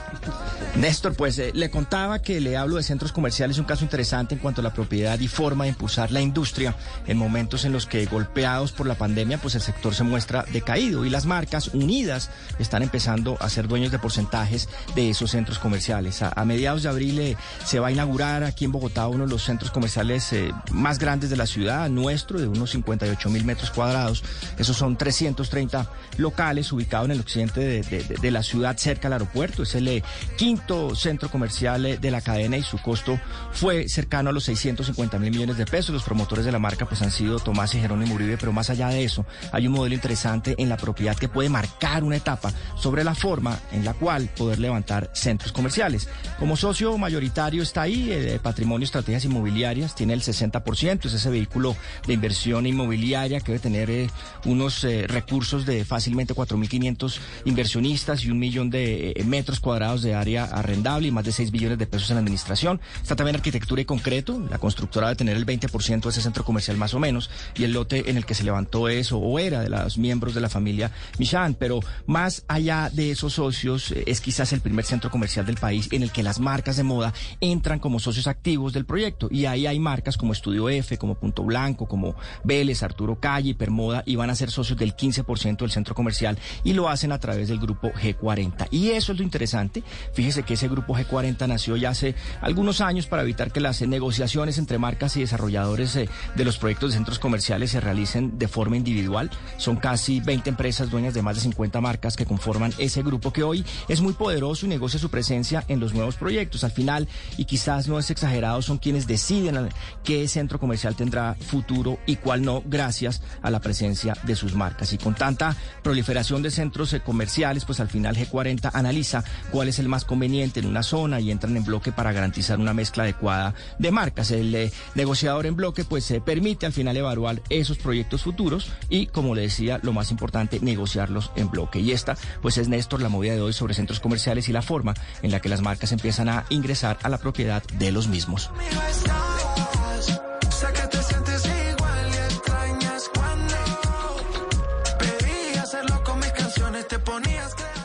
Néstor, 0.77 1.14
pues 1.14 1.39
eh, 1.39 1.52
le 1.55 1.70
contaba 1.70 2.20
que 2.20 2.40
le 2.40 2.56
hablo 2.56 2.77
de 2.77 2.82
centros 2.82 3.12
comerciales, 3.12 3.59
un 3.59 3.64
caso 3.64 3.85
interesante 3.85 4.35
en 4.35 4.40
cuanto 4.40 4.60
a 4.60 4.64
la 4.64 4.72
propiedad 4.72 5.18
y 5.20 5.28
forma 5.28 5.64
de 5.64 5.70
impulsar 5.70 6.10
la 6.10 6.20
industria 6.20 6.74
en 7.06 7.16
momentos 7.16 7.64
en 7.64 7.72
los 7.72 7.86
que 7.86 8.05
golpeados 8.06 8.72
por 8.72 8.86
la 8.86 8.97
pandemia, 8.97 9.39
pues 9.39 9.55
el 9.55 9.60
sector 9.60 9.90
se 9.93 10.05
muestra 10.05 10.45
decaído 10.53 11.05
y 11.05 11.11
las 11.11 11.27
marcas 11.27 11.69
unidas 11.69 12.31
están 12.59 12.83
empezando 12.83 13.37
a 13.41 13.49
ser 13.49 13.69
dueños 13.69 13.93
de 13.93 13.99
porcentajes 13.99 14.69
de 14.95 15.11
esos 15.11 15.31
centros 15.31 15.59
comerciales. 15.59 16.23
A, 16.23 16.45
mediados 16.45 16.83
de 16.83 16.89
abril 16.89 17.19
eh, 17.19 17.37
se 17.65 17.79
va 17.79 17.89
a 17.89 17.93
inaugurar 17.93 18.45
aquí 18.45 18.65
en 18.65 18.73
Bogotá 18.73 19.07
uno 19.09 19.25
de 19.25 19.31
los 19.31 19.45
centros 19.45 19.71
comerciales 19.71 20.33
eh, 20.33 20.53
más 20.73 20.99
grandes 20.99 21.31
de 21.31 21.37
la 21.37 21.47
ciudad, 21.47 21.89
nuestro, 21.89 22.41
de 22.41 22.49
unos 22.49 22.71
58 22.71 23.31
mil 23.31 23.45
metros 23.45 23.71
cuadrados. 23.71 24.23
Esos 24.59 24.77
son 24.77 24.97
330 24.97 25.91
locales 26.17 26.73
ubicados 26.73 27.07
en 27.07 27.12
el 27.12 27.21
occidente 27.21 27.83
de, 27.83 28.31
la 28.31 28.43
ciudad, 28.43 28.77
cerca 28.77 29.09
al 29.09 29.15
aeropuerto. 29.15 29.62
Es 29.62 29.75
el 29.75 30.03
quinto 30.37 30.95
centro 30.95 31.31
comercial 31.31 31.87
eh, 31.87 31.99
de 31.99 32.11
la 32.11 32.21
cadena 32.21 32.57
y 32.57 32.62
su 32.62 32.79
costo 32.79 33.19
fue 33.53 33.89
cercano 33.89 34.31
a 34.31 34.33
los 34.33 34.45
650 34.45 35.19
mil 35.19 35.31
millones 35.31 35.57
de 35.57 35.67
pesos. 35.67 35.93
Los 35.93 36.03
promotores 36.03 36.45
de 36.45 36.53
la 36.53 36.59
marca 36.59 36.87
pues 36.87 37.03
han 37.03 37.11
sido 37.11 37.39
Tomás 37.39 37.75
y 37.75 37.81
Jerónimo 37.81 38.15
Uribe, 38.15 38.37
pero 38.37 38.53
más 38.53 38.71
allá 38.71 38.89
de 38.89 39.05
eso 39.05 39.25
hay 39.53 39.67
un 39.67 39.73
modelo 39.81 39.94
interesante 39.94 40.55
en 40.59 40.69
la 40.69 40.77
propiedad 40.77 41.16
que 41.16 41.28
puede 41.28 41.48
marcar 41.48 42.05
una 42.05 42.16
etapa 42.16 42.52
sobre 42.77 43.02
la 43.02 43.15
forma 43.15 43.59
en 43.73 43.82
la 43.82 43.94
cual 43.94 44.28
poder 44.36 44.59
levantar 44.59 45.11
centros 45.15 45.52
comerciales. 45.52 46.07
Como 46.39 46.55
socio 46.55 46.98
mayoritario 46.98 47.62
está 47.62 47.82
ahí, 47.82 48.12
eh, 48.12 48.39
Patrimonio 48.43 48.85
Estrategias 48.85 49.24
Inmobiliarias 49.24 49.94
tiene 49.94 50.12
el 50.12 50.20
60%, 50.20 51.07
es 51.07 51.15
ese 51.15 51.31
vehículo 51.31 51.74
de 52.07 52.12
inversión 52.12 52.66
inmobiliaria 52.66 53.40
que 53.40 53.52
debe 53.52 53.62
tener 53.62 53.90
eh, 53.90 54.11
unos 54.44 54.82
recursos 54.82 55.65
de 55.65 55.86
fácilmente 55.86 56.35
4.500 56.35 57.19
inversionistas 57.47 58.24
y 58.24 58.31
un 58.31 58.39
millón 58.39 58.69
de 58.69 59.15
metros 59.27 59.61
cuadrados 59.61 60.02
de 60.02 60.15
área 60.15 60.44
arrendable 60.44 61.09
y 61.09 61.11
más 61.11 61.24
de 61.24 61.32
6 61.32 61.51
billones 61.51 61.78
de 61.78 61.86
pesos 61.86 62.11
en 62.11 62.19
administración. 62.19 62.81
Está 63.01 63.16
también 63.16 63.36
arquitectura 63.36 63.81
y 63.81 63.86
concreto. 63.86 64.43
La 64.51 64.59
constructora 64.59 65.07
debe 65.07 65.16
tener 65.16 65.36
el 65.39 65.47
20% 65.47 66.02
de 66.02 66.11
ese 66.11 66.20
centro 66.20 66.44
comercial 66.44 66.77
más 66.77 66.93
o 66.93 66.98
menos. 66.98 67.31
Y 67.55 67.65
el 67.65 67.73
lote 67.73 68.11
en 68.11 68.19
el 68.19 68.27
que 68.27 68.35
se 68.35 68.44
levantó 68.44 68.89
eso 68.89 69.19
o 69.19 69.39
era 69.39 69.69
los 69.70 69.98
miembros 69.98 70.34
de 70.34 70.40
la 70.40 70.48
familia 70.48 70.90
Michan. 71.18 71.55
Pero 71.55 71.80
más 72.06 72.44
allá 72.48 72.90
de 72.92 73.10
esos 73.10 73.34
socios, 73.34 73.92
eh, 73.92 74.05
es 74.06 74.20
quizás 74.20 74.52
el 74.52 74.60
primer 74.60 74.84
centro 74.84 75.10
comercial 75.10 75.47
del 75.47 75.56
país 75.56 75.88
en 75.92 76.02
el 76.02 76.12
que 76.12 76.22
las 76.22 76.40
marcas 76.40 76.76
de 76.76 76.82
moda 76.82 77.12
entran 77.40 77.78
como 77.78 78.01
socios 78.01 78.26
activos 78.26 78.72
del 78.72 78.84
proyecto. 78.84 79.28
Y 79.30 79.47
ahí 79.47 79.66
hay 79.66 79.78
marcas 79.78 80.16
como 80.16 80.32
Estudio 80.32 80.68
F, 80.68 80.98
como 80.98 81.14
Punto 81.14 81.44
Blanco, 81.44 81.86
como 81.86 82.14
Vélez, 82.44 82.82
Arturo 82.82 83.18
Calle, 83.18 83.55
Permoda, 83.55 84.02
y 84.06 84.16
van 84.16 84.30
a 84.30 84.34
ser 84.34 84.51
socios 84.51 84.78
del 84.78 84.94
15% 84.94 85.59
del 85.59 85.70
centro 85.70 85.94
comercial 85.94 86.38
y 86.64 86.72
lo 86.72 86.88
hacen 86.88 87.12
a 87.12 87.18
través 87.18 87.48
del 87.48 87.59
grupo 87.59 87.92
G40. 87.92 88.68
Y 88.70 88.90
eso 88.90 89.12
es 89.12 89.18
lo 89.18 89.24
interesante. 89.24 89.82
Fíjese 90.12 90.42
que 90.42 90.55
ese 90.55 90.68
grupo 90.68 90.94
G40 90.94 91.47
nació 91.48 91.76
ya 91.76 91.90
hace 91.90 92.14
algunos 92.40 92.80
años 92.80 93.06
para 93.06 93.22
evitar 93.22 93.52
que 93.52 93.60
las 93.60 93.80
negociaciones 93.82 94.59
entre 94.59 94.78
marcas 94.78 95.16
y 95.16 95.20
desarrolladores 95.20 95.97
eh, 95.97 96.09
de 96.34 96.44
los 96.44 96.59
proyectos 96.59 96.90
de 96.90 96.97
centros 96.97 97.18
comerciales 97.18 97.70
se 97.70 97.80
realicen 97.80 98.38
de 98.38 98.48
forma 98.48 98.76
individual. 98.76 99.30
Son 99.61 99.77
casi 99.77 100.20
20 100.20 100.49
empresas 100.49 100.89
dueñas 100.91 101.12
de 101.12 101.20
más 101.20 101.37
de 101.37 101.43
50 101.43 101.82
marcas 101.82 102.16
que 102.16 102.24
conforman 102.24 102.73
ese 102.78 103.03
grupo 103.03 103.31
que 103.31 103.43
hoy 103.43 103.62
es 103.89 104.01
muy 104.01 104.15
poderoso 104.15 104.65
y 104.65 104.70
negocia 104.70 104.99
su 104.99 105.11
presencia 105.11 105.65
en 105.69 105.81
los 105.81 105.93
nuevos 105.93 106.16
proyectos. 106.16 106.65
Al 106.65 106.70
final, 106.70 107.09
y 107.37 107.45
quizás 107.45 107.87
no 107.87 107.99
es 107.99 108.11
exagerado, 108.11 108.62
son 108.62 108.78
quienes 108.78 109.07
deciden 109.07 109.69
qué 110.03 110.27
centro 110.28 110.59
comercial 110.59 110.97
tendrá 110.97 111.35
futuro 111.35 111.99
y 112.07 112.16
cuál 112.16 112.41
no, 112.43 112.62
gracias 112.65 113.20
a 113.43 113.51
la 113.51 113.61
presencia 113.61 114.16
de 114.23 114.35
sus 114.35 114.55
marcas. 114.55 114.95
Y 114.95 114.99
con 114.99 115.15
tanta 115.15 115.55
proliferación 115.82 116.41
de 116.41 116.51
centros 116.51 116.95
eh, 116.95 117.01
comerciales, 117.01 117.66
pues 117.66 117.81
al 117.81 117.89
final 117.89 118.16
G40 118.16 118.70
analiza 118.73 119.24
cuál 119.51 119.69
es 119.69 119.78
el 119.78 119.89
más 119.89 120.07
conveniente 120.07 120.61
en 120.61 120.66
una 120.66 120.82
zona 120.82 121.20
y 121.20 121.31
entran 121.31 121.55
en 121.55 121.65
bloque 121.66 121.93
para 121.93 122.12
garantizar 122.12 122.59
una 122.59 122.73
mezcla 122.73 123.03
adecuada 123.03 123.55
de 123.78 123.91
marcas. 123.91 124.31
El 124.31 124.55
eh, 124.55 124.73
negociador 124.95 125.45
en 125.45 125.57
bloque 125.57 125.85
pues 125.85 126.05
se 126.05 126.23
permite 126.23 126.65
al 126.65 126.73
final 126.73 126.97
evaluar 126.97 127.43
esos 127.51 127.77
proyectos 127.77 128.23
futuros 128.23 128.73
y 128.89 129.07
como 129.07 129.35
le 129.35 129.49
decía, 129.51 129.81
lo 129.82 129.93
más 129.93 130.10
importante, 130.10 130.60
negociarlos 130.60 131.31
en 131.36 131.51
bloque. 131.51 131.81
Y 131.81 131.93
esta 131.93 132.16
pues 132.40 132.56
es 132.56 132.68
Néstor 132.68 133.02
la 133.02 133.09
movida 133.09 133.35
de 133.35 133.43
hoy 133.43 133.52
sobre 133.52 133.74
centros 133.74 134.01
comerciales 134.01 134.48
y 134.48 134.52
la 134.52 134.62
forma 134.62 134.94
en 135.22 135.31
la 135.31 135.40
que 135.40 135.48
las 135.48 135.60
marcas 135.60 135.93
empiezan 135.93 136.28
a 136.28 136.44
ingresar 136.48 136.98
a 137.02 137.09
la 137.09 137.18
propiedad 137.18 137.62
de 137.74 137.93
los 137.93 138.09
mismos. 138.09 138.51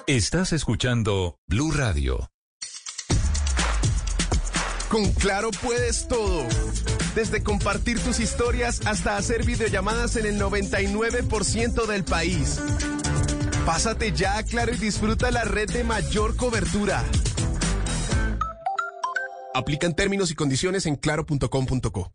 Estás 0.07 0.53
escuchando 0.53 1.39
Blue 1.47 1.71
Radio. 1.71 2.31
Con 4.87 5.11
Claro 5.13 5.49
puedes 5.51 6.07
todo. 6.07 6.47
Desde 7.15 7.41
compartir 7.41 7.99
tus 7.99 8.19
historias 8.19 8.85
hasta 8.85 9.15
hacer 9.15 9.45
videollamadas 9.45 10.17
en 10.17 10.25
el 10.25 10.39
99% 10.39 11.85
del 11.87 12.03
país. 12.03 12.59
Pásate 13.65 14.11
ya 14.11 14.37
a 14.37 14.43
Claro 14.43 14.73
y 14.73 14.77
disfruta 14.77 15.31
la 15.31 15.45
red 15.45 15.71
de 15.71 15.83
mayor 15.83 16.35
cobertura. 16.35 17.03
Aplican 19.53 19.95
términos 19.95 20.29
y 20.31 20.35
condiciones 20.35 20.85
en 20.85 20.97
claro.com.co. 20.97 22.13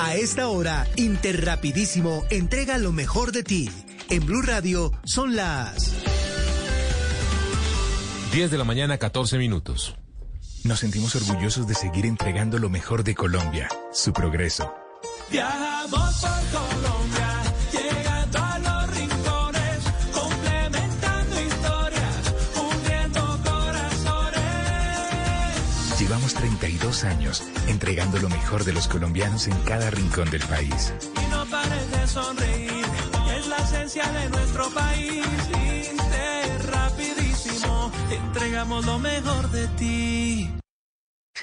A 0.00 0.14
esta 0.16 0.48
hora, 0.48 0.86
Interrapidísimo 0.96 2.24
entrega 2.30 2.78
lo 2.78 2.92
mejor 2.92 3.32
de 3.32 3.42
ti. 3.42 3.70
En 4.08 4.24
Blue 4.24 4.40
Radio 4.40 4.90
son 5.04 5.36
las 5.36 5.92
10 8.32 8.50
de 8.50 8.58
la 8.58 8.64
mañana, 8.64 8.96
14 8.96 9.36
minutos. 9.36 9.96
Nos 10.64 10.80
sentimos 10.80 11.14
orgullosos 11.14 11.66
de 11.66 11.74
seguir 11.74 12.04
entregando 12.04 12.58
lo 12.58 12.68
mejor 12.68 13.04
de 13.04 13.14
Colombia, 13.14 13.68
su 13.92 14.12
progreso. 14.12 14.74
Viajamos 15.30 16.14
por 16.20 16.30
Colombia, 16.60 17.42
llegando 17.72 18.38
a 18.38 18.58
los 18.58 18.96
rincones, 18.96 19.78
complementando 20.12 21.40
historias, 21.40 22.34
uniendo 22.74 23.40
corazones. 23.44 24.40
Llevamos 26.00 26.34
32 26.34 27.04
años 27.04 27.42
entregando 27.68 28.18
lo 28.18 28.28
mejor 28.28 28.64
de 28.64 28.72
los 28.72 28.88
colombianos 28.88 29.46
en 29.46 29.56
cada 29.62 29.90
rincón 29.90 30.28
del 30.30 30.42
país. 30.42 30.92
Y 31.16 31.30
no 31.30 31.46
pares 31.46 31.90
de 31.90 32.06
sonreír, 32.06 32.84
es 33.38 33.46
la 33.46 33.56
esencia 33.58 34.06
de 34.12 34.28
nuestro 34.28 34.68
país. 34.70 35.24
Entregamos 38.10 38.86
lo 38.86 38.98
mejor 38.98 39.50
de 39.50 39.68
ti. 39.78 40.50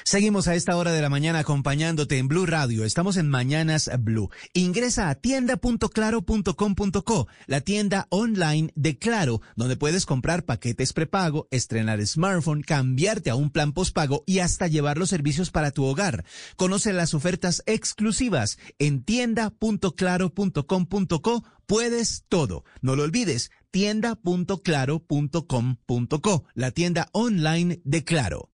Seguimos 0.04 0.48
a 0.48 0.56
esta 0.56 0.76
hora 0.78 0.92
de 0.92 1.02
la 1.02 1.10
mañana 1.10 1.40
acompañándote 1.40 2.18
en 2.18 2.28
Blue 2.28 2.46
Radio. 2.46 2.86
Estamos 2.86 3.18
en 3.18 3.28
Mañanas 3.28 3.90
Blue. 4.00 4.30
Ingresa 4.54 5.10
a 5.10 5.16
tienda.claro.com.co, 5.16 7.28
la 7.48 7.62
tienda 7.62 8.06
online 8.10 8.72
de 8.76 9.00
Claro, 9.00 9.42
donde 9.56 9.78
puedes 9.78 10.06
comprar 10.06 10.46
paquetes 10.46 10.94
prepago, 10.94 11.48
estrenar 11.50 12.06
smartphone, 12.06 12.62
cambiarte 12.62 13.30
a 13.30 13.36
un 13.36 13.50
plan 13.50 13.72
postpago 13.74 14.24
y 14.28 14.40
hasta 14.40 14.68
llevar 14.68 14.98
los 14.98 15.10
servicios 15.10 15.50
para 15.50 15.72
tu 15.72 15.86
hogar. 15.86 16.26
Conoce 16.56 16.92
las 16.94 17.14
ofertas 17.14 17.64
exclusivas 17.66 18.58
en 18.78 19.04
tienda.claro.com.co. 19.04 21.44
Puedes 21.66 22.26
todo. 22.30 22.64
No 22.82 22.96
lo 22.96 23.04
olvides, 23.04 23.52
tienda.claro.com.co, 23.76 26.44
la 26.54 26.72
tienda 26.72 27.10
online 27.12 27.82
de 27.84 28.06
Claro. 28.06 28.54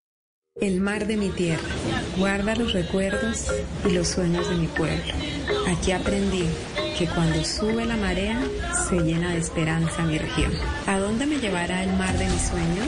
El 0.55 0.81
mar 0.81 1.05
de 1.05 1.15
mi 1.15 1.29
tierra 1.29 1.61
guarda 2.17 2.55
los 2.55 2.73
recuerdos 2.73 3.45
y 3.87 3.91
los 3.91 4.07
sueños 4.07 4.49
de 4.49 4.55
mi 4.55 4.65
pueblo. 4.65 5.13
Aquí 5.67 5.91
aprendí 5.91 6.45
que 6.97 7.05
cuando 7.05 7.45
sube 7.45 7.85
la 7.85 7.97
marea 7.97 8.41
se 8.89 8.95
llena 8.95 9.33
de 9.33 9.37
esperanza 9.37 10.03
mi 10.05 10.17
región. 10.17 10.51
¿A 10.87 10.97
dónde 10.97 11.27
me 11.27 11.37
llevará 11.37 11.83
el 11.83 11.95
mar 11.97 12.17
de 12.17 12.27
mis 12.27 12.41
sueños? 12.41 12.87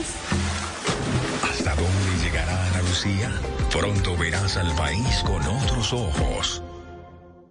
¿Hasta 1.48 1.76
dónde 1.76 2.24
llegará 2.24 2.66
Ana 2.66 2.82
Lucía? 2.82 3.30
Pronto 3.70 4.16
verás 4.16 4.56
al 4.56 4.74
país 4.74 5.22
con 5.24 5.40
otros 5.40 5.92
ojos. 5.92 6.64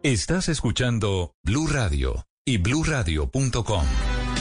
Estás 0.04 0.50
escuchando 0.50 1.38
Blue 1.42 1.68
Radio 1.68 2.28
y 2.44 2.58
bluradio.com. 2.58 3.86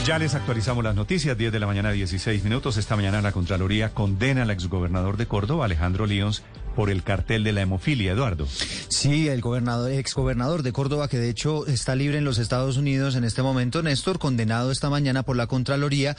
Ya 0.05 0.19
les 0.19 0.35
actualizamos 0.35 0.83
las 0.83 0.95
noticias, 0.95 1.37
10 1.37 1.53
de 1.53 1.61
la 1.61 1.65
mañana, 1.65 1.89
16 1.91 2.43
minutos. 2.43 2.75
Esta 2.75 2.97
mañana 2.97 3.21
la 3.21 3.31
Contraloría 3.31 3.93
condena 3.93 4.41
al 4.41 4.51
exgobernador 4.51 5.15
de 5.15 5.27
Córdoba, 5.27 5.63
Alejandro 5.63 6.05
Líons, 6.05 6.43
por 6.75 6.89
el 6.89 7.03
cartel 7.03 7.43
de 7.43 7.51
la 7.51 7.61
hemofilia, 7.61 8.13
Eduardo. 8.13 8.47
Sí, 8.89 9.27
el 9.27 9.41
gobernador, 9.41 9.91
exgobernador 9.91 10.63
de 10.63 10.71
Córdoba, 10.71 11.07
que 11.07 11.17
de 11.17 11.29
hecho 11.29 11.67
está 11.67 11.95
libre 11.95 12.17
en 12.17 12.25
los 12.25 12.37
Estados 12.37 12.77
Unidos 12.77 13.15
en 13.15 13.23
este 13.23 13.41
momento, 13.41 13.81
Néstor, 13.83 14.19
condenado 14.19 14.71
esta 14.71 14.89
mañana 14.89 15.23
por 15.23 15.35
la 15.35 15.47
Contraloría 15.47 16.15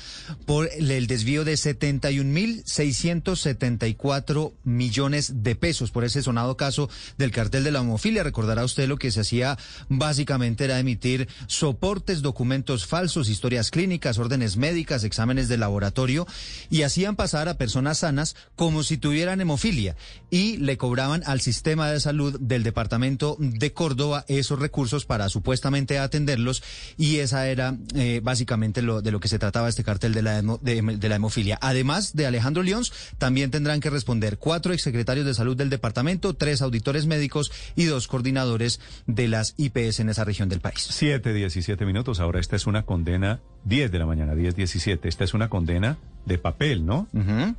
por 0.46 0.68
el 0.76 1.06
desvío 1.06 1.44
de 1.44 1.54
71.674 1.54 4.52
millones 4.64 5.42
de 5.42 5.54
pesos 5.54 5.90
por 5.90 6.04
ese 6.04 6.22
sonado 6.22 6.56
caso 6.56 6.88
del 7.18 7.30
cartel 7.30 7.64
de 7.64 7.72
la 7.72 7.80
hemofilia. 7.80 8.22
Recordará 8.22 8.64
usted 8.64 8.88
lo 8.88 8.96
que 8.96 9.10
se 9.10 9.20
hacía 9.20 9.58
básicamente 9.88 10.64
era 10.64 10.78
emitir 10.78 11.28
soportes, 11.46 12.22
documentos 12.22 12.86
falsos, 12.86 13.28
historias 13.28 13.70
clínicas, 13.70 14.16
órdenes 14.18 14.56
médicas, 14.56 15.04
exámenes 15.04 15.48
de 15.48 15.58
laboratorio 15.58 16.26
y 16.70 16.82
hacían 16.82 17.16
pasar 17.16 17.48
a 17.48 17.58
personas 17.58 17.98
sanas 17.98 18.36
como 18.56 18.82
si 18.82 18.98
tuvieran 18.98 19.40
hemofilia 19.40 19.96
y 20.30 20.43
le 20.52 20.76
cobraban 20.76 21.22
al 21.26 21.40
sistema 21.40 21.90
de 21.90 22.00
salud 22.00 22.38
del 22.40 22.62
departamento 22.62 23.36
de 23.38 23.72
Córdoba 23.72 24.24
esos 24.28 24.58
recursos 24.58 25.04
para 25.04 25.28
supuestamente 25.28 25.98
atenderlos 25.98 26.62
y 26.96 27.16
esa 27.16 27.48
era 27.48 27.76
eh, 27.94 28.20
básicamente 28.22 28.82
lo 28.82 29.02
de 29.02 29.10
lo 29.10 29.20
que 29.20 29.28
se 29.28 29.38
trataba 29.38 29.68
este 29.68 29.84
cartel 29.84 30.14
de 30.14 30.22
la, 30.22 30.42
de, 30.42 31.08
la 31.08 31.16
hemofilia. 31.16 31.58
Además 31.60 32.14
de 32.14 32.26
Alejandro 32.26 32.62
León, 32.62 32.84
también 33.18 33.50
tendrán 33.50 33.80
que 33.80 33.90
responder 33.90 34.38
cuatro 34.38 34.72
exsecretarios 34.72 35.26
de 35.26 35.34
salud 35.34 35.56
del 35.56 35.70
departamento, 35.70 36.34
tres 36.34 36.62
auditores 36.62 37.06
médicos 37.06 37.50
y 37.76 37.84
dos 37.84 38.08
coordinadores 38.08 38.80
de 39.06 39.28
las 39.28 39.54
IPS 39.56 40.00
en 40.00 40.08
esa 40.08 40.24
región 40.24 40.48
del 40.48 40.60
país. 40.60 40.86
Siete, 40.90 41.32
diecisiete 41.32 41.86
minutos. 41.86 42.20
Ahora 42.20 42.40
esta 42.40 42.56
es 42.56 42.66
una 42.66 42.84
condena, 42.84 43.40
diez 43.64 43.90
de 43.90 43.98
la 43.98 44.06
mañana, 44.06 44.34
diez, 44.34 44.56
diecisiete. 44.56 45.08
Esta 45.08 45.24
es 45.24 45.34
una 45.34 45.48
condena 45.48 45.98
de 46.26 46.38
papel, 46.38 46.86
¿no? 46.86 47.06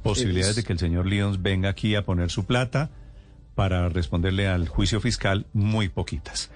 Posibilidades 0.04 0.56
de 0.56 0.64
que 0.64 0.74
el 0.74 0.80
señor 0.80 1.06
León 1.06 1.38
venga 1.42 1.70
aquí 1.70 1.96
a 1.96 2.04
poner 2.04 2.32
su 2.32 2.46
plata 2.46 2.90
para 3.54 3.88
responderle 3.90 4.48
al 4.48 4.68
juicio 4.68 5.00
fiscal, 5.00 5.46
muy 5.54 5.90
poquitas. 5.90 6.52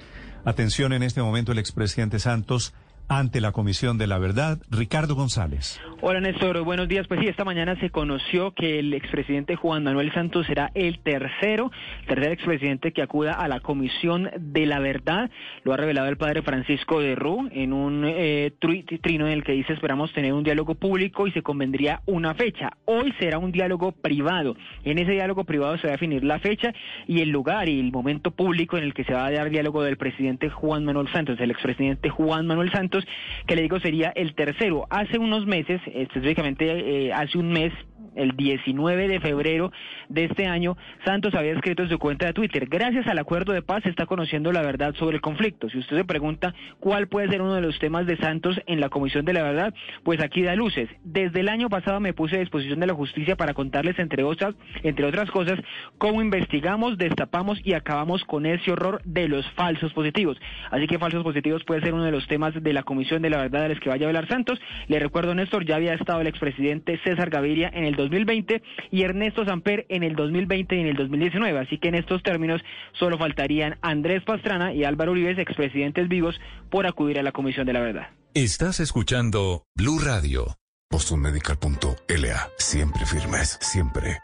Atención 0.46 0.94
en 0.94 1.04
este 1.04 1.22
momento 1.22 1.52
el 1.52 1.60
expresidente 1.60 2.20
Santos 2.20 2.74
ante 3.10 3.42
la 3.42 3.52
Comisión 3.52 3.98
de 3.98 4.08
la 4.08 4.20
Verdad. 4.20 4.60
Ricardo 4.70 5.16
González. 5.16 5.82
Hola 6.02 6.22
Néstor, 6.22 6.62
buenos 6.64 6.88
días. 6.88 7.08
Pues 7.08 7.20
sí, 7.20 7.28
esta 7.28 7.44
mañana 7.44 7.78
se 7.82 7.90
conoció 7.90 8.54
que 8.54 8.80
el 8.80 8.94
expresidente 8.94 9.58
Juan 9.58 9.84
Manuel 9.84 10.14
Santos 10.14 10.46
será 10.48 10.72
el 10.76 11.00
tercero, 11.00 11.72
tercer 12.08 12.32
expresidente 12.32 12.94
que 12.94 13.02
acuda 13.02 13.34
a 13.34 13.48
la 13.50 13.60
Comisión 13.60 14.30
de 14.40 14.66
la 14.66 14.80
Verdad. 14.80 15.30
Lo 15.64 15.74
ha 15.74 15.78
revelado 15.78 16.08
el 16.08 16.18
padre 16.18 16.42
Francisco 16.44 17.02
de 17.02 17.16
Rú 17.16 17.50
en 17.52 17.74
un 17.74 18.06
eh, 18.06 18.54
trino 19.02 19.28
en 19.28 19.34
el 19.34 19.44
que 19.44 19.54
dice 19.54 19.74
esperamos 19.74 20.14
tener 20.14 20.32
un 20.32 20.44
diálogo 20.44 20.76
público 20.76 21.28
y 21.28 21.32
se 21.32 21.42
convendría 21.42 22.02
una 22.06 22.36
fecha. 22.36 22.72
Hoy 22.86 23.14
será 23.20 23.40
un 23.40 23.52
diálogo 23.52 23.92
privado. 23.92 24.56
En 24.84 25.00
ese 25.00 25.12
diálogo 25.12 25.44
privado 25.44 25.78
se 25.80 25.88
va 25.88 25.90
a 25.90 25.98
definir 25.98 26.24
la 26.24 26.40
fecha 26.40 26.74
y 27.08 27.22
el 27.22 27.30
lugar 27.30 27.68
y 27.68 27.80
el 27.80 27.92
momento 27.92 28.32
público 28.32 28.78
en 28.78 28.84
el 28.84 28.94
que 28.94 29.04
se 29.04 29.14
va 29.14 29.26
a 29.26 29.32
dar 29.32 29.50
diálogo 29.50 29.84
del 29.84 29.98
presidente 29.98 30.50
Juan 30.50 30.86
Manuel 30.86 31.12
Santos, 31.12 31.40
el 31.40 31.52
expresidente 31.52 32.10
Juan 32.10 32.48
Manuel 32.48 32.72
Santos 32.72 32.99
que 33.46 33.56
le 33.56 33.64
digo 33.64 33.80
sería 33.80 34.12
el 34.16 34.36
tercero. 34.36 34.88
Hace 34.90 35.18
unos 35.18 35.46
meses, 35.46 35.82
específicamente 35.94 36.66
eh, 37.08 37.14
hace 37.14 37.38
un 37.38 37.52
mes, 37.52 37.74
el 38.16 38.36
19 38.36 39.08
de 39.08 39.20
febrero 39.20 39.72
de 40.08 40.26
este 40.26 40.48
año, 40.48 40.78
Santos 41.06 41.34
había 41.36 41.54
escrito 41.54 41.84
en 41.84 41.90
su 41.90 42.00
cuenta 42.00 42.26
de 42.26 42.34
Twitter, 42.34 42.68
gracias 42.68 43.08
al 43.08 43.20
acuerdo 43.20 43.54
de 43.54 43.62
paz 43.62 43.86
está 43.86 44.06
conociendo 44.06 44.52
la 44.52 44.62
verdad 44.62 44.94
sobre 44.96 45.16
el 45.16 45.22
conflicto. 45.22 45.70
Si 45.70 45.78
usted 45.78 45.98
se 45.98 46.06
pregunta 46.06 46.54
cuál 46.80 47.08
puede 47.08 47.30
ser 47.30 47.42
uno 47.42 47.56
de 47.56 47.62
los 47.62 47.78
temas 47.80 48.06
de 48.06 48.18
Santos 48.18 48.60
en 48.66 48.80
la 48.80 48.90
Comisión 48.90 49.26
de 49.26 49.34
la 49.34 49.44
Verdad, 49.44 49.74
pues 50.04 50.22
aquí 50.22 50.44
da 50.44 50.56
luces. 50.56 50.90
Desde 51.04 51.42
el 51.42 51.50
año 51.50 51.70
pasado 51.70 52.00
me 52.00 52.14
puse 52.14 52.36
a 52.36 52.40
disposición 52.40 52.80
de 52.80 52.88
la 52.88 52.94
justicia 52.94 53.36
para 53.36 53.54
contarles, 53.54 54.00
entre 54.00 54.24
otras, 54.24 54.56
entre 54.84 55.06
otras 55.06 55.30
cosas, 55.32 55.60
cómo 55.98 56.22
investigamos, 56.22 56.98
destapamos 56.98 57.60
y 57.64 57.74
acabamos 57.74 58.24
con 58.26 58.46
ese 58.46 58.72
horror 58.72 59.02
de 59.06 59.28
los 59.28 59.50
falsos 59.52 59.94
positivos. 59.94 60.38
Así 60.72 60.88
que 60.88 61.00
falsos 61.00 61.24
positivos 61.24 61.64
puede 61.64 61.82
ser 61.82 61.94
uno 61.94 62.06
de 62.06 62.12
los 62.12 62.28
temas 62.28 62.54
de 62.62 62.74
la 62.74 62.84
Comisión 62.84 63.22
de 63.22 63.30
la 63.30 63.38
Verdad 63.38 63.64
de 63.64 63.70
los 63.70 63.80
que 63.80 63.90
vaya 63.90 64.06
a 64.06 64.10
hablar 64.10 64.28
Santos. 64.28 64.60
Le 64.88 65.00
recuerdo, 65.00 65.36
Néstor, 65.36 65.66
ya 65.66 65.76
había 65.76 65.94
estado 65.94 66.22
el 66.22 66.28
expresidente 66.28 67.00
César 67.04 67.30
Gaviria 67.30 67.70
en 67.74 67.84
el 67.84 67.96
2020 68.00 68.62
y 68.92 69.04
Ernesto 69.04 69.46
Samper 69.46 69.86
en 69.90 70.04
el 70.04 70.16
2020 70.16 70.76
y 70.76 70.80
en 70.80 70.88
el 70.88 70.96
2019. 70.96 71.60
Así 71.60 71.78
que 71.78 71.90
en 71.90 71.96
estos 71.96 72.24
términos 72.24 72.62
solo 72.94 73.18
faltarían 73.18 73.78
Andrés 73.82 74.24
Pastrana 74.24 74.74
y 74.74 74.84
Álvaro 74.84 75.12
Uribe, 75.12 75.40
expresidentes 75.40 76.08
vivos, 76.08 76.40
por 76.70 76.88
acudir 76.88 77.20
a 77.20 77.24
la 77.24 77.32
Comisión 77.32 77.66
de 77.66 77.74
la 77.74 77.82
Verdad. 77.82 78.10
Estás 78.34 78.80
escuchando 78.80 79.64
Blue 79.76 80.00
Radio. 80.00 80.56
BostonMedical.la. 80.92 82.50
Siempre 82.58 83.06
firmes, 83.06 83.58
siempre. 83.62 84.20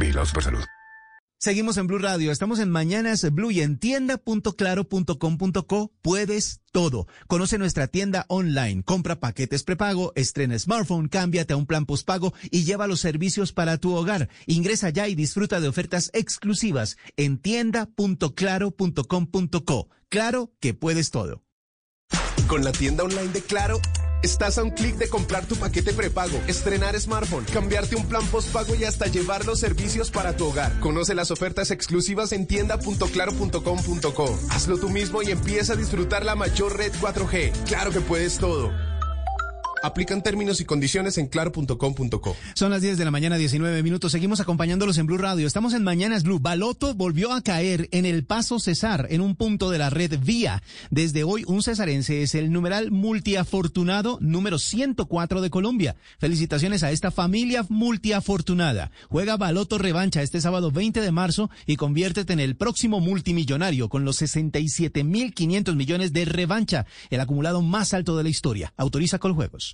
Vigilados 0.00 0.32
por 0.32 0.42
salud. 0.42 0.64
Seguimos 1.40 1.76
en 1.76 1.86
Blue 1.86 1.98
Radio, 1.98 2.32
estamos 2.32 2.58
en 2.58 2.68
Mañanas 2.68 3.22
Blue 3.30 3.52
y 3.52 3.60
en 3.60 3.78
tienda.claro.com.co 3.78 5.92
puedes 6.02 6.62
todo. 6.72 7.06
Conoce 7.28 7.58
nuestra 7.58 7.86
tienda 7.86 8.26
online, 8.28 8.82
compra 8.82 9.20
paquetes 9.20 9.62
prepago, 9.62 10.12
estrena 10.16 10.58
smartphone, 10.58 11.06
cámbiate 11.06 11.52
a 11.52 11.56
un 11.56 11.66
plan 11.66 11.86
postpago 11.86 12.34
y 12.50 12.64
lleva 12.64 12.88
los 12.88 12.98
servicios 12.98 13.52
para 13.52 13.78
tu 13.78 13.94
hogar. 13.94 14.28
Ingresa 14.46 14.90
ya 14.90 15.06
y 15.06 15.14
disfruta 15.14 15.60
de 15.60 15.68
ofertas 15.68 16.10
exclusivas 16.12 16.96
en 17.16 17.38
tienda.claro.com.co. 17.38 19.88
Claro 20.08 20.52
que 20.58 20.74
puedes 20.74 21.12
todo. 21.12 21.44
Con 22.48 22.64
la 22.64 22.72
tienda 22.72 23.04
online 23.04 23.28
de 23.28 23.42
Claro 23.42 23.80
Estás 24.22 24.58
a 24.58 24.64
un 24.64 24.70
clic 24.70 24.96
de 24.96 25.08
comprar 25.08 25.46
tu 25.46 25.54
paquete 25.56 25.92
prepago, 25.92 26.40
estrenar 26.48 26.98
smartphone, 26.98 27.44
cambiarte 27.44 27.94
un 27.94 28.06
plan 28.06 28.26
postpago 28.26 28.74
y 28.74 28.84
hasta 28.84 29.06
llevar 29.06 29.46
los 29.46 29.60
servicios 29.60 30.10
para 30.10 30.36
tu 30.36 30.46
hogar. 30.46 30.80
Conoce 30.80 31.14
las 31.14 31.30
ofertas 31.30 31.70
exclusivas 31.70 32.32
en 32.32 32.46
tienda.claro.com.co. 32.46 34.38
Hazlo 34.50 34.78
tú 34.78 34.88
mismo 34.88 35.22
y 35.22 35.30
empieza 35.30 35.74
a 35.74 35.76
disfrutar 35.76 36.24
la 36.24 36.34
mayor 36.34 36.76
red 36.76 36.92
4G. 36.94 37.52
Claro 37.66 37.90
que 37.92 38.00
puedes 38.00 38.38
todo. 38.38 38.87
Aplican 39.82 40.22
términos 40.22 40.60
y 40.60 40.64
condiciones 40.64 41.18
en 41.18 41.26
claro.com.co. 41.26 42.36
Son 42.54 42.70
las 42.70 42.82
10 42.82 42.98
de 42.98 43.04
la 43.04 43.10
mañana, 43.10 43.36
19 43.36 43.82
minutos. 43.82 44.12
Seguimos 44.12 44.40
acompañándolos 44.40 44.98
en 44.98 45.06
Blue 45.06 45.18
Radio. 45.18 45.46
Estamos 45.46 45.74
en 45.74 45.84
Mañanas 45.84 46.22
Blue. 46.24 46.40
Baloto 46.40 46.94
volvió 46.94 47.32
a 47.32 47.42
caer 47.42 47.88
en 47.92 48.06
el 48.06 48.24
Paso 48.24 48.58
Cesar, 48.58 49.06
en 49.10 49.20
un 49.20 49.36
punto 49.36 49.70
de 49.70 49.78
la 49.78 49.90
red 49.90 50.18
Vía. 50.20 50.62
Desde 50.90 51.24
hoy, 51.24 51.44
un 51.46 51.62
cesarense 51.62 52.22
es 52.22 52.34
el 52.34 52.50
numeral 52.50 52.90
multiafortunado 52.90 54.18
número 54.20 54.58
104 54.58 55.40
de 55.40 55.50
Colombia. 55.50 55.96
Felicitaciones 56.18 56.82
a 56.82 56.90
esta 56.90 57.10
familia 57.10 57.64
multiafortunada. 57.68 58.90
Juega 59.08 59.36
Baloto 59.36 59.78
Revancha 59.78 60.22
este 60.22 60.40
sábado 60.40 60.70
20 60.70 61.00
de 61.00 61.12
marzo 61.12 61.50
y 61.66 61.76
conviértete 61.76 62.32
en 62.32 62.40
el 62.40 62.56
próximo 62.56 63.00
multimillonario 63.00 63.88
con 63.88 64.04
los 64.04 64.20
67.500 64.22 65.74
millones 65.74 66.12
de 66.12 66.24
revancha, 66.24 66.86
el 67.10 67.20
acumulado 67.20 67.62
más 67.62 67.94
alto 67.94 68.16
de 68.16 68.22
la 68.24 68.28
historia. 68.28 68.72
Autoriza 68.76 69.18
Coljuegos. 69.18 69.67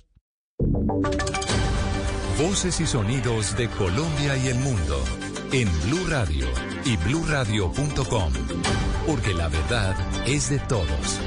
Voces 2.37 2.81
y 2.81 2.85
sonidos 2.85 3.55
de 3.55 3.69
Colombia 3.69 4.35
y 4.37 4.47
el 4.47 4.57
mundo 4.59 5.01
en 5.53 5.69
Blue 5.85 6.05
Radio 6.09 6.47
y 6.83 6.97
bluradio.com, 6.97 8.33
porque 9.07 9.33
la 9.33 9.47
verdad 9.47 9.95
es 10.27 10.49
de 10.49 10.59
todos. 10.59 11.21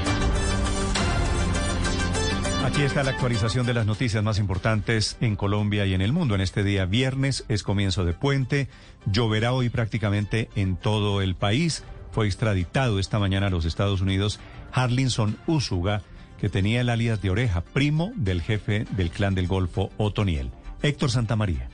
Aquí 2.67 2.83
está 2.83 3.03
la 3.03 3.13
actualización 3.13 3.65
de 3.65 3.73
las 3.73 3.87
noticias 3.87 4.23
más 4.23 4.39
importantes 4.39 5.17
en 5.23 5.35
Colombia 5.35 5.87
y 5.87 5.95
en 5.95 6.03
el 6.03 6.13
mundo. 6.13 6.35
En 6.35 6.43
este 6.43 6.63
día 6.63 6.85
viernes 6.85 7.47
es 7.49 7.63
comienzo 7.63 8.05
de 8.05 8.13
puente, 8.13 8.69
lloverá 9.07 9.55
hoy 9.55 9.71
prácticamente 9.71 10.51
en 10.57 10.77
todo 10.77 11.23
el 11.23 11.35
país. 11.35 11.85
Fue 12.11 12.27
extraditado 12.27 12.99
esta 12.99 13.19
mañana 13.19 13.47
a 13.47 13.51
los 13.51 13.65
Estados 13.65 14.03
Unidos 14.03 14.41
Harlinson 14.73 15.39
Usuga 15.47 16.03
que 16.41 16.49
tenía 16.49 16.81
el 16.81 16.89
alias 16.89 17.21
de 17.21 17.31
Oreja, 17.31 17.61
primo 17.61 18.13
del 18.17 18.43
jefe 18.43 18.87
del 18.97 19.11
clan 19.11 19.35
del 19.35 19.47
Golfo, 19.47 19.91
Otoniel. 19.97 20.51
Héctor 20.83 21.11
Santamaría. 21.11 21.69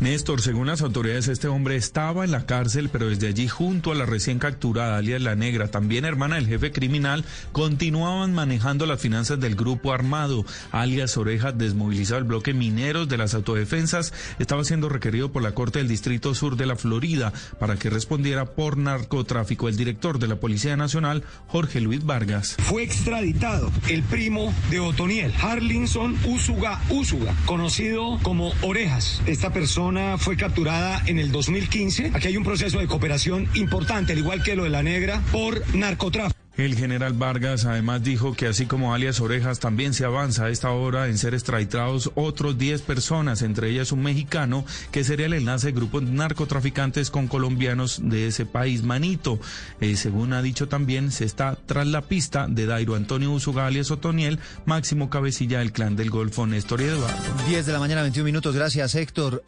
Néstor, 0.00 0.40
según 0.40 0.68
las 0.68 0.80
autoridades, 0.80 1.28
este 1.28 1.46
hombre 1.46 1.76
estaba 1.76 2.24
en 2.24 2.30
la 2.30 2.46
cárcel, 2.46 2.88
pero 2.88 3.10
desde 3.10 3.28
allí, 3.28 3.48
junto 3.48 3.92
a 3.92 3.94
la 3.94 4.06
recién 4.06 4.38
capturada 4.38 4.96
alias 4.96 5.20
La 5.20 5.34
Negra, 5.34 5.68
también 5.68 6.06
hermana 6.06 6.36
del 6.36 6.46
jefe 6.46 6.72
criminal, 6.72 7.22
continuaban 7.52 8.32
manejando 8.32 8.86
las 8.86 8.98
finanzas 8.98 9.38
del 9.40 9.56
grupo 9.56 9.92
armado. 9.92 10.46
Alias 10.72 11.18
Oreja, 11.18 11.52
desmovilizado 11.52 12.16
el 12.16 12.24
bloque 12.24 12.54
mineros 12.54 13.10
de 13.10 13.18
las 13.18 13.34
autodefensas, 13.34 14.14
estaba 14.38 14.64
siendo 14.64 14.88
requerido 14.88 15.32
por 15.32 15.42
la 15.42 15.52
Corte 15.52 15.80
del 15.80 15.88
Distrito 15.88 16.34
Sur 16.34 16.56
de 16.56 16.64
la 16.64 16.76
Florida 16.76 17.34
para 17.58 17.76
que 17.76 17.90
respondiera 17.90 18.46
por 18.46 18.78
narcotráfico. 18.78 19.68
El 19.68 19.76
director 19.76 20.18
de 20.18 20.28
la 20.28 20.36
Policía 20.36 20.78
Nacional, 20.78 21.24
Jorge 21.46 21.82
Luis 21.82 22.06
Vargas. 22.06 22.56
Fue 22.60 22.82
extraditado 22.82 23.70
el 23.86 24.02
primo 24.04 24.54
de 24.70 24.80
Otoniel, 24.80 25.34
Harlinson 25.42 26.16
Usuga 26.24 26.80
Usuga, 26.88 27.34
conocido 27.44 28.18
como 28.22 28.54
Orejas. 28.62 29.20
Esta 29.26 29.52
persona 29.52 29.89
fue 30.18 30.36
capturada 30.36 31.02
en 31.06 31.18
el 31.18 31.32
2015. 31.32 32.12
Aquí 32.14 32.28
hay 32.28 32.36
un 32.36 32.44
proceso 32.44 32.78
de 32.78 32.86
cooperación 32.86 33.48
importante, 33.54 34.12
al 34.12 34.18
igual 34.18 34.42
que 34.42 34.54
lo 34.54 34.64
de 34.64 34.70
la 34.70 34.82
negra, 34.82 35.20
por 35.32 35.62
narcotráfico. 35.74 36.38
El 36.56 36.76
general 36.76 37.14
Vargas 37.14 37.64
además 37.64 38.02
dijo 38.02 38.34
que 38.34 38.46
así 38.46 38.66
como 38.66 38.92
alias 38.92 39.20
Orejas 39.20 39.60
también 39.60 39.94
se 39.94 40.04
avanza 40.04 40.44
a 40.44 40.50
esta 40.50 40.70
hora 40.70 41.08
en 41.08 41.16
ser 41.16 41.32
extraditados 41.32 42.12
otros 42.16 42.58
10 42.58 42.82
personas, 42.82 43.40
entre 43.42 43.70
ellas 43.70 43.92
un 43.92 44.02
mexicano 44.02 44.64
que 44.92 45.02
sería 45.02 45.26
el 45.26 45.32
enlace 45.32 45.68
de 45.68 45.72
grupos 45.72 46.02
narcotraficantes 46.02 47.10
con 47.10 47.28
colombianos 47.28 48.00
de 48.02 48.26
ese 48.26 48.44
país, 48.44 48.82
Manito. 48.82 49.40
Eh, 49.80 49.96
según 49.96 50.34
ha 50.34 50.42
dicho 50.42 50.68
también, 50.68 51.12
se 51.12 51.24
está 51.24 51.56
tras 51.66 51.86
la 51.86 52.02
pista 52.02 52.46
de 52.46 52.66
Dairo 52.66 52.94
Antonio 52.94 53.32
Usuga 53.32 53.66
alias 53.66 53.90
Otoniel, 53.90 54.38
máximo 54.66 55.08
cabecilla 55.08 55.60
del 55.60 55.72
clan 55.72 55.96
del 55.96 56.10
Golfo, 56.10 56.46
Néstor 56.46 56.82
y 56.82 56.84
Eduardo. 56.84 57.16
10 57.48 57.64
de 57.64 57.72
la 57.72 57.78
mañana, 57.78 58.02
21 58.02 58.26
minutos. 58.26 58.54
Gracias, 58.54 58.94
Héctor. 58.94 59.42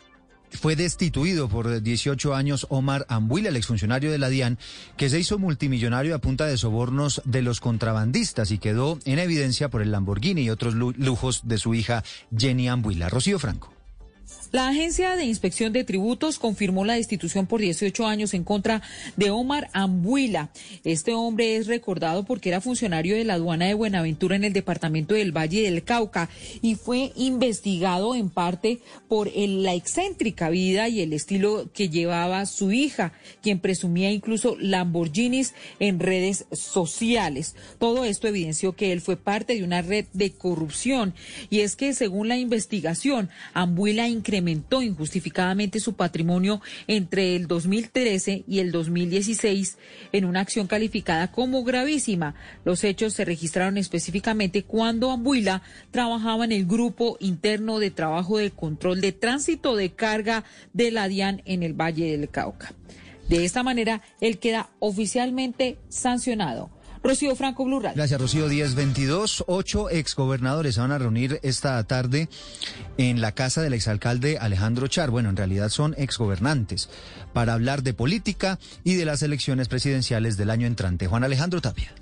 Fue 0.60 0.76
destituido 0.76 1.48
por 1.48 1.82
18 1.82 2.34
años 2.34 2.66
Omar 2.68 3.06
Ambuila, 3.08 3.48
el 3.48 3.56
exfuncionario 3.56 4.10
de 4.10 4.18
la 4.18 4.28
DIAN, 4.28 4.58
que 4.96 5.10
se 5.10 5.18
hizo 5.18 5.38
multimillonario 5.38 6.14
a 6.14 6.18
punta 6.18 6.46
de 6.46 6.58
sobornos 6.58 7.22
de 7.24 7.42
los 7.42 7.60
contrabandistas 7.60 8.50
y 8.50 8.58
quedó 8.58 8.98
en 9.04 9.18
evidencia 9.18 9.68
por 9.68 9.82
el 9.82 9.92
Lamborghini 9.92 10.42
y 10.42 10.50
otros 10.50 10.74
lujos 10.74 11.42
de 11.44 11.58
su 11.58 11.74
hija 11.74 12.04
Jenny 12.36 12.68
Ambuila. 12.68 13.08
Rocío 13.08 13.38
Franco. 13.38 13.72
La 14.52 14.68
Agencia 14.68 15.16
de 15.16 15.24
Inspección 15.24 15.72
de 15.72 15.82
Tributos 15.82 16.38
confirmó 16.38 16.84
la 16.84 16.92
destitución 16.92 17.46
por 17.46 17.62
18 17.62 18.06
años 18.06 18.34
en 18.34 18.44
contra 18.44 18.82
de 19.16 19.30
Omar 19.30 19.70
Ambuila. 19.72 20.50
Este 20.84 21.14
hombre 21.14 21.56
es 21.56 21.68
recordado 21.68 22.26
porque 22.26 22.50
era 22.50 22.60
funcionario 22.60 23.16
de 23.16 23.24
la 23.24 23.34
aduana 23.34 23.64
de 23.64 23.72
Buenaventura 23.72 24.36
en 24.36 24.44
el 24.44 24.52
departamento 24.52 25.14
del 25.14 25.34
Valle 25.34 25.62
del 25.62 25.84
Cauca 25.84 26.28
y 26.60 26.74
fue 26.74 27.12
investigado 27.16 28.14
en 28.14 28.28
parte 28.28 28.80
por 29.08 29.30
la 29.34 29.72
excéntrica 29.72 30.50
vida 30.50 30.86
y 30.90 31.00
el 31.00 31.14
estilo 31.14 31.70
que 31.72 31.88
llevaba 31.88 32.44
su 32.44 32.72
hija, 32.72 33.14
quien 33.40 33.58
presumía 33.58 34.10
incluso 34.10 34.58
Lamborghinis 34.60 35.54
en 35.78 35.98
redes 35.98 36.44
sociales. 36.52 37.56
Todo 37.78 38.04
esto 38.04 38.28
evidenció 38.28 38.76
que 38.76 38.92
él 38.92 39.00
fue 39.00 39.16
parte 39.16 39.54
de 39.54 39.64
una 39.64 39.80
red 39.80 40.04
de 40.12 40.32
corrupción 40.32 41.14
y 41.48 41.60
es 41.60 41.74
que 41.74 41.94
según 41.94 42.28
la 42.28 42.36
investigación, 42.36 43.30
Ambuila 43.54 44.08
incrementó 44.08 44.41
injustificadamente 44.48 45.80
su 45.80 45.94
patrimonio 45.94 46.60
entre 46.86 47.36
el 47.36 47.46
2013 47.46 48.44
y 48.46 48.58
el 48.58 48.72
2016 48.72 49.78
en 50.12 50.24
una 50.24 50.40
acción 50.40 50.66
calificada 50.66 51.30
como 51.30 51.64
gravísima. 51.64 52.34
Los 52.64 52.84
hechos 52.84 53.14
se 53.14 53.24
registraron 53.24 53.78
específicamente 53.78 54.62
cuando 54.64 55.10
Ambuila 55.10 55.62
trabajaba 55.90 56.44
en 56.44 56.52
el 56.52 56.66
grupo 56.66 57.16
interno 57.20 57.78
de 57.78 57.90
trabajo 57.90 58.38
de 58.38 58.50
control 58.50 59.00
de 59.00 59.12
tránsito 59.12 59.76
de 59.76 59.92
carga 59.92 60.44
de 60.72 60.90
la 60.90 61.08
DIAN 61.08 61.42
en 61.44 61.62
el 61.62 61.74
Valle 61.74 62.16
del 62.16 62.28
Cauca. 62.28 62.72
De 63.28 63.44
esta 63.44 63.62
manera, 63.62 64.02
él 64.20 64.38
queda 64.38 64.70
oficialmente 64.78 65.78
sancionado. 65.88 66.70
Rocío 67.02 67.34
Franco 67.34 67.64
Blue 67.64 67.80
Gracias, 67.80 68.20
Rocío. 68.20 68.46
1022. 68.46 69.44
Ocho 69.48 69.90
exgobernadores 69.90 70.76
se 70.76 70.80
van 70.80 70.92
a 70.92 70.98
reunir 70.98 71.40
esta 71.42 71.82
tarde 71.84 72.28
en 72.96 73.20
la 73.20 73.32
casa 73.32 73.60
del 73.62 73.74
exalcalde 73.74 74.38
Alejandro 74.38 74.86
Char. 74.86 75.10
Bueno, 75.10 75.28
en 75.28 75.36
realidad 75.36 75.68
son 75.68 75.94
exgobernantes 75.98 76.88
para 77.32 77.54
hablar 77.54 77.82
de 77.82 77.94
política 77.94 78.58
y 78.84 78.94
de 78.94 79.04
las 79.04 79.22
elecciones 79.22 79.68
presidenciales 79.68 80.36
del 80.36 80.50
año 80.50 80.66
entrante. 80.66 81.06
Juan 81.06 81.24
Alejandro 81.24 81.60
Tapia. 81.60 81.92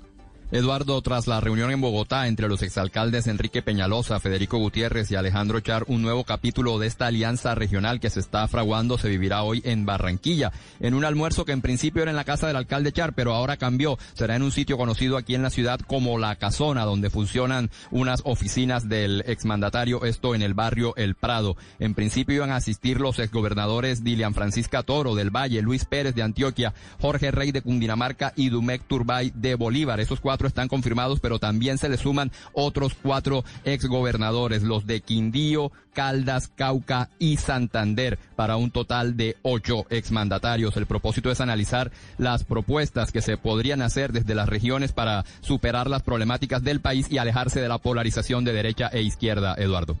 Eduardo, 0.51 1.01
tras 1.01 1.27
la 1.27 1.39
reunión 1.39 1.71
en 1.71 1.79
Bogotá 1.79 2.27
entre 2.27 2.49
los 2.49 2.61
exalcaldes 2.61 3.27
Enrique 3.27 3.61
Peñalosa, 3.61 4.19
Federico 4.19 4.57
Gutiérrez 4.57 5.09
y 5.09 5.15
Alejandro 5.15 5.61
Char, 5.61 5.85
un 5.87 6.01
nuevo 6.01 6.25
capítulo 6.25 6.77
de 6.77 6.87
esta 6.87 7.07
alianza 7.07 7.55
regional 7.55 8.01
que 8.01 8.09
se 8.09 8.19
está 8.19 8.45
fraguando 8.49 8.97
se 8.97 9.07
vivirá 9.07 9.43
hoy 9.43 9.61
en 9.63 9.85
Barranquilla, 9.85 10.51
en 10.81 10.93
un 10.93 11.05
almuerzo 11.05 11.45
que 11.45 11.53
en 11.53 11.61
principio 11.61 12.01
era 12.01 12.11
en 12.11 12.17
la 12.17 12.25
casa 12.25 12.47
del 12.47 12.57
alcalde 12.57 12.91
Char, 12.91 13.13
pero 13.13 13.33
ahora 13.33 13.55
cambió. 13.55 13.97
Será 14.11 14.35
en 14.35 14.41
un 14.41 14.51
sitio 14.51 14.75
conocido 14.75 15.15
aquí 15.15 15.35
en 15.35 15.41
la 15.41 15.51
ciudad 15.51 15.79
como 15.79 16.19
La 16.19 16.35
Casona, 16.35 16.83
donde 16.83 17.09
funcionan 17.09 17.69
unas 17.89 18.21
oficinas 18.25 18.89
del 18.89 19.23
exmandatario, 19.27 20.03
esto 20.03 20.35
en 20.35 20.41
el 20.41 20.53
barrio 20.53 20.93
El 20.97 21.15
Prado. 21.15 21.55
En 21.79 21.93
principio 21.93 22.35
iban 22.35 22.51
a 22.51 22.57
asistir 22.57 22.99
los 22.99 23.19
exgobernadores 23.19 24.03
Dilian 24.03 24.33
Francisca 24.33 24.83
Toro 24.83 25.15
del 25.15 25.29
Valle, 25.29 25.61
Luis 25.61 25.85
Pérez 25.85 26.13
de 26.13 26.23
Antioquia, 26.23 26.73
Jorge 26.99 27.31
Rey 27.31 27.53
de 27.53 27.61
Cundinamarca 27.61 28.33
y 28.35 28.49
Dumec 28.49 28.85
Turbay 28.85 29.31
de 29.33 29.55
Bolívar. 29.55 30.01
Esos 30.01 30.19
cuatro 30.19 30.40
están 30.47 30.67
confirmados, 30.67 31.19
pero 31.19 31.39
también 31.39 31.77
se 31.77 31.89
le 31.89 31.97
suman 31.97 32.31
otros 32.53 32.93
cuatro 33.01 33.43
exgobernadores, 33.63 34.63
los 34.63 34.85
de 34.85 35.01
Quindío, 35.01 35.71
Caldas, 35.93 36.47
Cauca 36.47 37.09
y 37.19 37.37
Santander, 37.37 38.17
para 38.35 38.57
un 38.57 38.71
total 38.71 39.17
de 39.17 39.37
ocho 39.41 39.85
exmandatarios. 39.89 40.77
El 40.77 40.85
propósito 40.85 41.31
es 41.31 41.41
analizar 41.41 41.91
las 42.17 42.43
propuestas 42.43 43.11
que 43.11 43.21
se 43.21 43.37
podrían 43.37 43.81
hacer 43.81 44.11
desde 44.11 44.35
las 44.35 44.49
regiones 44.49 44.91
para 44.91 45.25
superar 45.41 45.89
las 45.89 46.03
problemáticas 46.03 46.63
del 46.63 46.81
país 46.81 47.11
y 47.11 47.17
alejarse 47.17 47.61
de 47.61 47.69
la 47.69 47.77
polarización 47.77 48.43
de 48.43 48.53
derecha 48.53 48.87
e 48.87 49.01
izquierda, 49.01 49.55
Eduardo. 49.57 49.97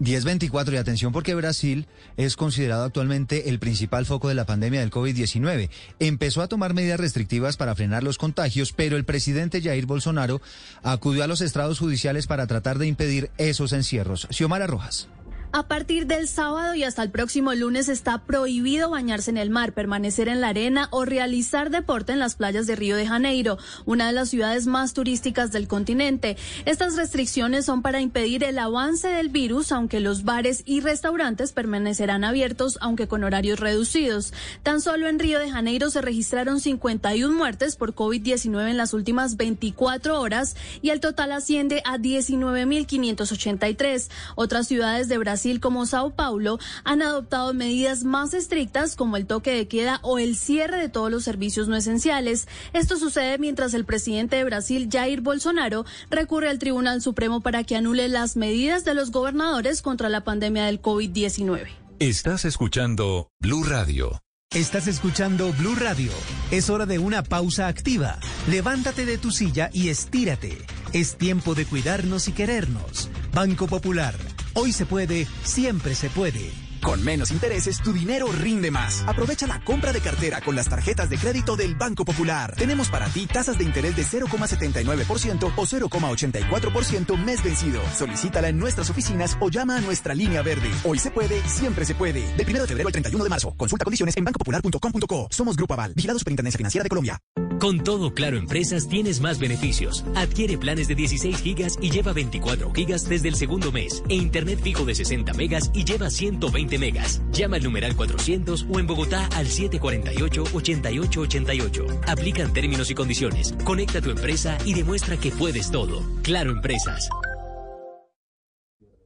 1024 0.00 0.74
y 0.74 0.78
atención 0.78 1.12
porque 1.12 1.34
Brasil 1.34 1.86
es 2.16 2.36
considerado 2.36 2.84
actualmente 2.84 3.48
el 3.48 3.58
principal 3.58 4.06
foco 4.06 4.28
de 4.28 4.34
la 4.34 4.46
pandemia 4.46 4.80
del 4.80 4.90
COVID-19. 4.90 5.70
Empezó 5.98 6.42
a 6.42 6.48
tomar 6.48 6.74
medidas 6.74 6.98
restrictivas 6.98 7.56
para 7.56 7.74
frenar 7.74 8.02
los 8.02 8.18
contagios, 8.18 8.72
pero 8.72 8.96
el 8.96 9.04
presidente 9.04 9.62
Jair 9.62 9.86
Bolsonaro 9.86 10.40
acudió 10.82 11.22
a 11.22 11.26
los 11.26 11.40
estrados 11.40 11.78
judiciales 11.78 12.26
para 12.26 12.46
tratar 12.46 12.78
de 12.78 12.86
impedir 12.86 13.30
esos 13.38 13.72
encierros. 13.72 14.26
Xiomara 14.30 14.66
Rojas. 14.66 15.08
A 15.52 15.66
partir 15.66 16.06
del 16.06 16.28
sábado 16.28 16.76
y 16.76 16.84
hasta 16.84 17.02
el 17.02 17.10
próximo 17.10 17.52
lunes 17.54 17.88
está 17.88 18.18
prohibido 18.18 18.88
bañarse 18.88 19.32
en 19.32 19.36
el 19.36 19.50
mar, 19.50 19.72
permanecer 19.72 20.28
en 20.28 20.40
la 20.40 20.50
arena 20.50 20.86
o 20.92 21.04
realizar 21.04 21.70
deporte 21.70 22.12
en 22.12 22.20
las 22.20 22.36
playas 22.36 22.68
de 22.68 22.76
Río 22.76 22.94
de 22.94 23.08
Janeiro, 23.08 23.58
una 23.84 24.06
de 24.06 24.12
las 24.12 24.28
ciudades 24.28 24.68
más 24.68 24.92
turísticas 24.92 25.50
del 25.50 25.66
continente. 25.66 26.36
Estas 26.66 26.94
restricciones 26.94 27.64
son 27.64 27.82
para 27.82 28.00
impedir 28.00 28.44
el 28.44 28.60
avance 28.60 29.08
del 29.08 29.28
virus, 29.28 29.72
aunque 29.72 29.98
los 29.98 30.22
bares 30.22 30.62
y 30.66 30.82
restaurantes 30.82 31.50
permanecerán 31.50 32.22
abiertos, 32.22 32.78
aunque 32.80 33.08
con 33.08 33.24
horarios 33.24 33.58
reducidos. 33.58 34.32
Tan 34.62 34.80
solo 34.80 35.08
en 35.08 35.18
Río 35.18 35.40
de 35.40 35.50
Janeiro 35.50 35.90
se 35.90 36.00
registraron 36.00 36.60
51 36.60 37.36
muertes 37.36 37.74
por 37.74 37.96
COVID-19 37.96 38.70
en 38.70 38.76
las 38.76 38.94
últimas 38.94 39.36
24 39.36 40.20
horas 40.20 40.54
y 40.80 40.90
el 40.90 41.00
total 41.00 41.32
asciende 41.32 41.82
a 41.84 41.98
19.583. 41.98 44.10
Otras 44.36 44.68
ciudades 44.68 45.08
de 45.08 45.18
Brasil 45.18 45.39
como 45.60 45.86
Sao 45.86 46.10
Paulo 46.10 46.58
han 46.84 47.02
adoptado 47.02 47.54
medidas 47.54 48.04
más 48.04 48.34
estrictas 48.34 48.96
como 48.96 49.16
el 49.16 49.26
toque 49.26 49.52
de 49.52 49.68
queda 49.68 49.98
o 50.02 50.18
el 50.18 50.36
cierre 50.36 50.78
de 50.78 50.88
todos 50.88 51.10
los 51.10 51.24
servicios 51.24 51.68
no 51.68 51.76
esenciales. 51.76 52.46
Esto 52.72 52.98
sucede 52.98 53.38
mientras 53.38 53.74
el 53.74 53.84
presidente 53.84 54.36
de 54.36 54.44
Brasil, 54.44 54.88
Jair 54.92 55.20
Bolsonaro, 55.22 55.84
recurre 56.10 56.50
al 56.50 56.58
Tribunal 56.58 57.00
Supremo 57.00 57.40
para 57.40 57.64
que 57.64 57.76
anule 57.76 58.08
las 58.08 58.36
medidas 58.36 58.84
de 58.84 58.94
los 58.94 59.10
gobernadores 59.10 59.82
contra 59.82 60.08
la 60.08 60.24
pandemia 60.24 60.66
del 60.66 60.82
COVID-19. 60.82 61.68
Estás 61.98 62.44
escuchando 62.44 63.28
Blue 63.40 63.64
Radio. 63.64 64.20
Estás 64.52 64.88
escuchando 64.88 65.52
Blue 65.52 65.76
Radio. 65.76 66.10
Es 66.50 66.70
hora 66.70 66.84
de 66.84 66.98
una 66.98 67.22
pausa 67.22 67.68
activa. 67.68 68.18
Levántate 68.48 69.06
de 69.06 69.16
tu 69.16 69.30
silla 69.30 69.70
y 69.72 69.90
estírate. 69.90 70.58
Es 70.92 71.16
tiempo 71.16 71.54
de 71.54 71.66
cuidarnos 71.66 72.26
y 72.26 72.32
querernos. 72.32 73.08
Banco 73.32 73.68
Popular. 73.68 74.16
Hoy 74.54 74.72
se 74.72 74.86
puede, 74.86 75.26
siempre 75.42 75.94
se 75.94 76.10
puede. 76.10 76.50
Con 76.82 77.04
menos 77.04 77.30
intereses, 77.30 77.80
tu 77.82 77.92
dinero 77.92 78.32
rinde 78.32 78.70
más. 78.70 79.04
Aprovecha 79.06 79.46
la 79.46 79.62
compra 79.62 79.92
de 79.92 80.00
cartera 80.00 80.40
con 80.40 80.56
las 80.56 80.68
tarjetas 80.68 81.10
de 81.10 81.18
crédito 81.18 81.54
del 81.56 81.74
Banco 81.74 82.04
Popular. 82.04 82.54
Tenemos 82.56 82.88
para 82.88 83.06
ti 83.08 83.26
tasas 83.26 83.58
de 83.58 83.64
interés 83.64 83.96
de 83.96 84.02
0,79% 84.02 85.52
o 85.54 85.66
0,84% 85.66 87.18
mes 87.22 87.44
vencido. 87.44 87.82
Solicítala 87.96 88.48
en 88.48 88.58
nuestras 88.58 88.88
oficinas 88.90 89.36
o 89.40 89.50
llama 89.50 89.76
a 89.76 89.80
nuestra 89.80 90.14
línea 90.14 90.42
verde. 90.42 90.70
Hoy 90.84 90.98
se 90.98 91.10
puede, 91.10 91.40
siempre 91.46 91.84
se 91.84 91.94
puede. 91.94 92.22
Del 92.36 92.48
1 92.48 92.62
de 92.62 92.66
febrero 92.66 92.88
al 92.88 92.92
31 92.92 93.24
de 93.24 93.30
marzo. 93.30 93.54
Consulta 93.56 93.84
condiciones 93.84 94.16
en 94.16 94.24
bancopopular.com.co. 94.24 95.28
Somos 95.30 95.56
Grupo 95.56 95.74
Aval, 95.74 95.92
vigilado 95.94 96.18
Superintendencia 96.18 96.56
Financiera 96.56 96.82
de 96.82 96.88
Colombia. 96.88 97.20
Con 97.60 97.84
todo 97.84 98.12
Claro 98.14 98.38
Empresas 98.38 98.88
tienes 98.88 99.20
más 99.20 99.38
beneficios. 99.38 100.02
Adquiere 100.16 100.56
planes 100.56 100.88
de 100.88 100.94
16 100.94 101.42
gigas 101.42 101.76
y 101.82 101.90
lleva 101.90 102.14
24 102.14 102.72
gigas 102.72 103.06
desde 103.06 103.28
el 103.28 103.34
segundo 103.34 103.70
mes. 103.70 104.02
E 104.08 104.14
internet 104.14 104.60
fijo 104.62 104.86
de 104.86 104.94
60 104.94 105.34
megas 105.34 105.70
y 105.74 105.84
lleva 105.84 106.08
120 106.08 106.78
megas. 106.78 107.20
Llama 107.32 107.56
al 107.56 107.62
numeral 107.62 107.94
400 107.94 108.64
o 108.66 108.80
en 108.80 108.86
Bogotá 108.86 109.28
al 109.36 109.48
748-8888. 109.48 112.08
Aplican 112.08 112.54
términos 112.54 112.90
y 112.90 112.94
condiciones. 112.94 113.54
Conecta 113.62 114.00
tu 114.00 114.08
empresa 114.08 114.56
y 114.64 114.72
demuestra 114.72 115.18
que 115.18 115.30
puedes 115.30 115.70
todo. 115.70 116.02
Claro 116.22 116.52
Empresas. 116.52 117.10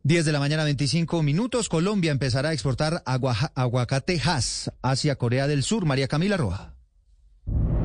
10 0.04 0.26
de 0.26 0.32
la 0.32 0.38
mañana, 0.38 0.62
25 0.62 1.24
minutos. 1.24 1.68
Colombia 1.68 2.12
empezará 2.12 2.50
a 2.50 2.52
exportar 2.52 3.02
aguacate 3.04 4.22
Hass 4.24 4.70
hacia 4.80 5.16
Corea 5.16 5.48
del 5.48 5.64
Sur. 5.64 5.86
María 5.86 6.06
Camila 6.06 6.36
Roja. 6.36 6.73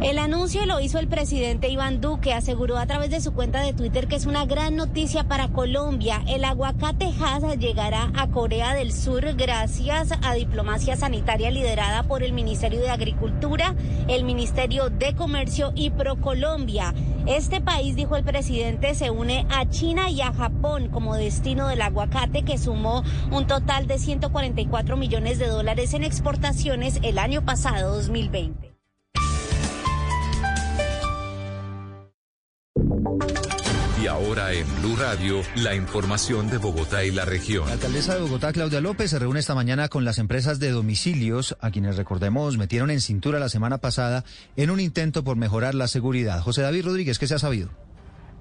El 0.02 0.18
anuncio 0.18 0.66
lo 0.66 0.80
hizo 0.80 0.98
el 0.98 1.10
presidente 1.10 1.68
Iván 1.68 2.00
Duque, 2.00 2.32
aseguró 2.34 2.78
a 2.78 2.86
través 2.86 3.10
de 3.10 3.20
su 3.20 3.34
cuenta 3.34 3.62
de 3.62 3.74
Twitter 3.74 4.08
que 4.08 4.16
es 4.16 4.26
una 4.26 4.46
gran 4.46 4.78
noticia 4.78 5.26
para 5.26 5.50
Colombia. 5.50 6.24
El 6.26 6.46
aguacate 6.46 7.12
Hass 7.20 7.44
llegará 7.60 8.10
a 8.16 8.28
Corea 8.28 8.74
del 8.74 8.94
Sur 8.94 9.36
gracias 9.36 10.14
a 10.24 10.34
diplomacia 10.36 10.96
sanitaria 10.96 11.52
liderada 11.52 12.04
por 12.04 12.24
el 12.24 12.32
Ministerio 12.32 12.80
de 12.80 12.90
Agricultura, 12.90 13.76
el 14.08 14.24
Ministerio 14.24 14.90
de 14.90 15.16
Comercio 15.16 15.74
y 15.76 15.90
ProColombia. 15.90 16.94
Este 17.26 17.60
país, 17.60 17.98
dijo 17.98 18.16
el 18.16 18.24
presidente, 18.24 18.96
se 18.96 19.12
une 19.12 19.46
a 19.50 19.68
China 19.70 20.10
y 20.10 20.22
a 20.22 20.32
Japón 20.32 20.88
como 20.88 21.18
destino 21.18 21.68
del 21.68 21.82
aguacate 21.82 22.44
que 22.44 22.58
sumó 22.58 23.04
un 23.32 23.48
total 23.48 23.86
de 23.86 24.00
144 24.00 24.96
millones 24.96 25.40
de 25.40 25.48
dólares 25.48 25.94
en 25.94 26.06
exportaciones 26.06 27.00
el 27.04 27.20
año 27.20 27.44
pasado, 27.44 27.96
2020. 27.98 28.69
Ahora 34.30 34.54
en 34.54 34.68
Blue 34.80 34.96
Radio, 34.96 35.42
la 35.56 35.74
información 35.74 36.52
de 36.52 36.60
Bogotá 36.60 37.04
y 37.04 37.10
la 37.10 37.26
región. 37.26 37.66
La 37.66 37.74
alcaldesa 37.74 38.14
de 38.14 38.22
Bogotá, 38.22 38.54
Claudia 38.54 38.80
López, 38.80 39.10
se 39.10 39.18
reúne 39.18 39.40
esta 39.40 39.56
mañana 39.56 39.88
con 39.88 40.06
las 40.06 40.20
empresas 40.20 40.60
de 40.60 40.70
domicilios, 40.70 41.58
a 41.62 41.72
quienes 41.72 41.98
recordemos 41.98 42.56
metieron 42.56 42.92
en 42.92 43.02
cintura 43.02 43.40
la 43.40 43.50
semana 43.50 43.80
pasada 43.80 44.24
en 44.56 44.70
un 44.70 44.80
intento 44.80 45.24
por 45.24 45.36
mejorar 45.36 45.74
la 45.74 45.88
seguridad. 45.88 46.42
José 46.42 46.62
David 46.62 46.86
Rodríguez, 46.86 47.18
¿qué 47.18 47.26
se 47.26 47.34
ha 47.34 47.40
sabido? 47.40 47.72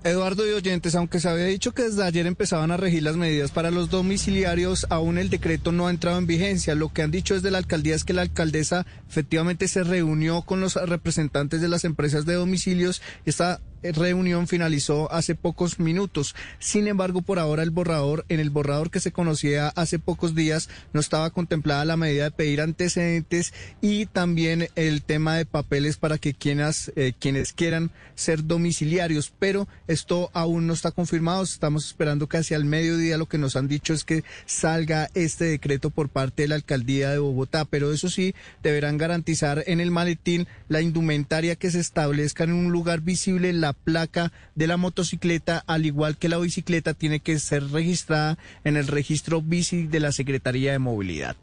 Eduardo 0.04 0.46
y 0.46 0.52
oyentes, 0.52 0.94
aunque 0.94 1.20
se 1.20 1.28
había 1.30 1.46
dicho 1.46 1.72
que 1.72 1.84
desde 1.84 2.04
ayer 2.04 2.26
empezaban 2.26 2.70
a 2.70 2.76
regir 2.76 3.02
las 3.02 3.16
medidas 3.16 3.50
para 3.50 3.70
los 3.70 3.88
domiciliarios, 3.88 4.86
aún 4.90 5.16
el 5.16 5.30
decreto 5.30 5.72
no 5.72 5.86
ha 5.86 5.90
entrado 5.90 6.18
en 6.18 6.26
vigencia. 6.26 6.74
Lo 6.74 6.92
que 6.92 7.00
han 7.00 7.10
dicho 7.10 7.32
desde 7.32 7.50
la 7.50 7.58
alcaldía 7.58 7.96
es 7.96 8.04
que 8.04 8.12
la 8.12 8.22
alcaldesa 8.22 8.84
efectivamente 9.08 9.66
se 9.68 9.84
reunió 9.84 10.42
con 10.42 10.60
los 10.60 10.74
representantes 10.74 11.62
de 11.62 11.68
las 11.68 11.84
empresas 11.84 12.26
de 12.26 12.34
domicilios. 12.34 13.00
Esta 13.24 13.60
reunión 13.82 14.46
finalizó 14.46 15.10
hace 15.12 15.34
pocos 15.34 15.78
minutos. 15.78 16.34
Sin 16.58 16.86
embargo, 16.88 17.22
por 17.22 17.38
ahora 17.38 17.62
el 17.62 17.70
borrador, 17.70 18.24
en 18.28 18.40
el 18.40 18.50
borrador 18.50 18.90
que 18.90 19.00
se 19.00 19.12
conocía 19.12 19.68
hace 19.68 19.98
pocos 19.98 20.34
días, 20.34 20.68
no 20.92 21.00
estaba 21.00 21.30
contemplada 21.30 21.84
la 21.84 21.96
medida 21.96 22.24
de 22.24 22.30
pedir 22.30 22.60
antecedentes 22.60 23.52
y 23.80 24.06
también 24.06 24.68
el 24.74 25.02
tema 25.02 25.36
de 25.36 25.46
papeles 25.46 25.96
para 25.96 26.18
que 26.18 26.34
quienes, 26.34 26.92
eh, 26.96 27.12
quienes 27.18 27.52
quieran 27.52 27.90
ser 28.14 28.44
domiciliarios. 28.44 29.32
Pero 29.38 29.68
esto 29.86 30.30
aún 30.32 30.66
no 30.66 30.72
está 30.72 30.90
confirmado. 30.90 31.42
Estamos 31.42 31.86
esperando 31.86 32.28
que 32.28 32.38
hacia 32.38 32.56
el 32.56 32.64
mediodía 32.64 33.18
lo 33.18 33.26
que 33.26 33.38
nos 33.38 33.56
han 33.56 33.68
dicho 33.68 33.94
es 33.94 34.04
que 34.04 34.24
salga 34.46 35.10
este 35.14 35.44
decreto 35.44 35.90
por 35.90 36.08
parte 36.08 36.42
de 36.42 36.48
la 36.48 36.54
alcaldía 36.56 37.10
de 37.10 37.18
Bogotá. 37.18 37.64
Pero 37.64 37.92
eso 37.92 38.08
sí, 38.08 38.34
deberán 38.62 38.98
garantizar 38.98 39.64
en 39.66 39.80
el 39.80 39.90
maletín 39.90 40.46
la 40.68 40.80
indumentaria 40.80 41.56
que 41.56 41.70
se 41.70 41.80
establezca 41.80 42.44
en 42.44 42.52
un 42.52 42.72
lugar 42.72 43.00
visible 43.00 43.52
la 43.52 43.67
placa 43.72 44.32
de 44.54 44.66
la 44.66 44.76
motocicleta, 44.76 45.62
al 45.66 45.86
igual 45.86 46.16
que 46.16 46.28
la 46.28 46.38
bicicleta, 46.38 46.94
tiene 46.94 47.20
que 47.20 47.38
ser 47.38 47.70
registrada 47.70 48.38
en 48.64 48.76
el 48.76 48.86
registro 48.86 49.42
bici 49.42 49.86
de 49.86 50.00
la 50.00 50.12
Secretaría 50.12 50.72
de 50.72 50.78
Movilidad. 50.78 51.36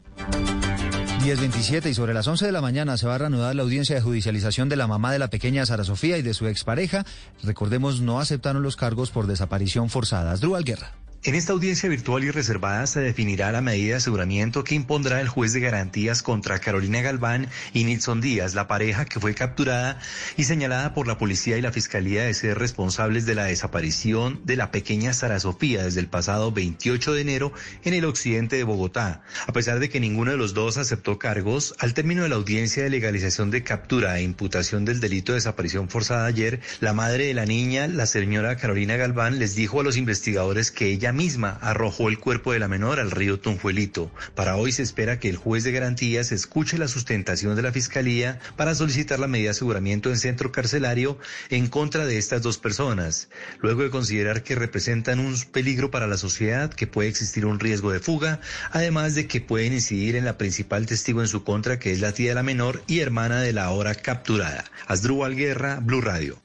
10.27 1.26 1.90
y 1.90 1.94
sobre 1.96 2.14
las 2.14 2.28
11 2.28 2.46
de 2.46 2.52
la 2.52 2.62
mañana 2.62 2.98
se 2.98 3.08
va 3.08 3.16
a 3.16 3.18
reanudar 3.18 3.56
la 3.56 3.64
audiencia 3.64 3.96
de 3.96 4.02
judicialización 4.02 4.70
de 4.70 4.76
la 4.76 4.86
mamá 4.86 5.12
de 5.12 5.18
la 5.18 5.30
pequeña 5.30 5.66
Sara 5.66 5.84
Sofía 5.84 6.20
y 6.20 6.22
de 6.22 6.36
su 6.36 6.46
expareja. 6.48 7.04
Recordemos, 7.42 8.00
no 8.00 8.20
aceptaron 8.20 8.62
los 8.62 8.76
cargos 8.76 9.10
por 9.10 9.26
desaparición 9.26 9.90
forzada. 9.90 10.34
Asdrúbal 10.34 10.64
Guerra. 10.64 10.92
En 11.26 11.34
esta 11.34 11.54
audiencia 11.54 11.90
virtual 11.90 12.24
y 12.24 12.30
reservada 12.30 12.86
se 12.86 13.00
definirá 13.00 13.52
la 13.52 13.60
medida 13.60 13.94
de 13.94 13.96
aseguramiento 13.96 14.64
que 14.64 14.76
impondrá 14.76 15.20
el 15.22 15.28
juez 15.28 15.54
de 15.54 15.60
garantías 15.60 16.22
contra 16.22 16.60
Carolina 16.60 17.02
Galván 17.02 17.48
y 17.74 17.84
Nilson 17.84 18.22
Díaz, 18.22 18.54
la 18.54 18.68
pareja 18.68 19.06
que 19.06 19.20
fue 19.20 19.34
capturada 19.34 19.98
y 20.38 20.44
señalada 20.44 20.94
por 20.94 21.08
la 21.08 21.18
policía 21.18 21.58
y 21.58 21.64
la 21.64 21.72
fiscalía 21.72 22.26
de 22.26 22.34
ser 22.36 22.60
responsables 22.60 23.26
de 23.26 23.34
la 23.34 23.46
desaparición 23.46 24.40
de 24.44 24.56
la 24.56 24.70
pequeña 24.70 25.14
Sara 25.14 25.40
Sofía 25.40 25.84
desde 25.84 26.00
el 26.00 26.10
pasado 26.10 26.52
28 26.52 27.14
de 27.14 27.22
enero 27.22 27.54
en 27.84 27.96
el 27.96 28.06
occidente 28.06 28.58
de 28.58 28.64
Bogotá. 28.64 29.24
A 29.48 29.52
pesar 29.52 29.80
de 29.80 29.90
que 29.90 30.00
ninguno 30.00 30.30
de 30.30 30.38
los 30.38 30.54
dos 30.54 30.78
aceptó 30.78 31.18
cargos, 31.18 31.74
al 31.80 31.96
término 31.96 32.22
de 32.22 32.30
la 32.30 32.36
audiencia 32.36 32.84
de 32.84 32.92
legalización 32.92 33.50
de 33.50 33.64
captura 33.64 34.20
e 34.20 34.22
imputación 34.22 34.86
del 34.86 35.00
delito 35.00 35.32
de 35.32 35.38
desaparición 35.38 35.90
forzada 35.90 36.28
ayer, 36.28 36.60
la 36.82 36.94
madre 36.94 37.26
de 37.26 37.34
la 37.34 37.48
niña, 37.48 37.88
la 37.88 38.06
señora 38.06 38.58
Carolina 38.58 38.96
Galván, 38.96 39.40
les 39.40 39.56
dijo 39.56 39.80
a 39.80 39.84
los 39.84 39.98
investigadores 39.98 40.70
que 40.70 40.86
ella 40.86 41.15
misma 41.16 41.58
arrojó 41.62 42.10
el 42.10 42.20
cuerpo 42.20 42.54
de 42.54 42.60
la 42.60 42.68
menor 42.68 43.00
al 43.00 43.10
río 43.10 43.40
Tunjuelito. 43.40 44.12
Para 44.36 44.58
hoy 44.58 44.72
se 44.72 44.84
espera 44.84 45.20
que 45.20 45.30
el 45.30 45.38
juez 45.38 45.64
de 45.64 45.72
garantías 45.72 46.32
escuche 46.32 46.78
la 46.78 46.88
sustentación 46.88 47.56
de 47.56 47.64
la 47.64 47.72
fiscalía 47.72 48.40
para 48.56 48.76
solicitar 48.76 49.20
la 49.20 49.28
medida 49.28 49.48
de 49.48 49.52
aseguramiento 49.52 50.10
en 50.12 50.18
centro 50.18 50.52
carcelario 50.52 51.18
en 51.50 51.68
contra 51.68 52.06
de 52.06 52.18
estas 52.18 52.44
dos 52.44 52.60
personas, 52.60 53.30
luego 53.62 53.82
de 53.82 53.90
considerar 53.90 54.44
que 54.44 54.56
representan 54.56 55.20
un 55.20 55.36
peligro 55.52 55.90
para 55.90 56.08
la 56.08 56.18
sociedad, 56.18 56.72
que 56.72 56.88
puede 56.88 57.10
existir 57.10 57.46
un 57.46 57.60
riesgo 57.60 57.92
de 57.92 58.00
fuga, 58.00 58.40
además 58.72 59.16
de 59.16 59.28
que 59.28 59.42
pueden 59.42 59.74
incidir 59.74 60.16
en 60.16 60.26
la 60.26 60.38
principal 60.38 60.86
testigo 60.86 61.22
en 61.22 61.28
su 61.28 61.44
contra, 61.44 61.80
que 61.80 61.92
es 61.92 62.02
la 62.02 62.12
tía 62.12 62.30
de 62.30 62.36
la 62.36 62.44
menor 62.44 62.84
y 62.88 63.00
hermana 63.00 63.42
de 63.42 63.54
la 63.54 63.66
ahora 63.66 63.96
capturada. 63.96 64.66
Asdrúbal 64.88 65.36
Guerra, 65.36 65.80
Blue 65.82 66.02
Radio. 66.02 66.45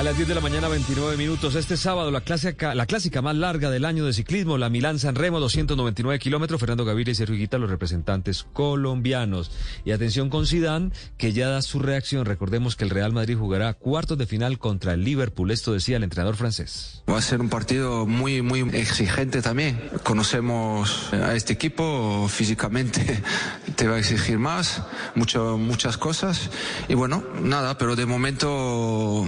A 0.00 0.02
las 0.02 0.16
10 0.16 0.28
de 0.28 0.34
la 0.34 0.40
mañana, 0.40 0.66
29 0.68 1.18
minutos. 1.18 1.54
Este 1.56 1.76
sábado, 1.76 2.10
la 2.10 2.22
clásica, 2.22 2.74
la 2.74 2.86
clásica 2.86 3.20
más 3.20 3.36
larga 3.36 3.70
del 3.70 3.84
año 3.84 4.06
de 4.06 4.14
ciclismo, 4.14 4.56
la 4.56 4.70
Milán 4.70 4.98
San 4.98 5.14
Remo, 5.14 5.40
299 5.40 6.18
kilómetros. 6.18 6.58
Fernando 6.58 6.86
Gaviria 6.86 7.12
y 7.12 7.14
Sergio 7.14 7.34
Higuita, 7.34 7.58
los 7.58 7.68
representantes 7.68 8.46
colombianos. 8.54 9.50
Y 9.84 9.90
atención 9.90 10.30
con 10.30 10.46
Zidane, 10.46 10.92
que 11.18 11.34
ya 11.34 11.50
da 11.50 11.60
su 11.60 11.80
reacción. 11.80 12.24
Recordemos 12.24 12.76
que 12.76 12.84
el 12.84 12.88
Real 12.88 13.12
Madrid 13.12 13.36
jugará 13.36 13.74
cuartos 13.74 14.16
de 14.16 14.24
final 14.24 14.58
contra 14.58 14.94
el 14.94 15.04
Liverpool. 15.04 15.50
Esto 15.50 15.74
decía 15.74 15.98
el 15.98 16.02
entrenador 16.02 16.36
francés. 16.36 17.02
Va 17.06 17.18
a 17.18 17.22
ser 17.22 17.42
un 17.42 17.50
partido 17.50 18.06
muy, 18.06 18.40
muy 18.40 18.60
exigente 18.72 19.42
también. 19.42 19.82
Conocemos 20.02 21.12
a 21.12 21.34
este 21.34 21.52
equipo 21.52 22.26
físicamente, 22.30 23.22
te 23.76 23.86
va 23.86 23.96
a 23.96 23.98
exigir 23.98 24.38
más, 24.38 24.82
mucho, 25.14 25.58
muchas 25.58 25.98
cosas. 25.98 26.48
Y 26.88 26.94
bueno, 26.94 27.22
nada, 27.42 27.76
pero 27.76 27.96
de 27.96 28.06
momento 28.06 29.26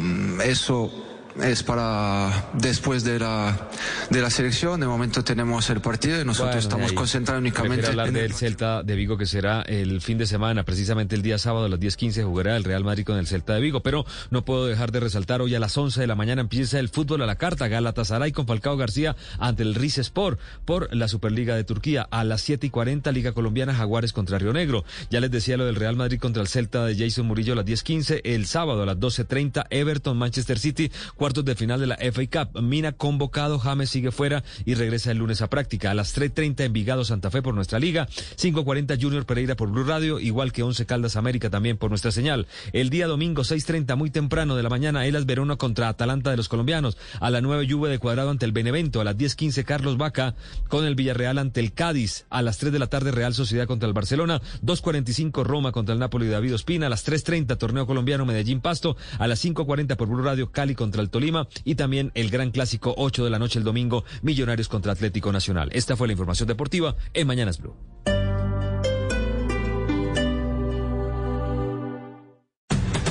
eso 0.62 0.88
es 1.40 1.62
para 1.62 2.50
después 2.54 3.04
de 3.04 3.18
la, 3.18 3.68
de 4.10 4.20
la 4.20 4.30
selección. 4.30 4.80
De 4.80 4.86
momento 4.86 5.24
tenemos 5.24 5.68
el 5.70 5.80
partido 5.80 6.20
y 6.20 6.24
nosotros 6.24 6.54
Bueno, 6.54 6.60
estamos 6.60 6.90
ahí 6.90 6.96
concentrados 6.96 7.40
únicamente 7.40 7.86
hablar 7.86 8.08
en 8.08 8.14
del 8.14 8.34
Celta 8.34 8.82
de 8.82 8.94
Vigo 8.96 9.16
que 9.16 9.26
será 9.26 9.62
el 9.62 10.00
fin 10.00 10.18
de 10.18 10.26
semana, 10.26 10.64
precisamente 10.64 11.14
el 11.14 11.22
día 11.22 11.38
sábado 11.38 11.66
a 11.66 11.68
las 11.68 11.80
10:15 11.80 12.24
jugará 12.24 12.56
el 12.56 12.64
Real 12.64 12.84
Madrid 12.84 13.04
con 13.04 13.16
el 13.16 13.26
Celta 13.26 13.54
de 13.54 13.60
Vigo, 13.60 13.80
pero 13.80 14.04
no 14.30 14.44
puedo 14.44 14.66
dejar 14.66 14.92
de 14.92 15.00
resaltar 15.00 15.40
hoy 15.40 15.54
a 15.54 15.60
las 15.60 15.76
11 15.76 16.00
de 16.00 16.06
la 16.06 16.14
mañana 16.14 16.42
empieza 16.42 16.78
el 16.78 16.88
fútbol 16.88 17.22
a 17.22 17.26
la 17.26 17.36
carta, 17.36 17.68
Galatasaray 17.68 18.32
con 18.32 18.46
Falcao 18.46 18.76
García 18.76 19.16
ante 19.38 19.62
el 19.62 19.74
Rize 19.74 20.02
Sport 20.02 20.40
por 20.64 20.94
la 20.94 21.08
Superliga 21.08 21.56
de 21.56 21.64
Turquía, 21.64 22.06
a 22.10 22.24
las 22.24 22.42
7 22.42 22.66
y 22.66 22.70
40 22.70 23.10
Liga 23.12 23.32
Colombiana 23.32 23.74
Jaguares 23.74 24.12
contra 24.12 24.38
Río 24.38 24.52
Negro. 24.52 24.84
Ya 25.10 25.20
les 25.20 25.30
decía 25.30 25.56
lo 25.56 25.64
del 25.64 25.76
Real 25.76 25.96
Madrid 25.96 26.18
contra 26.18 26.42
el 26.42 26.48
Celta 26.48 26.84
de 26.84 26.96
Jason 26.96 27.26
Murillo 27.26 27.54
a 27.54 27.56
las 27.56 27.66
10:15, 27.66 28.20
el 28.24 28.46
sábado 28.46 28.82
a 28.82 28.86
las 28.86 28.98
12:30 28.98 29.66
Everton 29.70 30.16
Manchester 30.16 30.58
City, 30.58 30.90
cuartos 31.22 31.44
de 31.44 31.54
final 31.54 31.78
de 31.78 31.86
la 31.86 31.94
FA 31.94 32.26
Cup. 32.26 32.60
Mina 32.62 32.90
convocado, 32.90 33.60
James 33.60 33.88
sigue 33.88 34.10
fuera 34.10 34.42
y 34.64 34.74
regresa 34.74 35.12
el 35.12 35.18
lunes 35.18 35.40
a 35.40 35.48
práctica. 35.48 35.92
A 35.92 35.94
las 35.94 36.18
3.30 36.18 36.64
Envigado 36.64 37.04
Santa 37.04 37.30
Fe 37.30 37.42
por 37.42 37.54
nuestra 37.54 37.78
liga, 37.78 38.08
5.40 38.08 39.00
Junior 39.00 39.24
Pereira 39.24 39.54
por 39.54 39.70
Blue 39.70 39.84
Radio, 39.84 40.18
igual 40.18 40.50
que 40.50 40.64
11 40.64 40.84
Caldas 40.84 41.14
América 41.14 41.48
también 41.48 41.76
por 41.76 41.90
nuestra 41.90 42.10
señal. 42.10 42.48
El 42.72 42.90
día 42.90 43.06
domingo 43.06 43.42
6.30 43.42 43.94
muy 43.94 44.10
temprano 44.10 44.56
de 44.56 44.64
la 44.64 44.68
mañana, 44.68 45.06
Elas 45.06 45.24
Verona 45.24 45.54
contra 45.54 45.88
Atalanta 45.88 46.32
de 46.32 46.36
los 46.36 46.48
colombianos. 46.48 46.98
A 47.20 47.30
la 47.30 47.40
9 47.40 47.68
Juve 47.70 47.88
de 47.88 48.00
Cuadrado 48.00 48.30
ante 48.30 48.44
el 48.44 48.50
Benevento. 48.50 49.00
A 49.00 49.04
las 49.04 49.16
10.15 49.16 49.62
Carlos 49.62 49.98
Vaca 49.98 50.34
con 50.66 50.84
el 50.84 50.96
Villarreal 50.96 51.38
ante 51.38 51.60
el 51.60 51.72
Cádiz. 51.72 52.26
A 52.30 52.42
las 52.42 52.58
3 52.58 52.72
de 52.72 52.80
la 52.80 52.88
tarde 52.88 53.12
Real 53.12 53.32
Sociedad 53.32 53.68
contra 53.68 53.86
el 53.86 53.94
Barcelona. 53.94 54.42
2.45 54.64 55.44
Roma 55.44 55.70
contra 55.70 55.92
el 55.92 56.00
Napoli 56.00 56.26
David 56.26 56.56
Ospina. 56.56 56.86
A 56.86 56.90
las 56.90 57.06
3.30 57.06 57.56
Torneo 57.58 57.86
Colombiano 57.86 58.26
Medellín 58.26 58.60
Pasto. 58.60 58.96
A 59.20 59.28
las 59.28 59.44
5.40 59.44 59.94
por 59.94 60.08
Blue 60.08 60.20
Radio 60.20 60.50
Cali 60.50 60.74
contra 60.74 61.00
el 61.00 61.11
Tolima. 61.12 61.46
Y 61.62 61.76
también 61.76 62.10
el 62.14 62.30
gran 62.30 62.50
clásico 62.50 62.94
8 62.96 63.22
de 63.22 63.30
la 63.30 63.38
noche 63.38 63.60
el 63.60 63.64
domingo 63.64 64.04
Millonarios 64.22 64.68
contra 64.68 64.90
Atlético 64.90 65.30
Nacional. 65.30 65.68
Esta 65.72 65.96
fue 65.96 66.08
la 66.08 66.14
información 66.14 66.48
deportiva 66.48 66.96
en 67.14 67.28
Mañanas 67.28 67.60
Blue. 67.60 67.76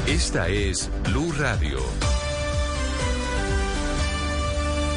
Esta 0.07 0.49
es 0.49 0.91
Blue 1.05 1.31
Radio. 1.39 1.80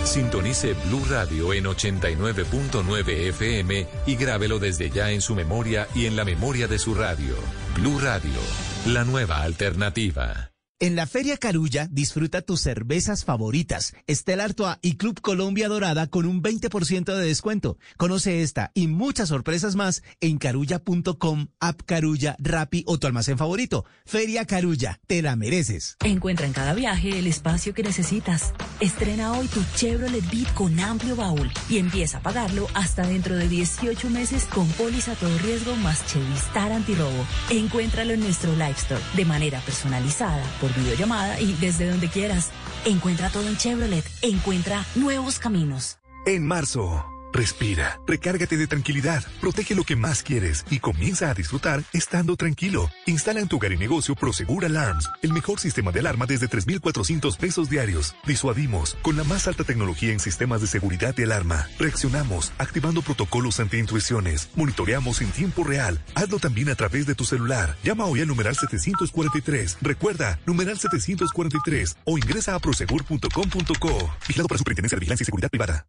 Sintonice 0.05 0.75
Blue 0.87 1.05
Radio 1.09 1.53
en 1.53 1.65
89.9 1.65 3.09
FM 3.29 3.87
y 4.07 4.17
grábelo 4.17 4.59
desde 4.59 4.91
ya 4.91 5.11
en 5.11 5.21
su 5.21 5.35
memoria 5.35 5.89
y 5.95 6.07
en 6.07 6.17
la 6.17 6.25
memoria 6.25 6.69
de 6.69 6.79
su 6.79 6.95
radio. 6.95 7.35
Blue 7.75 7.99
Radio, 8.01 8.41
la 8.87 9.05
nueva 9.05 9.43
alternativa. 9.43 10.54
En 10.85 10.97
la 10.97 11.07
Feria 11.07 11.39
Carulla 11.39 11.89
disfruta 11.91 12.43
tus 12.43 12.61
cervezas 12.61 13.25
favoritas, 13.25 13.95
Estela 14.07 14.45
Artois 14.45 14.77
y 14.83 14.97
Club 14.97 15.19
Colombia 15.23 15.67
Dorada 15.67 16.09
con 16.09 16.27
un 16.27 16.43
20% 16.43 17.07
de 17.07 17.27
descuento. 17.27 17.79
Conoce 17.97 18.43
esta 18.43 18.71
y 18.75 18.87
muchas 18.87 19.31
sorpresas 19.31 19.77
más 19.77 20.03
en 20.21 20.37
carulla.com, 20.37 21.47
app 21.59 21.81
Carulla, 21.87 22.37
Rappi 22.39 22.85
o 22.87 22.99
tu 22.99 23.07
almacén 23.07 23.39
favorito. 23.39 23.87
Feria 24.05 24.45
Carulla, 24.45 25.01
te 25.07 25.23
la 25.23 25.37
mereces. 25.37 25.97
Encuentra 26.05 26.45
en 26.45 26.53
cada 26.53 26.75
viaje 26.75 27.19
el 27.19 27.29
espacio 27.29 27.73
que 27.73 27.83
necesitas. 27.83 28.53
Estrena 28.79 29.33
hoy 29.33 29.49
tu 29.49 29.65
Chevrolet 29.77 30.31
Beat 30.31 30.53
con 30.53 30.79
amplio 30.79 31.17
baúl 31.17 31.51
y 31.71 31.79
empieza 31.79 32.19
a 32.19 32.23
pagarlo 32.23 32.67
hasta 32.75 33.07
dentro 33.07 33.37
de 33.37 33.49
18 33.49 34.11
meses 34.11 34.45
con 34.53 34.69
póliza 34.73 35.15
todo 35.15 35.39
riesgo 35.39 35.77
más 35.77 36.05
Chevistar 36.09 36.73
antirrobo. 36.73 37.27
Encuéntralo 37.49 38.13
en 38.13 38.21
nuestro 38.21 38.53
Live 38.53 38.77
Store 38.77 39.01
de 39.17 39.25
manera 39.25 39.61
personalizada 39.61 40.45
por 40.61 40.74
videollamada 40.77 41.41
y 41.41 41.55
desde 41.55 41.89
donde 41.89 42.09
quieras. 42.09 42.51
Encuentra 42.85 43.31
todo 43.31 43.49
en 43.49 43.57
Chevrolet. 43.57 44.05
Encuentra 44.23 44.85
nuevos 44.95 45.39
caminos. 45.39 45.99
En 46.27 46.47
marzo. 46.47 47.14
Respira, 47.35 47.99
recárgate 48.07 48.57
de 48.57 48.69
tranquilidad, 48.69 49.25
protege 49.41 49.75
lo 49.75 49.83
que 49.83 49.97
más 49.97 50.23
quieres 50.23 50.65
y 50.71 50.79
comienza 50.79 51.31
a 51.31 51.35
disfrutar 51.35 51.83
estando 51.93 52.37
tranquilo. 52.37 52.89
Instala 53.07 53.41
en 53.41 53.49
tu 53.49 53.57
hogar 53.57 53.73
y 53.73 53.77
negocio 53.77 54.15
Prosegur 54.15 54.65
Alarms, 54.65 55.11
el 55.21 55.33
mejor 55.33 55.59
sistema 55.59 55.91
de 55.91 55.99
alarma 55.99 56.27
desde 56.27 56.47
3,400 56.47 57.37
pesos 57.37 57.69
diarios. 57.69 58.15
Disuadimos 58.25 58.97
con 59.03 59.17
la 59.17 59.25
más 59.25 59.49
alta 59.49 59.65
tecnología 59.65 60.13
en 60.13 60.21
sistemas 60.21 60.61
de 60.61 60.69
seguridad 60.69 61.13
de 61.13 61.25
alarma. 61.25 61.67
Reaccionamos 61.77 62.53
activando 62.57 63.03
protocolos 63.03 63.59
anti-intrusiones. 63.59 64.49
Monitoreamos 64.55 65.21
en 65.21 65.33
tiempo 65.33 65.65
real. 65.65 66.01
Hazlo 66.15 66.39
también 66.39 66.69
a 66.69 66.77
través 66.77 67.05
de 67.05 67.17
tu 67.17 67.25
celular. 67.25 67.77
Llama 67.83 68.05
hoy 68.05 68.21
al 68.21 68.29
numeral 68.29 68.55
743. 68.55 69.79
Recuerda, 69.83 70.39
numeral 70.47 70.79
743 70.79 71.97
o 72.05 72.17
ingresa 72.17 72.55
a 72.55 72.61
prosegur.com.co. 72.61 74.11
Vigilado 74.29 74.49
para 74.49 74.59
Superintendencia 74.59 74.95
de 74.95 75.01
Vigilancia 75.01 75.25
y 75.25 75.27
Seguridad 75.27 75.51
Privada. 75.51 75.85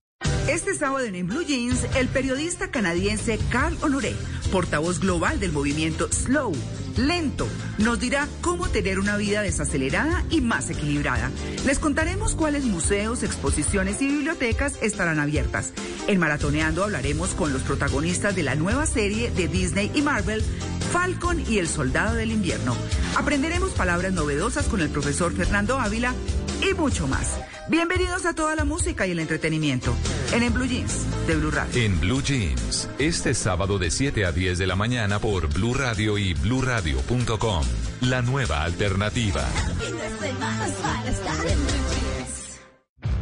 Este 0.48 0.76
sábado 0.76 1.04
en 1.06 1.28
Blue 1.28 1.44
Jeans, 1.44 1.88
el 1.96 2.08
periodista 2.08 2.70
canadiense 2.70 3.40
Carl 3.50 3.76
Honoré, 3.82 4.16
portavoz 4.52 5.00
global 5.00 5.40
del 5.40 5.52
movimiento 5.52 6.08
Slow, 6.12 6.54
lento, 6.98 7.48
nos 7.80 8.00
dirá 8.00 8.28
cómo 8.42 8.70
tener 8.70 9.00
una 9.00 9.18
vida 9.18 9.42
desacelerada 9.42 10.24
y 10.30 10.42
más 10.42 10.70
equilibrada. 10.70 11.32
Les 11.66 11.80
contaremos 11.80 12.36
cuáles 12.36 12.64
museos, 12.66 13.24
exposiciones 13.24 14.04
y 14.04 14.08
bibliotecas 14.08 14.78
estarán 14.84 15.20
abiertas. 15.20 15.74
En 16.06 16.20
Maratoneando 16.20 16.84
hablaremos 16.84 17.34
con 17.34 17.52
los 17.52 17.64
protagonistas 17.64 18.36
de 18.36 18.44
la 18.44 18.54
nueva 18.54 18.86
serie 18.86 19.32
de 19.32 19.48
Disney 19.48 19.92
y 19.96 20.04
Marvel, 20.04 20.44
Falcon 20.92 21.44
y 21.50 21.58
el 21.58 21.68
Soldado 21.68 22.14
del 22.16 22.32
Invierno. 22.32 22.76
Aprenderemos 23.18 23.72
palabras 23.72 24.14
novedosas 24.14 24.68
con 24.68 24.82
el 24.82 24.90
profesor 24.90 25.34
Fernando 25.34 25.80
Ávila 25.80 26.14
y 26.62 26.74
mucho 26.74 27.08
más. 27.08 27.40
Bienvenidos 27.68 28.26
a 28.26 28.34
toda 28.34 28.56
la 28.56 28.66
música 28.66 29.08
y 29.08 29.12
el 29.12 29.20
entretenimiento 29.20 29.94
en 30.34 30.44
En 30.44 30.54
Blue 30.54 30.66
Jeans 30.66 31.06
de 31.28 31.36
Blue 31.36 31.52
Radio. 31.52 31.82
En 31.82 32.00
Blue 32.00 32.22
Jeans, 32.22 32.90
este 33.00 33.34
sábado 33.34 33.80
de 33.80 33.90
7 33.92 34.26
a 34.26 34.32
10 34.32 34.58
de 34.58 34.68
la 34.68 34.76
mañana 34.76 35.20
por 35.20 35.52
Blue 35.54 35.74
Radio 35.74 36.18
y 36.18 36.34
bluradio.com. 36.34 37.64
La 38.02 38.22
nueva 38.22 38.64
alternativa. 38.64 39.44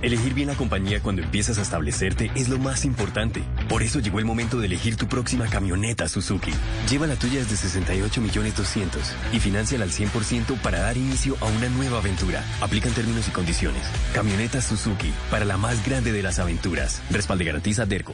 Elegir 0.04 0.34
bien 0.34 0.50
la 0.50 0.56
compañía 0.56 1.02
cuando 1.02 1.22
empiezas 1.22 1.58
a 1.60 1.62
establecerte 1.62 2.30
es 2.36 2.50
lo 2.50 2.60
más 2.60 2.84
importante. 2.84 3.42
Por 3.70 3.84
eso 3.84 4.02
llegó 4.02 4.20
el 4.20 4.26
momento 4.26 4.60
de 4.60 4.66
elegir 4.66 4.98
tu 4.98 5.08
próxima 5.08 5.48
camioneta 5.48 6.10
Suzuki. 6.10 6.52
Lleva 6.90 7.08
la 7.08 7.16
tuya 7.16 7.40
desde 7.40 7.56
68 7.56 8.20
millones 8.20 8.58
200 8.58 9.02
y 9.32 9.40
financiala 9.40 9.86
al 9.86 9.92
100% 9.92 10.60
para 10.60 10.82
dar 10.82 10.98
inicio 10.98 11.38
a 11.40 11.46
una 11.46 11.70
nueva 11.70 12.00
aventura. 12.00 12.44
Aplican 12.60 12.92
términos 12.92 13.30
y 13.30 13.32
condiciones. 13.32 13.82
Camioneta 14.14 14.62
Suzuki 14.62 15.14
para 15.32 15.46
la 15.46 15.56
más 15.56 15.86
grande 15.88 16.12
de 16.12 16.22
las 16.22 16.38
aventuras. 16.38 17.02
Respalde 17.10 17.46
garantiza 17.46 17.86
Derco. 17.86 18.14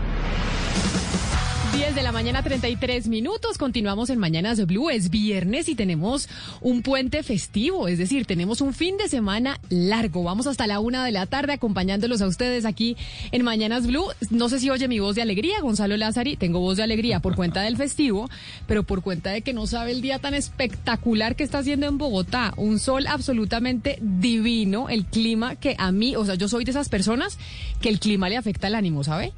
10 1.73 1.95
de 1.95 2.03
la 2.03 2.11
mañana, 2.11 2.43
33 2.43 3.07
minutos. 3.07 3.57
Continuamos 3.57 4.09
en 4.09 4.19
Mañanas 4.19 4.65
Blue. 4.65 4.89
Es 4.89 5.09
viernes 5.09 5.69
y 5.69 5.75
tenemos 5.75 6.27
un 6.59 6.81
puente 6.81 7.23
festivo, 7.23 7.87
es 7.87 7.97
decir, 7.97 8.25
tenemos 8.25 8.59
un 8.59 8.73
fin 8.73 8.97
de 8.97 9.07
semana 9.07 9.57
largo. 9.69 10.23
Vamos 10.23 10.47
hasta 10.47 10.67
la 10.67 10.81
una 10.81 11.05
de 11.05 11.11
la 11.11 11.27
tarde 11.27 11.53
acompañándolos 11.53 12.21
a 12.21 12.27
ustedes 12.27 12.65
aquí 12.65 12.97
en 13.31 13.43
Mañanas 13.43 13.87
Blue. 13.87 14.05
No 14.31 14.49
sé 14.49 14.59
si 14.59 14.69
oye 14.69 14.89
mi 14.89 14.99
voz 14.99 15.15
de 15.15 15.21
alegría, 15.21 15.61
Gonzalo 15.61 15.95
Lázari. 15.95 16.35
Tengo 16.35 16.59
voz 16.59 16.75
de 16.75 16.83
alegría 16.83 17.21
por 17.21 17.35
cuenta 17.35 17.61
del 17.61 17.77
festivo, 17.77 18.29
pero 18.67 18.83
por 18.83 19.01
cuenta 19.01 19.31
de 19.31 19.41
que 19.41 19.53
no 19.53 19.65
sabe 19.65 19.91
el 19.91 20.01
día 20.01 20.19
tan 20.19 20.33
espectacular 20.33 21.37
que 21.37 21.45
está 21.45 21.59
haciendo 21.59 21.87
en 21.87 21.97
Bogotá. 21.97 22.53
Un 22.57 22.79
sol 22.79 23.07
absolutamente 23.07 23.97
divino. 24.01 24.89
El 24.89 25.05
clima 25.05 25.55
que 25.55 25.75
a 25.77 25.93
mí, 25.93 26.17
o 26.17 26.25
sea, 26.25 26.35
yo 26.35 26.49
soy 26.49 26.65
de 26.65 26.71
esas 26.71 26.89
personas 26.89 27.37
que 27.79 27.87
el 27.87 27.99
clima 27.99 28.27
le 28.27 28.35
afecta 28.35 28.67
el 28.67 28.75
ánimo, 28.75 29.05
¿sabe? 29.05 29.31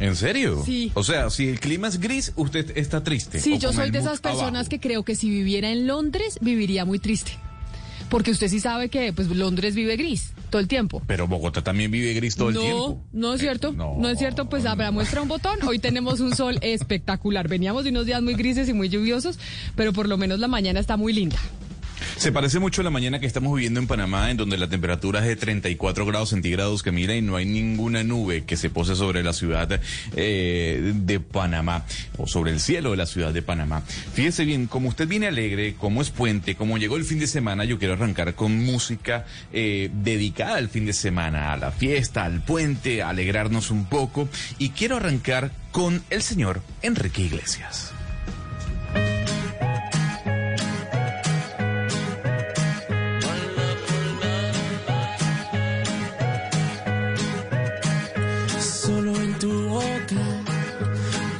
¿En 0.00 0.16
serio? 0.16 0.62
Sí. 0.64 0.90
O 0.94 1.04
sea, 1.04 1.30
si 1.30 1.48
el 1.48 1.60
clima 1.60 1.88
es 1.88 2.00
gris, 2.00 2.32
usted 2.36 2.76
está 2.76 3.02
triste. 3.02 3.40
Sí, 3.40 3.58
yo 3.58 3.72
soy 3.72 3.86
el 3.86 3.92
de 3.92 4.00
esas 4.00 4.20
personas 4.20 4.52
abajo. 4.54 4.70
que 4.70 4.80
creo 4.80 5.04
que 5.04 5.14
si 5.16 5.30
viviera 5.30 5.70
en 5.70 5.86
Londres, 5.86 6.38
viviría 6.40 6.84
muy 6.84 6.98
triste. 6.98 7.32
Porque 8.08 8.30
usted 8.30 8.48
sí 8.48 8.60
sabe 8.60 8.90
que 8.90 9.12
pues 9.12 9.28
Londres 9.28 9.74
vive 9.74 9.96
gris 9.96 10.32
todo 10.50 10.60
el 10.60 10.68
tiempo. 10.68 11.02
Pero 11.06 11.26
Bogotá 11.26 11.62
también 11.62 11.90
vive 11.90 12.12
gris 12.14 12.36
todo 12.36 12.50
el 12.50 12.54
no, 12.54 12.60
tiempo. 12.60 13.00
Eh, 13.02 13.08
no 13.12 13.34
es 13.34 13.40
cierto. 13.40 13.72
no, 13.72 14.08
es 14.08 14.18
cierto. 14.18 14.48
Pues 14.48 14.66
habrá 14.66 14.90
muestra 14.90 15.22
un 15.22 15.28
botón. 15.28 15.58
Hoy 15.66 15.78
tenemos 15.78 16.20
un 16.20 16.34
sol 16.36 16.58
espectacular. 16.62 17.48
Veníamos 17.48 17.84
de 17.84 17.90
unos 17.90 18.06
días 18.06 18.22
muy 18.22 18.34
grises 18.34 18.68
y 18.68 18.72
muy 18.72 18.88
lluviosos, 18.88 19.38
pero 19.74 19.92
por 19.92 20.08
lo 20.08 20.16
menos 20.16 20.38
la 20.38 20.48
mañana 20.48 20.80
está 20.80 20.96
muy 20.96 21.12
linda. 21.12 21.36
Se 22.16 22.32
parece 22.32 22.58
mucho 22.58 22.80
a 22.80 22.84
la 22.84 22.90
mañana 22.90 23.20
que 23.20 23.26
estamos 23.26 23.54
viviendo 23.54 23.80
en 23.80 23.86
Panamá, 23.86 24.30
en 24.30 24.36
donde 24.36 24.56
la 24.56 24.68
temperatura 24.68 25.20
es 25.20 25.26
de 25.26 25.36
34 25.36 26.06
grados 26.06 26.30
centígrados, 26.30 26.82
que 26.82 26.92
mira, 26.92 27.14
y 27.14 27.22
no 27.22 27.36
hay 27.36 27.44
ninguna 27.44 28.04
nube 28.04 28.44
que 28.44 28.56
se 28.56 28.70
pose 28.70 28.96
sobre 28.96 29.22
la 29.22 29.32
ciudad 29.32 29.80
eh, 30.16 30.92
de 30.94 31.20
Panamá, 31.20 31.84
o 32.18 32.26
sobre 32.26 32.52
el 32.52 32.60
cielo 32.60 32.92
de 32.92 32.96
la 32.96 33.06
ciudad 33.06 33.32
de 33.32 33.42
Panamá. 33.42 33.82
Fíjese 34.14 34.44
bien, 34.44 34.66
como 34.66 34.88
usted 34.88 35.08
viene 35.08 35.26
alegre, 35.26 35.74
como 35.74 36.02
es 36.02 36.10
puente, 36.10 36.54
como 36.54 36.78
llegó 36.78 36.96
el 36.96 37.04
fin 37.04 37.18
de 37.18 37.26
semana, 37.26 37.64
yo 37.64 37.78
quiero 37.78 37.94
arrancar 37.94 38.34
con 38.34 38.64
música 38.64 39.26
eh, 39.52 39.90
dedicada 39.92 40.56
al 40.56 40.68
fin 40.68 40.86
de 40.86 40.92
semana, 40.92 41.52
a 41.52 41.56
la 41.56 41.72
fiesta, 41.72 42.24
al 42.24 42.42
puente, 42.42 43.02
a 43.02 43.10
alegrarnos 43.10 43.70
un 43.70 43.86
poco, 43.86 44.28
y 44.58 44.70
quiero 44.70 44.96
arrancar 44.96 45.50
con 45.72 46.02
el 46.10 46.22
señor 46.22 46.62
Enrique 46.82 47.22
Iglesias. 47.22 47.93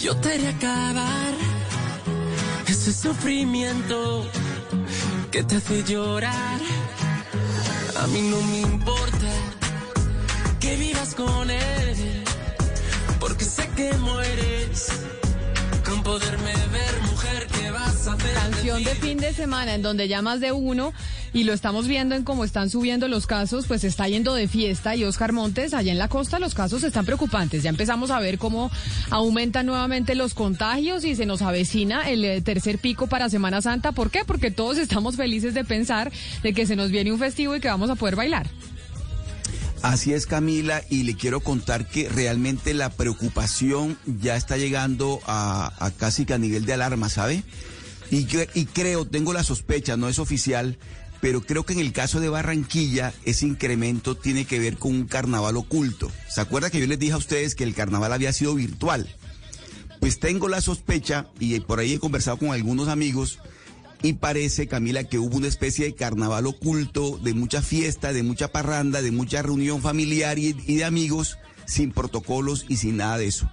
Yo 0.00 0.16
te 0.16 0.34
haré 0.34 0.48
acabar 0.48 1.32
ese 2.66 2.92
sufrimiento 2.92 4.26
que 5.30 5.42
te 5.42 5.56
hace 5.56 5.82
llorar. 5.84 6.60
A 8.00 8.06
mí 8.08 8.20
no 8.22 8.40
me 8.42 8.60
importa 8.60 9.30
que 10.60 10.76
vivas 10.76 11.14
con 11.14 11.50
él, 11.50 12.24
porque 13.20 13.44
sé 13.44 13.68
que 13.76 13.92
mueres 13.94 14.88
con 15.84 16.02
poderme 16.02 16.52
ver, 16.72 17.02
mujer, 17.10 17.46
que 17.46 17.70
vas 17.70 18.06
a 18.06 18.12
hacer? 18.14 18.34
Canción 18.34 18.84
de 18.84 18.94
fin 18.96 19.18
de 19.18 19.32
semana 19.32 19.74
en 19.74 19.82
donde 19.82 20.08
ya 20.08 20.22
más 20.22 20.40
de 20.40 20.52
uno 20.52 20.92
y 21.32 21.44
lo 21.44 21.52
estamos 21.52 21.88
viendo 21.88 22.14
en 22.14 22.24
cómo 22.24 22.44
están 22.44 22.70
subiendo 22.70 23.08
los 23.08 23.26
casos, 23.26 23.66
pues 23.66 23.84
está 23.84 24.08
yendo 24.08 24.34
de 24.34 24.48
fiesta 24.48 24.94
y 24.96 25.04
Oscar 25.04 25.32
Montes, 25.32 25.74
allá 25.74 25.92
en 25.92 25.98
la 25.98 26.08
costa 26.08 26.38
los 26.38 26.54
casos 26.54 26.82
están 26.82 27.06
preocupantes. 27.06 27.62
Ya 27.62 27.70
empezamos 27.70 28.10
a 28.10 28.20
ver 28.20 28.38
cómo 28.38 28.70
aumentan 29.10 29.66
nuevamente 29.66 30.14
los 30.14 30.34
contagios 30.34 31.04
y 31.04 31.16
se 31.16 31.26
nos 31.26 31.42
avecina 31.42 32.08
el 32.10 32.24
eh, 32.24 32.40
tercer 32.42 32.78
pico 32.78 33.06
para 33.06 33.30
Semana 33.30 33.62
Santa. 33.62 33.92
¿Por 33.92 34.10
qué? 34.10 34.24
Porque 34.26 34.50
todos 34.50 34.78
estamos 34.78 35.16
felices 35.16 35.54
de 35.54 35.64
pensar 35.64 36.12
de 36.42 36.52
que 36.52 36.66
se 36.66 36.76
nos 36.76 36.90
viene 36.90 37.12
un 37.12 37.18
festivo 37.18 37.56
y 37.56 37.60
que 37.60 37.68
vamos 37.68 37.90
a 37.90 37.94
poder 37.94 38.16
bailar. 38.16 38.50
Así 39.82 40.12
es, 40.12 40.26
Camila, 40.26 40.80
y 40.90 41.02
le 41.02 41.16
quiero 41.16 41.40
contar 41.40 41.88
que 41.88 42.08
realmente 42.08 42.72
la 42.72 42.90
preocupación 42.90 43.98
ya 44.06 44.36
está 44.36 44.56
llegando 44.56 45.20
a, 45.26 45.90
casi 45.98 46.24
que 46.24 46.34
a 46.34 46.38
nivel 46.38 46.66
de 46.66 46.74
alarma, 46.74 47.08
¿sabe? 47.08 47.42
Y, 48.08 48.28
y 48.54 48.66
creo, 48.66 49.06
tengo 49.06 49.32
la 49.32 49.42
sospecha, 49.42 49.96
no 49.96 50.08
es 50.08 50.20
oficial, 50.20 50.78
pero 51.22 51.40
creo 51.40 51.64
que 51.64 51.72
en 51.72 51.78
el 51.78 51.92
caso 51.92 52.18
de 52.18 52.28
Barranquilla 52.28 53.14
ese 53.24 53.46
incremento 53.46 54.16
tiene 54.16 54.44
que 54.44 54.58
ver 54.58 54.76
con 54.76 54.92
un 54.92 55.04
carnaval 55.06 55.56
oculto. 55.56 56.10
¿Se 56.28 56.40
acuerda 56.40 56.68
que 56.68 56.80
yo 56.80 56.86
les 56.88 56.98
dije 56.98 57.12
a 57.12 57.16
ustedes 57.16 57.54
que 57.54 57.62
el 57.62 57.76
carnaval 57.76 58.12
había 58.12 58.32
sido 58.32 58.56
virtual? 58.56 59.08
Pues 60.00 60.18
tengo 60.18 60.48
la 60.48 60.60
sospecha, 60.60 61.28
y 61.38 61.60
por 61.60 61.78
ahí 61.78 61.92
he 61.92 62.00
conversado 62.00 62.38
con 62.38 62.50
algunos 62.50 62.88
amigos, 62.88 63.38
y 64.02 64.14
parece, 64.14 64.66
Camila, 64.66 65.04
que 65.04 65.20
hubo 65.20 65.36
una 65.36 65.46
especie 65.46 65.84
de 65.84 65.94
carnaval 65.94 66.44
oculto, 66.48 67.20
de 67.22 67.34
mucha 67.34 67.62
fiesta, 67.62 68.12
de 68.12 68.24
mucha 68.24 68.48
parranda, 68.48 69.00
de 69.00 69.12
mucha 69.12 69.42
reunión 69.42 69.80
familiar 69.80 70.40
y, 70.40 70.54
de 70.54 70.84
amigos, 70.84 71.38
sin 71.66 71.92
protocolos 71.92 72.66
y 72.68 72.78
sin 72.78 72.96
nada 72.96 73.18
de 73.18 73.28
eso. 73.28 73.48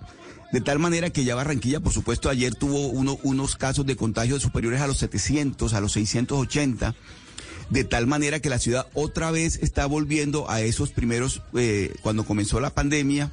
De 0.52 0.62
tal 0.62 0.80
manera 0.80 1.12
que 1.12 1.24
ya 1.24 1.36
Barranquilla, 1.36 1.82
por 1.82 1.94
supuesto, 1.94 2.32
ayer 2.32 2.56
tuvo 2.56 2.88
unos 2.88 3.56
casos 3.58 3.86
de 3.86 3.96
contagio 3.96 4.40
superiores 4.40 4.82
a 4.82 4.88
los 4.88 4.98
700, 4.98 5.76
a 5.76 5.82
los 5.82 5.92
680 5.92 6.96
de 7.70 7.84
tal 7.84 8.08
manera 8.08 8.40
que 8.40 8.50
la 8.50 8.60
ciudad 8.60 8.88
otra 8.94 9.32
vez 9.32 9.60
está 9.62 9.86
volviendo 9.86 10.50
a 10.50 10.62
esos 10.62 10.92
primeros, 10.92 11.42
eh, 11.56 11.94
cuando 12.02 12.26
comenzó 12.26 12.60
la 12.60 12.74
pandemia, 12.74 13.32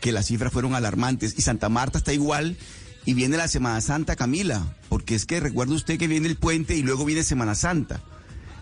que 0.00 0.12
las 0.12 0.26
cifras 0.26 0.52
fueron 0.52 0.74
alarmantes. 0.74 1.34
Y 1.36 1.42
Santa 1.42 1.68
Marta 1.68 1.98
está 1.98 2.12
igual. 2.12 2.56
Y 3.04 3.14
viene 3.14 3.38
la 3.38 3.48
Semana 3.48 3.80
Santa, 3.80 4.16
Camila, 4.16 4.76
porque 4.90 5.14
es 5.14 5.24
que 5.24 5.40
recuerda 5.40 5.74
usted 5.74 5.98
que 5.98 6.08
viene 6.08 6.28
el 6.28 6.36
puente 6.36 6.76
y 6.76 6.82
luego 6.82 7.06
viene 7.06 7.22
Semana 7.22 7.54
Santa. 7.54 8.02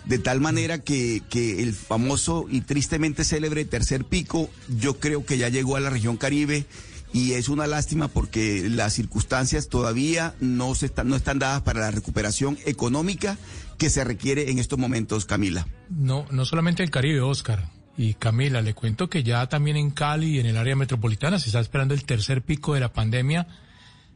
De 0.05 0.19
tal 0.21 0.41
manera 0.41 0.79
que, 0.79 1.21
que 1.29 1.65
el 1.65 1.75
famoso 1.75 2.47
y 2.49 2.61
tristemente 2.61 3.25
célebre 3.25 3.65
tercer 3.65 4.05
pico, 4.05 4.49
yo 4.79 5.01
creo 5.01 5.27
que 5.27 5.37
ya 5.37 5.49
llegó 5.49 5.75
a 5.75 5.81
la 5.81 5.91
región 5.91 6.17
Caribe 6.17 6.65
y 7.13 7.33
es 7.33 7.49
una 7.49 7.67
lástima 7.67 8.07
porque 8.07 8.69
las 8.69 8.93
circunstancias 8.93 9.69
todavía 9.69 10.35
no, 10.39 10.75
se 10.77 10.87
están, 10.87 11.09
no 11.09 11.17
están 11.17 11.39
dadas 11.39 11.63
para 11.63 11.81
la 11.81 11.91
recuperación 11.91 12.59
económica 12.67 13.39
que 13.77 13.91
se 13.91 14.05
requiere 14.05 14.51
en 14.51 14.59
estos 14.59 14.79
momentos, 14.79 15.25
Camila. 15.25 15.67
No, 15.89 16.27
no 16.31 16.45
solamente 16.45 16.83
el 16.83 16.91
Caribe, 16.91 17.21
Oscar. 17.21 17.69
Y 17.99 18.15
Camila, 18.15 18.61
le 18.61 18.75
cuento 18.75 19.09
que 19.09 19.23
ya 19.23 19.47
también 19.49 19.77
en 19.77 19.91
Cali 19.91 20.37
y 20.37 20.41
en 20.41 20.47
el 20.47 20.57
área 20.57 20.77
metropolitana 20.77 21.39
se 21.39 21.49
está 21.49 21.61
esperando 21.61 21.95
el 21.95 22.05
tercer 22.05 22.43
pico 22.43 22.75
de 22.75 22.81
la 22.81 22.93
pandemia. 22.93 23.47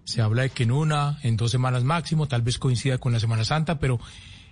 Se 0.04 0.20
habla 0.20 0.42
de 0.42 0.50
que 0.50 0.64
en 0.64 0.72
una, 0.72 1.18
en 1.22 1.36
dos 1.36 1.50
semanas 1.50 1.84
máximo, 1.84 2.28
tal 2.28 2.42
vez 2.42 2.58
coincida 2.58 2.98
con 2.98 3.12
la 3.12 3.20
Semana 3.20 3.44
Santa, 3.44 3.78
pero 3.78 3.98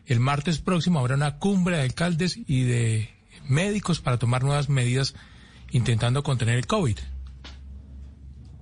el 0.06 0.20
martes 0.20 0.58
próximo 0.58 0.98
habrá 0.98 1.16
una 1.16 1.36
cumbre 1.36 1.76
de 1.76 1.82
alcaldes 1.82 2.38
y 2.46 2.62
de 2.62 3.10
médicos 3.46 4.00
para 4.00 4.18
tomar 4.18 4.42
nuevas 4.44 4.68
medidas 4.68 5.14
intentando 5.70 6.22
contener 6.22 6.56
el 6.56 6.66
COVID. 6.66 6.98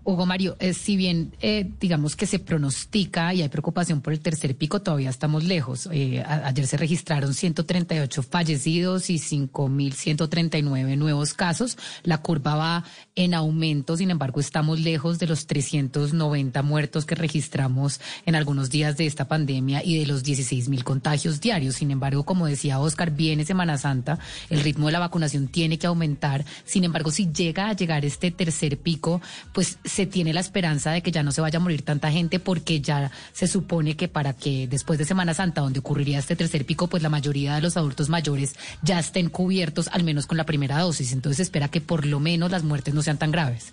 Hugo 0.06 0.24
Mario, 0.24 0.56
eh, 0.60 0.72
si 0.72 0.96
bien 0.96 1.32
eh, 1.40 1.68
digamos 1.80 2.14
que 2.14 2.26
se 2.26 2.38
pronostica 2.38 3.34
y 3.34 3.42
hay 3.42 3.48
preocupación 3.48 4.00
por 4.00 4.12
el 4.12 4.20
tercer 4.20 4.54
pico, 4.54 4.80
todavía 4.80 5.10
estamos 5.10 5.42
lejos. 5.42 5.88
Eh, 5.92 6.22
ayer 6.24 6.66
se 6.68 6.76
registraron 6.76 7.34
138 7.34 8.22
fallecidos 8.22 9.10
y 9.10 9.16
5.139 9.16 10.96
nuevos 10.96 11.34
casos. 11.34 11.76
La 12.04 12.18
curva 12.18 12.54
va 12.54 12.84
en 13.16 13.32
aumento, 13.32 13.96
sin 13.96 14.10
embargo, 14.10 14.40
estamos 14.40 14.78
lejos 14.78 15.18
de 15.18 15.26
los 15.26 15.46
390 15.46 16.62
muertos 16.62 17.06
que 17.06 17.14
registramos 17.14 17.98
en 18.26 18.34
algunos 18.34 18.68
días 18.68 18.98
de 18.98 19.06
esta 19.06 19.26
pandemia 19.26 19.82
y 19.82 19.98
de 19.98 20.06
los 20.06 20.22
16.000 20.22 20.82
contagios 20.82 21.40
diarios. 21.40 21.76
Sin 21.76 21.90
embargo, 21.90 22.24
como 22.24 22.46
decía 22.46 22.78
Oscar, 22.78 23.10
viene 23.10 23.46
Semana 23.46 23.78
Santa, 23.78 24.18
el 24.50 24.60
ritmo 24.60 24.86
de 24.86 24.92
la 24.92 24.98
vacunación 24.98 25.48
tiene 25.48 25.78
que 25.78 25.86
aumentar. 25.86 26.44
Sin 26.66 26.84
embargo, 26.84 27.10
si 27.10 27.32
llega 27.32 27.70
a 27.70 27.72
llegar 27.72 28.04
este 28.04 28.30
tercer 28.30 28.78
pico, 28.78 29.22
pues 29.52 29.78
se 29.84 30.04
tiene 30.04 30.34
la 30.34 30.40
esperanza 30.40 30.92
de 30.92 31.02
que 31.02 31.10
ya 31.10 31.22
no 31.22 31.32
se 31.32 31.40
vaya 31.40 31.56
a 31.56 31.62
morir 31.62 31.82
tanta 31.82 32.12
gente 32.12 32.38
porque 32.38 32.82
ya 32.82 33.10
se 33.32 33.46
supone 33.46 33.96
que 33.96 34.08
para 34.08 34.34
que 34.34 34.68
después 34.68 34.98
de 34.98 35.06
Semana 35.06 35.32
Santa, 35.32 35.62
donde 35.62 35.78
ocurriría 35.78 36.18
este 36.18 36.36
tercer 36.36 36.66
pico, 36.66 36.86
pues 36.88 37.02
la 37.02 37.08
mayoría 37.08 37.54
de 37.54 37.62
los 37.62 37.78
adultos 37.78 38.10
mayores 38.10 38.56
ya 38.82 38.98
estén 38.98 39.30
cubiertos 39.30 39.88
al 39.92 40.04
menos 40.04 40.26
con 40.26 40.36
la 40.36 40.44
primera 40.44 40.80
dosis. 40.80 41.12
Entonces 41.12 41.40
espera 41.40 41.68
que 41.68 41.80
por 41.80 42.04
lo 42.04 42.20
menos 42.20 42.50
las 42.50 42.62
muertes 42.62 42.92
no 42.92 43.05
sean 43.06 43.18
tan 43.18 43.32
graves. 43.32 43.72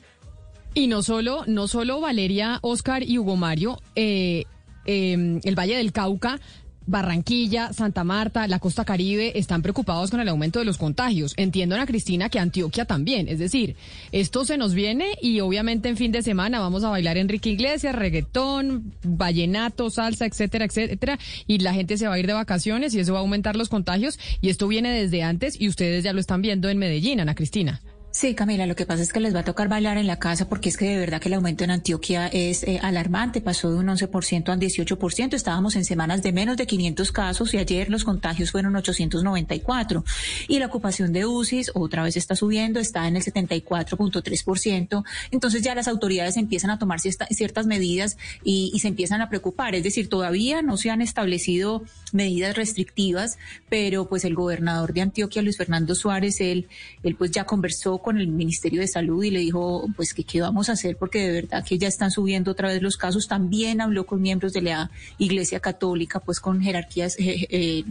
Y 0.73 0.87
no 0.87 1.03
solo, 1.03 1.43
no 1.45 1.67
solo 1.67 1.99
Valeria, 1.99 2.59
Oscar 2.61 3.03
y 3.03 3.19
Hugo 3.19 3.35
Mario, 3.35 3.79
eh, 3.95 4.45
eh, 4.85 5.39
el 5.43 5.55
Valle 5.55 5.75
del 5.75 5.91
Cauca 5.91 6.39
Barranquilla, 6.85 7.71
Santa 7.71 8.03
Marta, 8.03 8.47
la 8.47 8.59
costa 8.59 8.83
caribe 8.83 9.37
están 9.39 9.61
preocupados 9.61 10.11
con 10.11 10.19
el 10.19 10.27
aumento 10.27 10.59
de 10.59 10.65
los 10.65 10.77
contagios. 10.77 11.33
Entiendo, 11.37 11.75
Ana 11.75 11.85
Cristina, 11.85 12.29
que 12.29 12.39
Antioquia 12.39 12.85
también. 12.85 13.27
Es 13.27 13.39
decir, 13.39 13.75
esto 14.11 14.45
se 14.45 14.57
nos 14.57 14.73
viene 14.73 15.07
y 15.21 15.39
obviamente 15.39 15.89
en 15.89 15.97
fin 15.97 16.11
de 16.11 16.21
semana 16.21 16.59
vamos 16.59 16.83
a 16.83 16.89
bailar 16.89 17.17
Enrique 17.17 17.49
Iglesias, 17.49 17.95
reggaetón, 17.95 18.93
vallenato, 19.03 19.89
salsa, 19.89 20.25
etcétera, 20.25 20.65
etcétera. 20.65 21.19
Y 21.47 21.59
la 21.59 21.73
gente 21.73 21.97
se 21.97 22.07
va 22.07 22.15
a 22.15 22.19
ir 22.19 22.27
de 22.27 22.33
vacaciones 22.33 22.93
y 22.93 22.99
eso 22.99 23.13
va 23.13 23.19
a 23.19 23.21
aumentar 23.21 23.55
los 23.55 23.69
contagios. 23.69 24.19
Y 24.41 24.49
esto 24.49 24.67
viene 24.67 24.91
desde 24.91 25.23
antes 25.23 25.59
y 25.59 25.69
ustedes 25.69 26.03
ya 26.03 26.13
lo 26.13 26.19
están 26.19 26.41
viendo 26.41 26.69
en 26.69 26.77
Medellín, 26.77 27.21
Ana 27.21 27.35
Cristina. 27.35 27.81
Sí, 28.15 28.35
Camila, 28.35 28.67
lo 28.67 28.75
que 28.75 28.85
pasa 28.85 29.01
es 29.01 29.11
que 29.11 29.19
les 29.19 29.33
va 29.33 29.39
a 29.39 29.43
tocar 29.43 29.69
bailar 29.69 29.97
en 29.97 30.05
la 30.05 30.19
casa 30.19 30.47
porque 30.47 30.69
es 30.69 30.77
que 30.77 30.85
de 30.85 30.99
verdad 30.99 31.19
que 31.19 31.29
el 31.29 31.33
aumento 31.33 31.63
en 31.63 31.71
Antioquia 31.71 32.27
es 32.27 32.61
eh, 32.61 32.79
alarmante, 32.79 33.41
pasó 33.41 33.71
de 33.71 33.79
un 33.79 33.87
11% 33.87 34.49
a 34.49 34.53
un 34.53 34.61
18%, 34.61 35.33
estábamos 35.33 35.75
en 35.75 35.83
semanas 35.83 36.21
de 36.21 36.31
menos 36.31 36.55
de 36.55 36.67
500 36.67 37.11
casos 37.11 37.55
y 37.55 37.57
ayer 37.57 37.89
los 37.89 38.03
contagios 38.03 38.51
fueron 38.51 38.75
894 38.75 40.05
y 40.47 40.59
la 40.59 40.67
ocupación 40.67 41.11
de 41.11 41.25
UCIs 41.25 41.71
otra 41.73 42.03
vez 42.03 42.15
está 42.15 42.35
subiendo, 42.35 42.79
está 42.79 43.07
en 43.07 43.15
el 43.15 43.23
74.3%, 43.23 45.03
entonces 45.31 45.63
ya 45.63 45.73
las 45.73 45.87
autoridades 45.87 46.37
empiezan 46.37 46.69
a 46.69 46.77
tomar 46.77 46.99
ciertas 46.99 47.65
medidas 47.65 48.17
y, 48.43 48.69
y 48.75 48.79
se 48.79 48.89
empiezan 48.89 49.21
a 49.21 49.29
preocupar, 49.29 49.73
es 49.73 49.81
decir, 49.81 50.07
todavía 50.07 50.61
no 50.61 50.77
se 50.77 50.91
han 50.91 51.01
establecido 51.01 51.81
medidas 52.11 52.55
restrictivas, 52.55 53.39
pero 53.69 54.07
pues 54.07 54.23
el 54.23 54.35
gobernador 54.35 54.93
de 54.93 55.01
Antioquia, 55.01 55.41
Luis 55.41 55.57
Fernando 55.57 55.95
Suárez, 55.95 56.39
él, 56.41 56.67
él 57.01 57.15
pues 57.15 57.31
ya 57.31 57.45
conversó 57.45 58.02
con 58.03 58.19
el 58.19 58.27
Ministerio 58.27 58.81
de 58.81 58.87
Salud 58.87 59.23
y 59.23 59.31
le 59.31 59.39
dijo, 59.39 59.87
pues, 59.95 60.13
que 60.13 60.23
qué 60.23 60.41
vamos 60.41 60.69
a 60.69 60.73
hacer 60.73 60.97
porque 60.97 61.19
de 61.19 61.31
verdad 61.31 61.65
que 61.65 61.79
ya 61.79 61.87
están 61.87 62.11
subiendo 62.11 62.51
otra 62.51 62.67
vez 62.67 62.83
los 62.83 62.97
casos. 62.97 63.27
También 63.27 63.81
habló 63.81 64.05
con 64.05 64.21
miembros 64.21 64.53
de 64.53 64.61
la 64.61 64.91
Iglesia 65.17 65.59
Católica, 65.59 66.19
pues 66.19 66.39
con 66.39 66.61
jerarquías 66.61 67.15
eh, 67.17 67.83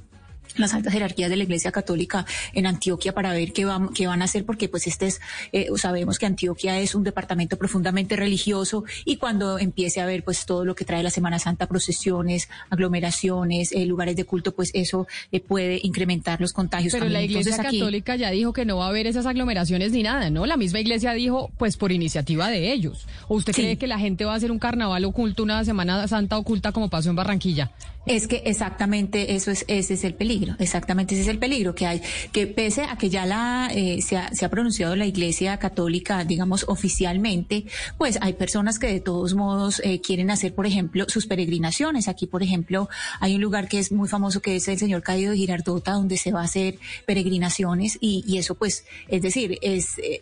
las 0.57 0.75
altas 0.75 0.93
jerarquías 0.93 1.31
de 1.31 1.37
la 1.37 1.45
Iglesia 1.45 1.73
Católica 1.73 2.27
en 2.53 2.67
Antioquia 2.67 3.13
para 3.13 3.33
ver 3.33 3.53
qué 3.53 3.65
van, 3.65 3.89
qué 3.89 4.07
van 4.07 4.23
a 4.23 4.27
hacer, 4.27 4.45
porque 4.45 4.69
pues 4.69 4.87
este 4.87 5.07
es, 5.07 5.21
eh, 5.53 5.69
sabemos 5.77 6.19
que 6.19 6.27
Antioquia 6.27 6.79
es 6.79 6.95
un 6.95 7.05
departamento 7.05 7.57
profundamente 7.57 8.17
religioso 8.17 8.85
y 9.05 9.17
cuando 9.17 9.59
empiece 9.59 10.01
a 10.01 10.07
ver 10.07 10.25
pues 10.25 10.47
todo 10.47 10.65
lo 10.65 10.75
que 10.75 10.85
trae 10.85 11.03
la 11.03 11.11
Semana 11.11 11.39
Santa, 11.39 11.67
procesiones, 11.67 12.49
aglomeraciones, 12.71 13.73
eh, 13.73 13.87
lugares 13.87 14.17
de 14.17 14.25
culto, 14.25 14.55
pues 14.55 14.71
eso 14.75 15.07
eh, 15.31 15.41
puede 15.41 15.81
incrementar 15.83 16.41
los 16.41 16.53
contagios. 16.53 16.93
Pero 16.93 17.09
la 17.09 17.23
Iglesia 17.23 17.57
Católica 17.57 18.17
ya 18.17 18.31
dijo 18.31 18.53
que 18.53 18.65
no 18.65 18.79
va 18.79 18.87
a 18.87 18.89
haber 18.89 19.07
esas 19.07 19.27
aglomeraciones 19.27 19.93
ni 19.93 20.03
nada, 20.03 20.31
¿no? 20.31 20.47
La 20.47 20.57
misma 20.57 20.81
Iglesia 20.81 21.13
dijo 21.13 21.51
pues 21.59 21.77
por 21.77 21.93
iniciativa 21.93 22.49
de 22.49 22.73
ellos. 22.73 23.07
¿O 23.29 23.37
usted 23.37 23.53
cree 23.53 23.77
que 23.77 23.87
la 23.87 23.99
gente 23.99 24.25
va 24.25 24.33
a 24.33 24.37
hacer 24.37 24.51
un 24.51 24.59
carnaval 24.59 25.05
oculto, 25.05 25.43
una 25.43 25.65
Semana 25.65 26.07
Santa 26.09 26.39
oculta 26.39 26.73
como 26.73 26.89
pasó 26.89 27.11
en 27.11 27.17
Barranquilla? 27.17 27.71
Es 28.05 28.27
que 28.27 28.43
exactamente 28.47 29.35
eso 29.37 29.53
es, 29.53 29.65
ese 29.69 29.95
es 29.95 30.03
el 30.03 30.15
peligro, 30.15 30.42
exactamente 30.59 31.15
ese 31.15 31.23
es 31.23 31.29
el 31.29 31.39
peligro 31.39 31.75
que 31.75 31.87
hay, 31.87 32.03
que 32.33 32.47
pese 32.47 32.83
a 32.83 32.97
que 32.97 33.11
ya 33.11 33.27
la 33.27 33.71
eh, 33.73 34.01
se, 34.03 34.17
ha, 34.17 34.49
pronunciado 34.51 34.97
la 34.97 35.07
Iglesia 35.07 35.59
Católica, 35.59 36.25
digamos 36.25 36.65
oficialmente, 36.69 37.65
pues 37.99 38.19
hay 38.21 38.35
personas 38.35 38.79
que 38.79 38.89
de 38.89 39.01
todos 39.01 39.35
modos 39.35 39.81
eh, 39.85 40.01
quieren 40.01 40.31
hacer, 40.31 40.55
por 40.55 40.67
ejemplo, 40.67 41.07
sus 41.09 41.27
peregrinaciones. 41.27 42.09
Aquí, 42.09 42.27
por 42.27 42.43
ejemplo, 42.43 42.89
hay 43.21 43.35
un 43.35 43.41
lugar 43.41 43.69
que 43.69 43.79
es 43.79 43.93
muy 43.93 44.09
famoso 44.09 44.41
que 44.41 44.57
es 44.57 44.69
el 44.69 44.79
Señor 44.79 45.03
Caído 45.03 45.33
de 45.33 45.39
Girardota, 45.39 45.93
donde 45.93 46.17
se 46.17 46.33
va 46.33 46.41
a 46.41 46.45
hacer 46.45 46.79
peregrinaciones 47.07 47.99
y, 48.01 48.25
y 48.27 48.39
eso, 48.39 48.55
pues, 48.55 48.85
es 49.09 49.23
decir, 49.23 49.59
es 49.63 49.99
eh, 49.99 50.21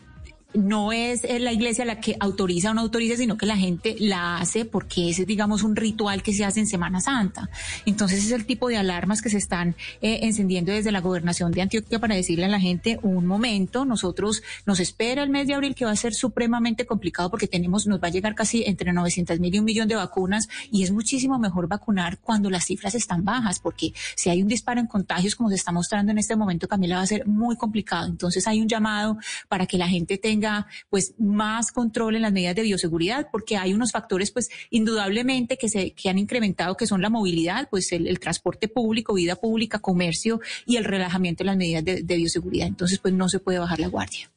no 0.55 0.93
es 0.93 1.23
la 1.41 1.53
iglesia 1.53 1.85
la 1.85 2.01
que 2.01 2.17
autoriza 2.19 2.71
o 2.71 2.75
no 2.75 2.81
autoriza, 2.81 3.17
sino 3.17 3.37
que 3.37 3.47
la 3.47 3.57
gente 3.57 3.97
la 3.99 4.39
hace 4.39 4.65
porque 4.65 5.11
ese 5.11 5.23
es, 5.23 5.29
digamos, 5.29 5.63
un 5.63 5.77
ritual 5.77 6.23
que 6.23 6.33
se 6.33 6.45
hace 6.45 6.61
en 6.61 6.67
Semana 6.67 7.01
Santa. 7.01 7.49
Entonces 7.87 8.25
es 8.25 8.33
el 8.33 8.47
tipo 8.47 8.69
de 8.69 8.77
alarmas 8.77 9.23
que 9.23 9.31
se 9.31 9.39
están 9.39 9.77
eh, 10.03 10.21
encendiendo 10.23 10.73
desde 10.73 10.93
la 10.93 11.01
gobernación 11.01 11.53
de 11.53 11.63
Antioquia 11.63 11.99
para 11.99 12.15
decirle 12.15 12.47
a 12.47 12.49
la 12.49 12.61
gente 12.61 12.99
un 13.03 13.27
momento, 13.27 13.85
nosotros 13.85 14.43
nos 14.67 14.81
espera 14.81 15.23
el 15.23 15.31
mes 15.31 15.47
de 15.47 15.55
abril 15.55 15.75
que 15.75 15.85
va 15.85 15.93
a 15.93 15.97
ser 15.97 16.15
supremamente 16.15 16.87
complicado 16.87 17.31
porque 17.31 17.47
tenemos, 17.47 17.87
nos 17.87 18.03
va 18.03 18.09
a 18.09 18.11
llegar 18.11 18.35
casi 18.35 18.65
entre 18.65 18.93
900 18.93 19.39
mil 19.39 19.55
y 19.55 19.59
un 19.59 19.65
millón 19.65 19.89
de 19.89 19.95
vacunas 19.95 20.49
y 20.71 20.83
es 20.83 20.91
muchísimo 20.91 21.39
mejor 21.39 21.69
vacunar 21.69 22.19
cuando 22.19 22.51
las 22.51 22.65
cifras 22.65 22.95
están 22.95 23.25
bajas 23.25 23.61
porque 23.61 23.93
si 24.17 24.31
hay 24.31 24.43
un 24.43 24.49
disparo 24.49 24.81
en 24.81 24.87
contagios 24.87 25.37
como 25.37 25.49
se 25.49 25.55
está 25.55 25.73
mostrando 25.73 26.13
en 26.13 26.19
este 26.19 26.37
momento, 26.37 26.67
Camila, 26.67 26.97
va 26.97 27.03
a 27.03 27.07
ser 27.07 27.27
muy 27.27 27.57
complicado. 27.57 28.07
Entonces 28.09 28.47
hay 28.47 28.61
un 28.61 28.69
llamado 28.69 29.17
para 29.49 29.67
que 29.67 29.79
la 29.79 29.89
gente 29.89 30.19
tenga 30.19 30.40
pues 30.89 31.15
más 31.19 31.73
control 31.73 32.17
en 32.17 32.23
las 32.23 32.33
medidas 32.33 32.55
de 32.55 32.63
bioseguridad 32.63 33.29
porque 33.31 33.57
hay 33.57 33.73
unos 33.73 33.93
factores 33.93 34.31
pues 34.31 34.49
indudablemente 34.71 35.57
que 35.57 35.69
se 35.69 35.93
que 35.93 36.09
han 36.09 36.19
incrementado 36.19 36.77
que 36.77 36.87
son 36.87 37.03
la 37.03 37.11
movilidad, 37.11 37.69
pues 37.71 37.93
el, 37.93 38.19
transporte 38.21 38.69
público, 38.69 39.15
vida 39.15 39.37
pública, 39.37 39.79
comercio 39.79 40.41
y 40.67 40.77
el 40.77 40.85
relajamiento 40.85 41.45
de 41.45 41.47
las 41.47 41.57
medidas 41.57 41.85
de, 41.85 42.03
de 42.03 42.17
bioseguridad. 42.17 42.67
Entonces 42.67 42.99
pues 42.99 43.15
no 43.15 43.29
se 43.29 43.39
puede 43.39 43.59
bajar 43.59 43.81
la 43.81 43.89
guardia. 43.89 44.31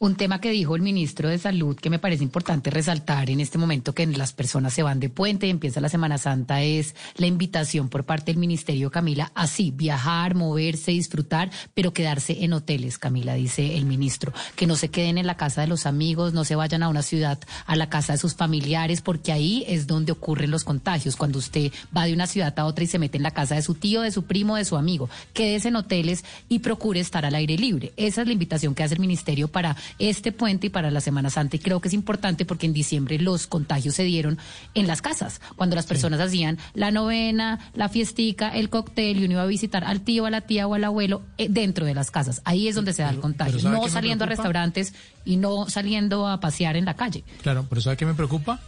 Un 0.00 0.14
tema 0.14 0.40
que 0.40 0.52
dijo 0.52 0.76
el 0.76 0.82
ministro 0.82 1.28
de 1.28 1.38
Salud 1.38 1.74
que 1.74 1.90
me 1.90 1.98
parece 1.98 2.22
importante 2.22 2.70
resaltar 2.70 3.30
en 3.30 3.40
este 3.40 3.58
momento 3.58 3.96
que 3.96 4.06
las 4.06 4.32
personas 4.32 4.72
se 4.72 4.84
van 4.84 5.00
de 5.00 5.08
puente 5.08 5.48
y 5.48 5.50
empieza 5.50 5.80
la 5.80 5.88
Semana 5.88 6.18
Santa 6.18 6.62
es 6.62 6.94
la 7.16 7.26
invitación 7.26 7.88
por 7.88 8.04
parte 8.04 8.30
del 8.30 8.38
Ministerio, 8.38 8.92
Camila, 8.92 9.32
así, 9.34 9.72
viajar, 9.72 10.36
moverse, 10.36 10.92
disfrutar, 10.92 11.50
pero 11.74 11.92
quedarse 11.92 12.44
en 12.44 12.52
hoteles, 12.52 12.96
Camila, 12.96 13.34
dice 13.34 13.76
el 13.76 13.86
ministro. 13.86 14.32
Que 14.54 14.68
no 14.68 14.76
se 14.76 14.88
queden 14.88 15.18
en 15.18 15.26
la 15.26 15.36
casa 15.36 15.62
de 15.62 15.66
los 15.66 15.84
amigos, 15.84 16.32
no 16.32 16.44
se 16.44 16.54
vayan 16.54 16.84
a 16.84 16.88
una 16.88 17.02
ciudad, 17.02 17.40
a 17.66 17.74
la 17.74 17.90
casa 17.90 18.12
de 18.12 18.20
sus 18.20 18.36
familiares, 18.36 19.00
porque 19.00 19.32
ahí 19.32 19.64
es 19.66 19.88
donde 19.88 20.12
ocurren 20.12 20.52
los 20.52 20.62
contagios. 20.62 21.16
Cuando 21.16 21.40
usted 21.40 21.72
va 21.96 22.04
de 22.04 22.12
una 22.12 22.28
ciudad 22.28 22.56
a 22.56 22.66
otra 22.66 22.84
y 22.84 22.86
se 22.86 23.00
mete 23.00 23.16
en 23.16 23.24
la 23.24 23.32
casa 23.32 23.56
de 23.56 23.62
su 23.62 23.74
tío, 23.74 24.02
de 24.02 24.12
su 24.12 24.26
primo, 24.26 24.54
de 24.54 24.64
su 24.64 24.76
amigo, 24.76 25.10
quédese 25.32 25.68
en 25.68 25.76
hoteles 25.76 26.24
y 26.48 26.60
procure 26.60 27.00
estar 27.00 27.26
al 27.26 27.34
aire 27.34 27.56
libre. 27.56 27.92
Esa 27.96 28.20
es 28.20 28.28
la 28.28 28.32
invitación 28.32 28.76
que 28.76 28.84
hace 28.84 28.94
el 28.94 29.00
ministerio 29.00 29.48
para 29.48 29.76
este 29.98 30.32
puente 30.32 30.68
y 30.68 30.70
para 30.70 30.90
la 30.90 31.00
Semana 31.00 31.30
Santa. 31.30 31.56
Y 31.56 31.58
creo 31.58 31.80
que 31.80 31.88
es 31.88 31.94
importante 31.94 32.44
porque 32.44 32.66
en 32.66 32.72
diciembre 32.72 33.18
los 33.18 33.46
contagios 33.46 33.94
se 33.94 34.04
dieron 34.04 34.38
en 34.74 34.86
las 34.86 35.02
casas, 35.02 35.40
cuando 35.56 35.76
las 35.76 35.86
personas 35.86 36.20
hacían 36.20 36.58
la 36.74 36.90
novena, 36.90 37.58
la 37.74 37.88
fiestica, 37.88 38.48
el 38.50 38.70
cóctel 38.70 39.18
y 39.18 39.24
uno 39.24 39.34
iba 39.34 39.42
a 39.42 39.46
visitar 39.46 39.84
al 39.84 40.00
tío, 40.00 40.26
a 40.26 40.30
la 40.30 40.42
tía 40.42 40.66
o 40.66 40.74
al 40.74 40.84
abuelo 40.84 41.22
eh, 41.36 41.48
dentro 41.48 41.86
de 41.86 41.94
las 41.94 42.10
casas. 42.10 42.42
Ahí 42.44 42.68
es 42.68 42.74
donde 42.74 42.92
se 42.92 43.02
da 43.02 43.10
el 43.10 43.20
contagio, 43.20 43.68
no 43.70 43.88
saliendo 43.88 44.24
a 44.24 44.26
restaurantes 44.26 44.94
y 45.24 45.36
no 45.36 45.68
saliendo 45.68 46.26
a 46.26 46.40
pasear 46.40 46.76
en 46.76 46.84
la 46.84 46.94
calle. 46.94 47.24
Claro, 47.42 47.66
pero 47.68 47.80
¿sabe 47.80 47.96
qué 47.96 48.06
me 48.06 48.14
preocupa? 48.14 48.60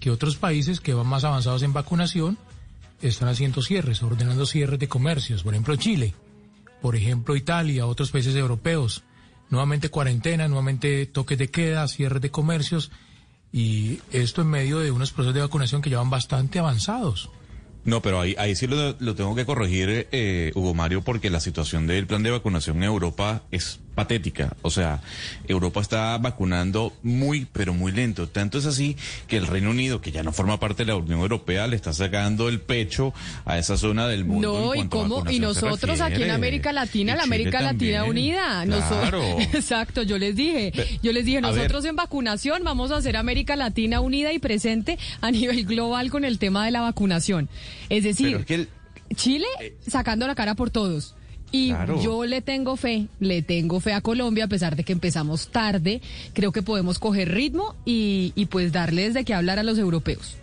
Que 0.00 0.10
otros 0.10 0.36
países 0.36 0.80
que 0.80 0.94
van 0.94 1.06
más 1.06 1.24
avanzados 1.24 1.62
en 1.62 1.72
vacunación 1.72 2.36
están 3.00 3.28
haciendo 3.28 3.62
cierres, 3.62 4.02
ordenando 4.02 4.46
cierres 4.46 4.78
de 4.78 4.88
comercios. 4.88 5.42
Por 5.42 5.54
ejemplo, 5.54 5.76
Chile, 5.76 6.14
por 6.80 6.96
ejemplo, 6.96 7.36
Italia, 7.36 7.86
otros 7.86 8.10
países 8.10 8.34
europeos 8.34 9.02
nuevamente 9.50 9.88
cuarentena, 9.88 10.48
nuevamente 10.48 11.06
toques 11.06 11.38
de 11.38 11.50
queda, 11.50 11.86
cierres 11.88 12.22
de 12.22 12.30
comercios 12.30 12.90
y 13.52 14.00
esto 14.10 14.42
en 14.42 14.48
medio 14.48 14.80
de 14.80 14.90
unos 14.90 15.12
procesos 15.12 15.34
de 15.34 15.40
vacunación 15.40 15.80
que 15.80 15.90
ya 15.90 15.98
van 15.98 16.10
bastante 16.10 16.58
avanzados. 16.58 17.30
No, 17.84 18.00
pero 18.00 18.20
ahí, 18.20 18.34
ahí 18.38 18.56
sí 18.56 18.66
lo, 18.66 18.94
tengo 19.14 19.34
que 19.34 19.44
corregir, 19.44 20.08
eh, 20.10 20.52
Hugo 20.54 20.74
Mario, 20.74 21.02
porque 21.02 21.28
la 21.28 21.40
situación 21.40 21.86
del 21.86 22.06
plan 22.06 22.22
de 22.22 22.30
vacunación 22.30 22.78
en 22.78 22.84
Europa 22.84 23.42
es 23.50 23.80
patética. 23.94 24.56
O 24.62 24.70
sea, 24.70 25.00
Europa 25.48 25.80
está 25.80 26.18
vacunando 26.18 26.92
muy, 27.02 27.46
pero 27.52 27.74
muy 27.74 27.92
lento. 27.92 28.28
Tanto 28.28 28.58
es 28.58 28.66
así 28.66 28.96
que 29.26 29.36
el 29.36 29.46
Reino 29.46 29.70
Unido, 29.70 30.00
que 30.00 30.12
ya 30.12 30.22
no 30.22 30.32
forma 30.32 30.58
parte 30.60 30.84
de 30.84 30.92
la 30.92 30.96
Unión 30.96 31.20
Europea, 31.20 31.66
le 31.66 31.76
está 31.76 31.92
sacando 31.92 32.48
el 32.48 32.60
pecho 32.60 33.14
a 33.44 33.58
esa 33.58 33.76
zona 33.76 34.08
del 34.08 34.24
mundo. 34.24 34.52
No, 34.52 34.74
y 34.74 34.88
cómo, 34.88 35.28
y 35.30 35.38
nosotros 35.38 36.00
aquí 36.00 36.22
en 36.22 36.30
América 36.30 36.72
Latina, 36.72 37.16
la 37.16 37.22
América 37.22 37.60
Latina 37.60 38.04
Unida. 38.04 38.64
Claro. 38.64 39.22
exacto, 39.52 40.02
yo 40.02 40.18
les 40.18 40.36
dije, 40.36 40.72
yo 41.02 41.12
les 41.12 41.24
dije, 41.24 41.40
nosotros 41.40 41.84
en 41.84 41.96
vacunación 41.96 42.62
vamos 42.64 42.90
a 42.90 42.96
hacer 42.96 43.16
América 43.16 43.56
Latina 43.56 44.00
unida 44.00 44.32
y 44.32 44.38
presente 44.38 44.98
a 45.20 45.30
nivel 45.30 45.64
global 45.64 46.10
con 46.10 46.24
el 46.24 46.38
tema 46.38 46.64
de 46.64 46.70
la 46.70 46.80
vacunación. 46.80 47.48
Es 47.88 48.04
decir, 48.04 48.44
Chile 49.14 49.46
eh, 49.60 49.76
sacando 49.86 50.26
la 50.26 50.34
cara 50.34 50.54
por 50.54 50.70
todos. 50.70 51.14
Y 51.54 51.72
yo 52.02 52.24
le 52.24 52.42
tengo 52.42 52.76
fe, 52.76 53.06
le 53.20 53.40
tengo 53.42 53.78
fe 53.78 53.92
a 53.92 54.00
Colombia, 54.00 54.46
a 54.46 54.48
pesar 54.48 54.74
de 54.74 54.82
que 54.82 54.92
empezamos 54.92 55.52
tarde. 55.52 56.02
Creo 56.32 56.50
que 56.50 56.62
podemos 56.62 56.98
coger 56.98 57.32
ritmo 57.32 57.76
y, 57.84 58.32
y 58.34 58.46
pues 58.46 58.72
darles 58.72 59.14
de 59.14 59.24
qué 59.24 59.34
hablar 59.34 59.60
a 59.60 59.62
los 59.62 59.78
europeos. 59.78 60.36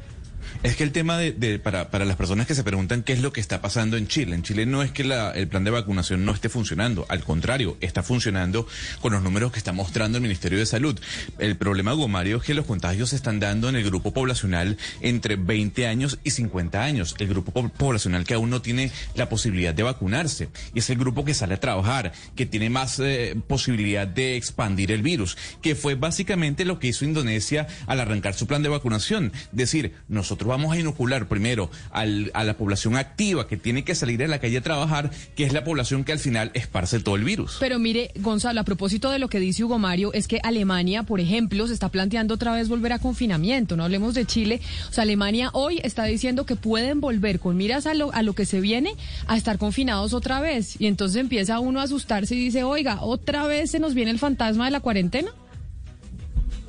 Es 0.64 0.76
que 0.76 0.84
el 0.84 0.92
tema 0.92 1.18
de, 1.18 1.60
para, 1.60 1.90
para, 1.90 2.06
las 2.06 2.16
personas 2.16 2.48
que 2.48 2.56
se 2.56 2.64
preguntan 2.64 3.04
qué 3.04 3.14
es 3.14 3.22
lo 3.22 3.34
que 3.34 3.42
está 3.42 3.62
pasando 3.62 3.98
en 3.98 4.08
Chile. 4.08 4.36
En 4.36 4.44
Chile 4.44 4.66
no 4.66 4.84
es 4.84 4.92
que 4.92 5.02
el 5.02 5.48
plan 5.48 5.64
de 5.64 5.72
vacunación 5.72 6.26
no 6.26 6.34
esté 6.34 6.50
funcionando. 6.50 7.06
Al 7.10 7.24
contrario, 7.24 7.78
está 7.82 8.04
funcionando 8.04 8.68
con 9.02 9.14
los 9.14 9.24
números 9.24 9.52
que 9.52 9.58
está 9.58 9.74
mostrando 9.74 10.18
el 10.18 10.22
Ministerio 10.22 10.60
de 10.60 10.66
Salud. 10.66 11.00
El 11.40 11.58
problema, 11.58 11.94
Gomario, 11.94 12.38
es 12.38 12.44
que 12.44 12.54
los 12.54 12.66
contagios 12.66 13.10
se 13.10 13.16
están 13.16 13.40
dando 13.40 13.70
en 13.70 13.76
el 13.76 13.84
grupo 13.84 14.14
poblacional 14.14 14.78
entre 15.02 15.36
20 15.36 15.88
años 15.88 16.20
y 16.24 16.32
50 16.32 16.82
años. 16.84 17.16
El 17.20 17.28
grupo 17.28 17.52
poblacional 17.70 18.24
que 18.26 18.36
aún 18.36 18.50
no 18.50 18.62
tiene 18.62 18.92
la 19.16 19.30
posibilidad 19.30 19.74
de 19.74 19.84
vacunarse. 19.84 20.50
Y 20.74 20.80
es 20.80 20.90
el 20.90 20.98
grupo 20.98 21.26
que 21.26 21.34
sale 21.34 21.56
a 21.56 21.60
trabajar, 21.60 22.12
que 22.36 22.46
tiene 22.46 22.70
más 22.70 23.00
eh, 23.00 23.36
posibilidad 23.48 24.08
de 24.08 24.36
expandir 24.36 24.92
el 24.92 25.02
virus. 25.02 25.38
Que 25.62 25.76
fue 25.76 25.96
básicamente 25.96 26.66
lo 26.66 26.80
que 26.80 26.88
hizo 26.88 27.06
Indonesia 27.06 27.68
al 27.88 28.00
arrancar 28.00 28.34
su 28.34 28.48
plan 28.48 28.64
de 28.64 28.70
vacunación. 28.70 29.32
Decir, 29.52 29.94
nosotros 30.08 30.41
vamos 30.45 30.74
a 30.74 30.80
inocular 30.80 31.28
primero 31.28 31.70
al, 31.92 32.32
a 32.34 32.44
la 32.44 32.56
población 32.56 32.95
activa 32.95 33.48
que 33.48 33.58
tiene 33.58 33.84
que 33.84 33.95
salir 33.95 34.24
a 34.24 34.28
la 34.28 34.40
calle 34.40 34.58
a 34.58 34.61
trabajar, 34.61 35.11
que 35.36 35.44
es 35.44 35.53
la 35.53 35.64
población 35.64 36.03
que 36.03 36.11
al 36.11 36.20
final 36.20 36.52
esparce 36.53 37.00
todo 37.00 37.16
el 37.16 37.24
virus. 37.24 37.58
Pero 37.60 37.80
mire, 37.80 38.11
Gonzalo, 38.16 38.61
a 38.61 38.64
propósito 38.64 39.11
de 39.11 39.20
lo 39.20 39.28
que 39.30 39.40
dice 39.40 39.64
Hugo 39.64 39.80
Mario, 39.80 40.14
es 40.14 40.28
que 40.28 40.40
Alemania, 40.44 41.03
por 41.03 41.20
ejemplo, 41.20 41.68
se 41.68 41.74
está 41.74 41.90
planteando 41.90 42.36
otra 42.36 42.53
vez 42.53 42.70
volver 42.70 42.94
a 42.94 43.00
confinamiento. 43.00 43.76
No 43.76 43.84
hablemos 43.84 44.14
de 44.14 44.26
Chile. 44.26 44.61
O 44.90 44.94
sea, 44.94 45.03
Alemania 45.03 45.50
hoy 45.53 45.80
está 45.84 46.06
diciendo 46.06 46.45
que 46.45 46.56
pueden 46.56 47.02
volver 47.02 47.40
con 47.40 47.58
miras 47.58 47.88
a 47.88 47.94
lo, 47.94 48.14
a 48.14 48.24
lo 48.24 48.34
que 48.34 48.45
se 48.45 48.61
viene 48.61 48.95
a 49.28 49.38
estar 49.38 49.58
confinados 49.58 50.14
otra 50.14 50.40
vez. 50.40 50.80
Y 50.80 50.88
entonces 50.88 51.20
empieza 51.20 51.60
uno 51.60 51.80
a 51.80 51.84
asustarse 51.84 52.36
y 52.36 52.40
dice, 52.40 52.64
oiga, 52.64 53.00
otra 53.02 53.45
vez 53.45 53.72
se 53.72 53.80
nos 53.80 53.94
viene 53.94 54.11
el 54.11 54.20
fantasma 54.20 54.66
de 54.66 54.72
la 54.72 54.80
cuarentena 54.80 55.32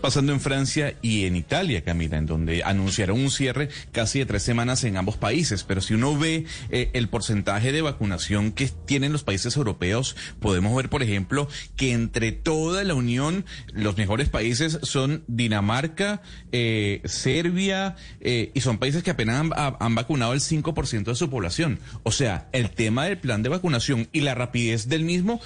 pasando 0.02 0.32
en 0.32 0.40
Francia 0.40 0.94
y 1.00 1.24
en 1.24 1.36
Italia, 1.36 1.82
Camila, 1.82 2.18
en 2.18 2.26
donde 2.26 2.62
anunciaron 2.64 3.18
un 3.18 3.31
cierre 3.31 3.70
casi 3.92 4.18
de 4.18 4.26
tres 4.26 4.42
semanas 4.42 4.84
en 4.84 4.98
ambos 4.98 5.16
países. 5.16 5.64
Pero 5.64 5.81
si 5.81 5.94
uno 5.94 6.18
ve 6.18 6.44
eh, 6.68 6.90
el 6.92 7.08
porcentaje 7.08 7.72
de 7.72 7.81
vacunación 7.81 8.52
que 8.52 8.68
tienen 8.68 9.12
los 9.12 9.22
países 9.22 9.56
europeos, 9.56 10.16
podemos 10.40 10.76
ver, 10.76 10.90
por 10.90 11.02
ejemplo, 11.02 11.48
que 11.76 11.92
entre 11.92 12.32
toda 12.32 12.84
la 12.84 12.94
Unión, 12.94 13.47
los 13.72 13.97
mejores 13.97 14.28
países 14.28 14.78
son 14.82 15.24
Dinamarca, 15.28 16.20
eh, 16.50 17.00
Serbia, 17.05 17.97
eh, 18.20 18.50
y 18.52 18.60
son 18.60 18.78
países 18.78 19.02
que 19.02 19.12
apenas 19.12 19.50
han, 19.56 19.94
vacunado 19.94 20.32
el 20.32 20.40
5% 20.40 21.05
de 21.05 21.14
su 21.14 21.31
población. 21.31 21.78
O 22.02 22.10
sea, 22.12 22.48
el 22.52 22.70
tema 22.70 23.05
del 23.05 23.18
plan 23.18 23.42
de 23.42 23.48
vacunación 23.48 24.08
y 24.12 24.20
la 24.20 24.34
rapidez 24.34 24.89
del 24.89 25.05
mismo 25.05 25.40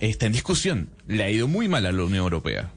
está 0.00 0.26
en 0.26 0.32
discusión. 0.32 0.90
Le 1.06 1.24
ha 1.24 1.30
ido 1.30 1.48
muy 1.48 1.68
mal 1.68 1.86
a 1.86 1.92
la 1.92 2.02
Unión 2.04 2.24
Europea. 2.24 2.70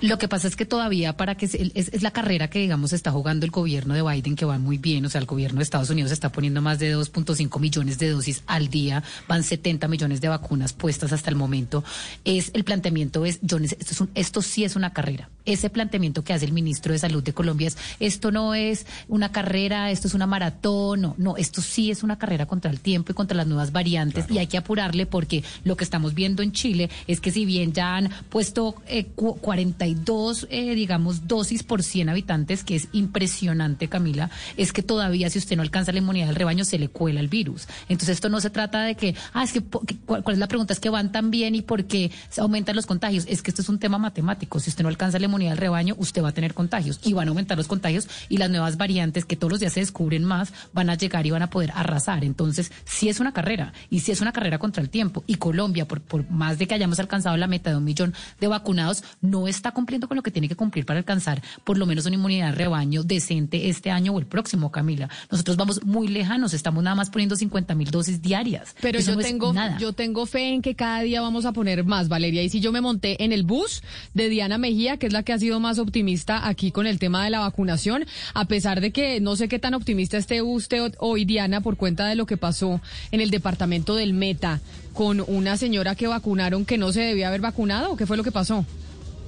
Lo 0.00 0.18
que 0.18 0.28
pasa 0.28 0.48
es 0.48 0.56
que 0.56 0.64
todavía 0.64 1.16
para 1.16 1.34
que 1.34 1.46
es, 1.46 2.02
la 2.02 2.10
carrera 2.10 2.48
que 2.48 2.58
digamos 2.58 2.92
está 2.92 3.10
jugando 3.10 3.44
el 3.44 3.50
gobierno 3.50 3.92
de 3.92 4.02
Biden 4.02 4.34
que 4.34 4.46
va 4.46 4.58
muy 4.58 4.78
bien, 4.78 5.04
o 5.04 5.10
sea, 5.10 5.20
el 5.20 5.26
gobierno 5.26 5.58
de 5.58 5.64
Estados 5.64 5.90
Unidos 5.90 6.10
está 6.10 6.32
poniendo 6.32 6.62
más 6.62 6.78
de 6.78 6.96
2.5 6.96 7.60
millones 7.60 7.98
de 7.98 8.08
dosis 8.08 8.42
al 8.46 8.68
día, 8.68 9.02
van 9.28 9.42
70 9.42 9.88
millones 9.88 10.20
de 10.22 10.28
vacunas 10.28 10.72
puestas 10.72 11.12
hasta 11.12 11.28
el 11.28 11.36
momento. 11.36 11.84
Es 12.24 12.50
el 12.54 12.64
planteamiento 12.64 13.26
es, 13.26 13.40
esto 13.42 13.58
es 13.58 14.00
un, 14.00 14.10
esto 14.14 14.40
sí 14.40 14.64
es 14.64 14.74
una 14.74 14.92
carrera. 14.92 15.28
Ese 15.44 15.68
planteamiento 15.68 16.22
que 16.24 16.32
hace 16.32 16.46
el 16.46 16.52
ministro 16.52 16.92
de 16.92 16.98
Salud 16.98 17.22
de 17.22 17.32
Colombia 17.32 17.68
es 17.68 17.76
esto 17.98 18.30
no 18.30 18.54
es 18.54 18.86
una 19.08 19.32
carrera, 19.32 19.90
esto 19.90 20.08
es 20.08 20.14
una 20.14 20.26
maratón, 20.26 21.00
no, 21.02 21.14
no, 21.18 21.36
esto 21.36 21.60
sí 21.60 21.90
es 21.90 22.02
una 22.02 22.18
carrera 22.18 22.46
contra 22.46 22.70
el 22.70 22.80
tiempo 22.80 23.12
y 23.12 23.14
contra 23.14 23.36
las 23.36 23.46
nuevas 23.46 23.72
variantes 23.72 24.26
y 24.30 24.38
hay 24.38 24.46
que 24.46 24.56
apurarle 24.56 25.06
porque 25.06 25.44
lo 25.64 25.76
que 25.76 25.84
estamos 25.84 26.14
viendo 26.14 26.42
en 26.42 26.52
Chile 26.52 26.88
es 27.06 27.20
que 27.20 27.30
si 27.32 27.44
bien 27.44 27.72
ya 27.72 27.96
han 27.96 28.10
puesto 28.28 28.76
eh, 28.86 29.04
40 29.14 29.89
hay 29.90 29.96
dos, 29.96 30.46
eh, 30.50 30.74
digamos, 30.76 31.26
dosis 31.26 31.64
por 31.64 31.82
100 31.82 32.10
habitantes, 32.10 32.62
que 32.62 32.76
es 32.76 32.88
impresionante, 32.92 33.88
Camila, 33.88 34.30
es 34.56 34.72
que 34.72 34.82
todavía 34.82 35.28
si 35.30 35.38
usted 35.38 35.56
no 35.56 35.62
alcanza 35.62 35.90
la 35.90 35.98
inmunidad 35.98 36.28
del 36.28 36.36
rebaño, 36.36 36.64
se 36.64 36.78
le 36.78 36.88
cuela 36.88 37.18
el 37.18 37.26
virus. 37.26 37.66
Entonces 37.88 38.10
esto 38.10 38.28
no 38.28 38.40
se 38.40 38.50
trata 38.50 38.82
de 38.82 38.94
que, 38.94 39.16
ah, 39.32 39.42
es 39.42 39.52
que, 39.52 39.62
¿cuál, 39.62 40.22
es 40.28 40.38
la 40.38 40.46
pregunta? 40.46 40.72
Es 40.72 40.78
que 40.78 40.90
van 40.90 41.10
tan 41.10 41.32
bien 41.32 41.56
y 41.56 41.62
por 41.62 41.86
qué 41.86 42.12
se 42.28 42.40
aumentan 42.40 42.76
los 42.76 42.86
contagios. 42.86 43.24
Es 43.28 43.42
que 43.42 43.50
esto 43.50 43.62
es 43.62 43.68
un 43.68 43.80
tema 43.80 43.98
matemático. 43.98 44.60
Si 44.60 44.70
usted 44.70 44.84
no 44.84 44.88
alcanza 44.88 45.18
la 45.18 45.24
inmunidad 45.24 45.50
del 45.50 45.58
rebaño, 45.58 45.96
usted 45.98 46.22
va 46.22 46.28
a 46.28 46.32
tener 46.32 46.54
contagios 46.54 47.00
y 47.02 47.12
van 47.12 47.26
a 47.26 47.30
aumentar 47.30 47.58
los 47.58 47.66
contagios 47.66 48.08
y 48.28 48.36
las 48.36 48.48
nuevas 48.48 48.76
variantes 48.76 49.24
que 49.24 49.34
todos 49.34 49.50
los 49.50 49.60
días 49.60 49.72
se 49.72 49.80
descubren 49.80 50.22
más 50.22 50.52
van 50.72 50.88
a 50.88 50.94
llegar 50.94 51.26
y 51.26 51.32
van 51.32 51.42
a 51.42 51.50
poder 51.50 51.72
arrasar. 51.74 52.22
Entonces, 52.22 52.70
si 52.84 53.08
es 53.08 53.18
una 53.18 53.32
carrera 53.32 53.72
y 53.90 54.00
si 54.00 54.12
es 54.12 54.20
una 54.20 54.32
carrera 54.32 54.58
contra 54.58 54.82
el 54.82 54.88
tiempo 54.88 55.24
y 55.26 55.34
Colombia, 55.34 55.88
por, 55.88 56.00
por 56.00 56.30
más 56.30 56.58
de 56.58 56.68
que 56.68 56.74
hayamos 56.74 57.00
alcanzado 57.00 57.36
la 57.36 57.48
meta 57.48 57.70
de 57.70 57.76
un 57.76 57.84
millón 57.84 58.14
de 58.38 58.46
vacunados, 58.46 59.02
no 59.20 59.48
está 59.48 59.72
cumpliendo 59.80 60.08
con 60.08 60.16
lo 60.16 60.22
que 60.22 60.30
tiene 60.30 60.46
que 60.46 60.56
cumplir 60.56 60.84
para 60.84 60.98
alcanzar 60.98 61.42
por 61.64 61.78
lo 61.78 61.86
menos 61.86 62.04
una 62.04 62.16
inmunidad 62.16 62.50
de 62.50 62.52
rebaño 62.52 63.02
decente 63.02 63.70
este 63.70 63.90
año 63.90 64.12
o 64.12 64.18
el 64.18 64.26
próximo, 64.26 64.70
Camila. 64.70 65.08
Nosotros 65.30 65.56
vamos 65.56 65.82
muy 65.86 66.06
lejanos, 66.06 66.52
estamos 66.52 66.84
nada 66.84 66.94
más 66.94 67.08
poniendo 67.08 67.34
50 67.34 67.74
mil 67.74 67.90
dosis 67.90 68.20
diarias. 68.20 68.76
Pero 68.82 69.00
yo 69.00 69.16
tengo, 69.16 69.54
yo 69.78 69.94
tengo 69.94 70.26
fe 70.26 70.52
en 70.52 70.60
que 70.60 70.74
cada 70.74 71.00
día 71.00 71.22
vamos 71.22 71.46
a 71.46 71.52
poner 71.52 71.82
más, 71.84 72.08
Valeria. 72.08 72.42
Y 72.42 72.50
si 72.50 72.60
yo 72.60 72.72
me 72.72 72.82
monté 72.82 73.24
en 73.24 73.32
el 73.32 73.42
bus 73.42 73.82
de 74.12 74.28
Diana 74.28 74.58
Mejía, 74.58 74.98
que 74.98 75.06
es 75.06 75.14
la 75.14 75.22
que 75.22 75.32
ha 75.32 75.38
sido 75.38 75.60
más 75.60 75.78
optimista 75.78 76.46
aquí 76.46 76.72
con 76.72 76.86
el 76.86 76.98
tema 76.98 77.24
de 77.24 77.30
la 77.30 77.40
vacunación, 77.40 78.04
a 78.34 78.44
pesar 78.44 78.82
de 78.82 78.90
que 78.90 79.18
no 79.20 79.34
sé 79.34 79.48
qué 79.48 79.58
tan 79.58 79.72
optimista 79.72 80.18
esté 80.18 80.42
usted 80.42 80.92
hoy, 80.98 81.24
Diana, 81.24 81.62
por 81.62 81.78
cuenta 81.78 82.06
de 82.06 82.16
lo 82.16 82.26
que 82.26 82.36
pasó 82.36 82.82
en 83.12 83.22
el 83.22 83.30
departamento 83.30 83.94
del 83.94 84.12
Meta 84.12 84.60
con 84.92 85.24
una 85.26 85.56
señora 85.56 85.94
que 85.94 86.06
vacunaron 86.06 86.66
que 86.66 86.76
no 86.76 86.92
se 86.92 87.00
debía 87.00 87.28
haber 87.28 87.40
vacunado, 87.40 87.92
¿o 87.92 87.96
qué 87.96 88.06
fue 88.06 88.18
lo 88.18 88.24
que 88.24 88.32
pasó? 88.32 88.66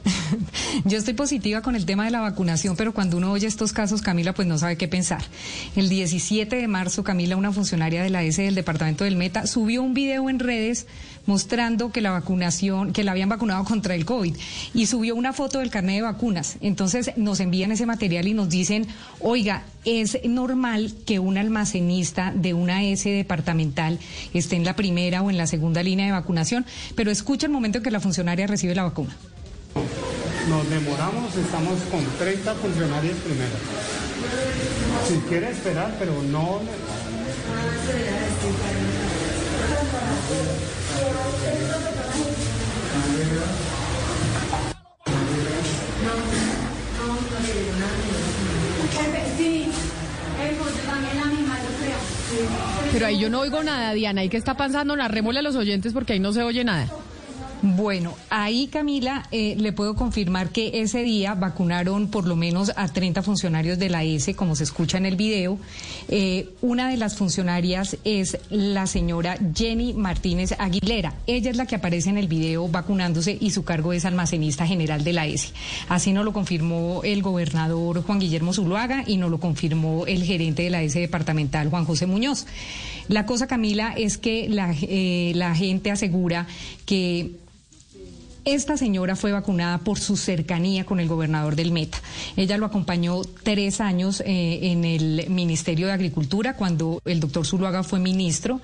Yo 0.84 0.98
estoy 0.98 1.14
positiva 1.14 1.62
con 1.62 1.76
el 1.76 1.86
tema 1.86 2.04
de 2.04 2.10
la 2.10 2.20
vacunación, 2.20 2.76
pero 2.76 2.92
cuando 2.92 3.16
uno 3.16 3.32
oye 3.32 3.46
estos 3.46 3.72
casos, 3.72 4.02
Camila, 4.02 4.34
pues 4.34 4.48
no 4.48 4.58
sabe 4.58 4.76
qué 4.76 4.88
pensar. 4.88 5.22
El 5.76 5.88
17 5.88 6.56
de 6.56 6.68
marzo, 6.68 7.04
Camila, 7.04 7.36
una 7.36 7.52
funcionaria 7.52 8.02
de 8.02 8.10
la 8.10 8.22
S 8.22 8.40
del 8.40 8.54
departamento 8.54 9.04
del 9.04 9.16
Meta, 9.16 9.46
subió 9.46 9.82
un 9.82 9.94
video 9.94 10.28
en 10.30 10.38
redes 10.38 10.86
mostrando 11.26 11.92
que 11.92 12.00
la 12.00 12.10
vacunación, 12.10 12.92
que 12.92 13.04
la 13.04 13.12
habían 13.12 13.28
vacunado 13.28 13.64
contra 13.64 13.94
el 13.94 14.04
COVID 14.04 14.34
y 14.74 14.86
subió 14.86 15.14
una 15.14 15.32
foto 15.32 15.60
del 15.60 15.70
carnet 15.70 15.96
de 15.96 16.02
vacunas. 16.02 16.56
Entonces 16.60 17.12
nos 17.16 17.40
envían 17.40 17.72
ese 17.72 17.86
material 17.86 18.26
y 18.26 18.34
nos 18.34 18.48
dicen, 18.48 18.86
oiga, 19.20 19.64
es 19.84 20.18
normal 20.24 20.92
que 21.06 21.18
un 21.18 21.38
almacenista 21.38 22.32
de 22.34 22.54
una 22.54 22.82
S 22.84 23.08
departamental 23.08 23.98
esté 24.34 24.56
en 24.56 24.64
la 24.64 24.76
primera 24.76 25.22
o 25.22 25.30
en 25.30 25.36
la 25.36 25.46
segunda 25.46 25.82
línea 25.82 26.06
de 26.06 26.12
vacunación, 26.12 26.66
pero 26.96 27.10
escucha 27.10 27.46
el 27.46 27.52
momento 27.52 27.78
en 27.78 27.84
que 27.84 27.90
la 27.90 28.00
funcionaria 28.00 28.46
recibe 28.46 28.74
la 28.74 28.84
vacuna. 28.84 29.16
Nos 30.48 30.68
demoramos, 30.70 31.36
estamos 31.36 31.80
con 31.90 32.04
30 32.18 32.54
funcionarios 32.54 33.16
primero. 33.18 33.56
Si 35.08 35.14
quiere 35.28 35.50
esperar, 35.50 35.94
pero 35.98 36.12
no... 36.22 36.60
Pero 52.92 53.06
ahí 53.06 53.18
yo 53.18 53.30
no 53.30 53.40
oigo 53.40 53.62
nada, 53.62 53.92
Diana. 53.94 54.24
¿Y 54.24 54.28
qué 54.28 54.36
está 54.36 54.56
pasando? 54.56 54.96
Narrémosle 54.96 55.40
a 55.40 55.42
los 55.42 55.56
oyentes 55.56 55.92
porque 55.92 56.14
ahí 56.14 56.20
no 56.20 56.32
se 56.32 56.42
oye 56.42 56.64
nada. 56.64 56.88
Bueno, 57.64 58.16
ahí 58.28 58.66
Camila, 58.66 59.28
eh, 59.30 59.54
le 59.56 59.72
puedo 59.72 59.94
confirmar 59.94 60.50
que 60.50 60.82
ese 60.82 61.04
día 61.04 61.36
vacunaron 61.36 62.08
por 62.08 62.26
lo 62.26 62.34
menos 62.34 62.72
a 62.74 62.88
30 62.88 63.22
funcionarios 63.22 63.78
de 63.78 63.88
la 63.88 64.02
S, 64.02 64.34
como 64.34 64.56
se 64.56 64.64
escucha 64.64 64.98
en 64.98 65.06
el 65.06 65.14
video. 65.14 65.58
Eh, 66.08 66.48
una 66.60 66.88
de 66.88 66.96
las 66.96 67.16
funcionarias 67.16 67.98
es 68.02 68.36
la 68.50 68.88
señora 68.88 69.38
Jenny 69.54 69.94
Martínez 69.94 70.56
Aguilera. 70.58 71.14
Ella 71.28 71.52
es 71.52 71.56
la 71.56 71.66
que 71.66 71.76
aparece 71.76 72.10
en 72.10 72.18
el 72.18 72.26
video 72.26 72.66
vacunándose 72.66 73.38
y 73.40 73.50
su 73.50 73.62
cargo 73.62 73.92
es 73.92 74.04
almacenista 74.06 74.66
general 74.66 75.04
de 75.04 75.12
la 75.12 75.26
S. 75.28 75.52
Así 75.88 76.12
nos 76.12 76.24
lo 76.24 76.32
confirmó 76.32 77.02
el 77.04 77.22
gobernador 77.22 78.02
Juan 78.02 78.18
Guillermo 78.18 78.52
Zuluaga 78.52 79.04
y 79.06 79.18
nos 79.18 79.30
lo 79.30 79.38
confirmó 79.38 80.04
el 80.06 80.24
gerente 80.24 80.64
de 80.64 80.70
la 80.70 80.82
S 80.82 80.98
departamental, 80.98 81.70
Juan 81.70 81.84
José 81.84 82.06
Muñoz. 82.06 82.44
La 83.06 83.24
cosa, 83.24 83.46
Camila, 83.46 83.94
es 83.96 84.18
que 84.18 84.48
la, 84.48 84.74
eh, 84.82 85.32
la 85.36 85.54
gente 85.54 85.92
asegura 85.92 86.48
que 86.86 87.41
esta 88.44 88.76
señora 88.76 89.16
fue 89.16 89.32
vacunada 89.32 89.78
por 89.78 90.00
su 90.00 90.16
cercanía 90.16 90.84
con 90.84 90.98
el 90.98 91.08
gobernador 91.08 91.54
del 91.54 91.70
Meta. 91.70 91.98
Ella 92.36 92.56
lo 92.56 92.66
acompañó 92.66 93.22
tres 93.42 93.80
años 93.80 94.20
eh, 94.20 94.58
en 94.62 94.84
el 94.84 95.26
Ministerio 95.28 95.86
de 95.86 95.92
Agricultura 95.92 96.56
cuando 96.56 97.00
el 97.04 97.20
doctor 97.20 97.46
Zuluaga 97.46 97.82
fue 97.84 98.00
ministro. 98.00 98.60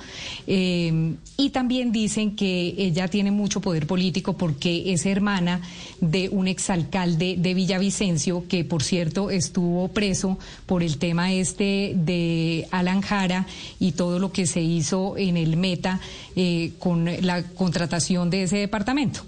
Eh, 0.47 1.15
y 1.37 1.51
también 1.51 1.93
dicen 1.93 2.35
que 2.35 2.75
ella 2.77 3.09
tiene 3.09 3.31
mucho 3.31 3.61
poder 3.61 3.87
político 3.87 4.37
porque 4.37 4.93
es 4.93 5.07
hermana 5.07 5.61
de 6.01 6.29
un 6.29 6.49
exalcalde 6.49 7.37
de 7.39 7.55
Villavicencio 7.55 8.47
que, 8.49 8.65
por 8.65 8.83
cierto, 8.83 9.31
estuvo 9.31 9.89
preso 9.89 10.39
por 10.67 10.83
el 10.83 10.99
tema 10.99 11.33
este 11.33 11.93
de 11.95 12.67
Alan 12.73 13.01
Jara 13.01 13.47
y 13.79 13.93
todo 13.93 14.19
lo 14.19 14.33
que 14.33 14.47
se 14.47 14.61
hizo 14.61 15.17
en 15.17 15.37
el 15.37 15.57
Meta 15.57 16.01
eh, 16.35 16.73
con 16.79 17.09
la 17.23 17.43
contratación 17.43 18.31
de 18.31 18.43
ese 18.43 18.57
departamento. 18.57 19.25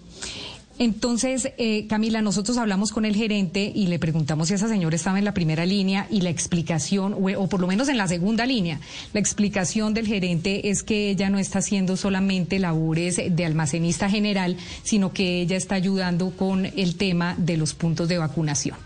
Entonces, 0.80 1.52
eh, 1.58 1.86
Camila, 1.88 2.22
nosotros 2.22 2.56
hablamos 2.56 2.90
con 2.90 3.04
el 3.04 3.14
gerente 3.14 3.70
y 3.74 3.88
le 3.88 3.98
preguntamos 3.98 4.48
si 4.48 4.54
esa 4.54 4.66
señora 4.66 4.96
estaba 4.96 5.18
en 5.18 5.26
la 5.26 5.34
primera 5.34 5.66
línea 5.66 6.06
y 6.08 6.22
la 6.22 6.30
explicación, 6.30 7.14
o, 7.14 7.48
por 7.50 7.60
lo 7.60 7.66
menos 7.66 7.90
en 7.90 7.98
la 7.98 8.08
segunda 8.08 8.46
línea, 8.46 8.80
la 9.12 9.20
explicación 9.20 9.92
del 9.92 10.06
gerente 10.06 10.70
es 10.70 10.82
que 10.82 11.10
ella 11.10 11.28
no 11.28 11.38
está 11.38 11.58
haciendo 11.58 11.98
solamente 11.98 12.58
labores 12.58 13.20
de 13.22 13.44
almacenista 13.44 14.08
general, 14.08 14.56
sino 14.82 15.12
que 15.12 15.42
ella 15.42 15.58
está 15.58 15.74
ayudando 15.74 16.30
con 16.30 16.64
el 16.64 16.96
tema 16.96 17.34
de 17.36 17.58
los 17.58 17.74
puntos 17.74 18.08
de 18.08 18.16
vacunación. 18.16 18.78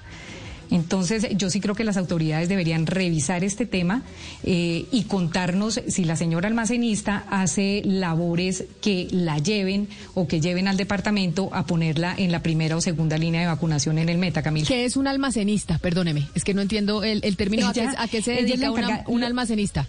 Entonces, 0.71 1.27
yo 1.37 1.51
sí 1.51 1.61
creo 1.61 1.75
que 1.75 1.85
las 1.85 1.97
autoridades 1.97 2.49
deberían 2.49 2.87
revisar 2.87 3.45
este 3.45 3.67
tema 3.67 4.03
eh, 4.43 4.87
y 4.91 5.05
contarnos 5.05 5.81
si 5.87 6.05
la 6.05 6.17
señora 6.17 6.49
almacenista 6.49 7.25
hace 7.31 7.83
labores 7.85 8.65
que 8.81 9.09
la 9.11 9.39
lleven 9.39 9.89
o 10.15 10.27
que 10.27 10.41
lleven 10.41 10.69
al 10.69 10.77
departamento 10.77 11.51
a 11.53 11.67
ponerla 11.67 12.15
en 12.17 12.33
la 12.33 12.43
primera 12.43 12.77
o 12.77 12.81
segunda 12.81 13.19
línea 13.19 13.41
de 13.41 13.47
vacunación 13.47 13.99
en 13.99 14.09
el 14.09 14.19
Meta, 14.19 14.43
Camila. 14.43 14.67
¿Qué 14.67 14.85
es 14.85 14.97
un 14.97 15.07
almacenista? 15.07 15.79
Perdóneme, 15.79 16.29
es 16.35 16.45
que 16.45 16.55
no 16.55 16.63
entiendo 16.63 17.05
el, 17.05 17.21
término. 17.37 17.69
¿A, 17.69 18.09
qué, 18.09 18.23
se 18.23 18.33
dedica 18.33 18.71
un 19.07 19.25
almacenista? 19.25 19.87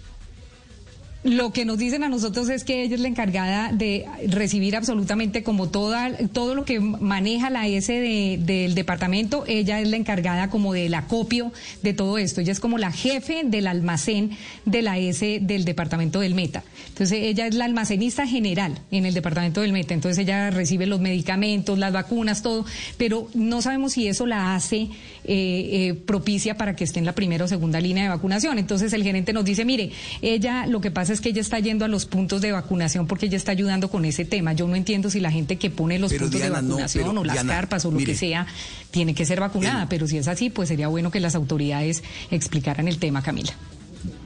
Lo 1.26 1.52
que 1.52 1.64
nos 1.64 1.76
dicen 1.76 2.04
a 2.04 2.08
nosotros 2.08 2.48
es 2.50 2.62
que 2.62 2.84
ella 2.84 2.94
es 2.94 3.00
la 3.00 3.08
encargada 3.08 3.72
de 3.72 4.06
recibir 4.28 4.76
absolutamente 4.76 5.42
como 5.42 5.68
toda, 5.68 6.16
todo 6.32 6.54
lo 6.54 6.64
que 6.64 6.78
maneja 6.78 7.50
la 7.50 7.66
S 7.66 7.92
del 7.92 8.76
departamento, 8.76 9.42
ella 9.48 9.80
es 9.80 9.88
la 9.88 9.96
encargada 9.96 10.50
como 10.50 10.72
del 10.72 10.94
acopio 10.94 11.52
de 11.82 11.94
todo 11.94 12.18
esto. 12.18 12.40
Ella 12.40 12.52
es 12.52 12.60
como 12.60 12.78
la 12.78 12.92
jefe 12.92 13.42
del 13.44 13.66
almacén 13.66 14.30
de 14.66 14.82
la 14.82 14.98
S 14.98 15.40
del 15.42 15.64
departamento 15.64 16.20
del 16.20 16.36
Meta. 16.36 16.62
Entonces 16.90 17.18
ella 17.20 17.48
es 17.48 17.56
la 17.56 17.64
almacenista 17.64 18.24
general 18.24 18.78
en 18.92 19.04
el 19.04 19.12
departamento 19.12 19.62
del 19.62 19.72
Meta. 19.72 19.94
Entonces 19.94 20.18
ella 20.18 20.50
recibe 20.50 20.86
los 20.86 21.00
medicamentos, 21.00 21.76
las 21.76 21.92
vacunas, 21.92 22.42
todo, 22.42 22.64
pero 22.98 23.28
no 23.34 23.62
sabemos 23.62 23.94
si 23.94 24.06
eso 24.06 24.26
la 24.26 24.54
hace 24.54 24.76
eh, 24.76 24.90
eh, 25.24 25.94
propicia 26.06 26.56
para 26.56 26.76
que 26.76 26.84
esté 26.84 27.00
en 27.00 27.04
la 27.04 27.16
primera 27.16 27.46
o 27.46 27.48
segunda 27.48 27.80
línea 27.80 28.04
de 28.04 28.10
vacunación. 28.10 28.58
Entonces 28.58 28.92
el 28.92 29.02
gerente 29.02 29.32
nos 29.32 29.44
dice, 29.44 29.64
mire, 29.64 29.90
ella 30.22 30.66
lo 30.68 30.80
que 30.80 30.92
pasa 30.92 31.12
es 31.12 31.15
es 31.16 31.22
que 31.22 31.30
ella 31.30 31.40
está 31.40 31.58
yendo 31.58 31.84
a 31.84 31.88
los 31.88 32.04
puntos 32.04 32.42
de 32.42 32.52
vacunación 32.52 33.06
porque 33.06 33.26
ella 33.26 33.38
está 33.38 33.52
ayudando 33.52 33.90
con 33.90 34.04
ese 34.04 34.24
tema. 34.24 34.52
Yo 34.52 34.68
no 34.68 34.76
entiendo 34.76 35.10
si 35.10 35.18
la 35.18 35.30
gente 35.30 35.56
que 35.56 35.70
pone 35.70 35.98
los 35.98 36.12
puntos 36.12 36.40
de 36.40 36.50
vacunación 36.50 37.16
o 37.16 37.24
las 37.24 37.42
carpas 37.44 37.84
o 37.86 37.90
lo 37.90 37.98
que 37.98 38.14
sea 38.14 38.46
tiene 38.90 39.14
que 39.14 39.24
ser 39.24 39.40
vacunada, 39.40 39.88
pero 39.88 40.06
si 40.06 40.18
es 40.18 40.28
así, 40.28 40.50
pues 40.50 40.68
sería 40.68 40.88
bueno 40.88 41.10
que 41.10 41.20
las 41.20 41.34
autoridades 41.34 42.02
explicaran 42.30 42.86
el 42.86 42.98
tema, 42.98 43.22
Camila. 43.22 43.52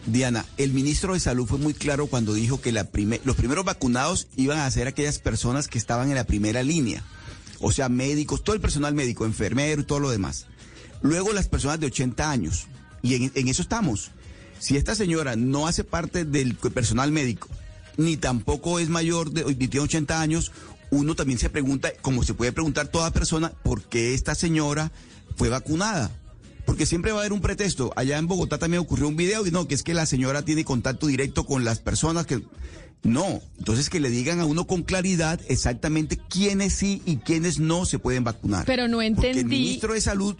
Diana, 0.06 0.44
el 0.56 0.72
ministro 0.72 1.14
de 1.14 1.20
Salud 1.20 1.46
fue 1.46 1.58
muy 1.58 1.74
claro 1.74 2.08
cuando 2.08 2.34
dijo 2.34 2.60
que 2.60 2.72
la 2.72 2.88
los 3.24 3.36
primeros 3.36 3.64
vacunados 3.64 4.26
iban 4.36 4.58
a 4.58 4.70
ser 4.70 4.88
aquellas 4.88 5.20
personas 5.20 5.68
que 5.68 5.78
estaban 5.78 6.08
en 6.08 6.16
la 6.16 6.24
primera 6.24 6.62
línea, 6.62 7.04
o 7.60 7.70
sea, 7.70 7.88
médicos, 7.88 8.42
todo 8.42 8.56
el 8.56 8.60
personal 8.60 8.94
médico, 8.94 9.24
enfermero 9.24 9.82
y 9.82 9.84
todo 9.84 10.00
lo 10.00 10.10
demás. 10.10 10.46
Luego 11.02 11.32
las 11.32 11.48
personas 11.48 11.78
de 11.78 11.86
80 11.86 12.30
años, 12.30 12.66
y 13.02 13.14
en 13.14 13.48
eso 13.48 13.62
estamos. 13.62 14.10
Si 14.60 14.76
esta 14.76 14.94
señora 14.94 15.36
no 15.36 15.66
hace 15.66 15.84
parte 15.84 16.24
del 16.24 16.54
personal 16.54 17.10
médico, 17.10 17.48
ni 17.96 18.16
tampoco 18.16 18.78
es 18.78 18.90
mayor 18.90 19.32
de, 19.32 19.44
ni 19.44 19.68
tiene 19.68 19.84
80 19.84 20.20
años, 20.20 20.52
uno 20.90 21.14
también 21.14 21.38
se 21.38 21.48
pregunta, 21.48 21.90
como 22.02 22.22
se 22.22 22.34
puede 22.34 22.52
preguntar 22.52 22.88
toda 22.88 23.10
persona, 23.10 23.52
¿por 23.62 23.82
qué 23.82 24.12
esta 24.14 24.34
señora 24.34 24.92
fue 25.36 25.48
vacunada? 25.48 26.10
Porque 26.66 26.84
siempre 26.84 27.10
va 27.10 27.18
a 27.18 27.20
haber 27.22 27.32
un 27.32 27.40
pretexto. 27.40 27.90
Allá 27.96 28.18
en 28.18 28.26
Bogotá 28.26 28.58
también 28.58 28.82
ocurrió 28.82 29.08
un 29.08 29.16
video 29.16 29.46
y 29.46 29.50
no, 29.50 29.66
que 29.66 29.74
es 29.74 29.82
que 29.82 29.94
la 29.94 30.04
señora 30.06 30.42
tiene 30.42 30.64
contacto 30.64 31.06
directo 31.06 31.46
con 31.46 31.64
las 31.64 31.80
personas 31.80 32.26
que 32.26 32.42
No, 33.02 33.40
entonces 33.58 33.88
que 33.88 33.98
le 33.98 34.10
digan 34.10 34.40
a 34.40 34.44
uno 34.44 34.66
con 34.66 34.82
claridad 34.82 35.40
exactamente 35.48 36.18
quiénes 36.28 36.74
sí 36.74 37.00
y 37.06 37.16
quiénes 37.16 37.58
no 37.58 37.86
se 37.86 37.98
pueden 37.98 38.24
vacunar. 38.24 38.66
Pero 38.66 38.88
no 38.88 39.00
entendí. 39.00 39.28
Porque 39.28 39.40
el 39.40 39.46
ministro 39.46 39.94
de 39.94 40.00
Salud 40.02 40.36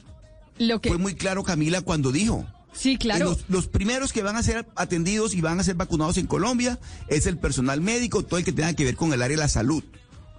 lo 0.58 0.80
que... 0.80 0.90
fue 0.90 0.98
muy 0.98 1.14
claro, 1.14 1.42
Camila, 1.42 1.80
cuando 1.80 2.12
dijo. 2.12 2.46
Sí, 2.72 2.96
claro. 2.96 3.30
Los, 3.30 3.44
los, 3.48 3.66
primeros 3.66 4.12
que 4.12 4.22
van 4.22 4.36
a 4.36 4.42
ser 4.42 4.66
atendidos 4.76 5.34
y 5.34 5.40
van 5.40 5.60
a 5.60 5.64
ser 5.64 5.74
vacunados 5.74 6.16
en 6.18 6.26
Colombia 6.26 6.78
es 7.08 7.26
el 7.26 7.36
personal 7.36 7.80
médico, 7.80 8.24
todo 8.24 8.38
el 8.38 8.44
que 8.44 8.52
tenga 8.52 8.74
que 8.74 8.84
ver 8.84 8.96
con 8.96 9.12
el 9.12 9.22
área 9.22 9.36
de 9.36 9.42
la 9.42 9.48
salud 9.48 9.82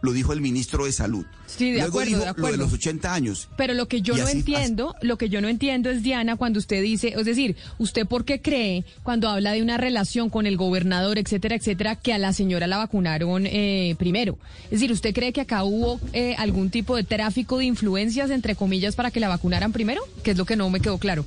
lo 0.01 0.13
dijo 0.13 0.33
el 0.33 0.41
ministro 0.41 0.85
de 0.85 0.91
Salud. 0.91 1.25
Sí, 1.45 1.71
de 1.71 1.79
Luego 1.79 1.89
acuerdo, 1.89 2.09
dijo 2.09 2.21
de 2.21 2.29
acuerdo. 2.29 2.47
lo 2.49 2.51
de 2.53 2.57
los 2.63 2.73
80 2.73 3.13
años. 3.13 3.49
Pero 3.57 3.73
lo 3.73 3.87
que 3.87 4.01
yo 4.01 4.15
no 4.17 4.23
así- 4.23 4.39
entiendo, 4.39 4.95
lo 5.01 5.17
que 5.17 5.29
yo 5.29 5.41
no 5.41 5.47
entiendo 5.47 5.89
es 5.89 6.01
Diana 6.01 6.37
cuando 6.37 6.59
usted 6.59 6.81
dice, 6.81 7.13
es 7.15 7.25
decir, 7.25 7.55
usted 7.77 8.07
por 8.07 8.25
qué 8.25 8.41
cree 8.41 8.83
cuando 9.03 9.29
habla 9.29 9.51
de 9.51 9.61
una 9.61 9.77
relación 9.77 10.29
con 10.29 10.47
el 10.47 10.57
gobernador, 10.57 11.17
etcétera, 11.19 11.55
etcétera, 11.55 11.95
que 11.95 12.13
a 12.13 12.17
la 12.17 12.33
señora 12.33 12.67
la 12.67 12.77
vacunaron 12.77 13.45
eh, 13.45 13.95
primero. 13.99 14.37
Es 14.65 14.71
decir, 14.71 14.91
¿usted 14.91 15.13
cree 15.13 15.33
que 15.33 15.41
acá 15.41 15.63
hubo 15.63 15.99
eh, 16.13 16.35
algún 16.37 16.69
tipo 16.69 16.95
de 16.95 17.03
tráfico 17.03 17.59
de 17.59 17.65
influencias 17.65 18.31
entre 18.31 18.55
comillas 18.55 18.95
para 18.95 19.11
que 19.11 19.19
la 19.19 19.27
vacunaran 19.27 19.71
primero? 19.71 20.01
Que 20.23 20.31
es 20.31 20.37
lo 20.37 20.45
que 20.45 20.55
no 20.55 20.69
me 20.69 20.79
quedó 20.79 20.97
claro. 20.97 21.25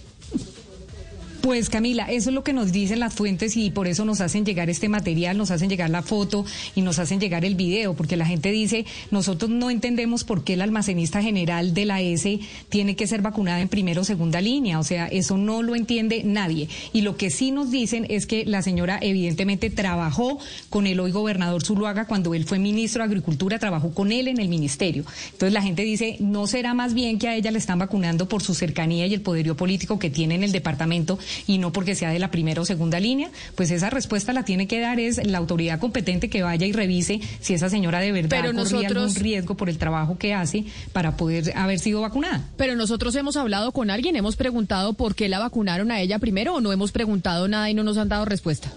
Pues 1.44 1.68
Camila, 1.68 2.06
eso 2.06 2.30
es 2.30 2.34
lo 2.34 2.42
que 2.42 2.54
nos 2.54 2.72
dicen 2.72 3.00
las 3.00 3.12
fuentes 3.12 3.54
y 3.58 3.70
por 3.70 3.86
eso 3.86 4.06
nos 4.06 4.22
hacen 4.22 4.46
llegar 4.46 4.70
este 4.70 4.88
material, 4.88 5.36
nos 5.36 5.50
hacen 5.50 5.68
llegar 5.68 5.90
la 5.90 6.00
foto 6.00 6.46
y 6.74 6.80
nos 6.80 6.98
hacen 6.98 7.20
llegar 7.20 7.44
el 7.44 7.54
video, 7.54 7.92
porque 7.92 8.16
la 8.16 8.24
gente 8.24 8.50
dice, 8.50 8.86
nosotros 9.10 9.50
no 9.50 9.68
entendemos 9.68 10.24
por 10.24 10.42
qué 10.42 10.54
el 10.54 10.62
almacenista 10.62 11.20
general 11.20 11.74
de 11.74 11.84
la 11.84 12.00
S 12.00 12.40
tiene 12.70 12.96
que 12.96 13.06
ser 13.06 13.20
vacunada 13.20 13.60
en 13.60 13.68
primera 13.68 14.00
o 14.00 14.04
segunda 14.04 14.40
línea, 14.40 14.78
o 14.78 14.84
sea, 14.84 15.06
eso 15.06 15.36
no 15.36 15.60
lo 15.60 15.76
entiende 15.76 16.22
nadie. 16.24 16.70
Y 16.94 17.02
lo 17.02 17.18
que 17.18 17.28
sí 17.28 17.50
nos 17.50 17.70
dicen 17.70 18.06
es 18.08 18.24
que 18.24 18.46
la 18.46 18.62
señora 18.62 18.98
evidentemente 19.02 19.68
trabajó 19.68 20.38
con 20.70 20.86
el 20.86 20.98
hoy 20.98 21.10
gobernador 21.10 21.62
Zuluaga 21.62 22.06
cuando 22.06 22.32
él 22.32 22.46
fue 22.46 22.58
ministro 22.58 23.02
de 23.02 23.08
Agricultura, 23.08 23.58
trabajó 23.58 23.92
con 23.92 24.12
él 24.12 24.28
en 24.28 24.40
el 24.40 24.48
ministerio. 24.48 25.04
Entonces 25.32 25.52
la 25.52 25.60
gente 25.60 25.82
dice, 25.82 26.16
¿no 26.20 26.46
será 26.46 26.72
más 26.72 26.94
bien 26.94 27.18
que 27.18 27.28
a 27.28 27.36
ella 27.36 27.50
le 27.50 27.58
están 27.58 27.80
vacunando 27.80 28.28
por 28.30 28.42
su 28.42 28.54
cercanía 28.54 29.06
y 29.06 29.12
el 29.12 29.20
poderío 29.20 29.58
político 29.58 29.98
que 29.98 30.08
tiene 30.08 30.36
en 30.36 30.42
el 30.42 30.50
departamento 30.50 31.18
y 31.46 31.58
no 31.58 31.72
porque 31.72 31.94
sea 31.94 32.10
de 32.10 32.18
la 32.18 32.30
primera 32.30 32.60
o 32.62 32.64
segunda 32.64 33.00
línea? 33.00 33.30
Pues 33.54 33.70
esa 33.70 33.90
respuesta 33.90 34.32
la 34.32 34.44
tiene 34.44 34.66
que 34.66 34.80
dar 34.80 35.00
es 35.00 35.24
la 35.26 35.38
autoridad 35.38 35.78
competente 35.78 36.28
que 36.28 36.42
vaya 36.42 36.66
y 36.66 36.72
revise 36.72 37.20
si 37.40 37.54
esa 37.54 37.68
señora 37.70 38.00
de 38.00 38.12
verdad 38.12 38.30
Pero 38.30 38.52
corría 38.52 38.62
nosotros- 38.88 39.02
algún 39.10 39.14
riesgo 39.22 39.56
por 39.56 39.68
el 39.68 39.78
trabajo 39.78 40.18
que 40.18 40.34
hace 40.34 40.64
para 40.92 41.16
poder 41.16 41.56
haber 41.56 41.78
sido 41.78 42.00
vacunada. 42.00 42.42
Pero 42.56 42.74
nosotros 42.76 43.14
hemos 43.16 43.36
hablado 43.36 43.72
con 43.72 43.90
alguien, 43.90 44.16
hemos 44.16 44.36
preguntado 44.36 44.92
por 44.94 45.14
qué 45.14 45.28
la 45.28 45.38
vacunaron 45.38 45.90
a 45.90 46.00
ella 46.00 46.18
primero 46.18 46.54
o 46.54 46.60
no 46.60 46.72
hemos 46.72 46.92
preguntado 46.92 47.48
nada 47.48 47.70
y 47.70 47.74
no 47.74 47.82
nos 47.84 47.98
han 47.98 48.08
dado 48.08 48.24
respuesta. 48.24 48.72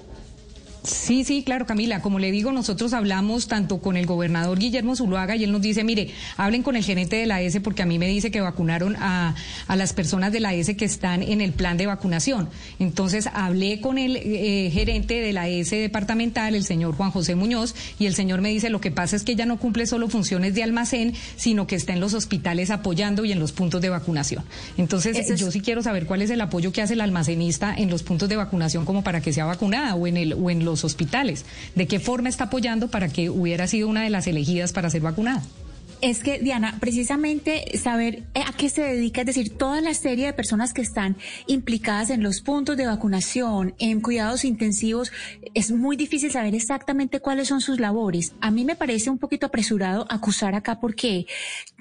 Sí, 0.88 1.24
sí, 1.26 1.44
claro, 1.44 1.66
Camila. 1.66 2.02
Como 2.02 2.18
le 2.18 2.32
digo, 2.32 2.52
nosotros 2.54 2.94
hablamos 2.94 3.48
tanto 3.48 3.80
con 3.80 3.98
el 3.98 4.06
gobernador 4.06 4.58
Guillermo 4.58 4.96
Zuluaga 4.96 5.36
y 5.36 5.44
él 5.44 5.52
nos 5.52 5.62
dice, 5.62 5.84
mire, 5.84 6.12
hablen 6.38 6.64
con 6.64 6.76
el 6.78 6.84
gerente 6.84 7.18
de 7.18 7.26
la 7.26 7.42
S 7.42 7.60
porque 7.60 7.82
a 7.82 7.86
mí 7.86 8.00
me 8.00 8.08
dice 8.08 8.32
que 8.32 8.40
vacunaron 8.40 8.96
a, 8.96 9.36
a 9.68 9.76
las 9.76 9.92
personas 9.92 10.32
de 10.32 10.40
la 10.40 10.54
S 10.54 10.78
que 10.78 10.86
están 10.86 11.24
en 11.24 11.42
el 11.42 11.52
plan 11.52 11.76
de 11.78 11.88
vacunación. 11.88 12.50
Entonces 12.80 13.28
hablé 13.34 13.82
con 13.82 13.98
el 13.98 14.16
eh, 14.16 14.70
gerente 14.72 15.16
de 15.16 15.34
la 15.34 15.50
S 15.50 15.76
departamental, 15.76 16.56
el 16.56 16.64
señor 16.64 16.96
Juan 16.96 17.12
José 17.12 17.36
Muñoz, 17.36 17.76
y 18.00 18.06
el 18.06 18.16
señor 18.16 18.40
me 18.40 18.50
dice, 18.50 18.70
lo 18.70 18.80
que 18.80 18.92
pasa 18.92 19.18
es 19.18 19.24
que 19.24 19.34
ella 19.34 19.46
no 19.46 19.58
cumple 19.58 19.88
solo 19.88 20.08
funciones 20.08 20.56
de 20.56 20.64
almacén, 20.64 21.14
sino 21.36 21.68
que 21.68 21.76
está 21.76 21.92
en 21.94 22.00
los 22.00 22.14
hospitales 22.14 22.70
apoyando 22.72 23.26
y 23.26 23.34
en 23.34 23.40
los 23.40 23.52
puntos 23.52 23.82
de 23.82 23.90
vacunación. 23.90 24.46
Entonces, 24.78 25.18
es- 25.18 25.38
yo 25.40 25.52
sí 25.52 25.60
quiero 25.60 25.84
saber 25.84 26.06
cuál 26.06 26.22
es 26.22 26.30
el 26.30 26.40
apoyo 26.40 26.72
que 26.72 26.82
hace 26.82 26.94
el 26.94 27.02
almacenista 27.02 27.76
en 27.76 27.90
los 27.90 28.04
puntos 28.04 28.30
de 28.30 28.38
vacunación 28.38 28.86
como 28.86 29.04
para 29.04 29.20
que 29.22 29.34
sea 29.34 29.46
vacunada 29.46 29.94
o 29.96 30.08
en 30.08 30.16
el 30.18 30.34
o 30.34 30.50
en 30.50 30.64
los 30.64 30.77
hospitales. 30.84 31.46
¿De 31.76 31.88
qué 31.88 32.00
forma 32.00 32.30
está 32.30 32.46
apoyando 32.46 32.90
para 32.90 33.10
que 33.10 33.30
hubiera 33.30 33.68
sido 33.68 33.88
una 33.88 34.04
de 34.04 34.10
las 34.10 34.28
elegidas 34.28 34.74
para 34.74 34.90
ser 34.90 35.02
vacunada? 35.02 35.44
Es 36.00 36.22
que, 36.22 36.38
Diana, 36.40 36.78
precisamente 36.80 37.76
saber 37.80 38.24
eh, 38.36 38.44
a 38.46 38.54
qué 38.54 38.70
se 38.70 38.84
dedica, 38.84 39.22
es 39.22 39.28
decir, 39.28 39.58
toda 39.58 39.82
la 39.82 39.96
serie 39.96 40.28
de 40.28 40.34
personas 40.34 40.72
que 40.72 40.84
están 40.84 41.18
implicadas 41.48 42.12
en 42.12 42.22
los 42.22 42.42
puntos 42.42 42.78
de 42.78 42.86
vacunación, 42.86 43.74
en 43.80 44.02
cuidados 44.02 44.46
intensivos, 44.46 45.12
es 45.56 45.72
muy 45.72 45.98
difícil 45.98 46.32
saber 46.32 46.54
exactamente 46.54 47.20
cuáles 47.20 47.48
son 47.48 47.62
sus 47.62 47.80
labores. 47.80 48.34
A 48.42 48.52
mí 48.52 48.64
me 48.64 48.76
parece 48.76 49.10
un 49.10 49.18
poquito 49.18 49.48
apresurado 49.48 50.06
acusar 50.10 50.54
acá 50.54 50.80
porque, 50.80 51.26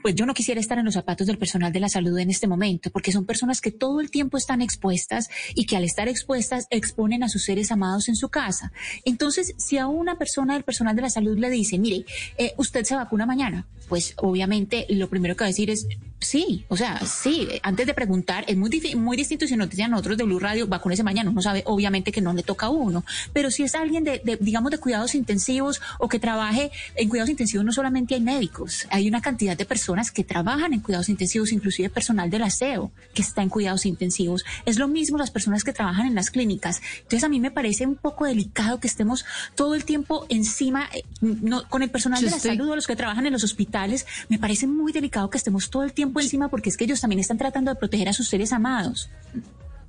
pues 0.06 0.14
yo 0.14 0.24
no 0.24 0.34
quisiera 0.34 0.60
estar 0.60 0.78
en 0.78 0.84
los 0.84 0.94
zapatos 0.94 1.26
del 1.26 1.36
personal 1.36 1.72
de 1.72 1.80
la 1.80 1.88
salud 1.88 2.16
en 2.16 2.30
este 2.30 2.46
momento, 2.46 2.90
porque 2.90 3.10
son 3.10 3.24
personas 3.24 3.60
que 3.60 3.72
todo 3.72 4.00
el 4.00 4.08
tiempo 4.08 4.36
están 4.36 4.62
expuestas 4.62 5.28
y 5.56 5.66
que 5.66 5.76
al 5.76 5.82
estar 5.82 6.06
expuestas 6.06 6.68
exponen 6.70 7.24
a 7.24 7.28
sus 7.28 7.42
seres 7.42 7.72
amados 7.72 8.08
en 8.08 8.14
su 8.14 8.28
casa. 8.28 8.70
Entonces, 9.04 9.54
si 9.56 9.78
a 9.78 9.88
una 9.88 10.16
persona 10.16 10.54
del 10.54 10.62
personal 10.62 10.94
de 10.94 11.02
la 11.02 11.10
salud 11.10 11.36
le 11.36 11.50
dice, 11.50 11.80
mire, 11.80 12.04
eh, 12.38 12.52
usted 12.56 12.84
se 12.84 12.94
vacuna 12.94 13.26
mañana, 13.26 13.66
pues 13.88 14.14
obviamente 14.18 14.86
lo 14.90 15.08
primero 15.08 15.34
que 15.34 15.42
va 15.42 15.46
a 15.46 15.48
decir 15.48 15.70
es 15.70 15.88
sí, 16.20 16.64
o 16.68 16.76
sea, 16.76 17.00
sí, 17.04 17.48
antes 17.62 17.86
de 17.86 17.94
preguntar, 17.94 18.44
es 18.46 18.56
muy, 18.56 18.70
muy 18.96 19.16
distinto 19.16 19.46
si 19.46 19.56
nos 19.56 19.68
dicen 19.68 19.86
a 19.86 19.88
nosotros 19.88 20.16
de 20.16 20.24
Blue 20.24 20.38
Radio, 20.38 20.66
vacúnese 20.66 21.02
mañana, 21.02 21.30
uno 21.30 21.42
sabe 21.42 21.62
obviamente 21.66 22.12
que 22.12 22.20
no 22.20 22.32
le 22.32 22.42
toca 22.42 22.66
a 22.66 22.70
uno, 22.70 23.04
pero 23.32 23.50
si 23.50 23.64
es 23.64 23.74
alguien 23.74 24.04
de, 24.04 24.20
de, 24.24 24.36
digamos, 24.40 24.70
de 24.70 24.78
cuidados 24.78 25.14
intensivos 25.14 25.80
o 25.98 26.08
que 26.08 26.18
trabaje 26.18 26.70
en 26.94 27.08
cuidados 27.08 27.30
intensivos, 27.30 27.64
no 27.64 27.72
solamente 27.72 28.14
hay 28.14 28.20
médicos, 28.20 28.86
hay 28.90 29.08
una 29.08 29.20
cantidad 29.20 29.56
de 29.56 29.64
personas 29.64 29.95
que 30.12 30.24
trabajan 30.24 30.72
en 30.72 30.80
cuidados 30.80 31.08
intensivos, 31.08 31.52
inclusive 31.52 31.88
personal 31.90 32.30
del 32.30 32.42
aseo 32.42 32.90
que 33.14 33.22
está 33.22 33.42
en 33.42 33.48
cuidados 33.48 33.86
intensivos, 33.86 34.44
es 34.64 34.78
lo 34.78 34.88
mismo 34.88 35.18
las 35.18 35.30
personas 35.30 35.64
que 35.64 35.72
trabajan 35.72 36.06
en 36.06 36.14
las 36.14 36.30
clínicas, 36.30 36.82
entonces 36.98 37.24
a 37.24 37.28
mí 37.28 37.40
me 37.40 37.50
parece 37.50 37.86
un 37.86 37.96
poco 37.96 38.24
delicado 38.26 38.78
que 38.80 38.86
estemos 38.88 39.24
todo 39.54 39.74
el 39.74 39.84
tiempo 39.84 40.26
encima, 40.28 40.88
eh, 40.92 41.02
no, 41.20 41.68
con 41.68 41.82
el 41.82 41.90
personal 41.90 42.20
Yo 42.20 42.26
de 42.26 42.30
la 42.32 42.36
estoy- 42.36 42.56
salud 42.56 42.70
o 42.70 42.76
los 42.76 42.86
que 42.86 42.96
trabajan 42.96 43.26
en 43.26 43.32
los 43.32 43.44
hospitales, 43.44 44.06
me 44.28 44.38
parece 44.38 44.66
muy 44.66 44.92
delicado 44.92 45.30
que 45.30 45.38
estemos 45.38 45.70
todo 45.70 45.82
el 45.84 45.92
tiempo 45.92 46.20
encima 46.20 46.48
porque 46.48 46.68
es 46.70 46.76
que 46.76 46.84
ellos 46.84 47.00
también 47.00 47.20
están 47.20 47.38
tratando 47.38 47.70
de 47.70 47.76
proteger 47.76 48.08
a 48.08 48.12
sus 48.12 48.28
seres 48.28 48.52
amados. 48.52 49.08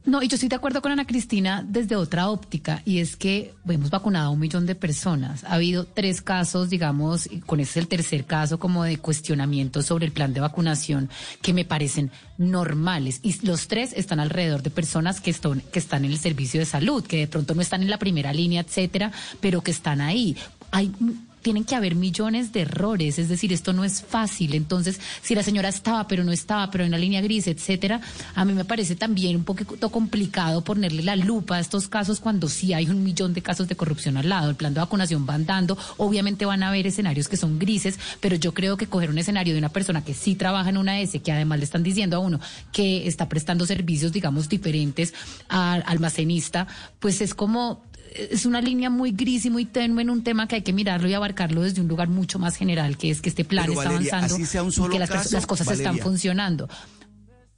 No, 0.08 0.24
y 0.24 0.30
yo 0.30 0.36
estoy 0.36 0.48
de 0.48 0.56
acuerdo 0.56 0.82
con 0.82 0.94
Ana 0.94 1.06
Cristina 1.06 1.66
desde 1.68 1.98
otra 1.98 2.30
óptica, 2.30 2.82
y 2.86 3.00
es 3.00 3.18
que 3.18 3.54
hemos 3.68 3.90
vacunado 3.90 4.28
a 4.28 4.30
un 4.30 4.40
millón 4.40 4.66
de 4.66 4.74
personas. 4.74 5.44
Ha 5.44 5.56
habido 5.56 5.84
tres 5.84 6.22
casos, 6.22 6.70
digamos, 6.70 7.30
y 7.30 7.42
con 7.42 7.60
este 7.60 7.72
es 7.72 7.78
el 7.84 7.90
tercer 7.90 8.24
caso 8.24 8.58
como 8.58 8.86
de 8.86 9.00
cuestionamiento 9.00 9.82
sobre 9.82 10.06
el 10.06 10.14
plan 10.14 10.34
de 10.34 10.40
vacunación 10.40 11.10
que 11.42 11.54
me 11.54 11.66
parecen 11.66 12.10
normales. 12.38 13.20
Y 13.22 13.46
los 13.46 13.68
tres 13.68 13.92
están 13.98 14.22
alrededor 14.22 14.64
de 14.64 14.70
personas 14.70 15.20
que 15.20 15.30
están, 15.30 15.60
que 15.60 15.80
están 15.80 16.06
en 16.06 16.12
el 16.12 16.20
servicio 16.20 16.62
de 16.62 16.66
salud, 16.66 17.06
que 17.06 17.18
de 17.18 17.28
pronto 17.28 17.54
no 17.54 17.62
están 17.62 17.82
en 17.82 17.90
la 17.90 18.00
primera 18.00 18.32
línea, 18.32 18.62
etcétera, 18.62 19.12
pero 19.42 19.62
que 19.62 19.72
están 19.72 20.00
ahí. 20.00 20.38
Hay 20.72 20.90
tienen 21.48 21.64
que 21.64 21.76
haber 21.76 21.96
millones 21.96 22.52
de 22.52 22.64
errores, 22.64 23.18
es 23.20 23.30
decir, 23.30 23.54
esto 23.54 23.72
no 23.72 23.86
es 23.86 24.02
fácil. 24.02 24.54
Entonces, 24.54 25.00
si 25.22 25.34
la 25.34 25.44
señora 25.44 25.70
estaba, 25.70 26.06
pero 26.06 26.26
no 26.26 26.34
estaba, 26.34 26.70
pero 26.70 26.84
en 26.84 26.92
la 26.92 26.98
línea 26.98 27.22
gris, 27.22 27.48
etcétera, 27.48 28.02
a 28.36 28.44
mí 28.44 28.52
me 28.52 28.66
parece 28.66 28.98
también 28.98 29.38
un 29.38 29.46
poquito 29.46 29.90
complicado 29.90 30.62
ponerle 30.62 31.04
la 31.04 31.16
lupa 31.16 31.56
a 31.56 31.62
estos 31.62 31.88
casos 31.88 32.20
cuando 32.20 32.50
sí 32.50 32.74
hay 32.74 32.90
un 32.90 33.02
millón 33.02 33.34
de 33.34 33.42
casos 33.42 33.70
de 33.70 33.78
corrupción 33.78 34.18
al 34.18 34.28
lado. 34.28 34.50
El 34.50 34.58
plan 34.58 34.74
de 34.74 34.82
vacunación 34.82 35.26
va 35.26 35.36
andando, 35.36 35.78
obviamente 35.96 36.44
van 36.44 36.64
a 36.64 36.68
haber 36.68 36.86
escenarios 36.86 37.30
que 37.30 37.38
son 37.38 37.60
grises, 37.60 37.98
pero 38.20 38.36
yo 38.36 38.54
creo 38.54 38.76
que 38.76 38.88
coger 38.88 39.10
un 39.10 39.18
escenario 39.18 39.54
de 39.54 39.60
una 39.60 39.70
persona 39.70 40.04
que 40.04 40.14
sí 40.14 40.36
trabaja 40.36 40.70
en 40.70 40.76
una 40.76 41.00
S, 41.00 41.18
que 41.22 41.32
además 41.32 41.60
le 41.60 41.64
están 41.64 41.82
diciendo 41.82 42.18
a 42.18 42.20
uno 42.20 42.42
que 42.74 43.08
está 43.08 43.30
prestando 43.30 43.66
servicios, 43.66 44.12
digamos, 44.12 44.50
diferentes 44.50 45.14
al 45.48 45.82
almacenista, 45.88 46.68
pues 47.00 47.22
es 47.22 47.34
como 47.34 47.88
es 48.16 48.46
una 48.46 48.62
línea 48.62 48.90
muy 48.90 49.12
gris 49.12 49.46
y 49.46 49.50
muy 49.50 49.66
tenue 49.66 50.02
en 50.02 50.10
un 50.10 50.24
tema 50.24 50.48
que 50.48 50.56
hay 50.56 50.62
que 50.62 50.74
mirarlo 50.74 51.08
y 51.08 51.14
abarcarlo 51.14 51.62
desde 51.62 51.82
un 51.82 51.88
lugar 51.88 52.08
mucho 52.10 52.40
más 52.40 52.56
general, 52.56 52.98
que 52.98 53.10
es 53.12 53.22
que 53.22 53.30
este 53.30 53.46
plan 53.46 53.66
Pero, 53.68 53.80
está 53.82 53.92
Valeria, 53.94 54.12
avanzando 54.18 54.36
así 54.44 54.46
sea 54.52 54.64
un 54.64 54.72
y 54.72 54.90
que 54.90 55.00
las, 55.00 55.10
caso, 55.10 55.30
las 55.32 55.46
cosas 55.46 55.70
están 55.72 55.98
funcionando. 56.00 56.70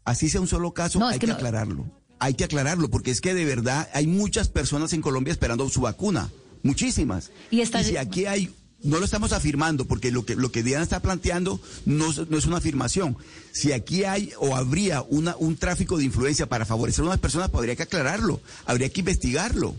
Así 0.05 0.29
sea 0.29 0.41
un 0.41 0.47
solo 0.47 0.73
caso, 0.73 0.99
No, 0.99 1.07
hay 1.07 1.13
es 1.15 1.19
que, 1.19 1.25
que 1.27 1.31
no- 1.31 1.37
aclararlo. 1.37 1.85
Hay 2.21 2.33
que 2.33 2.43
aclararlo, 2.43 2.89
porque 2.89 3.11
es 3.11 3.21
que 3.21 3.33
de 3.33 3.45
verdad 3.45 3.87
hay 3.93 4.05
muchas 4.07 4.49
personas 4.49 4.91
en 4.93 5.01
Colombia 5.01 5.31
esperando 5.31 5.69
su 5.69 5.79
vacuna. 5.81 6.29
Muchísimas. 6.63 7.31
Y 7.49 7.65
si 7.65 7.95
aquí 7.95 8.25
hay, 8.25 8.49
no 8.83 8.99
lo 8.99 9.05
estamos 9.05 9.31
afirmando, 9.31 9.85
porque 9.85 10.11
lo 10.11 10.25
que, 10.25 10.35
lo 10.35 10.51
que 10.51 10.61
Diana 10.61 10.83
está 10.83 10.99
planteando 10.99 11.61
no, 11.85 12.09
es- 12.11 12.29
no 12.29 12.37
es 12.37 12.45
una 12.45 12.57
afirmación. 12.57 13.15
Si 13.53 13.71
aquí 13.71 14.03
hay 14.03 14.31
o 14.39 14.55
habría 14.57 15.01
una, 15.03 15.35
un 15.37 15.55
tráfico 15.55 15.97
de 15.97 16.03
influencia 16.03 16.45
para 16.47 16.65
favorecer 16.65 17.03
a 17.03 17.07
unas 17.07 17.19
personas, 17.19 17.49
pues 17.49 17.59
habría 17.59 17.77
que 17.77 17.83
aclararlo, 17.83 18.41
habría 18.65 18.89
que 18.89 18.99
investigarlo. 18.99 19.75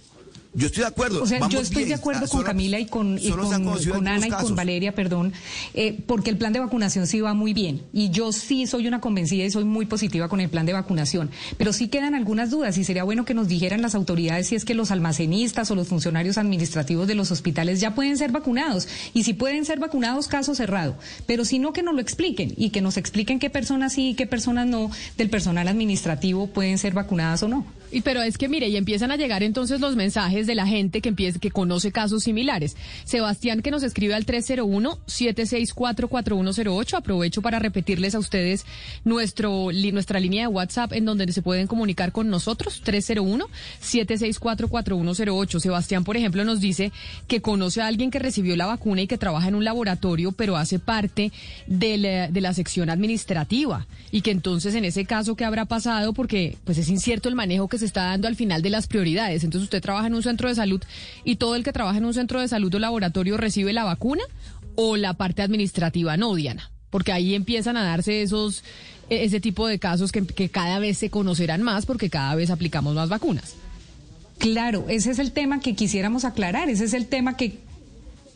Yo 0.52 0.66
estoy 0.66 0.80
de 0.82 0.88
acuerdo. 0.88 1.22
O 1.22 1.26
sea, 1.26 1.48
yo 1.48 1.60
estoy 1.60 1.84
de 1.84 1.94
acuerdo 1.94 2.20
Ah, 2.24 2.28
con 2.28 2.30
solo- 2.40 2.44
Camila 2.44 2.78
y 2.80 2.86
con, 2.86 3.18
y 3.18 3.30
con, 3.30 4.08
Ana 4.08 4.26
y 4.26 4.30
con. 4.30 4.56
Valeria, 4.56 4.92
perdón, 4.94 5.32
eh, 5.74 5.98
porque 6.06 6.28
el 6.30 6.36
plan 6.38 6.52
de 6.52 6.58
vacunación 6.58 7.06
sí 7.06 7.20
va 7.20 7.34
muy 7.34 7.52
bien. 7.54 7.82
Y 7.92 8.10
yo 8.10 8.32
sí 8.32 8.66
soy 8.66 8.88
una 8.88 9.00
convencida 9.00 9.44
y 9.44 9.50
soy 9.50 9.62
muy 9.64 9.86
positiva 9.86 10.28
con 10.28 10.40
el 10.40 10.48
plan 10.48 10.66
de 10.66 10.72
vacunación. 10.72 11.30
Pero 11.56 11.72
sí 11.72 11.86
quedan 11.88 12.14
algunas 12.16 12.50
dudas 12.50 12.76
y 12.78 12.84
sería 12.84 13.04
bueno 13.04 13.24
que 13.24 13.32
nos 13.34 13.46
dijeran 13.46 13.80
las 13.80 13.94
autoridades 13.94 14.48
si 14.48 14.56
es 14.56 14.64
que 14.64 14.74
los 14.74 14.90
almacenistas 14.90 15.70
o 15.70 15.76
los 15.76 15.86
funcionarios 15.86 16.36
administrativos 16.36 17.06
de 17.06 17.14
los 17.14 17.30
hospitales 17.30 17.80
ya 17.80 17.94
pueden 17.94 18.16
ser 18.18 18.32
vacunados. 18.32 18.88
Y 19.14 19.22
si 19.22 19.34
pueden 19.34 19.64
ser 19.64 19.78
vacunados, 19.78 20.26
caso 20.26 20.56
cerrado. 20.56 20.96
Pero 21.26 21.44
si 21.44 21.60
no, 21.60 21.72
que 21.72 21.82
nos 21.84 21.94
lo 21.94 22.00
expliquen 22.00 22.54
y 22.56 22.70
que 22.70 22.80
nos 22.80 22.96
expliquen 22.96 23.38
qué 23.38 23.50
personas 23.50 23.92
sí 23.92 24.10
y 24.10 24.14
qué 24.14 24.26
personas 24.26 24.66
no 24.66 24.90
del 25.16 25.30
personal 25.30 25.68
administrativo 25.68 26.48
pueden 26.48 26.76
ser 26.78 26.92
vacunadas 26.92 27.42
o 27.44 27.48
no. 27.48 27.64
Y 27.92 28.02
pero 28.02 28.22
es 28.22 28.38
que 28.38 28.48
mire, 28.48 28.68
y 28.68 28.76
empiezan 28.76 29.10
a 29.10 29.16
llegar 29.16 29.42
entonces 29.42 29.80
los 29.80 29.96
mensajes 29.96 30.39
de 30.46 30.54
la 30.54 30.66
gente 30.66 31.00
que 31.00 31.08
empiece, 31.08 31.38
que 31.38 31.50
conoce 31.50 31.92
casos 31.92 32.24
similares. 32.24 32.76
Sebastián 33.04 33.62
que 33.62 33.70
nos 33.70 33.82
escribe 33.82 34.12
al 34.14 34.26
301-764-4108. 34.26 36.94
Aprovecho 36.94 37.40
para 37.42 37.58
repetirles 37.58 38.14
a 38.14 38.18
ustedes 38.18 38.64
nuestro, 39.04 39.68
nuestra 39.92 40.20
línea 40.20 40.42
de 40.42 40.48
WhatsApp 40.48 40.92
en 40.92 41.04
donde 41.04 41.30
se 41.32 41.42
pueden 41.42 41.66
comunicar 41.66 42.12
con 42.12 42.28
nosotros. 42.28 42.82
301-764-4108. 42.84 45.60
Sebastián, 45.60 46.04
por 46.04 46.16
ejemplo, 46.16 46.44
nos 46.44 46.60
dice 46.60 46.92
que 47.26 47.40
conoce 47.40 47.82
a 47.82 47.86
alguien 47.86 48.10
que 48.10 48.18
recibió 48.18 48.56
la 48.56 48.66
vacuna 48.66 49.02
y 49.02 49.06
que 49.06 49.18
trabaja 49.18 49.48
en 49.48 49.54
un 49.54 49.64
laboratorio, 49.64 50.32
pero 50.32 50.56
hace 50.56 50.78
parte 50.78 51.32
de 51.66 51.98
la, 51.98 52.28
de 52.28 52.40
la 52.40 52.54
sección 52.54 52.90
administrativa 52.90 53.86
y 54.10 54.22
que 54.22 54.30
entonces 54.30 54.74
en 54.74 54.84
ese 54.84 55.04
caso 55.04 55.36
qué 55.36 55.44
habrá 55.44 55.64
pasado 55.64 56.12
porque 56.12 56.56
pues 56.64 56.78
es 56.78 56.88
incierto 56.88 57.28
el 57.28 57.34
manejo 57.34 57.68
que 57.68 57.78
se 57.78 57.84
está 57.84 58.04
dando 58.04 58.28
al 58.28 58.36
final 58.36 58.62
de 58.62 58.70
las 58.70 58.86
prioridades. 58.86 59.44
Entonces 59.44 59.64
usted 59.64 59.82
trabaja 59.82 60.06
en 60.06 60.14
un 60.14 60.22
centro 60.30 60.48
de 60.48 60.54
salud 60.54 60.82
y 61.24 61.36
todo 61.36 61.56
el 61.56 61.64
que 61.64 61.72
trabaja 61.72 61.98
en 61.98 62.04
un 62.04 62.14
centro 62.14 62.40
de 62.40 62.48
salud 62.48 62.74
o 62.74 62.78
laboratorio 62.78 63.36
recibe 63.36 63.72
la 63.72 63.84
vacuna 63.84 64.22
o 64.76 64.96
la 64.96 65.14
parte 65.14 65.42
administrativa 65.42 66.16
no, 66.16 66.34
Diana, 66.34 66.70
porque 66.90 67.12
ahí 67.12 67.34
empiezan 67.34 67.76
a 67.76 67.84
darse 67.84 68.22
esos 68.22 68.64
e, 69.10 69.24
ese 69.24 69.40
tipo 69.40 69.66
de 69.66 69.78
casos 69.78 70.12
que, 70.12 70.24
que 70.26 70.48
cada 70.48 70.78
vez 70.78 70.98
se 70.98 71.10
conocerán 71.10 71.62
más 71.62 71.84
porque 71.84 72.08
cada 72.08 72.34
vez 72.34 72.50
aplicamos 72.50 72.94
más 72.94 73.08
vacunas. 73.08 73.54
Claro, 74.38 74.86
ese 74.88 75.10
es 75.10 75.18
el 75.18 75.32
tema 75.32 75.60
que 75.60 75.74
quisiéramos 75.74 76.24
aclarar, 76.24 76.70
ese 76.70 76.84
es 76.84 76.94
el 76.94 77.06
tema 77.06 77.36
que 77.36 77.58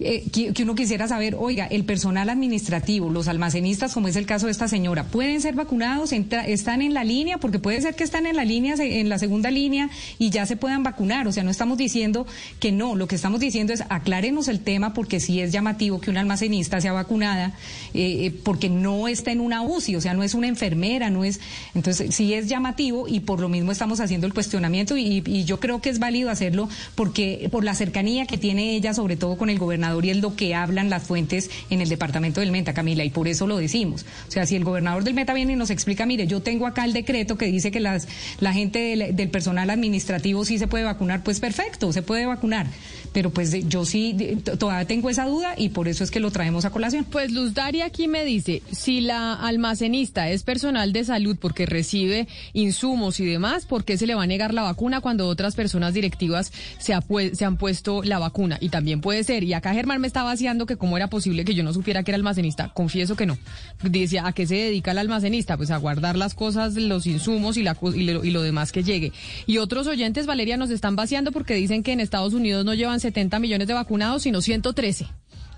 eh, 0.01 0.25
que, 0.33 0.63
uno 0.63 0.75
quisiera 0.75 1.07
saber, 1.07 1.37
oiga, 1.39 1.67
el 1.67 1.85
personal 1.85 2.29
administrativo, 2.29 3.11
los 3.11 3.29
almacenistas, 3.29 3.95
como 3.95 4.09
es 4.09 4.17
el 4.17 4.27
caso 4.27 4.47
de 4.47 4.53
esta 4.53 4.67
señora, 4.67 5.05
¿pueden 5.05 5.41
ser 5.41 5.55
vacunados? 5.55 6.13
¿Están 6.13 6.83
en 6.83 6.95
la 6.95 7.05
línea? 7.05 7.39
Porque 7.39 7.59
puede 7.59 7.81
ser 7.81 7.95
que 7.95 8.05
están 8.05 8.27
en 8.27 8.37
la 8.37 8.45
línea, 8.45 8.75
en 8.79 9.09
la 9.09 9.19
segunda 9.19 9.51
línea 9.51 9.91
y 10.19 10.31
ya 10.31 10.47
se 10.47 10.57
puedan 10.57 10.83
vacunar. 10.83 11.29
O 11.29 11.33
sea, 11.33 11.45
no 11.45 11.51
estamos 11.51 11.79
diciendo 11.79 12.27
que 12.59 12.73
no, 12.73 12.97
lo 12.97 13.07
que 13.07 13.15
estamos 13.15 13.41
diciendo 13.41 13.73
es 13.73 13.85
aclárenos 13.89 14.49
el 14.49 14.61
tema 14.61 14.95
porque 14.95 15.21
sí 15.21 15.41
es 15.41 15.53
llamativo 15.53 16.01
que 16.01 16.11
una 16.11 16.21
almacenista 16.21 16.81
sea 16.81 16.93
vacunada 16.93 17.53
eh, 17.95 18.27
eh, 18.27 18.35
porque 18.43 18.69
no 18.69 19.09
está 19.09 19.31
en 19.31 19.41
una 19.41 19.63
UCI, 19.63 19.97
o 19.97 20.01
sea, 20.01 20.15
no 20.15 20.23
es 20.23 20.35
una 20.35 20.49
enfermera, 20.49 21.11
no 21.11 21.25
es... 21.25 21.41
Entonces, 21.75 22.15
sí 22.15 22.35
es 22.35 22.49
llamativo 22.49 23.07
y 23.09 23.21
por 23.21 23.41
lo 23.41 23.49
mismo 23.49 23.73
estamos 23.73 24.01
haciendo 24.01 24.27
el 24.27 24.35
cuestionamiento 24.35 24.97
y, 24.97 25.23
yo 25.45 25.61
creo 25.61 25.81
que 25.81 25.91
es 25.91 25.99
válido 25.99 26.31
hacerlo 26.31 26.69
porque 26.95 27.49
por 27.51 27.65
la 27.65 27.75
cercanía 27.75 28.27
que 28.27 28.39
tiene 28.39 28.75
ella, 28.75 28.95
sobre 28.95 29.17
todo 29.17 29.37
con 29.37 29.51
el 29.51 29.59
gobernador 29.85 30.05
y 30.05 30.11
es 30.11 30.17
lo 30.19 30.37
que 30.37 30.55
hablan 30.55 30.91
las 30.91 31.03
fuentes 31.03 31.51
en 31.71 31.81
el 31.81 31.89
departamento 31.89 32.41
del 32.41 32.53
Meta, 32.53 32.75
Camila, 32.75 33.05
y 33.05 33.11
por 33.11 33.29
eso 33.29 33.47
lo 33.47 33.57
decimos. 33.57 34.05
O 34.29 34.31
sea, 34.31 34.47
si 34.47 34.57
el 34.57 34.65
gobernador 34.65 35.05
del 35.05 35.15
Meta 35.15 35.35
viene 35.35 35.53
y 35.53 35.57
nos 35.57 35.71
explica, 35.71 36.07
mire, 36.07 36.27
yo 36.27 36.41
tengo 36.41 36.67
acá 36.67 36.85
el 36.85 36.93
decreto 36.93 37.37
que 37.37 37.47
dice 37.47 37.71
que 37.71 37.81
las, 37.81 38.09
la 38.41 38.53
gente 38.53 38.79
del, 38.79 39.17
del 39.17 39.31
personal 39.31 39.71
administrativo 39.71 40.45
sí 40.45 40.59
se 40.59 40.67
puede 40.67 40.85
vacunar, 40.85 41.23
pues 41.23 41.41
perfecto, 41.41 41.93
se 41.93 42.03
puede 42.03 42.27
vacunar 42.27 42.67
pero 43.15 43.31
pues 43.31 43.53
yo 43.69 43.85
sí 43.85 44.43
todavía 44.59 44.87
tengo 44.87 45.09
esa 45.09 45.25
duda 45.25 45.55
y 45.57 45.69
por 45.69 45.87
eso 45.87 46.03
es 46.03 46.11
que 46.11 46.19
lo 46.19 46.33
traemos 46.33 46.65
a 46.65 46.71
colación. 46.71 47.05
Pues 47.05 47.31
Luz 47.31 47.55
Daria 47.55 47.87
aquí 47.87 48.09
me 48.09 48.25
dice, 48.25 48.61
si 48.73 49.01
la 49.01 49.35
almacenista 49.35 50.29
es 50.31 50.43
personal 50.43 50.93
de 50.93 51.05
salud 51.05 51.37
porque 51.41 51.65
recibe 51.65 52.27
insumos 52.55 53.21
y 53.21 53.25
demás, 53.25 53.67
¿por 53.67 53.85
qué 53.85 53.97
se 53.97 54.09
le 54.09 54.17
va 54.17 54.25
a 54.25 54.27
negar 54.27 54.53
la 54.53 54.63
vacuna 54.63 55.01
cuando 55.01 55.29
otras 55.29 55.55
personas 55.55 55.95
directivas 55.95 56.53
se, 56.79 56.93
se 57.35 57.45
han 57.45 57.57
puesto 57.57 58.03
la 58.03 58.19
vacuna? 58.19 58.59
Y 58.61 58.71
también 58.71 59.01
puede 59.01 59.23
ser, 59.23 59.45
y 59.45 59.53
acá 59.53 59.73
Germán 59.75 60.01
me 60.01 60.09
estaba 60.09 60.31
vaciando 60.31 60.67
que 60.67 60.77
cómo 60.77 60.97
era 60.97 61.07
posible 61.07 61.45
que 61.45 61.55
yo 61.55 61.63
no 61.63 61.73
supiera 61.73 62.03
que 62.03 62.11
era 62.11 62.17
almacenista, 62.17 62.71
confieso 62.75 63.15
que 63.15 63.27
no. 63.27 63.39
Decía, 63.85 64.27
¿a 64.27 64.33
qué 64.33 64.45
se 64.49 64.57
dedica 64.57 64.91
el 64.91 64.99
almacenista? 64.99 65.57
Pues 65.57 65.71
a 65.71 65.77
guardar 65.77 66.17
las 66.17 66.35
cosas, 66.35 66.75
los 66.75 67.07
insumos 67.07 67.57
y, 67.59 67.63
la, 67.63 67.77
y, 67.95 68.03
lo, 68.03 68.25
y 68.25 68.33
lo 68.33 68.43
demás 68.43 68.73
que 68.73 68.83
llegue. 68.83 69.13
Y 69.47 69.59
otros 69.59 69.87
oyentes, 69.87 70.27
Valeria, 70.27 70.57
nos 70.57 70.71
están 70.71 70.97
vaciando 70.97 71.31
porque 71.31 71.55
dicen 71.55 71.85
que 71.85 71.93
en 71.93 72.01
Estados 72.01 72.35
Unidos 72.35 72.65
no 72.65 72.75
llevan 72.75 73.04
70 73.05 73.39
millones 73.39 73.69
de 73.69 73.75
vacunados, 73.75 74.23
sino 74.23 74.41
113 74.41 75.07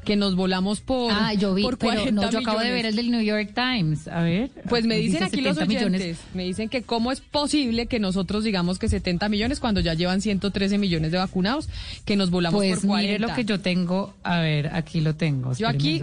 que 0.07 0.17
nos 0.17 0.37
volamos 0.37 0.81
por 0.81 1.13
Ah, 1.13 1.35
yo 1.35 1.53
vi, 1.53 1.63
por 1.65 1.77
pero 1.77 2.11
no, 2.13 2.31
yo 2.31 2.39
acabo 2.39 2.61
de 2.61 2.71
ver 2.71 2.87
el 2.87 2.97
del 2.97 3.11
New 3.11 3.21
York 3.21 3.51
Times. 3.55 4.09
A 4.09 4.23
ver. 4.23 4.51
Pues 4.69 4.87
me 4.87 4.97
dicen 4.97 5.25
aquí 5.25 5.41
los 5.41 5.59
oyentes, 5.59 5.91
millones. 5.91 6.19
me 6.33 6.45
dicen 6.45 6.69
que 6.69 6.83
cómo 6.83 7.11
es 7.11 7.21
posible 7.21 7.87
que 7.87 7.99
nosotros 7.99 8.45
digamos 8.45 8.79
que 8.79 8.89
70 8.89 9.29
millones 9.29 9.59
cuando 9.59 9.81
ya 9.81 9.95
llevan 9.95 10.23
113 10.23 10.79
millones 10.79 11.11
de 11.11 11.19
vacunados, 11.19 11.69
que 12.05 12.17
nos 12.17 12.31
volamos 12.31 12.61
pues 12.61 12.81
por 12.81 12.87
40. 12.87 13.03
mire 13.03 13.19
lo 13.19 13.35
que 13.35 13.45
yo 13.45 13.61
tengo, 13.61 14.15
a 14.23 14.39
ver, 14.39 14.69
aquí 14.73 15.01
lo 15.01 15.17
tengo. 15.17 15.53
Yo 15.55 15.69
aquí 15.69 16.01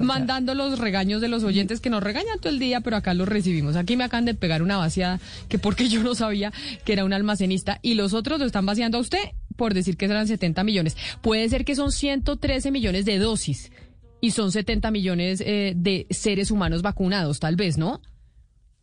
mandando 0.00 0.54
los 0.54 0.78
regaños 0.80 1.20
de 1.20 1.28
los 1.28 1.44
oyentes 1.44 1.80
que 1.80 1.88
nos 1.88 2.02
regañan 2.02 2.40
todo 2.40 2.52
el 2.52 2.58
día, 2.58 2.80
pero 2.80 2.96
acá 2.96 3.14
los 3.14 3.28
recibimos. 3.28 3.76
Aquí 3.76 3.96
me 3.96 4.04
acaban 4.04 4.24
de 4.24 4.34
pegar 4.34 4.60
una 4.60 4.76
vaciada 4.76 5.20
que 5.48 5.60
porque 5.60 5.88
yo 5.88 6.02
no 6.02 6.16
sabía 6.16 6.52
que 6.84 6.92
era 6.92 7.04
un 7.04 7.12
almacenista 7.12 7.78
y 7.80 7.94
los 7.94 8.12
otros 8.12 8.40
lo 8.40 8.46
están 8.46 8.66
vaciando 8.66 8.98
a 8.98 9.00
usted 9.00 9.20
por 9.56 9.74
decir 9.74 9.96
que 9.96 10.04
eran 10.04 10.26
70 10.28 10.62
millones. 10.64 10.96
Puede 11.22 11.48
ser 11.48 11.64
que 11.64 11.74
son 11.74 11.92
113 11.92 12.70
millones 12.70 13.04
de 13.04 13.18
dosis 13.18 13.72
y 14.20 14.30
son 14.30 14.52
70 14.52 14.90
millones 14.90 15.42
eh, 15.44 15.72
de 15.76 16.06
seres 16.10 16.50
humanos 16.50 16.82
vacunados, 16.82 17.40
tal 17.40 17.56
vez, 17.56 17.78
¿no? 17.78 18.00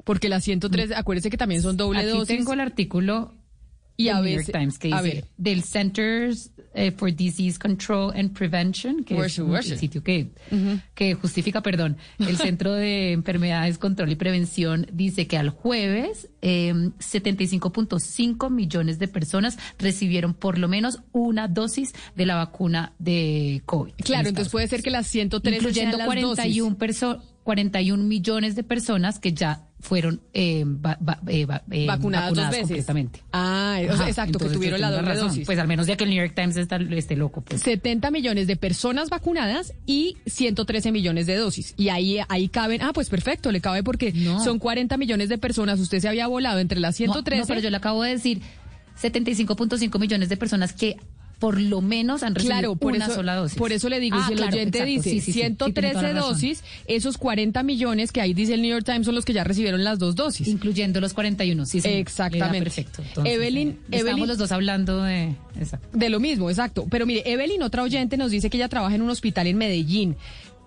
Porque 0.04 0.30
las 0.30 0.44
113, 0.44 0.96
acuérdese 0.96 1.30
que 1.30 1.38
también 1.38 1.62
son 1.62 1.78
doble 1.78 2.00
Aquí 2.00 2.10
dosis. 2.10 2.38
tengo 2.38 2.54
el 2.54 2.60
artículo 2.60 3.34
Y 3.96 4.08
a 4.10 4.20
veces- 4.22 4.52
Times 4.52 4.80
que 4.80 4.92
a 4.94 5.02
dice 5.02 5.16
ver. 5.16 5.26
del 5.38 5.64
Centers 5.64 6.52
eh, 6.76 6.92
for 6.92 7.14
Disease 7.14 7.60
Control 7.60 8.12
and 8.16 8.34
Prevention, 8.34 9.04
que 9.04 9.14
es 9.16 9.38
un 9.38 9.52
worship. 9.52 9.78
sitio 9.78 10.04
que, 10.04 10.32
que 10.96 11.14
justifica, 11.14 11.62
perdón, 11.62 11.98
el 12.18 12.36
Centro 12.38 12.74
de 12.74 13.12
Enfermedades, 13.12 13.78
Control 13.78 14.12
y 14.12 14.16
Prevención 14.16 14.88
dice 14.92 15.28
que 15.28 15.38
al 15.38 15.50
jueves 15.50 16.30
eh, 16.42 16.74
75.5 17.54 18.50
millones 18.50 19.00
de 19.00 19.08
personas 19.08 19.58
recibieron 19.78 20.34
por 20.34 20.58
lo 20.58 20.68
menos 20.68 21.00
una 21.12 21.48
dosis 21.48 21.94
de 22.16 22.26
la 22.26 22.36
vacuna 22.36 22.94
de 23.00 23.62
COVID. 23.66 23.94
Claro, 24.04 24.22
en 24.24 24.28
entonces 24.30 24.52
puede 24.52 24.68
ser 24.68 24.82
que 24.84 24.90
las 24.90 25.08
113 25.08 25.58
incluyendo 25.58 25.98
las 25.98 26.08
41, 26.08 26.78
perso- 26.78 27.22
41 27.44 28.04
millones 28.04 28.56
de 28.56 28.64
personas 28.64 29.20
que 29.20 29.34
ya 29.34 29.68
fueron 29.84 30.22
eh, 30.34 30.64
va- 30.66 30.98
va- 31.08 31.20
eh, 31.28 31.46
va- 31.46 31.62
eh, 31.70 31.86
Vacunadas 31.86 32.34
dos 32.34 32.46
veces. 32.50 32.62
completamente. 32.62 33.20
Ah, 33.34 33.76
o 33.82 33.84
sea, 33.84 33.94
Ajá, 33.94 34.08
exacto, 34.08 34.40
que 34.40 34.46
tuvieron 34.50 34.80
la 34.80 34.88
tiene 34.88 35.02
doble 35.02 35.14
razón. 35.14 35.28
dosis. 35.28 35.46
Pues 35.46 35.60
al 35.60 35.68
menos 35.68 35.88
ya 35.88 35.98
que 35.98 36.06
el 36.06 36.10
New 36.10 36.18
York 36.24 36.34
Times 36.34 36.56
está, 36.56 36.78
esté 36.78 37.18
loco. 37.18 37.42
Pues. 37.42 37.62
70 37.62 38.10
millones 38.10 38.48
de 38.48 38.56
personas 38.56 39.10
vacunadas 39.10 39.74
y 39.86 40.16
113 40.26 40.94
millones 40.94 41.28
de 41.28 41.36
dosis. 41.36 41.74
Y 41.76 41.90
ahí, 41.90 42.18
ahí 42.30 42.48
caben, 42.48 42.82
ah, 42.82 42.92
pues 42.94 43.10
perfecto, 43.10 43.52
le 43.52 43.60
cabe 43.60 43.84
porque 43.84 44.14
son 44.44 44.58
40 44.58 44.96
millones 44.96 45.28
de 45.28 45.38
personas. 45.38 45.80
Usted 45.82 46.00
se 46.00 46.08
había 46.08 46.28
volado 46.28 46.60
entre 46.60 46.80
las 46.80 46.94
No, 46.94 46.98
113. 47.14 47.42
No, 47.42 47.48
pero 47.48 47.60
yo 47.60 47.70
le 47.70 47.76
acabo 47.78 48.04
de 48.04 48.12
decir 48.12 48.42
75.5 49.02 50.00
millones 50.00 50.30
de 50.30 50.38
personas 50.38 50.72
que 50.74 50.96
por 51.44 51.60
lo 51.60 51.82
menos 51.82 52.24
han 52.24 52.36
recibido 52.36 52.54
Claro, 52.58 52.76
por 52.78 52.94
una 52.94 53.08
eso, 53.08 53.16
sola 53.16 53.36
dosis. 53.36 53.58
por 53.58 53.74
eso 53.74 53.90
le 53.90 54.00
digo, 54.00 54.16
Ah, 54.18 54.24
si 54.28 54.32
el 54.32 54.38
claro, 54.38 54.56
oyente 54.56 54.78
exacto, 54.78 54.90
dice 54.94 55.10
sí, 55.10 55.10
sí, 55.10 55.20
sí, 55.20 55.26
sí, 55.26 55.40
tiene 55.40 55.50
113 55.58 55.92
toda 55.92 56.04
la 56.04 56.14
razón. 56.14 56.32
dosis, 56.34 56.64
esos 56.88 57.18
40 57.18 57.64
millones 57.64 58.14
que 58.14 58.22
ahí 58.22 58.34
dice 58.34 58.54
el 58.54 58.62
New 58.62 58.72
York 58.72 58.86
Times 58.86 59.06
son 59.06 59.14
los 59.16 59.26
que 59.26 59.34
ya 59.34 59.44
recibieron 59.44 59.84
las 59.84 60.00
dos 60.00 60.16
dosis. 60.16 60.48
Incluyendo 60.48 61.02
los 61.02 61.14
41, 61.14 61.66
sí, 61.66 61.82
sí. 61.82 61.90
Exactamente. 61.90 62.64
Perfecto. 62.64 63.02
Entonces, 63.06 63.34
Evelyn, 63.34 63.70
eh, 63.72 63.76
estamos 63.98 64.22
Evelyn- 64.22 64.28
los 64.28 64.38
dos 64.38 64.52
hablando 64.54 65.04
de... 65.04 65.36
Exacto. 65.60 65.86
De 65.92 66.10
lo 66.10 66.22
mismo, 66.22 66.50
exacto. 66.50 66.88
Pero 66.90 67.06
mire, 67.06 67.24
Evelyn, 67.30 67.62
otra 67.62 67.84
oyente, 67.84 68.16
nos 68.16 68.32
dice 68.32 68.50
que 68.50 68.56
ella 68.56 68.70
trabaja 68.70 68.96
en 68.96 69.02
un 69.02 69.10
hospital 69.10 69.48
en 69.48 69.58
Medellín, 69.58 70.16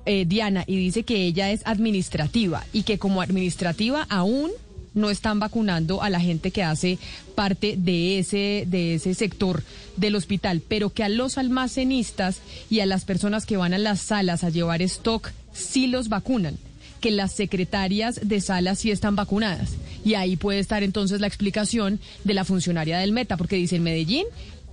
eh, 0.05 0.27
Diana, 0.27 0.63
y 0.67 0.77
dice 0.77 1.05
que 1.05 1.25
ella 1.25 1.51
es 1.53 1.63
administrativa 1.65 2.65
y 2.75 2.83
que 2.83 2.99
como 2.99 3.23
administrativa 3.23 4.07
aún 4.11 4.51
no 4.97 5.11
están 5.11 5.39
vacunando 5.39 6.03
a 6.03 6.11
la 6.11 6.19
gente 6.19 6.51
que 6.51 6.65
hace 6.65 6.99
parte 7.37 7.77
de 7.79 8.19
ese, 8.19 8.65
de 8.67 8.97
ese 8.97 9.15
sector 9.15 9.63
del 9.97 10.17
hospital, 10.17 10.63
pero 10.67 10.91
que 10.91 11.05
a 11.05 11.09
los 11.09 11.39
almacenistas 11.39 12.41
y 12.69 12.81
a 12.81 12.87
las 12.87 13.05
personas 13.05 13.47
que 13.47 13.57
van 13.57 13.75
a 13.75 13.79
las 13.79 14.01
salas 14.01 14.43
a 14.43 14.51
llevar 14.51 14.83
stock 14.83 15.31
sí 15.53 15.87
los 15.87 16.09
vacunan 16.09 16.59
que 17.01 17.11
las 17.11 17.33
secretarias 17.33 18.21
de 18.23 18.41
salas 18.41 18.79
sí 18.79 18.91
están 18.91 19.17
vacunadas. 19.17 19.75
Y 20.05 20.15
ahí 20.15 20.37
puede 20.37 20.59
estar 20.59 20.83
entonces 20.83 21.21
la 21.21 21.27
explicación 21.27 22.01
de 22.25 22.35
la 22.35 22.45
funcionaria 22.45 22.99
del 22.99 23.13
Meta, 23.13 23.37
porque 23.37 23.57
dice 23.57 23.77
en 23.77 23.83
Medellín, 23.83 24.25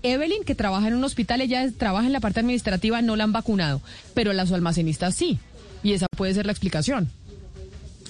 Evelyn, 0.04 0.44
que 0.44 0.56
trabaja 0.56 0.88
en 0.88 0.96
un 0.96 1.04
hospital, 1.04 1.42
ella 1.42 1.70
trabaja 1.78 2.08
en 2.08 2.14
la 2.14 2.22
parte 2.22 2.40
administrativa, 2.40 3.02
no 3.02 3.16
la 3.16 3.26
han 3.26 3.34
vacunado, 3.34 3.82
pero 4.14 4.32
a 4.32 4.34
las 4.34 4.52
almacenistas 4.52 5.16
sí. 5.16 5.38
Y 5.84 5.94
esa 5.94 6.08
puede 6.16 6.34
ser 6.34 6.46
la 6.46 6.54
explicación. 6.54 7.10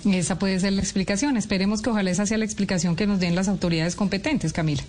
Esa 0.05 0.37
puede 0.37 0.59
ser 0.59 0.73
la 0.73 0.81
explicación. 0.81 1.37
Esperemos 1.37 1.81
que 1.81 1.89
ojalá 1.89 2.11
esa 2.11 2.25
sea 2.25 2.37
la 2.37 2.45
explicación 2.45 2.95
que 2.95 3.07
nos 3.07 3.19
den 3.19 3.35
las 3.35 3.47
autoridades 3.47 3.95
competentes, 3.95 4.53
Camila. 4.53 4.83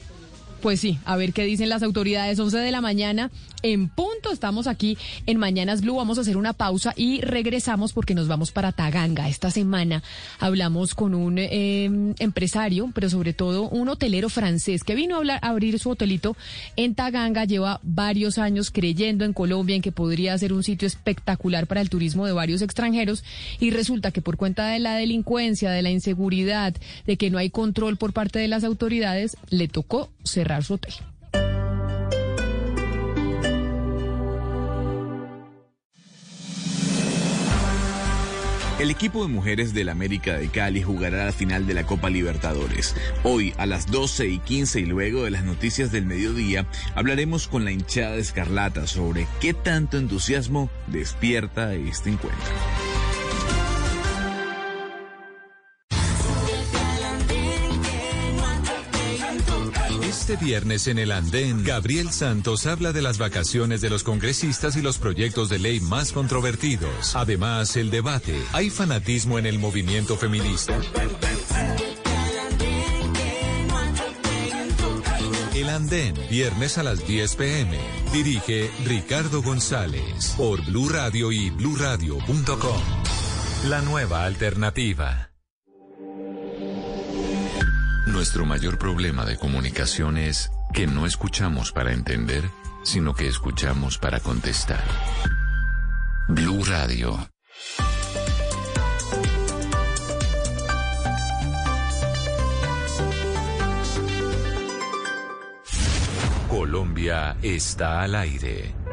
Pues 0.64 0.80
sí, 0.80 0.98
a 1.04 1.16
ver 1.16 1.34
qué 1.34 1.44
dicen 1.44 1.68
las 1.68 1.82
autoridades. 1.82 2.40
11 2.40 2.56
de 2.56 2.70
la 2.70 2.80
mañana 2.80 3.30
en 3.62 3.90
punto. 3.90 4.32
Estamos 4.32 4.66
aquí 4.66 4.96
en 5.26 5.36
Mañanas 5.36 5.82
Blue. 5.82 5.96
Vamos 5.96 6.16
a 6.16 6.22
hacer 6.22 6.38
una 6.38 6.54
pausa 6.54 6.94
y 6.96 7.20
regresamos 7.20 7.92
porque 7.92 8.14
nos 8.14 8.28
vamos 8.28 8.50
para 8.50 8.72
Taganga. 8.72 9.28
Esta 9.28 9.50
semana 9.50 10.02
hablamos 10.38 10.94
con 10.94 11.14
un 11.14 11.36
eh, 11.38 11.84
empresario, 12.18 12.90
pero 12.94 13.10
sobre 13.10 13.34
todo 13.34 13.68
un 13.68 13.90
hotelero 13.90 14.30
francés 14.30 14.84
que 14.84 14.94
vino 14.94 15.16
a, 15.16 15.18
hablar, 15.18 15.38
a 15.42 15.48
abrir 15.48 15.78
su 15.78 15.90
hotelito 15.90 16.34
en 16.76 16.94
Taganga. 16.94 17.44
Lleva 17.44 17.80
varios 17.82 18.38
años 18.38 18.70
creyendo 18.70 19.26
en 19.26 19.34
Colombia 19.34 19.76
en 19.76 19.82
que 19.82 19.92
podría 19.92 20.38
ser 20.38 20.54
un 20.54 20.62
sitio 20.62 20.88
espectacular 20.88 21.66
para 21.66 21.82
el 21.82 21.90
turismo 21.90 22.24
de 22.24 22.32
varios 22.32 22.62
extranjeros 22.62 23.22
y 23.60 23.70
resulta 23.70 24.12
que 24.12 24.22
por 24.22 24.38
cuenta 24.38 24.68
de 24.68 24.78
la 24.78 24.94
delincuencia, 24.94 25.70
de 25.70 25.82
la 25.82 25.90
inseguridad, 25.90 26.74
de 27.06 27.18
que 27.18 27.28
no 27.28 27.36
hay 27.36 27.50
control 27.50 27.98
por 27.98 28.14
parte 28.14 28.38
de 28.38 28.48
las 28.48 28.64
autoridades, 28.64 29.36
le 29.50 29.68
tocó 29.68 30.08
cerrar 30.22 30.53
su. 30.62 30.78
El 38.80 38.90
equipo 38.90 39.22
de 39.22 39.32
mujeres 39.32 39.72
del 39.72 39.88
América 39.88 40.36
de 40.36 40.48
Cali 40.48 40.82
jugará 40.82 41.26
la 41.26 41.32
final 41.32 41.66
de 41.66 41.74
la 41.74 41.86
Copa 41.86 42.10
Libertadores. 42.10 42.94
Hoy 43.22 43.54
a 43.56 43.66
las 43.66 43.86
12 43.86 44.26
y 44.26 44.38
15 44.40 44.80
y 44.80 44.84
luego 44.84 45.22
de 45.22 45.30
las 45.30 45.44
noticias 45.44 45.92
del 45.92 46.06
mediodía 46.06 46.66
hablaremos 46.94 47.46
con 47.46 47.64
la 47.64 47.70
hinchada 47.70 48.16
de 48.16 48.20
Escarlata 48.20 48.86
sobre 48.86 49.28
qué 49.40 49.54
tanto 49.54 49.96
entusiasmo 49.96 50.70
despierta 50.88 51.72
este 51.72 52.10
encuentro. 52.10 52.93
Este 60.24 60.42
viernes 60.42 60.86
en 60.86 60.98
el 60.98 61.12
Andén, 61.12 61.64
Gabriel 61.64 62.10
Santos 62.10 62.64
habla 62.64 62.92
de 62.94 63.02
las 63.02 63.18
vacaciones 63.18 63.82
de 63.82 63.90
los 63.90 64.02
congresistas 64.02 64.74
y 64.74 64.80
los 64.80 64.96
proyectos 64.96 65.50
de 65.50 65.58
ley 65.58 65.80
más 65.80 66.12
controvertidos. 66.12 67.14
Además, 67.14 67.76
el 67.76 67.90
debate. 67.90 68.42
¿Hay 68.54 68.70
fanatismo 68.70 69.38
en 69.38 69.44
el 69.44 69.58
movimiento 69.58 70.16
feminista? 70.16 70.80
El 75.54 75.68
Andén, 75.68 76.14
viernes 76.30 76.78
a 76.78 76.84
las 76.84 77.06
10 77.06 77.36
pm. 77.36 77.78
Dirige 78.14 78.70
Ricardo 78.86 79.42
González 79.42 80.32
por 80.38 80.64
Blue 80.64 80.88
Radio 80.88 81.32
y 81.32 81.50
bluradio.com. 81.50 82.80
La 83.68 83.82
nueva 83.82 84.24
alternativa. 84.24 85.34
Nuestro 88.24 88.46
mayor 88.46 88.78
problema 88.78 89.26
de 89.26 89.36
comunicación 89.36 90.16
es 90.16 90.50
que 90.72 90.86
no 90.86 91.04
escuchamos 91.04 91.72
para 91.72 91.92
entender, 91.92 92.48
sino 92.82 93.14
que 93.14 93.28
escuchamos 93.28 93.98
para 93.98 94.18
contestar. 94.18 94.82
Blue 96.28 96.64
Radio. 96.64 97.28
Colombia 106.48 107.36
está 107.42 108.00
al 108.00 108.14
aire. 108.14 108.83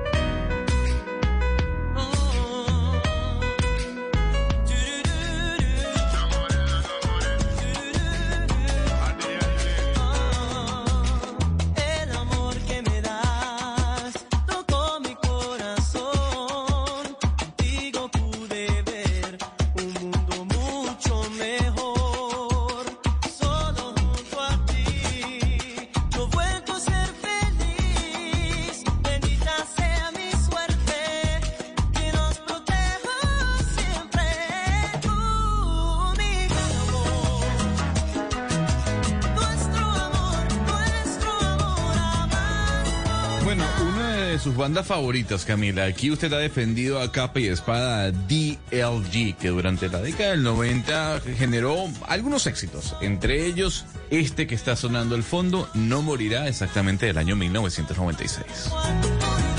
Bandas 44.72 44.88
favoritas, 44.88 45.44
Camila. 45.44 45.84
Aquí 45.84 46.12
usted 46.12 46.32
ha 46.32 46.38
defendido 46.38 47.02
a 47.02 47.12
capa 47.12 47.42
y 47.42 47.48
espada 47.48 48.06
a 48.06 48.12
DLG, 48.12 49.36
que 49.36 49.50
durante 49.50 49.90
la 49.90 50.00
década 50.00 50.32
del 50.32 50.44
90 50.44 51.20
generó 51.38 51.90
algunos 52.08 52.48
éxitos. 52.48 52.96
Entre 53.02 53.46
ellos, 53.46 53.84
este 54.12 54.48
que 54.48 54.56
está 54.56 54.78
sonando 54.78 55.16
al 55.16 55.24
fondo, 55.24 55.70
No 55.74 56.02
Morirá, 56.02 56.48
exactamente 56.48 57.06
del 57.06 57.18
año 57.18 57.36
1996. 57.36 59.51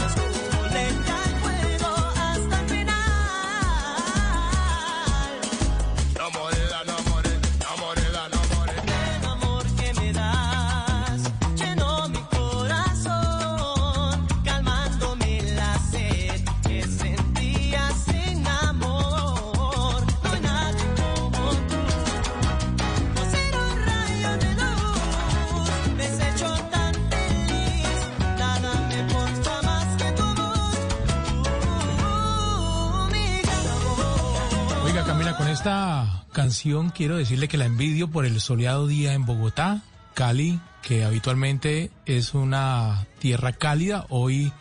Quiero 36.95 37.17
decirle 37.17 37.49
que 37.49 37.57
la 37.57 37.65
envidio 37.65 38.09
por 38.09 38.25
el 38.25 38.41
soleado 38.41 38.87
día 38.87 39.15
en 39.15 39.27
Bogotá, 39.27 39.83
Cali, 40.15 40.61
que 40.81 41.03
habitualmente 41.03 41.91
es 42.07 42.35
una 42.35 43.05
tierra 43.19 43.53
cálida. 43.53 44.07
Hoy 44.11 44.53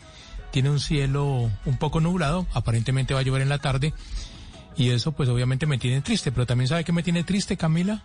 tiene 0.50 0.70
un 0.70 0.80
cielo 0.80 1.48
un 1.64 1.76
poco 1.78 2.00
nublado, 2.00 2.46
aparentemente 2.54 3.14
va 3.14 3.20
a 3.20 3.22
llover 3.22 3.42
en 3.42 3.48
la 3.48 3.58
tarde. 3.58 3.94
Y 4.76 4.90
eso 4.90 5.12
pues 5.12 5.28
obviamente 5.28 5.66
me 5.66 5.78
tiene 5.78 6.00
triste, 6.00 6.32
pero 6.32 6.44
también 6.44 6.66
sabe 6.66 6.82
que 6.82 6.92
me 6.92 7.04
tiene 7.04 7.22
triste, 7.22 7.56
Camila. 7.56 8.02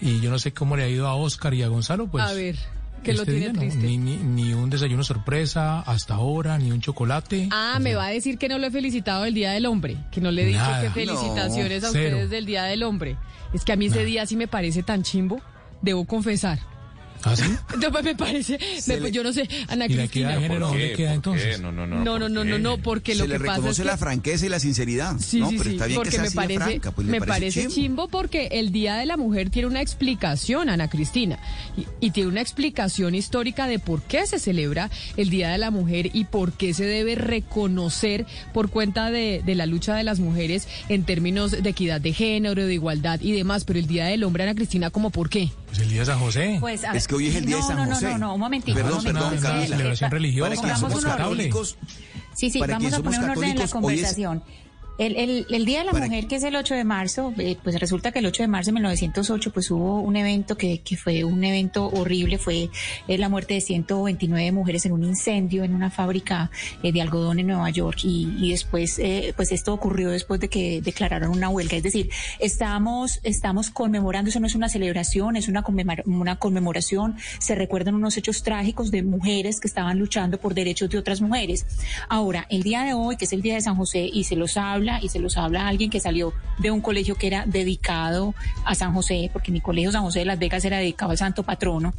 Y 0.00 0.20
yo 0.20 0.30
no 0.30 0.38
sé 0.38 0.54
cómo 0.54 0.76
le 0.76 0.84
ha 0.84 0.88
ido 0.88 1.06
a 1.06 1.14
Oscar 1.14 1.52
y 1.52 1.62
a 1.62 1.68
Gonzalo, 1.68 2.06
pues... 2.06 2.24
a 2.24 2.32
ver, 2.32 2.56
que 3.02 3.12
lo 3.14 3.20
este 3.22 3.32
tiene 3.32 3.46
día 3.46 3.52
no, 3.52 3.60
triste. 3.60 3.86
ni, 3.86 3.96
ni, 3.98 4.16
ni 4.16 4.52
un 4.54 4.70
desayuno 4.70 5.02
sorpresa 5.04 5.80
hasta 5.80 6.14
ahora, 6.14 6.58
ni 6.58 6.70
un 6.72 6.80
chocolate. 6.80 7.48
Ah, 7.50 7.78
me 7.80 7.94
va 7.94 8.06
a 8.06 8.10
decir 8.10 8.38
que 8.38 8.48
no 8.48 8.58
lo 8.58 8.66
he 8.66 8.70
felicitado 8.70 9.24
del 9.24 9.34
Día 9.34 9.52
del 9.52 9.66
Hombre, 9.66 9.96
que 10.10 10.20
no 10.20 10.30
le 10.30 10.42
he 10.42 10.46
dicho 10.46 10.58
Nada. 10.58 10.82
que 10.82 10.90
felicitaciones 10.90 11.82
No, 11.82 11.88
a 11.88 11.90
ustedes 11.90 12.30
del 12.30 12.46
Día 12.46 12.64
del 12.64 12.82
Hombre. 12.82 13.16
Es 13.52 13.64
que 13.64 13.72
a 13.72 13.76
mí 13.76 13.86
ese 13.86 14.04
día 14.04 14.24
sí 14.26 14.36
me 14.36 14.46
parece 14.48 14.82
tan 14.82 15.02
chimbo, 15.02 15.40
debo 15.82 16.04
confesar. 16.04 16.58
¿Ah, 17.22 17.36
sí? 17.36 17.44
No, 17.80 17.90
pues 17.92 18.04
me 18.04 18.14
parece, 18.14 18.58
me- 18.86 18.96
pues 18.96 19.12
yo 19.12 19.22
no 19.22 19.32
sé, 19.32 19.48
Ana 19.68 19.86
¿Y 19.86 19.88
la 19.90 19.94
Cristina. 19.96 20.04
equidad 20.04 20.34
de 20.36 20.40
género 20.40 20.66
dónde 20.68 20.92
queda 20.92 21.14
entonces? 21.14 21.60
No, 21.60 21.70
no, 21.72 21.86
No, 21.86 22.18
no, 22.18 22.28
no, 22.28 22.44
no, 22.44 22.58
no, 22.58 22.78
porque 22.78 23.12
Se 23.14 23.18
lo 23.18 23.24
que 23.26 23.38
pasa 23.40 23.44
es 23.52 23.56
reconoce 23.56 23.84
la 23.84 23.96
franqueza 23.96 24.46
y 24.46 24.48
la 24.48 24.58
sinceridad. 24.60 25.16
Sí, 25.18 25.40
¿no? 25.40 25.50
sí, 25.50 25.56
Pero 25.58 25.70
sí, 25.70 25.76
está 25.76 25.86
bien 25.86 25.96
porque 25.96 26.10
que 26.10 26.16
sea 26.16 26.22
me 26.22 26.28
así 26.28 26.36
parece, 26.36 26.60
franca, 26.60 26.90
pues 26.92 27.06
me 27.06 27.18
parece 27.18 27.30
parece 27.40 27.60
chimbo. 27.60 27.74
chimbo 27.74 28.08
porque 28.08 28.46
el 28.52 28.72
Día 28.72 28.96
de 28.96 29.06
la 29.06 29.16
Mujer 29.16 29.50
tiene 29.50 29.68
una 29.68 29.80
explicación, 29.82 30.68
Ana 30.70 30.88
Cristina, 30.88 31.38
y, 31.76 31.86
y 32.06 32.10
tiene 32.10 32.28
una 32.30 32.40
explicación 32.40 33.14
histórica 33.14 33.66
de 33.66 33.78
por 33.78 34.02
qué 34.02 34.26
se 34.26 34.38
celebra 34.38 34.90
el 35.16 35.30
Día 35.30 35.50
de 35.50 35.58
la 35.58 35.70
Mujer 35.70 36.10
y 36.14 36.24
por 36.24 36.52
qué 36.52 36.72
se 36.74 36.84
debe 36.84 37.14
reconocer 37.16 38.26
por 38.52 38.70
cuenta 38.70 39.10
de, 39.10 39.42
de 39.44 39.54
la 39.54 39.66
lucha 39.66 39.94
de 39.94 40.04
las 40.04 40.20
mujeres 40.20 40.68
en 40.88 41.04
términos 41.04 41.50
de 41.50 41.68
equidad 41.70 42.00
de 42.00 42.12
género, 42.12 42.64
de 42.66 42.74
igualdad 42.74 43.20
y 43.20 43.32
demás, 43.32 43.64
pero 43.64 43.78
el 43.78 43.86
Día 43.86 44.06
del 44.06 44.24
Hombre, 44.24 44.44
Ana 44.44 44.54
Cristina, 44.54 44.90
¿como 44.90 45.10
por 45.10 45.28
qué? 45.28 45.50
Pues 45.70 45.82
el 45.82 45.88
día 45.88 46.00
de 46.00 46.06
San 46.06 46.18
José. 46.18 46.56
Pues, 46.60 46.84
a 46.84 46.92
Es 46.92 47.06
que 47.06 47.14
hoy 47.14 47.28
es 47.28 47.36
el 47.36 47.46
día 47.46 47.56
no, 47.56 47.62
de 47.62 47.68
San 47.68 47.76
no, 47.76 47.86
no, 47.86 47.94
José. 47.94 48.06
No, 48.10 48.18
no, 48.18 48.34
un 48.34 48.40
momentito. 48.40 48.74
Perdón, 48.76 48.98
un 48.98 49.04
momentito. 49.04 49.24
perdón, 49.24 49.36
que, 49.38 49.46
Camila. 49.48 49.66
Celebración 49.76 50.10
religiosa, 50.10 50.48
Para 50.50 50.60
Pongamos 50.60 50.80
somos 50.80 51.04
católicos, 51.04 51.78
Sí, 52.34 52.50
sí, 52.50 52.58
para 52.58 52.72
vamos 52.74 52.92
a 52.92 53.02
poner 53.02 53.20
un 53.20 53.30
orden 53.30 53.50
en 53.50 53.56
la 53.56 53.60
hoy 53.60 53.64
es- 53.64 53.70
conversación. 53.72 54.42
El, 55.00 55.16
el, 55.16 55.46
el 55.48 55.64
Día 55.64 55.78
de 55.78 55.86
la 55.86 55.92
Mujer, 55.94 56.26
que 56.26 56.36
es 56.36 56.42
el 56.42 56.54
8 56.54 56.74
de 56.74 56.84
marzo, 56.84 57.32
eh, 57.38 57.56
pues 57.62 57.80
resulta 57.80 58.12
que 58.12 58.18
el 58.18 58.26
8 58.26 58.42
de 58.42 58.48
marzo 58.48 58.68
de 58.68 58.74
1908 58.74 59.50
pues 59.50 59.70
hubo 59.70 59.98
un 60.02 60.14
evento 60.14 60.58
que, 60.58 60.82
que 60.82 60.98
fue 60.98 61.24
un 61.24 61.42
evento 61.42 61.86
horrible, 61.86 62.36
fue 62.36 62.68
eh, 63.08 63.16
la 63.16 63.30
muerte 63.30 63.54
de 63.54 63.62
129 63.62 64.52
mujeres 64.52 64.84
en 64.84 64.92
un 64.92 65.02
incendio 65.02 65.64
en 65.64 65.74
una 65.74 65.88
fábrica 65.88 66.50
eh, 66.82 66.92
de 66.92 67.00
algodón 67.00 67.38
en 67.38 67.46
Nueva 67.46 67.70
York. 67.70 68.00
Y, 68.04 68.36
y 68.38 68.50
después 68.50 68.98
eh, 68.98 69.32
pues 69.36 69.52
esto 69.52 69.72
ocurrió 69.72 70.10
después 70.10 70.38
de 70.38 70.48
que 70.48 70.82
declararon 70.82 71.30
una 71.30 71.48
huelga, 71.48 71.78
es 71.78 71.82
decir, 71.82 72.10
estamos, 72.38 73.20
estamos 73.22 73.70
conmemorando, 73.70 74.28
eso 74.28 74.38
no 74.38 74.48
es 74.48 74.54
una 74.54 74.68
celebración, 74.68 75.34
es 75.36 75.48
una, 75.48 75.64
una 76.04 76.36
conmemoración, 76.36 77.16
se 77.38 77.54
recuerdan 77.54 77.94
unos 77.94 78.18
hechos 78.18 78.42
trágicos 78.42 78.90
de 78.90 79.02
mujeres 79.02 79.60
que 79.60 79.68
estaban 79.68 79.98
luchando 79.98 80.38
por 80.38 80.52
derechos 80.52 80.90
de 80.90 80.98
otras 80.98 81.22
mujeres. 81.22 81.64
Ahora, 82.10 82.46
el 82.50 82.62
día 82.62 82.84
de 82.84 82.92
hoy, 82.92 83.16
que 83.16 83.24
es 83.24 83.32
el 83.32 83.40
día 83.40 83.54
de 83.54 83.62
San 83.62 83.76
José, 83.76 84.10
y 84.12 84.24
se 84.24 84.36
los 84.36 84.58
habla, 84.58 84.89
y 85.00 85.08
se 85.08 85.20
los 85.20 85.36
habla 85.36 85.68
alguien 85.68 85.90
que 85.90 86.00
salió 86.00 86.32
de 86.58 86.70
un 86.70 86.80
colegio 86.80 87.14
que 87.14 87.26
era 87.28 87.44
dedicado 87.46 88.34
a 88.64 88.74
San 88.74 88.92
José, 88.92 89.30
porque 89.32 89.52
mi 89.52 89.60
colegio 89.60 89.92
San 89.92 90.02
José 90.02 90.20
de 90.20 90.24
Las 90.24 90.38
Vegas 90.38 90.64
era 90.64 90.78
dedicado 90.78 91.12
al 91.12 91.18
santo 91.18 91.42
patrono. 91.44 91.94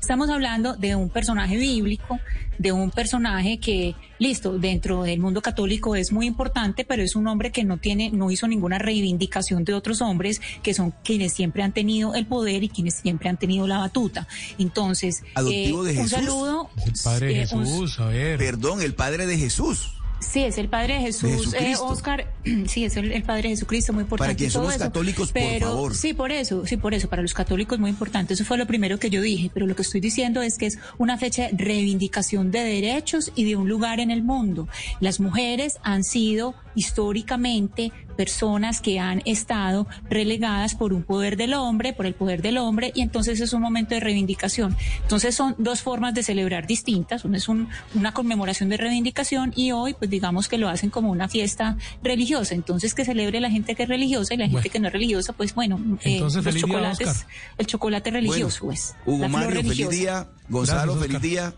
Estamos 0.00 0.28
hablando 0.30 0.74
de 0.74 0.96
un 0.96 1.08
personaje 1.10 1.56
bíblico, 1.56 2.18
de 2.58 2.72
un 2.72 2.90
personaje 2.90 3.58
que, 3.58 3.94
listo, 4.18 4.58
dentro 4.58 5.02
del 5.04 5.20
mundo 5.20 5.40
católico 5.40 5.96
es 5.96 6.12
muy 6.12 6.26
importante, 6.26 6.84
pero 6.84 7.02
es 7.02 7.16
un 7.16 7.26
hombre 7.28 7.50
que 7.52 7.64
no 7.64 7.76
tiene, 7.78 8.10
no 8.10 8.30
hizo 8.30 8.46
ninguna 8.48 8.78
reivindicación 8.78 9.64
de 9.64 9.74
otros 9.74 10.00
hombres 10.02 10.40
que 10.62 10.74
son 10.74 10.92
quienes 11.04 11.32
siempre 11.32 11.62
han 11.62 11.72
tenido 11.72 12.14
el 12.14 12.26
poder 12.26 12.62
y 12.64 12.68
quienes 12.68 12.94
siempre 12.94 13.28
han 13.28 13.36
tenido 13.38 13.66
la 13.66 13.78
batuta. 13.78 14.26
Entonces, 14.58 15.22
Adoptivo 15.34 15.86
eh, 15.86 15.92
de 15.94 16.00
un 16.00 16.08
saludo. 16.08 16.70
El 16.84 16.92
Padre 17.02 17.42
eh, 17.42 17.48
un- 17.52 17.64
Jesús, 17.64 18.00
a 18.00 18.06
ver. 18.06 18.38
Perdón, 18.38 18.82
el 18.82 18.94
padre 18.94 19.26
de 19.26 19.38
Jesús. 19.38 19.94
Sí, 20.22 20.44
es 20.44 20.58
el 20.58 20.68
Padre 20.68 20.94
de 20.94 21.00
Jesús, 21.00 21.54
eh, 21.54 21.74
Oscar. 21.80 22.26
Sí, 22.66 22.84
es 22.84 22.96
el, 22.96 23.22
Padre 23.22 23.42
de 23.42 23.48
Jesucristo, 23.50 23.92
muy 23.92 24.02
importante. 24.02 24.44
Para 24.44 24.50
somos 24.50 24.76
católicos, 24.76 25.32
por 25.32 25.42
pero, 25.42 25.68
favor. 25.68 25.94
Sí, 25.94 26.12
por 26.12 26.32
eso, 26.32 26.66
sí, 26.66 26.76
por 26.76 26.94
eso. 26.94 27.08
Para 27.08 27.22
los 27.22 27.34
católicos, 27.34 27.78
muy 27.78 27.90
importante. 27.90 28.34
Eso 28.34 28.44
fue 28.44 28.58
lo 28.58 28.66
primero 28.66 28.98
que 28.98 29.10
yo 29.10 29.20
dije. 29.20 29.50
Pero 29.52 29.66
lo 29.66 29.76
que 29.76 29.82
estoy 29.82 30.00
diciendo 30.00 30.42
es 30.42 30.58
que 30.58 30.66
es 30.66 30.78
una 30.98 31.18
fecha 31.18 31.48
de 31.48 31.64
reivindicación 31.64 32.50
de 32.50 32.60
derechos 32.60 33.32
y 33.34 33.44
de 33.44 33.56
un 33.56 33.68
lugar 33.68 34.00
en 34.00 34.10
el 34.10 34.22
mundo. 34.22 34.68
Las 35.00 35.20
mujeres 35.20 35.78
han 35.82 36.04
sido 36.04 36.54
históricamente 36.74 37.92
personas 38.16 38.80
que 38.80 38.98
han 38.98 39.22
estado 39.24 39.86
relegadas 40.08 40.74
por 40.74 40.92
un 40.92 41.02
poder 41.02 41.36
del 41.36 41.54
hombre, 41.54 41.92
por 41.92 42.06
el 42.06 42.14
poder 42.14 42.42
del 42.42 42.58
hombre, 42.58 42.92
y 42.94 43.00
entonces 43.00 43.40
es 43.40 43.52
un 43.52 43.62
momento 43.62 43.94
de 43.94 44.00
reivindicación. 44.00 44.76
Entonces 45.02 45.34
son 45.34 45.54
dos 45.58 45.82
formas 45.82 46.14
de 46.14 46.22
celebrar 46.22 46.66
distintas. 46.66 47.24
Una 47.24 47.38
es 47.38 47.48
una 47.48 48.12
conmemoración 48.12 48.68
de 48.68 48.76
reivindicación 48.76 49.52
y 49.56 49.72
hoy, 49.72 49.94
pues 49.94 50.10
digamos 50.10 50.48
que 50.48 50.58
lo 50.58 50.68
hacen 50.68 50.90
como 50.90 51.10
una 51.10 51.28
fiesta 51.28 51.76
religiosa. 52.02 52.54
Entonces 52.54 52.94
que 52.94 53.04
celebre 53.04 53.40
la 53.40 53.50
gente 53.50 53.74
que 53.74 53.84
es 53.84 53.88
religiosa 53.88 54.34
y 54.34 54.36
la 54.36 54.48
gente 54.48 54.70
que 54.70 54.78
no 54.78 54.88
es 54.88 54.92
religiosa, 54.92 55.32
pues 55.32 55.54
bueno, 55.54 55.80
eh, 56.04 56.20
los 56.20 56.34
chocolates, 56.54 57.26
el 57.58 57.66
chocolate 57.66 58.10
religioso, 58.10 58.66
pues. 58.66 58.94
Hugo 59.06 59.28
Mario, 59.28 59.62
feliz 59.62 59.88
día. 59.88 60.28
Gonzalo, 60.48 60.96
feliz 60.96 61.20
día. 61.20 61.54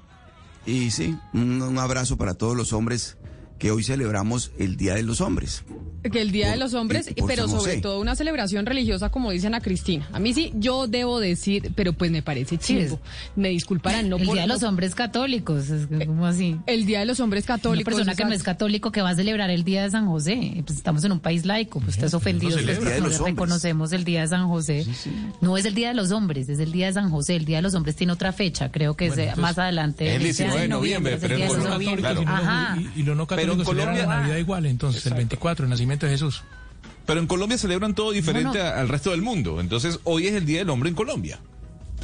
Y 0.66 0.90
sí, 0.90 1.14
un 1.34 1.78
abrazo 1.78 2.16
para 2.16 2.34
todos 2.34 2.56
los 2.56 2.72
hombres 2.72 3.18
que 3.58 3.70
hoy 3.70 3.82
celebramos 3.82 4.50
el 4.58 4.76
Día 4.76 4.94
de 4.94 5.02
los 5.02 5.20
Hombres. 5.20 5.64
Que 6.02 6.20
el 6.20 6.32
Día 6.32 6.50
de 6.50 6.56
los 6.56 6.74
Hombres, 6.74 7.10
pero 7.26 7.48
sobre 7.48 7.78
todo 7.78 8.00
una 8.00 8.14
celebración 8.14 8.66
religiosa, 8.66 9.08
como 9.08 9.30
dicen 9.30 9.54
a 9.54 9.60
Cristina. 9.60 10.06
A 10.12 10.18
mí 10.18 10.34
sí, 10.34 10.52
yo 10.54 10.86
debo 10.86 11.18
decir, 11.18 11.72
pero 11.74 11.94
pues 11.94 12.10
me 12.10 12.22
parece 12.22 12.58
chido. 12.58 13.00
me 13.36 13.48
disculparán, 13.48 14.08
no 14.08 14.16
el 14.16 14.26
Día 14.26 14.42
de 14.42 14.48
los 14.48 14.62
Hombres 14.62 14.94
Católicos, 14.94 15.70
es 15.70 15.86
como 16.06 16.26
así. 16.26 16.58
El 16.66 16.84
Día 16.84 17.00
de 17.00 17.06
los 17.06 17.20
Hombres 17.20 17.46
Católicos. 17.46 17.94
Una 17.94 17.96
persona 17.96 18.14
que 18.14 18.24
no 18.24 18.32
es 18.32 18.42
católico 18.42 18.92
que 18.92 19.00
va 19.00 19.10
a 19.10 19.14
celebrar 19.14 19.50
el 19.50 19.64
Día 19.64 19.82
de 19.84 19.90
San 19.90 20.06
José. 20.06 20.62
Pues 20.66 20.76
estamos 20.76 21.04
en 21.04 21.12
un 21.12 21.20
país 21.20 21.46
laico, 21.46 21.80
pues 21.80 21.96
estás 21.96 22.12
ofendido. 22.12 22.58
Pues, 22.62 23.18
reconocemos 23.18 23.92
el 23.92 24.04
Día 24.04 24.22
de 24.22 24.28
San 24.28 24.48
José. 24.48 24.86
No 25.40 25.56
es 25.56 25.64
el 25.64 25.74
Día 25.74 25.88
de 25.88 25.94
los 25.94 26.10
Hombres, 26.10 26.48
es 26.48 26.58
el 26.58 26.72
Día 26.72 26.86
de 26.86 26.94
San 26.94 27.10
José. 27.10 27.36
El 27.36 27.44
Día 27.44 27.58
de 27.58 27.62
los 27.62 27.74
Hombres 27.74 27.96
tiene 27.96 28.12
otra 28.12 28.32
fecha, 28.32 28.70
creo 28.70 28.94
que 28.94 29.06
es 29.06 29.36
más 29.38 29.58
adelante. 29.58 30.16
El 30.16 30.22
19 30.22 30.60
de 30.60 30.68
noviembre, 30.68 31.18
pero 31.20 31.38
Y, 31.38 33.02
lo 33.04 33.14
no 33.14 33.26
católico 33.26 33.43
en 33.52 33.64
Colombia 33.64 34.06
la 34.06 34.20
Navidad 34.20 34.36
igual, 34.36 34.66
entonces, 34.66 35.04
el 35.06 35.14
24, 35.14 35.64
el 35.64 35.70
nacimiento 35.70 36.06
de 36.06 36.12
Jesús. 36.12 36.42
Pero 37.06 37.20
en 37.20 37.26
Colombia 37.26 37.58
celebran 37.58 37.94
todo 37.94 38.12
diferente 38.12 38.60
al 38.60 38.88
resto 38.88 39.10
del 39.10 39.22
mundo. 39.22 39.60
Entonces, 39.60 40.00
hoy 40.04 40.26
es 40.26 40.34
el 40.34 40.46
Día 40.46 40.60
del 40.60 40.70
Hombre 40.70 40.88
en 40.88 40.94
Colombia 40.94 41.38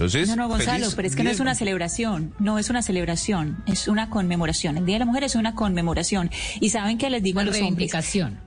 no, 0.01 0.37
no, 0.37 0.49
Gonzalo, 0.49 0.89
pero 0.97 1.09
es 1.09 1.17
que 1.17 1.23
no 1.23 1.31
es 1.31 1.41
una 1.41 1.55
celebración, 1.55 2.35
no 2.39 2.59
es 2.59 2.71
una 2.71 2.83
celebración, 2.83 3.63
es 3.67 3.89
una 3.89 4.11
conmemoración. 4.11 4.79
El 4.79 4.87
Día 4.87 4.97
de 4.97 5.01
la 5.01 5.05
Mujer 5.05 5.25
es 5.25 5.35
una 5.35 5.55
conmemoración. 5.55 6.31
Y 6.61 6.71
saben 6.71 6.99
que 6.99 7.11
les 7.11 7.23
digo 7.23 7.41
a 7.41 7.45
los 7.45 7.61
hombres. 7.61 7.91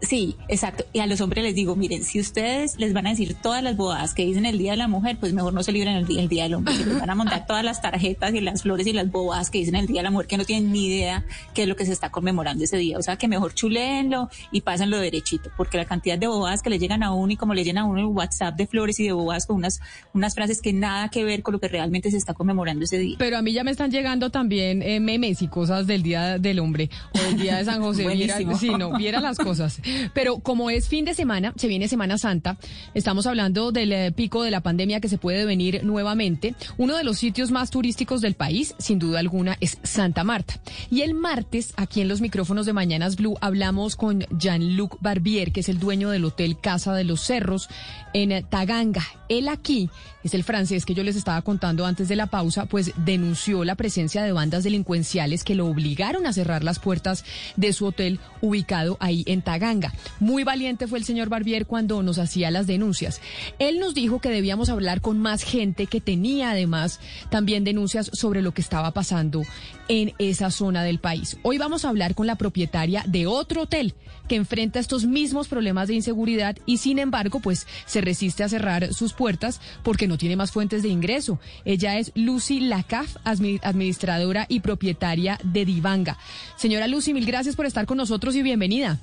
Sí, 0.01 0.35
exacto. 0.48 0.85
Y 0.93 0.99
a 0.99 1.07
los 1.07 1.22
hombres 1.22 1.43
les 1.43 1.56
digo, 1.56 1.75
miren, 1.75 2.03
si 2.03 2.19
ustedes 2.19 2.77
les 2.77 2.93
van 2.93 3.07
a 3.07 3.11
decir 3.11 3.35
todas 3.35 3.61
las 3.64 3.77
bodas 3.77 4.14
que 4.14 4.25
dicen 4.25 4.45
el 4.45 4.57
Día 4.57 4.72
de 4.72 4.77
la 4.77 4.88
Mujer, 4.88 5.17
pues 5.19 5.33
mejor 5.33 5.53
no 5.53 5.64
celebren 5.64 5.95
el 5.95 6.07
Día, 6.07 6.22
el 6.22 6.27
día 6.27 6.43
del 6.43 6.56
Hombre. 6.56 6.75
les 6.75 6.99
van 6.99 7.09
a 7.09 7.15
montar 7.15 7.45
todas 7.48 7.64
las 7.64 7.82
tarjetas 7.82 8.33
y 8.33 8.41
las 8.41 8.64
flores 8.64 8.88
y 8.88 8.93
las 8.93 9.11
bodas 9.11 9.49
que 9.49 9.59
dicen 9.59 9.75
el 9.75 9.88
Día 9.88 9.99
de 9.99 10.03
la 10.03 10.11
Mujer, 10.11 10.27
que 10.27 10.38
no 10.38 10.45
tienen 10.45 10.72
ni 10.72 10.88
idea 10.88 11.25
qué 11.53 11.64
es 11.64 11.67
lo 11.67 11.75
que 11.75 11.85
se 11.85 11.93
está 11.93 12.09
conmemorando 12.09 12.64
ese 12.64 12.77
día. 12.77 12.98
O 12.98 13.01
sea, 13.01 13.17
que 13.17 13.27
mejor 13.27 13.53
chuleenlo 13.53 14.30
y 14.51 14.61
pásenlo 14.61 14.98
derechito, 14.99 15.51
porque 15.57 15.77
la 15.77 15.85
cantidad 15.85 16.17
de 16.17 16.27
bodas 16.27 16.61
que 16.61 16.69
le 16.69 16.80
llegan 16.80 17.03
a 17.03 17.14
uno 17.14 17.33
y 17.33 17.38
como 17.38 17.53
le 17.53 17.64
llegan 17.64 17.83
a 17.83 17.85
uno 17.85 17.99
el 17.99 18.06
WhatsApp 18.06 18.56
de 18.56 18.67
flores 18.67 18.99
y 18.99 19.06
de 19.06 19.11
bodas 19.11 19.45
con 19.45 19.57
unas, 19.57 19.80
unas 20.14 20.33
frases 20.33 20.61
que 20.61 20.73
nada 20.73 21.09
que 21.09 21.23
ver 21.23 21.43
con 21.44 21.54
lo 21.54 21.60
que 21.60 21.68
realmente 21.68 22.10
se 22.12 22.18
está 22.18 22.34
conmemorando 22.34 22.86
ese 22.86 22.98
día. 22.98 23.16
Pero 23.20 23.38
a 23.38 23.42
mí 23.42 23.54
ya 23.54 23.64
me 23.64 23.72
están 23.72 23.92
llegando 23.92 24.30
también 24.30 24.82
eh, 24.82 25.00
memes 25.00 25.42
y 25.42 25.48
cosas 25.48 25.88
del 25.88 26.02
Día 26.04 26.40
del 26.40 26.60
Hombre 26.60 26.90
o 27.14 27.30
el 27.30 27.38
Día 27.38 27.58
de 27.58 27.66
San 27.66 27.82
José. 27.82 28.08
viera, 28.08 28.38
sí, 28.58 28.70
no, 28.70 28.98
viera 28.98 29.20
las 29.20 29.38
cosas. 29.38 29.82
Pero 30.14 30.40
como 30.40 30.70
es 30.70 30.88
fin 30.88 31.06
de 31.06 31.14
semana, 31.14 31.54
se 31.56 31.68
viene 31.68 31.88
Semana 31.88 32.18
Santa, 32.18 32.58
estamos 32.94 33.28
hablando 33.28 33.72
del 33.72 33.92
eh, 33.92 34.12
pico 34.12 34.44
de 34.44 34.52
la 34.52 34.62
pandemia 34.62 35.00
que 35.00 35.10
se 35.10 35.18
puede 35.18 35.46
venir 35.46 35.84
nuevamente. 35.84 36.56
Uno 36.78 36.98
de 36.98 37.04
los 37.04 37.18
sitios 37.18 37.52
más 37.52 37.70
turísticos 37.70 38.22
del 38.22 38.36
país, 38.36 38.76
sin 38.80 39.00
duda 39.00 39.20
alguna, 39.20 39.58
es 39.60 39.78
Santa 39.84 40.24
Marta. 40.24 40.56
Y 40.90 41.02
el 41.02 41.14
martes, 41.14 41.74
aquí 41.78 42.02
en 42.02 42.08
los 42.08 42.22
micrófonos 42.22 42.66
de 42.66 42.74
Mañanas 42.74 43.16
Blue, 43.16 43.38
hablamos 43.42 43.96
con 43.96 44.26
Jean-Luc 44.38 44.98
Barbier, 45.02 45.52
que 45.52 45.60
es 45.60 45.70
el 45.70 45.80
dueño 45.80 46.10
del 46.10 46.26
Hotel 46.26 46.60
Casa 46.60 46.94
de 46.94 47.04
los 47.04 47.22
Cerros 47.22 47.70
en 48.14 48.46
Taganga. 48.48 49.04
Él 49.30 49.48
aquí 49.48 49.90
es 50.24 50.34
el 50.34 50.43
francés 50.43 50.85
que 50.85 50.93
yo 50.93 51.03
les 51.03 51.16
estaba 51.16 51.42
contando 51.42 51.85
antes 51.85 52.08
de 52.08 52.16
la 52.16 52.27
pausa, 52.27 52.66
pues 52.66 52.92
denunció 52.98 53.64
la 53.64 53.76
presencia 53.76 54.24
de 54.24 54.32
bandas 54.32 54.64
delincuenciales 54.64 55.43
que 55.43 55.56
lo 55.56 55.68
obligaron 55.68 56.26
a 56.26 56.34
cerrar 56.34 56.64
las 56.64 56.80
puertas 56.80 57.26
de 57.56 57.74
su 57.74 57.85
hotel 57.85 58.19
ubicado 58.42 58.98
ahí 59.00 59.24
en 59.27 59.42
Taganga. 59.42 59.93
Muy 60.19 60.43
valiente 60.43 60.88
fue 60.88 61.00
el 61.00 61.06
señor 61.06 61.30
Barbier 61.30 61.66
cuando 61.66 62.02
nos 62.03 62.19
hacía 62.19 62.52
las 62.52 62.68
denuncias. 62.68 63.22
Él 63.60 63.80
nos 63.80 63.93
dijo 63.93 64.19
que 64.19 64.30
debíamos 64.30 64.69
hablar 64.69 65.02
con 65.02 65.19
más 65.19 65.43
gente 65.43 65.88
que 65.88 66.02
tenía 66.02 66.52
además 66.52 67.00
también 67.30 67.64
denuncias 67.64 68.10
sobre 68.14 68.42
lo 68.42 68.53
que 68.53 68.61
estaba 68.61 68.92
pasando 68.92 69.43
en 69.88 70.14
esa 70.20 70.52
zona 70.52 70.84
del 70.84 71.00
país. 71.00 71.38
Hoy 71.44 71.58
vamos 71.58 71.86
a 71.86 71.90
hablar 71.90 72.16
con 72.16 72.28
la 72.28 72.36
propietaria 72.36 73.03
de 73.08 73.28
otro 73.28 73.64
hotel 73.64 73.94
que 74.28 74.36
enfrenta 74.36 74.80
estos 74.80 75.06
mismos 75.06 75.48
problemas 75.48 75.88
de 75.88 75.95
inseguridad 75.95 76.58
y 76.66 76.78
sin 76.78 77.00
embargo 77.00 77.40
pues 77.40 77.68
se 77.86 78.02
resiste 78.02 78.44
a 78.44 78.50
cerrar 78.50 78.94
sus 78.94 79.14
puertas 79.14 79.60
porque 79.84 80.08
no 80.08 80.18
tiene 80.18 80.36
más 80.36 80.52
fuentes 80.52 80.84
de 80.84 80.90
ingreso. 80.90 81.40
Ella 81.66 81.98
es 81.98 82.12
Lucy 82.16 82.62
Lacaf, 82.62 83.18
administradora 83.24 84.45
y 84.50 84.62
propietaria 84.62 85.40
de 85.44 85.66
Divanga. 85.66 86.18
Señora 86.56 86.88
Lucy, 86.88 87.14
mil 87.14 87.26
gracias 87.26 87.56
por 87.56 87.66
estar 87.66 87.86
con 87.86 87.98
nosotros 87.98 88.36
y 88.36 88.44
bienvenida. 88.44 89.00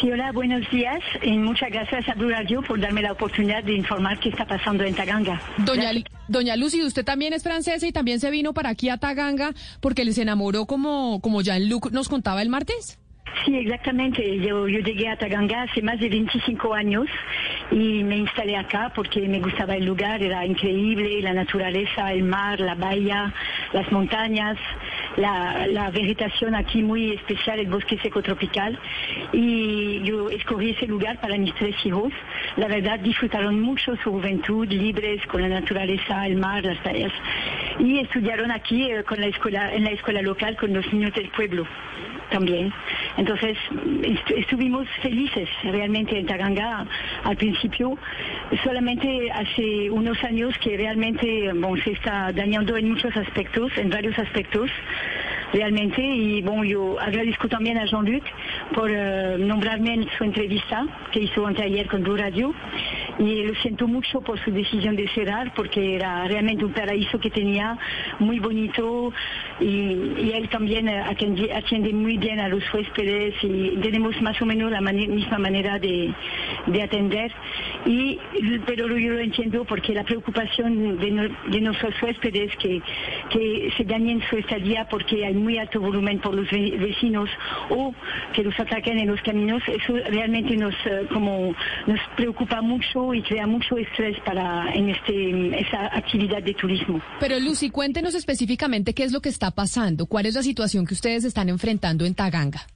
Sí, 0.00 0.10
hola, 0.10 0.30
buenos 0.32 0.68
días 0.70 1.00
y 1.22 1.32
muchas 1.38 1.70
gracias 1.70 2.08
a 2.08 2.14
Blue 2.14 2.28
Radio 2.28 2.62
por 2.62 2.80
darme 2.80 3.02
la 3.02 3.12
oportunidad 3.12 3.64
de 3.64 3.74
informar 3.74 4.20
qué 4.20 4.28
está 4.28 4.46
pasando 4.46 4.84
en 4.84 4.94
Taganga. 4.94 5.40
Doña, 5.58 5.90
Doña 6.28 6.56
Lucy, 6.56 6.82
usted 6.82 7.04
también 7.04 7.32
es 7.32 7.42
francesa 7.42 7.86
y 7.86 7.92
también 7.92 8.20
se 8.20 8.30
vino 8.30 8.52
para 8.52 8.70
aquí 8.70 8.88
a 8.88 8.98
Taganga 8.98 9.52
porque 9.80 10.04
les 10.04 10.18
enamoró 10.18 10.66
como, 10.66 11.20
como 11.20 11.42
Jean-Luc 11.42 11.90
nos 11.92 12.08
contaba 12.08 12.42
el 12.42 12.48
martes. 12.48 12.98
Sí, 13.44 13.56
exactamente. 13.56 14.38
Yo, 14.38 14.66
llegué 14.66 15.08
a 15.08 15.16
Taganga 15.16 15.62
hace 15.62 15.82
más 15.82 16.00
de 16.00 16.08
25 16.08 16.74
años 16.74 17.06
y 17.70 18.02
me 18.02 18.16
instalé 18.18 18.56
acá 18.56 18.92
porque 18.94 19.28
me 19.28 19.40
gustaba 19.40 19.76
el 19.76 19.84
lugar, 19.84 20.22
era 20.22 20.44
increíble, 20.44 21.20
la 21.22 21.32
naturaleza, 21.32 22.12
el 22.12 22.24
mar, 22.24 22.58
la 22.60 22.74
bahía, 22.74 23.32
las 23.72 23.90
montañas, 23.92 24.56
la, 25.16 25.66
la 25.68 25.90
vegetación 25.90 26.54
aquí 26.54 26.82
muy 26.82 27.12
especial, 27.12 27.60
el 27.60 27.68
bosque 27.68 27.98
seco 28.02 28.22
tropical. 28.22 28.78
Y 29.32 30.02
yo 30.02 30.30
escogí 30.30 30.70
ese 30.70 30.86
lugar 30.86 31.20
para 31.20 31.36
mis 31.36 31.54
tres 31.54 31.74
hijos. 31.84 32.12
La 32.56 32.68
verdad, 32.68 32.98
disfrutaron 33.00 33.60
mucho 33.60 33.96
su 33.96 34.12
juventud, 34.12 34.66
libres 34.66 35.24
con 35.26 35.42
la 35.42 35.48
naturaleza, 35.48 36.26
el 36.26 36.36
mar, 36.36 36.64
las 36.64 36.78
playas. 36.78 37.12
Y 37.78 37.98
estudiaron 38.00 38.50
aquí 38.50 38.90
eh, 38.90 39.04
con 39.04 39.20
la 39.20 39.26
escuela, 39.26 39.74
en 39.74 39.84
la 39.84 39.90
escuela 39.90 40.22
local 40.22 40.56
con 40.56 40.72
los 40.72 40.90
niños 40.92 41.12
del 41.14 41.28
pueblo 41.30 41.66
también. 42.30 42.72
Entonces 43.16 43.56
estuvimos 44.36 44.86
felices 45.02 45.48
realmente 45.62 46.18
en 46.18 46.26
Taganga 46.26 46.86
al 47.24 47.36
principio, 47.36 47.98
solamente 48.62 49.30
hace 49.30 49.90
unos 49.90 50.22
años 50.24 50.56
que 50.58 50.76
realmente 50.76 51.52
se 51.84 51.90
está 51.92 52.32
dañando 52.32 52.76
en 52.76 52.90
muchos 52.90 53.16
aspectos, 53.16 53.72
en 53.76 53.90
varios 53.90 54.18
aspectos 54.18 54.70
realmente. 55.52 56.02
Y 56.02 56.42
bueno, 56.42 56.64
yo 56.64 57.00
agradezco 57.00 57.48
también 57.48 57.78
a 57.78 57.86
Jean-Luc 57.86 58.24
por 58.74 58.90
eh, 58.90 59.36
nombrarme 59.38 59.94
en 59.94 60.08
su 60.16 60.24
entrevista 60.24 60.86
que 61.12 61.20
hizo 61.20 61.46
anteayer 61.46 61.86
con 61.86 62.02
Blue 62.02 62.16
Radio. 62.16 62.54
Y 63.18 63.44
lo 63.44 63.54
siento 63.56 63.88
mucho 63.88 64.20
por 64.20 64.38
su 64.44 64.50
decisión 64.50 64.96
de 64.96 65.08
cerrar 65.08 65.54
porque 65.54 65.96
era 65.96 66.26
realmente 66.28 66.64
un 66.64 66.72
paraíso 66.72 67.18
que 67.18 67.30
tenía 67.30 67.78
muy 68.18 68.38
bonito 68.38 69.12
y, 69.60 70.32
él 70.36 70.48
también 70.50 70.88
eh, 70.88 71.02
atiende, 71.54 71.92
muy 71.92 72.18
bien 72.18 72.40
a 72.40 72.48
los 72.48 72.62
huéspedes 72.74 73.34
y 73.42 73.76
tenemos 73.80 74.20
más 74.20 74.40
o 74.42 74.44
menos 74.44 74.70
la 74.70 74.80
misma 74.80 75.38
manera 75.38 75.78
de, 75.78 76.12
atender. 76.82 77.32
Y, 77.86 78.18
pero 78.66 78.86
yo 78.98 79.12
lo 79.12 79.20
entiendo 79.20 79.64
porque 79.64 79.94
la 79.94 80.04
preocupación 80.04 80.98
de, 80.98 81.60
nuestros 81.60 81.94
huéspedes 82.02 82.54
que, 82.56 82.82
que 83.30 83.72
se 83.76 83.84
dañen 83.84 84.20
su 84.28 84.36
estadía 84.36 84.86
porque 84.90 85.24
hay 85.24 85.35
muy 85.42 85.58
alto 85.58 85.80
volumen 85.80 86.20
por 86.20 86.34
los 86.34 86.50
vecinos 86.50 87.28
o 87.70 87.94
que 88.34 88.42
los 88.42 88.58
ataquen 88.58 88.98
en 88.98 89.08
los 89.08 89.20
caminos, 89.22 89.62
eso 89.66 89.94
realmente 90.10 90.56
nos, 90.56 90.74
eh, 90.86 91.06
como, 91.12 91.54
nos 91.86 92.00
preocupa 92.16 92.60
mucho 92.62 93.14
y 93.14 93.22
crea 93.22 93.46
mucho 93.46 93.76
estrés 93.76 94.18
para 94.24 94.72
en 94.72 94.90
este, 94.90 95.60
esa 95.60 95.86
actividad 95.86 96.42
de 96.42 96.54
turismo. 96.54 97.00
Pero 97.20 97.38
Lucy, 97.38 97.70
cuéntenos 97.70 98.14
específicamente 98.14 98.94
qué 98.94 99.04
es 99.04 99.12
lo 99.12 99.20
que 99.20 99.28
está 99.28 99.50
pasando, 99.50 100.06
cuál 100.06 100.26
es 100.26 100.34
la 100.34 100.42
situación 100.42 100.86
que 100.86 100.94
ustedes 100.94 101.24
están 101.24 101.48
enfrentando 101.48 102.04
en 102.04 102.14
Taganga. 102.14 102.66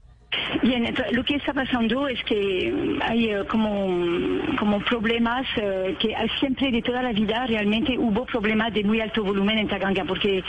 Bien, 0.63 0.95
lo 1.11 1.25
que 1.25 1.35
está 1.37 1.53
pasando 1.53 2.07
es 2.07 2.23
que 2.23 2.99
hay 3.03 3.31
eh, 3.31 3.45
como, 3.49 4.41
como 4.59 4.79
problemas 4.81 5.45
eh, 5.57 5.97
que 5.99 6.15
siempre 6.39 6.71
de 6.71 6.83
toda 6.83 7.03
la 7.03 7.13
vida 7.13 7.47
realmente 7.47 7.99
hubo 7.99 8.25
problemas 8.27 8.73
de 8.73 8.85
muy 8.85 9.01
alto 9.01 9.25
volumen 9.25 9.59
en 9.59 9.67
Taganga, 9.67 10.05
porque 10.05 10.45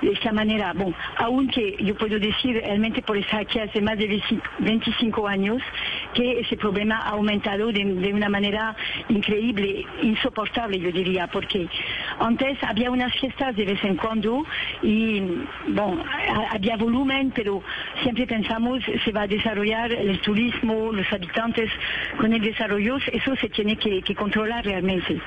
de 0.00 0.12
esta 0.12 0.32
manera, 0.32 0.72
bon, 0.72 0.94
aunque 1.18 1.76
yo 1.80 1.94
puedo 1.96 2.18
decir 2.18 2.54
realmente 2.54 3.02
por 3.02 3.18
estar 3.18 3.40
aquí 3.40 3.58
hace 3.58 3.82
más 3.82 3.98
de 3.98 4.22
25 4.58 5.28
años 5.28 5.62
que 6.14 6.40
ese 6.40 6.56
problema 6.56 6.98
ha 6.98 7.10
aumentado 7.10 7.70
de, 7.72 7.84
de 7.84 8.14
una 8.14 8.30
manera 8.30 8.74
increíble, 9.10 9.84
insoportable 10.02 10.78
yo 10.78 10.90
diría, 10.90 11.26
porque 11.26 11.68
antes 12.20 12.56
había 12.62 12.90
unas 12.90 13.12
fiestas 13.20 13.54
de 13.54 13.66
vez 13.66 13.84
en 13.84 13.96
cuando 13.96 14.44
y 14.82 15.20
bon, 15.68 16.02
había 16.50 16.76
volumen, 16.76 17.32
pero 17.34 17.62
siempre 18.02 18.26
pensamos 18.26 18.82
se 19.04 19.12
va 19.12 19.25
desarrollar 19.26 19.92
el 19.92 20.20
turismo, 20.20 20.92
los 20.92 21.10
habitantes 21.12 21.70
con 22.18 22.32
el 22.32 22.40
desarrollo, 22.40 22.96
eso 23.12 23.36
se 23.36 23.48
tiene 23.48 23.76
que, 23.76 24.02
que 24.02 24.14
controlar 24.14 24.64
realmente. 24.64 25.20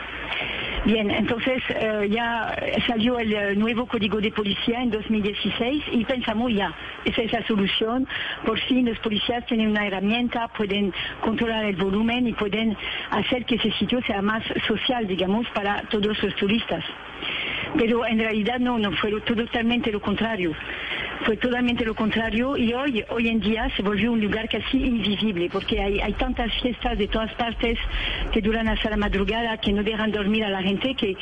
Bien, 0.86 1.12
entonces 1.12 1.62
eh, 1.70 2.08
ya 2.10 2.56
salió 2.88 3.20
el 3.20 3.34
eh, 3.34 3.56
nuevo 3.56 3.86
código 3.86 4.22
de 4.22 4.32
policía 4.32 4.82
en 4.82 4.90
2016 4.90 5.84
y 5.92 6.06
pensamos 6.06 6.54
ya, 6.54 6.74
esa 7.04 7.22
es 7.22 7.34
la 7.34 7.46
solución. 7.46 8.08
Por 8.46 8.58
fin 8.62 8.86
los 8.86 8.98
policías 9.00 9.46
tienen 9.46 9.70
una 9.70 9.86
herramienta, 9.86 10.48
pueden 10.48 10.94
controlar 11.22 11.66
el 11.66 11.76
volumen 11.76 12.28
y 12.28 12.34
pueden 12.34 12.78
hacer 13.12 13.46
que 13.46 13.56
ese 13.56 13.72
sitio 13.74 14.02
sea 14.04 14.22
más 14.22 14.44
social, 14.68 15.06
digamos, 15.06 15.48
para 15.50 15.82
todos 15.90 16.24
los 16.24 16.36
turistas. 16.36 16.84
Pero 17.78 18.06
en 18.06 18.20
realidad 18.20 18.60
no, 18.60 18.78
no 18.80 18.92
fue 18.94 19.12
totalmente 19.22 19.92
lo 19.92 20.02
contrario 20.02 20.56
fue 21.26 21.38
totalmente 21.38 21.86
lo 21.86 21.96
contrario 21.96 22.56
y 22.56 22.74
hoy, 22.74 23.04
hoy 23.10 23.28
en 23.28 23.40
día 23.40 23.70
se 23.76 23.82
volvió 23.82 24.12
un 24.12 24.22
lugar 24.22 24.48
casi 24.48 24.78
invisible 24.78 25.50
porque 25.52 25.82
hay, 25.82 26.14
tantas 26.14 26.52
fiestas 26.62 26.98
de 26.98 27.08
todas 27.08 27.34
partes 27.36 27.78
que 28.32 28.42
duran 28.42 28.68
hasta 28.68 28.90
la 28.90 28.98
madrugada, 28.98 29.58
que 29.58 29.72
no 29.72 29.84
dejan 29.84 30.12
dormir 30.12 30.44
a 30.44 30.50
la 30.50 30.62
gente, 30.62 30.96
que 30.96 31.16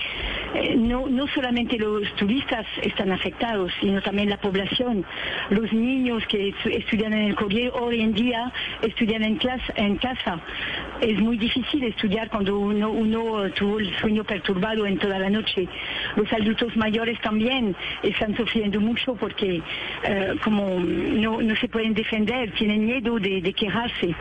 eh, 0.55 0.75
no, 0.75 1.07
no 1.07 1.27
solamente 1.27 1.77
los 1.77 2.03
turistas 2.15 2.65
están 2.81 3.11
afectados, 3.11 3.71
sino 3.79 4.01
también 4.01 4.29
la 4.29 4.37
población, 4.37 5.05
los 5.49 5.71
niños 5.73 6.23
que 6.27 6.53
estudian 6.65 7.13
en 7.13 7.25
el 7.29 7.35
colegio 7.35 7.73
hoy 7.75 8.01
en 8.01 8.13
día 8.13 8.51
estudian 8.81 9.23
en, 9.23 9.35
clase, 9.35 9.73
en 9.75 9.97
casa. 9.97 10.39
Es 11.01 11.19
muy 11.19 11.37
difícil 11.37 11.83
estudiar 11.83 12.29
cuando 12.29 12.57
uno, 12.57 12.89
uno 12.89 13.49
tuvo 13.51 13.79
el 13.79 13.95
sueño 13.97 14.23
perturbado 14.23 14.85
en 14.85 14.97
toda 14.97 15.19
la 15.19 15.29
noche. 15.29 15.67
Los 16.15 16.31
adultos 16.41 16.75
mayores 16.75 17.19
también 17.21 17.75
están 18.03 18.35
sufriendo 18.35 18.79
mucho 18.79 19.15
porque 19.15 19.61
eh, 20.03 20.35
como 20.43 20.79
no, 20.79 21.39
se 21.55 21.67
pueden 21.67 21.93
defender, 21.93 22.51
tienen 22.53 22.85
miedo 22.85 23.19
de, 23.19 23.41
de 23.41 23.53
quejarse. 23.53 24.15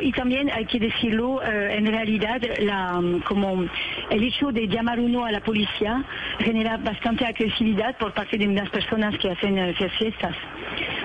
y 0.00 0.12
también 0.12 0.50
hay 0.50 0.66
que 0.66 0.78
decirlo, 0.78 1.42
eh, 1.42 1.76
en 1.76 1.86
realidad, 1.86 2.40
la, 2.60 3.00
como 3.26 3.64
el 4.10 4.22
hecho 4.22 4.52
de 4.52 4.68
llamar 4.68 5.00
uno 5.00 5.24
a 5.24 5.32
la 5.32 5.40
policía 5.40 6.04
genera 6.38 6.76
bastante 6.76 7.26
agresividad 7.26 7.96
por 7.98 8.12
parte 8.12 8.38
de 8.38 8.48
unas 8.48 8.68
personas 8.70 9.16
que 9.18 9.30
hacen 9.30 9.58
eh, 9.58 9.70
esas 9.70 9.92
fiestas. 9.98 10.34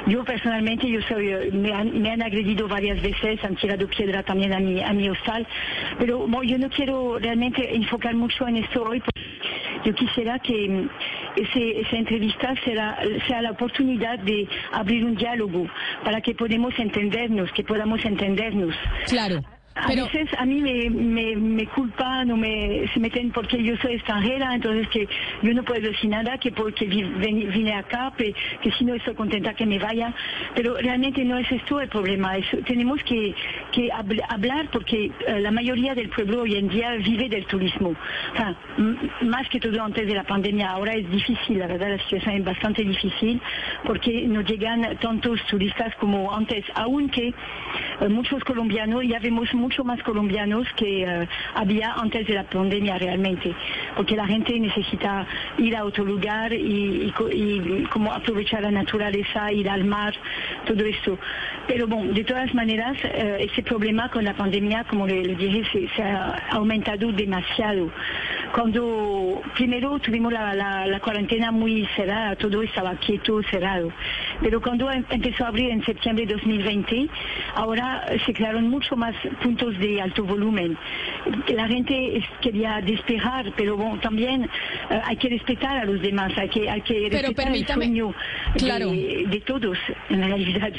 Yo 0.08 0.24
personalmente, 0.24 0.90
yo 0.90 1.02
soy, 1.04 1.52
me 1.52 1.72
han, 1.74 2.22
agredido 2.22 2.68
varias 2.68 3.02
veces, 3.02 3.44
han 3.44 3.56
tirado 3.56 3.88
piedra 3.88 4.24
también 4.24 4.54
a 4.54 4.60
mi, 4.60 4.82
a 4.82 4.92
mi 4.94 5.10
hostal, 5.10 5.46
pero 6.00 6.28
yo 6.44 6.58
no 6.58 6.70
quiero 6.70 7.20
realmente 7.20 7.76
enfocar 7.76 8.16
mucho 8.16 8.48
en 8.48 8.58
esto 8.58 8.84
hoy. 8.84 9.02
Yo 9.86 9.94
quisiera 9.94 10.19
que 10.40 10.68
mm, 10.68 10.90
ese, 11.38 11.82
esa 11.82 11.96
entrevista 11.96 12.54
será, 12.64 12.98
sea 13.28 13.42
la 13.42 13.52
oportunidad 13.52 14.20
de 14.20 14.48
abrir 14.72 15.06
un 15.06 15.16
diálogo 15.16 15.68
para 16.04 16.22
que 16.22 16.36
podamos 16.36 16.74
entendernos, 16.78 17.52
que 17.54 17.64
podamos 17.64 18.04
entendernos. 18.04 18.76
Claro. 19.08 19.42
A 19.82 19.88
veces 19.88 20.30
a 20.38 20.46
mí 20.46 20.62
me, 20.62 20.90
me, 20.90 21.36
me, 21.36 21.66
culpan 21.68 22.30
o 22.32 22.38
me, 22.38 22.86
se 22.94 23.00
meten 23.00 23.32
porque 23.32 23.64
yo 23.64 23.76
soy 23.78 23.94
extranjera, 23.94 24.54
entonces 24.54 24.88
que 24.90 25.08
yo 25.42 25.54
no 25.54 25.64
puedo 25.64 25.82
decir 25.82 26.10
nada, 26.10 26.38
que 26.38 26.52
porque 26.52 26.86
vine 26.86 27.74
acá, 27.74 28.12
que, 28.18 28.34
si 28.78 28.86
no 28.86 28.94
estoy 28.94 29.16
contenta 29.16 29.54
que 29.54 29.66
me 29.66 29.80
vaya. 29.80 30.14
Pero 30.56 30.76
realmente 30.78 31.24
no 31.24 31.38
es 31.38 31.50
esto 31.52 31.80
el 31.80 31.90
problema. 31.90 32.34
tenemos 32.66 33.02
que, 33.04 33.34
que 33.72 33.90
hablar 34.28 34.70
porque 34.72 35.12
eh, 35.28 35.40
la 35.40 35.52
mayoría 35.52 35.96
del 35.96 36.10
pueblo 36.10 36.42
hoy 36.42 36.56
en 36.56 36.68
día 36.68 36.92
vive 36.96 37.30
del 37.30 37.46
turismo. 37.46 37.96
más 39.22 39.48
que 39.50 39.60
todo 39.60 39.82
antes 39.82 40.08
de 40.08 40.14
la 40.14 40.24
pandemia. 40.24 40.72
Ahora 40.72 40.94
es 40.94 41.10
difícil, 41.10 41.60
la 41.60 41.68
verdad, 41.68 41.90
la 41.90 42.04
situación 42.04 42.36
es 42.36 42.44
bastante 42.44 42.84
difícil 42.84 43.42
porque 43.86 44.28
no 44.28 44.42
llegan 44.42 44.98
tantos 45.00 45.42
turistas 45.48 45.96
como 45.96 46.34
antes, 46.34 46.66
aunque 46.76 47.34
muchos 48.10 48.44
colombianos 48.44 49.04
ya 49.06 49.20
vemos 49.20 49.54
mucho 49.54 49.84
más 49.84 50.02
colombianos 50.04 50.68
que 50.76 51.04
eh, 51.04 51.28
había 51.56 51.94
antes 51.94 52.28
de 52.28 52.34
la 52.34 52.44
pandemia 52.44 52.98
realmente, 52.98 53.54
porque 53.96 54.16
la 54.16 54.28
gente 54.28 54.60
necesita 54.60 55.26
ir 55.58 55.76
a 55.76 55.84
otro 55.84 56.06
lugar 56.06 56.54
y, 56.54 57.12
como 57.92 58.14
aprovechar 58.14 58.62
la 58.62 58.72
naturaleza, 58.72 59.52
ir 59.52 59.70
al 59.70 59.84
mar, 59.84 60.14
todo 60.66 60.84
esto. 60.84 61.18
Pero 61.68 61.88
bueno, 61.88 62.14
de 62.14 62.24
todas 62.24 62.54
maneras, 62.54 62.98
eh, 63.04 63.48
ese 63.52 63.64
problema 63.64 64.10
con 64.10 64.24
la 64.24 64.34
pandemia, 64.34 64.84
como 64.86 65.06
le, 65.06 65.36
dije, 65.36 65.90
se, 65.96 66.04
ha 66.04 66.48
aumentado 66.52 67.12
demasiado. 67.12 67.92
Cuando 68.54 69.42
primero 69.56 70.00
tuvimos 70.00 70.34
la, 70.34 71.00
cuarentena 71.02 71.52
muy 71.52 71.88
cerrada, 71.96 72.36
todo 72.36 72.62
estaba 72.62 72.96
quieto, 72.96 73.42
cerrado. 73.44 73.92
Pero 74.42 74.62
cuando 74.62 74.90
em, 74.92 75.04
empezó 75.10 75.46
a 75.46 75.48
abrir 75.50 75.70
en 75.70 75.84
septiembre 75.86 76.26
de 76.26 76.34
2020, 76.34 77.10
ahora 77.60 78.06
se 78.26 78.34
crearon 78.34 78.70
mucho 78.70 78.96
más 78.96 79.14
puntos 79.44 79.78
de 79.80 80.02
alto 80.02 80.24
volumen. 80.24 80.78
La 81.50 81.68
gente 81.68 82.24
quería 82.42 82.80
despejar, 82.82 83.54
pero 83.58 83.76
bueno, 83.76 84.00
también 84.00 84.44
eh, 84.44 85.02
hay 85.04 85.18
que 85.18 85.30
respetar 85.30 85.78
a 85.78 85.86
los 85.86 86.02
demás, 86.02 86.32
hay 86.38 86.50
que, 86.50 86.70
hay 86.70 86.82
que 86.82 87.10
respetar 87.10 87.54
el 87.54 87.68
sueño 87.68 88.16
de, 88.56 89.44
todos, 89.46 89.78
en 90.10 90.24
realidad. 90.24 90.72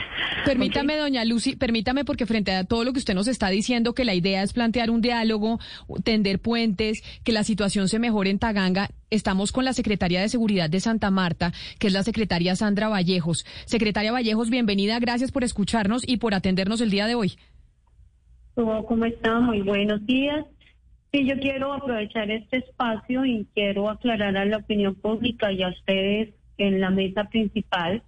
Permítame, 0.45 0.97
doña 0.97 1.25
Lucy, 1.25 1.55
permítame, 1.57 2.05
porque 2.05 2.25
frente 2.25 2.53
a 2.53 2.65
todo 2.65 2.85
lo 2.85 2.93
que 2.93 2.99
usted 2.99 3.15
nos 3.15 3.29
está 3.29 3.51
diciendo, 3.51 3.95
que 3.95 4.05
la 4.05 4.15
idea 4.15 4.43
es 4.43 4.55
plantear 4.55 4.91
un 4.91 5.03
diálogo, 5.03 5.61
tender 6.03 6.39
puentes, 6.39 7.03
que 7.25 7.33
la 7.33 7.45
situación 7.45 7.89
se 7.89 7.99
mejore 7.99 8.31
en 8.31 8.39
Taganga, 8.39 8.89
estamos 9.11 9.53
con 9.53 9.65
la 9.65 9.73
Secretaria 9.73 10.21
de 10.21 10.29
Seguridad 10.29 10.71
de 10.71 10.81
Santa 10.81 11.11
Marta, 11.11 11.53
que 11.79 11.89
es 11.89 11.93
la 11.93 12.03
secretaria 12.03 12.57
Sandra 12.57 12.89
Vallejos. 12.89 13.45
Secretaria 13.67 14.13
Vallejos, 14.13 14.51
bienvenida, 14.51 14.99
gracias 14.99 15.33
por 15.33 15.45
escucharnos 15.45 16.09
y 16.09 16.17
por 16.17 16.35
atendernos 16.35 16.81
el 16.81 16.91
día 16.91 17.07
de 17.07 17.15
hoy. 17.15 17.33
¿Cómo 18.55 19.05
está? 19.05 19.41
Muy 19.41 19.63
buenos 19.63 20.05
días. 20.07 20.45
Sí, 21.13 21.27
yo 21.27 21.39
quiero 21.41 21.73
aprovechar 21.73 22.31
este 22.31 22.59
espacio 22.59 23.25
y 23.25 23.47
quiero 23.55 23.89
aclarar 23.89 24.37
a 24.37 24.45
la 24.45 24.59
opinión 24.59 24.95
pública 24.95 25.51
y 25.51 25.63
a 25.63 25.69
ustedes 25.69 26.35
en 26.59 26.81
la 26.81 26.91
mesa 26.91 27.25
principal 27.25 28.03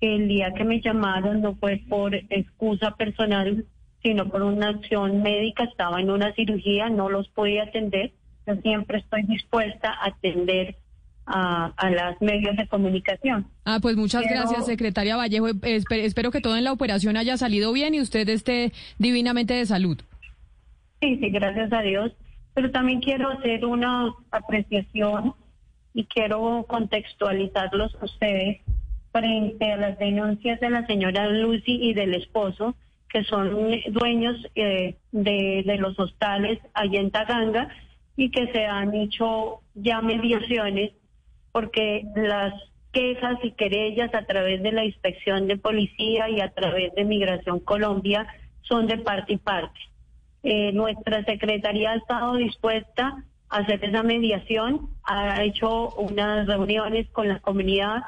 que 0.00 0.14
el 0.14 0.28
día 0.28 0.52
que 0.54 0.64
me 0.64 0.80
llamaron 0.80 1.42
no 1.42 1.56
fue 1.56 1.82
por 1.88 2.14
excusa 2.14 2.96
personal, 2.96 3.66
sino 4.02 4.28
por 4.28 4.42
una 4.42 4.70
acción 4.70 5.22
médica. 5.22 5.64
Estaba 5.64 6.00
en 6.00 6.10
una 6.10 6.32
cirugía, 6.34 6.88
no 6.88 7.10
los 7.10 7.28
podía 7.28 7.64
atender. 7.64 8.12
Yo 8.46 8.54
siempre 8.56 8.98
estoy 8.98 9.22
dispuesta 9.24 9.90
a 9.90 10.08
atender 10.08 10.76
a, 11.26 11.72
a 11.76 11.90
las 11.90 12.20
medios 12.20 12.56
de 12.56 12.66
comunicación. 12.66 13.46
Ah, 13.64 13.78
pues 13.80 13.96
muchas 13.96 14.22
gracias, 14.22 14.66
secretaria 14.66 15.16
Vallejo. 15.16 15.48
espero 15.62 16.30
que 16.30 16.40
todo 16.40 16.56
en 16.56 16.64
la 16.64 16.72
operación 16.72 17.16
haya 17.16 17.36
salido 17.36 17.72
bien 17.72 17.94
y 17.94 18.00
usted 18.00 18.28
esté 18.28 18.72
divinamente 18.98 19.54
de 19.54 19.66
salud. 19.66 19.98
Sí, 21.00 21.18
sí, 21.18 21.30
gracias 21.30 21.72
a 21.72 21.82
Dios. 21.82 22.12
Pero 22.54 22.70
también 22.70 23.00
quiero 23.00 23.30
hacer 23.30 23.64
una 23.64 24.12
apreciación 24.30 25.34
y 25.94 26.04
quiero 26.04 26.66
contextualizarlos 26.68 27.96
a 28.00 28.04
ustedes 28.04 28.60
frente 29.10 29.72
a 29.72 29.76
las 29.76 29.98
denuncias 29.98 30.60
de 30.60 30.70
la 30.70 30.86
señora 30.86 31.28
Lucy 31.28 31.78
y 31.82 31.94
del 31.94 32.14
esposo, 32.14 32.74
que 33.08 33.24
son 33.24 33.56
dueños 33.90 34.36
eh, 34.54 34.96
de, 35.12 35.62
de 35.66 35.76
los 35.78 35.98
hostales 35.98 36.58
allá 36.74 37.00
en 37.00 37.10
Taganga 37.10 37.68
y 38.22 38.30
que 38.30 38.52
se 38.52 38.64
han 38.64 38.94
hecho 38.94 39.62
ya 39.74 40.00
mediaciones 40.00 40.92
porque 41.50 42.04
las 42.14 42.54
quejas 42.92 43.36
y 43.42 43.50
querellas 43.52 44.14
a 44.14 44.24
través 44.26 44.62
de 44.62 44.70
la 44.70 44.84
inspección 44.84 45.48
de 45.48 45.56
policía 45.56 46.28
y 46.28 46.40
a 46.40 46.50
través 46.50 46.94
de 46.94 47.04
Migración 47.04 47.58
Colombia 47.58 48.26
son 48.62 48.86
de 48.86 48.98
parte 48.98 49.32
y 49.32 49.38
parte. 49.38 49.80
Eh, 50.44 50.72
nuestra 50.72 51.24
secretaría 51.24 51.90
ha 51.90 51.96
estado 51.96 52.36
dispuesta 52.36 53.24
a 53.48 53.56
hacer 53.56 53.84
esa 53.84 54.04
mediación, 54.04 54.90
ha 55.02 55.42
hecho 55.42 55.90
unas 55.96 56.46
reuniones 56.46 57.08
con 57.10 57.26
la 57.28 57.40
comunidad, 57.40 58.02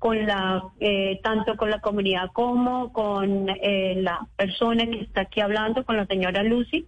con 0.00 0.26
la 0.26 0.64
eh, 0.80 1.20
tanto 1.22 1.56
con 1.56 1.70
la 1.70 1.80
comunidad 1.80 2.30
como 2.32 2.92
con 2.92 3.48
eh, 3.48 3.94
la 3.96 4.26
persona 4.36 4.86
que 4.86 5.02
está 5.02 5.22
aquí 5.22 5.40
hablando, 5.40 5.84
con 5.84 5.96
la 5.96 6.06
señora 6.06 6.42
Lucy, 6.42 6.86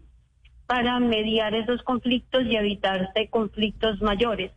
para 0.75 0.99
mediar 0.99 1.55
esos 1.55 1.85
conflictos 1.85 2.43
y 2.47 2.57
evitarse 2.57 3.29
conflictos 3.31 4.03
mayores. 4.03 4.51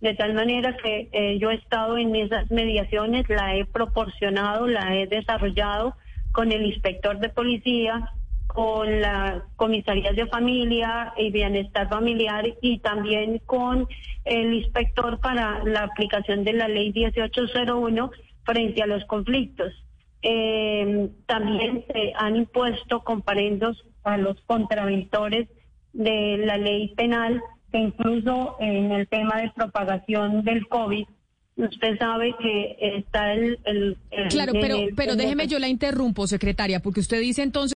De 0.00 0.14
tal 0.14 0.34
manera 0.34 0.76
que 0.76 1.08
eh, 1.12 1.38
yo 1.38 1.52
he 1.52 1.54
estado 1.54 1.96
en 1.96 2.16
esas 2.16 2.50
mediaciones, 2.50 3.28
la 3.28 3.54
he 3.54 3.64
proporcionado, 3.66 4.66
la 4.66 4.96
he 4.96 5.06
desarrollado 5.06 5.94
con 6.32 6.50
el 6.50 6.66
inspector 6.66 7.20
de 7.20 7.28
policía, 7.28 8.10
con 8.48 9.00
la 9.00 9.44
comisaría 9.54 10.12
de 10.12 10.26
familia 10.26 11.12
y 11.16 11.30
bienestar 11.30 11.88
familiar 11.88 12.46
y 12.60 12.80
también 12.80 13.38
con 13.46 13.86
el 14.24 14.52
inspector 14.52 15.20
para 15.20 15.62
la 15.62 15.84
aplicación 15.84 16.42
de 16.42 16.54
la 16.54 16.66
ley 16.66 16.92
1801 16.92 18.10
frente 18.42 18.82
a 18.82 18.88
los 18.88 19.04
conflictos. 19.04 19.72
Eh, 20.22 21.10
también 21.26 21.84
se 21.92 22.12
han 22.16 22.34
impuesto 22.34 23.04
comparendos 23.04 23.84
a 24.02 24.16
los 24.16 24.40
contraventores 24.46 25.46
de 25.92 26.38
la 26.38 26.56
ley 26.56 26.88
penal, 26.96 27.42
que 27.72 27.78
incluso 27.78 28.56
en 28.60 28.92
el 28.92 29.08
tema 29.08 29.40
de 29.40 29.50
propagación 29.54 30.44
del 30.44 30.66
COVID, 30.68 31.06
usted 31.56 31.98
sabe 31.98 32.34
que 32.40 32.76
está 32.80 33.32
el... 33.32 33.58
el, 33.64 33.96
claro, 34.28 34.52
pero, 34.52 34.78
pero 34.96 35.16
déjeme 35.16 35.46
yo 35.46 35.58
la 35.58 35.68
interrumpo, 35.68 36.26
secretaria, 36.26 36.80
porque 36.80 37.00
usted 37.00 37.20
dice 37.20 37.42
entonces... 37.42 37.68